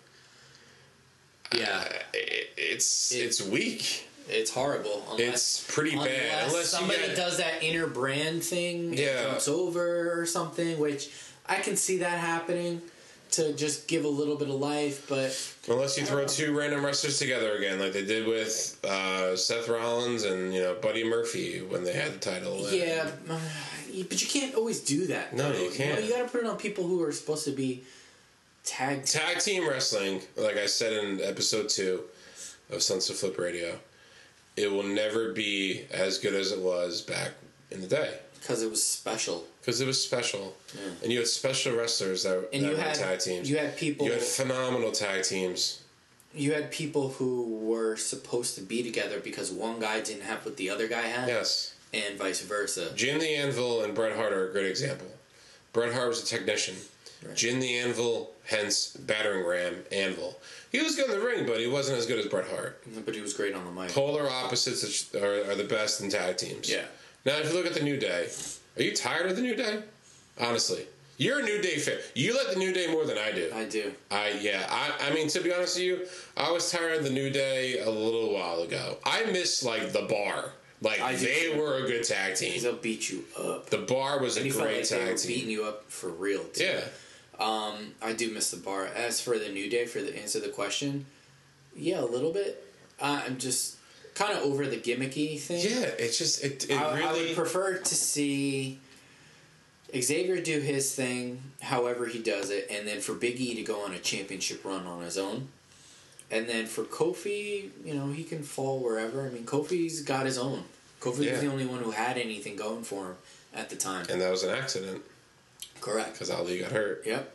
yeah, 1.54 1.82
It- 2.12 2.50
it's 2.56 3.12
it's 3.12 3.40
weak. 3.40 4.06
it's 4.28 4.50
horrible. 4.50 5.04
Unless, 5.10 5.34
It's 5.64 5.74
pretty 5.74 5.96
bad. 5.96 6.48
Unless 6.48 6.68
somebody 6.68 6.98
get- 7.00 7.16
does 7.16 7.38
that 7.38 7.62
inner 7.62 7.86
brand 7.86 8.44
thing, 8.44 8.92
Yeah. 8.92 9.04
yeah, 9.04 9.22
jumps 9.30 9.48
over 9.48 10.20
or 10.20 10.26
something, 10.26 10.78
which 10.78 11.08
I 11.46 11.56
can 11.56 11.76
see 11.76 11.96
that 11.98 12.20
happening 12.20 12.82
to 13.32 13.52
just 13.52 13.88
give 13.88 14.04
a 14.04 14.08
little 14.08 14.36
bit 14.36 14.48
of 14.48 14.54
life, 14.54 15.06
but 15.08 15.54
Unless 15.68 15.98
you 15.98 16.04
throw 16.04 16.26
two 16.26 16.56
random 16.56 16.84
wrestlers 16.84 17.18
together 17.18 17.54
again, 17.56 17.78
like 17.78 17.92
they 17.92 18.04
did 18.04 18.26
with 18.26 18.78
uh, 18.84 19.36
Seth 19.36 19.68
Rollins 19.68 20.24
and 20.24 20.52
you 20.52 20.60
know 20.60 20.74
Buddy 20.74 21.04
Murphy 21.04 21.60
when 21.60 21.84
they 21.84 21.92
had 21.92 22.12
the 22.12 22.18
title. 22.18 22.68
Yeah, 22.70 23.10
uh, 23.28 23.38
but 24.08 24.20
you 24.22 24.28
can't 24.28 24.54
always 24.54 24.80
do 24.80 25.06
that. 25.08 25.34
No, 25.34 25.52
though. 25.52 25.62
you 25.62 25.70
can't. 25.70 26.00
know, 26.00 26.06
you 26.06 26.12
got 26.12 26.22
to 26.22 26.28
put 26.28 26.42
it 26.42 26.46
on 26.46 26.56
people 26.56 26.86
who 26.86 27.02
are 27.02 27.12
supposed 27.12 27.44
to 27.44 27.52
be 27.52 27.84
tagged. 28.64 29.06
Tag 29.06 29.38
team 29.38 29.68
wrestling, 29.68 30.22
like 30.36 30.56
I 30.56 30.66
said 30.66 30.92
in 30.92 31.20
episode 31.20 31.68
two 31.68 32.02
of 32.70 32.82
Sunset 32.82 33.16
Flip 33.16 33.38
Radio, 33.38 33.78
it 34.56 34.70
will 34.70 34.82
never 34.82 35.32
be 35.32 35.84
as 35.92 36.18
good 36.18 36.34
as 36.34 36.52
it 36.52 36.60
was 36.60 37.02
back 37.02 37.32
in 37.70 37.80
the 37.80 37.86
day 37.86 38.18
because 38.40 38.62
it 38.62 38.70
was 38.70 38.82
special. 38.82 39.44
because 39.60 39.80
it 39.80 39.86
was 39.86 40.02
special, 40.02 40.54
and 41.02 41.12
you 41.12 41.18
had 41.18 41.28
special 41.28 41.76
wrestlers 41.76 42.22
that, 42.24 42.48
And 42.52 42.64
that 42.64 42.70
you 42.70 42.76
were 42.76 42.82
had 42.82 42.94
tag 42.94 43.18
teams. 43.20 43.50
you 43.50 43.58
had 43.58 43.76
people 43.76 44.06
You 44.06 44.12
had 44.12 44.22
phenomenal 44.22 44.92
tag 44.92 45.24
teams. 45.24 45.82
you 46.34 46.52
had 46.52 46.70
people 46.70 47.10
who 47.10 47.44
were 47.44 47.96
supposed 47.96 48.54
to 48.56 48.60
be 48.62 48.82
together 48.82 49.20
because 49.20 49.50
one 49.50 49.78
guy 49.80 50.00
didn't 50.00 50.22
have 50.22 50.44
what 50.44 50.56
the 50.56 50.70
other 50.70 50.88
guy 50.88 51.02
had, 51.02 51.28
Yes, 51.28 51.74
and 51.92 52.16
vice 52.18 52.40
versa. 52.42 52.92
Jim 52.94 53.18
the 53.18 53.34
Anvil 53.34 53.82
and 53.82 53.94
Bret 53.94 54.16
Hart 54.16 54.32
are 54.32 54.48
a 54.48 54.52
great 54.52 54.66
example. 54.66 55.08
Bret 55.72 55.92
Hart 55.92 56.08
was 56.08 56.22
a 56.22 56.26
technician. 56.26 56.76
Right. 57.24 57.36
Jim 57.36 57.60
the 57.60 57.76
Anvil, 57.78 58.30
hence 58.44 58.96
battering 58.96 59.44
ram 59.46 59.74
Anvil. 59.92 60.38
He 60.72 60.80
was 60.80 60.94
good 60.96 61.10
in 61.10 61.18
the 61.20 61.24
ring, 61.26 61.44
but 61.46 61.60
he 61.60 61.66
wasn't 61.66 61.98
as 61.98 62.06
good 62.06 62.18
as 62.18 62.26
Bret 62.26 62.48
Hart. 62.48 62.82
But 63.04 63.14
he 63.14 63.20
was 63.20 63.34
great 63.34 63.54
on 63.54 63.64
the 63.66 63.70
mic. 63.72 63.90
Polar 63.90 64.28
opposites 64.30 65.14
are, 65.14 65.50
are 65.50 65.54
the 65.54 65.64
best 65.64 66.00
in 66.00 66.08
tag 66.08 66.38
teams. 66.38 66.70
Yeah. 66.70 66.84
Now, 67.24 67.36
if 67.38 67.50
you 67.50 67.56
look 67.56 67.66
at 67.66 67.74
the 67.74 67.82
New 67.82 67.98
Day, 67.98 68.28
are 68.76 68.82
you 68.82 68.94
tired 68.94 69.30
of 69.30 69.36
the 69.36 69.42
New 69.42 69.54
Day? 69.54 69.82
Honestly, 70.40 70.86
you're 71.18 71.40
a 71.40 71.42
New 71.42 71.60
Day 71.60 71.76
fan. 71.76 71.98
You 72.14 72.34
like 72.34 72.54
the 72.54 72.58
New 72.58 72.72
Day 72.72 72.90
more 72.90 73.04
than 73.04 73.18
I 73.18 73.30
do. 73.32 73.50
I 73.54 73.64
do. 73.66 73.92
I 74.10 74.30
yeah. 74.40 74.66
I 74.70 75.08
I 75.08 75.14
mean, 75.14 75.28
to 75.28 75.40
be 75.40 75.52
honest 75.52 75.76
with 75.76 75.84
you, 75.84 76.06
I 76.36 76.50
was 76.50 76.70
tired 76.70 76.96
of 76.98 77.04
the 77.04 77.10
New 77.10 77.28
Day 77.30 77.80
a 77.80 77.90
little 77.90 78.32
while 78.32 78.62
ago. 78.62 78.96
I 79.04 79.24
miss 79.26 79.62
like 79.62 79.92
the 79.92 80.02
Bar. 80.02 80.52
Like 80.80 81.00
I 81.00 81.14
they 81.14 81.54
were 81.54 81.76
a 81.76 81.86
good 81.86 82.04
tag 82.04 82.36
team. 82.36 82.62
they'll 82.62 82.76
beat 82.76 83.10
you 83.10 83.24
up. 83.38 83.68
The 83.68 83.78
Bar 83.78 84.20
was 84.20 84.38
a 84.38 84.40
And 84.40 84.50
felt 84.50 84.64
great 84.64 84.78
like 84.78 84.88
they 84.88 85.04
were 85.04 85.16
tag 85.16 85.26
beating 85.28 85.50
you 85.50 85.64
up 85.64 85.84
for 85.90 86.08
real. 86.08 86.44
Too. 86.44 86.64
Yeah. 86.64 86.80
Um, 87.38 87.94
I 88.02 88.12
do 88.12 88.32
miss 88.32 88.50
the 88.50 88.58
bar. 88.58 88.86
As 88.86 89.20
for 89.20 89.38
the 89.38 89.48
new 89.48 89.68
day, 89.70 89.86
for 89.86 90.02
the 90.02 90.14
answer 90.18 90.40
to 90.40 90.46
the 90.46 90.52
question, 90.52 91.06
yeah, 91.74 92.00
a 92.00 92.04
little 92.04 92.32
bit. 92.32 92.66
I'm 93.00 93.38
just 93.38 93.76
kind 94.14 94.36
of 94.36 94.44
over 94.44 94.66
the 94.66 94.76
gimmicky 94.76 95.38
thing. 95.38 95.60
Yeah, 95.62 95.86
it's 95.98 96.18
just 96.18 96.42
it. 96.44 96.68
It 96.70 96.76
I, 96.76 96.84
I 96.84 96.98
really. 96.98 97.26
would 97.28 97.36
prefer 97.36 97.78
to 97.78 97.94
see 97.94 98.78
Xavier 99.98 100.40
do 100.40 100.60
his 100.60 100.94
thing, 100.94 101.42
however 101.60 102.06
he 102.06 102.20
does 102.20 102.50
it, 102.50 102.68
and 102.70 102.86
then 102.86 103.00
for 103.00 103.14
Big 103.14 103.40
E 103.40 103.54
to 103.56 103.62
go 103.62 103.84
on 103.84 103.92
a 103.92 103.98
championship 103.98 104.64
run 104.64 104.86
on 104.86 105.02
his 105.02 105.18
own. 105.18 105.48
And 106.32 106.48
then 106.48 106.66
for 106.66 106.84
Kofi, 106.84 107.70
you 107.84 107.94
know, 107.94 108.12
he 108.12 108.22
can 108.22 108.44
fall 108.44 108.78
wherever. 108.78 109.26
I 109.26 109.30
mean, 109.30 109.44
Kofi's 109.44 110.02
got 110.02 110.26
his 110.26 110.38
own. 110.38 110.62
Kofi 111.00 111.24
Yeah. 111.24 111.32
was 111.32 111.40
the 111.40 111.48
only 111.48 111.66
one 111.66 111.80
who 111.82 111.90
had 111.90 112.16
anything 112.18 112.54
going 112.54 112.84
for 112.84 113.06
him 113.06 113.16
at 113.52 113.68
the 113.68 113.74
time. 113.76 114.06
and 114.08 114.20
that 114.20 114.30
was 114.30 114.44
an 114.44 114.50
accident 114.54 115.02
Correct. 115.80 116.12
because 116.12 116.30
Ali 116.30 116.60
got 116.60 116.70
hurt. 116.70 117.02
Yep. 117.04 117.32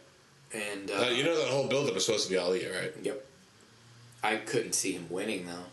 And 0.54 0.90
uh, 0.92 0.94
Uh, 0.94 1.10
you 1.10 1.26
know 1.26 1.36
that 1.38 1.50
whole 1.50 1.68
build-up 1.68 1.94
was 1.94 2.06
supposed 2.06 2.28
to 2.28 2.30
be 2.32 2.38
Ali, 2.38 2.66
right? 2.68 2.94
Yep. 3.04 3.26
I 4.24 4.38
couldn't 4.38 4.74
see 4.74 4.94
him 4.94 5.08
winning 5.10 5.46
though. 5.46 5.66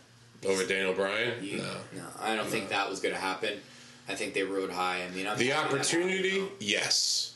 Over 0.45 0.65
Daniel 0.65 0.93
Bryan. 0.93 1.43
You- 1.43 1.57
no. 1.57 1.73
no, 1.95 2.03
I 2.19 2.35
don't 2.35 2.47
think 2.47 2.69
that 2.69 2.89
was 2.89 2.99
going 2.99 3.15
to 3.15 3.21
happen. 3.21 3.59
I 4.07 4.15
think 4.15 4.33
they 4.33 4.43
rode 4.43 4.69
high. 4.71 5.03
I 5.03 5.09
mean, 5.15 5.27
I'm 5.27 5.37
The 5.37 5.53
opportunity, 5.53 6.41
happened, 6.41 6.49
yes. 6.59 7.35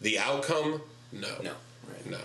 The 0.00 0.18
outcome, 0.18 0.80
no. 1.12 1.28
No. 1.42 1.52
Right. 1.88 2.06
No. 2.10 2.18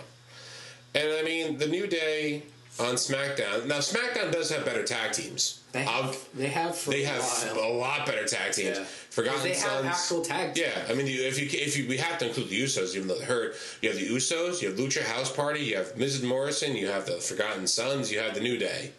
And 0.94 1.12
I 1.12 1.22
mean, 1.22 1.58
the 1.58 1.68
New 1.68 1.86
Day 1.86 2.42
on 2.80 2.94
SmackDown. 2.96 3.66
Now, 3.66 3.78
SmackDown 3.78 4.32
does 4.32 4.50
have 4.50 4.64
better 4.64 4.82
tag 4.82 5.12
teams. 5.12 5.60
They 5.72 5.82
have, 5.84 6.16
they 6.34 6.48
have 6.48 6.82
they 6.86 7.04
a 7.04 7.06
have 7.08 7.22
while. 7.56 7.66
a 7.66 7.72
lot 7.76 8.06
better 8.06 8.24
tag 8.26 8.52
teams. 8.52 8.78
Yeah. 8.78 8.84
Forgotten 8.84 9.42
They 9.42 9.50
have 9.50 9.58
Sons. 9.58 9.86
actual 9.86 10.22
tag 10.22 10.54
teams. 10.54 10.66
Yeah, 10.68 10.84
I 10.88 10.94
mean, 10.94 11.06
you- 11.06 11.22
if 11.22 11.38
you 11.38 11.48
if 11.60 11.76
you 11.76 11.86
we 11.88 11.98
have 11.98 12.18
to 12.18 12.26
include 12.28 12.48
the 12.48 12.60
Usos, 12.62 12.94
even 12.96 13.08
though 13.08 13.16
they're 13.18 13.26
hurt. 13.26 13.56
You 13.82 13.90
have 13.90 13.98
the 13.98 14.08
Usos, 14.08 14.62
you 14.62 14.68
have 14.70 14.78
Lucha 14.78 15.02
House 15.02 15.30
Party, 15.30 15.60
you 15.60 15.76
have 15.76 15.94
Mrs. 15.96 16.24
Morrison, 16.24 16.74
you 16.76 16.88
have 16.88 17.04
the 17.06 17.18
Forgotten 17.18 17.66
Sons, 17.66 18.10
you 18.10 18.18
have 18.20 18.34
the 18.34 18.40
New 18.40 18.56
Day. 18.58 18.92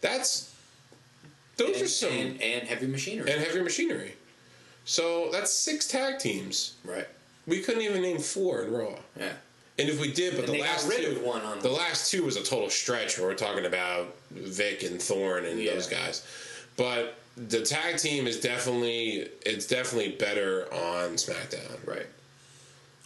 That's 0.00 0.54
those 1.56 1.74
And, 1.76 1.84
are 1.84 1.88
some 1.88 2.12
and, 2.12 2.42
and 2.42 2.68
heavy 2.68 2.86
machinery. 2.86 3.30
and 3.32 3.42
heavy 3.42 3.60
machinery. 3.60 4.14
So 4.84 5.30
that's 5.32 5.52
six 5.52 5.86
tag 5.88 6.18
teams. 6.18 6.74
right. 6.84 7.06
We 7.46 7.60
couldn't 7.60 7.82
even 7.82 8.02
name 8.02 8.18
four 8.18 8.62
in 8.62 8.72
Raw. 8.72 8.94
Yeah. 9.18 9.32
And 9.78 9.88
if 9.88 10.00
we 10.00 10.12
did, 10.12 10.34
but 10.36 10.44
And 10.46 10.54
the 10.54 10.60
last 10.60 10.90
two, 10.90 11.20
one 11.24 11.40
on 11.42 11.60
the 11.60 11.70
last 11.70 12.10
two 12.10 12.24
was 12.24 12.36
a 12.36 12.42
total 12.42 12.68
stretch. 12.68 13.18
Where 13.18 13.28
we're 13.28 13.34
talking 13.34 13.64
about 13.64 14.14
Vic 14.30 14.82
and 14.82 15.00
Thorn 15.00 15.44
and 15.46 15.58
Yeah. 15.60 15.74
those 15.74 15.86
guys, 15.86 16.26
but 16.76 17.14
the 17.36 17.62
tag 17.62 17.96
team 17.98 18.26
is 18.26 18.40
definitely 18.40 19.28
it's 19.46 19.66
definitely 19.66 20.12
better 20.12 20.72
on 20.74 21.14
SmackDown. 21.14 21.86
Right. 21.86 22.06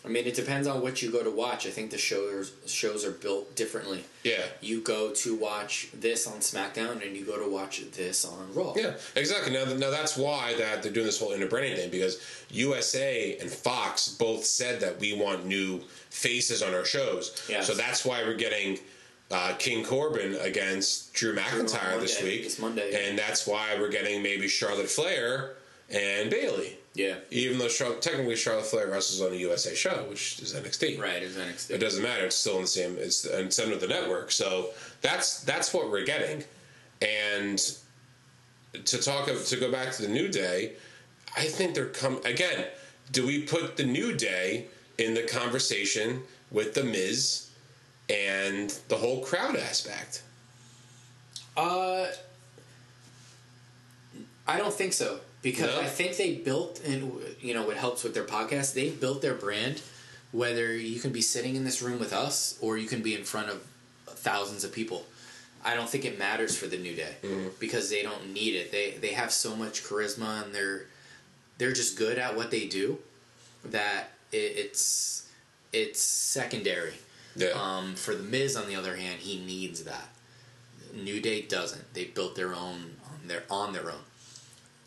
I 0.05 0.09
mean, 0.09 0.27
it 0.27 0.35
depends 0.35 0.67
on 0.67 0.83
what 0.83 1.01
you 1.01 1.13
go 1.13 1.23
to 1.23 1.31
watch. 1.31 1.65
I 1.65 1.71
think 1.71 1.93
the 1.93 1.99
shows 1.99 2.53
shows 2.67 3.05
are 3.05 3.13
built 3.13 3.55
differently. 3.55 4.05
Yeah, 4.25 4.43
You 4.61 4.81
go 4.81 5.13
to 5.13 5.37
watch 5.37 5.89
this 5.95 6.27
on 6.27 6.39
SmackDown, 6.39 7.07
and 7.07 7.17
you 7.17 7.25
go 7.25 7.39
to 7.43 7.49
watch 7.49 7.83
this 7.93 8.25
on 8.25 8.53
Raw. 8.53 8.75
yeah, 8.77 8.95
exactly. 9.15 9.53
Now, 9.53 9.65
now 9.65 9.91
that's 9.91 10.17
why 10.17 10.55
that 10.59 10.83
they're 10.83 10.91
doing 10.93 11.07
this 11.07 11.21
whole 11.21 11.31
interbranding 11.31 11.77
thing 11.77 11.91
because 11.91 12.21
USA 12.51 13.37
and 13.41 13.49
Fox 13.51 14.09
both 14.09 14.45
said 14.45 14.81
that 14.81 14.99
we 14.99 15.13
want 15.13 15.47
new 15.47 15.81
faces 16.11 16.63
on 16.63 16.75
our 16.75 16.85
shows. 16.85 17.41
Yes. 17.49 17.67
So 17.67 17.75
that's 17.75 18.05
why 18.05 18.23
we're 18.23 18.35
getting. 18.37 18.79
Uh, 19.31 19.55
King 19.59 19.83
Corbin 19.83 20.35
against 20.43 21.15
Drew 21.15 21.35
McIntyre 21.35 21.99
this 21.99 22.23
week. 22.23 22.45
this 22.45 22.59
Monday, 22.59 22.91
yeah. 22.93 22.99
And 22.99 23.19
that's 23.19 23.47
why 23.47 23.75
we're 23.81 23.89
getting 23.89 24.23
maybe 24.23 24.47
Charlotte 24.47 24.91
Flair 24.91 25.55
and 25.89 26.29
Bayley. 26.31 26.77
Yeah. 26.95 27.17
Even 27.31 27.59
though 27.59 27.69
technically 27.69 28.37
Charlotte 28.37 28.67
Flair 28.67 28.89
wrestles 28.89 29.23
on 29.27 29.33
a 29.33 29.41
USA 29.41 29.75
show, 29.75 30.05
which 30.11 30.41
is 30.41 30.55
NXT. 30.55 31.01
Right. 31.01 31.23
It's 31.23 31.37
NXT. 31.37 31.71
It 31.71 31.79
doesn't 31.79 32.03
matter. 32.03 32.27
It's 32.27 32.37
still 32.37 32.57
in 32.57 32.63
the 32.63 32.69
same. 32.69 32.97
It's 32.99 33.25
it's 33.25 33.59
under 33.59 33.77
the 33.77 33.87
network. 33.87 34.31
So 34.31 34.71
that's 35.01 35.43
that's 35.43 35.73
what 35.73 35.91
we're 35.91 36.05
getting. 36.05 36.45
And 37.01 37.59
to 38.85 38.99
talk 38.99 39.29
of, 39.29 39.45
to 39.47 39.57
go 39.57 39.73
back 39.73 39.93
to 39.93 40.03
the 40.03 40.09
New 40.09 40.29
Day, 40.29 40.75
I 41.37 41.45
think 41.45 41.75
they're 41.75 41.87
come 41.87 42.21
again. 42.25 42.67
Do 43.11 43.27
we 43.27 43.43
put 43.43 43.77
the 43.77 43.85
New 43.85 44.15
Day 44.15 44.67
in 44.99 45.15
the 45.15 45.23
conversation 45.23 46.23
with 46.51 46.75
the 46.75 46.85
Miz 46.85 47.51
and 48.11 48.71
the 48.89 48.97
whole 48.97 49.23
crowd 49.23 49.57
aspect? 49.57 50.23
Uh, 51.57 52.07
I 54.47 54.59
don't 54.59 54.73
think 54.73 54.93
so 54.93 55.21
because 55.43 55.75
No? 55.75 55.81
I 55.81 55.87
think 55.87 56.17
they 56.17 56.35
built, 56.37 56.81
and 56.85 57.13
you 57.41 57.55
know, 57.55 57.67
what 57.67 57.77
helps 57.77 58.05
with 58.05 58.15
their 58.15 58.25
podcast, 58.25 58.75
they 58.75 58.91
built 58.91 59.23
their 59.23 59.35
brand. 59.35 59.83
Whether 60.31 60.75
you 60.75 60.99
can 60.99 61.13
be 61.13 61.21
sitting 61.21 61.57
in 61.57 61.65
this 61.65 61.83
room 61.83 61.99
with 61.99 62.15
us 62.15 62.57
or 62.63 62.79
you 62.79 62.89
can 62.89 63.03
be 63.03 63.15
in 63.15 63.23
front 63.23 63.51
of 63.51 63.63
thousands 64.07 64.65
of 64.65 64.73
people, 64.73 65.05
I 65.63 65.75
don't 65.75 65.89
think 65.89 66.07
it 66.07 66.19
matters 66.19 66.57
for 66.57 66.67
the 66.67 66.79
New 66.79 66.95
Day 66.95 67.17
because 67.61 67.91
they 67.91 68.03
don't 68.03 68.33
need 68.33 68.55
it. 68.55 68.73
They 68.73 68.93
they 68.93 69.13
have 69.13 69.31
so 69.31 69.55
much 69.55 69.85
charisma 69.85 70.43
and 70.43 70.55
they're 70.55 70.87
they're 71.59 71.73
just 71.73 71.99
good 71.99 72.19
at 72.19 72.35
what 72.35 72.51
they 72.51 72.67
do 72.67 72.99
that 73.67 74.11
it, 74.33 74.37
it's 74.57 75.29
it's 75.73 76.01
secondary. 76.01 76.95
Yeah. 77.37 77.49
Um, 77.49 77.95
for 77.95 78.15
the 78.15 78.23
Miz, 78.23 78.57
on 78.57 78.69
the 78.69 78.77
other 78.77 78.97
hand, 78.97 79.21
he 79.21 79.39
needs 79.45 79.85
that. 79.85 80.09
New 80.95 81.21
Day 81.21 81.43
doesn't. 81.43 81.95
They 81.95 82.05
built 82.05 82.37
their 82.37 82.55
own 82.55 82.97
They're 83.27 83.45
on 83.51 83.73
their 83.73 83.91
own. 83.91 84.05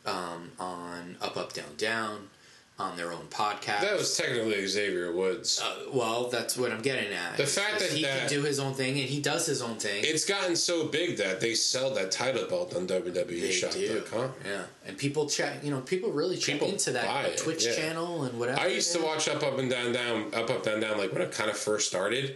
Um, 0.05 0.51
on 0.59 1.17
up 1.21 1.35
up 1.35 1.53
down 1.53 1.75
down, 1.77 2.29
on 2.77 2.95
their 2.97 3.11
own 3.11 3.25
podcast. 3.29 3.81
That 3.81 3.97
was 3.97 4.15
technically 4.15 4.67
Xavier 4.67 5.11
Woods. 5.13 5.61
uh, 5.63 5.89
well, 5.93 6.27
that's 6.29 6.55
what 6.57 6.71
I'm 6.71 6.81
getting 6.81 7.11
at. 7.13 7.37
The 7.37 7.45
fact 7.47 7.79
that- 7.79 7.89
he 7.91 8.03
that- 8.03 8.19
can 8.19 8.29
do 8.29 8.43
his 8.43 8.59
own 8.59 8.73
thing 8.75 8.99
and 8.99 9.09
he 9.09 9.19
does 9.21 9.45
his 9.45 9.61
own 9.61 9.77
thing. 9.77 10.03
It's 10.05 10.25
gotten 10.25 10.55
so 10.55 10.85
big 10.87 11.17
that 11.17 11.39
they 11.41 11.55
sell 11.55 11.89
that 11.95 12.11
title 12.11 12.45
belt 12.47 12.75
on 12.75 12.85
They 12.85 12.99
WWE 12.99 13.51
Shop.com. 13.51 14.33
Yeah, 14.45 14.63
and 14.85 14.97
people 14.97 15.27
check. 15.29 15.63
You 15.63 15.71
know, 15.71 15.81
people 15.81 16.11
really 16.11 16.37
check 16.37 16.55
People 16.55 16.67
into 16.69 16.91
that 16.91 17.25
it, 17.25 17.37
Twitch 17.37 17.65
yeah. 17.65 17.73
channel 17.75 18.23
and 18.25 18.37
whatever. 18.39 18.59
I 18.59 18.67
used 18.67 18.91
to 18.93 19.01
watch 19.01 19.27
Up 19.29 19.41
Up 19.41 19.57
and 19.57 19.69
Down 19.71 19.91
Down 19.93 20.33
Up 20.35 20.49
Up 20.49 20.63
Down 20.63 20.79
Down 20.81 20.97
like 20.97 21.13
when 21.13 21.21
it 21.21 21.31
kind 21.31 21.49
of 21.49 21.57
first 21.57 21.87
started, 21.87 22.35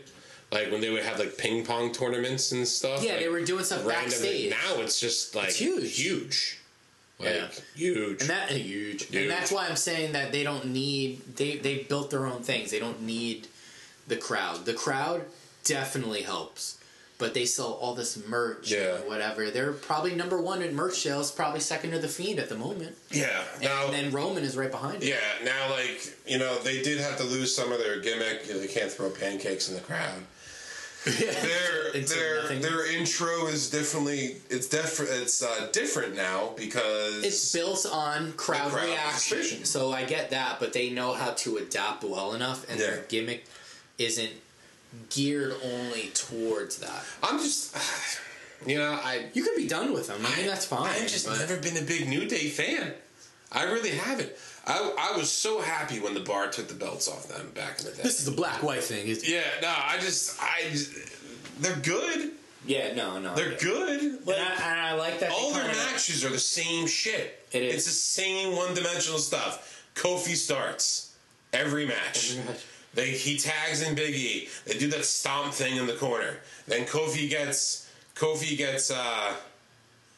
like 0.51 0.71
when 0.71 0.81
they 0.81 0.89
would 0.89 1.03
have 1.03 1.19
like 1.19 1.37
ping 1.37 1.65
pong 1.65 1.91
tournaments 1.91 2.51
and 2.53 2.67
stuff. 2.67 3.03
Yeah, 3.03 3.11
like, 3.11 3.19
they 3.19 3.27
were 3.29 3.41
doing 3.43 3.63
stuff 3.63 3.85
randomly. 3.85 4.09
backstage. 4.09 4.49
Now 4.51 4.81
it's 4.81 4.99
just 4.99 5.35
like 5.35 5.49
It's 5.49 5.57
huge. 5.57 5.97
huge, 5.99 6.58
like 7.19 7.35
Yeah. 7.35 7.47
huge. 7.75 8.21
And 8.21 8.29
that 8.29 8.49
huge. 8.51 9.05
Huge. 9.07 9.15
And 9.23 9.29
that's 9.29 9.51
why 9.51 9.67
I'm 9.67 9.75
saying 9.75 10.13
that 10.13 10.31
they 10.31 10.43
don't 10.43 10.67
need 10.67 11.35
they 11.35 11.57
they 11.57 11.79
built 11.79 12.09
their 12.11 12.25
own 12.25 12.43
things. 12.43 12.71
They 12.71 12.79
don't 12.79 13.01
need 13.01 13.47
the 14.07 14.15
crowd. 14.17 14.65
The 14.65 14.73
crowd 14.73 15.25
definitely 15.63 16.21
helps. 16.23 16.75
But 17.17 17.33
they 17.33 17.43
sell 17.45 17.73
all 17.73 17.95
this 17.95 18.15
merch 18.27 18.71
Yeah. 18.71 18.95
and 18.95 19.05
whatever. 19.09 19.51
They're 19.51 19.73
probably 19.73 20.15
number 20.15 20.41
one 20.41 20.61
in 20.61 20.73
merch 20.73 21.01
sales, 21.01 21.31
probably 21.31 21.59
second 21.59 21.91
to 21.91 21.99
the 21.99 22.07
fiend 22.07 22.39
at 22.39 22.47
the 22.47 22.55
moment. 22.55 22.95
yeah. 23.11 23.43
Now, 23.61 23.87
and 23.87 23.93
then 23.93 24.11
Roman 24.11 24.43
is 24.45 24.55
right 24.55 24.71
behind 24.71 25.03
it. 25.03 25.09
yeah. 25.09 25.17
Now, 25.43 25.69
like 25.69 26.15
you 26.25 26.37
know, 26.37 26.57
they 26.59 26.81
did 26.81 26.97
have 26.99 27.17
to 27.17 27.25
lose 27.25 27.53
some 27.53 27.73
of 27.73 27.79
their 27.79 27.99
gimmick. 27.99 28.47
You 28.47 28.53
know, 28.53 28.59
they 28.61 28.67
can't 28.67 28.89
throw 28.89 29.09
pancakes 29.09 29.67
in 29.67 29.75
the 29.75 29.81
crowd. 29.81 30.23
Their 31.05 31.91
their 31.93 32.41
nothing. 32.41 32.61
their 32.61 32.97
intro 32.97 33.47
is 33.47 33.69
definitely 33.69 34.37
it's 34.49 34.67
different. 34.67 35.11
It's 35.13 35.41
uh, 35.41 35.69
different 35.71 36.15
now 36.15 36.51
because 36.57 37.23
It's 37.23 37.53
built 37.53 37.85
on 37.91 38.33
crowd, 38.33 38.71
crowd 38.71 38.83
reaction, 38.83 39.63
so 39.65 39.93
I 39.93 40.03
get 40.03 40.31
that, 40.31 40.59
but 40.59 40.73
they 40.73 40.89
know 40.89 41.13
how 41.13 41.31
to 41.31 41.57
adapt 41.57 42.03
well 42.03 42.33
enough, 42.33 42.69
and 42.69 42.79
their 42.79 43.05
gimmick 43.07 43.45
isn't 43.97 44.31
geared 45.09 45.53
only 45.63 46.09
towards 46.13 46.77
that. 46.79 47.03
I'm 47.23 47.39
just, 47.39 47.75
you 48.65 48.77
know, 48.77 48.91
I 48.91 49.25
You 49.33 49.43
could 49.43 49.55
be 49.55 49.67
done 49.67 49.93
with 49.93 50.07
them. 50.07 50.19
I 50.25 50.35
mean, 50.35 50.47
that's 50.47 50.65
fine. 50.65 50.89
I've 50.89 51.07
just 51.07 51.27
never 51.27 51.57
been 51.57 51.77
a 51.77 51.85
big 51.85 52.09
New 52.09 52.25
Day 52.27 52.49
fan. 52.49 52.93
I 53.51 53.63
really 53.63 53.91
haven't. 53.91 54.31
I, 54.67 55.11
I 55.13 55.17
was 55.17 55.31
so 55.31 55.61
happy 55.61 55.99
when 55.99 56.13
the 56.13 56.19
bar 56.19 56.47
took 56.49 56.67
the 56.67 56.73
belts 56.75 57.07
off 57.07 57.27
them 57.27 57.51
back 57.55 57.79
in 57.79 57.85
the 57.85 57.91
day. 57.91 58.03
This 58.03 58.19
is 58.19 58.25
the 58.25 58.31
black 58.31 58.61
white 58.61 58.83
thing. 58.83 59.07
Is 59.07 59.27
yeah, 59.27 59.41
no, 59.61 59.73
I 59.75 59.97
just, 59.99 60.39
I, 60.41 60.69
just, 60.71 60.91
they're 61.61 61.75
good. 61.77 62.31
yeah, 62.65 62.93
no, 62.93 63.19
no. 63.19 63.33
They're 63.35 63.53
yeah. 63.53 63.57
good. 63.59 64.01
And 64.01 64.29
I, 64.29 64.53
and 64.53 64.79
I 64.79 64.93
like 64.93 65.19
that. 65.21 65.31
all 65.31 65.53
their 65.53 65.63
kinda- 65.63 65.77
matches 65.77 66.23
are 66.25 66.29
the 66.29 66.37
same 66.39 66.87
shit. 66.87 67.45
It 67.51 67.63
is. 67.63 67.75
It's 67.75 67.85
the 67.85 67.91
same 67.91 68.55
one-dimensional 68.55 69.19
stuff. 69.19 69.83
Kofi 69.95 70.35
starts 70.35 71.15
every 71.51 71.85
match. 71.87 72.33
Every 72.37 72.45
match. 72.51 72.65
They 72.93 73.11
he 73.11 73.37
tags 73.37 73.81
in 73.81 73.95
Big 73.95 74.15
E. 74.15 74.49
They 74.65 74.77
do 74.77 74.87
that 74.89 75.05
stomp 75.05 75.53
thing 75.53 75.77
in 75.77 75.85
the 75.87 75.93
corner. 75.93 76.37
Then 76.67 76.85
Kofi 76.85 77.29
gets 77.29 77.89
Kofi 78.15 78.57
gets 78.57 78.89
uh 78.91 79.33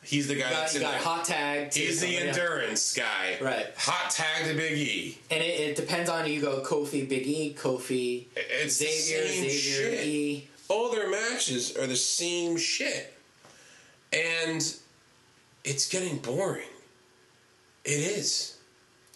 he's 0.04 0.28
the 0.28 0.36
guy 0.36 0.50
got, 0.50 0.52
that's 0.52 0.76
in 0.76 0.82
got 0.82 0.92
there. 0.92 1.00
hot 1.02 1.26
tag. 1.26 1.74
He's 1.74 2.02
the 2.02 2.18
endurance 2.18 2.94
guy. 2.96 3.38
Right. 3.42 3.68
Hot 3.78 4.12
tag 4.12 4.46
to 4.48 4.56
Big 4.56 4.78
E. 4.78 5.18
and 5.30 5.42
it, 5.44 5.60
it 5.72 5.76
depends 5.76 6.10
on 6.10 6.30
you 6.30 6.42
go 6.42 6.62
Kofi, 6.62 7.08
Big 7.08 7.28
E, 7.28 7.56
Kofi, 7.58 8.26
It's 8.36 8.78
the 8.80 8.86
Xavier, 8.86 9.28
same 9.28 9.44
Xavier, 9.50 9.92
shit. 9.98 10.08
E. 10.08 10.48
All 10.70 10.92
their 10.92 11.10
matches 11.10 11.76
are 11.78 11.88
the 11.88 11.96
same 11.96 12.58
shit. 12.58 13.14
And 14.14 14.62
it's 15.64 15.88
getting 15.90 16.18
boring. 16.18 16.68
It 17.86 17.92
is. 18.18 18.58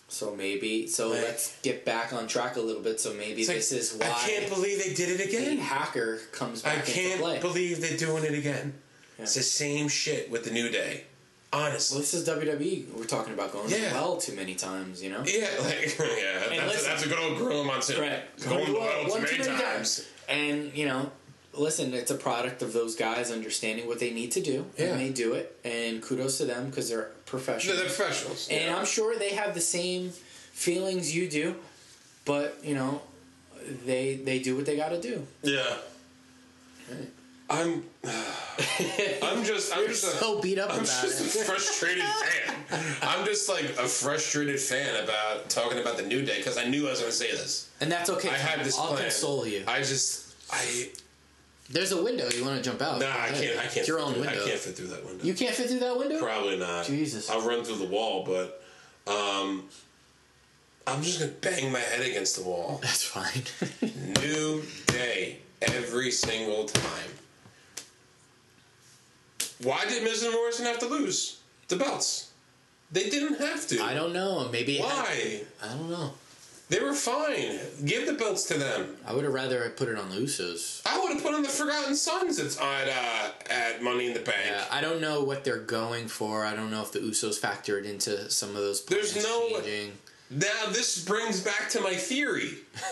So 0.08 0.34
maybe, 0.36 0.88
so 0.88 1.10
Like- 1.10 1.24
let's 1.24 1.58
get 1.62 1.84
back 1.84 2.14
on 2.14 2.28
track 2.28 2.56
a 2.56 2.62
little 2.62 2.82
bit. 2.82 3.00
So 3.02 3.14
maybe 3.14 3.42
It's 3.42 3.50
like, 3.50 3.58
this 3.58 3.72
is 3.72 3.94
why 3.94 4.08
I 4.08 4.28
can't 4.30 4.50
believe 4.50 4.82
they 4.84 4.94
did 4.94 5.20
it 5.20 5.28
again. 5.28 5.58
hacker 5.58 6.20
comes 6.32 6.64
I 6.64 6.76
back 6.76 6.88
into 6.88 6.92
can't 7.20 7.42
believe 7.42 7.82
they're 7.82 7.98
doing 7.98 8.24
it 8.24 8.34
again. 8.38 8.76
Yeah. 9.18 9.24
It's 9.24 9.36
the 9.36 9.44
same 9.44 9.88
shit 9.88 10.30
with 10.30 10.44
the 10.44 10.52
New 10.52 10.70
Day. 10.70 11.04
Honestly. 11.54 11.96
well, 11.96 12.02
this 12.02 12.14
is 12.14 12.28
WWE. 12.28 12.94
We're 12.96 13.06
talking 13.06 13.34
about 13.34 13.54
going 13.54 13.70
Yeah. 13.70 13.94
well 13.94 14.18
too 14.18 14.34
many 14.36 14.56
times. 14.56 15.02
You 15.02 15.10
know. 15.12 15.24
Yeah, 15.26 15.48
like 15.64 15.96
yeah, 15.98 16.40
that's, 16.50 16.52
listen- 16.52 16.86
a, 16.86 16.90
that's 16.90 17.06
a 17.06 17.08
good 17.10 17.20
old 17.20 17.38
Gorilla 17.38 17.64
Monsoon. 17.64 18.02
Right. 18.02 18.38
Going 18.44 18.74
Well, 18.74 18.82
well 18.82 19.06
too 19.16 19.22
many 19.22 19.38
many 19.38 19.62
times. 19.62 20.06
And 20.28 20.74
you 20.76 20.86
know, 20.86 21.12
listen, 21.54 21.94
it's 21.94 22.12
a 22.12 22.16
product 22.16 22.62
of 22.62 22.74
those 22.74 22.96
guys 22.98 23.32
understanding 23.32 23.88
what 23.88 24.00
they 24.00 24.12
need 24.12 24.32
to 24.34 24.42
do, 24.42 24.66
Yeah. 24.78 24.88
and 24.88 25.00
they 25.00 25.10
do 25.12 25.34
it. 25.34 25.58
And 25.64 26.02
kudos 26.02 26.40
to 26.40 26.46
them 26.46 26.70
because 26.70 26.90
they're 26.90 27.04
No, 27.04 27.06
professionals. 27.26 27.78
they're 27.80 27.88
professionals. 27.88 28.48
and 28.52 28.76
I'm 28.76 28.86
sure 28.86 29.18
they 29.18 29.30
have 29.36 29.54
the 29.54 29.62
same 29.62 30.10
feelings 30.10 31.16
you 31.16 31.30
do, 31.30 31.56
but 32.26 32.58
you 32.64 32.76
know, 32.76 33.02
they 33.86 34.16
they 34.16 34.40
do 34.40 34.58
what 34.58 34.66
they 34.66 34.76
got 34.76 34.90
to 34.90 35.00
do. 35.00 35.26
Yeah. 35.42 35.78
I'm. 37.50 37.84
I'm 39.24 39.44
just. 39.44 39.76
I'm 39.76 39.88
just. 39.88 40.20
so 40.20 40.40
a, 40.40 40.42
beat 40.42 40.58
up 40.58 40.72
I'm 40.72 40.80
just 40.80 41.36
it. 41.36 41.42
a 41.42 41.46
frustrated 41.46 42.04
fan. 42.04 42.56
I'm 43.02 43.26
just 43.26 43.50
like 43.50 43.66
a 43.66 43.88
frustrated 43.88 44.60
fan 44.60 45.04
about 45.04 45.50
talking 45.50 45.80
about 45.80 45.98
the 45.98 46.04
New 46.04 46.26
Day 46.26 46.38
because 46.38 46.58
I 46.58 46.66
knew 46.66 46.88
I 46.88 46.92
was 46.92 47.00
going 47.00 47.12
to 47.12 47.18
say 47.18 47.32
this. 47.32 47.70
And 47.82 47.92
that's 47.92 48.10
okay. 48.10 48.30
I 48.30 48.38
had 48.38 48.66
this 48.66 48.78
I'll 48.78 48.88
plan. 48.90 49.04
console 49.04 49.46
you. 49.46 49.64
I 49.68 49.80
just. 49.80 50.34
I. 50.52 50.90
There's 51.70 51.92
a 51.92 52.04
window. 52.04 52.30
You 52.30 52.46
want 52.46 52.58
to 52.58 52.64
jump 52.64 52.82
out? 52.82 53.00
Nah, 53.00 53.08
I 53.08 53.30
can't. 53.30 53.58
I 53.58 53.64
can't. 53.64 53.78
It's 53.78 53.88
your 53.88 53.98
fit 53.98 54.06
own 54.06 54.14
through, 54.14 54.22
window. 54.24 54.44
I 54.44 54.48
can't 54.48 54.60
fit 54.60 54.78
through 54.78 54.88
that 54.88 55.06
window. 55.06 55.24
You 55.24 55.34
can't 55.34 55.56
fit 55.56 55.70
through 55.70 55.80
that 55.80 55.98
window. 55.98 56.20
Probably 56.20 56.58
not. 56.58 56.86
Jesus. 56.86 57.30
I'll 57.30 57.42
run 57.48 57.64
through 57.64 57.78
the 57.78 57.88
wall, 57.88 58.24
but 58.24 58.62
um, 59.08 59.64
I'm 60.88 61.02
just 61.02 61.20
gonna 61.20 61.32
bang 61.42 61.72
my 61.72 61.80
head 61.80 62.06
against 62.06 62.38
the 62.38 62.44
wall. 62.44 62.80
That's 62.82 63.04
fine. 63.04 63.44
New 64.22 64.64
day 64.88 65.40
every 65.62 66.12
single 66.12 66.66
time. 66.66 67.10
Why 69.66 69.84
did 69.86 70.04
Miz 70.04 70.22
and 70.24 70.32
Morrison 70.32 70.66
have 70.66 70.80
to 70.80 70.86
lose 70.88 71.40
the 71.68 71.76
belts? 71.76 72.32
They 72.92 73.10
didn't 73.10 73.40
have 73.40 73.68
to. 73.68 73.82
I 73.84 73.96
don't 73.96 74.14
know. 74.14 74.48
Maybe. 74.52 74.78
Why? 74.78 75.42
I 75.64 75.68
don't 75.70 75.90
know. 75.90 76.14
They 76.70 76.80
were 76.80 76.94
fine. 76.94 77.60
Give 77.84 78.08
the 78.08 78.14
belts 78.14 78.46
to 78.46 78.58
them. 78.58 78.96
I 79.06 79.14
would 79.14 79.24
have 79.24 79.34
rather 79.34 79.70
put 79.72 79.88
it 79.88 79.98
on 79.98 80.10
the 80.10 80.16
Usos. 80.16 80.82
I 80.86 81.00
would 81.00 81.14
have 81.14 81.22
put 81.22 81.34
on 81.34 81.44
the 81.44 81.50
Forgotten 81.50 81.96
Sons 81.96 82.40
at 82.40 82.60
at, 82.60 82.88
uh, 82.90 83.32
at 83.52 83.84
Money 83.84 84.08
in 84.08 84.14
the 84.14 84.20
Bank. 84.20 84.38
Yeah, 84.48 84.66
I 84.72 84.82
don't 84.82 85.02
know 85.02 85.24
what 85.24 85.44
they're 85.44 85.58
going 85.60 86.08
for. 86.08 86.46
I 86.46 86.56
don't 86.56 86.72
know 86.72 86.82
if 86.82 86.92
the 86.92 87.00
Usos 87.00 87.40
factored 87.40 87.86
into 87.86 88.30
some 88.30 88.50
of 88.50 88.56
those. 88.56 88.86
There's 88.86 89.22
no- 89.22 89.50
changing. 89.62 89.94
Now 90.32 90.66
this 90.70 91.06
brings 91.06 91.40
back 91.40 91.70
to 91.72 91.82
my 91.82 91.94
theory. 91.94 92.58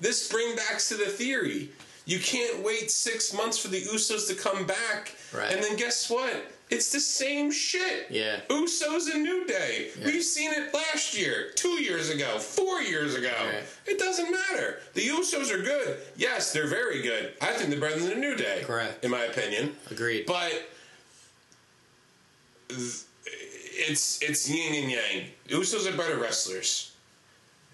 this 0.00 0.28
brings 0.28 0.54
back 0.56 0.78
to 0.78 0.94
the 0.94 1.06
theory. 1.06 1.70
You 2.08 2.18
can't 2.18 2.64
wait 2.64 2.90
six 2.90 3.34
months 3.34 3.58
for 3.58 3.68
the 3.68 3.82
Usos 3.82 4.26
to 4.28 4.34
come 4.34 4.64
back, 4.66 5.14
Right. 5.30 5.52
and 5.52 5.62
then 5.62 5.76
guess 5.76 6.08
what? 6.08 6.32
It's 6.70 6.90
the 6.90 7.00
same 7.00 7.52
shit. 7.52 8.06
Yeah. 8.08 8.40
Usos 8.48 9.12
and 9.12 9.22
New 9.22 9.44
Day. 9.46 9.90
Yeah. 9.98 10.06
We've 10.06 10.24
seen 10.24 10.50
it 10.54 10.72
last 10.72 11.14
year, 11.14 11.50
two 11.54 11.82
years 11.82 12.08
ago, 12.08 12.38
four 12.38 12.80
years 12.80 13.14
ago. 13.14 13.30
Right. 13.38 13.62
It 13.86 13.98
doesn't 13.98 14.30
matter. 14.30 14.78
The 14.94 15.02
Usos 15.06 15.52
are 15.52 15.62
good. 15.62 15.98
Yes, 16.16 16.50
they're 16.54 16.66
very 16.66 17.02
good. 17.02 17.34
I 17.42 17.52
think 17.52 17.68
they're 17.68 17.78
better 17.80 18.00
than 18.00 18.08
the 18.08 18.14
New 18.16 18.36
Day. 18.36 18.62
Correct. 18.64 19.04
In 19.04 19.10
my 19.10 19.24
opinion. 19.24 19.76
Agreed. 19.90 20.24
But 20.24 20.52
it's 22.70 24.18
it's 24.22 24.48
yin 24.48 24.82
and 24.82 24.90
yang. 24.90 25.26
Usos 25.48 25.86
are 25.92 25.96
better 25.96 26.16
wrestlers. 26.18 26.92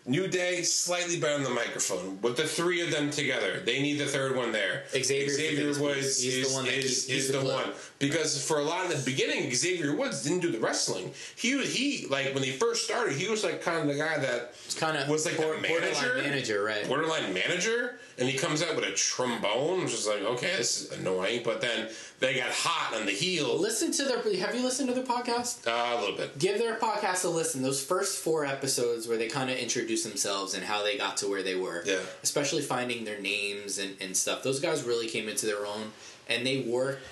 New 0.06 0.28
Day 0.28 0.62
slightly 0.62 1.18
better 1.18 1.35
on 1.35 1.43
the 1.43 1.51
microphone. 1.51 2.20
With 2.20 2.36
the 2.36 2.44
three 2.44 2.82
of 2.82 2.90
them 2.90 3.10
together, 3.10 3.60
they 3.64 3.81
need 3.81 3.98
the 3.98 4.06
third 4.06 4.36
one 4.36 4.52
there. 4.52 4.85
The 4.93 5.56
biggest 5.56 5.81
Woods 5.81 6.20
piece. 6.20 6.22
He's 6.22 6.35
the 6.35 6.40
is, 6.48 6.55
one 6.55 6.66
is, 6.66 6.85
is 6.85 7.06
he's 7.06 7.28
the, 7.28 7.39
the 7.39 7.44
one 7.44 7.64
because 8.09 8.47
for 8.47 8.59
a 8.59 8.64
lot 8.64 8.85
of 8.85 8.97
the 8.97 9.10
beginning, 9.10 9.52
Xavier 9.55 9.94
Woods 9.97 10.22
didn't 10.22 10.40
do 10.40 10.51
the 10.51 10.59
wrestling. 10.59 11.12
He 11.36 11.55
was 11.55 11.74
he 11.74 12.06
like 12.09 12.35
when 12.35 12.43
he 12.43 12.51
first 12.52 12.85
started, 12.85 13.16
he 13.16 13.28
was 13.28 13.44
like 13.44 13.62
kind 13.62 13.78
of 13.78 13.86
the 13.86 13.94
guy 14.02 14.18
that 14.18 14.55
It's 14.66 14.74
kind 14.74 14.97
of 14.97 15.09
was 15.09 15.24
like 15.26 15.36
the 15.36 15.43
borderline 15.43 15.62
manager, 15.62 16.14
manager, 16.22 16.62
right? 16.62 16.89
borderline 16.89 17.32
manager, 17.35 17.98
and 18.18 18.28
he 18.28 18.36
comes 18.39 18.62
out 18.62 18.76
with 18.76 18.85
a 18.85 18.93
trombone, 18.93 19.82
which 19.82 19.94
is 19.94 20.06
like, 20.06 20.22
okay, 20.22 20.55
this 20.56 20.82
is 20.82 20.98
annoying. 20.98 21.43
But 21.44 21.60
then 21.60 21.89
they 22.20 22.35
got 22.35 22.51
hot 22.51 22.94
on 22.98 23.06
the 23.06 23.12
heel 23.12 23.59
Listen 23.59 23.93
to 23.93 24.05
their. 24.05 24.18
Have 24.40 24.55
you 24.55 24.62
listened 24.62 24.89
to 24.89 24.94
their 24.94 25.05
podcast? 25.05 25.66
uh, 25.66 25.97
a 25.97 26.01
little 26.01 26.16
bit. 26.16 26.39
Give 26.39 26.59
their 26.59 26.76
podcast 26.76 27.24
a 27.24 27.28
listen. 27.28 27.62
Those 27.62 27.82
first 27.85 28.18
four 28.22 28.44
episodes 28.44 29.09
where 29.09 29.16
they 29.16 29.28
kind 29.28 29.51
of 29.51 29.56
introduce 29.56 30.05
themselves 30.05 30.55
and 30.55 30.64
how 30.64 30.82
they 30.82 30.97
got 30.97 31.16
to 31.18 31.28
where 31.28 31.43
they 31.43 31.55
were. 31.55 31.82
Yeah. 31.86 31.98
Especially 32.22 32.62
finding 32.62 33.05
their 33.05 33.20
names 33.20 33.78
and, 33.78 33.97
and 34.01 34.16
stuff. 34.16 34.43
Those 34.43 34.60
guys 34.60 34.82
really 34.82 35.09
came 35.09 35.28
into 35.28 35.47
their 35.47 35.66
own 35.66 35.93
and 36.28 36.47
they 36.47 36.60
worked. 36.60 37.02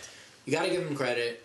You 0.45 0.53
got 0.53 0.65
to 0.65 0.71
give 0.71 0.85
them 0.85 0.95
credit. 0.97 1.43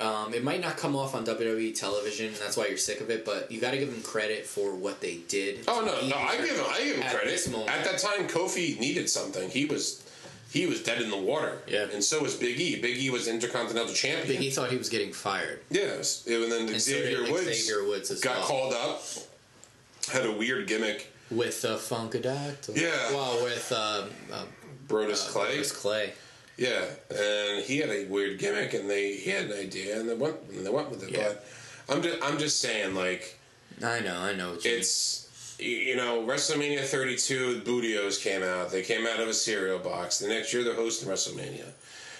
Um, 0.00 0.34
it 0.34 0.42
might 0.42 0.60
not 0.60 0.76
come 0.76 0.96
off 0.96 1.14
on 1.14 1.24
WWE 1.24 1.78
television, 1.78 2.26
and 2.26 2.36
that's 2.36 2.56
why 2.56 2.66
you're 2.66 2.76
sick 2.78 3.00
of 3.00 3.10
it. 3.10 3.24
But 3.24 3.52
you 3.52 3.60
got 3.60 3.70
to 3.70 3.78
give 3.78 3.92
them 3.92 4.02
credit 4.02 4.46
for 4.46 4.74
what 4.74 5.00
they 5.00 5.18
did. 5.28 5.60
Oh 5.68 5.80
no, 5.84 6.08
no, 6.08 6.16
I 6.16 6.36
give 6.38 6.56
him, 6.56 6.64
I 6.68 6.82
give 6.82 6.96
him 6.96 7.02
at 7.04 7.14
credit. 7.14 7.46
At 7.68 7.84
that 7.84 7.98
time, 7.98 8.26
Kofi 8.26 8.80
needed 8.80 9.08
something. 9.08 9.48
He 9.48 9.64
was, 9.66 10.02
he 10.50 10.66
was 10.66 10.82
dead 10.82 11.00
in 11.02 11.08
the 11.10 11.16
water. 11.16 11.58
Yeah. 11.68 11.86
and 11.92 12.02
so 12.02 12.20
was 12.20 12.34
Big 12.34 12.58
E. 12.58 12.80
Big 12.80 12.96
E 12.96 13.10
was 13.10 13.28
Intercontinental 13.28 13.94
Champion. 13.94 14.26
Big 14.40 14.42
E 14.42 14.50
thought 14.50 14.70
he 14.70 14.76
was 14.76 14.88
getting 14.88 15.12
fired. 15.12 15.60
Yes, 15.70 16.26
and 16.26 16.50
then 16.50 16.62
And 16.62 16.70
so 16.70 16.78
Xavier 16.78 17.24
did 17.24 17.30
Woods 17.32 17.44
Xavier 17.64 17.84
Woods 17.86 18.20
got 18.20 18.38
well. 18.38 18.46
called 18.46 18.72
up, 18.74 19.02
had 20.12 20.26
a 20.26 20.32
weird 20.32 20.66
gimmick. 20.66 21.12
with 21.30 21.64
uh, 21.64 21.76
Funkadactyl. 21.76 22.76
Yeah. 22.76 22.90
Well, 23.12 23.44
with 23.44 23.70
um, 23.70 24.10
uh, 24.32 24.44
Brodus 24.88 25.28
Clay. 25.30 25.58
Brodus 25.58 25.72
Clay. 25.72 26.12
Yeah, 26.62 26.84
and 27.10 27.64
he 27.64 27.78
had 27.78 27.90
a 27.90 28.04
weird 28.06 28.38
gimmick, 28.38 28.72
and 28.74 28.88
they 28.88 29.16
he 29.16 29.30
had 29.30 29.46
an 29.46 29.58
idea, 29.58 29.98
and 29.98 30.08
they 30.08 30.14
went 30.14 30.36
and 30.50 30.64
they 30.64 30.70
went 30.70 30.90
with 30.90 31.02
it. 31.02 31.10
Yeah. 31.10 31.32
But 31.86 31.96
I'm 31.96 32.02
just 32.02 32.22
I'm 32.22 32.38
just 32.38 32.60
saying, 32.60 32.94
like 32.94 33.38
I 33.82 34.00
know, 34.00 34.16
I 34.16 34.32
know. 34.34 34.50
What 34.52 34.64
you 34.64 34.70
it's 34.76 35.56
y- 35.58 35.66
you 35.66 35.96
know 35.96 36.22
WrestleMania 36.26 36.84
32, 36.84 37.62
Booty-O's 37.64 38.18
came 38.18 38.42
out. 38.42 38.70
They 38.70 38.82
came 38.82 39.06
out 39.06 39.18
of 39.20 39.28
a 39.28 39.34
cereal 39.34 39.78
box. 39.78 40.18
The 40.20 40.28
next 40.28 40.52
year, 40.54 40.62
they're 40.62 40.74
hosting 40.74 41.08
WrestleMania. 41.08 41.66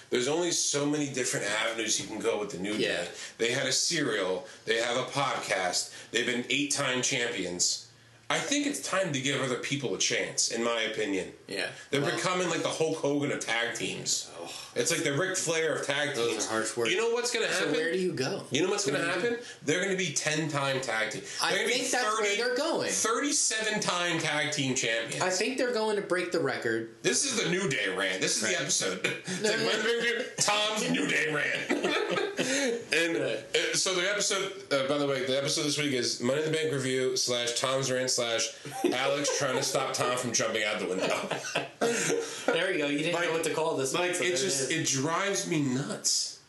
There's 0.09 0.27
only 0.27 0.51
so 0.51 0.85
many 0.85 1.07
different 1.11 1.45
avenues 1.63 1.99
you 1.99 2.05
can 2.07 2.19
go 2.19 2.39
with 2.39 2.51
the 2.51 2.59
New 2.59 2.73
Yeah. 2.73 3.01
Day. 3.03 3.07
They 3.39 3.51
had 3.51 3.65
a 3.65 3.71
cereal. 3.71 4.45
They 4.65 4.75
have 4.81 4.97
a 4.97 5.05
podcast. 5.05 5.91
They've 6.11 6.25
been 6.25 6.45
eight-time 6.49 7.01
champions. 7.01 7.82
I 8.33 8.39
think 8.39 8.65
it's 8.67 8.81
time 8.81 9.13
to 9.13 9.21
give 9.21 9.41
other 9.41 9.55
people 9.57 9.93
a 9.95 9.97
chance, 9.97 10.49
in 10.49 10.63
my 10.63 10.81
opinion. 10.81 11.31
Yeah. 11.47 11.67
They're 11.91 12.01
Well- 12.01 12.15
becoming 12.15 12.49
like 12.49 12.63
the 12.63 12.69
Hulk 12.69 12.97
Hogan 12.97 13.31
of 13.31 13.39
tag 13.39 13.75
teams. 13.75 14.27
It's 14.75 14.89
like 14.91 15.03
the 15.03 15.13
Ric 15.13 15.37
Flair 15.37 15.75
of 15.75 15.85
tag 15.85 16.15
Those 16.15 16.31
teams. 16.31 16.45
are 16.47 16.49
harsh 16.49 16.75
words. 16.75 16.91
You 16.91 16.97
know 16.97 17.11
what's 17.11 17.31
going 17.31 17.45
to 17.45 17.53
happen? 17.53 17.73
So 17.73 17.79
where 17.79 17.91
do 17.93 17.99
you 17.99 18.11
go? 18.11 18.43
You 18.49 18.63
know 18.63 18.69
what's 18.69 18.85
going 18.89 18.99
to 18.99 19.07
happen? 19.07 19.37
They're 19.63 19.79
going 19.85 19.95
to 19.95 19.97
be 19.97 20.11
10 20.13 20.49
time 20.49 20.81
tag 20.81 21.11
team. 21.11 21.21
I 21.41 21.51
They're 21.51 21.59
gonna 21.63 21.73
think 21.73 21.91
that's 21.91 22.19
where 22.19 22.35
they're 22.35 22.55
going. 22.57 22.89
37 22.89 23.79
time 23.81 24.17
tag 24.19 24.51
team 24.51 24.73
champions. 24.73 25.21
I 25.21 25.29
think 25.29 25.57
they're 25.59 25.73
going 25.73 25.95
to 25.97 26.01
break 26.01 26.31
the 26.31 26.39
record. 26.39 26.95
this 27.03 27.23
is 27.23 27.41
the 27.41 27.49
New 27.51 27.69
Day 27.69 27.87
rant. 27.95 28.19
This 28.19 28.37
is 28.37 28.43
Right. 28.43 28.55
the 28.57 28.61
episode. 28.61 28.99
No, 29.43 29.49
like 29.49 29.59
no. 29.59 30.23
Tom's 30.39 30.89
New 30.89 31.07
Day 31.07 31.31
rant. 31.31 31.69
and 32.93 33.17
uh, 33.17 33.73
so 33.75 33.93
the 33.93 34.09
episode, 34.09 34.51
uh, 34.71 34.87
by 34.87 34.97
the 34.97 35.05
way, 35.07 35.25
the 35.25 35.37
episode 35.37 35.63
this 35.63 35.77
week 35.77 35.93
is 35.93 36.19
Money 36.19 36.43
in 36.43 36.51
the 36.51 36.57
Bank 36.57 36.71
review 36.73 37.15
slash 37.15 37.53
Tom's 37.59 37.91
rant 37.91 38.09
slash 38.09 38.22
Alex 38.23 39.37
trying 39.37 39.55
to 39.57 39.63
stop 39.63 39.93
Tom 39.93 40.17
from 40.17 40.31
jumping 40.33 40.63
out 40.63 40.79
the 40.79 40.87
window. 40.87 41.19
There 42.45 42.71
you 42.71 42.77
go. 42.79 42.87
You 42.87 42.97
didn't 42.99 43.13
Like- 43.15 43.27
know 43.27 43.33
what 43.33 43.43
to 43.45 43.53
call 43.53 43.77
this. 43.77 43.93
Like 43.93 44.15
so 44.15 44.23
it 44.23 44.31
just 44.31 44.43
is. 44.43 44.69
it 44.71 44.85
drives 44.87 45.47
me 45.47 45.61
nuts. 45.61 46.39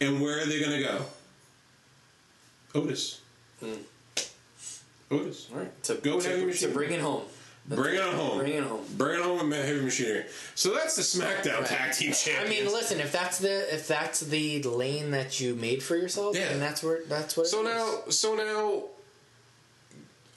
And 0.00 0.20
where 0.20 0.40
are 0.40 0.46
they 0.46 0.60
gonna 0.60 0.80
go? 0.82 1.04
Otis. 2.74 3.20
Hmm. 3.60 3.72
Otis. 5.10 5.48
All 5.52 5.60
right. 5.60 5.82
To, 5.84 5.94
Go 5.96 6.20
to, 6.20 6.28
heavy 6.28 6.52
to 6.52 6.68
bring 6.68 6.92
it 6.92 7.00
home. 7.00 7.22
Bring 7.68 7.94
it 7.96 8.00
home. 8.02 8.38
Bring 8.38 8.52
it 8.54 8.62
home. 8.64 8.84
Bring 8.96 9.18
it 9.18 9.24
home 9.24 9.48
with 9.48 9.64
heavy 9.66 9.80
machinery. 9.80 10.24
So 10.54 10.72
that's 10.74 10.94
the 10.96 11.02
SmackDown 11.02 11.58
Right. 11.60 11.66
Tag 11.66 11.94
Team 11.94 12.12
Champions. 12.12 12.46
I 12.46 12.48
mean, 12.64 12.72
listen. 12.72 13.00
If 13.00 13.10
that's 13.12 13.38
the 13.38 13.74
if 13.74 13.88
that's 13.88 14.20
the 14.20 14.62
lane 14.62 15.10
that 15.12 15.40
you 15.40 15.54
made 15.56 15.82
for 15.82 15.96
yourself, 15.96 16.36
Yeah. 16.36 16.50
and 16.50 16.62
that's 16.62 16.82
where 16.82 17.00
that's 17.08 17.36
what. 17.36 17.46
so 17.48 17.66
it 17.66 17.70
is. 17.70 17.74
now, 17.74 18.00
so 18.10 18.34
now, 18.36 18.82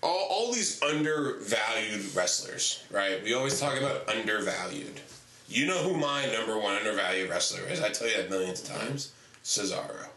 all, 0.02 0.28
all 0.30 0.52
these 0.54 0.82
undervalued 0.82 2.16
wrestlers, 2.16 2.84
right? 2.92 3.22
We 3.24 3.34
always 3.34 3.60
talk 3.60 3.78
about 3.78 4.08
undervalued. 4.10 5.02
You 5.48 5.66
know 5.66 5.78
who 5.80 5.98
my 5.98 6.26
number 6.28 6.58
one 6.58 6.76
undervalued 6.76 7.30
wrestler 7.30 7.62
is? 7.68 7.82
I 7.82 7.90
tell 7.90 8.08
you 8.08 8.18
that 8.18 8.30
millions 8.30 8.62
of 8.62 8.70
times. 8.70 9.12
Cesaro. 9.44 10.08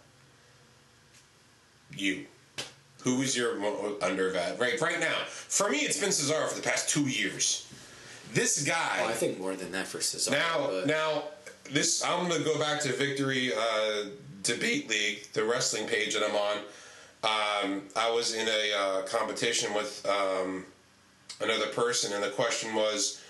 You. 1.97 2.27
Who 3.03 3.23
is 3.23 3.37
your 3.37 3.53
undervalued? 4.03 4.61
Right, 4.61 4.81
right 4.81 5.01
now. 5.01 5.17
For 5.27 5.69
me, 5.69 5.79
it's 5.79 5.99
been 5.99 6.11
Cesaro 6.11 6.49
for 6.49 6.55
the 6.55 6.63
past 6.63 6.89
two 6.89 7.09
years. 7.09 7.67
This 8.33 8.65
guy. 8.65 8.99
Oh, 9.01 9.09
I 9.09 9.13
think 9.13 9.39
more 9.41 9.55
than 9.55 9.73
that 9.73 9.87
for 9.87 9.99
Cesaro. 9.99 10.33
Now, 10.33 10.67
but- 10.69 10.87
now, 10.87 11.23
this 11.71 12.05
I'm 12.05 12.29
going 12.29 12.41
to 12.41 12.45
go 12.45 12.59
back 12.59 12.81
to 12.83 12.93
Victory 12.93 13.53
uh, 13.55 14.05
Debate 14.43 14.89
League, 14.89 15.27
the 15.33 15.45
wrestling 15.45 15.87
page 15.87 16.15
that 16.15 16.23
I'm 16.23 16.37
on. 16.37 16.59
Um, 17.24 17.82
I 17.94 18.11
was 18.11 18.35
in 18.35 18.49
a 18.49 18.73
uh, 18.77 19.03
competition 19.03 19.73
with 19.74 20.05
um, 20.09 20.66
another 21.40 21.69
person, 21.69 22.12
and 22.12 22.23
the 22.23 22.31
question 22.31 22.74
was, 22.74 23.23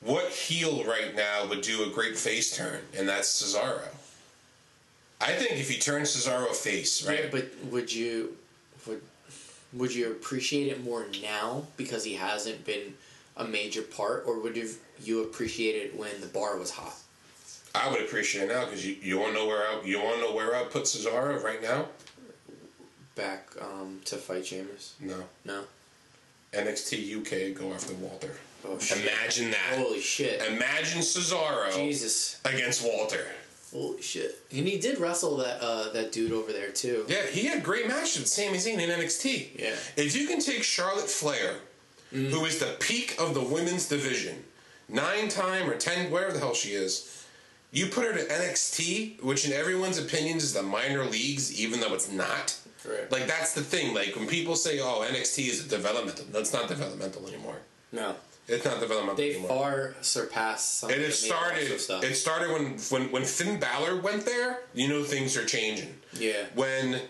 what 0.00 0.30
heel 0.30 0.84
right 0.84 1.14
now 1.14 1.46
would 1.46 1.60
do 1.60 1.84
a 1.84 1.90
great 1.90 2.16
face 2.16 2.56
turn? 2.56 2.80
And 2.96 3.08
that's 3.08 3.42
Cesaro. 3.42 3.88
I 5.20 5.32
think 5.32 5.52
if 5.52 5.70
you 5.70 5.78
turn 5.78 6.02
Cesaro 6.02 6.54
face, 6.54 7.06
right? 7.06 7.24
Yeah, 7.24 7.30
but 7.30 7.48
would 7.70 7.92
you 7.92 8.36
would 8.86 9.00
would 9.72 9.94
you 9.94 10.10
appreciate 10.10 10.68
it 10.68 10.84
more 10.84 11.06
now 11.22 11.64
because 11.76 12.04
he 12.04 12.14
hasn't 12.14 12.64
been 12.64 12.94
a 13.36 13.44
major 13.44 13.82
part, 13.82 14.24
or 14.26 14.40
would 14.40 14.56
you 14.56 14.70
you 15.02 15.22
appreciate 15.22 15.76
it 15.76 15.98
when 15.98 16.20
the 16.20 16.26
bar 16.26 16.58
was 16.58 16.70
hot? 16.70 16.94
I 17.74 17.90
would 17.90 18.00
appreciate 18.00 18.44
it 18.44 18.54
now 18.54 18.64
because 18.64 18.86
you, 18.86 18.96
you 19.02 19.18
want 19.18 19.34
to 19.34 19.38
know 19.38 19.46
where 19.46 19.62
I 19.62 19.82
you 19.84 20.02
want 20.02 20.16
to 20.16 20.22
know 20.22 20.34
where 20.34 20.54
I 20.54 20.64
put 20.64 20.84
Cesaro 20.84 21.42
right 21.42 21.62
now? 21.62 21.86
Back 23.16 23.48
um, 23.60 24.00
to 24.04 24.16
fight 24.16 24.46
Sheamus? 24.46 24.94
No, 25.00 25.24
No. 25.44 25.64
NXT 26.52 27.20
UK 27.20 27.58
go 27.58 27.72
after 27.72 27.92
Walter. 27.94 28.36
Oh 28.64 28.78
shit! 28.78 29.02
Imagine 29.02 29.50
that. 29.50 29.78
Holy 29.78 30.00
shit! 30.00 30.40
Imagine 30.42 31.00
Cesaro 31.00 31.74
Jesus! 31.74 32.40
against 32.44 32.84
Walter. 32.84 33.26
Holy 33.72 34.00
shit! 34.00 34.38
And 34.50 34.66
he 34.66 34.78
did 34.78 34.98
wrestle 34.98 35.36
that 35.38 35.60
uh, 35.62 35.92
that 35.92 36.12
dude 36.12 36.32
over 36.32 36.52
there 36.52 36.70
too. 36.70 37.04
Yeah, 37.08 37.26
he 37.26 37.46
had 37.46 37.62
great 37.62 37.88
matches 37.88 38.18
with 38.18 38.28
Sami 38.28 38.58
Zayn 38.58 38.78
in 38.78 38.90
NXT. 38.90 39.58
Yeah. 39.58 39.74
If 39.96 40.16
you 40.16 40.26
can 40.26 40.40
take 40.40 40.62
Charlotte 40.62 41.08
Flair, 41.10 41.56
who 42.10 42.44
is 42.44 42.58
the 42.58 42.76
peak 42.80 43.16
of 43.18 43.34
the 43.34 43.42
women's 43.42 43.88
division, 43.88 44.44
nine 44.88 45.28
time 45.28 45.68
or 45.68 45.76
ten, 45.76 46.10
whatever 46.10 46.32
the 46.32 46.38
hell 46.38 46.54
she 46.54 46.70
is, 46.70 47.26
you 47.72 47.86
put 47.86 48.04
her 48.04 48.12
to 48.12 48.24
NXT, 48.24 49.22
which 49.22 49.46
in 49.46 49.52
everyone's 49.52 49.98
opinions 49.98 50.42
is 50.42 50.54
the 50.54 50.62
minor 50.62 51.04
leagues, 51.04 51.60
even 51.60 51.80
though 51.80 51.94
it's 51.94 52.10
not. 52.10 52.56
Correct. 52.86 53.12
Like 53.12 53.26
that's 53.26 53.52
the 53.54 53.62
thing. 53.62 53.94
Like 53.94 54.14
when 54.16 54.26
people 54.26 54.56
say, 54.56 54.80
"Oh, 54.80 55.04
NXT 55.10 55.48
is 55.48 55.64
developmental," 55.68 56.24
that's 56.30 56.52
not 56.52 56.68
developmental 56.68 57.26
anymore. 57.26 57.56
No, 57.92 58.14
It's 58.48 58.64
not 58.64 58.80
developmental 58.80 59.00
anymore. 59.00 59.16
they 59.16 59.30
anymore. 59.34 59.48
far 59.94 59.94
surpassed. 60.02 60.78
Some 60.80 60.90
And 60.90 61.00
it 61.00 61.12
the 61.12 61.22
main 61.22 61.32
roster 61.32 61.56
started. 61.56 61.80
Stuff. 61.80 62.04
It 62.04 62.14
started 62.14 62.50
when 62.52 62.64
when 62.90 63.10
when 63.12 63.24
Finn 63.24 63.58
Balor 63.60 63.96
went 64.00 64.24
there. 64.24 64.60
You 64.74 64.88
know 64.88 65.02
things 65.04 65.36
are 65.36 65.44
changing. 65.44 65.92
yeah. 66.12 66.46
When 66.54 67.00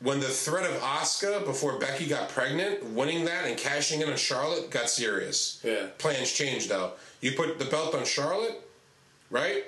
when 0.00 0.18
the 0.18 0.28
threat 0.28 0.68
of 0.68 0.76
Asuka 0.82 1.44
before 1.44 1.78
Becky 1.78 2.06
got 2.06 2.28
pregnant, 2.28 2.84
winning 2.86 3.24
that 3.26 3.44
and 3.46 3.56
cashing 3.56 4.00
in 4.00 4.10
on 4.10 4.16
Charlotte 4.16 4.68
got 4.70 4.90
serious. 4.90 5.60
Yeah. 5.62 5.86
Plans 5.98 6.32
changed 6.32 6.68
though. 6.68 6.92
You 7.20 7.32
put 7.32 7.58
the 7.60 7.66
belt 7.66 7.94
on 7.94 8.04
Charlotte, 8.04 8.60
right? 9.30 9.64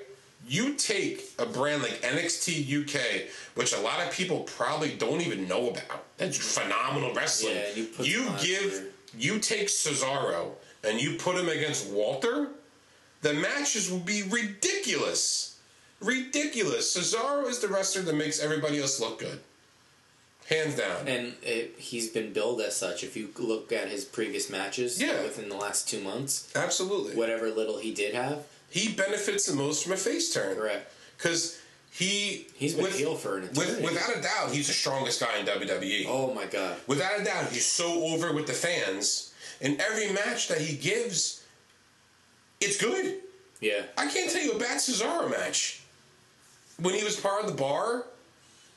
You 0.47 0.75
take 0.75 1.31
a 1.39 1.45
brand 1.45 1.81
like 1.81 2.01
NXT 2.03 2.83
UK, 2.83 3.29
which 3.55 3.73
a 3.73 3.79
lot 3.79 3.99
of 4.05 4.11
people 4.11 4.41
probably 4.41 4.93
don't 4.95 5.21
even 5.21 5.47
know 5.47 5.69
about. 5.71 6.05
That's 6.17 6.37
phenomenal 6.37 7.13
wrestling. 7.13 7.55
Yeah, 7.55 7.73
you 7.75 7.83
put 7.85 8.05
you 8.07 8.29
give 8.41 8.85
you 9.17 9.39
take 9.39 9.67
Cesaro 9.67 10.51
and 10.83 11.01
you 11.01 11.15
put 11.17 11.35
him 11.35 11.49
against 11.49 11.89
Walter, 11.89 12.49
the 13.21 13.33
matches 13.33 13.89
will 13.89 13.99
be 13.99 14.21
ridiculous. 14.23 15.57
Ridiculous. 15.99 16.95
Cesaro 16.95 17.47
is 17.47 17.59
the 17.59 17.67
wrestler 17.67 18.03
that 18.03 18.15
makes 18.15 18.39
everybody 18.39 18.79
else 18.79 18.99
look 18.99 19.19
good. 19.19 19.39
Hands 20.47 20.75
down. 20.75 21.07
And 21.07 21.33
it, 21.41 21.73
he's 21.79 22.09
been 22.09 22.31
billed 22.31 22.61
as 22.61 22.75
such. 22.75 23.03
If 23.03 23.17
you 23.17 23.29
look 23.39 23.71
at 23.71 23.87
his 23.87 24.05
previous 24.05 24.47
matches 24.49 25.01
Yeah. 25.01 25.23
within 25.23 25.49
the 25.49 25.55
last 25.55 25.89
two 25.89 26.01
months, 26.01 26.51
Absolutely. 26.55 27.15
whatever 27.15 27.49
little 27.49 27.79
he 27.79 27.91
did 27.91 28.13
have, 28.13 28.43
He 28.69 28.93
benefits 28.93 29.45
the 29.45 29.55
most 29.55 29.83
from 29.83 29.93
a 29.93 29.97
face 29.97 30.33
turn. 30.33 30.55
correct. 30.55 30.91
Because 31.17 31.59
he. 31.91 32.47
He's 32.55 32.73
been 32.73 32.91
heel 32.91 33.15
for 33.15 33.37
an 33.37 33.49
with. 33.53 33.81
Without 33.81 34.15
a 34.15 34.21
doubt, 34.21 34.51
he's 34.51 34.67
the 34.67 34.73
strongest 34.73 35.21
guy 35.21 35.37
in 35.37 35.45
WWE. 35.45 36.05
Oh 36.07 36.33
my 36.33 36.45
god. 36.45 36.77
Without 36.87 37.19
a 37.19 37.23
doubt, 37.23 37.49
he's 37.51 37.65
so 37.65 38.03
over 38.05 38.33
with 38.33 38.47
the 38.47 38.53
fans. 38.53 39.33
In 39.61 39.79
every 39.79 40.11
match 40.11 40.49
that 40.49 40.59
he 40.59 40.75
gives, 40.75 41.43
it's 42.59 42.77
good. 42.77 43.15
Yeah. 43.61 43.83
I 43.97 44.07
can't 44.07 44.29
tell 44.29 44.43
you 44.43 44.51
a 44.51 44.59
bad 44.59 44.77
Cesaro 44.77 45.29
match. 45.29 45.81
When 46.79 46.93
he 46.93 47.03
was 47.03 47.17
part 47.17 47.45
of 47.45 47.49
the 47.49 47.55
bar, 47.55 48.05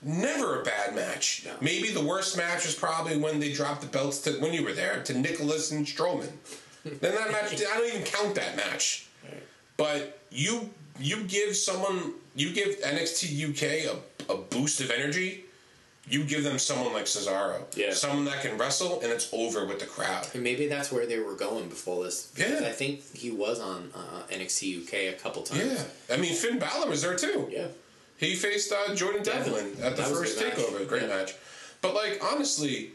never 0.03 0.61
a 0.61 0.65
bad 0.65 0.95
match. 0.95 1.43
No. 1.45 1.53
Maybe 1.61 1.91
the 1.91 2.05
worst 2.05 2.37
match 2.37 2.65
was 2.65 2.77
probably 2.77 3.19
when 3.19 3.41
they 3.41 3.53
dropped 3.53 3.81
the 3.81 3.89
belts 3.89 4.21
to 4.21 4.33
when 4.41 4.53
you 4.53 4.65
were 4.65 4.73
there 4.73 5.03
to 5.03 5.19
Nicholas 5.19 5.73
and 5.73 5.85
Strowman. 5.85 6.31
then 6.85 7.15
that 7.17 7.33
match, 7.33 7.55
I 7.55 7.77
don't 7.77 7.89
even 7.89 8.03
count 8.03 8.37
that 8.37 8.57
match. 8.57 9.08
But 9.79 10.21
you 10.31 10.69
you 11.01 11.23
give 11.25 11.57
someone 11.57 12.13
you 12.37 12.53
give 12.53 12.81
NXT 12.83 13.51
UK 13.51 13.97
a, 14.29 14.33
a 14.33 14.37
boost 14.37 14.81
of 14.83 14.91
energy. 14.91 15.45
You 16.11 16.25
give 16.25 16.43
them 16.43 16.59
someone 16.59 16.95
like 16.95 17.05
Cesaro, 17.05 17.65
Yeah. 17.77 17.93
someone 17.93 18.25
that 18.25 18.41
can 18.41 18.57
wrestle, 18.57 19.03
and 19.03 19.13
it's 19.13 19.29
over 19.31 19.67
with 19.67 19.79
the 19.79 19.85
crowd. 19.85 20.27
And 20.33 20.43
maybe 20.43 20.67
that's 20.67 20.91
where 20.91 21.05
they 21.05 21.19
were 21.19 21.35
going 21.35 21.69
before 21.69 22.03
this. 22.05 22.33
Yeah. 22.35 22.61
I 22.65 22.73
think 22.73 23.03
he 23.15 23.31
was 23.31 23.61
on 23.61 23.91
uh, 23.95 24.23
NXT 24.33 24.85
UK 24.87 25.15
a 25.15 25.19
couple 25.23 25.43
times. 25.43 25.63
Yeah, 26.09 26.15
I 26.15 26.19
mean 26.19 26.35
Finn 26.35 26.59
Balor 26.59 26.89
was 26.89 27.03
there 27.03 27.15
too. 27.17 27.49
Yeah. 27.51 27.67
He 28.17 28.35
faced 28.35 28.73
uh, 28.73 28.95
Jordan 28.95 29.23
Devlin 29.23 29.77
at 29.83 29.97
the 29.97 30.03
That 30.03 30.09
first 30.11 30.39
good 30.39 30.49
match. 30.49 30.57
takeover. 30.57 30.89
Great 30.89 31.03
Yeah. 31.03 31.09
match. 31.09 31.35
But 31.83 31.95
like 31.95 32.21
honestly, 32.25 32.93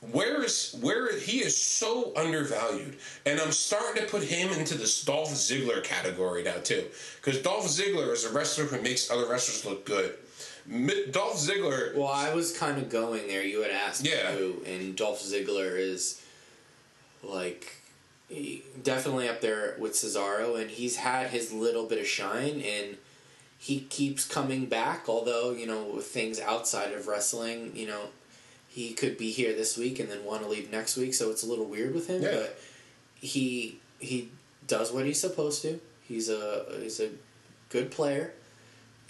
where 0.00 0.44
is 0.44 0.76
where 0.80 1.18
he 1.18 1.40
is 1.40 1.56
so 1.56 2.12
undervalued, 2.16 2.96
and 3.26 3.40
I'm 3.40 3.50
starting 3.50 4.02
to 4.02 4.08
put 4.08 4.22
him 4.22 4.50
into 4.52 4.76
this 4.78 5.02
Dolph 5.02 5.30
Ziggler 5.30 5.82
category 5.82 6.44
now 6.44 6.58
too, 6.62 6.84
because 7.16 7.42
Dolph 7.42 7.66
Ziggler 7.66 8.12
is 8.12 8.24
a 8.24 8.32
wrestler 8.32 8.64
who 8.66 8.80
makes 8.80 9.10
other 9.10 9.26
wrestlers 9.28 9.64
look 9.64 9.84
good. 9.84 10.14
Dolph 11.12 11.36
Ziggler. 11.36 11.94
Well, 11.96 12.08
I 12.08 12.34
was 12.34 12.56
kind 12.56 12.78
of 12.78 12.90
going 12.90 13.26
there. 13.26 13.42
You 13.42 13.62
had 13.62 13.70
asked 13.72 14.04
Yeah. 14.04 14.32
who, 14.32 14.62
and 14.66 14.94
Dolph 14.94 15.22
Ziggler 15.22 15.78
is 15.78 16.20
like 17.22 17.74
he, 18.28 18.62
definitely 18.82 19.28
up 19.28 19.40
there 19.40 19.74
with 19.78 19.94
Cesaro, 19.94 20.60
and 20.60 20.70
he's 20.70 20.96
had 20.96 21.30
his 21.30 21.52
little 21.52 21.86
bit 21.86 21.98
of 21.98 22.06
shine, 22.06 22.60
and 22.60 22.98
he 23.58 23.80
keeps 23.80 24.24
coming 24.26 24.66
back. 24.66 25.08
Although 25.08 25.52
you 25.52 25.66
know, 25.66 25.82
with 25.84 26.06
things 26.06 26.38
outside 26.38 26.92
of 26.92 27.08
wrestling, 27.08 27.72
you 27.74 27.86
know, 27.86 28.08
he 28.68 28.92
could 28.92 29.16
be 29.18 29.30
here 29.30 29.54
this 29.54 29.76
week 29.76 29.98
and 29.98 30.08
then 30.10 30.24
want 30.24 30.42
to 30.42 30.48
leave 30.48 30.70
next 30.70 30.96
week, 30.96 31.14
so 31.14 31.30
it's 31.30 31.42
a 31.42 31.46
little 31.46 31.64
weird 31.64 31.94
with 31.94 32.06
him. 32.06 32.22
Yeah. 32.22 32.30
But 32.36 32.58
he 33.14 33.80
he 33.98 34.30
does 34.66 34.92
what 34.92 35.04
he's 35.06 35.20
supposed 35.20 35.62
to. 35.62 35.80
He's 36.06 36.28
a 36.28 36.64
he's 36.80 37.00
a 37.00 37.10
good 37.70 37.90
player, 37.90 38.32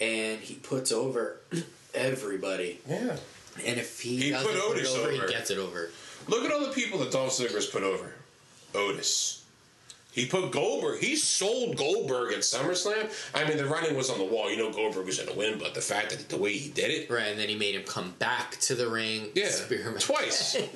and 0.01 0.39
he 0.39 0.55
puts 0.55 0.91
over 0.91 1.37
everybody. 1.93 2.79
Yeah. 2.87 3.17
And 3.65 3.77
if 3.79 3.99
he, 3.99 4.17
He 4.17 4.29
doesn't 4.29 4.49
put 4.49 4.59
put, 4.61 4.71
Otis 4.71 4.95
it 4.95 4.99
over, 4.99 5.11
over. 5.11 5.27
he 5.27 5.33
gets 5.33 5.51
it 5.51 5.57
over. 5.57 5.89
Look 6.27 6.45
at 6.45 6.51
all 6.51 6.61
the 6.61 6.71
people 6.71 6.99
that 6.99 7.11
Dolph 7.11 7.31
Ziggler's 7.31 7.65
put 7.65 7.83
over. 7.83 8.13
Otis. 8.73 9.38
He 10.19 10.25
put 10.25 10.51
Goldberg. 10.51 10.99
He 10.99 11.15
sold 11.15 11.77
Goldberg 11.77 12.33
at 12.33 12.39
SummerSlam. 12.39 13.09
I 13.33 13.45
mean, 13.47 13.57
the 13.57 13.65
running 13.65 13.95
was 13.95 14.09
on 14.09 14.17
the 14.17 14.25
wall. 14.25 14.49
You 14.51 14.57
know 14.57 14.71
Goldberg 14.71 15.05
was 15.05 15.17
going 15.17 15.29
to 15.29 15.37
win, 15.37 15.57
but 15.57 15.73
the 15.73 15.81
fact 15.81 16.09
that 16.09 16.27
the 16.29 16.37
way 16.37 16.53
he 16.53 16.69
did 16.69 16.91
it, 16.91 17.09
Right, 17.09 17.27
and 17.27 17.39
then 17.39 17.47
he 17.49 17.55
made 17.55 17.75
him 17.75 17.83
come 17.83 18.13
back 18.19 18.57
to 18.61 18.75
the 18.75 18.89
ring. 18.89 19.29
yeah, 19.35 19.49
twice. 19.99 20.57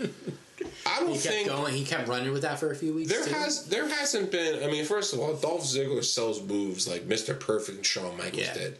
I 0.86 1.00
don't 1.00 1.10
He 1.10 1.14
kept 1.16 1.24
think 1.36 1.48
going. 1.50 1.74
He 1.74 1.84
kept 1.84 2.08
running 2.08 2.32
with 2.32 2.44
that 2.44 2.60
for 2.60 2.72
a 2.72 2.76
few 2.76 2.94
weeks. 2.94 3.10
there 3.12 3.26
too. 3.26 3.34
has 3.34 3.66
there 3.68 3.88
hasn't 3.88 4.32
been. 4.32 4.64
I 4.64 4.68
mean, 4.72 4.86
first 4.86 5.14
of 5.14 5.20
all, 5.20 5.34
Dolph 5.34 5.64
Ziggler 5.64 6.04
sells 6.04 6.42
moves 6.42 6.88
like 6.88 7.02
Mr. 7.08 7.38
Perfect 7.38 7.78
and 7.78 7.86
Shawn 7.86 8.16
Michaels 8.18 8.44
Yeah. 8.44 8.54
did, 8.54 8.78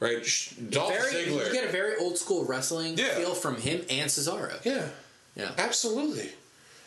right? 0.00 0.18
Dolph 0.70 0.92
very. 0.92 1.12
Ziggler, 1.12 1.46
You 1.48 1.52
get 1.52 1.64
a 1.68 1.72
very 1.72 1.96
old 1.96 2.16
school 2.16 2.46
wrestling 2.46 2.96
Yeah. 2.96 3.14
feel 3.16 3.34
from 3.34 3.56
him 3.56 3.82
and 3.90 4.08
Cesaro. 4.10 4.58
yeah, 4.64 4.88
Yeah, 5.36 5.50
absolutely. 5.58 6.30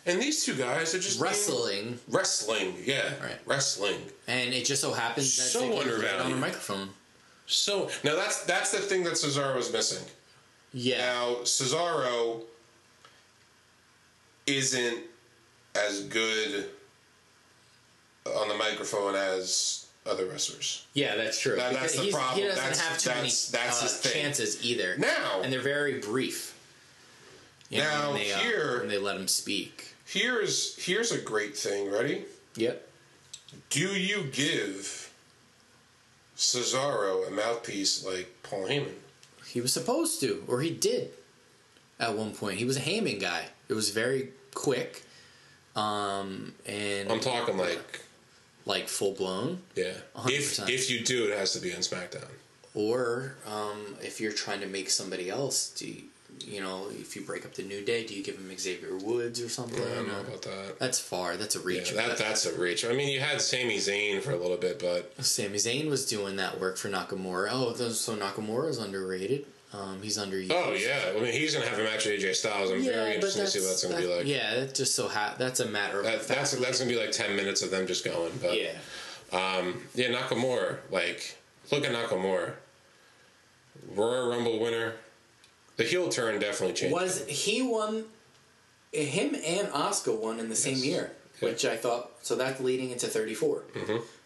And 0.05 0.19
these 0.21 0.43
two 0.43 0.55
guys 0.55 0.95
are 0.95 0.99
just 0.99 1.19
wrestling, 1.19 1.99
wrestling, 2.07 2.75
yeah, 2.83 3.13
Right. 3.23 3.39
wrestling. 3.45 4.11
and 4.27 4.53
it 4.53 4.65
just 4.65 4.81
so 4.81 4.93
happens 4.93 5.35
that 5.37 5.43
So 5.43 5.59
they 5.59 5.67
it 5.67 5.71
on 5.73 5.79
undervalued. 5.81 6.37
a 6.37 6.39
microphone. 6.39 6.93
So 7.45 7.89
now 8.03 8.15
that's 8.15 8.43
that's 8.45 8.71
the 8.71 8.79
thing 8.79 9.03
that 9.03 9.13
Cesaro 9.13 9.55
was 9.55 9.71
missing. 9.71 10.03
Yeah, 10.73 10.97
Now 10.99 11.35
Cesaro 11.43 12.41
isn't 14.47 14.99
as 15.75 16.01
good 16.05 16.69
on 18.25 18.47
the 18.47 18.55
microphone 18.55 19.15
as 19.15 19.85
other 20.05 20.25
wrestlers. 20.25 20.85
yeah, 20.93 21.15
that's 21.15 21.39
true. 21.39 21.55
That- 21.55 21.73
that's 21.73 21.95
the 21.95 22.11
problem. 22.11 22.39
He 22.41 22.47
doesn't 22.47 22.55
That's- 22.63 22.79
have 22.79 22.97
too 22.97 23.09
that's- 23.09 23.51
many 23.51 23.63
that's 23.65 23.79
uh, 23.79 23.83
his 24.03 24.13
chances 24.13 24.63
either. 24.63 24.97
Now- 24.97 25.41
and 25.43 25.53
they're 25.53 25.61
very 25.61 25.99
brief. 25.99 26.53
You 27.69 27.79
know, 27.79 27.83
Now, 27.89 28.11
when 28.11 28.21
they, 28.21 28.31
uh, 28.33 28.39
here- 28.39 28.79
when 28.79 28.89
they 28.89 28.97
let 28.97 29.15
him 29.15 29.27
speak. 29.27 29.90
Here's 30.11 30.75
here's 30.83 31.13
a 31.13 31.17
great 31.21 31.55
thing. 31.57 31.89
Ready? 31.89 32.25
Yep. 32.55 32.85
Do 33.69 33.79
you 33.79 34.23
give 34.23 35.09
Cesaro 36.35 37.27
a 37.27 37.31
mouthpiece 37.31 38.05
like 38.05 38.29
Paul 38.43 38.65
Heyman? 38.65 38.95
He 39.45 39.61
was 39.61 39.71
supposed 39.71 40.19
to, 40.19 40.43
or 40.49 40.61
he 40.61 40.69
did 40.69 41.11
at 41.97 42.17
one 42.17 42.33
point. 42.33 42.57
He 42.57 42.65
was 42.65 42.75
a 42.75 42.81
Heyman 42.81 43.21
guy. 43.21 43.45
It 43.69 43.73
was 43.73 43.91
very 43.91 44.29
quick, 44.53 45.03
um, 45.77 46.55
and 46.65 47.09
I'm 47.09 47.21
talking 47.21 47.57
like 47.57 48.01
like 48.65 48.89
full 48.89 49.13
blown. 49.13 49.61
yeah. 49.75 49.93
If 50.25 50.57
100%. 50.57 50.69
if 50.69 50.91
you 50.91 51.05
do, 51.05 51.31
it 51.31 51.37
has 51.37 51.53
to 51.53 51.61
be 51.61 51.73
on 51.73 51.79
SmackDown. 51.79 52.27
Or 52.73 53.35
um, 53.47 53.95
if 54.01 54.19
you're 54.19 54.33
trying 54.33 54.59
to 54.61 54.67
make 54.67 54.89
somebody 54.89 55.29
else, 55.29 55.69
do 55.71 55.87
you, 55.87 56.03
you 56.45 56.61
know 56.61 56.87
if 56.91 57.15
you 57.15 57.21
break 57.23 57.45
up 57.45 57.53
the 57.53 57.63
New 57.63 57.83
Day, 57.83 58.05
do 58.05 58.13
you 58.13 58.23
give 58.23 58.35
him 58.37 58.51
Xavier 58.57 58.95
Woods 58.97 59.41
or 59.41 59.49
something? 59.49 59.81
I 59.81 59.95
don't 59.95 60.07
know 60.07 60.19
about 60.21 60.41
that. 60.43 60.79
That's 60.79 60.99
far. 60.99 61.37
That's 61.37 61.55
a 61.55 61.59
Yeah, 61.59 61.65
reach. 61.65 61.91
that 61.93 62.17
that's 62.17 62.45
a 62.45 62.59
reach. 62.59 62.85
I 62.85 62.93
mean, 62.93 63.09
you 63.09 63.19
had 63.19 63.41
Sami 63.41 63.77
Zayn 63.77 64.21
for 64.21 64.31
a 64.31 64.37
little 64.37 64.57
bit, 64.57 64.79
but 64.79 65.13
Sami 65.23 65.57
Zayn 65.57 65.89
was 65.89 66.05
doing 66.05 66.35
that 66.37 66.59
work 66.59 66.77
for 66.77 66.89
Nakamura. 66.89 67.49
Oh, 67.51 67.73
so 67.73 68.15
Nakamura 68.15 68.69
is 68.69 68.77
underrated. 68.77 69.45
Um, 69.73 70.01
he's 70.01 70.17
underused. 70.17 70.51
oh 70.51 70.73
yeah. 70.73 71.13
I 71.17 71.21
mean, 71.21 71.31
he's 71.31 71.53
gonna 71.55 71.65
have 71.67 71.79
a 71.79 71.83
match 71.83 72.05
with 72.05 72.19
AJ 72.21 72.35
Styles. 72.35 72.71
I'm 72.71 72.83
very 72.83 73.15
interested 73.15 73.41
to 73.45 73.47
see 73.47 73.59
what 73.61 73.67
that's 73.69 73.83
gonna 73.85 73.97
be 74.01 74.05
like. 74.15 74.25
Yeah, 74.27 74.55
that 74.55 74.75
just 74.75 74.95
so 74.95 75.07
ha- 75.07 75.35
that's 75.37 75.61
a 75.61 75.65
matter 75.65 75.99
of 75.99 76.03
That, 76.03 76.27
that's 76.27 76.51
that's 76.51 76.79
gonna 76.79 76.91
be 76.91 76.97
like 76.99 77.11
ten 77.13 77.37
minutes 77.37 77.61
of 77.61 77.71
them 77.71 77.87
just 77.87 78.03
going. 78.03 78.33
But 78.41 78.59
yeah. 78.61 78.71
um, 79.31 79.81
yeah, 79.95 80.09
Nakamura. 80.09 80.79
Like, 80.91 81.37
look 81.71 81.85
at 81.85 81.93
Nakamura, 81.93 82.51
Royal 83.95 84.29
Rumble 84.29 84.59
winner. 84.59 84.95
The 85.81 85.87
heel 85.89 86.09
turn 86.09 86.39
definitely 86.39 86.75
changed. 86.75 86.93
Was 86.93 87.25
he 87.27 87.61
won? 87.61 88.05
Him 88.91 89.35
and 89.35 89.67
Asuka 89.69 90.15
won 90.17 90.39
in 90.39 90.49
the 90.49 90.55
same 90.55 90.75
Yes. 90.75 90.85
year, 90.85 91.11
Yeah. 91.41 91.49
which 91.49 91.65
I 91.65 91.77
thought. 91.77 92.11
So 92.23 92.35
that's 92.35 92.59
leading 92.61 92.91
into 92.91 93.07
34, 93.07 93.63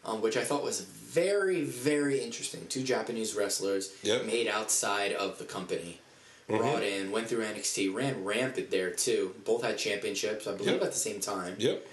um, 0.04 0.22
which 0.22 0.36
I 0.38 0.44
thought 0.44 0.64
was 0.64 0.82
very, 0.82 1.62
very 1.64 2.20
interesting. 2.20 2.68
Two 2.68 2.84
Japanese 2.84 3.36
wrestlers 3.36 3.92
Yep. 4.04 4.26
made 4.26 4.48
outside 4.48 5.14
of 5.14 5.38
the 5.40 5.46
company, 5.46 6.02
brought 6.48 6.84
in, 6.84 7.12
went 7.12 7.30
through 7.30 7.44
NXT, 7.44 7.88
ran 7.90 8.24
rampant 8.26 8.70
there 8.72 8.92
too. 8.92 9.36
Both 9.46 9.64
had 9.64 9.78
championships, 9.78 10.46
I 10.48 10.54
believe, 10.54 10.74
Yep. 10.74 10.84
at 10.84 10.92
the 10.92 11.00
same 11.00 11.20
time, 11.22 11.56
Yep. 11.60 11.88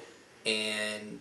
and 0.44 1.20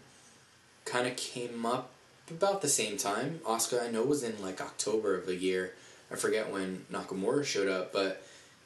kind 0.85 1.05
of 1.07 1.15
came 1.15 1.65
up 1.65 1.91
about 2.29 2.61
the 2.61 2.69
same 2.69 2.97
time. 2.97 3.41
Asuka, 3.45 3.83
I 3.83 3.91
know, 3.91 4.03
was 4.03 4.23
in 4.23 4.41
like 4.41 4.61
October 4.61 5.15
of 5.15 5.25
the 5.27 5.35
year. 5.35 5.75
I 6.09 6.15
forget 6.15 6.49
when 6.51 6.85
Nakamura 6.91 7.45
showed 7.45 7.67
up, 7.69 7.93
but 7.93 8.23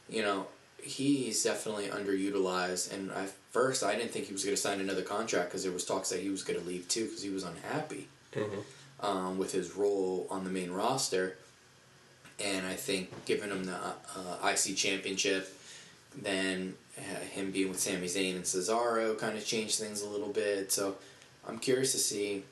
you 0.10 0.22
know, 0.22 0.48
he's 0.82 1.44
definitely 1.44 1.88
underutilized. 1.88 2.94
And 2.94 3.12
at 3.12 3.30
first, 3.52 3.84
I 3.84 3.96
didn't 3.96 4.12
think 4.12 4.26
he 4.28 4.34
was 4.34 4.44
going 4.44 4.56
to 4.56 4.62
sign 4.62 4.80
another 4.80 5.02
contract 5.02 5.50
because 5.50 5.64
there 5.64 5.72
was 5.72 5.86
talks 5.86 6.10
that 6.10 6.20
he 6.20 6.30
was 6.30 6.44
going 6.44 6.60
to 6.60 6.66
leave 6.66 6.88
too 6.88 7.06
because 7.06 7.24
he 7.24 7.30
was 7.30 7.44
unhappy 7.44 8.08
um, 9.00 9.38
with 9.38 9.52
his 9.52 9.76
role 9.76 10.28
on 10.30 10.44
the 10.44 10.50
main 10.50 10.72
roster. 10.72 11.38
And 12.44 12.66
I 12.68 12.74
think 12.74 13.26
giving 13.26 13.50
him 13.50 13.64
the 13.64 13.76
uh, 13.76 14.50
IC 14.50 14.76
championship, 14.76 15.58
then 16.16 16.76
uh, 16.98 17.02
him 17.32 17.52
being 17.52 17.70
with 17.70 17.80
Sami 17.80 18.08
Zayn 18.08 18.36
and 18.36 18.44
Cesaro 18.44 19.18
kind 19.18 19.38
of 19.38 19.46
changed 19.46 19.80
things 19.80 20.02
a 20.02 20.10
little 20.10 20.30
bit. 20.30 20.72
So 20.72 20.96
I'm 21.48 21.58
curious 21.60 21.94
to 21.94 21.98
see 21.98 22.44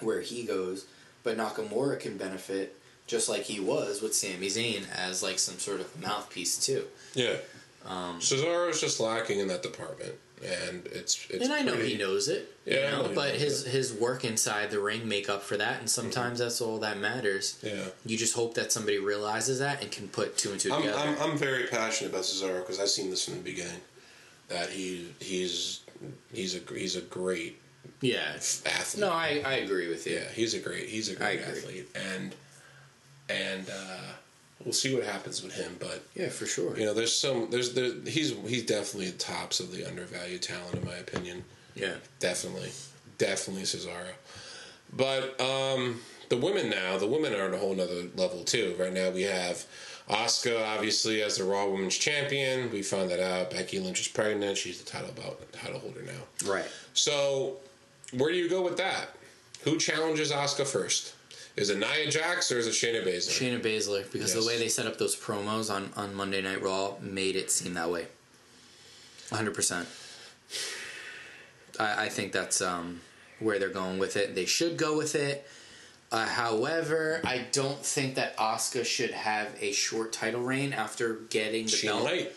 where 0.00 0.20
he 0.20 0.44
goes. 0.44 0.86
But 1.22 1.36
Nakamura 1.36 2.00
can 2.00 2.16
benefit 2.16 2.79
just 3.10 3.28
like 3.28 3.42
he 3.42 3.60
was 3.60 4.00
with 4.00 4.14
Sami 4.14 4.46
Zayn 4.46 4.84
as 4.96 5.22
like 5.22 5.38
some 5.38 5.58
sort 5.58 5.80
of 5.80 6.00
mouthpiece 6.00 6.64
too. 6.64 6.84
Yeah. 7.14 7.36
Um, 7.84 8.18
is 8.18 8.80
just 8.80 9.00
lacking 9.00 9.40
in 9.40 9.48
that 9.48 9.62
department, 9.62 10.12
and 10.44 10.86
it's 10.86 11.26
it's. 11.30 11.44
and 11.44 11.52
I 11.52 11.62
know 11.62 11.72
pretty- 11.72 11.92
he 11.94 11.98
knows 11.98 12.28
it, 12.28 12.54
Yeah, 12.66 12.88
I 12.88 12.90
know, 12.90 13.14
but 13.14 13.34
his 13.34 13.66
it. 13.66 13.70
his 13.70 13.92
work 13.94 14.22
inside 14.22 14.70
the 14.70 14.78
ring 14.78 15.08
make 15.08 15.30
up 15.30 15.42
for 15.42 15.56
that, 15.56 15.80
and 15.80 15.88
sometimes 15.88 16.40
that's 16.40 16.60
all 16.60 16.78
that 16.80 16.98
matters. 16.98 17.58
Yeah. 17.62 17.86
You 18.04 18.18
just 18.18 18.34
hope 18.34 18.54
that 18.54 18.70
somebody 18.70 18.98
realizes 18.98 19.60
that 19.60 19.82
and 19.82 19.90
can 19.90 20.08
put 20.08 20.36
two 20.36 20.52
and 20.52 20.60
2 20.60 20.72
I'm, 20.72 20.82
together. 20.82 20.98
I'm, 20.98 21.30
I'm 21.32 21.38
very 21.38 21.64
passionate 21.68 22.10
about 22.10 22.24
Cesaro 22.24 22.60
because 22.60 22.78
I've 22.78 22.90
seen 22.90 23.08
this 23.08 23.24
from 23.24 23.34
the 23.38 23.40
beginning. 23.44 23.80
That 24.48 24.68
he 24.68 25.14
he's 25.18 25.80
he's 26.34 26.54
a 26.54 26.60
he's 26.74 26.96
a 26.96 27.00
great 27.00 27.60
yeah. 28.02 28.34
athlete. 28.34 29.00
No, 29.00 29.10
I, 29.10 29.42
I 29.44 29.52
agree 29.54 29.88
with 29.88 30.06
you. 30.06 30.16
Yeah, 30.16 30.28
he's 30.34 30.52
a 30.52 30.58
great 30.58 30.88
he's 30.88 31.08
a 31.08 31.14
great 31.14 31.40
athlete, 31.40 31.88
and 31.94 32.34
and 33.30 33.68
uh, 33.70 34.12
we'll 34.64 34.72
see 34.72 34.94
what 34.94 35.04
happens 35.04 35.42
with 35.42 35.54
him. 35.54 35.76
But 35.78 36.02
Yeah, 36.14 36.28
for 36.28 36.46
sure. 36.46 36.76
you 36.78 36.84
know, 36.84 36.94
there's 36.94 37.16
some 37.16 37.48
there's 37.50 37.74
there, 37.74 37.92
he's 38.06 38.34
he's 38.46 38.64
definitely 38.66 39.10
the 39.10 39.18
tops 39.18 39.60
of 39.60 39.72
the 39.72 39.86
undervalued 39.86 40.42
talent 40.42 40.74
in 40.74 40.84
my 40.84 40.96
opinion. 40.96 41.44
Yeah. 41.74 41.94
Definitely, 42.18 42.70
definitely 43.18 43.62
Cesaro. 43.64 44.12
But 44.92 45.40
um, 45.40 46.00
the 46.28 46.36
women 46.36 46.68
now, 46.70 46.98
the 46.98 47.06
women 47.06 47.32
are 47.32 47.46
at 47.48 47.54
a 47.54 47.58
whole 47.58 47.74
nother 47.74 48.08
level 48.16 48.42
too. 48.44 48.74
Right 48.78 48.92
now 48.92 49.10
we 49.10 49.22
have 49.22 49.64
Asuka 50.08 50.66
obviously 50.74 51.22
as 51.22 51.36
the 51.36 51.44
Raw 51.44 51.68
Women's 51.68 51.96
Champion. 51.96 52.70
We 52.72 52.82
found 52.82 53.10
that 53.10 53.20
out. 53.20 53.50
Becky 53.52 53.78
Lynch 53.78 54.00
is 54.00 54.08
pregnant. 54.08 54.58
She's 54.58 54.82
the 54.82 54.90
title 54.90 55.12
bout, 55.12 55.52
title 55.52 55.78
holder 55.78 56.02
now. 56.02 56.50
Right. 56.50 56.64
So 56.94 57.58
where 58.16 58.32
do 58.32 58.36
you 58.38 58.48
go 58.50 58.62
with 58.62 58.76
that? 58.78 59.10
Who 59.62 59.78
challenges 59.78 60.32
Asuka 60.32 60.66
first? 60.66 61.14
Is 61.56 61.68
it 61.70 61.78
Nia 61.78 62.10
Jax 62.10 62.50
or 62.52 62.58
is 62.58 62.66
it 62.66 62.70
Shayna 62.72 63.04
Baszler? 63.04 63.30
Shayna 63.30 63.60
Baszler, 63.60 64.10
because 64.12 64.34
Yes. 64.34 64.40
the 64.42 64.46
way 64.46 64.58
they 64.58 64.68
set 64.68 64.86
up 64.86 64.98
those 64.98 65.16
promos 65.16 65.70
on, 65.70 65.90
on 65.96 66.14
Monday 66.14 66.40
Night 66.40 66.62
Raw 66.62 66.94
made 67.00 67.36
it 67.36 67.50
seem 67.50 67.74
that 67.74 67.90
way. 67.90 68.06
100%. 69.30 69.86
I, 71.78 72.04
I 72.04 72.08
think 72.08 72.32
that's 72.32 72.60
um, 72.60 73.00
where 73.40 73.58
they're 73.58 73.68
going 73.68 73.98
with 73.98 74.16
it. 74.16 74.34
They 74.34 74.46
should 74.46 74.76
go 74.76 74.96
with 74.96 75.14
it. 75.14 75.46
Uh, 76.12 76.26
however, 76.26 77.20
I 77.24 77.46
don't 77.52 77.84
think 77.84 78.16
that 78.16 78.36
Asuka 78.36 78.84
should 78.84 79.12
have 79.12 79.48
a 79.60 79.70
short 79.72 80.12
title 80.12 80.40
reign 80.42 80.72
after 80.72 81.14
getting 81.30 81.66
the 81.66 81.70
she 81.70 81.86
belt. 81.86 82.04
might. 82.04 82.32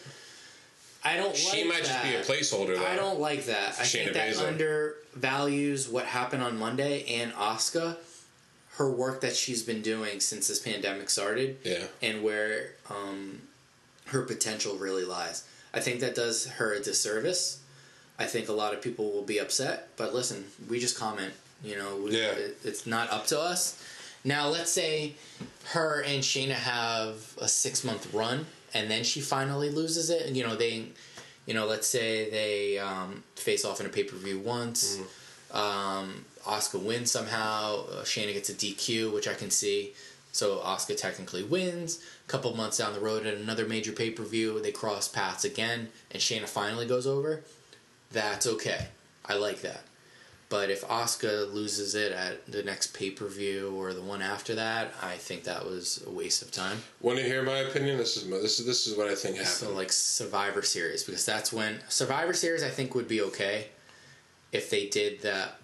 I 1.04 1.18
don't. 1.18 1.36
She 1.36 1.64
like 1.66 1.74
might 1.74 1.84
just 1.84 2.04
be 2.04 2.14
a 2.16 2.22
placeholder 2.22 2.76
though. 2.78 2.86
I 2.86 2.96
don't 2.96 3.20
like 3.20 3.46
that. 3.46 3.70
I 3.80 3.84
Shayna 3.84 4.12
think 4.12 4.14
that 4.14 4.34
Baszler. 4.36 4.48
undervalues 5.16 5.90
what 5.90 6.06
happened 6.06 6.44
on 6.44 6.58
Monday 6.60 7.04
and 7.06 7.34
Asuka. 7.34 7.98
Her 8.78 8.90
work 8.90 9.22
that 9.22 9.36
she's 9.36 9.62
been 9.64 9.82
doing 9.82 10.20
since 10.20 10.48
this 10.48 10.60
pandemic 10.60 11.10
started 11.10 11.58
Yeah. 11.64 11.86
and 12.02 12.24
where 12.24 12.72
um, 12.90 13.42
her 14.08 14.24
potential 14.24 14.76
really 14.78 15.06
lies. 15.06 15.44
I 15.74 15.80
think 15.80 16.00
that 16.02 16.16
does 16.16 16.48
her 16.48 16.74
a 16.74 16.80
disservice. 16.80 17.60
I 18.20 18.26
think 18.26 18.48
a 18.50 18.54
lot 18.54 18.74
of 18.74 18.82
people 18.82 19.12
will 19.12 19.24
be 19.24 19.40
upset, 19.40 19.90
but 19.98 20.14
listen, 20.14 20.46
we 20.70 20.80
just 20.80 20.98
comment. 20.98 21.34
You 21.64 21.78
know, 21.78 21.96
we, 21.98 22.12
Yeah. 22.20 22.32
it, 22.32 22.58
it's 22.64 22.86
not 22.86 23.12
up 23.12 23.28
to 23.28 23.40
us. 23.40 23.82
Now, 24.24 24.48
let's 24.50 24.72
say 24.72 25.16
her 25.74 26.02
and 26.02 26.24
Shayna 26.24 26.54
have 26.54 27.36
a 27.40 27.48
six 27.48 27.84
month 27.84 28.14
run, 28.14 28.46
and 28.74 28.90
then 28.90 29.04
she 29.04 29.22
finally 29.22 29.70
loses 29.70 30.10
it. 30.10 30.26
And 30.26 30.36
you 30.38 30.46
know, 30.46 30.56
they, 30.56 30.86
you 31.46 31.54
know, 31.54 31.66
let's 31.66 31.88
say 31.88 32.30
they 32.30 32.78
um, 32.80 33.24
face 33.36 33.66
off 33.66 33.80
in 33.80 33.86
a 33.86 33.90
pay 33.90 34.04
per 34.04 34.16
view 34.16 34.40
once. 34.40 34.98
Um, 35.54 36.26
Asuka 36.46 36.82
wins 36.82 37.12
somehow. 37.12 37.86
Uh, 37.86 38.04
Shayna 38.04 38.34
gets 38.34 38.50
a 38.50 38.54
DQ, 38.54 39.14
which 39.14 39.28
I 39.28 39.34
can 39.34 39.50
see. 39.50 39.94
So 40.32 40.58
Asuka 40.58 40.98
technically 40.98 41.44
wins. 41.44 42.00
A 42.28 42.32
couple 42.32 42.56
months 42.56 42.80
down 42.80 42.94
the 42.94 43.00
road 43.00 43.26
at 43.26 43.36
another 43.36 43.68
major 43.68 43.92
pay 43.92 44.10
per 44.10 44.24
view, 44.24 44.60
they 44.62 44.72
cross 44.72 45.08
paths 45.08 45.46
again, 45.46 45.90
and 46.12 46.22
Shayna 46.22 46.50
finally 46.50 46.88
goes 46.88 47.06
over. 47.06 47.42
That's 48.12 48.48
okay. 48.48 48.88
I 49.26 49.36
like 49.36 49.62
that. 49.62 49.82
But 50.50 50.70
if 50.70 50.88
Asuka 50.88 51.52
loses 51.52 51.96
it 51.96 52.12
at 52.12 52.46
the 52.46 52.62
next 52.62 52.94
pay 52.94 53.10
per 53.10 53.28
view 53.28 53.74
or 53.76 53.94
the 53.94 54.02
one 54.02 54.22
after 54.22 54.54
that, 54.56 54.94
I 55.02 55.16
think 55.16 55.46
that 55.46 55.66
was 55.66 56.04
a 56.06 56.12
waste 56.12 56.42
of 56.42 56.52
time. 56.52 56.78
Want 57.02 57.18
to 57.18 57.24
hear 57.24 57.42
my 57.42 57.58
opinion? 57.58 57.98
This 57.98 58.18
is 58.18 58.28
my, 58.28 58.38
this 58.38 58.60
is 58.60 58.66
this 58.66 58.86
is 58.86 58.98
what 58.98 59.08
I 59.08 59.16
think 59.16 59.38
happened. 59.38 59.54
So 59.54 59.74
like 59.74 59.92
Survivor 59.92 60.62
Series 60.62 61.04
because 61.04 61.26
that's 61.26 61.52
when 61.54 61.80
Survivor 61.90 62.34
Series 62.34 62.64
I 62.64 62.70
think 62.70 62.94
would 62.94 63.08
be 63.08 63.22
okay 63.22 63.68
if 64.54 64.70
they 64.70 64.88
did 64.88 65.22
that 65.22 65.60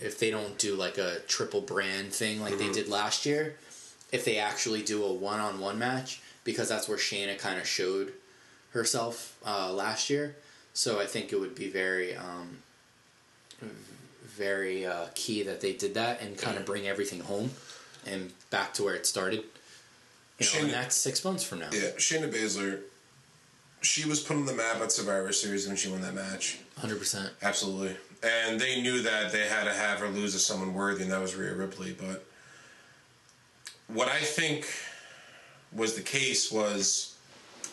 if 0.00 0.18
they 0.18 0.30
don't 0.30 0.58
do 0.58 0.74
like 0.74 0.98
a 0.98 1.20
triple 1.28 1.60
brand 1.60 2.12
thing 2.12 2.40
like 2.40 2.58
they 2.58 2.70
did 2.72 2.88
last 2.88 3.24
year 3.24 3.54
if 4.12 4.24
they 4.24 4.36
actually 4.38 4.82
do 4.82 5.02
a 5.04 5.12
one 5.12 5.40
on 5.40 5.58
one 5.60 5.78
match 5.78 6.20
because 6.42 6.68
that's 6.68 6.88
where 6.88 6.98
Shayna 6.98 7.38
kind 7.38 7.58
of 7.58 7.66
showed 7.66 8.12
herself 8.72 9.38
uh, 9.46 9.72
last 9.72 10.10
year 10.10 10.36
so 10.74 11.00
I 11.00 11.06
think 11.06 11.32
it 11.32 11.38
would 11.40 11.54
be 11.54 11.70
very 11.70 12.14
um, 12.16 12.58
very 14.24 14.84
uh, 14.84 15.06
key 15.14 15.42
that 15.44 15.60
they 15.60 15.72
did 15.72 15.94
that 15.94 16.20
and 16.20 16.36
kind 16.36 16.56
of 16.58 16.66
bring 16.66 16.86
everything 16.88 17.20
home 17.20 17.50
and 18.04 18.32
back 18.50 18.74
to 18.74 18.82
where 18.82 18.94
it 18.94 19.06
started 19.06 19.44
you 20.38 20.46
know, 20.46 20.46
Shayna- 20.46 20.62
and 20.64 20.72
that's 20.72 20.96
six 20.96 21.24
months 21.24 21.44
from 21.44 21.60
now. 21.60 21.68
Yeah, 21.72 21.90
Shayna 21.96 22.32
Baszler. 22.32 22.80
She 23.82 24.08
was 24.08 24.18
put 24.18 24.36
on 24.36 24.46
the 24.46 24.54
map 24.54 24.80
at 24.80 24.90
Survivor 24.90 25.30
Series 25.32 25.68
when 25.68 25.76
she 25.76 25.88
won 25.90 26.00
that 26.00 26.14
match. 26.14 26.58
Hundred 26.78 26.98
percent. 26.98 27.30
Absolutely. 27.42 27.96
And 28.24 28.58
they 28.58 28.80
knew 28.80 29.02
that 29.02 29.32
they 29.32 29.46
had 29.46 29.64
to 29.64 29.74
have 29.74 29.98
her 29.98 30.08
lose 30.08 30.32
to 30.32 30.38
someone 30.38 30.72
worthy, 30.72 31.02
and 31.02 31.12
that 31.12 31.20
was 31.20 31.34
Rhea 31.34 31.54
Ripley. 31.54 31.92
But 31.92 32.24
what 33.88 34.08
I 34.08 34.20
think 34.20 34.66
was 35.72 35.94
the 35.94 36.02
case 36.02 36.50
was 36.50 37.16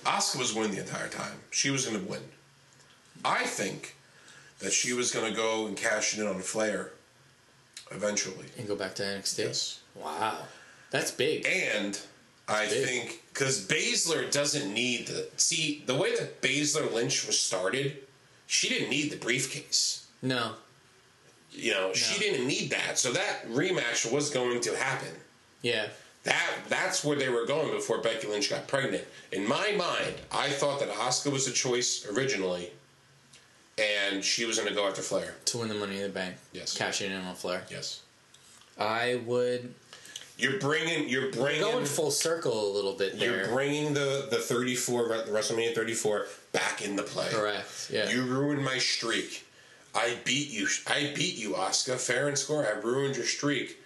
Asuka 0.04 0.40
was 0.40 0.54
winning 0.54 0.76
the 0.76 0.82
entire 0.82 1.08
time. 1.08 1.38
She 1.52 1.70
was 1.70 1.86
going 1.86 2.04
to 2.04 2.10
win. 2.10 2.22
I 3.24 3.44
think 3.44 3.96
that 4.60 4.74
she 4.74 4.94
was 4.94 5.12
going 5.12 5.30
to 5.30 5.36
go 5.36 5.68
and 5.68 5.78
cash 5.78 6.18
it 6.18 6.22
in 6.22 6.28
on 6.28 6.36
a 6.36 6.40
Flair 6.40 6.92
eventually. 7.92 8.48
And 8.58 8.68
go 8.68 8.76
back 8.76 8.96
to 8.96 9.04
NXT. 9.04 9.38
Yes. 9.40 9.82
Wow, 9.96 10.38
that's 10.90 11.12
big. 11.12 11.46
And 11.46 12.00
I 12.48 12.66
big. 12.66 12.86
think 12.86 13.24
because 13.34 13.66
Baszler 13.68 14.32
doesn't 14.32 14.74
need 14.74 15.08
the 15.08 15.30
see 15.38 15.84
the 15.86 15.96
way 15.96 16.16
that 16.16 16.42
Baszler 16.42 16.92
Lynch 16.92 17.28
was 17.28 17.40
started, 17.40 17.98
she 18.48 18.70
didn't 18.70 18.90
need 18.90 19.12
the 19.12 19.18
briefcase. 19.18 20.01
No, 20.22 20.54
You 21.52 21.72
know, 21.74 21.94
she 21.94 22.20
didn't 22.20 22.48
need 22.48 22.70
that. 22.72 22.98
So 23.00 23.12
that 23.14 23.48
rematch 23.50 24.12
was 24.12 24.30
going 24.30 24.62
to 24.62 24.76
happen. 24.76 25.10
yeah, 25.62 25.88
That 26.24 26.50
that's 26.70 27.04
where 27.04 27.18
they 27.18 27.30
were 27.30 27.46
going 27.46 27.72
before 27.72 27.98
Becky 28.00 28.28
Lynch 28.28 28.50
got 28.50 28.68
pregnant. 28.68 29.04
In 29.32 29.48
my 29.48 29.72
mind, 29.72 30.14
I 30.32 30.50
thought 30.50 30.80
that 30.80 30.90
Asuka 30.90 31.32
was 31.32 31.46
the 31.46 31.52
choice 31.52 32.08
originally, 32.16 32.70
and 33.80 34.24
she 34.24 34.46
was 34.46 34.58
going 34.58 34.70
to 34.70 34.76
go 34.76 34.88
after 34.88 35.02
Flair. 35.02 35.34
to 35.46 35.58
win 35.58 35.70
the 35.70 35.76
Money 35.76 35.98
in 35.98 36.04
the 36.04 36.10
Bank. 36.10 36.36
Yes. 36.54 36.78
cashing 36.78 37.12
in 37.12 37.22
on 37.22 37.36
Flair. 37.36 37.64
Yes, 37.70 38.02
I 38.78 39.22
would 39.26 39.74
you're 40.38 40.60
bringing 40.60 41.08
you're 41.10 41.32
bringing 41.32 41.62
going 41.62 41.86
full 41.86 42.10
circle 42.10 42.72
a 42.72 42.74
little 42.74 42.94
bit 42.94 43.14
you're 43.16 43.48
bringing 43.50 43.94
the 43.94 44.28
the 44.32 44.38
34 44.38 45.08
Re- 45.08 45.18
WrestleMania 45.28 45.76
34 45.76 46.26
back 46.52 46.82
in 46.84 46.96
the 46.96 47.04
play. 47.04 47.28
Correct. 47.30 47.90
Yeah. 47.92 48.10
You 48.10 48.24
ruined 48.24 48.64
my 48.64 48.78
streak. 48.78 49.46
I 49.94 50.16
beat 50.24 50.50
you. 50.50 50.68
I 50.88 51.12
beat 51.16 51.36
you, 51.38 51.52
Asuka. 51.52 52.00
Fair 52.00 52.28
and 52.28 52.38
square. 52.38 52.66
I 52.76 52.80
ruined 52.80 53.16
your 53.18 53.26
streak. 53.26 53.78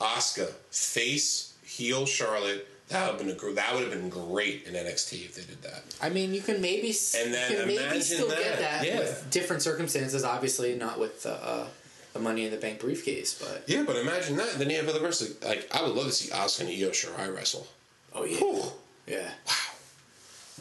Asuka, 0.00 0.50
face, 0.70 1.54
heel, 1.64 2.06
Charlotte. 2.06 2.68
That 2.88 3.02
would 3.12 3.26
have 3.26 3.38
been 3.38 3.50
a, 3.50 3.54
that 3.54 3.72
would 3.74 3.82
have 3.84 3.92
been 3.92 4.08
great 4.10 4.66
in 4.66 4.74
NXT 4.74 5.24
if 5.24 5.34
they 5.36 5.42
did 5.42 5.62
that. 5.62 5.82
I 6.02 6.10
mean, 6.10 6.34
you 6.34 6.42
can 6.42 6.60
maybe 6.60 6.92
And 7.18 7.32
then 7.32 7.50
you 7.50 7.56
can 7.58 7.66
maybe 7.68 7.82
imagine 7.82 8.02
still 8.02 8.28
get 8.28 8.58
that. 8.58 8.82
that 8.82 8.86
Yeah. 8.86 8.98
with 8.98 9.26
different 9.30 9.62
circumstances. 9.62 10.22
Obviously, 10.24 10.74
not 10.74 10.98
with 11.00 11.22
the, 11.22 11.32
uh, 11.32 11.66
the 12.12 12.18
Money 12.18 12.44
in 12.44 12.50
the 12.50 12.58
Bank 12.58 12.80
briefcase, 12.80 13.32
but 13.40 13.64
Yeah, 13.66 13.84
but 13.84 13.96
imagine 13.96 14.36
that. 14.36 14.58
Then 14.58 14.68
you 14.70 14.76
have 14.76 14.88
other 14.88 15.00
wrestlers. 15.00 15.40
Like 15.42 15.68
I 15.74 15.82
would 15.82 15.94
love 15.94 16.06
to 16.06 16.12
see 16.12 16.30
Asuka 16.30 16.60
and 16.60 16.68
Io 16.70 16.90
Shirai 16.90 17.34
wrestle. 17.34 17.66
oh 18.14 18.24
yeah, 18.24 18.36
Whew. 18.38 18.62
yeah, 19.06 19.30
Wow, 19.46 19.54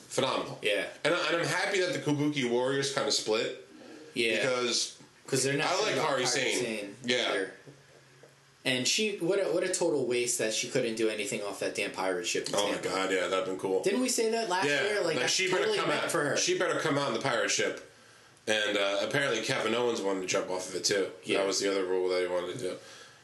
Phenomenal. 0.08 0.60
yeah, 0.62 0.86
And, 1.04 1.14
I, 1.14 1.28
and 1.28 1.38
I'm 1.38 1.46
happy 1.48 1.80
that 1.82 1.92
the 1.94 2.00
Kabuki 2.00 2.50
Warriors 2.50 2.94
kind 2.94 3.08
of 3.08 3.14
split 3.14 3.63
yeah. 4.14 4.42
because 4.42 4.98
Because 5.26 5.44
they're 5.44 5.58
not. 5.58 5.68
I 5.68 5.82
like 5.82 5.96
Kairi 5.96 6.28
Sane. 6.28 6.96
Yeah. 7.04 7.30
either. 7.30 7.54
And 8.66 8.88
she, 8.88 9.18
what 9.18 9.40
a, 9.40 9.52
what 9.54 9.64
a 9.64 9.68
total 9.68 10.06
waste 10.06 10.40
that 10.40 10.54
she 10.54 10.70
couldn't 10.70 10.96
do 10.96 11.10
anything 11.10 11.42
off 11.42 11.60
that 11.60 11.76
damn 11.76 11.92
pirate 11.92 12.26
ship. 12.26 12.48
Oh 12.54 12.72
my 12.72 12.78
god, 12.78 13.12
yeah, 13.12 13.28
that'd 13.28 13.46
been 13.46 13.58
cool. 13.58 13.84
Didn't 13.84 14.00
we 14.00 14.08
say 14.08 14.32
that 14.32 14.48
last 14.48 14.68
Yeah, 14.68 14.84
year? 14.84 15.04
Like, 15.04 15.18
like 15.18 15.28
she 15.28 15.50
totally 15.50 15.78
better 15.78 15.82
come 15.82 15.92
out 15.92 16.10
for 16.10 16.24
her. 16.24 16.38
She 16.38 16.58
better 16.58 16.80
come 16.80 16.98
out 16.98 17.10
in 17.10 17.14
the 17.14 17.20
pirate 17.20 17.52
ship. 17.52 17.92
And 18.48 18.78
uh, 18.78 19.00
apparently 19.02 19.42
Kevin 19.42 19.74
Owens 19.76 20.02
wanted 20.02 20.22
to 20.22 20.28
jump 20.28 20.50
off 20.50 20.70
of 20.70 20.76
it 20.76 20.84
too. 20.84 21.08
Yeah. 21.24 21.40
That 21.40 21.48
was 21.48 21.60
the 21.60 21.70
other 21.72 21.86
rule 21.86 22.10
that 22.10 22.22
he 22.22 22.28
wanted 22.28 22.54
to 22.54 22.60
do. 22.60 22.76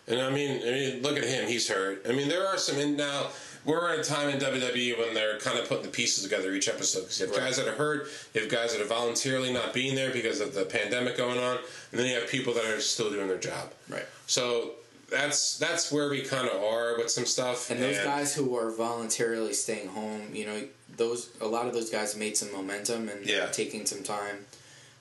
And 0.08 0.22
I 0.22 0.30
mean, 0.30 0.61
I 0.61 0.72
mean, 0.72 1.01
look 1.03 1.18
at 1.18 1.24
him; 1.24 1.48
he's 1.48 1.69
hurt. 1.69 2.06
I 2.09 2.14
mean, 2.14 2.30
there 2.30 2.48
are 2.48 2.58
some. 2.58 2.77
In, 2.77 2.95
now 2.98 3.27
we're 3.66 3.94
at 3.94 4.00
a 4.00 4.04
time 4.04 4.30
in 4.30 4.40
WWE 4.40 4.98
when 4.98 5.14
they're 5.14 5.38
kind 5.40 5.60
of 5.60 5.68
putting 5.68 5.84
the 5.84 5.90
pieces 5.90 6.24
together 6.24 6.54
each 6.54 6.68
episode 6.70 7.02
because 7.02 7.20
you 7.20 7.26
have 7.28 7.36
Right. 7.36 7.44
guys 7.46 7.58
that 7.58 7.68
are 7.68 7.74
hurt, 7.76 8.08
you 8.34 8.42
have 8.42 8.50
guys 8.50 8.72
that 8.74 8.82
are 8.82 8.86
voluntarily 8.86 9.52
not 9.54 9.74
being 9.74 9.96
there 9.96 10.12
because 10.12 10.40
of 10.40 10.54
the 10.54 10.66
pandemic 10.66 11.18
going 11.18 11.38
on, 11.38 11.58
and 11.92 12.00
then 12.00 12.08
you 12.08 12.16
have 12.16 12.28
people 12.30 12.54
that 12.54 12.66
are 12.66 12.80
still 12.82 13.10
doing 13.10 13.28
their 13.28 13.38
job. 13.38 13.72
Right. 13.90 14.06
So 14.28 14.72
that's 15.10 15.58
that's 15.58 15.92
where 15.92 16.10
we 16.10 16.22
kind 16.22 16.48
of 16.48 16.62
are 16.64 16.98
with 16.98 17.10
some 17.12 17.26
stuff. 17.26 17.70
And 17.72 17.82
those 17.82 17.98
guys 17.98 18.34
who 18.36 18.56
are 18.58 18.72
voluntarily 18.72 19.54
staying 19.54 19.90
home, 19.90 20.30
you 20.34 20.46
know, 20.46 20.64
those 20.98 21.30
a 21.42 21.48
lot 21.48 21.68
of 21.68 21.74
those 21.74 21.90
guys 21.90 22.16
made 22.16 22.38
some 22.38 22.52
momentum 22.52 23.10
and 23.10 23.26
Yeah. 23.26 23.48
taking 23.48 23.86
some 23.86 24.04
time 24.04 24.46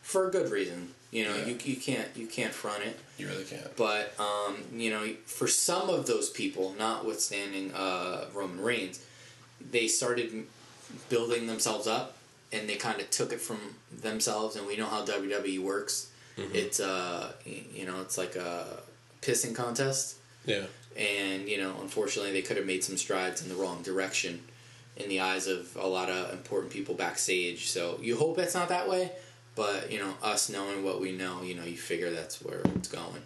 for 0.03 0.27
a 0.29 0.31
good 0.31 0.51
reason. 0.51 0.95
You 1.11 1.25
know, 1.25 1.35
Yeah. 1.37 1.47
you 1.47 1.59
you 1.65 1.77
can't 1.77 2.09
you 2.17 2.27
can't 2.27 2.53
front 2.53 2.85
it. 2.85 2.99
you 3.19 3.27
really 3.29 3.45
can't. 3.45 3.75
But 3.77 4.15
um, 4.21 4.57
you 4.75 4.91
know, 4.91 5.07
for 5.27 5.49
some 5.49 5.89
of 5.89 6.07
those 6.07 6.29
people, 6.31 6.75
notwithstanding 6.79 7.73
uh, 7.75 8.27
Roman 8.35 8.61
Reigns, 8.61 9.01
they 9.71 9.89
started 9.89 10.45
building 11.09 11.47
themselves 11.47 11.87
up, 11.87 12.17
and 12.53 12.69
they 12.69 12.77
kind 12.77 13.01
of 13.01 13.09
took 13.11 13.33
it 13.33 13.41
from 13.41 13.59
themselves. 14.03 14.57
And 14.57 14.67
we 14.67 14.77
know 14.77 14.87
how 14.87 15.05
WWE 15.05 15.61
works. 15.63 16.11
It's 16.55 16.79
uh, 16.79 17.33
you 17.45 17.85
know, 17.87 18.01
it's 18.01 18.17
like 18.17 18.37
a 18.37 18.81
pissing 19.23 19.55
contest 19.57 20.17
Yeah. 20.47 20.67
and 20.97 21.49
you 21.49 21.59
know 21.59 21.75
unfortunately 21.81 22.31
they 22.33 22.43
could 22.43 22.57
have 22.57 22.65
made 22.67 22.85
some 22.85 22.97
strides 22.97 23.43
in 23.43 23.49
the 23.49 23.57
wrong 23.57 23.83
direction 23.83 24.41
in 24.97 25.09
the 25.09 25.19
eyes 25.21 25.49
of 25.49 25.77
a 25.77 25.87
lot 25.89 26.09
of 26.09 26.33
important 26.33 26.73
people 26.73 26.95
backstage 26.95 27.67
so 27.69 27.99
you 28.01 28.17
hope 28.17 28.39
it's 28.39 28.55
not 28.55 28.69
that 28.69 28.89
way 28.89 29.11
but 29.59 29.91
you 29.91 29.99
know 29.99 30.15
us 30.23 30.49
knowing 30.49 30.85
what 30.85 31.01
we 31.01 31.11
know 31.13 31.43
you 31.43 31.55
know 31.55 31.65
you 31.65 31.77
figure 31.77 32.11
that's 32.11 32.41
where 32.43 32.61
it's 32.77 32.89
going 32.89 33.23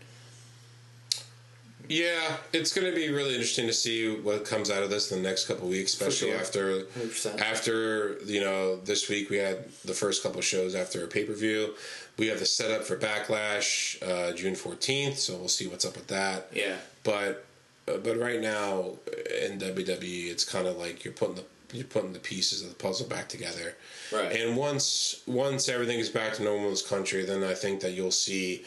Yeah, 1.89 2.37
it's 2.53 2.73
going 2.73 2.89
to 2.89 2.95
be 2.95 3.11
really 3.11 3.35
interesting 3.35 3.67
to 3.67 3.73
see 3.73 4.17
what 4.17 4.45
comes 4.45 4.71
out 4.71 4.83
of 4.85 4.89
this 4.89 5.11
in 5.11 5.21
the 5.21 5.29
next 5.29 5.47
couple 5.47 5.69
weeks, 5.69 5.93
especially 5.93 6.31
sure. 6.31 6.41
after 6.41 6.65
100%. 6.85 7.41
after 7.41 8.19
you 8.25 8.41
know 8.41 8.77
this 8.77 9.09
week 9.11 9.29
we 9.31 9.37
had 9.37 9.69
the 9.85 9.93
first 9.93 10.23
couple 10.23 10.41
shows 10.41 10.75
after 10.75 11.05
a 11.05 11.09
pay 11.09 11.25
per 11.25 11.35
view. 11.35 11.75
We 12.19 12.29
have 12.29 12.39
the 12.39 12.47
setup 12.47 12.85
for 12.85 12.97
Backlash 12.97 14.01
uh, 14.03 14.33
June 14.35 14.55
fourteenth, 14.55 15.19
so 15.19 15.37
we'll 15.37 15.49
see 15.49 15.67
what's 15.67 15.85
up 15.85 15.97
with 15.97 16.07
that. 16.09 16.49
yeah 16.55 16.77
But 17.05 17.45
uh, 17.89 17.99
but 17.99 18.17
right 18.17 18.41
now 18.41 18.97
in 19.43 19.59
WWE, 19.59 20.31
it's 20.31 20.45
kind 20.45 20.67
of 20.69 20.77
like 20.79 21.05
you're 21.05 21.15
putting 21.15 21.35
the 21.35 21.45
you're 21.73 21.85
putting 21.85 22.13
the 22.13 22.19
pieces 22.19 22.63
of 22.63 22.69
the 22.69 22.75
puzzle 22.75 23.09
back 23.09 23.29
together. 23.29 23.75
Right. 24.13 24.33
And 24.41 24.57
once 24.57 25.23
once 25.27 25.69
everything 25.69 25.99
is 25.99 26.09
back 26.09 26.35
to 26.35 26.43
normal 26.43 26.67
in 26.67 26.71
this 26.71 26.87
country, 26.87 27.25
then 27.25 27.43
I 27.43 27.55
think 27.55 27.81
that 27.81 27.93
you'll 27.93 28.11
see. 28.11 28.65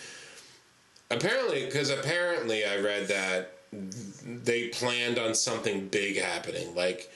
Apparently, 1.12 1.66
because 1.66 1.92
apparently 1.92 2.66
I 2.66 2.78
read 2.80 3.08
that 3.10 3.60
they 3.72 4.70
planned 4.70 5.20
on 5.20 5.36
something 5.36 5.88
big 5.88 6.18
happening, 6.18 6.74
like 6.76 7.12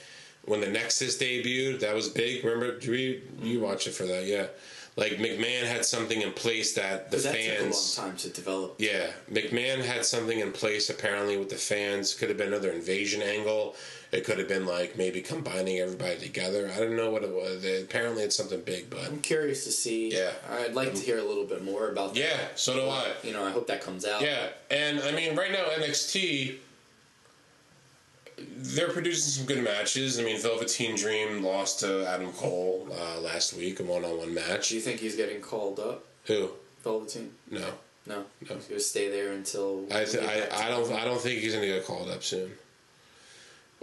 when 0.46 0.62
the 0.62 0.68
Nexus 0.68 1.18
debuted. 1.18 1.80
That 1.80 1.96
was 1.96 2.10
big. 2.10 2.44
Remember? 2.44 2.80
Did 2.80 2.90
we, 2.90 3.24
you 3.42 3.58
mm-hmm. 3.58 3.64
watch 3.64 3.88
it 3.88 3.92
for 3.92 4.06
that? 4.06 4.26
Yeah. 4.26 4.48
like 4.96 5.14
McMahon 5.14 5.64
had 5.64 5.86
something 5.86 6.22
in 6.22 6.34
place 6.34 6.74
that 6.74 7.12
the 7.12 7.18
that 7.18 7.36
fans. 7.36 7.96
took 7.96 7.98
a 7.98 8.02
long 8.02 8.12
time 8.12 8.18
to 8.18 8.30
develop. 8.30 8.76
Yeah, 8.80 9.08
McMahon 9.32 9.82
had 9.82 10.06
something 10.06 10.40
in 10.40 10.52
place 10.52 10.90
apparently 10.90 11.38
with 11.38 11.50
the 11.50 11.56
fans. 11.56 12.14
Could 12.14 12.30
have 12.30 12.38
been 12.38 12.50
another 12.50 12.72
invasion 12.72 13.22
angle. 13.22 13.76
It 14.12 14.26
could 14.26 14.40
have 14.40 14.48
been 14.48 14.66
like 14.66 14.98
maybe 14.98 15.22
combining 15.22 15.78
everybody 15.78 16.18
together. 16.18 16.72
I 16.76 16.80
don't 16.80 16.96
know 16.96 17.12
what 17.12 17.24
it 17.24 17.30
was. 17.30 17.64
Apparently, 17.64 18.24
it's 18.24 18.36
something 18.36 18.62
big, 18.62 18.90
but 18.90 19.06
I'm 19.06 19.20
curious 19.22 19.66
to 19.66 19.72
see. 19.72 20.12
Yeah. 20.12 20.32
I'd 20.52 20.74
like 20.74 20.96
to 20.96 21.02
hear 21.02 21.20
a 21.20 21.24
little 21.24 21.46
bit 21.46 21.64
more 21.64 21.90
about 21.90 22.16
that. 22.16 22.20
yeah, 22.20 22.38
so 22.56 22.74
do 22.74 22.90
I. 22.90 23.08
You 23.24 23.34
know, 23.34 23.46
I 23.46 23.52
hope 23.52 23.68
that 23.68 23.82
comes 23.84 24.06
out. 24.08 24.24
Yeah, 24.24 24.48
and 24.72 25.00
I 25.02 25.12
mean, 25.12 25.36
right 25.36 25.52
now 25.52 25.66
NXT, 25.78 26.56
they're 28.58 28.90
producing 28.90 29.30
some 29.32 29.46
good 29.46 29.64
matches. 29.64 30.20
I 30.20 30.24
mean, 30.24 30.42
Velveteen 30.42 30.96
Dream 30.96 31.44
lost 31.44 31.82
to 31.82 32.08
Adam 32.08 32.32
Cole 32.34 32.88
uh, 32.92 33.20
last 33.22 33.54
week, 33.54 33.80
a 33.80 33.84
one-on-one 33.84 34.34
match. 34.34 34.70
Do 34.70 34.76
you 34.76 34.82
think 34.82 35.00
he's 35.02 35.16
getting 35.16 35.42
called 35.42 35.80
up, 35.80 36.06
Who? 36.26 36.50
Velveteen? 36.84 37.32
No, 37.52 37.60
No. 37.60 37.68
No. 38.08 38.24
He's 38.40 38.66
gonna 38.68 38.80
stay 38.80 39.10
there 39.10 39.34
until. 39.34 39.86
I, 39.92 40.06
th- 40.06 40.24
I, 40.24 40.66
I 40.66 40.70
don't, 40.70 40.92
I 40.94 41.06
don't 41.06 41.22
think 41.22 41.42
he's 41.42 41.54
gonna 41.54 41.68
get 41.68 41.86
called 41.86 42.10
up 42.10 42.24
soon. 42.24 42.52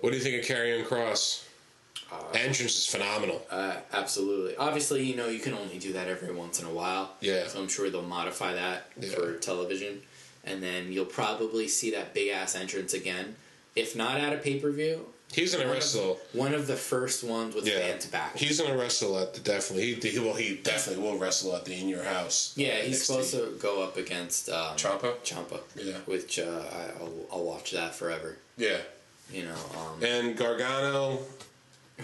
What 0.00 0.10
do 0.10 0.16
you 0.16 0.22
think 0.22 0.42
of 0.42 0.48
Karrion 0.48 0.84
Kross? 0.84 1.44
Entrance 2.34 2.76
is 2.78 2.86
phenomenal. 2.86 3.42
Uh, 3.50 3.76
absolutely. 3.92 4.56
Obviously, 4.56 5.02
you 5.04 5.16
know, 5.16 5.26
you 5.28 5.40
can 5.40 5.54
only 5.54 5.78
do 5.78 5.92
that 5.94 6.06
every 6.08 6.32
once 6.32 6.60
in 6.60 6.66
a 6.66 6.70
while. 6.70 7.12
Yeah. 7.20 7.48
So 7.48 7.60
I'm 7.60 7.68
sure 7.68 7.90
they'll 7.90 8.02
modify 8.02 8.54
that 8.54 8.90
Yeah. 9.00 9.08
for 9.10 9.34
television. 9.38 10.02
And 10.44 10.62
then 10.62 10.92
you'll 10.92 11.04
probably 11.06 11.66
see 11.66 11.90
that 11.92 12.14
big 12.14 12.28
ass 12.30 12.54
entrance 12.54 12.94
again. 12.94 13.34
If 13.74 13.96
not 13.96 14.18
at 14.20 14.32
a 14.32 14.36
pay 14.36 14.60
per 14.60 14.70
view, 14.70 15.06
He's 15.32 15.52
gonna 15.56 15.68
wrestle. 15.68 16.20
one 16.32 16.54
of 16.54 16.68
the 16.68 16.76
first 16.76 17.24
ones 17.24 17.52
with 17.56 17.66
Yeah, 17.66 17.80
fans 17.80 18.06
back. 18.06 18.36
he's 18.38 18.60
gonna 18.60 18.76
wrestle 18.78 19.18
at 19.18 19.34
the 19.34 19.40
definitely. 19.40 19.94
He, 19.94 20.08
he 20.10 20.18
will. 20.20 20.34
He 20.34 20.54
definitely 20.54 21.02
will 21.02 21.18
wrestle 21.18 21.56
at 21.56 21.64
the 21.64 21.74
In 21.74 21.88
Your 21.88 22.04
House. 22.04 22.52
yeah, 22.54 22.68
uh, 22.74 22.82
he's 22.82 23.00
NXT. 23.02 23.04
supposed 23.06 23.30
to 23.32 23.56
go 23.60 23.82
up 23.82 23.96
against 23.96 24.48
um, 24.48 24.76
Champa. 24.76 25.14
Ciampa. 25.24 25.60
Yeah. 25.74 25.96
Which 26.06 26.38
uh, 26.38 26.44
I, 26.72 27.02
I'll, 27.02 27.12
I'll 27.32 27.44
watch 27.44 27.72
that 27.72 27.96
forever. 27.96 28.36
Yeah, 28.56 28.78
You 29.32 29.44
know, 29.44 29.54
um, 29.76 30.02
and 30.04 30.36
Gargano. 30.36 31.18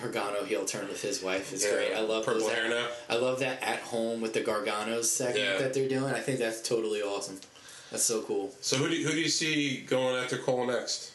Gargano 0.01 0.45
heel 0.45 0.65
turn 0.65 0.89
with 0.89 1.03
his 1.03 1.23
wife 1.23 1.53
is 1.53 1.65
Yeah, 1.65 1.73
great. 1.73 1.93
I 1.95 2.01
love 2.01 2.25
purple 2.25 2.49
hair 2.49 2.69
now. 2.69 2.89
I 3.11 3.17
love 3.17 3.41
that 3.41 3.63
at 3.63 3.81
home 3.81 4.21
with 4.21 4.33
the 4.33 4.41
Garganos 4.41 5.05
segment 5.05 5.39
Yeah. 5.45 5.59
that 5.59 5.75
they're 5.75 5.89
doing. 5.89 6.13
I 6.15 6.21
think 6.21 6.39
that's 6.39 6.63
totally 6.67 7.03
awesome. 7.03 7.39
That's 7.91 8.03
so 8.03 8.23
cool. 8.23 8.55
So 8.63 8.77
who 8.77 8.89
do 8.89 8.97
you, 8.97 9.07
who 9.07 9.13
do 9.13 9.21
you 9.21 9.29
see 9.29 9.83
going 9.83 10.17
after 10.17 10.39
Cole 10.39 10.67
next? 10.67 11.11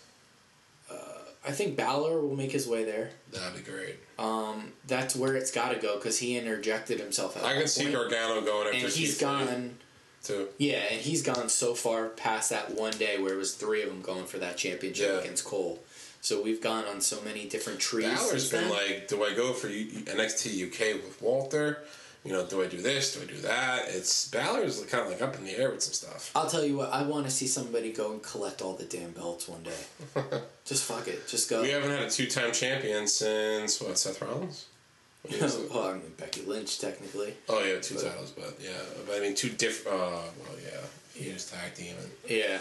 I 1.45 1.51
think 1.51 1.77
Balor 1.77 2.19
will 2.19 2.35
make 2.35 2.51
his 2.51 2.67
way 2.67 2.83
there. 2.83 3.11
That'd 3.31 3.63
be 3.63 3.71
great. 3.71 3.95
Um, 4.19 4.73
that's 4.85 5.15
where 5.15 5.33
it's 5.33 5.49
got 5.49 5.69
to 5.69 5.77
go 5.79 5.95
because 5.95 6.19
he 6.19 6.37
interjected 6.37 6.99
himself. 6.99 7.37
At 7.37 7.45
I 7.45 7.53
can 7.53 7.67
see 7.69 7.83
point. 7.83 7.95
Gargano 7.95 8.41
going 8.41 8.67
after 8.67 8.85
and 8.85 8.93
he's 8.93 9.17
gone. 9.17 9.77
too. 10.21 10.49
Yeah, 10.57 10.83
and 10.91 10.99
he's 10.99 11.21
gone 11.21 11.47
so 11.47 11.73
far 11.73 12.07
past 12.09 12.49
that 12.49 12.75
one 12.75 12.91
day 12.97 13.17
where 13.21 13.33
it 13.33 13.37
was 13.37 13.53
three 13.53 13.81
of 13.81 13.87
them 13.87 14.01
going 14.01 14.25
for 14.25 14.39
that 14.39 14.57
championship 14.57 15.07
Yeah. 15.09 15.19
against 15.21 15.45
Cole. 15.45 15.79
So 16.27 16.41
we've 16.41 16.61
gone 16.61 16.83
on 16.83 16.99
so 16.99 17.21
many 17.21 17.47
different 17.47 17.79
trees. 17.79 18.07
Balor's 18.09 18.49
since 18.49 18.49
been 18.49 18.61
then. 18.63 18.71
like, 18.71 19.07
do 19.07 19.23
I 19.23 19.33
go 19.33 19.53
for 19.53 19.69
U- 19.69 19.85
NXT 19.85 20.67
UK 20.67 20.95
with 21.01 21.21
Walter? 21.21 21.83
You 22.25 22.33
know, 22.33 22.45
do 22.45 22.61
I 22.61 22.67
do 22.67 22.81
this? 22.81 23.15
Do 23.15 23.21
I 23.21 23.25
do 23.27 23.39
that? 23.43 23.85
It's 23.87 24.27
Balor's 24.27 24.83
kind 24.87 25.05
of 25.05 25.11
like 25.13 25.21
up 25.21 25.37
in 25.37 25.45
the 25.45 25.57
air 25.57 25.71
with 25.71 25.81
some 25.83 25.93
stuff. 25.93 26.33
I'll 26.35 26.49
tell 26.49 26.65
you 26.65 26.75
what. 26.75 26.91
I 26.91 27.03
want 27.03 27.27
to 27.27 27.31
see 27.31 27.47
somebody 27.47 27.93
go 27.93 28.11
and 28.11 28.21
collect 28.21 28.61
all 28.61 28.73
the 28.73 28.83
damn 28.83 29.11
belts 29.11 29.47
one 29.47 29.63
day. 29.63 30.41
Just 30.65 30.83
fuck 30.83 31.07
it. 31.07 31.29
Just 31.29 31.49
go. 31.49 31.61
We 31.61 31.69
haven't 31.69 31.91
had 31.91 32.01
a 32.01 32.09
two-time 32.09 32.51
champion 32.51 33.07
since 33.07 33.79
what? 33.79 33.97
Seth 33.97 34.21
Rollins. 34.21 34.65
What 35.21 35.33
year 35.33 35.45
is 35.45 35.55
it? 35.55 35.71
well, 35.71 35.83
I 35.87 35.93
mean 35.93 36.13
Becky 36.17 36.41
Lynch 36.41 36.79
technically. 36.79 37.35
Oh 37.47 37.63
yeah, 37.63 37.79
two 37.79 37.95
titles, 37.95 38.31
but 38.31 38.57
yeah, 38.61 38.71
but 39.05 39.15
I 39.15 39.21
mean 39.21 39.33
two 39.33 39.49
different. 39.49 39.97
Uh, 39.97 40.01
well, 40.43 40.57
yeah, 40.61 40.79
he 41.15 41.31
was 41.31 41.49
tag 41.49 41.73
team. 41.73 41.95
And, 42.01 42.11
Yeah. 42.29 42.59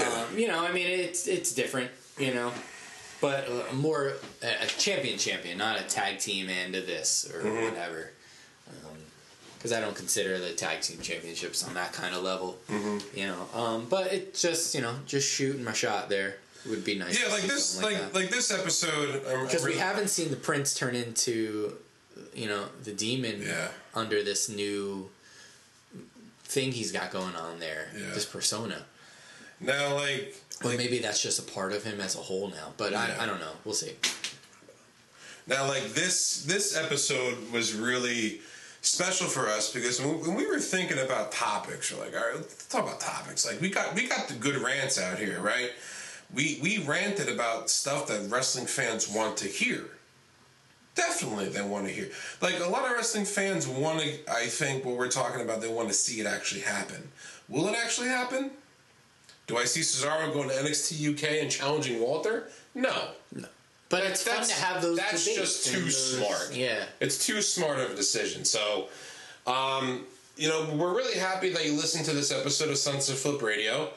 Um, 0.00 0.38
you 0.38 0.46
know, 0.46 0.64
I 0.64 0.72
mean, 0.72 0.86
it's 0.86 1.26
it's 1.26 1.52
different. 1.52 1.90
You 2.18 2.34
know, 2.34 2.52
but 3.20 3.48
uh, 3.48 3.72
more 3.74 4.14
a, 4.42 4.64
a 4.64 4.66
champion, 4.66 5.18
champion, 5.18 5.58
not 5.58 5.80
a 5.80 5.84
tag 5.84 6.18
team 6.18 6.48
end 6.48 6.74
of 6.74 6.86
this 6.86 7.30
or 7.34 7.40
Mm-hmm. 7.42 7.64
whatever. 7.64 8.10
Because 9.56 9.72
I 9.72 9.80
don't 9.80 9.94
consider 9.94 10.38
the 10.40 10.50
tag 10.54 10.80
team 10.80 10.98
championships 11.00 11.66
on 11.66 11.74
that 11.74 11.92
kind 11.92 12.16
of 12.16 12.22
level. 12.24 12.58
Mm-hmm. 12.68 13.16
You 13.16 13.26
know, 13.28 13.46
um, 13.54 13.86
but 13.88 14.12
it 14.12 14.34
just 14.34 14.74
you 14.74 14.80
know 14.80 14.94
just 15.06 15.30
shooting 15.30 15.62
my 15.62 15.72
shot 15.72 16.08
there 16.08 16.36
would 16.68 16.84
be 16.84 16.98
nice. 16.98 17.16
Yeah, 17.18 17.26
to 17.26 17.32
like 17.32 17.42
see 17.42 17.48
this, 17.48 17.64
something 17.66 17.92
like 17.98 18.12
that. 18.12 18.14
like 18.14 18.30
this 18.30 18.50
episode. 18.50 19.22
I'm- 19.26 19.38
I'm 19.40 19.46
because 19.46 19.64
we 19.64 19.76
haven't 19.76 20.08
seen 20.08 20.30
the 20.30 20.36
prince 20.36 20.74
turn 20.74 20.96
into 20.96 21.74
you 22.34 22.48
know 22.48 22.64
the 22.82 22.92
demon 22.92 23.40
Yeah. 23.42 23.68
under 23.94 24.22
this 24.24 24.48
new 24.48 25.08
thing 26.44 26.72
he's 26.72 26.90
got 26.92 27.10
going 27.12 27.36
on 27.36 27.60
there 27.60 27.88
Yeah. 27.96 28.10
this 28.14 28.26
persona 28.26 28.82
now 29.60 29.94
like 29.94 30.41
like, 30.64 30.78
maybe 30.78 30.98
that's 30.98 31.22
just 31.22 31.38
a 31.38 31.52
part 31.52 31.72
of 31.72 31.84
him 31.84 32.00
as 32.00 32.14
a 32.14 32.18
whole 32.18 32.48
now 32.48 32.72
but 32.76 32.92
Yeah. 32.92 33.16
I, 33.18 33.24
I 33.24 33.26
don't 33.26 33.40
know 33.40 33.52
we'll 33.64 33.74
see 33.74 33.92
Now, 35.46 35.66
like 35.66 35.92
this 35.94 36.44
this 36.44 36.76
episode 36.76 37.50
was 37.52 37.74
really 37.74 38.40
special 38.80 39.26
for 39.26 39.48
us 39.48 39.72
because 39.72 40.00
when, 40.00 40.20
when 40.20 40.34
we 40.34 40.46
were 40.46 40.58
thinking 40.58 40.98
about 40.98 41.32
topics, 41.32 41.92
we're 41.92 42.04
like, 42.04 42.14
all 42.14 42.26
right, 42.26 42.36
let's 42.36 42.66
talk 42.66 42.84
about 42.84 43.00
topics. 43.00 43.46
Like 43.46 43.60
we 43.60 43.70
got 43.70 43.94
we 43.94 44.06
got 44.06 44.28
the 44.28 44.34
good 44.34 44.56
rants 44.56 45.00
out 45.00 45.18
here, 45.18 45.40
right? 45.40 45.70
We 46.32 46.58
we 46.62 46.78
ranted 46.84 47.28
about 47.28 47.70
stuff 47.70 48.06
that 48.08 48.30
wrestling 48.30 48.66
fans 48.66 49.08
want 49.08 49.36
to 49.38 49.48
hear. 49.48 49.84
Definitely, 50.94 51.48
they 51.48 51.62
want 51.62 51.86
to 51.86 51.92
hear. 51.92 52.10
Like 52.40 52.60
a 52.60 52.68
lot 52.68 52.84
of 52.84 52.92
wrestling 52.92 53.24
fans 53.24 53.66
want 53.66 54.00
to. 54.00 54.12
I 54.30 54.46
think 54.46 54.84
what 54.84 54.96
we're 54.96 55.08
talking 55.08 55.40
about, 55.40 55.60
they 55.60 55.72
want 55.72 55.88
to 55.88 55.94
see 55.94 56.20
it 56.20 56.26
actually 56.26 56.60
happen. 56.62 57.10
Will 57.48 57.66
it 57.68 57.74
actually 57.74 58.08
happen? 58.08 58.50
Do 59.46 59.56
I 59.58 59.64
see 59.64 59.80
Cesaro 59.80 60.32
going 60.32 60.48
to 60.48 60.54
NXT 60.54 61.14
UK 61.14 61.42
and 61.42 61.50
challenging 61.50 62.00
Walter? 62.00 62.48
No. 62.74 63.08
no 63.34 63.48
but 63.88 64.04
it's 64.04 64.22
fun 64.26 64.42
to 64.42 64.54
have 64.54 64.80
those 64.80 64.96
That's 64.96 65.24
just 65.34 65.66
too 65.66 65.80
those- 65.82 66.16
smart. 66.16 66.52
yeah 66.54 66.84
It's 67.00 67.26
too 67.26 67.42
smart 67.42 67.78
of 67.78 67.90
a 67.90 67.94
decision. 67.94 68.46
So, 68.46 68.88
um, 69.46 70.06
you 70.36 70.48
know, 70.48 70.66
we're 70.74 70.94
really 70.96 71.18
happy 71.18 71.50
that 71.50 71.66
you 71.66 71.72
listened 71.74 72.06
to 72.06 72.12
this 72.14 72.32
episode 72.32 72.70
of 72.70 72.78
Sunset 72.78 73.16
Flip 73.16 73.42
Radio. 73.42 73.90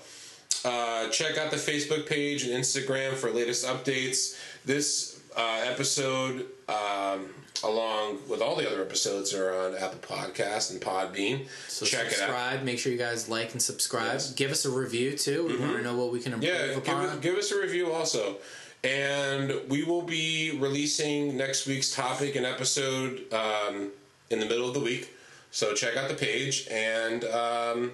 Uh, 0.65 1.07
check 1.11 1.37
out 1.37 1.49
the 1.51 1.55
Facebook 1.57 2.07
page 2.07 2.43
and 2.43 2.51
Instagram 2.51 3.13
for 3.13 3.29
latest 3.31 3.65
updates. 3.65 4.37
This 4.65 5.14
uh, 5.35 5.61
episode, 5.65 6.45
um, 6.69 7.29
along 7.63 8.19
with 8.29 8.41
all 8.41 8.55
the 8.55 8.67
other 8.69 8.81
episodes, 8.81 9.33
are 9.33 9.53
on 9.53 9.75
Apple 9.75 9.99
Podcast 9.99 10.71
and 10.71 10.81
Podbean. 10.81 11.45
so 11.67 11.85
check 11.85 12.01
it 12.01 12.05
out. 12.07 12.13
subscribe 12.13 12.63
make 12.63 12.79
sure 12.79 12.91
you 12.91 12.97
guys 12.97 13.27
like 13.29 13.51
and 13.53 13.61
subscribe 13.61 14.19
give 14.35 14.51
us 14.51 14.65
a 14.65 14.69
review 14.69 15.17
too 15.17 15.47
we 15.47 15.57
want 15.57 15.75
to 15.77 15.81
know 15.83 15.95
what 15.97 16.11
we 16.11 16.19
can 16.19 16.33
improve 16.33 16.51
Yeah, 16.53 16.67
give, 16.67 16.77
upon 16.77 17.05
us- 17.05 17.19
give 17.19 17.35
us 17.35 17.51
a 17.51 17.59
review 17.61 17.91
also. 17.91 18.37
And 18.83 19.53
we 19.67 19.83
will 19.83 20.03
be 20.03 20.57
releasing 20.59 21.35
next 21.35 21.65
week's 21.65 21.93
topic 21.95 22.35
and 22.35 22.45
episode 22.45 23.23
um, 23.33 23.89
in 24.29 24.39
the 24.39 24.45
middle 24.45 24.67
of 24.67 24.75
the 24.75 24.79
week. 24.79 25.11
So 25.49 25.73
check 25.73 25.97
out 25.97 26.07
the 26.07 26.13
page 26.15 26.67
and 26.69 27.23
um, 27.25 27.91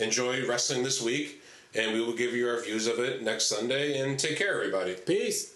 enjoy 0.00 0.46
wrestling 0.48 0.84
this 0.84 1.02
week. 1.02 1.42
And 1.74 1.92
we 1.92 2.00
will 2.00 2.14
give 2.14 2.32
you 2.32 2.48
our 2.48 2.60
views 2.62 2.86
of 2.86 2.98
it 2.98 3.22
next 3.22 3.46
Sunday. 3.48 3.98
And 3.98 4.18
take 4.18 4.38
care, 4.38 4.54
everybody. 4.54 4.94
peace 4.94 5.55